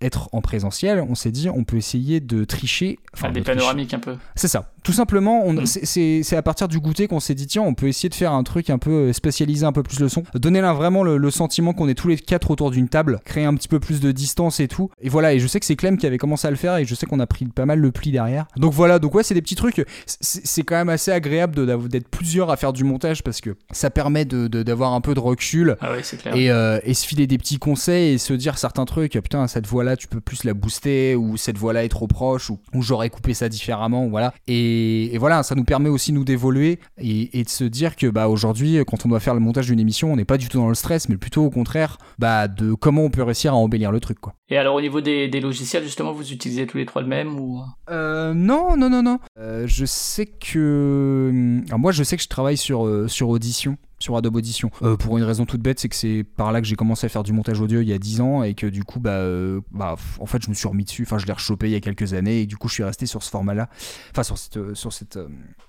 être 0.00 0.28
en 0.32 0.40
présentiel, 0.40 1.04
on 1.08 1.14
s'est 1.16 1.32
dit 1.32 1.48
on 1.48 1.64
peut 1.64 1.76
essayer 1.76 2.20
de 2.20 2.44
tricher. 2.44 2.98
Enfin, 3.12 3.28
de 3.30 3.34
des 3.34 3.40
tricher. 3.42 3.56
panoramiques 3.58 3.92
un 3.94 3.98
peu. 3.98 4.14
C'est 4.36 4.46
ça. 4.48 4.70
Tout 4.84 4.92
simplement, 4.92 5.42
on- 5.44 5.54
Mm. 5.54 5.66
c'est- 5.66 6.36
à 6.36 6.42
partir 6.42 6.68
du 6.68 6.78
goûter 6.78 7.08
qu'on 7.08 7.18
s'est 7.20 7.34
dit 7.34 7.46
tiens, 7.46 7.62
on 7.62 7.74
peut 7.74 7.88
essayer 7.88 8.08
de 8.08 8.14
faire 8.14 8.32
un 8.32 8.42
truc 8.44 8.70
un 8.70 8.78
peu 8.78 8.90
euh, 9.08 9.12
spécialiser 9.12 9.64
un 9.66 9.72
peu 9.72 9.82
plus 9.82 9.98
le 9.98 10.08
son, 10.08 10.22
donner 10.34 10.60
là 10.60 10.72
vraiment 10.74 11.02
le, 11.02 11.16
le 11.16 11.30
sentiment 11.30 11.72
qu'on 11.72 11.88
est 11.88 11.94
tous 11.94 12.08
les 12.08 12.16
quatre 12.18 12.50
autour 12.50 12.70
d'une 12.70 12.88
table, 12.88 13.20
créer 13.24 13.44
un 13.44 13.54
petit 13.54 13.68
peu 13.68 13.80
plus 13.80 14.00
de 14.00 14.12
distance 14.12 14.60
et 14.60 14.68
tout. 14.68 14.90
Et 15.00 15.08
voilà, 15.08 15.34
et 15.34 15.38
je 15.40 15.46
sais 15.46 15.58
que 15.58 15.66
c'est 15.66 15.76
Clem 15.76 15.96
qui 15.96 16.06
avait 16.06 16.18
commencé 16.18 16.46
à 16.46 16.50
le 16.50 16.56
faire 16.56 16.76
et 16.76 16.84
je 16.84 16.94
sais 16.94 17.06
qu'on 17.06 17.18
a 17.20 17.26
pris 17.26 17.46
pas 17.46 17.66
mal 17.66 17.80
le 17.80 17.90
pli 17.90 18.12
derrière. 18.12 18.46
Donc 18.56 18.72
voilà, 18.74 18.98
donc 18.98 19.14
ouais, 19.14 19.22
c'est 19.22 19.34
des 19.34 19.42
petits 19.42 19.54
trucs. 19.56 19.84
C'est 20.06 20.62
quand 20.62 20.76
même 20.76 20.88
assez 20.90 21.10
agréable 21.10 21.66
d'être 21.88 22.08
plusieurs 22.08 22.50
à 22.50 22.56
faire 22.56 22.72
du 22.72 22.84
montage 22.84 23.22
parce 23.24 23.40
que 23.40 23.56
ça 23.72 23.90
permet 23.90 24.24
d'avoir 24.24 24.92
un 24.92 25.00
peu 25.00 25.14
de 25.14 25.20
recul 25.20 25.63
Ah 25.80 25.92
ouais, 25.92 26.02
c'est 26.02 26.16
clair. 26.16 26.34
et, 26.36 26.50
euh, 26.50 26.78
et 26.84 26.94
se 26.94 27.06
filer 27.06 27.26
des 27.26 27.38
petits 27.38 27.58
conseils 27.58 28.14
et 28.14 28.18
se 28.18 28.32
dire 28.32 28.58
certains 28.58 28.84
trucs 28.84 29.12
putain 29.12 29.46
cette 29.46 29.66
voix 29.66 29.84
là 29.84 29.96
tu 29.96 30.08
peux 30.08 30.20
plus 30.20 30.44
la 30.44 30.54
booster 30.54 31.16
ou 31.16 31.36
cette 31.36 31.58
voix 31.58 31.72
là 31.72 31.84
est 31.84 31.88
trop 31.88 32.06
proche 32.06 32.50
ou, 32.50 32.58
ou 32.74 32.82
j'aurais 32.82 33.10
coupé 33.10 33.34
ça 33.34 33.48
différemment 33.48 34.08
voilà. 34.08 34.32
Et, 34.46 35.14
et 35.14 35.18
voilà 35.18 35.42
ça 35.42 35.54
nous 35.54 35.64
permet 35.64 35.88
aussi 35.88 36.12
nous 36.12 36.24
d'évoluer 36.24 36.78
et, 36.98 37.38
et 37.38 37.44
de 37.44 37.48
se 37.48 37.64
dire 37.64 37.96
que 37.96 38.06
bah 38.06 38.28
aujourd'hui 38.28 38.78
quand 38.86 39.04
on 39.06 39.08
doit 39.08 39.20
faire 39.20 39.34
le 39.34 39.40
montage 39.40 39.66
d'une 39.66 39.80
émission 39.80 40.12
on 40.12 40.16
n'est 40.16 40.24
pas 40.24 40.38
du 40.38 40.48
tout 40.48 40.58
dans 40.58 40.68
le 40.68 40.74
stress 40.74 41.08
mais 41.08 41.16
plutôt 41.16 41.44
au 41.44 41.50
contraire 41.50 41.98
bah 42.18 42.48
de 42.48 42.74
comment 42.74 43.02
on 43.02 43.10
peut 43.10 43.22
réussir 43.22 43.52
à 43.52 43.56
embellir 43.56 43.92
le 43.92 44.00
truc 44.00 44.20
quoi 44.20 44.34
Et 44.50 44.58
alors, 44.58 44.74
au 44.74 44.80
niveau 44.80 45.00
des, 45.00 45.28
des 45.28 45.40
logiciels, 45.40 45.84
justement, 45.84 46.12
vous 46.12 46.32
utilisez 46.32 46.66
tous 46.66 46.76
les 46.76 46.84
trois 46.84 47.00
le 47.00 47.08
même 47.08 47.38
ou... 47.38 47.62
Euh, 47.88 48.34
non, 48.34 48.76
non, 48.76 48.90
non, 48.90 49.02
non. 49.02 49.18
Euh, 49.38 49.66
je 49.66 49.86
sais 49.86 50.26
que. 50.26 51.60
Alors 51.68 51.78
moi, 51.78 51.92
je 51.92 52.02
sais 52.02 52.16
que 52.16 52.22
je 52.22 52.28
travaille 52.28 52.58
sur, 52.58 52.86
euh, 52.86 53.08
sur 53.08 53.30
Audition, 53.30 53.78
sur 53.98 54.16
Adobe 54.16 54.36
Audition. 54.36 54.70
Euh, 54.82 54.96
pour 54.96 55.16
une 55.16 55.24
raison 55.24 55.46
toute 55.46 55.62
bête, 55.62 55.80
c'est 55.80 55.88
que 55.88 55.96
c'est 55.96 56.24
par 56.36 56.52
là 56.52 56.60
que 56.60 56.66
j'ai 56.66 56.76
commencé 56.76 57.06
à 57.06 57.08
faire 57.08 57.22
du 57.22 57.32
montage 57.32 57.60
audio 57.60 57.80
il 57.80 57.88
y 57.88 57.92
a 57.92 57.98
10 57.98 58.20
ans 58.20 58.42
et 58.42 58.54
que 58.54 58.66
du 58.66 58.84
coup, 58.84 59.00
bah, 59.00 59.12
euh, 59.12 59.60
bah, 59.70 59.96
en 60.20 60.26
fait, 60.26 60.42
je 60.42 60.50
me 60.50 60.54
suis 60.54 60.68
remis 60.68 60.84
dessus. 60.84 61.04
Enfin, 61.06 61.16
je 61.18 61.26
l'ai 61.26 61.32
rechopé 61.32 61.68
il 61.68 61.72
y 61.72 61.76
a 61.76 61.80
quelques 61.80 62.12
années 62.12 62.42
et 62.42 62.46
du 62.46 62.56
coup, 62.56 62.68
je 62.68 62.74
suis 62.74 62.84
resté 62.84 63.06
sur 63.06 63.22
ce 63.22 63.30
format-là. 63.30 63.68
Enfin, 64.10 64.22
sur, 64.22 64.36
cette, 64.36 64.74
sur, 64.74 64.92
cette, 64.92 65.18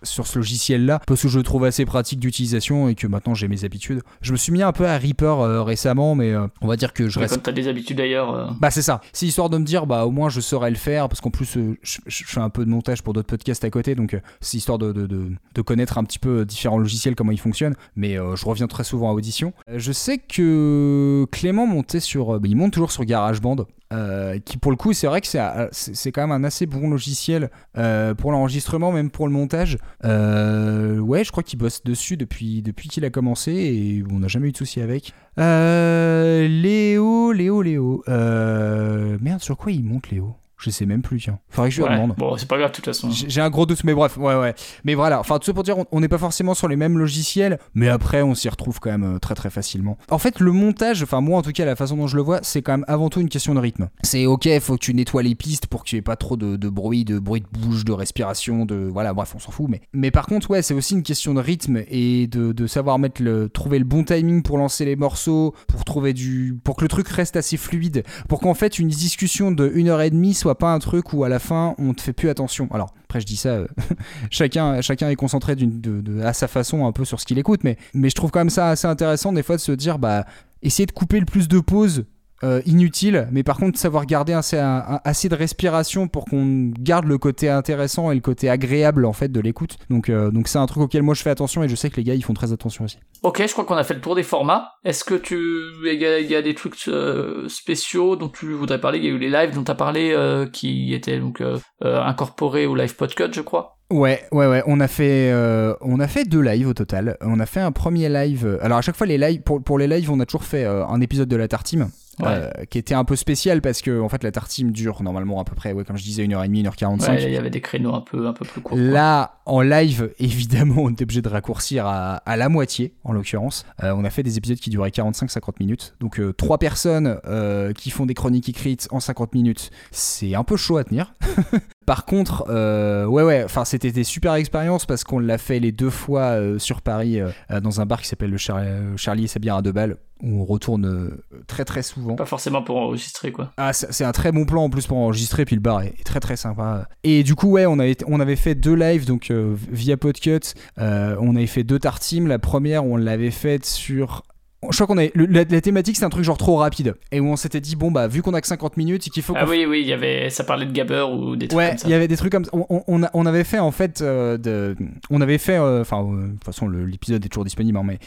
sur 0.03 0.27
ce 0.27 0.37
logiciel-là 0.39 0.99
parce 1.07 1.21
que 1.21 1.29
je 1.29 1.37
le 1.37 1.43
trouve 1.43 1.63
assez 1.63 1.85
pratique 1.85 2.19
d'utilisation 2.19 2.89
et 2.89 2.95
que 2.95 3.07
maintenant 3.07 3.35
j'ai 3.35 3.47
mes 3.47 3.63
habitudes. 3.63 4.01
Je 4.21 4.33
me 4.33 4.37
suis 4.37 4.51
mis 4.51 4.63
un 4.63 4.73
peu 4.73 4.85
à 4.85 4.97
Reaper 4.97 5.39
euh, 5.39 5.63
récemment, 5.63 6.15
mais 6.15 6.33
on 6.61 6.67
va 6.67 6.75
dire 6.75 6.93
que 6.93 7.07
je 7.07 7.19
reste 7.19 7.35
Comme 7.35 7.43
t'as 7.43 7.51
des 7.51 7.67
habitudes 7.67 7.97
d'ailleurs. 7.97 8.55
Bah 8.65 8.71
c'est 8.71 8.81
ça. 8.81 8.99
C'est 9.13 9.27
histoire 9.27 9.51
de 9.51 9.59
me 9.59 9.63
dire 9.63 9.85
bah 9.85 10.07
au 10.07 10.09
moins 10.09 10.29
je 10.29 10.41
saurais 10.41 10.71
le 10.71 10.75
faire 10.75 11.07
parce 11.07 11.21
qu'en 11.21 11.29
plus 11.29 11.55
euh, 11.55 11.77
je, 11.83 11.99
fais 12.07 12.39
un 12.39 12.49
peu 12.49 12.65
de 12.65 12.69
montage 12.71 13.03
pour 13.03 13.13
d'autres 13.13 13.27
podcasts 13.27 13.63
à 13.63 13.69
côté 13.69 13.93
donc 13.93 14.15
euh, 14.15 14.21
c'est 14.41 14.57
histoire 14.57 14.79
de, 14.79 15.61
connaître 15.63 15.99
un 15.99 16.03
petit 16.03 16.17
peu 16.17 16.39
euh, 16.39 16.45
différents 16.45 16.79
logiciels 16.79 17.13
comment 17.13 17.31
ils 17.31 17.39
fonctionnent. 17.39 17.75
Mais 17.95 18.15
je 18.15 18.45
reviens 18.45 18.65
très 18.65 18.83
souvent 18.83 19.11
à 19.11 19.13
audition. 19.13 19.53
Je 19.71 19.91
sais 19.91 20.17
que 20.17 21.27
Clément 21.31 21.67
montait 21.67 21.99
sur, 21.99 22.39
bah, 22.39 22.47
il 22.49 22.55
monte 22.55 22.73
toujours 22.73 22.91
sur 22.91 23.05
GarageBand. 23.05 23.67
Euh, 23.93 24.39
qui 24.39 24.57
pour 24.57 24.71
le 24.71 24.77
coup, 24.77 24.93
c'est 24.93 25.07
vrai 25.07 25.21
que 25.21 25.27
c'est 25.27 25.39
euh, 25.39 25.69
quand 26.05 26.21
même 26.21 26.31
un 26.31 26.43
assez 26.43 26.65
bon 26.65 26.89
logiciel 26.89 27.51
euh, 27.77 28.15
pour 28.15 28.31
l'enregistrement, 28.31 28.91
même 28.91 29.11
pour 29.11 29.27
le 29.27 29.33
montage. 29.33 29.77
Ouais, 30.03 31.23
je 31.23 31.31
crois 31.31 31.43
qu'il 31.43 31.59
bosse 31.59 31.83
dessus 31.83 32.17
depuis, 32.17 32.61
depuis 32.61 32.89
qu'il 32.89 33.05
a 33.05 33.09
commencé 33.09 33.51
et 33.51 34.03
on 34.11 34.19
n'a 34.19 34.27
jamais 34.27 34.49
eu 34.49 34.51
de 34.51 34.57
souci 34.57 34.81
avec. 34.81 35.13
Léo, 35.37 37.31
Léo, 37.31 37.61
Léo. 37.61 38.03
Merde, 38.07 39.41
sur 39.41 39.57
quoi 39.57 39.71
il 39.71 39.83
monte 39.83 40.09
Léo? 40.09 40.35
Je 40.57 40.69
sais 40.69 40.85
même 40.85 41.01
plus, 41.01 41.19
tiens. 41.19 41.39
Faudrait 41.49 41.69
que 41.69 41.75
je 41.75 41.81
lui 41.81 41.89
Ouais. 41.89 41.95
demande. 41.95 42.15
Bon, 42.17 42.37
c'est 42.37 42.47
pas 42.47 42.57
grave 42.57 42.71
de 42.71 42.75
toute 42.75 42.85
façon. 42.85 43.09
J'ai 43.11 43.41
un 43.41 43.49
gros 43.49 43.65
doute, 43.65 43.83
mais 43.83 43.93
bref, 43.93 44.17
ouais, 44.17 44.35
ouais. 44.35 44.55
Mais 44.85 44.95
voilà, 44.95 45.19
enfin, 45.19 45.37
tout 45.37 45.45
ça 45.45 45.53
pour 45.53 45.63
dire, 45.63 45.75
on- 45.91 45.99
n'est 45.99 46.07
pas 46.07 46.17
forcément 46.17 46.53
sur 46.53 46.67
les 46.67 46.75
mêmes 46.77 46.97
logiciels, 46.97 47.59
mais 47.73 47.89
après, 47.89 48.21
on 48.21 48.35
s'y 48.35 48.47
retrouve 48.47 48.79
quand 48.79 48.89
même 48.91 49.15
euh, 49.15 49.19
très 49.19 49.35
très 49.35 49.49
facilement. 49.49 49.97
En 50.09 50.17
fait, 50.17 50.39
le 50.39 50.51
montage, 50.51 51.03
enfin, 51.03 51.19
moi 51.21 51.39
en 51.39 51.41
tout 51.41 51.51
cas, 51.51 51.65
la 51.65 51.75
façon 51.75 51.97
dont 51.97 52.07
je 52.07 52.15
le 52.15 52.21
vois, 52.21 52.39
c'est 52.41 52.61
quand 52.61 52.71
même 52.73 52.85
avant 52.87 53.09
tout 53.09 53.19
une 53.19 53.27
question 53.29 53.53
de 53.53 53.59
rythme. 53.59 53.89
C'est 54.03 54.25
ok, 54.25 54.47
faut 54.61 54.75
que 54.75 54.79
tu 54.81 54.93
nettoies 54.93 55.23
les 55.23 55.35
pistes 55.35 55.67
pour 55.67 55.83
qu'il 55.83 55.97
n'y 55.97 55.99
ait 55.99 56.03
pas 56.03 56.15
trop 56.15 56.37
de, 56.37 56.55
de 56.55 56.69
bruit, 56.69 57.03
de 57.05 57.19
bruit 57.19 57.41
de 57.41 57.47
bouche, 57.59 57.83
de 57.83 57.91
respiration, 57.91 58.65
de. 58.65 58.75
Voilà, 58.91 59.13
bref, 59.13 59.33
on 59.35 59.39
s'en 59.39 59.51
fout, 59.51 59.67
mais. 59.69 59.81
Mais 59.93 60.11
par 60.11 60.25
contre, 60.25 60.49
ouais, 60.51 60.61
c'est 60.61 60.73
aussi 60.73 60.93
une 60.93 61.03
question 61.03 61.33
de 61.33 61.41
rythme 61.41 61.83
et 61.89 62.27
de, 62.27 62.53
de 62.53 62.67
savoir 62.67 62.97
mettre 62.99 63.21
le. 63.21 63.49
trouver 63.49 63.77
le 63.79 63.85
bon 63.85 64.03
timing 64.03 64.41
pour 64.41 64.57
lancer 64.57 64.85
les 64.85 64.95
morceaux, 64.95 65.53
pour 65.67 65.83
trouver 65.83 66.13
du. 66.13 66.57
pour 66.63 66.75
que 66.77 66.83
le 66.83 66.87
truc 66.87 67.07
reste 67.09 67.35
assez 67.35 67.57
fluide, 67.57 68.03
pour 68.29 68.39
qu'en 68.39 68.53
fait, 68.53 68.79
une 68.79 68.87
discussion 68.87 69.51
de 69.51 69.69
une 69.75 69.89
heure 69.89 70.01
et 70.01 70.09
demie 70.09 70.33
pas 70.53 70.71
un 70.71 70.77
truc 70.79 71.13
où 71.13 71.23
à 71.23 71.29
la 71.29 71.39
fin, 71.39 71.73
on 71.79 71.95
te 71.95 72.01
fait 72.01 72.13
plus 72.13 72.29
attention. 72.29 72.67
Alors, 72.71 72.93
après, 73.05 73.21
je 73.21 73.25
dis 73.25 73.37
ça, 73.37 73.49
euh, 73.49 73.67
chacun, 74.29 74.81
chacun 74.81 75.09
est 75.09 75.15
concentré 75.15 75.55
de- 75.55 76.21
à 76.21 76.33
sa 76.33 76.47
façon 76.47 76.85
un 76.85 76.91
peu 76.91 77.05
sur 77.05 77.19
ce 77.19 77.25
qu'il 77.25 77.39
écoute, 77.39 77.63
mais, 77.63 77.77
mais 77.95 78.09
je 78.09 78.15
trouve 78.15 78.29
quand 78.29 78.41
même 78.41 78.51
ça 78.51 78.69
assez 78.69 78.85
intéressant 78.87 79.33
des 79.33 79.41
fois 79.41 79.55
de 79.55 79.61
se 79.61 79.71
dire, 79.71 79.97
bah, 79.97 80.25
essayer 80.61 80.85
de 80.85 80.91
couper 80.91 81.19
le 81.19 81.25
plus 81.25 81.47
de 81.47 81.59
pauses 81.59 82.05
euh, 82.45 82.61
inutiles, 82.65 83.27
mais 83.31 83.43
par 83.43 83.57
contre 83.57 83.77
savoir 83.77 84.05
garder 84.05 84.33
assez, 84.33 84.57
un- 84.57 84.83
un- 84.87 84.99
assez 85.03 85.27
de 85.27 85.35
respiration 85.35 86.07
pour 86.07 86.25
qu'on 86.25 86.71
garde 86.79 87.05
le 87.05 87.17
côté 87.17 87.49
intéressant 87.49 88.11
et 88.11 88.15
le 88.15 88.21
côté 88.21 88.49
agréable 88.49 89.05
en 89.05 89.13
fait 89.13 89.29
de 89.31 89.39
l'écoute. 89.41 89.77
Donc, 89.89 90.09
euh, 90.09 90.31
donc 90.31 90.47
c'est 90.47 90.59
un 90.59 90.65
truc 90.67 90.83
auquel 90.83 91.01
moi 91.03 91.13
je 91.15 91.21
fais 91.23 91.29
attention 91.31 91.63
et 91.63 91.67
je 91.69 91.75
sais 91.75 91.89
que 91.89 91.97
les 91.97 92.03
gars 92.03 92.13
ils 92.13 92.23
font 92.23 92.33
très 92.33 92.53
attention 92.53 92.85
aussi. 92.85 92.99
Ok, 93.23 93.41
je 93.45 93.51
crois 93.51 93.65
qu'on 93.65 93.75
a 93.75 93.83
fait 93.83 93.95
le 93.95 94.01
tour 94.01 94.15
des 94.15 94.23
formats. 94.23 94.69
Est-ce 94.83 95.03
que 95.03 95.15
tu, 95.15 95.37
il 95.85 95.99
y, 95.99 96.05
a- 96.05 96.19
il 96.19 96.29
y 96.29 96.35
a 96.35 96.41
des 96.41 96.53
trucs 96.55 96.75
euh, 96.87 97.49
spéciaux 97.49 98.15
dont 98.15 98.29
tu 98.29 98.53
voudrais 98.53 98.79
parler? 98.79 98.99
Il 98.99 99.05
y 99.05 99.07
a 99.07 99.11
eu 99.11 99.17
les 99.17 99.29
lives 99.29 99.53
dont 99.55 99.63
tu 99.63 99.71
as 99.71 99.75
parlé 99.75 100.15
qui 100.53 100.93
étaient 100.93 101.19
donc 101.19 101.41
incorporés 101.81 102.65
au 102.65 102.75
live 102.75 102.95
podcast, 102.95 103.33
je 103.33 103.41
crois. 103.41 103.77
Ouais, 103.91 104.23
ouais, 104.31 104.47
ouais. 104.47 104.63
On 104.65 104.79
a 104.79 104.87
fait, 104.87 105.31
euh, 105.31 105.75
on 105.81 105.99
a 105.99 106.07
fait 106.07 106.25
deux 106.25 106.41
lives 106.41 106.67
au 106.67 106.73
total. 106.73 107.17
On 107.21 107.39
a 107.39 107.45
fait 107.45 107.59
un 107.59 107.71
premier 107.71 108.09
live. 108.09 108.57
Alors 108.61 108.79
à 108.79 108.81
chaque 108.81 108.95
fois 108.95 109.05
les 109.05 109.17
lives, 109.19 109.41
pour, 109.41 109.61
pour 109.63 109.77
les 109.77 109.87
lives, 109.87 110.09
on 110.11 110.19
a 110.19 110.25
toujours 110.25 110.43
fait 110.43 110.65
euh, 110.65 110.85
un 110.87 111.01
épisode 111.01 111.29
de 111.29 111.35
la 111.35 111.47
Tartime. 111.47 111.89
Ouais. 112.21 112.27
euh, 112.29 112.49
qui 112.69 112.77
était 112.77 112.93
un 112.93 113.03
peu 113.03 113.15
spécial 113.17 113.61
parce 113.61 113.81
que 113.81 113.99
en 113.99 114.07
fait 114.07 114.23
la 114.23 114.31
tartime 114.31 114.71
dure 114.71 115.03
normalement 115.03 115.41
à 115.41 115.43
peu 115.43 115.53
près 115.53 115.73
ouais 115.73 115.83
comme 115.83 115.97
je 115.97 116.03
disais 116.03 116.23
1h30 116.25 116.63
1h45 116.63 117.09
Ouais, 117.09 117.23
il 117.23 117.33
y 117.33 117.37
avait 117.37 117.49
des 117.49 117.59
créneaux 117.61 117.93
un 117.93 117.99
peu 118.01 118.27
un 118.27 118.33
peu 118.33 118.45
plus 118.45 118.61
courts. 118.61 118.77
quoi. 118.77 118.79
Là, 118.79 119.39
en 119.45 119.61
live, 119.61 120.11
évidemment, 120.19 120.75
on 120.83 120.89
était 120.89 121.03
obligé 121.03 121.21
de 121.21 121.27
raccourcir 121.29 121.85
à, 121.85 122.15
à 122.17 122.37
la 122.37 122.47
moitié, 122.49 122.93
en 123.03 123.11
l'occurrence. 123.13 123.65
Euh, 123.83 123.93
on 123.95 124.03
a 124.05 124.09
fait 124.09 124.23
des 124.23 124.37
épisodes 124.37 124.57
qui 124.57 124.69
duraient 124.69 124.89
45-50 124.89 125.55
minutes. 125.59 125.93
Donc, 125.99 126.19
euh, 126.19 126.33
trois 126.33 126.57
personnes 126.57 127.19
euh, 127.27 127.73
qui 127.73 127.89
font 127.91 128.05
des 128.05 128.13
chroniques 128.13 128.49
écrites 128.49 128.87
en 128.91 128.99
50 128.99 129.33
minutes, 129.35 129.69
c'est 129.91 130.33
un 130.35 130.43
peu 130.43 130.55
chaud 130.57 130.77
à 130.77 130.83
tenir. 130.83 131.13
Par 131.85 132.05
contre, 132.05 132.45
euh, 132.49 133.05
ouais, 133.05 133.21
ouais, 133.23 133.43
enfin, 133.43 133.63
c'était 133.65 133.91
des 133.91 134.03
super 134.03 134.33
expériences 134.33 134.85
parce 134.87 135.03
qu'on 135.03 135.19
l'a 135.19 135.37
fait 135.37 135.59
les 135.59 135.71
deux 135.71 135.91
fois 135.91 136.21
euh, 136.39 136.57
sur 136.57 136.81
Paris 136.81 137.19
euh, 137.21 137.29
dans 137.61 137.79
un 137.81 137.85
bar 137.85 138.01
qui 138.01 138.07
s'appelle 138.07 138.31
le 138.31 138.37
Char- 138.37 138.63
Charlie 138.97 139.25
et 139.25 139.27
sa 139.27 139.39
bière 139.39 139.55
à 139.57 139.61
deux 139.61 139.71
balles 139.71 139.97
où 140.21 140.41
on 140.41 140.45
retourne 140.45 140.85
euh, 140.85 141.41
très 141.47 141.65
très 141.65 141.83
souvent. 141.83 142.15
Pas 142.15 142.25
forcément 142.25 142.61
pour 142.61 142.77
enregistrer 142.77 143.31
quoi. 143.31 143.51
Ah, 143.57 143.73
c'est 143.73 143.91
c'est 143.91 144.05
un 144.05 144.11
très 144.11 144.31
bon 144.31 144.45
plan 144.45 144.63
en 144.63 144.69
plus 144.69 144.87
pour 144.87 144.97
enregistrer, 144.97 145.45
puis 145.45 145.55
le 145.55 145.61
bar 145.61 145.81
est, 145.81 145.95
est 145.99 146.03
très 146.03 146.19
très 146.19 146.35
sympa. 146.35 146.87
Et 147.03 147.23
du 147.23 147.35
coup, 147.35 147.49
ouais, 147.49 147.65
on 147.65 147.79
avait, 147.79 147.97
on 148.07 148.19
avait 148.19 148.35
fait 148.35 148.55
deux 148.55 148.75
lives 148.75 149.05
donc 149.05 149.31
euh, 149.31 149.55
via 149.71 149.97
Podcut. 149.97 150.39
Euh, 150.79 151.15
on 151.19 151.35
avait 151.35 151.47
fait 151.47 151.63
deux 151.63 151.79
tartimes. 151.79 152.27
La 152.27 152.39
première, 152.39 152.85
on 152.85 152.97
l'avait 152.97 153.31
faite 153.31 153.65
sur. 153.65 154.23
Je 154.71 154.75
crois 154.75 154.87
qu'on 154.87 154.97
avait. 154.97 155.11
le- 155.13 155.25
la, 155.27 155.43
la 155.43 155.61
thématique, 155.61 155.95
c'est 155.95 156.05
un 156.05 156.09
truc 156.09 156.23
genre 156.23 156.37
trop 156.39 156.55
rapide. 156.57 156.95
Et 157.11 157.19
où 157.19 157.27
on 157.27 157.35
s'était 157.35 157.59
dit, 157.61 157.75
bon, 157.75 157.91
bah, 157.91 158.07
vu 158.07 158.21
qu'on 158.23 158.33
a 158.33 158.41
que 158.41 158.47
50 158.47 158.77
minutes 158.77 159.05
et 159.05 159.09
qu'il 159.11 159.21
faut 159.21 159.35
Ah 159.37 159.45
oui, 159.47 159.65
oui, 159.69 159.81
il 159.81 159.87
y 159.87 159.93
avait, 159.93 160.29
ça 160.31 160.43
parlait 160.43 160.65
de 160.65 160.71
Gabber 160.71 161.05
ou 161.11 161.35
des 161.35 161.47
trucs 161.47 161.57
Ouais, 161.57 161.69
comme 161.69 161.77
ça. 161.77 161.87
il 161.87 161.91
y 161.91 161.93
avait 161.93 162.07
des 162.07 162.17
trucs 162.17 162.31
comme 162.31 162.45
ça. 162.45 162.51
On, 162.53 162.83
on, 163.13 163.25
avait 163.25 163.43
fait 163.43 163.59
en 163.59 163.69
fait, 163.71 164.01
euh, 164.01 164.37
de, 164.37 164.75
on 165.11 165.21
avait 165.21 165.37
fait, 165.37 165.57
euh, 165.57 165.81
enfin, 165.81 166.01
euh, 166.03 166.27
de 166.27 166.31
toute 166.33 166.43
façon 166.45 166.67
l'épisode 166.67 167.23
est 167.23 167.29
toujours 167.29 167.43
disponible, 167.43 167.77
hein, 167.77 167.83
mais 167.85 167.99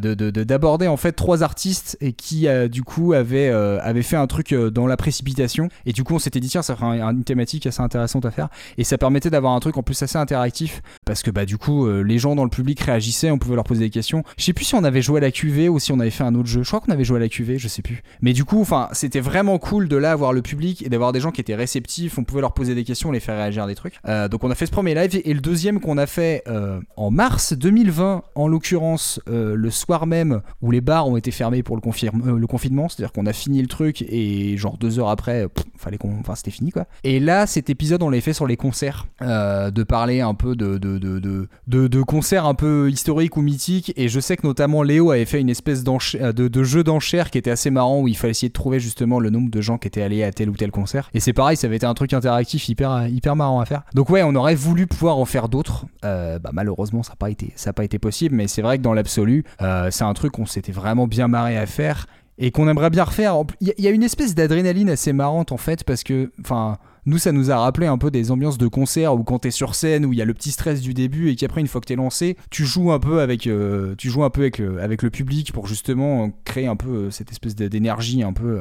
de 0.00 0.14
de- 0.14 0.30
de- 0.30 0.44
d'aborder 0.44 0.86
en 0.86 0.96
fait 0.96 1.12
trois 1.12 1.42
artistes 1.42 1.98
et 2.00 2.12
qui 2.12 2.46
du 2.70 2.82
coup 2.82 3.12
avaient 3.12 3.48
avaient 3.50 4.02
fait 4.02 4.16
un 4.16 4.26
truc 4.26 4.54
dans 4.54 4.86
la 4.86 4.96
précipitation 4.96 5.68
et 5.84 5.92
du 5.92 6.04
coup 6.04 6.14
on 6.14 6.18
s'était 6.18 6.40
dit 6.40 6.48
tiens 6.48 6.62
ça 6.62 6.76
ferait 6.76 7.00
un- 7.00 7.10
une 7.12 7.24
thématique 7.24 7.66
assez 7.66 7.82
intéressante 7.82 8.24
à 8.24 8.30
faire 8.30 8.48
et 8.78 8.84
ça 8.84 8.96
permettait 8.98 9.30
d'avoir 9.30 9.52
un 9.54 9.60
truc 9.60 9.76
en 9.76 9.82
plus 9.82 10.00
assez 10.02 10.16
interactif 10.18 10.82
parce 11.04 11.22
que 11.22 11.30
bah 11.30 11.44
du 11.44 11.58
coup 11.58 11.86
les 12.02 12.18
gens 12.18 12.34
dans 12.36 12.44
le 12.44 12.50
public 12.50 12.80
réagissaient, 12.80 13.30
on 13.30 13.38
pouvait 13.38 13.54
leur 13.56 13.64
poser 13.64 13.80
des 13.84 13.90
questions. 13.90 14.22
Je 14.38 14.44
sais 14.44 14.52
plus 14.52 14.64
si 14.64 14.74
on 14.74 14.84
avait 14.84 15.02
joué 15.02 15.18
à 15.18 15.20
la 15.22 15.30
QV 15.30 15.68
ou 15.68 15.78
si 15.78 15.92
on 15.92 16.00
avait 16.00 16.05
fait 16.10 16.24
un 16.24 16.34
autre 16.34 16.48
jeu. 16.48 16.62
Je 16.62 16.68
crois 16.68 16.80
qu'on 16.80 16.92
avait 16.92 17.04
joué 17.04 17.16
à 17.16 17.20
la 17.20 17.28
QV, 17.28 17.58
je 17.58 17.68
sais 17.68 17.82
plus. 17.82 18.02
Mais 18.20 18.32
du 18.32 18.44
coup, 18.44 18.60
enfin, 18.60 18.88
c'était 18.92 19.20
vraiment 19.20 19.58
cool 19.58 19.88
de 19.88 19.96
là 19.96 20.12
avoir 20.12 20.32
le 20.32 20.42
public 20.42 20.82
et 20.84 20.88
d'avoir 20.88 21.12
des 21.12 21.20
gens 21.20 21.30
qui 21.30 21.40
étaient 21.40 21.54
réceptifs. 21.54 22.18
On 22.18 22.24
pouvait 22.24 22.40
leur 22.40 22.52
poser 22.54 22.74
des 22.74 22.84
questions, 22.84 23.10
les 23.12 23.20
faire 23.20 23.36
réagir 23.36 23.64
à 23.64 23.66
des 23.66 23.74
trucs. 23.74 23.94
Euh, 24.08 24.28
donc 24.28 24.44
on 24.44 24.50
a 24.50 24.54
fait 24.54 24.66
ce 24.66 24.70
premier 24.70 24.94
live 24.94 25.20
et 25.24 25.34
le 25.34 25.40
deuxième 25.40 25.80
qu'on 25.80 25.98
a 25.98 26.06
fait 26.06 26.42
euh, 26.48 26.80
en 26.96 27.10
mars 27.10 27.52
2020, 27.52 28.22
en 28.34 28.48
l'occurrence 28.48 29.20
euh, 29.28 29.54
le 29.54 29.70
soir 29.70 30.06
même 30.06 30.40
où 30.62 30.70
les 30.70 30.80
bars 30.80 31.08
ont 31.08 31.16
été 31.16 31.30
fermés 31.30 31.62
pour 31.62 31.76
le, 31.76 31.80
confirme- 31.82 32.36
le 32.36 32.46
confinement, 32.46 32.88
c'est-à-dire 32.88 33.12
qu'on 33.12 33.26
a 33.26 33.32
fini 33.32 33.60
le 33.60 33.68
truc 33.68 34.02
et 34.02 34.56
genre 34.56 34.76
deux 34.78 34.98
heures 34.98 35.08
après, 35.10 35.46
fallait 35.78 35.98
qu'on, 35.98 36.18
enfin 36.20 36.34
c'était 36.34 36.50
fini 36.50 36.70
quoi. 36.70 36.86
Et 37.04 37.20
là, 37.20 37.46
cet 37.46 37.70
épisode, 37.70 38.02
on 38.02 38.10
l'a 38.10 38.20
fait 38.20 38.32
sur 38.32 38.46
les 38.46 38.56
concerts, 38.56 39.06
de 39.20 39.82
parler 39.82 40.20
un 40.20 40.34
peu 40.34 40.54
de 40.56 40.78
de, 40.78 40.98
de, 40.98 41.18
de, 41.18 41.86
de- 41.88 42.02
concerts 42.02 42.46
un 42.46 42.54
peu 42.54 42.88
historiques 42.90 43.36
ou 43.36 43.42
mythiques. 43.42 43.92
Et 43.96 44.08
je 44.08 44.20
sais 44.20 44.36
que 44.36 44.46
notamment 44.46 44.82
Léo 44.82 45.10
avait 45.10 45.24
fait 45.24 45.40
une 45.40 45.48
espèce 45.50 45.82
de, 45.86 46.48
de 46.48 46.64
jeu 46.64 46.84
d'enchères 46.84 47.30
qui 47.30 47.38
était 47.38 47.50
assez 47.50 47.70
marrant 47.70 48.00
où 48.00 48.08
il 48.08 48.16
fallait 48.16 48.32
essayer 48.32 48.48
de 48.48 48.52
trouver 48.52 48.80
justement 48.80 49.20
le 49.20 49.30
nombre 49.30 49.50
de 49.50 49.60
gens 49.60 49.78
qui 49.78 49.88
étaient 49.88 50.02
allés 50.02 50.22
à 50.24 50.32
tel 50.32 50.50
ou 50.50 50.54
tel 50.56 50.70
concert. 50.70 51.08
Et 51.14 51.20
c'est 51.20 51.32
pareil, 51.32 51.56
ça 51.56 51.66
avait 51.66 51.76
été 51.76 51.86
un 51.86 51.94
truc 51.94 52.12
interactif 52.12 52.68
hyper, 52.68 53.06
hyper 53.08 53.36
marrant 53.36 53.60
à 53.60 53.64
faire. 53.66 53.82
Donc 53.94 54.10
ouais, 54.10 54.22
on 54.22 54.34
aurait 54.34 54.54
voulu 54.54 54.86
pouvoir 54.86 55.18
en 55.18 55.24
faire 55.24 55.48
d'autres. 55.48 55.86
Euh, 56.04 56.38
bah, 56.38 56.50
malheureusement, 56.52 57.02
ça 57.02 57.12
n'a 57.12 57.16
pas, 57.16 57.30
été- 57.30 57.54
pas 57.74 57.84
été 57.84 57.98
possible. 57.98 58.34
Mais 58.34 58.48
c'est 58.48 58.62
vrai 58.62 58.78
que 58.78 58.82
dans 58.82 58.92
l'absolu, 58.94 59.44
euh, 59.62 59.88
c'est 59.90 60.04
un 60.04 60.14
truc 60.14 60.32
qu'on 60.32 60.46
s'était 60.46 60.72
vraiment 60.72 61.06
bien 61.06 61.28
marré 61.28 61.56
à 61.56 61.66
faire 61.66 62.06
et 62.38 62.50
qu'on 62.50 62.68
aimerait 62.68 62.90
bien 62.90 63.04
refaire. 63.04 63.34
Il 63.60 63.72
y, 63.78 63.82
y 63.82 63.86
a 63.86 63.90
une 63.90 64.02
espèce 64.02 64.34
d'adrénaline 64.34 64.90
assez 64.90 65.12
marrante 65.12 65.52
en 65.52 65.56
fait 65.56 65.84
parce 65.84 66.02
que, 66.02 66.30
enfin, 66.40 66.76
nous 67.06 67.18
ça 67.18 67.32
nous 67.32 67.50
a 67.50 67.56
rappelé 67.56 67.86
un 67.86 67.98
peu 67.98 68.10
des 68.10 68.30
ambiances 68.30 68.58
de 68.58 68.66
concert 68.66 69.14
où 69.14 69.22
quand 69.24 69.38
t'es 69.40 69.50
sur 69.50 69.74
scène 69.74 70.04
où 70.04 70.12
il 70.12 70.18
y 70.18 70.22
a 70.22 70.24
le 70.24 70.34
petit 70.34 70.50
stress 70.50 70.80
du 70.80 70.92
début 70.92 71.30
et 71.30 71.36
qu'après 71.36 71.60
une 71.60 71.66
fois 71.68 71.80
que 71.80 71.86
t'es 71.86 71.96
lancé, 71.96 72.36
tu 72.50 72.64
joues 72.64 72.92
un 72.92 72.98
peu 72.98 73.20
avec, 73.20 73.46
euh, 73.46 73.94
tu 73.96 74.10
joues 74.10 74.24
un 74.24 74.30
peu 74.30 74.42
avec 74.42 74.60
avec 74.60 75.02
le 75.02 75.10
public 75.10 75.52
pour 75.52 75.66
justement 75.66 76.24
euh, 76.24 76.28
créer 76.44 76.66
un 76.66 76.76
peu 76.76 76.88
euh, 76.88 77.10
cette 77.10 77.30
espèce 77.30 77.54
d'énergie 77.54 78.22
un 78.22 78.32
peu 78.32 78.60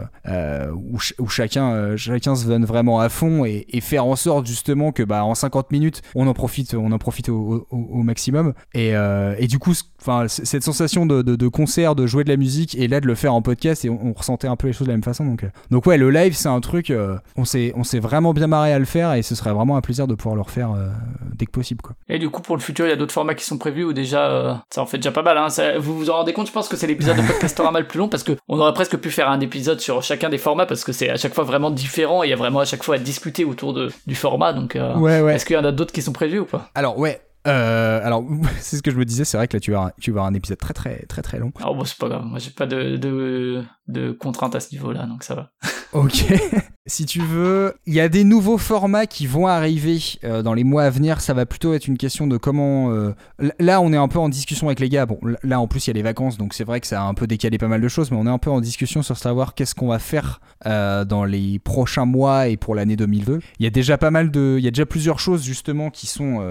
où, 0.74 1.00
où 1.20 1.28
chacun, 1.28 1.96
chacun 1.98 2.36
se 2.36 2.46
donne 2.48 2.66
vraiment 2.66 3.00
à 3.00 3.10
fond 3.10 3.46
et, 3.46 3.66
faire 3.82 4.06
en 4.06 4.16
sorte 4.16 4.48
justement 4.48 4.92
que 4.92 5.04
bah 5.04 5.26
en 5.26 5.36
50 5.36 5.72
minutes 5.72 6.02
on 6.16 6.28
en 6.28 6.34
profite, 6.34 6.74
on 6.74 6.92
en 6.92 6.98
profite 6.98 7.30
au, 7.30 7.68
maximum. 8.04 8.54
Et, 8.74 8.94
et 9.38 9.48
du 9.48 9.60
coup, 9.60 9.74
c- 9.74 9.84
enfin 10.06 10.28
cette 10.28 10.64
sensation 10.64 11.06
de, 11.06 11.22
de, 11.22 11.36
de 11.36 11.48
concert, 11.48 11.96
de 11.96 12.06
jouer 12.06 12.24
de 12.24 12.30
la 12.30 12.38
musique 12.38 12.76
et 12.78 12.88
là 12.88 13.00
de 13.02 13.08
le 13.08 13.16
faire 13.16 13.34
en 13.34 13.42
podcast 13.42 13.86
et 13.86 13.90
on, 13.90 14.00
on 14.08 14.14
ressentait 14.14 14.48
un 14.48 14.56
peu 14.56 14.68
les 14.68 14.74
choses 14.74 14.88
de 14.88 14.92
la 14.92 14.98
même 14.98 15.04
façon 15.04 15.26
donc 15.26 15.44
euh, 15.44 15.48
donc 15.72 15.86
ouais 15.86 15.98
le 15.98 16.10
live 16.12 16.36
c'est 16.36 16.50
un 16.50 16.60
truc 16.60 16.90
euh, 16.92 17.18
on 17.36 17.46
s'est 17.46 17.74
on 17.76 17.84
s'est 17.84 18.00
vraiment 18.00 18.34
bien 18.34 18.48
marré 18.48 18.72
à 18.74 18.80
le 18.80 18.86
faire 18.86 19.14
et 19.14 19.22
ce 19.24 19.34
serait 19.36 19.52
vraiment 19.54 19.78
un 19.78 19.82
plaisir 19.82 20.08
de 20.08 20.14
pouvoir 20.16 20.36
le 20.36 20.42
refaire 20.42 20.72
euh, 20.72 20.90
dès 21.34 21.46
que 21.46 21.52
possible 21.52 21.82
quoi. 21.82 21.96
Et 22.08 22.20
du 22.20 22.30
coup, 22.30 22.42
pour 22.42 22.56
le 22.56 22.62
futur, 22.62 22.86
il 22.86 22.90
y 22.90 22.94
a 22.94 22.96
d'autres 22.96 23.14
formats 23.14 23.34
qui 23.36 23.44
sont 23.46 23.58
prévus 23.58 23.84
ou 23.84 23.94
déjà, 23.94 24.64
ça 24.74 24.82
en 24.82 24.86
fait 24.86 24.98
déjà 24.98 25.12
pas 25.12 25.22
mal. 25.24 25.38
Hein. 25.38 25.50
Ça- 25.50 25.78
vous 25.80 25.98
vous 25.98 26.10
en 26.10 26.14
rendez 26.18 26.34
compte 26.34 26.48
Je 26.48 26.52
pense 26.52 26.68
que 26.70 26.78
c'est 26.78 26.88
l'épisode 26.88 27.18
de 27.18 27.22
Podcastorama 27.28 27.80
le 27.80 27.88
plus 27.88 28.00
long 28.00 28.08
parce 28.08 28.24
que 28.24 28.34
on 28.48 28.60
aurait 28.60 28.74
presque 28.74 28.98
pu 28.98 29.10
faire 29.10 29.30
un 29.30 29.40
épisode 29.40 29.80
sur 29.80 30.02
chacun 30.04 30.30
des 30.30 30.38
formats 30.38 30.66
parce 30.66 30.84
que 30.84 30.92
c'est 30.92 31.10
à 31.10 31.18
chaque 31.18 31.34
fois 31.34 31.44
vraiment 31.44 31.72
différent 31.72 32.24
et 32.24 32.28
il 32.28 32.30
y 32.30 32.34
a 32.34 32.38
vraiment 32.38 32.60
à 32.60 32.66
chaque 32.66 32.84
fois 32.84 32.96
à 32.96 33.00
discuter 33.00 33.44
autour 33.44 33.74
de, 33.74 33.90
du 34.08 34.16
format. 34.16 34.54
Donc, 34.54 34.78
Ouais 34.98 35.22
ouais. 35.22 35.36
est-ce 35.36 35.46
qu'il 35.46 35.56
y 35.56 35.60
en 35.60 35.66
a 35.66 35.72
d'autres 35.72 35.92
qui 35.94 36.02
sont 36.02 36.14
prévus 36.14 36.40
ou 36.40 36.46
pas? 36.46 36.70
Alors 36.76 36.98
ouais. 37.00 37.22
Euh, 37.48 38.00
alors 38.04 38.24
c'est 38.60 38.78
ce 38.78 38.82
que 38.84 38.92
je 38.92 38.98
me 38.98 39.06
disais, 39.06 39.26
c'est 39.26 39.38
vrai 39.38 39.48
que 39.48 39.56
là 39.56 39.60
tu 39.62 39.72
vas 39.72 39.78
avoir- 39.78 39.94
tu 40.00 40.12
vas 40.12 40.16
avoir 40.22 40.26
un 40.28 40.34
épisode 40.34 40.58
très 40.58 40.74
très 40.74 41.06
très 41.06 41.22
très 41.22 41.40
long. 41.40 41.52
Alors 41.60 41.76
bon, 41.76 41.86
c'est 41.86 41.98
pas 41.98 42.10
grave. 42.10 42.24
Moi, 42.26 42.40
j'ai 42.40 42.52
pas 42.52 42.66
de, 42.66 42.98
de, 42.98 43.64
de 43.88 44.12
contraintes 44.12 44.56
à 44.56 44.60
ce 44.60 44.72
niveau-là, 44.74 45.06
donc 45.06 45.24
ça 45.24 45.36
va. 45.36 45.52
Ok. 45.94 46.26
si 46.88 47.06
tu 47.08 47.20
veux, 47.20 47.74
il 47.88 47.96
y 47.96 48.00
a 48.00 48.10
des 48.10 48.24
nouveaux 48.24 48.60
formats 48.60 49.08
qui 49.08 49.26
vont 49.26 49.48
arriver 49.48 49.98
euh, 50.24 50.44
dans 50.44 50.54
les 50.54 50.64
mois 50.64 50.84
à 50.84 50.90
venir. 50.92 51.20
Ça 51.20 51.34
va 51.34 51.48
plutôt 51.48 51.74
être 51.74 51.88
une 51.88 51.98
question 51.98 52.28
de 52.28 52.38
comment. 52.38 52.92
euh, 52.92 53.16
Là, 53.60 53.82
on 53.82 53.92
est 53.92 53.98
un 53.98 54.08
peu 54.08 54.20
en 54.20 54.30
discussion 54.30 54.68
avec 54.68 54.80
les 54.80 54.90
gars. 54.90 55.08
Bon, 55.08 55.20
là 55.42 55.60
en 55.60 55.68
plus 55.68 55.88
il 55.88 55.90
y 55.90 55.92
a 55.92 55.94
les 55.94 56.04
vacances, 56.04 56.38
donc 56.38 56.54
c'est 56.54 56.64
vrai 56.64 56.80
que 56.80 56.88
ça 56.88 57.02
a 57.02 57.06
un 57.06 57.16
peu 57.16 57.26
décalé 57.26 57.58
pas 57.58 57.68
mal 57.68 57.82
de 57.82 57.88
choses, 57.88 58.12
mais 58.12 58.18
on 58.18 58.28
est 58.28 58.30
un 58.30 58.38
peu 58.38 58.52
en 58.52 58.62
discussion 58.62 59.02
sur 59.02 59.18
savoir 59.18 59.56
qu'est-ce 59.56 59.74
qu'on 59.74 59.88
va 59.88 59.98
faire 60.00 60.42
euh, 60.68 61.06
dans 61.06 61.26
les 61.26 61.58
prochains 61.58 62.06
mois 62.06 62.50
et 62.50 62.58
pour 62.58 62.76
l'année 62.76 62.96
2002. 62.96 63.40
Il 63.60 63.64
y 63.64 63.68
a 63.68 63.72
déjà 63.72 63.98
pas 63.98 64.12
mal 64.12 64.30
de, 64.30 64.58
il 64.60 64.64
y 64.64 64.68
a 64.68 64.72
déjà 64.72 64.86
plusieurs 64.86 65.20
choses 65.20 65.44
justement 65.44 65.90
qui 65.90 66.06
sont, 66.06 66.46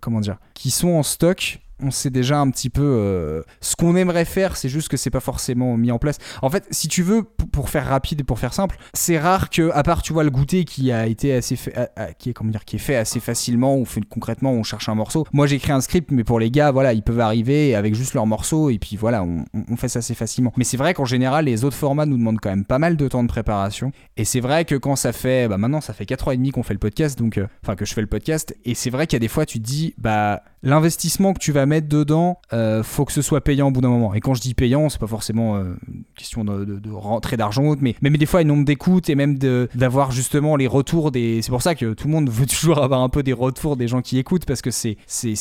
comment 0.00 0.20
dire, 0.20 0.38
qui 0.54 0.70
sont 0.70 0.90
en 0.90 1.02
stock. 1.02 1.58
On 1.82 1.90
sait 1.90 2.10
déjà 2.10 2.38
un 2.38 2.50
petit 2.50 2.70
peu 2.70 2.82
euh, 2.82 3.42
ce 3.60 3.76
qu'on 3.76 3.96
aimerait 3.96 4.24
faire, 4.24 4.56
c'est 4.56 4.68
juste 4.68 4.88
que 4.88 4.96
c'est 4.96 5.10
pas 5.10 5.20
forcément 5.20 5.76
mis 5.76 5.92
en 5.92 5.98
place. 5.98 6.18
En 6.42 6.50
fait, 6.50 6.66
si 6.70 6.88
tu 6.88 7.02
veux, 7.02 7.22
pour 7.22 7.68
faire 7.68 7.86
rapide 7.86 8.20
et 8.20 8.24
pour 8.24 8.38
faire 8.38 8.54
simple, 8.54 8.76
c'est 8.94 9.18
rare 9.18 9.50
que, 9.50 9.70
à 9.72 9.82
part 9.82 10.02
tu 10.02 10.12
vois 10.12 10.24
le 10.24 10.30
goûter 10.30 10.64
qui 10.64 10.92
a 10.92 11.06
été 11.06 11.34
assez 11.34 11.56
fait, 11.56 11.74
qui 12.18 12.30
est 12.30 12.32
comment 12.32 12.50
dire, 12.50 12.64
qui 12.64 12.76
est 12.76 12.80
fait 12.80 12.96
assez 12.96 13.20
facilement, 13.20 13.76
ou 13.76 13.84
fait 13.84 14.00
concrètement, 14.08 14.52
on 14.52 14.62
cherche 14.62 14.88
un 14.88 14.94
morceau. 14.94 15.26
Moi, 15.32 15.46
j'écris 15.46 15.72
un 15.72 15.80
script, 15.80 16.10
mais 16.10 16.24
pour 16.24 16.40
les 16.40 16.50
gars, 16.50 16.70
voilà, 16.70 16.92
ils 16.92 17.02
peuvent 17.02 17.20
arriver 17.20 17.74
avec 17.74 17.94
juste 17.94 18.14
leur 18.14 18.26
morceau 18.26 18.70
et 18.70 18.78
puis 18.78 18.96
voilà, 18.96 19.22
on, 19.22 19.76
fait 19.76 19.88
ça 19.88 20.00
assez 20.00 20.14
facilement. 20.14 20.52
Mais 20.56 20.64
c'est 20.64 20.76
vrai 20.76 20.94
qu'en 20.94 21.04
général, 21.04 21.46
les 21.46 21.64
autres 21.64 21.76
formats 21.76 22.06
nous 22.06 22.16
demandent 22.16 22.40
quand 22.40 22.50
même 22.50 22.64
pas 22.64 22.78
mal 22.78 22.96
de 22.96 23.08
temps 23.08 23.22
de 23.22 23.28
préparation. 23.28 23.92
Et 24.16 24.24
c'est 24.24 24.40
vrai 24.40 24.64
que 24.64 24.74
quand 24.74 24.96
ça 24.96 25.12
fait, 25.12 25.48
bah 25.48 25.58
maintenant, 25.58 25.80
ça 25.80 25.92
fait 25.92 26.06
4 26.06 26.28
ans 26.28 26.30
et 26.32 26.36
demi 26.36 26.50
qu'on 26.50 26.62
fait 26.62 26.74
le 26.74 26.80
podcast, 26.80 27.18
donc, 27.18 27.38
euh, 27.38 27.46
enfin, 27.62 27.76
que 27.76 27.84
je 27.84 27.94
fais 27.94 28.00
le 28.00 28.06
podcast, 28.06 28.54
et 28.64 28.74
c'est 28.74 28.90
vrai 28.90 29.06
qu'il 29.06 29.16
y 29.16 29.18
a 29.18 29.20
des 29.20 29.28
fois, 29.28 29.46
tu 29.46 29.58
te 29.58 29.64
dis, 29.64 29.94
bah, 29.98 30.42
l'investissement 30.62 31.32
que 31.32 31.38
tu 31.38 31.52
vas 31.52 31.66
mettre 31.66 31.88
dedans, 31.88 32.38
euh, 32.52 32.82
faut 32.82 33.04
que 33.04 33.12
ce 33.12 33.22
soit 33.22 33.40
payant 33.40 33.68
au 33.68 33.70
bout 33.70 33.80
d'un 33.80 33.88
moment. 33.88 34.14
Et 34.14 34.20
quand 34.20 34.34
je 34.34 34.40
dis 34.40 34.54
payant, 34.54 34.88
c'est 34.88 35.00
pas 35.00 35.06
forcément 35.06 35.56
euh, 35.56 35.74
question 36.16 36.44
de, 36.44 36.64
de, 36.64 36.78
de 36.78 36.90
rentrée 36.90 37.36
d'argent 37.36 37.62
ou 37.62 37.70
autre, 37.70 37.82
mais 37.82 37.94
même 38.02 38.16
des 38.16 38.26
fois, 38.26 38.42
le 38.42 38.48
nombre 38.48 38.64
d'écoutes 38.64 39.08
et 39.08 39.14
même 39.14 39.38
d'avoir 39.38 40.12
justement 40.12 40.56
les 40.56 40.66
retours 40.66 41.10
des. 41.10 41.42
C'est 41.42 41.50
pour 41.50 41.62
ça 41.62 41.74
que 41.74 41.94
tout 41.94 42.08
le 42.08 42.12
monde 42.12 42.28
veut 42.28 42.46
toujours 42.60 42.82
avoir 42.82 43.00
un 43.00 43.08
peu 43.08 43.22
des 43.22 43.32
retours 43.32 43.76
des 43.76 43.88
gens 43.88 44.02
qui 44.02 44.18
écoutent 44.18 44.44
parce 44.44 44.62
que 44.62 44.70
c'est 44.70 44.96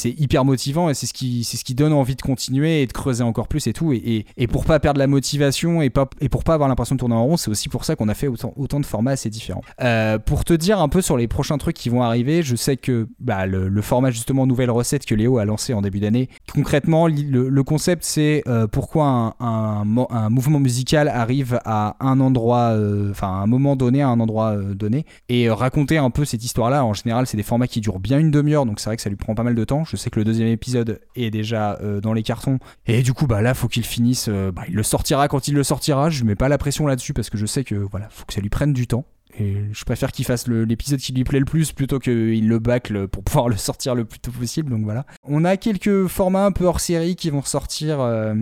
hyper 0.06 0.46
motivant 0.46 0.90
et 0.90 0.94
c'est 0.94 1.06
ce 1.06 1.14
qui 1.14 1.44
ce 1.44 1.64
qui 1.64 1.76
donne 1.76 1.94
envie 1.94 2.16
de 2.16 2.22
continuer 2.22 2.82
et 2.82 2.88
de 2.88 2.94
creuser 2.94 3.24
encore 3.24 3.48
plus 3.48 3.68
et 3.68 3.74
tout. 3.74 3.92
Et, 3.94 3.98
et, 3.98 4.26
et 4.38 4.48
pour 4.48 4.66
pas 4.66 4.80
perdre 4.80 5.00
la 5.00 5.08
motivation 5.08 5.82
et 5.82 5.90
pas 5.90 6.10
et 6.22 6.30
pour 6.30 6.44
pas 6.44 6.54
avoir 6.54 6.70
l'impression 6.70 6.96
de 6.96 7.00
tourner 7.00 7.16
en 7.16 7.26
rond, 7.26 7.38
c'est 7.38 7.52
aussi 7.52 7.70
pour 7.70 7.86
ça 7.86 7.96
qu'on 7.96 8.10
a 8.10 8.14
fait 8.14 8.28
autant, 8.28 8.54
autant 8.56 8.80
de 8.80 8.86
formats 8.86 9.12
assez 9.12 9.30
différents. 9.30 9.64
Euh, 9.82 10.18
pour 10.18 10.46
te 10.46 10.54
dire 10.54 10.80
un 10.80 10.90
peu 10.90 11.02
sur 11.02 11.18
les 11.18 11.28
prochains 11.28 11.58
trucs 11.58 11.76
qui 11.76 11.90
vont 11.90 12.04
arriver, 12.04 12.44
je 12.44 12.56
sais 12.56 12.78
que 12.78 13.08
bah, 13.20 13.46
le, 13.46 13.68
le 13.68 13.82
format 13.82 14.12
justement 14.12 14.48
nouvelle 14.48 14.72
recette 14.72 15.06
Léo 15.16 15.38
a 15.38 15.46
lancé 15.46 15.74
en 15.74 15.82
début 15.82 16.00
d'année, 16.00 16.30
concrètement 16.54 17.08
le, 17.08 17.64
concept 17.64 18.04
c'est 18.04 18.44
euh, 18.48 18.68
pourquoi 18.68 19.06
un, 19.06 19.46
un, 19.46 19.86
mo- 19.86 20.08
un 20.10 20.30
mouvement 20.30 20.60
musical 20.60 21.08
arrive 21.08 21.60
à 21.66 21.96
un 22.00 22.20
endroit, 22.20 22.72
euh, 22.72 23.12
enfin 23.12 23.28
à 23.28 23.42
un 23.42 23.48
moment 23.48 23.76
donné, 23.76 24.02
à 24.02 24.08
un 24.10 24.20
endroit 24.20 24.52
euh, 24.56 24.74
donné, 24.74 25.06
et 25.28 25.50
raconter 25.50 25.98
un 25.98 26.10
peu 26.10 26.26
cette 26.26 26.44
histoire-là. 26.44 26.84
En 26.86 26.94
général, 26.94 27.28
c'est 27.28 27.38
des 27.38 27.44
formats 27.44 27.68
qui 27.68 27.82
durent 27.82 28.00
bien 28.00 28.20
une 28.20 28.32
demi-heure, 28.32 28.66
donc 28.66 28.80
c'est 28.80 28.90
vrai 28.90 28.96
que 28.96 29.02
ça 29.02 29.10
lui 29.10 29.18
prend 29.18 29.36
pas 29.36 29.44
mal 29.44 29.56
de 29.56 29.64
temps. 29.64 29.84
Je 29.84 29.96
sais 29.98 30.10
que 30.10 30.20
le 30.20 30.26
deuxième 30.26 30.48
épisode 30.48 31.00
est 31.16 31.30
déjà 31.32 31.80
dans 32.02 32.14
les 32.14 32.24
cartons, 32.24 32.60
et 32.88 33.02
du 33.02 33.14
coup, 33.14 33.28
bah 33.28 33.42
là, 33.42 33.54
faut 33.54 33.68
qu'il 33.68 33.84
finisse. 33.84 34.30
bah, 34.30 34.64
il 34.68 34.76
le 34.76 34.84
sortira 34.84 35.28
quand 35.28 35.48
il 35.48 35.54
le 35.56 35.64
sortira. 35.64 36.10
Je 36.10 36.24
mets 36.24 36.36
pas 36.36 36.50
la 36.50 36.58
pression 36.58 36.88
là-dessus 36.88 37.14
parce 37.14 37.30
que 37.30 37.38
je 37.38 37.46
sais 37.46 37.64
que 37.64 37.76
voilà, 37.76 38.08
faut 38.10 38.26
que 38.26 38.34
ça 38.34 38.42
lui 38.42 38.50
prenne 38.50 38.74
du 38.74 38.88
temps. 38.88 39.06
Et 39.40 39.56
je 39.72 39.86
préfère 39.86 40.12
qu'il 40.12 40.26
fasse 40.26 40.48
l'épisode 40.48 41.00
qui 41.00 41.14
lui 41.14 41.24
plaît 41.24 41.40
le 41.40 41.46
plus 41.46 41.72
plutôt 41.72 42.00
qu'il 42.00 42.48
le 42.48 42.60
bâcle 42.60 43.08
pour 43.08 43.24
pouvoir 43.24 43.48
le 43.48 43.56
sortir 43.56 43.96
le 43.96 44.06
plus 44.06 44.20
tôt 44.20 44.32
possible. 44.32 44.70
Donc 44.70 44.84
voilà. 44.84 45.06
On 45.24 45.46
a 45.46 45.56
quelques 45.58 46.08
formats 46.08 46.46
un 46.46 46.52
peu 46.52 46.66
hors 46.66 46.80
série 46.80 47.16
qui 47.16 47.30
vont 47.30 47.42
sortir 47.42 48.02
euh, 48.02 48.34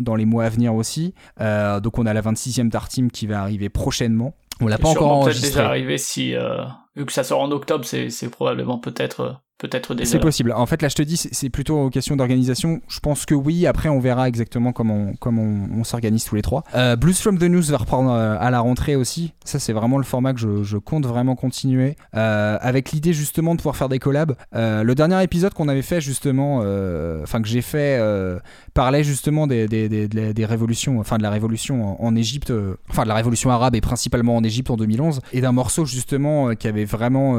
dans 0.00 0.14
les 0.14 0.24
mois 0.24 0.44
à 0.44 0.48
venir 0.48 0.74
aussi. 0.74 1.14
Euh, 1.40 1.80
donc 1.80 1.98
on 1.98 2.06
a 2.06 2.12
la 2.12 2.22
26e 2.22 2.70
Tartime 2.70 3.10
qui 3.10 3.26
va 3.26 3.40
arriver 3.42 3.68
prochainement. 3.68 4.34
On 4.60 4.68
l'a 4.68 4.78
pas 4.78 4.88
encore 4.88 5.02
Sûrement 5.02 5.24
peut-être 5.24 5.36
enregistré. 5.36 5.50
déjà 5.50 5.68
arrivé 5.68 5.98
si, 5.98 6.34
euh, 6.34 6.64
vu 6.94 7.04
que 7.04 7.12
ça 7.12 7.24
sort 7.24 7.40
en 7.40 7.50
octobre, 7.50 7.84
c'est 7.84 8.30
probablement 8.30 8.78
peut-être 8.78 9.40
peut-être 9.58 9.94
déjà. 9.94 10.10
C'est 10.10 10.18
possible. 10.18 10.52
En 10.52 10.66
fait, 10.66 10.82
là, 10.82 10.88
je 10.88 10.94
te 10.94 11.02
dis, 11.02 11.16
c'est 11.16 11.50
plutôt 11.50 11.88
question 11.90 12.16
d'organisation. 12.16 12.80
Je 12.88 13.00
pense 13.00 13.24
que 13.26 13.34
oui. 13.34 13.66
Après, 13.66 13.88
on 13.88 13.98
verra 14.00 14.28
exactement 14.28 14.72
comment 14.72 14.94
on, 15.10 15.14
comment 15.14 15.42
on, 15.42 15.80
on 15.80 15.84
s'organise 15.84 16.24
tous 16.24 16.34
les 16.34 16.42
trois. 16.42 16.64
Euh, 16.74 16.96
Blues 16.96 17.18
from 17.20 17.38
the 17.38 17.44
News 17.44 17.62
va 17.62 17.78
reprendre 17.78 18.10
euh, 18.12 18.36
à 18.38 18.50
la 18.50 18.60
rentrée 18.60 18.96
aussi. 18.96 19.32
Ça, 19.44 19.58
c'est 19.58 19.72
vraiment 19.72 19.98
le 19.98 20.04
format 20.04 20.32
que 20.34 20.40
je, 20.40 20.62
je 20.62 20.76
compte 20.76 21.06
vraiment 21.06 21.36
continuer. 21.36 21.96
Euh, 22.14 22.58
avec 22.60 22.92
l'idée 22.92 23.12
justement 23.12 23.54
de 23.54 23.58
pouvoir 23.60 23.76
faire 23.76 23.88
des 23.88 23.98
collabs. 23.98 24.34
Le 24.52 24.94
dernier 24.94 25.22
épisode 25.22 25.54
qu'on 25.54 25.68
avait 25.68 25.82
fait 25.82 26.00
justement, 26.00 26.58
enfin 27.22 27.40
que 27.42 27.48
j'ai 27.48 27.62
fait, 27.62 28.00
parlait 28.74 29.04
justement 29.04 29.46
des, 29.46 29.68
des, 29.68 29.88
des, 29.88 30.08
des- 30.08 30.34
des 30.34 30.44
révolutions, 30.44 30.98
enfin 31.00 31.18
de 31.18 31.22
la 31.22 31.30
révolution 31.30 32.00
en, 32.02 32.06
en 32.06 32.16
Égypte, 32.16 32.52
enfin 32.90 33.04
de 33.04 33.08
la 33.08 33.14
révolution 33.14 33.50
arabe 33.50 33.74
et 33.74 33.80
principalement 33.80 34.36
en 34.36 34.42
Égypte 34.44 34.70
en 34.70 34.76
2011, 34.76 35.20
et 35.32 35.40
d'un 35.40 35.52
morceau 35.52 35.84
justement 35.84 36.54
qui 36.54 36.68
avait 36.68 36.84
vraiment 36.84 37.36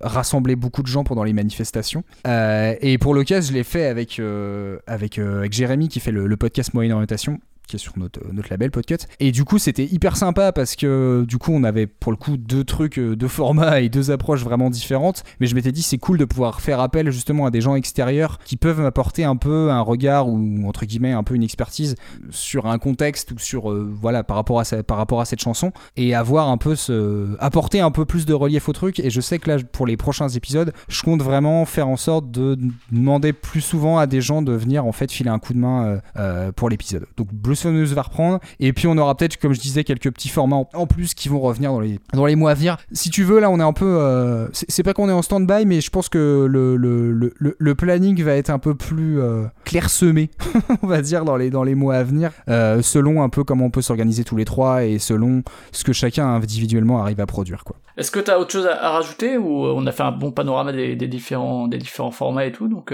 rassemblé 0.00 0.56
beaucoup 0.56 0.82
de 0.82 0.88
gens 0.88 1.04
pendant 1.04 1.24
les 1.24 1.32
manifestations. 1.38 2.04
Euh, 2.26 2.74
et 2.80 2.98
pour 2.98 3.14
l'occasion, 3.14 3.50
je 3.50 3.56
l'ai 3.56 3.64
fait 3.64 3.86
avec, 3.86 4.18
euh, 4.18 4.78
euh, 5.18 5.48
Jérémy 5.50 5.88
qui 5.88 6.00
fait 6.00 6.12
le, 6.12 6.26
le 6.26 6.36
podcast 6.36 6.74
Moyenne 6.74 6.92
Orientation 6.92 7.38
qui 7.68 7.76
est 7.76 7.78
sur 7.78 7.96
notre, 7.98 8.20
notre 8.32 8.48
label 8.50 8.70
Podcut. 8.70 8.96
Et 9.20 9.30
du 9.30 9.44
coup, 9.44 9.58
c'était 9.58 9.84
hyper 9.84 10.16
sympa 10.16 10.52
parce 10.52 10.74
que 10.74 11.24
du 11.28 11.38
coup, 11.38 11.52
on 11.52 11.62
avait 11.64 11.86
pour 11.86 12.10
le 12.12 12.16
coup 12.16 12.36
deux 12.36 12.64
trucs, 12.64 12.98
euh, 12.98 13.14
deux 13.14 13.28
formats 13.28 13.80
et 13.80 13.88
deux 13.88 14.10
approches 14.10 14.42
vraiment 14.42 14.70
différentes. 14.70 15.22
Mais 15.38 15.46
je 15.46 15.54
m'étais 15.54 15.70
dit, 15.72 15.82
c'est 15.82 15.98
cool 15.98 16.18
de 16.18 16.24
pouvoir 16.24 16.60
faire 16.60 16.80
appel 16.80 17.10
justement 17.10 17.46
à 17.46 17.50
des 17.50 17.60
gens 17.60 17.74
extérieurs 17.76 18.38
qui 18.44 18.56
peuvent 18.56 18.80
m'apporter 18.80 19.24
un 19.24 19.36
peu 19.36 19.70
un 19.70 19.80
regard 19.80 20.28
ou 20.28 20.66
entre 20.66 20.84
guillemets 20.86 21.12
un 21.12 21.22
peu 21.22 21.34
une 21.34 21.42
expertise 21.42 21.94
sur 22.30 22.66
un 22.66 22.78
contexte 22.78 23.32
ou 23.32 23.38
sur 23.38 23.70
euh, 23.70 23.88
voilà 24.00 24.24
par 24.24 24.36
rapport 24.36 24.60
à 24.60 24.64
sa- 24.64 24.82
par 24.82 24.96
rapport 24.96 25.20
à 25.20 25.24
cette 25.24 25.40
chanson 25.40 25.72
et 25.96 26.14
avoir 26.14 26.48
un 26.48 26.56
peu 26.56 26.74
ce 26.74 27.36
apporter 27.38 27.80
un 27.80 27.90
peu 27.90 28.04
plus 28.04 28.26
de 28.26 28.34
relief 28.34 28.68
au 28.68 28.72
truc. 28.72 28.98
Et 29.00 29.10
je 29.10 29.20
sais 29.20 29.38
que 29.38 29.50
là, 29.50 29.58
pour 29.72 29.86
les 29.86 29.96
prochains 29.96 30.28
épisodes, 30.28 30.72
je 30.88 31.02
compte 31.02 31.22
vraiment 31.22 31.64
faire 31.66 31.88
en 31.88 31.96
sorte 31.96 32.30
de 32.30 32.56
demander 32.90 33.32
plus 33.32 33.60
souvent 33.60 33.98
à 33.98 34.06
des 34.06 34.20
gens 34.20 34.40
de 34.42 34.52
venir 34.52 34.86
en 34.86 34.92
fait 34.92 35.10
filer 35.12 35.30
un 35.30 35.38
coup 35.38 35.52
de 35.52 35.58
main 35.58 35.84
euh, 35.84 35.98
euh, 36.16 36.52
pour 36.52 36.70
l'épisode. 36.70 37.06
Donc 37.16 37.28
News 37.66 37.86
va 37.94 38.02
reprendre 38.02 38.40
et 38.60 38.72
puis 38.72 38.86
on 38.86 38.96
aura 38.98 39.14
peut-être 39.16 39.36
comme 39.38 39.52
je 39.54 39.60
disais 39.60 39.84
quelques 39.84 40.10
petits 40.12 40.28
formats 40.28 40.56
en- 40.74 40.86
plus 40.86 41.14
qui 41.14 41.28
vont 41.28 41.40
revenir 41.40 41.70
dans 41.72 41.80
les 41.80 41.98
dans 42.14 42.24
les 42.26 42.34
mois 42.36 42.52
à 42.52 42.54
venir. 42.54 42.76
Si 42.92 43.10
tu 43.10 43.22
veux 43.24 43.40
là 43.40 43.50
on 43.50 43.60
est 43.60 43.62
un 43.64 43.72
peu 43.72 43.84
euh, 44.00 44.48
c'est 44.52 44.82
pas 44.82 44.94
qu'on 44.94 45.08
est 45.08 45.12
en 45.12 45.22
stand-by 45.22 45.66
mais 45.66 45.80
je 45.80 45.90
pense 45.90 46.08
que 46.08 46.46
le, 46.48 46.76
le, 46.76 47.34
le, 47.58 47.74
planning 47.74 48.22
va 48.22 48.34
être 48.34 48.50
un 48.50 48.58
peu 48.58 48.74
plus 48.74 49.20
euh, 49.20 49.44
clairsemé 49.64 50.30
on 50.82 50.86
va 50.86 51.02
dire 51.02 51.24
dans 51.24 51.36
les 51.36 51.50
dans 51.50 51.62
les 51.64 51.74
mois 51.74 51.96
à 51.96 52.02
venir 52.04 52.30
euh, 52.48 52.80
selon 52.82 53.22
un 53.22 53.28
peu 53.28 53.44
comment 53.44 53.66
on 53.66 53.70
peut 53.70 53.82
s'organiser 53.82 54.24
tous 54.24 54.36
les 54.36 54.44
trois 54.44 54.84
et 54.84 54.98
selon 54.98 55.42
ce 55.72 55.84
que 55.84 55.92
chacun 55.92 56.26
individuellement 56.28 57.00
arrive 57.02 57.20
à 57.20 57.26
produire 57.26 57.64
quoi. 57.64 57.76
Est-ce 57.96 58.10
que 58.12 58.20
tu 58.20 58.30
as 58.30 58.38
autre 58.38 58.52
chose 58.52 58.66
à, 58.66 58.82
à 58.82 58.90
rajouter 58.90 59.36
ou 59.36 59.66
euh, 59.66 59.72
on 59.76 59.86
a 59.86 59.92
fait 59.92 60.04
un 60.04 60.12
bon 60.12 60.30
panorama 60.30 60.72
des, 60.72 60.96
des 60.96 61.08
différents 61.08 61.68
des 61.68 61.78
différents 61.78 62.10
formats 62.12 62.46
et 62.46 62.52
tout 62.52 62.68
donc 62.68 62.92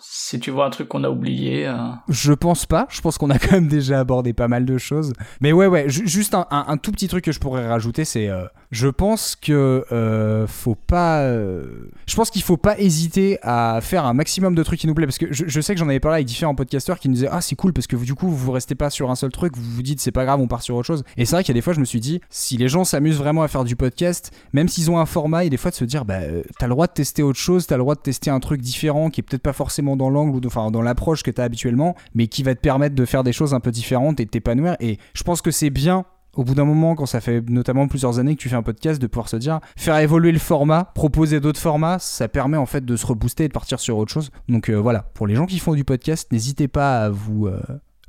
si 0.00 0.38
tu 0.40 0.50
vois 0.50 0.66
un 0.66 0.70
truc 0.70 0.88
qu'on 0.88 1.04
a 1.04 1.08
oublié 1.10 1.70
Je 2.08 2.32
pense 2.32 2.66
pas. 2.66 2.86
Je 2.90 3.00
pense 3.00 3.18
qu'on 3.18 3.30
a 3.30 3.38
quand 3.38 3.52
même 3.52 3.68
déjà 3.68 4.01
abordé 4.02 4.32
pas 4.32 4.48
mal 4.48 4.64
de 4.64 4.78
choses. 4.78 5.12
Mais 5.40 5.52
ouais, 5.52 5.66
ouais. 5.66 5.88
ju- 5.88 6.06
juste 6.06 6.34
un, 6.34 6.76
tout 6.76 6.92
petit 6.92 7.08
truc 7.08 7.24
que 7.24 7.32
je 7.32 7.40
pourrais 7.40 7.66
rajouter, 7.66 8.04
c'est, 8.04 8.28
euh, 8.28 8.44
je 8.70 8.88
pense 8.88 9.34
que 9.36 9.84
euh, 9.92 10.46
faut 10.46 10.74
pas. 10.74 11.20
euh, 11.22 11.64
je 12.06 12.14
pense 12.14 12.30
qu'il 12.30 12.42
faut 12.42 12.56
pas 12.56 12.78
hésiter 12.78 13.38
à 13.42 13.80
faire 13.82 14.04
un 14.04 14.14
maximum 14.14 14.54
de 14.54 14.62
trucs 14.62 14.80
qui 14.80 14.86
nous 14.86 14.94
plaît, 14.94 15.06
parce 15.06 15.18
que 15.18 15.26
je, 15.30 15.60
sais 15.60 15.74
que 15.74 15.80
j'en 15.80 15.88
avais 15.88 16.00
parlé 16.00 16.16
avec 16.16 16.26
différents 16.26 16.54
podcasteurs 16.54 16.98
qui 16.98 17.08
nous 17.08 17.14
disaient 17.14 17.28
ah 17.30 17.40
c'est 17.40 17.56
cool 17.56 17.72
parce 17.72 17.86
que 17.86 17.96
du 17.96 18.14
coup 18.14 18.28
vous 18.28 18.52
restez 18.52 18.74
pas 18.74 18.90
sur 18.90 19.10
un 19.10 19.14
seul 19.14 19.30
truc, 19.30 19.56
vous 19.56 19.62
vous 19.62 19.82
dites 19.82 20.00
c'est 20.00 20.10
pas 20.12 20.24
grave, 20.24 20.40
on 20.40 20.48
part 20.48 20.62
sur 20.62 20.74
autre 20.76 20.86
chose. 20.86 21.04
Et 21.16 21.24
c'est 21.24 21.36
vrai 21.36 21.44
qu'il 21.44 21.52
y 21.54 21.56
a 21.56 21.58
des 21.58 21.62
fois 21.62 21.72
je 21.72 21.80
me 21.80 21.84
suis 21.84 22.00
dit 22.00 22.20
si 22.30 22.56
les 22.56 22.68
gens 22.68 22.84
s'amusent 22.84 23.18
vraiment 23.18 23.42
à 23.42 23.48
faire 23.48 23.64
du 23.64 23.76
podcast, 23.76 24.32
même 24.52 24.68
s'ils 24.68 24.90
ont 24.90 24.98
un 24.98 25.06
format, 25.06 25.44
et 25.44 25.50
des 25.50 25.56
fois 25.56 25.70
de 25.70 25.76
se 25.76 25.84
dire 25.84 26.04
bah 26.04 26.20
euh, 26.22 26.42
t'as 26.58 26.66
le 26.66 26.72
droit 26.72 26.86
de 26.86 26.92
tester 26.92 27.22
autre 27.22 27.38
chose, 27.38 27.66
t'as 27.66 27.76
le 27.76 27.82
droit 27.82 27.94
de 27.94 28.00
tester 28.00 28.30
un 28.30 28.40
truc 28.40 28.60
différent 28.60 29.10
qui 29.10 29.20
est 29.20 29.22
peut-être 29.24 29.42
pas 29.42 29.52
forcément 29.52 29.96
dans 29.96 30.10
l'angle 30.10 30.36
ou 30.36 30.40
enfin 30.46 30.70
dans 30.70 30.82
l'approche 30.82 31.22
que 31.22 31.30
t'as 31.30 31.44
habituellement, 31.44 31.94
mais 32.14 32.26
qui 32.26 32.42
va 32.42 32.54
te 32.54 32.60
permettre 32.60 32.94
de 32.94 33.04
faire 33.04 33.22
des 33.22 33.32
choses 33.32 33.54
un 33.54 33.60
peu 33.60 33.70
différentes 33.70 33.91
et 34.20 34.24
de 34.24 34.30
t'épanouir. 34.30 34.76
Et 34.80 34.98
je 35.14 35.22
pense 35.22 35.42
que 35.42 35.50
c'est 35.50 35.70
bien 35.70 36.04
au 36.34 36.44
bout 36.44 36.54
d'un 36.54 36.64
moment, 36.64 36.94
quand 36.94 37.06
ça 37.06 37.20
fait 37.20 37.42
notamment 37.50 37.86
plusieurs 37.88 38.18
années 38.18 38.34
que 38.34 38.40
tu 38.40 38.48
fais 38.48 38.56
un 38.56 38.62
podcast, 38.62 39.00
de 39.00 39.06
pouvoir 39.06 39.28
se 39.28 39.36
dire, 39.36 39.60
faire 39.76 39.98
évoluer 39.98 40.32
le 40.32 40.38
format, 40.38 40.84
proposer 40.94 41.40
d'autres 41.40 41.60
formats, 41.60 41.98
ça 41.98 42.26
permet 42.26 42.56
en 42.56 42.66
fait 42.66 42.84
de 42.84 42.96
se 42.96 43.04
rebooster 43.04 43.44
et 43.44 43.48
de 43.48 43.52
partir 43.52 43.80
sur 43.80 43.98
autre 43.98 44.12
chose. 44.12 44.30
Donc 44.48 44.70
euh, 44.70 44.76
voilà, 44.76 45.10
pour 45.14 45.26
les 45.26 45.34
gens 45.34 45.46
qui 45.46 45.58
font 45.58 45.74
du 45.74 45.84
podcast, 45.84 46.32
n'hésitez 46.32 46.68
pas 46.68 47.04
à 47.04 47.10
vous... 47.10 47.46
euh, 47.46 47.60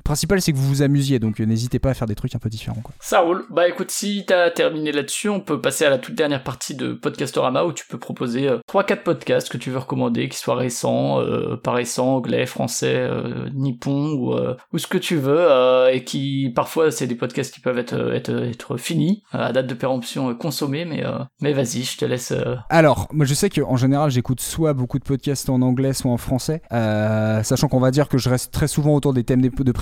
principal, 0.04 0.40
c'est 0.40 0.52
que 0.52 0.56
vous 0.56 0.68
vous 0.68 0.82
amusiez, 0.82 1.18
donc 1.18 1.40
euh, 1.40 1.44
n'hésitez 1.44 1.78
pas 1.78 1.90
à 1.90 1.94
faire 1.94 2.06
des 2.06 2.14
trucs 2.14 2.34
un 2.34 2.38
peu 2.38 2.48
différents. 2.48 2.80
Quoi. 2.82 2.94
Ça 3.00 3.20
roule. 3.20 3.44
Bah 3.50 3.68
écoute, 3.68 3.90
si 3.90 4.24
t'as 4.26 4.50
terminé 4.50 4.92
là-dessus, 4.92 5.28
on 5.28 5.40
peut 5.40 5.60
passer 5.60 5.84
à 5.84 5.90
la 5.90 5.98
toute 5.98 6.14
dernière 6.14 6.44
partie 6.44 6.74
de 6.74 6.92
Podcastorama 6.92 7.64
où 7.64 7.72
tu 7.72 7.86
peux 7.86 7.98
proposer 7.98 8.48
euh, 8.48 8.58
3-4 8.68 9.02
podcasts 9.02 9.48
que 9.48 9.56
tu 9.56 9.70
veux 9.70 9.78
recommander, 9.78 10.28
qui 10.28 10.38
soient 10.38 10.54
récents, 10.54 11.20
euh, 11.20 11.56
pas 11.56 11.72
récents, 11.72 12.16
anglais, 12.16 12.46
français, 12.46 12.94
euh, 12.96 13.48
nippon 13.54 14.12
ou, 14.12 14.34
euh, 14.34 14.56
ou 14.72 14.78
ce 14.78 14.86
que 14.86 14.98
tu 14.98 15.16
veux, 15.16 15.48
et 15.92 16.04
qui 16.04 16.52
parfois 16.54 16.90
c'est 16.90 17.06
des 17.06 17.14
podcasts 17.14 17.52
qui 17.52 17.60
peuvent 17.60 17.78
être, 17.78 18.14
être, 18.14 18.30
être 18.30 18.76
finis, 18.76 19.22
à 19.32 19.52
date 19.52 19.66
de 19.66 19.74
péremption 19.74 20.34
consommée, 20.34 20.84
mais, 20.84 21.02
mais 21.40 21.52
vas-y, 21.52 21.82
je 21.82 21.96
te 21.96 22.04
laisse. 22.04 22.32
Alors, 22.68 23.08
moi 23.12 23.24
je 23.24 23.34
sais 23.34 23.48
qu'en 23.48 23.76
général 23.76 24.10
j'écoute 24.10 24.40
soit 24.40 24.74
beaucoup 24.74 24.98
de 24.98 25.04
podcasts 25.04 25.48
en 25.48 25.62
anglais, 25.62 25.92
soit 25.92 26.10
en 26.10 26.18
français, 26.18 26.62
sachant 26.70 27.68
qu'on 27.68 27.80
va 27.80 27.90
dire 27.90 28.08
que 28.08 28.18
je 28.18 28.28
reste 28.28 28.52
très 28.52 28.68
souvent 28.68 28.94
autour 28.94 29.14
des 29.14 29.24
thèmes 29.24 29.40
de 29.40 29.50
de 29.64 29.72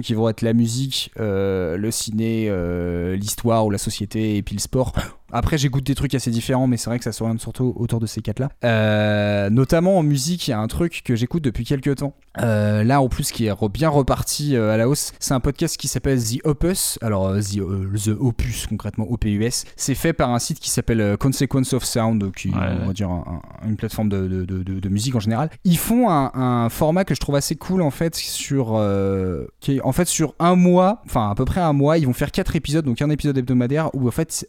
qui 0.00 0.14
vont 0.14 0.28
être 0.28 0.42
la 0.42 0.52
musique, 0.52 1.10
euh, 1.18 1.76
le 1.76 1.90
ciné, 1.90 2.46
euh, 2.48 3.16
l'histoire 3.16 3.66
ou 3.66 3.70
la 3.70 3.78
société 3.78 4.36
et 4.36 4.42
puis 4.42 4.54
le 4.54 4.60
sport. 4.60 4.92
Après, 5.32 5.58
j'écoute 5.58 5.84
des 5.84 5.94
trucs 5.94 6.14
assez 6.14 6.30
différents, 6.30 6.66
mais 6.66 6.76
c'est 6.76 6.88
vrai 6.90 6.98
que 6.98 7.04
ça 7.04 7.12
s'oriente 7.12 7.40
surtout 7.40 7.72
autour 7.76 8.00
de 8.00 8.06
ces 8.06 8.22
quatre-là. 8.22 8.48
Euh, 8.64 9.50
notamment 9.50 9.98
en 9.98 10.02
musique, 10.02 10.48
il 10.48 10.52
y 10.52 10.54
a 10.54 10.58
un 10.60 10.66
truc 10.68 11.02
que 11.04 11.16
j'écoute 11.16 11.42
depuis 11.44 11.64
quelques 11.64 11.96
temps. 11.96 12.14
Euh, 12.40 12.84
là, 12.84 13.00
en 13.00 13.08
plus, 13.08 13.32
qui 13.32 13.46
est 13.46 13.52
re- 13.52 13.70
bien 13.70 13.88
reparti 13.88 14.54
euh, 14.56 14.72
à 14.72 14.76
la 14.76 14.88
hausse, 14.88 15.12
c'est 15.18 15.34
un 15.34 15.40
podcast 15.40 15.76
qui 15.76 15.88
s'appelle 15.88 16.22
The 16.22 16.38
Opus. 16.44 16.98
Alors, 17.02 17.32
The, 17.34 17.58
The 18.04 18.16
Opus, 18.18 18.66
concrètement, 18.68 19.04
O-P-U-S. 19.10 19.64
C'est 19.76 19.94
fait 19.94 20.12
par 20.12 20.30
un 20.30 20.38
site 20.38 20.60
qui 20.60 20.70
s'appelle 20.70 21.16
Consequence 21.18 21.72
of 21.72 21.84
Sound, 21.84 22.32
qui 22.34 22.48
est, 22.48 22.54
Ouais, 22.54 22.60
on 22.82 22.86
va 22.86 22.92
dire, 22.92 23.10
un- 23.10 23.40
un- 23.62 23.68
une 23.68 23.76
plateforme 23.76 24.08
de, 24.08 24.26
de- 24.28 24.44
de- 24.44 24.62
de- 24.62 24.80
de 24.80 24.88
musique 24.88 25.14
en 25.14 25.20
général. 25.20 25.50
Ils 25.64 25.78
font 25.78 26.08
un, 26.10 26.30
un 26.34 26.68
format 26.68 27.04
que 27.04 27.14
je 27.14 27.20
trouve 27.20 27.34
assez 27.36 27.56
cool, 27.56 27.82
en 27.82 27.90
fait, 27.90 28.14
sur, 28.14 28.80
qui 29.60 29.76
est, 29.76 29.80
en 29.82 29.92
fait, 29.92 30.06
sur 30.06 30.34
un 30.38 30.54
mois, 30.54 31.02
enfin, 31.06 31.30
à 31.30 31.34
peu 31.34 31.44
près 31.44 31.60
un 31.60 31.72
mois, 31.72 31.98
ils 31.98 32.06
vont 32.06 32.12
faire 32.12 32.30
quatre 32.30 32.56
épisodes, 32.56 32.84
donc 32.84 33.02
un 33.02 33.10
épisode 33.10 33.36
hebdomadaire, 33.36 33.90
où, 33.94 34.06
en 34.08 34.10
fait, 34.12 34.46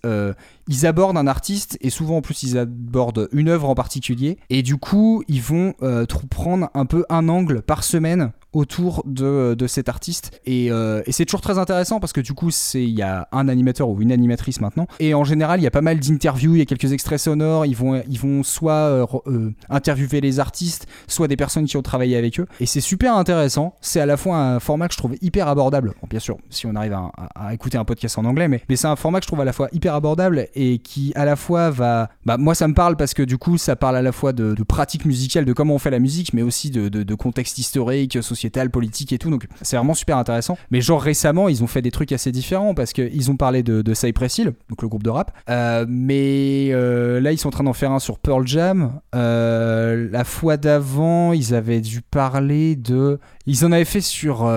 ils 0.69 0.85
abordent 0.85 1.17
un 1.17 1.27
artiste 1.27 1.77
et 1.81 1.89
souvent 1.89 2.17
en 2.17 2.21
plus 2.21 2.43
ils 2.43 2.57
abordent 2.57 3.27
une 3.33 3.49
œuvre 3.49 3.67
en 3.67 3.75
particulier 3.75 4.37
et 4.49 4.61
du 4.61 4.77
coup 4.77 5.23
ils 5.27 5.41
vont 5.41 5.73
euh, 5.81 6.05
prendre 6.29 6.69
un 6.75 6.85
peu 6.85 7.05
un 7.09 7.27
angle 7.27 7.63
par 7.63 7.83
semaine 7.83 8.31
autour 8.53 9.03
de, 9.05 9.53
de 9.57 9.67
cet 9.67 9.89
artiste. 9.89 10.39
Et, 10.45 10.71
euh, 10.71 11.01
et 11.05 11.11
c'est 11.11 11.25
toujours 11.25 11.41
très 11.41 11.57
intéressant 11.57 11.99
parce 11.99 12.13
que 12.13 12.21
du 12.21 12.33
coup 12.33 12.49
il 12.73 12.89
y 12.89 13.01
a 13.01 13.27
un 13.31 13.47
animateur 13.47 13.89
ou 13.89 14.01
une 14.01 14.11
animatrice 14.11 14.59
maintenant. 14.61 14.87
Et 14.99 15.13
en 15.13 15.23
général 15.23 15.59
il 15.59 15.63
y 15.63 15.67
a 15.67 15.71
pas 15.71 15.81
mal 15.81 15.99
d'interviews 15.99 16.55
il 16.55 16.59
y 16.59 16.61
a 16.61 16.65
quelques 16.65 16.91
extraits 16.91 17.19
sonores. 17.19 17.65
Ils 17.65 17.75
vont 17.75 18.01
ils 18.09 18.19
vont 18.19 18.43
soit 18.43 18.73
euh, 18.73 19.05
euh, 19.27 19.53
interviewer 19.69 20.21
les 20.21 20.39
artistes 20.39 20.87
soit 21.07 21.27
des 21.27 21.35
personnes 21.37 21.65
qui 21.65 21.77
ont 21.77 21.81
travaillé 21.81 22.17
avec 22.17 22.39
eux. 22.39 22.47
Et 22.59 22.65
c'est 22.65 22.81
super 22.81 23.15
intéressant. 23.15 23.75
C'est 23.81 23.99
à 23.99 24.05
la 24.05 24.17
fois 24.17 24.37
un 24.37 24.59
format 24.59 24.87
que 24.87 24.93
je 24.93 24.97
trouve 24.99 25.15
hyper 25.21 25.47
abordable. 25.47 25.93
Bien 26.09 26.19
sûr 26.19 26.37
si 26.49 26.65
on 26.65 26.75
arrive 26.75 26.93
à, 26.93 27.53
écouter 27.53 27.77
un 27.77 27.85
podcast 27.85 28.17
en 28.17 28.25
anglais 28.25 28.47
mais, 28.47 28.61
mais 28.69 28.75
c'est 28.75 28.87
un 28.87 28.95
format 28.95 29.19
que 29.19 29.23
je 29.25 29.27
trouve 29.27 29.41
à 29.41 29.45
la 29.45 29.53
fois 29.53 29.69
hyper 29.73 29.93
abordable 29.93 30.47
et 30.55 30.79
qui 30.79 31.11
à 31.15 31.25
la 31.25 31.35
fois 31.35 31.69
va 31.69 32.09
bah 32.25 32.37
moi 32.37 32.55
ça 32.55 32.67
me 32.67 32.73
parle 32.73 32.95
parce 32.97 33.13
que 33.13 33.23
du 33.23 33.37
coup 33.37 33.57
ça 33.57 33.75
parle 33.75 33.95
à 33.97 34.01
la 34.01 34.11
fois 34.11 34.33
de, 34.33 34.53
de 34.53 34.63
pratique 34.63 35.05
musicale 35.05 35.45
de 35.45 35.53
comment 35.53 35.75
on 35.75 35.79
fait 35.79 35.91
la 35.91 35.99
musique 35.99 36.33
mais 36.33 36.41
aussi 36.41 36.69
de, 36.71 36.89
de- 36.89 37.03
de 37.03 37.15
contexte 37.15 37.57
historique 37.57 38.21
sociétal 38.39 38.69
politique 38.69 39.11
et 39.11 39.17
tout 39.17 39.29
donc 39.29 39.47
c'est 39.61 39.75
vraiment 39.75 39.93
super 39.93 40.17
intéressant. 40.17 40.57
Mais 40.71 40.81
genre 40.81 41.01
récemment 41.01 41.49
ils 41.49 41.63
ont 41.63 41.67
fait 41.67 41.81
des 41.81 41.91
trucs 41.91 42.11
assez 42.11 42.31
différents 42.31 42.73
parce 42.73 42.93
qu'ils 42.93 43.29
ont 43.29 43.35
parlé 43.35 43.63
de, 43.63 43.81
de 43.81 43.93
Cypress 43.93 44.37
Hill 44.37 44.53
donc 44.69 44.81
le 44.81 44.87
groupe 44.87 45.03
de 45.03 45.09
rap 45.09 45.31
Euh, 45.49 45.85
mais 45.87 46.69
euh, 46.71 47.19
là 47.19 47.31
ils 47.31 47.37
sont 47.37 47.49
en 47.49 47.51
train 47.51 47.63
d'en 47.63 47.73
faire 47.73 47.91
un 47.91 47.99
sur 47.99 48.19
Pearl 48.19 48.47
Jam. 48.47 48.99
Euh, 49.15 50.07
la 50.11 50.23
fois 50.23 50.57
d'avant 50.57 51.33
ils 51.33 51.53
avaient 51.53 51.81
dû 51.81 52.01
parler 52.01 52.75
de 52.75 53.19
ils 53.45 53.65
en 53.65 53.71
avaient 53.71 53.85
fait 53.85 54.01
sur 54.01 54.49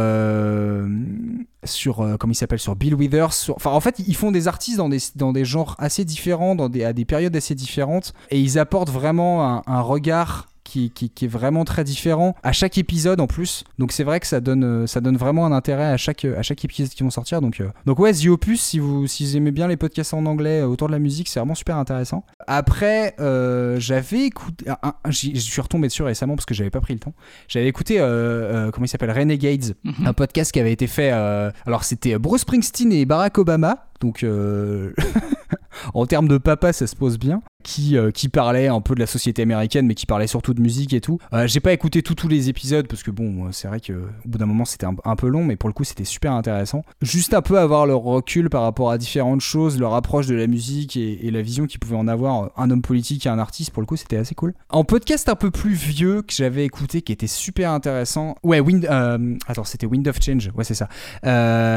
sur 1.65 1.97
comment 2.19 2.33
il 2.33 2.37
s'appelle 2.37 2.59
sur 2.59 2.77
Bill 2.77 2.95
Withers 2.95 3.51
enfin 3.55 3.71
en 3.71 3.81
fait 3.81 4.01
ils 4.07 4.17
font 4.17 4.33
des 4.33 4.49
artistes 4.49 4.79
dans 4.79 4.89
des 4.89 4.99
dans 5.17 5.33
des 5.33 5.45
genres 5.45 5.75
assez 5.79 6.05
différents 6.05 6.55
dans 6.55 6.69
des 6.69 6.85
à 6.85 6.93
des 6.93 7.05
périodes 7.05 7.35
assez 7.37 7.55
différentes 7.55 8.13
et 8.31 8.41
ils 8.41 8.59
apportent 8.59 8.91
vraiment 8.91 9.63
un 9.67 9.81
regard 9.81 10.52
qui, 10.73 10.91
qui, 10.91 11.11
qui 11.11 11.25
est 11.27 11.29
vraiment 11.29 11.65
très 11.65 11.85
différent 11.85 12.35
à 12.43 12.53
chaque 12.53 12.79
épisode 12.79 13.21
en 13.21 13.27
plus 13.27 13.65
donc 13.79 13.93
c'est 13.93 14.05
vrai 14.05 14.21
que 14.21 14.27
ça 14.27 14.41
donne 14.41 14.65
euh, 14.65 14.87
ça 14.87 15.01
donne 15.01 15.17
vraiment 15.17 15.45
un 15.45 15.53
intérêt 15.53 15.85
à 15.93 15.97
chaque 15.97 16.25
à 16.25 16.43
chaque 16.43 16.65
épisode 16.65 16.89
qui 16.91 17.03
vont 17.03 17.11
sortir 17.11 17.41
donc 17.41 17.61
euh, 17.61 17.69
donc 17.87 17.99
ouais 17.99 18.13
The 18.13 18.27
Opus 18.29 18.61
si 18.63 18.79
vous 18.79 19.07
si 19.07 19.25
vous 19.27 19.37
aimez 19.37 19.51
bien 19.51 19.69
les 19.69 19.77
podcasts 19.77 20.15
en 20.15 20.25
anglais 20.27 20.61
euh, 20.63 20.67
autour 20.67 20.89
de 20.89 20.93
la 20.93 20.99
musique 20.99 21.29
c'est 21.29 21.41
vraiment 21.41 21.55
super 21.55 21.77
intéressant 21.77 22.25
après 22.47 23.15
euh, 23.21 23.79
j'avais 23.79 24.25
écouté 24.27 24.65
je 25.09 25.39
suis 25.39 25.61
retombé 25.61 25.89
dessus 25.89 26.03
récemment 26.03 26.35
parce 26.37 26.47
que 26.47 26.55
j'avais 26.55 26.71
pas 26.71 26.81
pris 26.81 26.95
le 26.95 27.01
temps 27.01 27.15
j'avais 27.49 27.69
écouté 27.69 27.97
euh, 28.01 28.71
comment 28.71 28.87
il 28.87 28.89
s'appelle? 28.89 29.11
Renegades 29.11 29.75
Mhm. 29.85 30.07
un 30.07 30.13
podcast 30.13 30.53
qui 30.53 30.61
avait 30.61 30.73
été 30.73 30.87
fait. 30.87 31.11
alors, 31.11 31.85
c'était 31.85 32.19
Bruce 32.19 32.43
Springsteen 32.43 32.93
et 32.93 33.05
Barack 33.05 33.37
Obama. 33.39 33.87
Donc, 34.01 34.25
en 35.95 36.07
termes 36.07 36.29
de 36.29 36.39
papa, 36.39 36.73
ça 36.73 36.87
se 36.87 36.97
pose 36.97 37.19
bien. 37.19 37.43
Qui, 37.63 37.97
euh, 37.97 38.11
parlait 38.33 38.69
un 38.69 38.81
peu 38.81 38.95
de 38.95 39.01
la 39.01 39.07
société 39.07 39.43
américaine, 39.43 39.87
mais 39.87 39.95
qui 39.95 40.07
parlait 40.07 40.27
surtout 40.27 40.55
de 40.55 40.61
musique 40.61 40.93
et 40.95 41.01
tout. 41.01 41.19
Euh, 41.33 41.47
J'ai 41.47 41.61
pas 41.61 41.73
écouté 41.73 42.03
tous 42.03 42.29
les 42.29 42.49
épisodes 42.49 42.87
parce 42.87 43.03
que 43.03 43.11
bon, 43.11 43.47
euh, 43.47 43.49
c'est 43.53 43.69
vrai 43.69 43.81
que 43.81 43.93
au 43.93 44.29
bout 44.29 44.39
d'un 44.39 44.47
moment 44.47 44.65
c'était 44.65 44.87
un, 44.87 45.17
peu 45.17 45.29
long, 45.29 45.45
mais 45.45 45.57
pour 45.57 45.69
le 45.69 45.73
coup 45.73 45.85
c'était 45.85 46.05
super 46.05 46.33
intéressant. 46.33 46.83
Juste 47.01 47.35
un 47.35 47.43
peu 47.43 47.59
avoir 47.59 47.87
leur 47.87 48.01
recul 48.01 48.49
par 48.51 48.63
rapport 48.63 48.91
à 48.91 48.99
différentes 48.99 49.41
choses, 49.41 49.79
leur 49.79 49.95
approche 49.95 50.27
de 50.27 50.35
la 50.35 50.47
musique 50.47 50.97
et, 50.97 51.31
la 51.31 51.43
vision 51.43 51.67
qu'ils 51.67 51.81
pouvaient 51.81 51.97
en 51.97 52.09
avoir, 52.09 52.45
euh, 52.45 52.49
un 52.57 52.71
homme 52.71 52.83
politique 52.83 53.27
et 53.27 53.29
un 53.29 53.39
artiste. 53.39 53.71
Pour 53.71 53.81
le 53.81 53.87
coup, 53.87 53.97
c'était 53.97 54.19
assez 54.19 54.35
cool. 54.35 54.55
En 54.69 54.85
podcast 54.85 55.29
un 55.29 55.35
peu 55.35 55.51
plus 55.51 55.73
vieux 55.73 56.23
que 56.23 56.33
j'avais 56.33 56.65
écouté, 56.65 57.01
qui 57.01 57.13
était 57.13 57.27
super 57.27 57.71
intéressant. 57.71 58.35
Ouais, 58.43 58.61
Wind. 58.61 58.87
euh, 58.91 59.37
c'était 59.65 59.87
Wind 59.87 60.07
of 60.09 60.19
Change. 60.23 60.51
Ouais, 60.55 60.65
c'est 60.65 60.75
ça. 60.75 60.89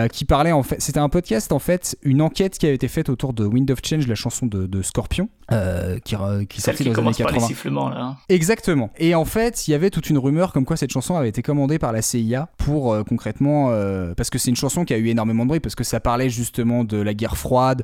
Qui 0.09 0.25
parlait 0.25 0.51
en 0.51 0.63
fait. 0.63 0.81
C'était 0.81 0.99
un 0.99 1.09
podcast 1.09 1.51
en 1.51 1.59
fait, 1.59 1.97
une 2.03 2.21
enquête 2.21 2.57
qui 2.57 2.65
avait 2.65 2.75
été 2.75 2.87
faite 2.87 3.09
autour 3.09 3.33
de 3.33 3.45
Wind 3.45 3.69
of 3.71 3.79
Change, 3.83 4.07
la 4.07 4.15
chanson 4.15 4.45
de, 4.45 4.65
de 4.65 4.81
Scorpion, 4.81 5.29
euh, 5.51 5.99
qui, 5.99 6.15
qui 6.49 6.61
sortie 6.61 6.83
qui 6.83 6.89
dans 6.89 6.89
les 6.89 6.89
années 6.89 6.93
commence 6.95 7.17
par 7.17 7.27
les 7.27 7.33
80. 7.35 7.47
sifflements 7.47 7.89
là. 7.89 8.01
hein. 8.01 8.17
Exactement. 8.29 8.89
Et 8.97 9.15
en 9.15 9.25
fait, 9.25 9.67
il 9.67 9.71
y 9.71 9.73
avait 9.73 9.89
toute 9.89 10.09
une 10.09 10.17
rumeur 10.17 10.51
comme 10.53 10.65
quoi 10.65 10.77
cette 10.77 10.91
chanson 10.91 11.15
avait 11.15 11.29
été 11.29 11.41
commandée 11.41 11.79
par 11.79 11.91
la 11.91 12.01
CIA 12.01 12.49
pour 12.57 12.93
euh, 12.93 13.03
concrètement, 13.03 13.67
euh, 13.71 14.13
parce 14.15 14.29
que 14.29 14.37
c'est 14.39 14.49
une 14.49 14.55
chanson 14.55 14.85
qui 14.85 14.93
a 14.93 14.97
eu 14.97 15.07
énormément 15.07 15.43
de 15.43 15.49
bruit, 15.49 15.59
parce 15.59 15.75
que 15.75 15.83
ça 15.83 15.99
parlait 15.99 16.29
justement 16.29 16.83
de 16.83 16.97
la 16.97 17.13
guerre 17.13 17.37
froide, 17.37 17.83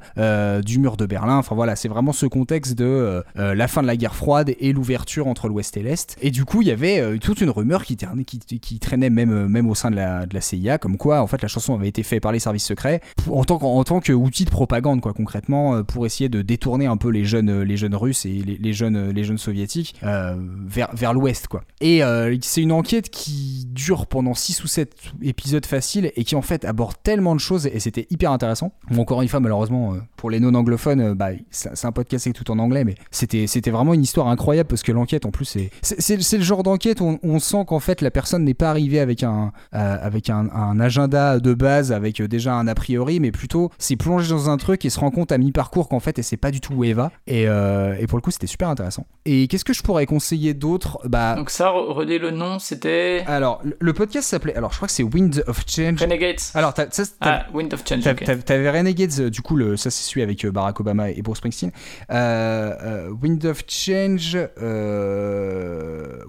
du 0.65 0.79
mur 0.79 0.97
de 0.97 1.05
Berlin. 1.05 1.38
Enfin 1.38 1.55
voilà, 1.55 1.75
c'est 1.75 1.88
vraiment 1.89 2.13
ce 2.13 2.25
contexte 2.25 2.77
de 2.77 3.23
la 3.35 3.67
fin 3.67 3.81
de 3.81 3.88
la 3.88 3.95
guerre 3.97 4.15
froide 4.15 4.53
et 4.59 4.73
l'ouverture 4.73 5.27
entre 5.27 5.47
l'Ouest 5.47 5.77
et 5.77 5.83
l'Est. 5.83 6.17
Et 6.21 6.31
du 6.31 6.45
coup, 6.45 6.61
il 6.61 6.67
y 6.67 6.71
avait 6.71 7.17
toute 7.19 7.41
une 7.41 7.49
rumeur 7.49 7.83
qui, 7.85 7.95
traînait- 7.95 8.23
qui, 8.25 8.39
qui 8.59 8.79
traînait 8.79 9.09
même, 9.09 9.47
même 9.47 9.69
au 9.69 9.75
sein 9.75 9.91
de 9.91 9.95
la, 9.95 10.25
de 10.25 10.33
la 10.33 10.41
CIA, 10.41 10.77
comme 10.77 10.97
quoi 10.97 11.21
en 11.21 11.27
fait 11.27 11.41
la 11.41 11.47
chanson 11.47 11.75
avait 11.75 11.88
été 11.88 12.03
faite 12.03 12.21
par 12.23 12.31
les 12.31 12.39
services 12.39 12.65
secrets 12.65 13.01
en 13.29 13.43
tant 13.43 13.57
en 13.61 13.83
tant 13.83 13.99
qu'outil 13.99 14.45
de 14.45 14.49
propagande, 14.49 15.01
quoi, 15.01 15.13
concrètement, 15.13 15.83
pour 15.83 16.05
essayer 16.05 16.29
de 16.29 16.41
détourner 16.41 16.85
un 16.85 16.97
peu 16.97 17.09
les 17.09 17.25
jeunes, 17.25 17.51
les 17.52 17.78
jeunes 17.78 17.95
russes 17.95 18.26
et 18.26 18.41
les, 18.60 18.73
jeunes, 18.73 19.11
les 19.11 19.23
jeunes 19.23 19.38
soviétiques 19.38 19.95
euh, 20.03 20.36
vers, 20.65 20.90
vers 20.94 21.14
l'ouest, 21.14 21.48
quoi. 21.48 21.64
Et 21.82 22.03
euh, 22.03 22.36
c'est 22.41 22.61
une 22.61 22.72
enquête 22.72 23.10
qui 23.10 23.65
dure 23.69 24.07
pendant 24.07 24.34
6 24.34 24.64
ou 24.64 24.68
7 24.68 24.95
épisodes 25.22 25.65
faciles 25.65 26.11
et 26.15 26.23
qui 26.23 26.36
en 26.36 26.41
fait 26.41 26.65
aborde 26.65 26.95
tellement 27.03 27.36
de 27.36 27.40
choses 27.40 27.68
et 27.68 27.80
c'était 27.80 28.07
hyper 28.10 28.32
intéressant. 28.32 28.73
Bon, 28.90 29.02
encore 29.02 29.22
une 29.22 29.28
fois, 29.28 29.40
malheureusement, 29.40 29.94
euh, 29.94 29.98
pour 30.15 30.30
les 30.30 30.40
non-anglophones, 30.40 31.14
bah, 31.14 31.30
c'est 31.49 31.72
c'est 31.73 31.88
un 31.88 31.91
podcast 31.91 32.23
qui 32.23 32.30
est 32.30 32.34
tout 32.34 32.52
en 32.52 32.60
anglais, 32.60 32.84
mais 32.84 32.95
c'était 33.11 33.72
vraiment 33.72 33.94
une 33.94 34.03
histoire 34.03 34.28
incroyable 34.28 34.68
parce 34.68 34.84
que 34.84 34.91
l'enquête 34.91 35.26
en 35.26 35.32
plus, 35.32 35.45
c'est 35.45 35.69
c'est- 35.82 35.99
c'est 36.02 36.22
c'est 36.22 36.38
le 36.38 36.44
genre 36.44 36.64
d'enquête 36.64 37.02
où 37.02 37.19
on, 37.23 37.40
sent 37.40 37.64
qu'en 37.68 37.80
fait 37.80 38.02
la 38.02 38.11
personne 38.11 38.44
n'est 38.44 38.53
pas 38.53 38.69
arrivée 38.69 38.99
avec 38.99 39.23
un, 39.23 39.52
avec 39.72 40.30
un, 40.30 40.80
agenda 40.80 41.40
de 41.40 41.53
base, 41.53 41.91
avec 41.91 42.22
déjà 42.22 42.56
un 42.56 42.68
a 42.68 42.76
priori, 42.76 43.19
mais 43.19 43.32
plutôt 43.32 43.72
s'est 43.78 43.95
plongé 43.95 44.30
dans 44.30 44.49
un 44.49 44.57
truc 44.57 44.86
et 44.86 44.90
se 44.90 44.99
rend 44.99 45.11
compte 45.11 45.32
à 45.32 45.38
mi-parcours 45.38 45.90
qu'en 45.90 45.99
fait, 45.99 46.18
elle 46.18 46.23
sait 46.23 46.38
pas 46.38 46.52
du 46.52 46.61
tout 46.61 46.73
où 46.73 46.84
elle 46.84 46.94
va. 46.94 47.11
Et, 47.28 47.40
euh, 47.47 47.95
et 47.99 48.07
pour 48.07 48.18
le 48.18 48.22
coup, 48.22 48.31
c'était 48.31 48.47
super 48.47 48.69
intéressant. 48.69 49.05
Et 49.26 49.47
qu'est-ce 49.47 49.65
que 49.65 49.73
je 49.73 49.84
pourrais 49.84 50.05
conseiller 50.05 50.53
d'autre? 50.53 50.99
Bah. 51.07 51.35
Donc 51.35 51.49
ça, 51.49 51.68
re- 51.69 51.91
redis 51.93 52.18
le 52.19 52.31
nom, 52.31 52.59
c'était 52.59 53.23
Alors, 53.27 53.61
le- 53.80 53.93
podcast 53.93 54.27
s'appelait. 54.27 54.55
Alors, 54.55 54.72
je 54.72 54.77
crois 54.77 54.88
que 54.88 54.93
c'est 54.93 55.03
Wind 55.03 55.43
of 55.47 55.63
Change. 55.68 55.99
Renegades. 56.01 56.39
Alors, 56.53 56.73
ça, 56.76 56.85
t'as- 56.88 57.03
Ah, 57.22 57.45
Wind 57.53 57.73
of 57.73 57.84
Change. 57.88 58.03
T'avais 58.45 58.69
Renegades, 58.72 59.19
euh, 59.19 59.30
du 59.30 59.41
coup, 59.41 59.55
le, 59.55 59.77
ça 59.77 59.89
c'est 59.89 60.03
celui 60.09 60.22
avec 60.22 60.43
euh, 60.45 60.51
Barack 60.51 60.80
Obama 60.80 61.09
et 61.11 61.22
Bruce 61.22 61.38
Springsteen. 61.38 61.72
Euh, 62.11 62.73
euh, 62.81 63.09
Wind 63.22 63.45
of 63.45 63.63
Change, 63.68 64.35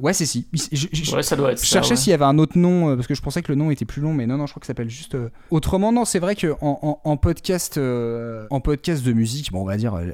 ouais, 0.00 0.12
c'est 0.12 0.26
si. 0.26 0.46
Je, 0.52 1.14
Ouais, 1.14 1.22
ça 1.22 1.36
doit 1.36 1.52
être 1.52 1.60
je 1.60 1.66
ça. 1.66 1.74
cherchais 1.74 1.90
ouais. 1.92 1.96
s'il 1.96 2.10
y 2.10 2.14
avait 2.14 2.24
un 2.24 2.38
autre 2.38 2.56
nom 2.58 2.94
parce 2.96 3.06
que 3.06 3.14
je 3.14 3.22
pensais 3.22 3.42
que 3.42 3.50
le 3.52 3.56
nom 3.56 3.70
était 3.70 3.84
plus 3.84 4.00
long, 4.02 4.12
mais 4.14 4.26
non, 4.26 4.36
non, 4.36 4.46
je 4.46 4.52
crois 4.52 4.60
que 4.60 4.66
ça 4.66 4.70
s'appelle 4.70 4.88
juste 4.90 5.16
autrement. 5.50 5.92
Non, 5.92 6.04
c'est 6.04 6.18
vrai 6.18 6.34
que 6.36 6.52
en, 6.60 6.78
en- 6.82 7.00
en 7.10 7.16
podcast, 7.16 7.78
en 7.78 8.60
podcast 8.60 9.04
de 9.04 9.12
musique, 9.12 9.52
bon, 9.52 9.62
on 9.62 9.66
va 9.66 9.76
dire, 9.76 9.94
euh, 9.94 10.12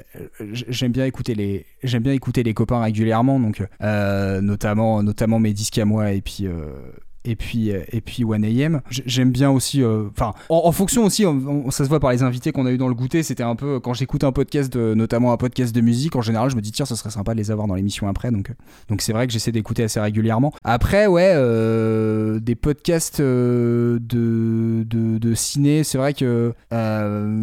j'aime 0.89 0.93
bien 0.93 1.05
écouter 1.05 1.35
les, 1.35 1.65
j'aime 1.83 2.01
bien 2.01 2.13
écouter 2.13 2.41
les 2.41 2.55
copains 2.55 2.81
régulièrement, 2.81 3.39
donc 3.39 3.63
euh, 3.81 4.41
notamment, 4.41 5.03
notamment 5.03 5.37
mes 5.39 5.53
disques 5.53 5.77
à 5.77 5.85
moi 5.85 6.11
et 6.11 6.21
puis. 6.21 6.47
Et 7.29 7.35
puis 7.35 7.71
euh, 7.71 7.81
et 7.91 8.01
puis 8.01 8.23
1AM 8.23 8.81
J- 8.89 9.03
j'aime 9.05 9.31
bien 9.31 9.49
aussi 9.51 9.81
euh, 9.83 10.09
enfin 10.11 10.33
en, 10.49 10.71
fonction 10.71 11.05
aussi 11.05 11.23
ça 11.69 11.83
se 11.83 11.89
voit 11.89 11.99
par 11.99 12.11
les 12.11 12.23
invités 12.23 12.51
qu'on 12.51 12.65
a 12.65 12.71
eu 12.71 12.77
dans 12.77 12.87
le 12.87 12.93
goûter 12.95 13.23
c'était 13.23 13.43
un 13.43 13.55
peu 13.55 13.79
quand 13.79 13.93
j'écoute 13.93 14.23
un 14.23 14.31
podcast 14.31 14.75
notamment 14.75 15.31
un 15.31 15.37
podcast 15.37 15.73
de 15.75 15.81
musique 15.81 16.15
en 16.15 16.21
général 16.21 16.49
je 16.49 16.55
me 16.55 16.61
dis 16.61 16.71
tiens 16.71 16.85
ça 16.85 16.95
serait 16.95 17.09
sympa 17.11 17.33
de 17.33 17.37
les 17.37 17.51
avoir 17.51 17.67
dans 17.67 17.75
l'émission 17.75 18.07
après 18.07 18.31
donc 18.31 18.49
euh, 18.49 18.53
donc 18.89 19.01
c'est 19.01 19.13
vrai 19.13 19.27
que 19.27 19.33
j'essaie 19.33 19.51
d'écouter 19.51 19.83
assez 19.83 19.99
régulièrement. 19.99 20.53
Après 20.63 21.07
ouais 21.07 21.33
des 22.39 22.55
podcasts 22.55 23.21
de, 23.21 23.99
de, 24.87 25.17
de 25.17 25.33
ciné 25.35 25.83
c'est 25.83 25.97
vrai 25.97 26.13
que 26.13 26.53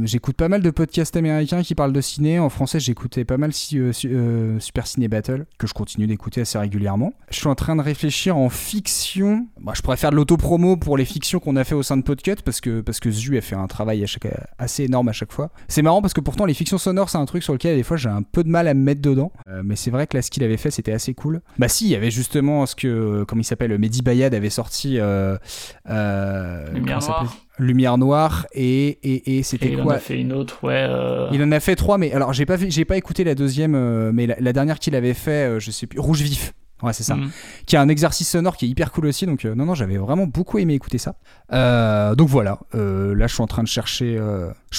j'écoute 0.04 0.36
pas 0.36 0.48
mal 0.48 0.62
de 0.62 0.70
podcasts 0.70 1.16
américains 1.16 1.62
qui 1.62 1.74
parlent 1.74 1.92
de 1.92 2.00
ciné. 2.00 2.38
En 2.38 2.48
français 2.48 2.80
j'écoutais 2.80 3.24
pas 3.24 3.36
mal 3.36 3.52
si, 3.52 3.78
su- 3.92 4.16
Super 4.58 4.86
Ciné 4.86 5.08
Battle 5.08 5.46
que 5.58 5.66
je 5.66 5.74
continue 5.74 6.06
d'écouter 6.06 6.40
assez 6.40 6.58
régulièrement. 6.58 7.12
Je 7.30 7.36
suis 7.36 7.48
en 7.48 7.54
train 7.54 7.76
de 7.76 7.82
réfléchir 7.82 8.36
en 8.36 8.48
fiction. 8.48 9.46
Bah, 9.60 9.72
je 9.76 9.82
pourrais 9.82 9.96
faire 9.98 10.10
de 10.10 10.16
l'auto-promo 10.16 10.76
pour 10.76 10.96
les 10.96 11.04
fictions 11.04 11.38
qu'on 11.38 11.54
a 11.56 11.64
fait 11.64 11.74
au 11.74 11.82
sein 11.82 11.96
de 11.96 12.02
Podcut 12.02 12.36
parce 12.44 12.60
que, 12.60 12.80
parce 12.80 12.98
que 12.98 13.10
Zu 13.10 13.36
a 13.36 13.40
fait 13.40 13.56
un 13.56 13.66
travail 13.66 14.02
à 14.02 14.06
chaque, 14.06 14.26
assez 14.58 14.84
énorme 14.84 15.08
à 15.08 15.12
chaque 15.12 15.32
fois. 15.32 15.50
C'est 15.68 15.82
marrant 15.82 16.00
parce 16.00 16.14
que 16.14 16.20
pourtant, 16.20 16.46
les 16.46 16.54
fictions 16.54 16.78
sonores, 16.78 17.10
c'est 17.10 17.18
un 17.18 17.26
truc 17.26 17.42
sur 17.42 17.52
lequel 17.52 17.76
des 17.76 17.82
fois 17.82 17.96
j'ai 17.96 18.08
un 18.08 18.22
peu 18.22 18.42
de 18.42 18.48
mal 18.48 18.68
à 18.68 18.74
me 18.74 18.80
mettre 18.82 19.02
dedans. 19.02 19.32
Euh, 19.48 19.62
mais 19.64 19.76
c'est 19.76 19.90
vrai 19.90 20.06
que 20.06 20.16
là, 20.16 20.22
ce 20.22 20.30
qu'il 20.30 20.42
avait 20.44 20.56
fait, 20.56 20.70
c'était 20.70 20.92
assez 20.92 21.12
cool. 21.14 21.42
Bah, 21.58 21.68
si, 21.68 21.84
il 21.84 21.90
y 21.90 21.94
avait 21.94 22.10
justement 22.10 22.64
ce 22.66 22.74
que, 22.74 23.24
comme 23.24 23.38
il 23.40 23.44
s'appelle, 23.44 23.76
Mehdi 23.78 24.00
Bayad 24.02 24.32
avait 24.34 24.50
sorti. 24.50 24.98
Euh, 24.98 25.36
euh, 25.88 26.72
Lumière 26.72 26.98
Noire. 27.00 27.36
Lumière 27.58 27.98
Noire 27.98 28.46
et, 28.52 28.86
et, 29.02 29.38
et 29.38 29.42
c'était 29.42 29.68
Et 29.68 29.72
il 29.72 29.80
en 29.80 29.84
quoi? 29.84 29.94
a 29.94 29.98
fait 29.98 30.20
une 30.20 30.32
autre, 30.32 30.62
ouais. 30.64 30.86
euh, 30.88 31.28
Il 31.32 31.42
en 31.42 31.52
a 31.52 31.60
fait 31.60 31.74
trois, 31.76 31.96
mais 31.98 32.12
alors 32.12 32.32
j'ai 32.32 32.44
pas, 32.46 32.56
j'ai 32.58 32.84
pas 32.84 32.96
écouté 32.96 33.24
la 33.24 33.34
deuxième, 33.34 34.10
mais 34.12 34.26
la, 34.26 34.36
la 34.38 34.52
dernière 34.52 34.78
qu'il 34.78 34.94
avait 34.94 35.14
fait, 35.14 35.58
je 35.60 35.70
sais 35.70 35.86
plus, 35.86 35.98
Rouge 35.98 36.20
Vif. 36.22 36.52
Ouais, 36.82 36.92
c'est 36.92 37.02
ça. 37.02 37.16
mhm. 37.16 37.30
Qui 37.66 37.76
a 37.76 37.80
un 37.80 37.88
exercice 37.88 38.28
sonore 38.28 38.56
qui 38.56 38.66
est 38.66 38.68
hyper 38.68 38.92
cool 38.92 39.06
aussi. 39.06 39.24
Donc, 39.26 39.44
euh, 39.44 39.54
non, 39.54 39.64
non, 39.64 39.74
j'avais 39.74 39.96
vraiment 39.96 40.26
beaucoup 40.26 40.58
aimé 40.58 40.74
écouter 40.74 40.98
ça. 40.98 41.16
Euh, 41.52 42.14
donc 42.14 42.28
voilà. 42.28 42.58
Euh, 42.74 43.14
là, 43.14 43.26
je 43.26 43.34
suis 43.34 43.42
en 43.42 43.46
train 43.46 43.62
de 43.62 43.68
chercher. 43.68 44.20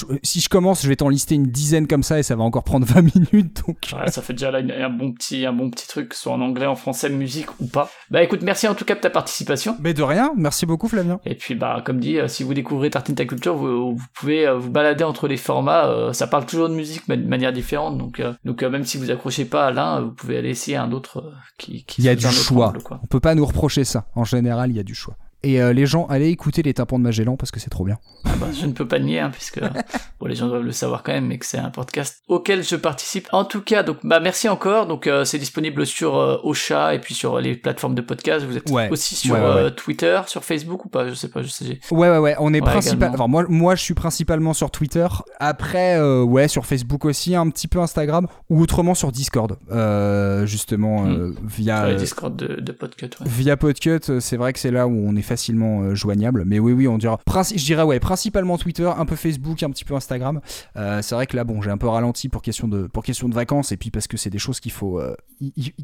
Euh, 0.04 0.14
je- 0.14 0.18
si 0.22 0.40
je 0.40 0.48
commence, 0.48 0.82
je 0.82 0.88
vais 0.88 0.96
t'en 0.96 1.08
lister 1.08 1.34
une 1.34 1.46
dizaine 1.46 1.86
comme 1.86 2.02
ça 2.02 2.18
et 2.18 2.22
ça 2.22 2.36
va 2.36 2.42
encore 2.44 2.64
prendre 2.64 2.86
20 2.86 3.02
minutes. 3.32 3.62
Donc, 3.66 3.78
Ouais, 3.92 4.10
ça 4.10 4.22
fait 4.22 4.32
déjà 4.32 4.50
là 4.50 4.58
un 4.84 4.90
bon 4.90 5.12
petit, 5.12 5.46
un 5.46 5.52
bon 5.52 5.70
petit 5.70 5.86
truc, 5.88 6.14
soit 6.14 6.32
en 6.32 6.40
anglais, 6.40 6.66
en 6.66 6.74
français, 6.76 7.08
musique 7.10 7.48
ou 7.60 7.66
pas. 7.66 7.90
Bah 8.10 8.22
écoute, 8.22 8.42
merci 8.42 8.68
en 8.68 8.74
tout 8.74 8.84
cas 8.84 8.94
de 8.94 9.00
ta 9.00 9.10
participation. 9.10 9.76
mais 9.80 9.94
de 9.94 10.02
rien. 10.02 10.32
Merci 10.36 10.66
beaucoup, 10.66 10.88
Flavien. 10.88 11.20
Et 11.24 11.34
puis 11.34 11.54
bah 11.54 11.82
comme 11.84 12.00
dit, 12.00 12.18
euh, 12.18 12.28
si 12.28 12.42
vous 12.42 12.54
découvrez 12.54 12.90
Tartine 12.90 13.14
Ta 13.14 13.24
Culture, 13.24 13.54
vous, 13.56 13.96
vous 13.96 14.06
pouvez 14.14 14.46
euh, 14.46 14.56
vous 14.58 14.70
balader 14.70 15.04
entre 15.04 15.28
les 15.28 15.36
formats. 15.36 15.86
euh, 15.88 16.12
ça 16.12 16.26
parle 16.26 16.46
toujours 16.46 16.68
de 16.68 16.74
musique, 16.74 17.02
mais 17.08 17.16
de 17.16 17.26
manière 17.28 17.52
différente. 17.52 17.98
Donc, 17.98 18.20
euh, 18.20 18.32
donc 18.44 18.62
euh, 18.62 18.70
même 18.70 18.84
si 18.84 18.98
vous 18.98 19.10
accrochez 19.10 19.44
pas 19.44 19.66
à 19.66 19.70
l'un, 19.70 20.00
vous 20.00 20.10
pouvez 20.12 20.38
aller 20.38 20.50
essayer 20.50 20.76
un 20.76 20.92
autre 20.92 21.18
euh, 21.18 21.30
qui, 21.58 21.84
qui 21.84 22.02
Il 22.02 22.04
y 22.04 22.08
a 22.08 22.14
du 22.14 22.26
choix. 22.26 22.68
angle. 22.68 22.78
On 23.02 23.06
peut 23.06 23.20
pas 23.20 23.34
nous 23.34 23.44
reprocher 23.46 23.84
ça. 23.84 24.06
En 24.14 24.24
général, 24.24 24.70
il 24.70 24.76
y 24.76 24.80
a 24.80 24.82
du 24.84 24.94
choix. 24.94 25.16
Et 25.44 25.62
euh, 25.62 25.72
les 25.72 25.86
gens, 25.86 26.06
allez 26.06 26.28
écouter 26.28 26.62
les 26.62 26.74
tympans 26.74 26.98
de 26.98 27.04
Magellan 27.04 27.36
parce 27.36 27.50
que 27.52 27.60
c'est 27.60 27.70
trop 27.70 27.84
bien. 27.84 27.98
Ah 28.24 28.30
bah, 28.40 28.46
je 28.52 28.66
ne 28.66 28.72
peux 28.72 28.88
pas 28.88 28.98
nier, 28.98 29.20
hein, 29.20 29.30
puisque 29.32 29.60
bon, 30.20 30.26
les 30.26 30.34
gens 30.34 30.48
doivent 30.48 30.64
le 30.64 30.72
savoir 30.72 31.02
quand 31.04 31.12
même, 31.12 31.26
mais 31.26 31.38
que 31.38 31.46
c'est 31.46 31.58
un 31.58 31.70
podcast 31.70 32.22
auquel 32.26 32.64
je 32.64 32.74
participe. 32.76 33.28
En 33.32 33.44
tout 33.44 33.60
cas, 33.62 33.82
donc 33.84 33.98
bah 34.02 34.18
merci 34.20 34.48
encore. 34.48 34.86
Donc 34.86 35.06
euh, 35.06 35.24
c'est 35.24 35.38
disponible 35.38 35.86
sur 35.86 36.16
euh, 36.16 36.38
Ocha 36.42 36.94
et 36.94 36.98
puis 36.98 37.14
sur 37.14 37.38
les 37.40 37.54
plateformes 37.54 37.94
de 37.94 38.02
podcast. 38.02 38.44
Vous 38.44 38.56
êtes 38.56 38.68
Ouais. 38.70 38.88
aussi 38.90 39.14
sur 39.14 39.34
Ouais, 39.34 39.40
ouais, 39.40 39.46
euh, 39.46 39.64
ouais. 39.66 39.74
Twitter, 39.74 40.20
sur 40.26 40.44
Facebook 40.44 40.84
ou 40.84 40.88
pas? 40.88 41.08
Je 41.08 41.14
sais 41.14 41.28
pas. 41.28 41.42
Je 41.42 41.48
sais. 41.48 41.78
Ouais, 41.90 42.10
ouais, 42.10 42.18
ouais. 42.18 42.34
On 42.40 42.52
est 42.52 42.60
principal. 42.60 43.12
Enfin, 43.14 43.28
moi, 43.28 43.44
moi, 43.48 43.74
je 43.76 43.82
suis 43.82 43.94
principalement 43.94 44.52
sur 44.54 44.70
Twitter. 44.72 45.06
Après, 45.38 45.96
euh, 45.98 46.22
ouais, 46.22 46.48
sur 46.48 46.66
Facebook 46.66 47.04
aussi, 47.04 47.36
un 47.36 47.48
petit 47.50 47.68
peu 47.68 47.78
Instagram 47.80 48.26
ou 48.50 48.60
autrement 48.60 48.94
sur 48.94 49.12
Discord. 49.12 49.56
Euh, 49.70 50.46
justement, 50.46 51.06
euh, 51.06 51.32
via. 51.44 51.78
Sur 51.78 51.86
les 51.86 51.92
euh, 51.92 51.96
Discord 51.96 52.36
de, 52.36 52.60
de 52.60 52.72
podcast. 52.72 53.20
Ouais. 53.20 53.26
Via 53.28 53.56
Podcut, 53.56 54.00
euh, 54.08 54.20
c'est 54.20 54.36
vrai 54.36 54.52
que 54.52 54.58
c'est 54.58 54.72
là 54.72 54.86
où 54.88 55.04
on 55.06 55.14
est 55.14 55.22
facilement 55.28 55.82
euh, 55.82 55.94
joignable. 55.94 56.44
Mais 56.46 56.58
oui, 56.58 56.72
oui, 56.72 56.88
on 56.88 56.98
dira. 56.98 57.20
Je 57.26 57.64
dirais, 57.64 57.82
ouais, 57.82 58.00
principalement 58.00 58.58
Twitter, 58.58 58.90
un 58.96 59.04
peu 59.04 59.14
Facebook, 59.14 59.62
un 59.62 59.70
petit 59.70 59.84
peu 59.84 59.94
Instagram. 59.94 60.40
Euh, 60.76 61.00
c'est 61.02 61.14
vrai 61.14 61.26
que 61.26 61.36
là, 61.36 61.44
bon, 61.44 61.62
j'ai 61.62 61.70
un 61.70 61.78
peu 61.78 61.88
ralenti 61.88 62.28
pour 62.28 62.42
question 62.42 62.66
de, 62.66 62.86
pour 62.86 63.04
question 63.04 63.28
de 63.28 63.34
vacances 63.34 63.70
et 63.70 63.76
puis 63.76 63.90
parce 63.90 64.06
que 64.06 64.16
c'est 64.16 64.30
des 64.30 64.38
choses 64.38 64.58
qu'il 64.58 64.72
faut, 64.72 64.98
euh, 64.98 65.14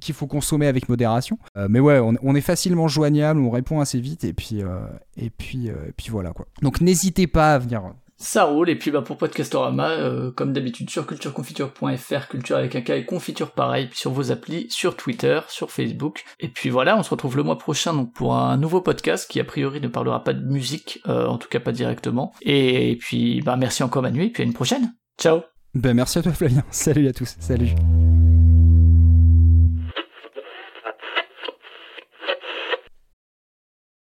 qu'il 0.00 0.14
faut 0.14 0.26
consommer 0.26 0.66
avec 0.66 0.88
modération. 0.88 1.38
Mais 1.68 1.80
ouais, 1.80 2.00
on, 2.00 2.34
est 2.34 2.40
facilement 2.40 2.88
joignable, 2.88 3.40
on 3.40 3.50
répond 3.50 3.80
assez 3.80 4.00
vite 4.00 4.24
et 4.24 4.32
puis, 4.32 4.62
et 5.16 5.30
puis, 5.30 5.68
et 5.68 5.92
puis 5.96 6.08
voilà 6.10 6.32
quoi. 6.32 6.46
Donc 6.62 6.80
n'hésitez 6.80 7.26
pas 7.26 7.54
à 7.54 7.58
venir. 7.58 7.82
Ça 8.24 8.44
roule, 8.44 8.70
et 8.70 8.74
puis 8.74 8.90
bah 8.90 9.02
pour 9.02 9.18
Podcastorama, 9.18 9.90
euh, 9.90 10.30
comme 10.30 10.54
d'habitude 10.54 10.88
sur 10.88 11.06
cultureconfiture.fr, 11.06 12.28
culture 12.28 12.56
avec 12.56 12.74
un 12.74 12.80
K 12.80 12.90
et 12.90 13.04
confiture 13.04 13.50
pareil, 13.50 13.90
sur 13.92 14.12
vos 14.12 14.32
applis, 14.32 14.66
sur 14.70 14.96
Twitter, 14.96 15.40
sur 15.48 15.70
Facebook. 15.70 16.24
Et 16.40 16.48
puis 16.48 16.70
voilà, 16.70 16.96
on 16.96 17.02
se 17.02 17.10
retrouve 17.10 17.36
le 17.36 17.42
mois 17.42 17.58
prochain 17.58 18.06
pour 18.06 18.34
un 18.34 18.56
nouveau 18.56 18.80
podcast 18.80 19.30
qui 19.30 19.40
a 19.40 19.44
priori 19.44 19.78
ne 19.82 19.88
parlera 19.88 20.24
pas 20.24 20.32
de 20.32 20.42
musique, 20.42 21.00
euh, 21.06 21.26
en 21.26 21.36
tout 21.36 21.48
cas 21.48 21.60
pas 21.60 21.72
directement. 21.72 22.32
Et, 22.40 22.92
et 22.92 22.96
puis 22.96 23.42
bah 23.42 23.56
merci 23.56 23.82
encore 23.82 24.00
Manu, 24.00 24.24
et 24.24 24.30
puis 24.30 24.42
à 24.42 24.46
une 24.46 24.54
prochaine. 24.54 24.94
Ciao 25.20 25.42
Ben 25.74 25.92
merci 25.92 26.18
à 26.18 26.22
toi 26.22 26.32
Flavien. 26.32 26.64
Salut 26.70 27.06
à 27.06 27.12
tous. 27.12 27.36
Salut. 27.38 27.74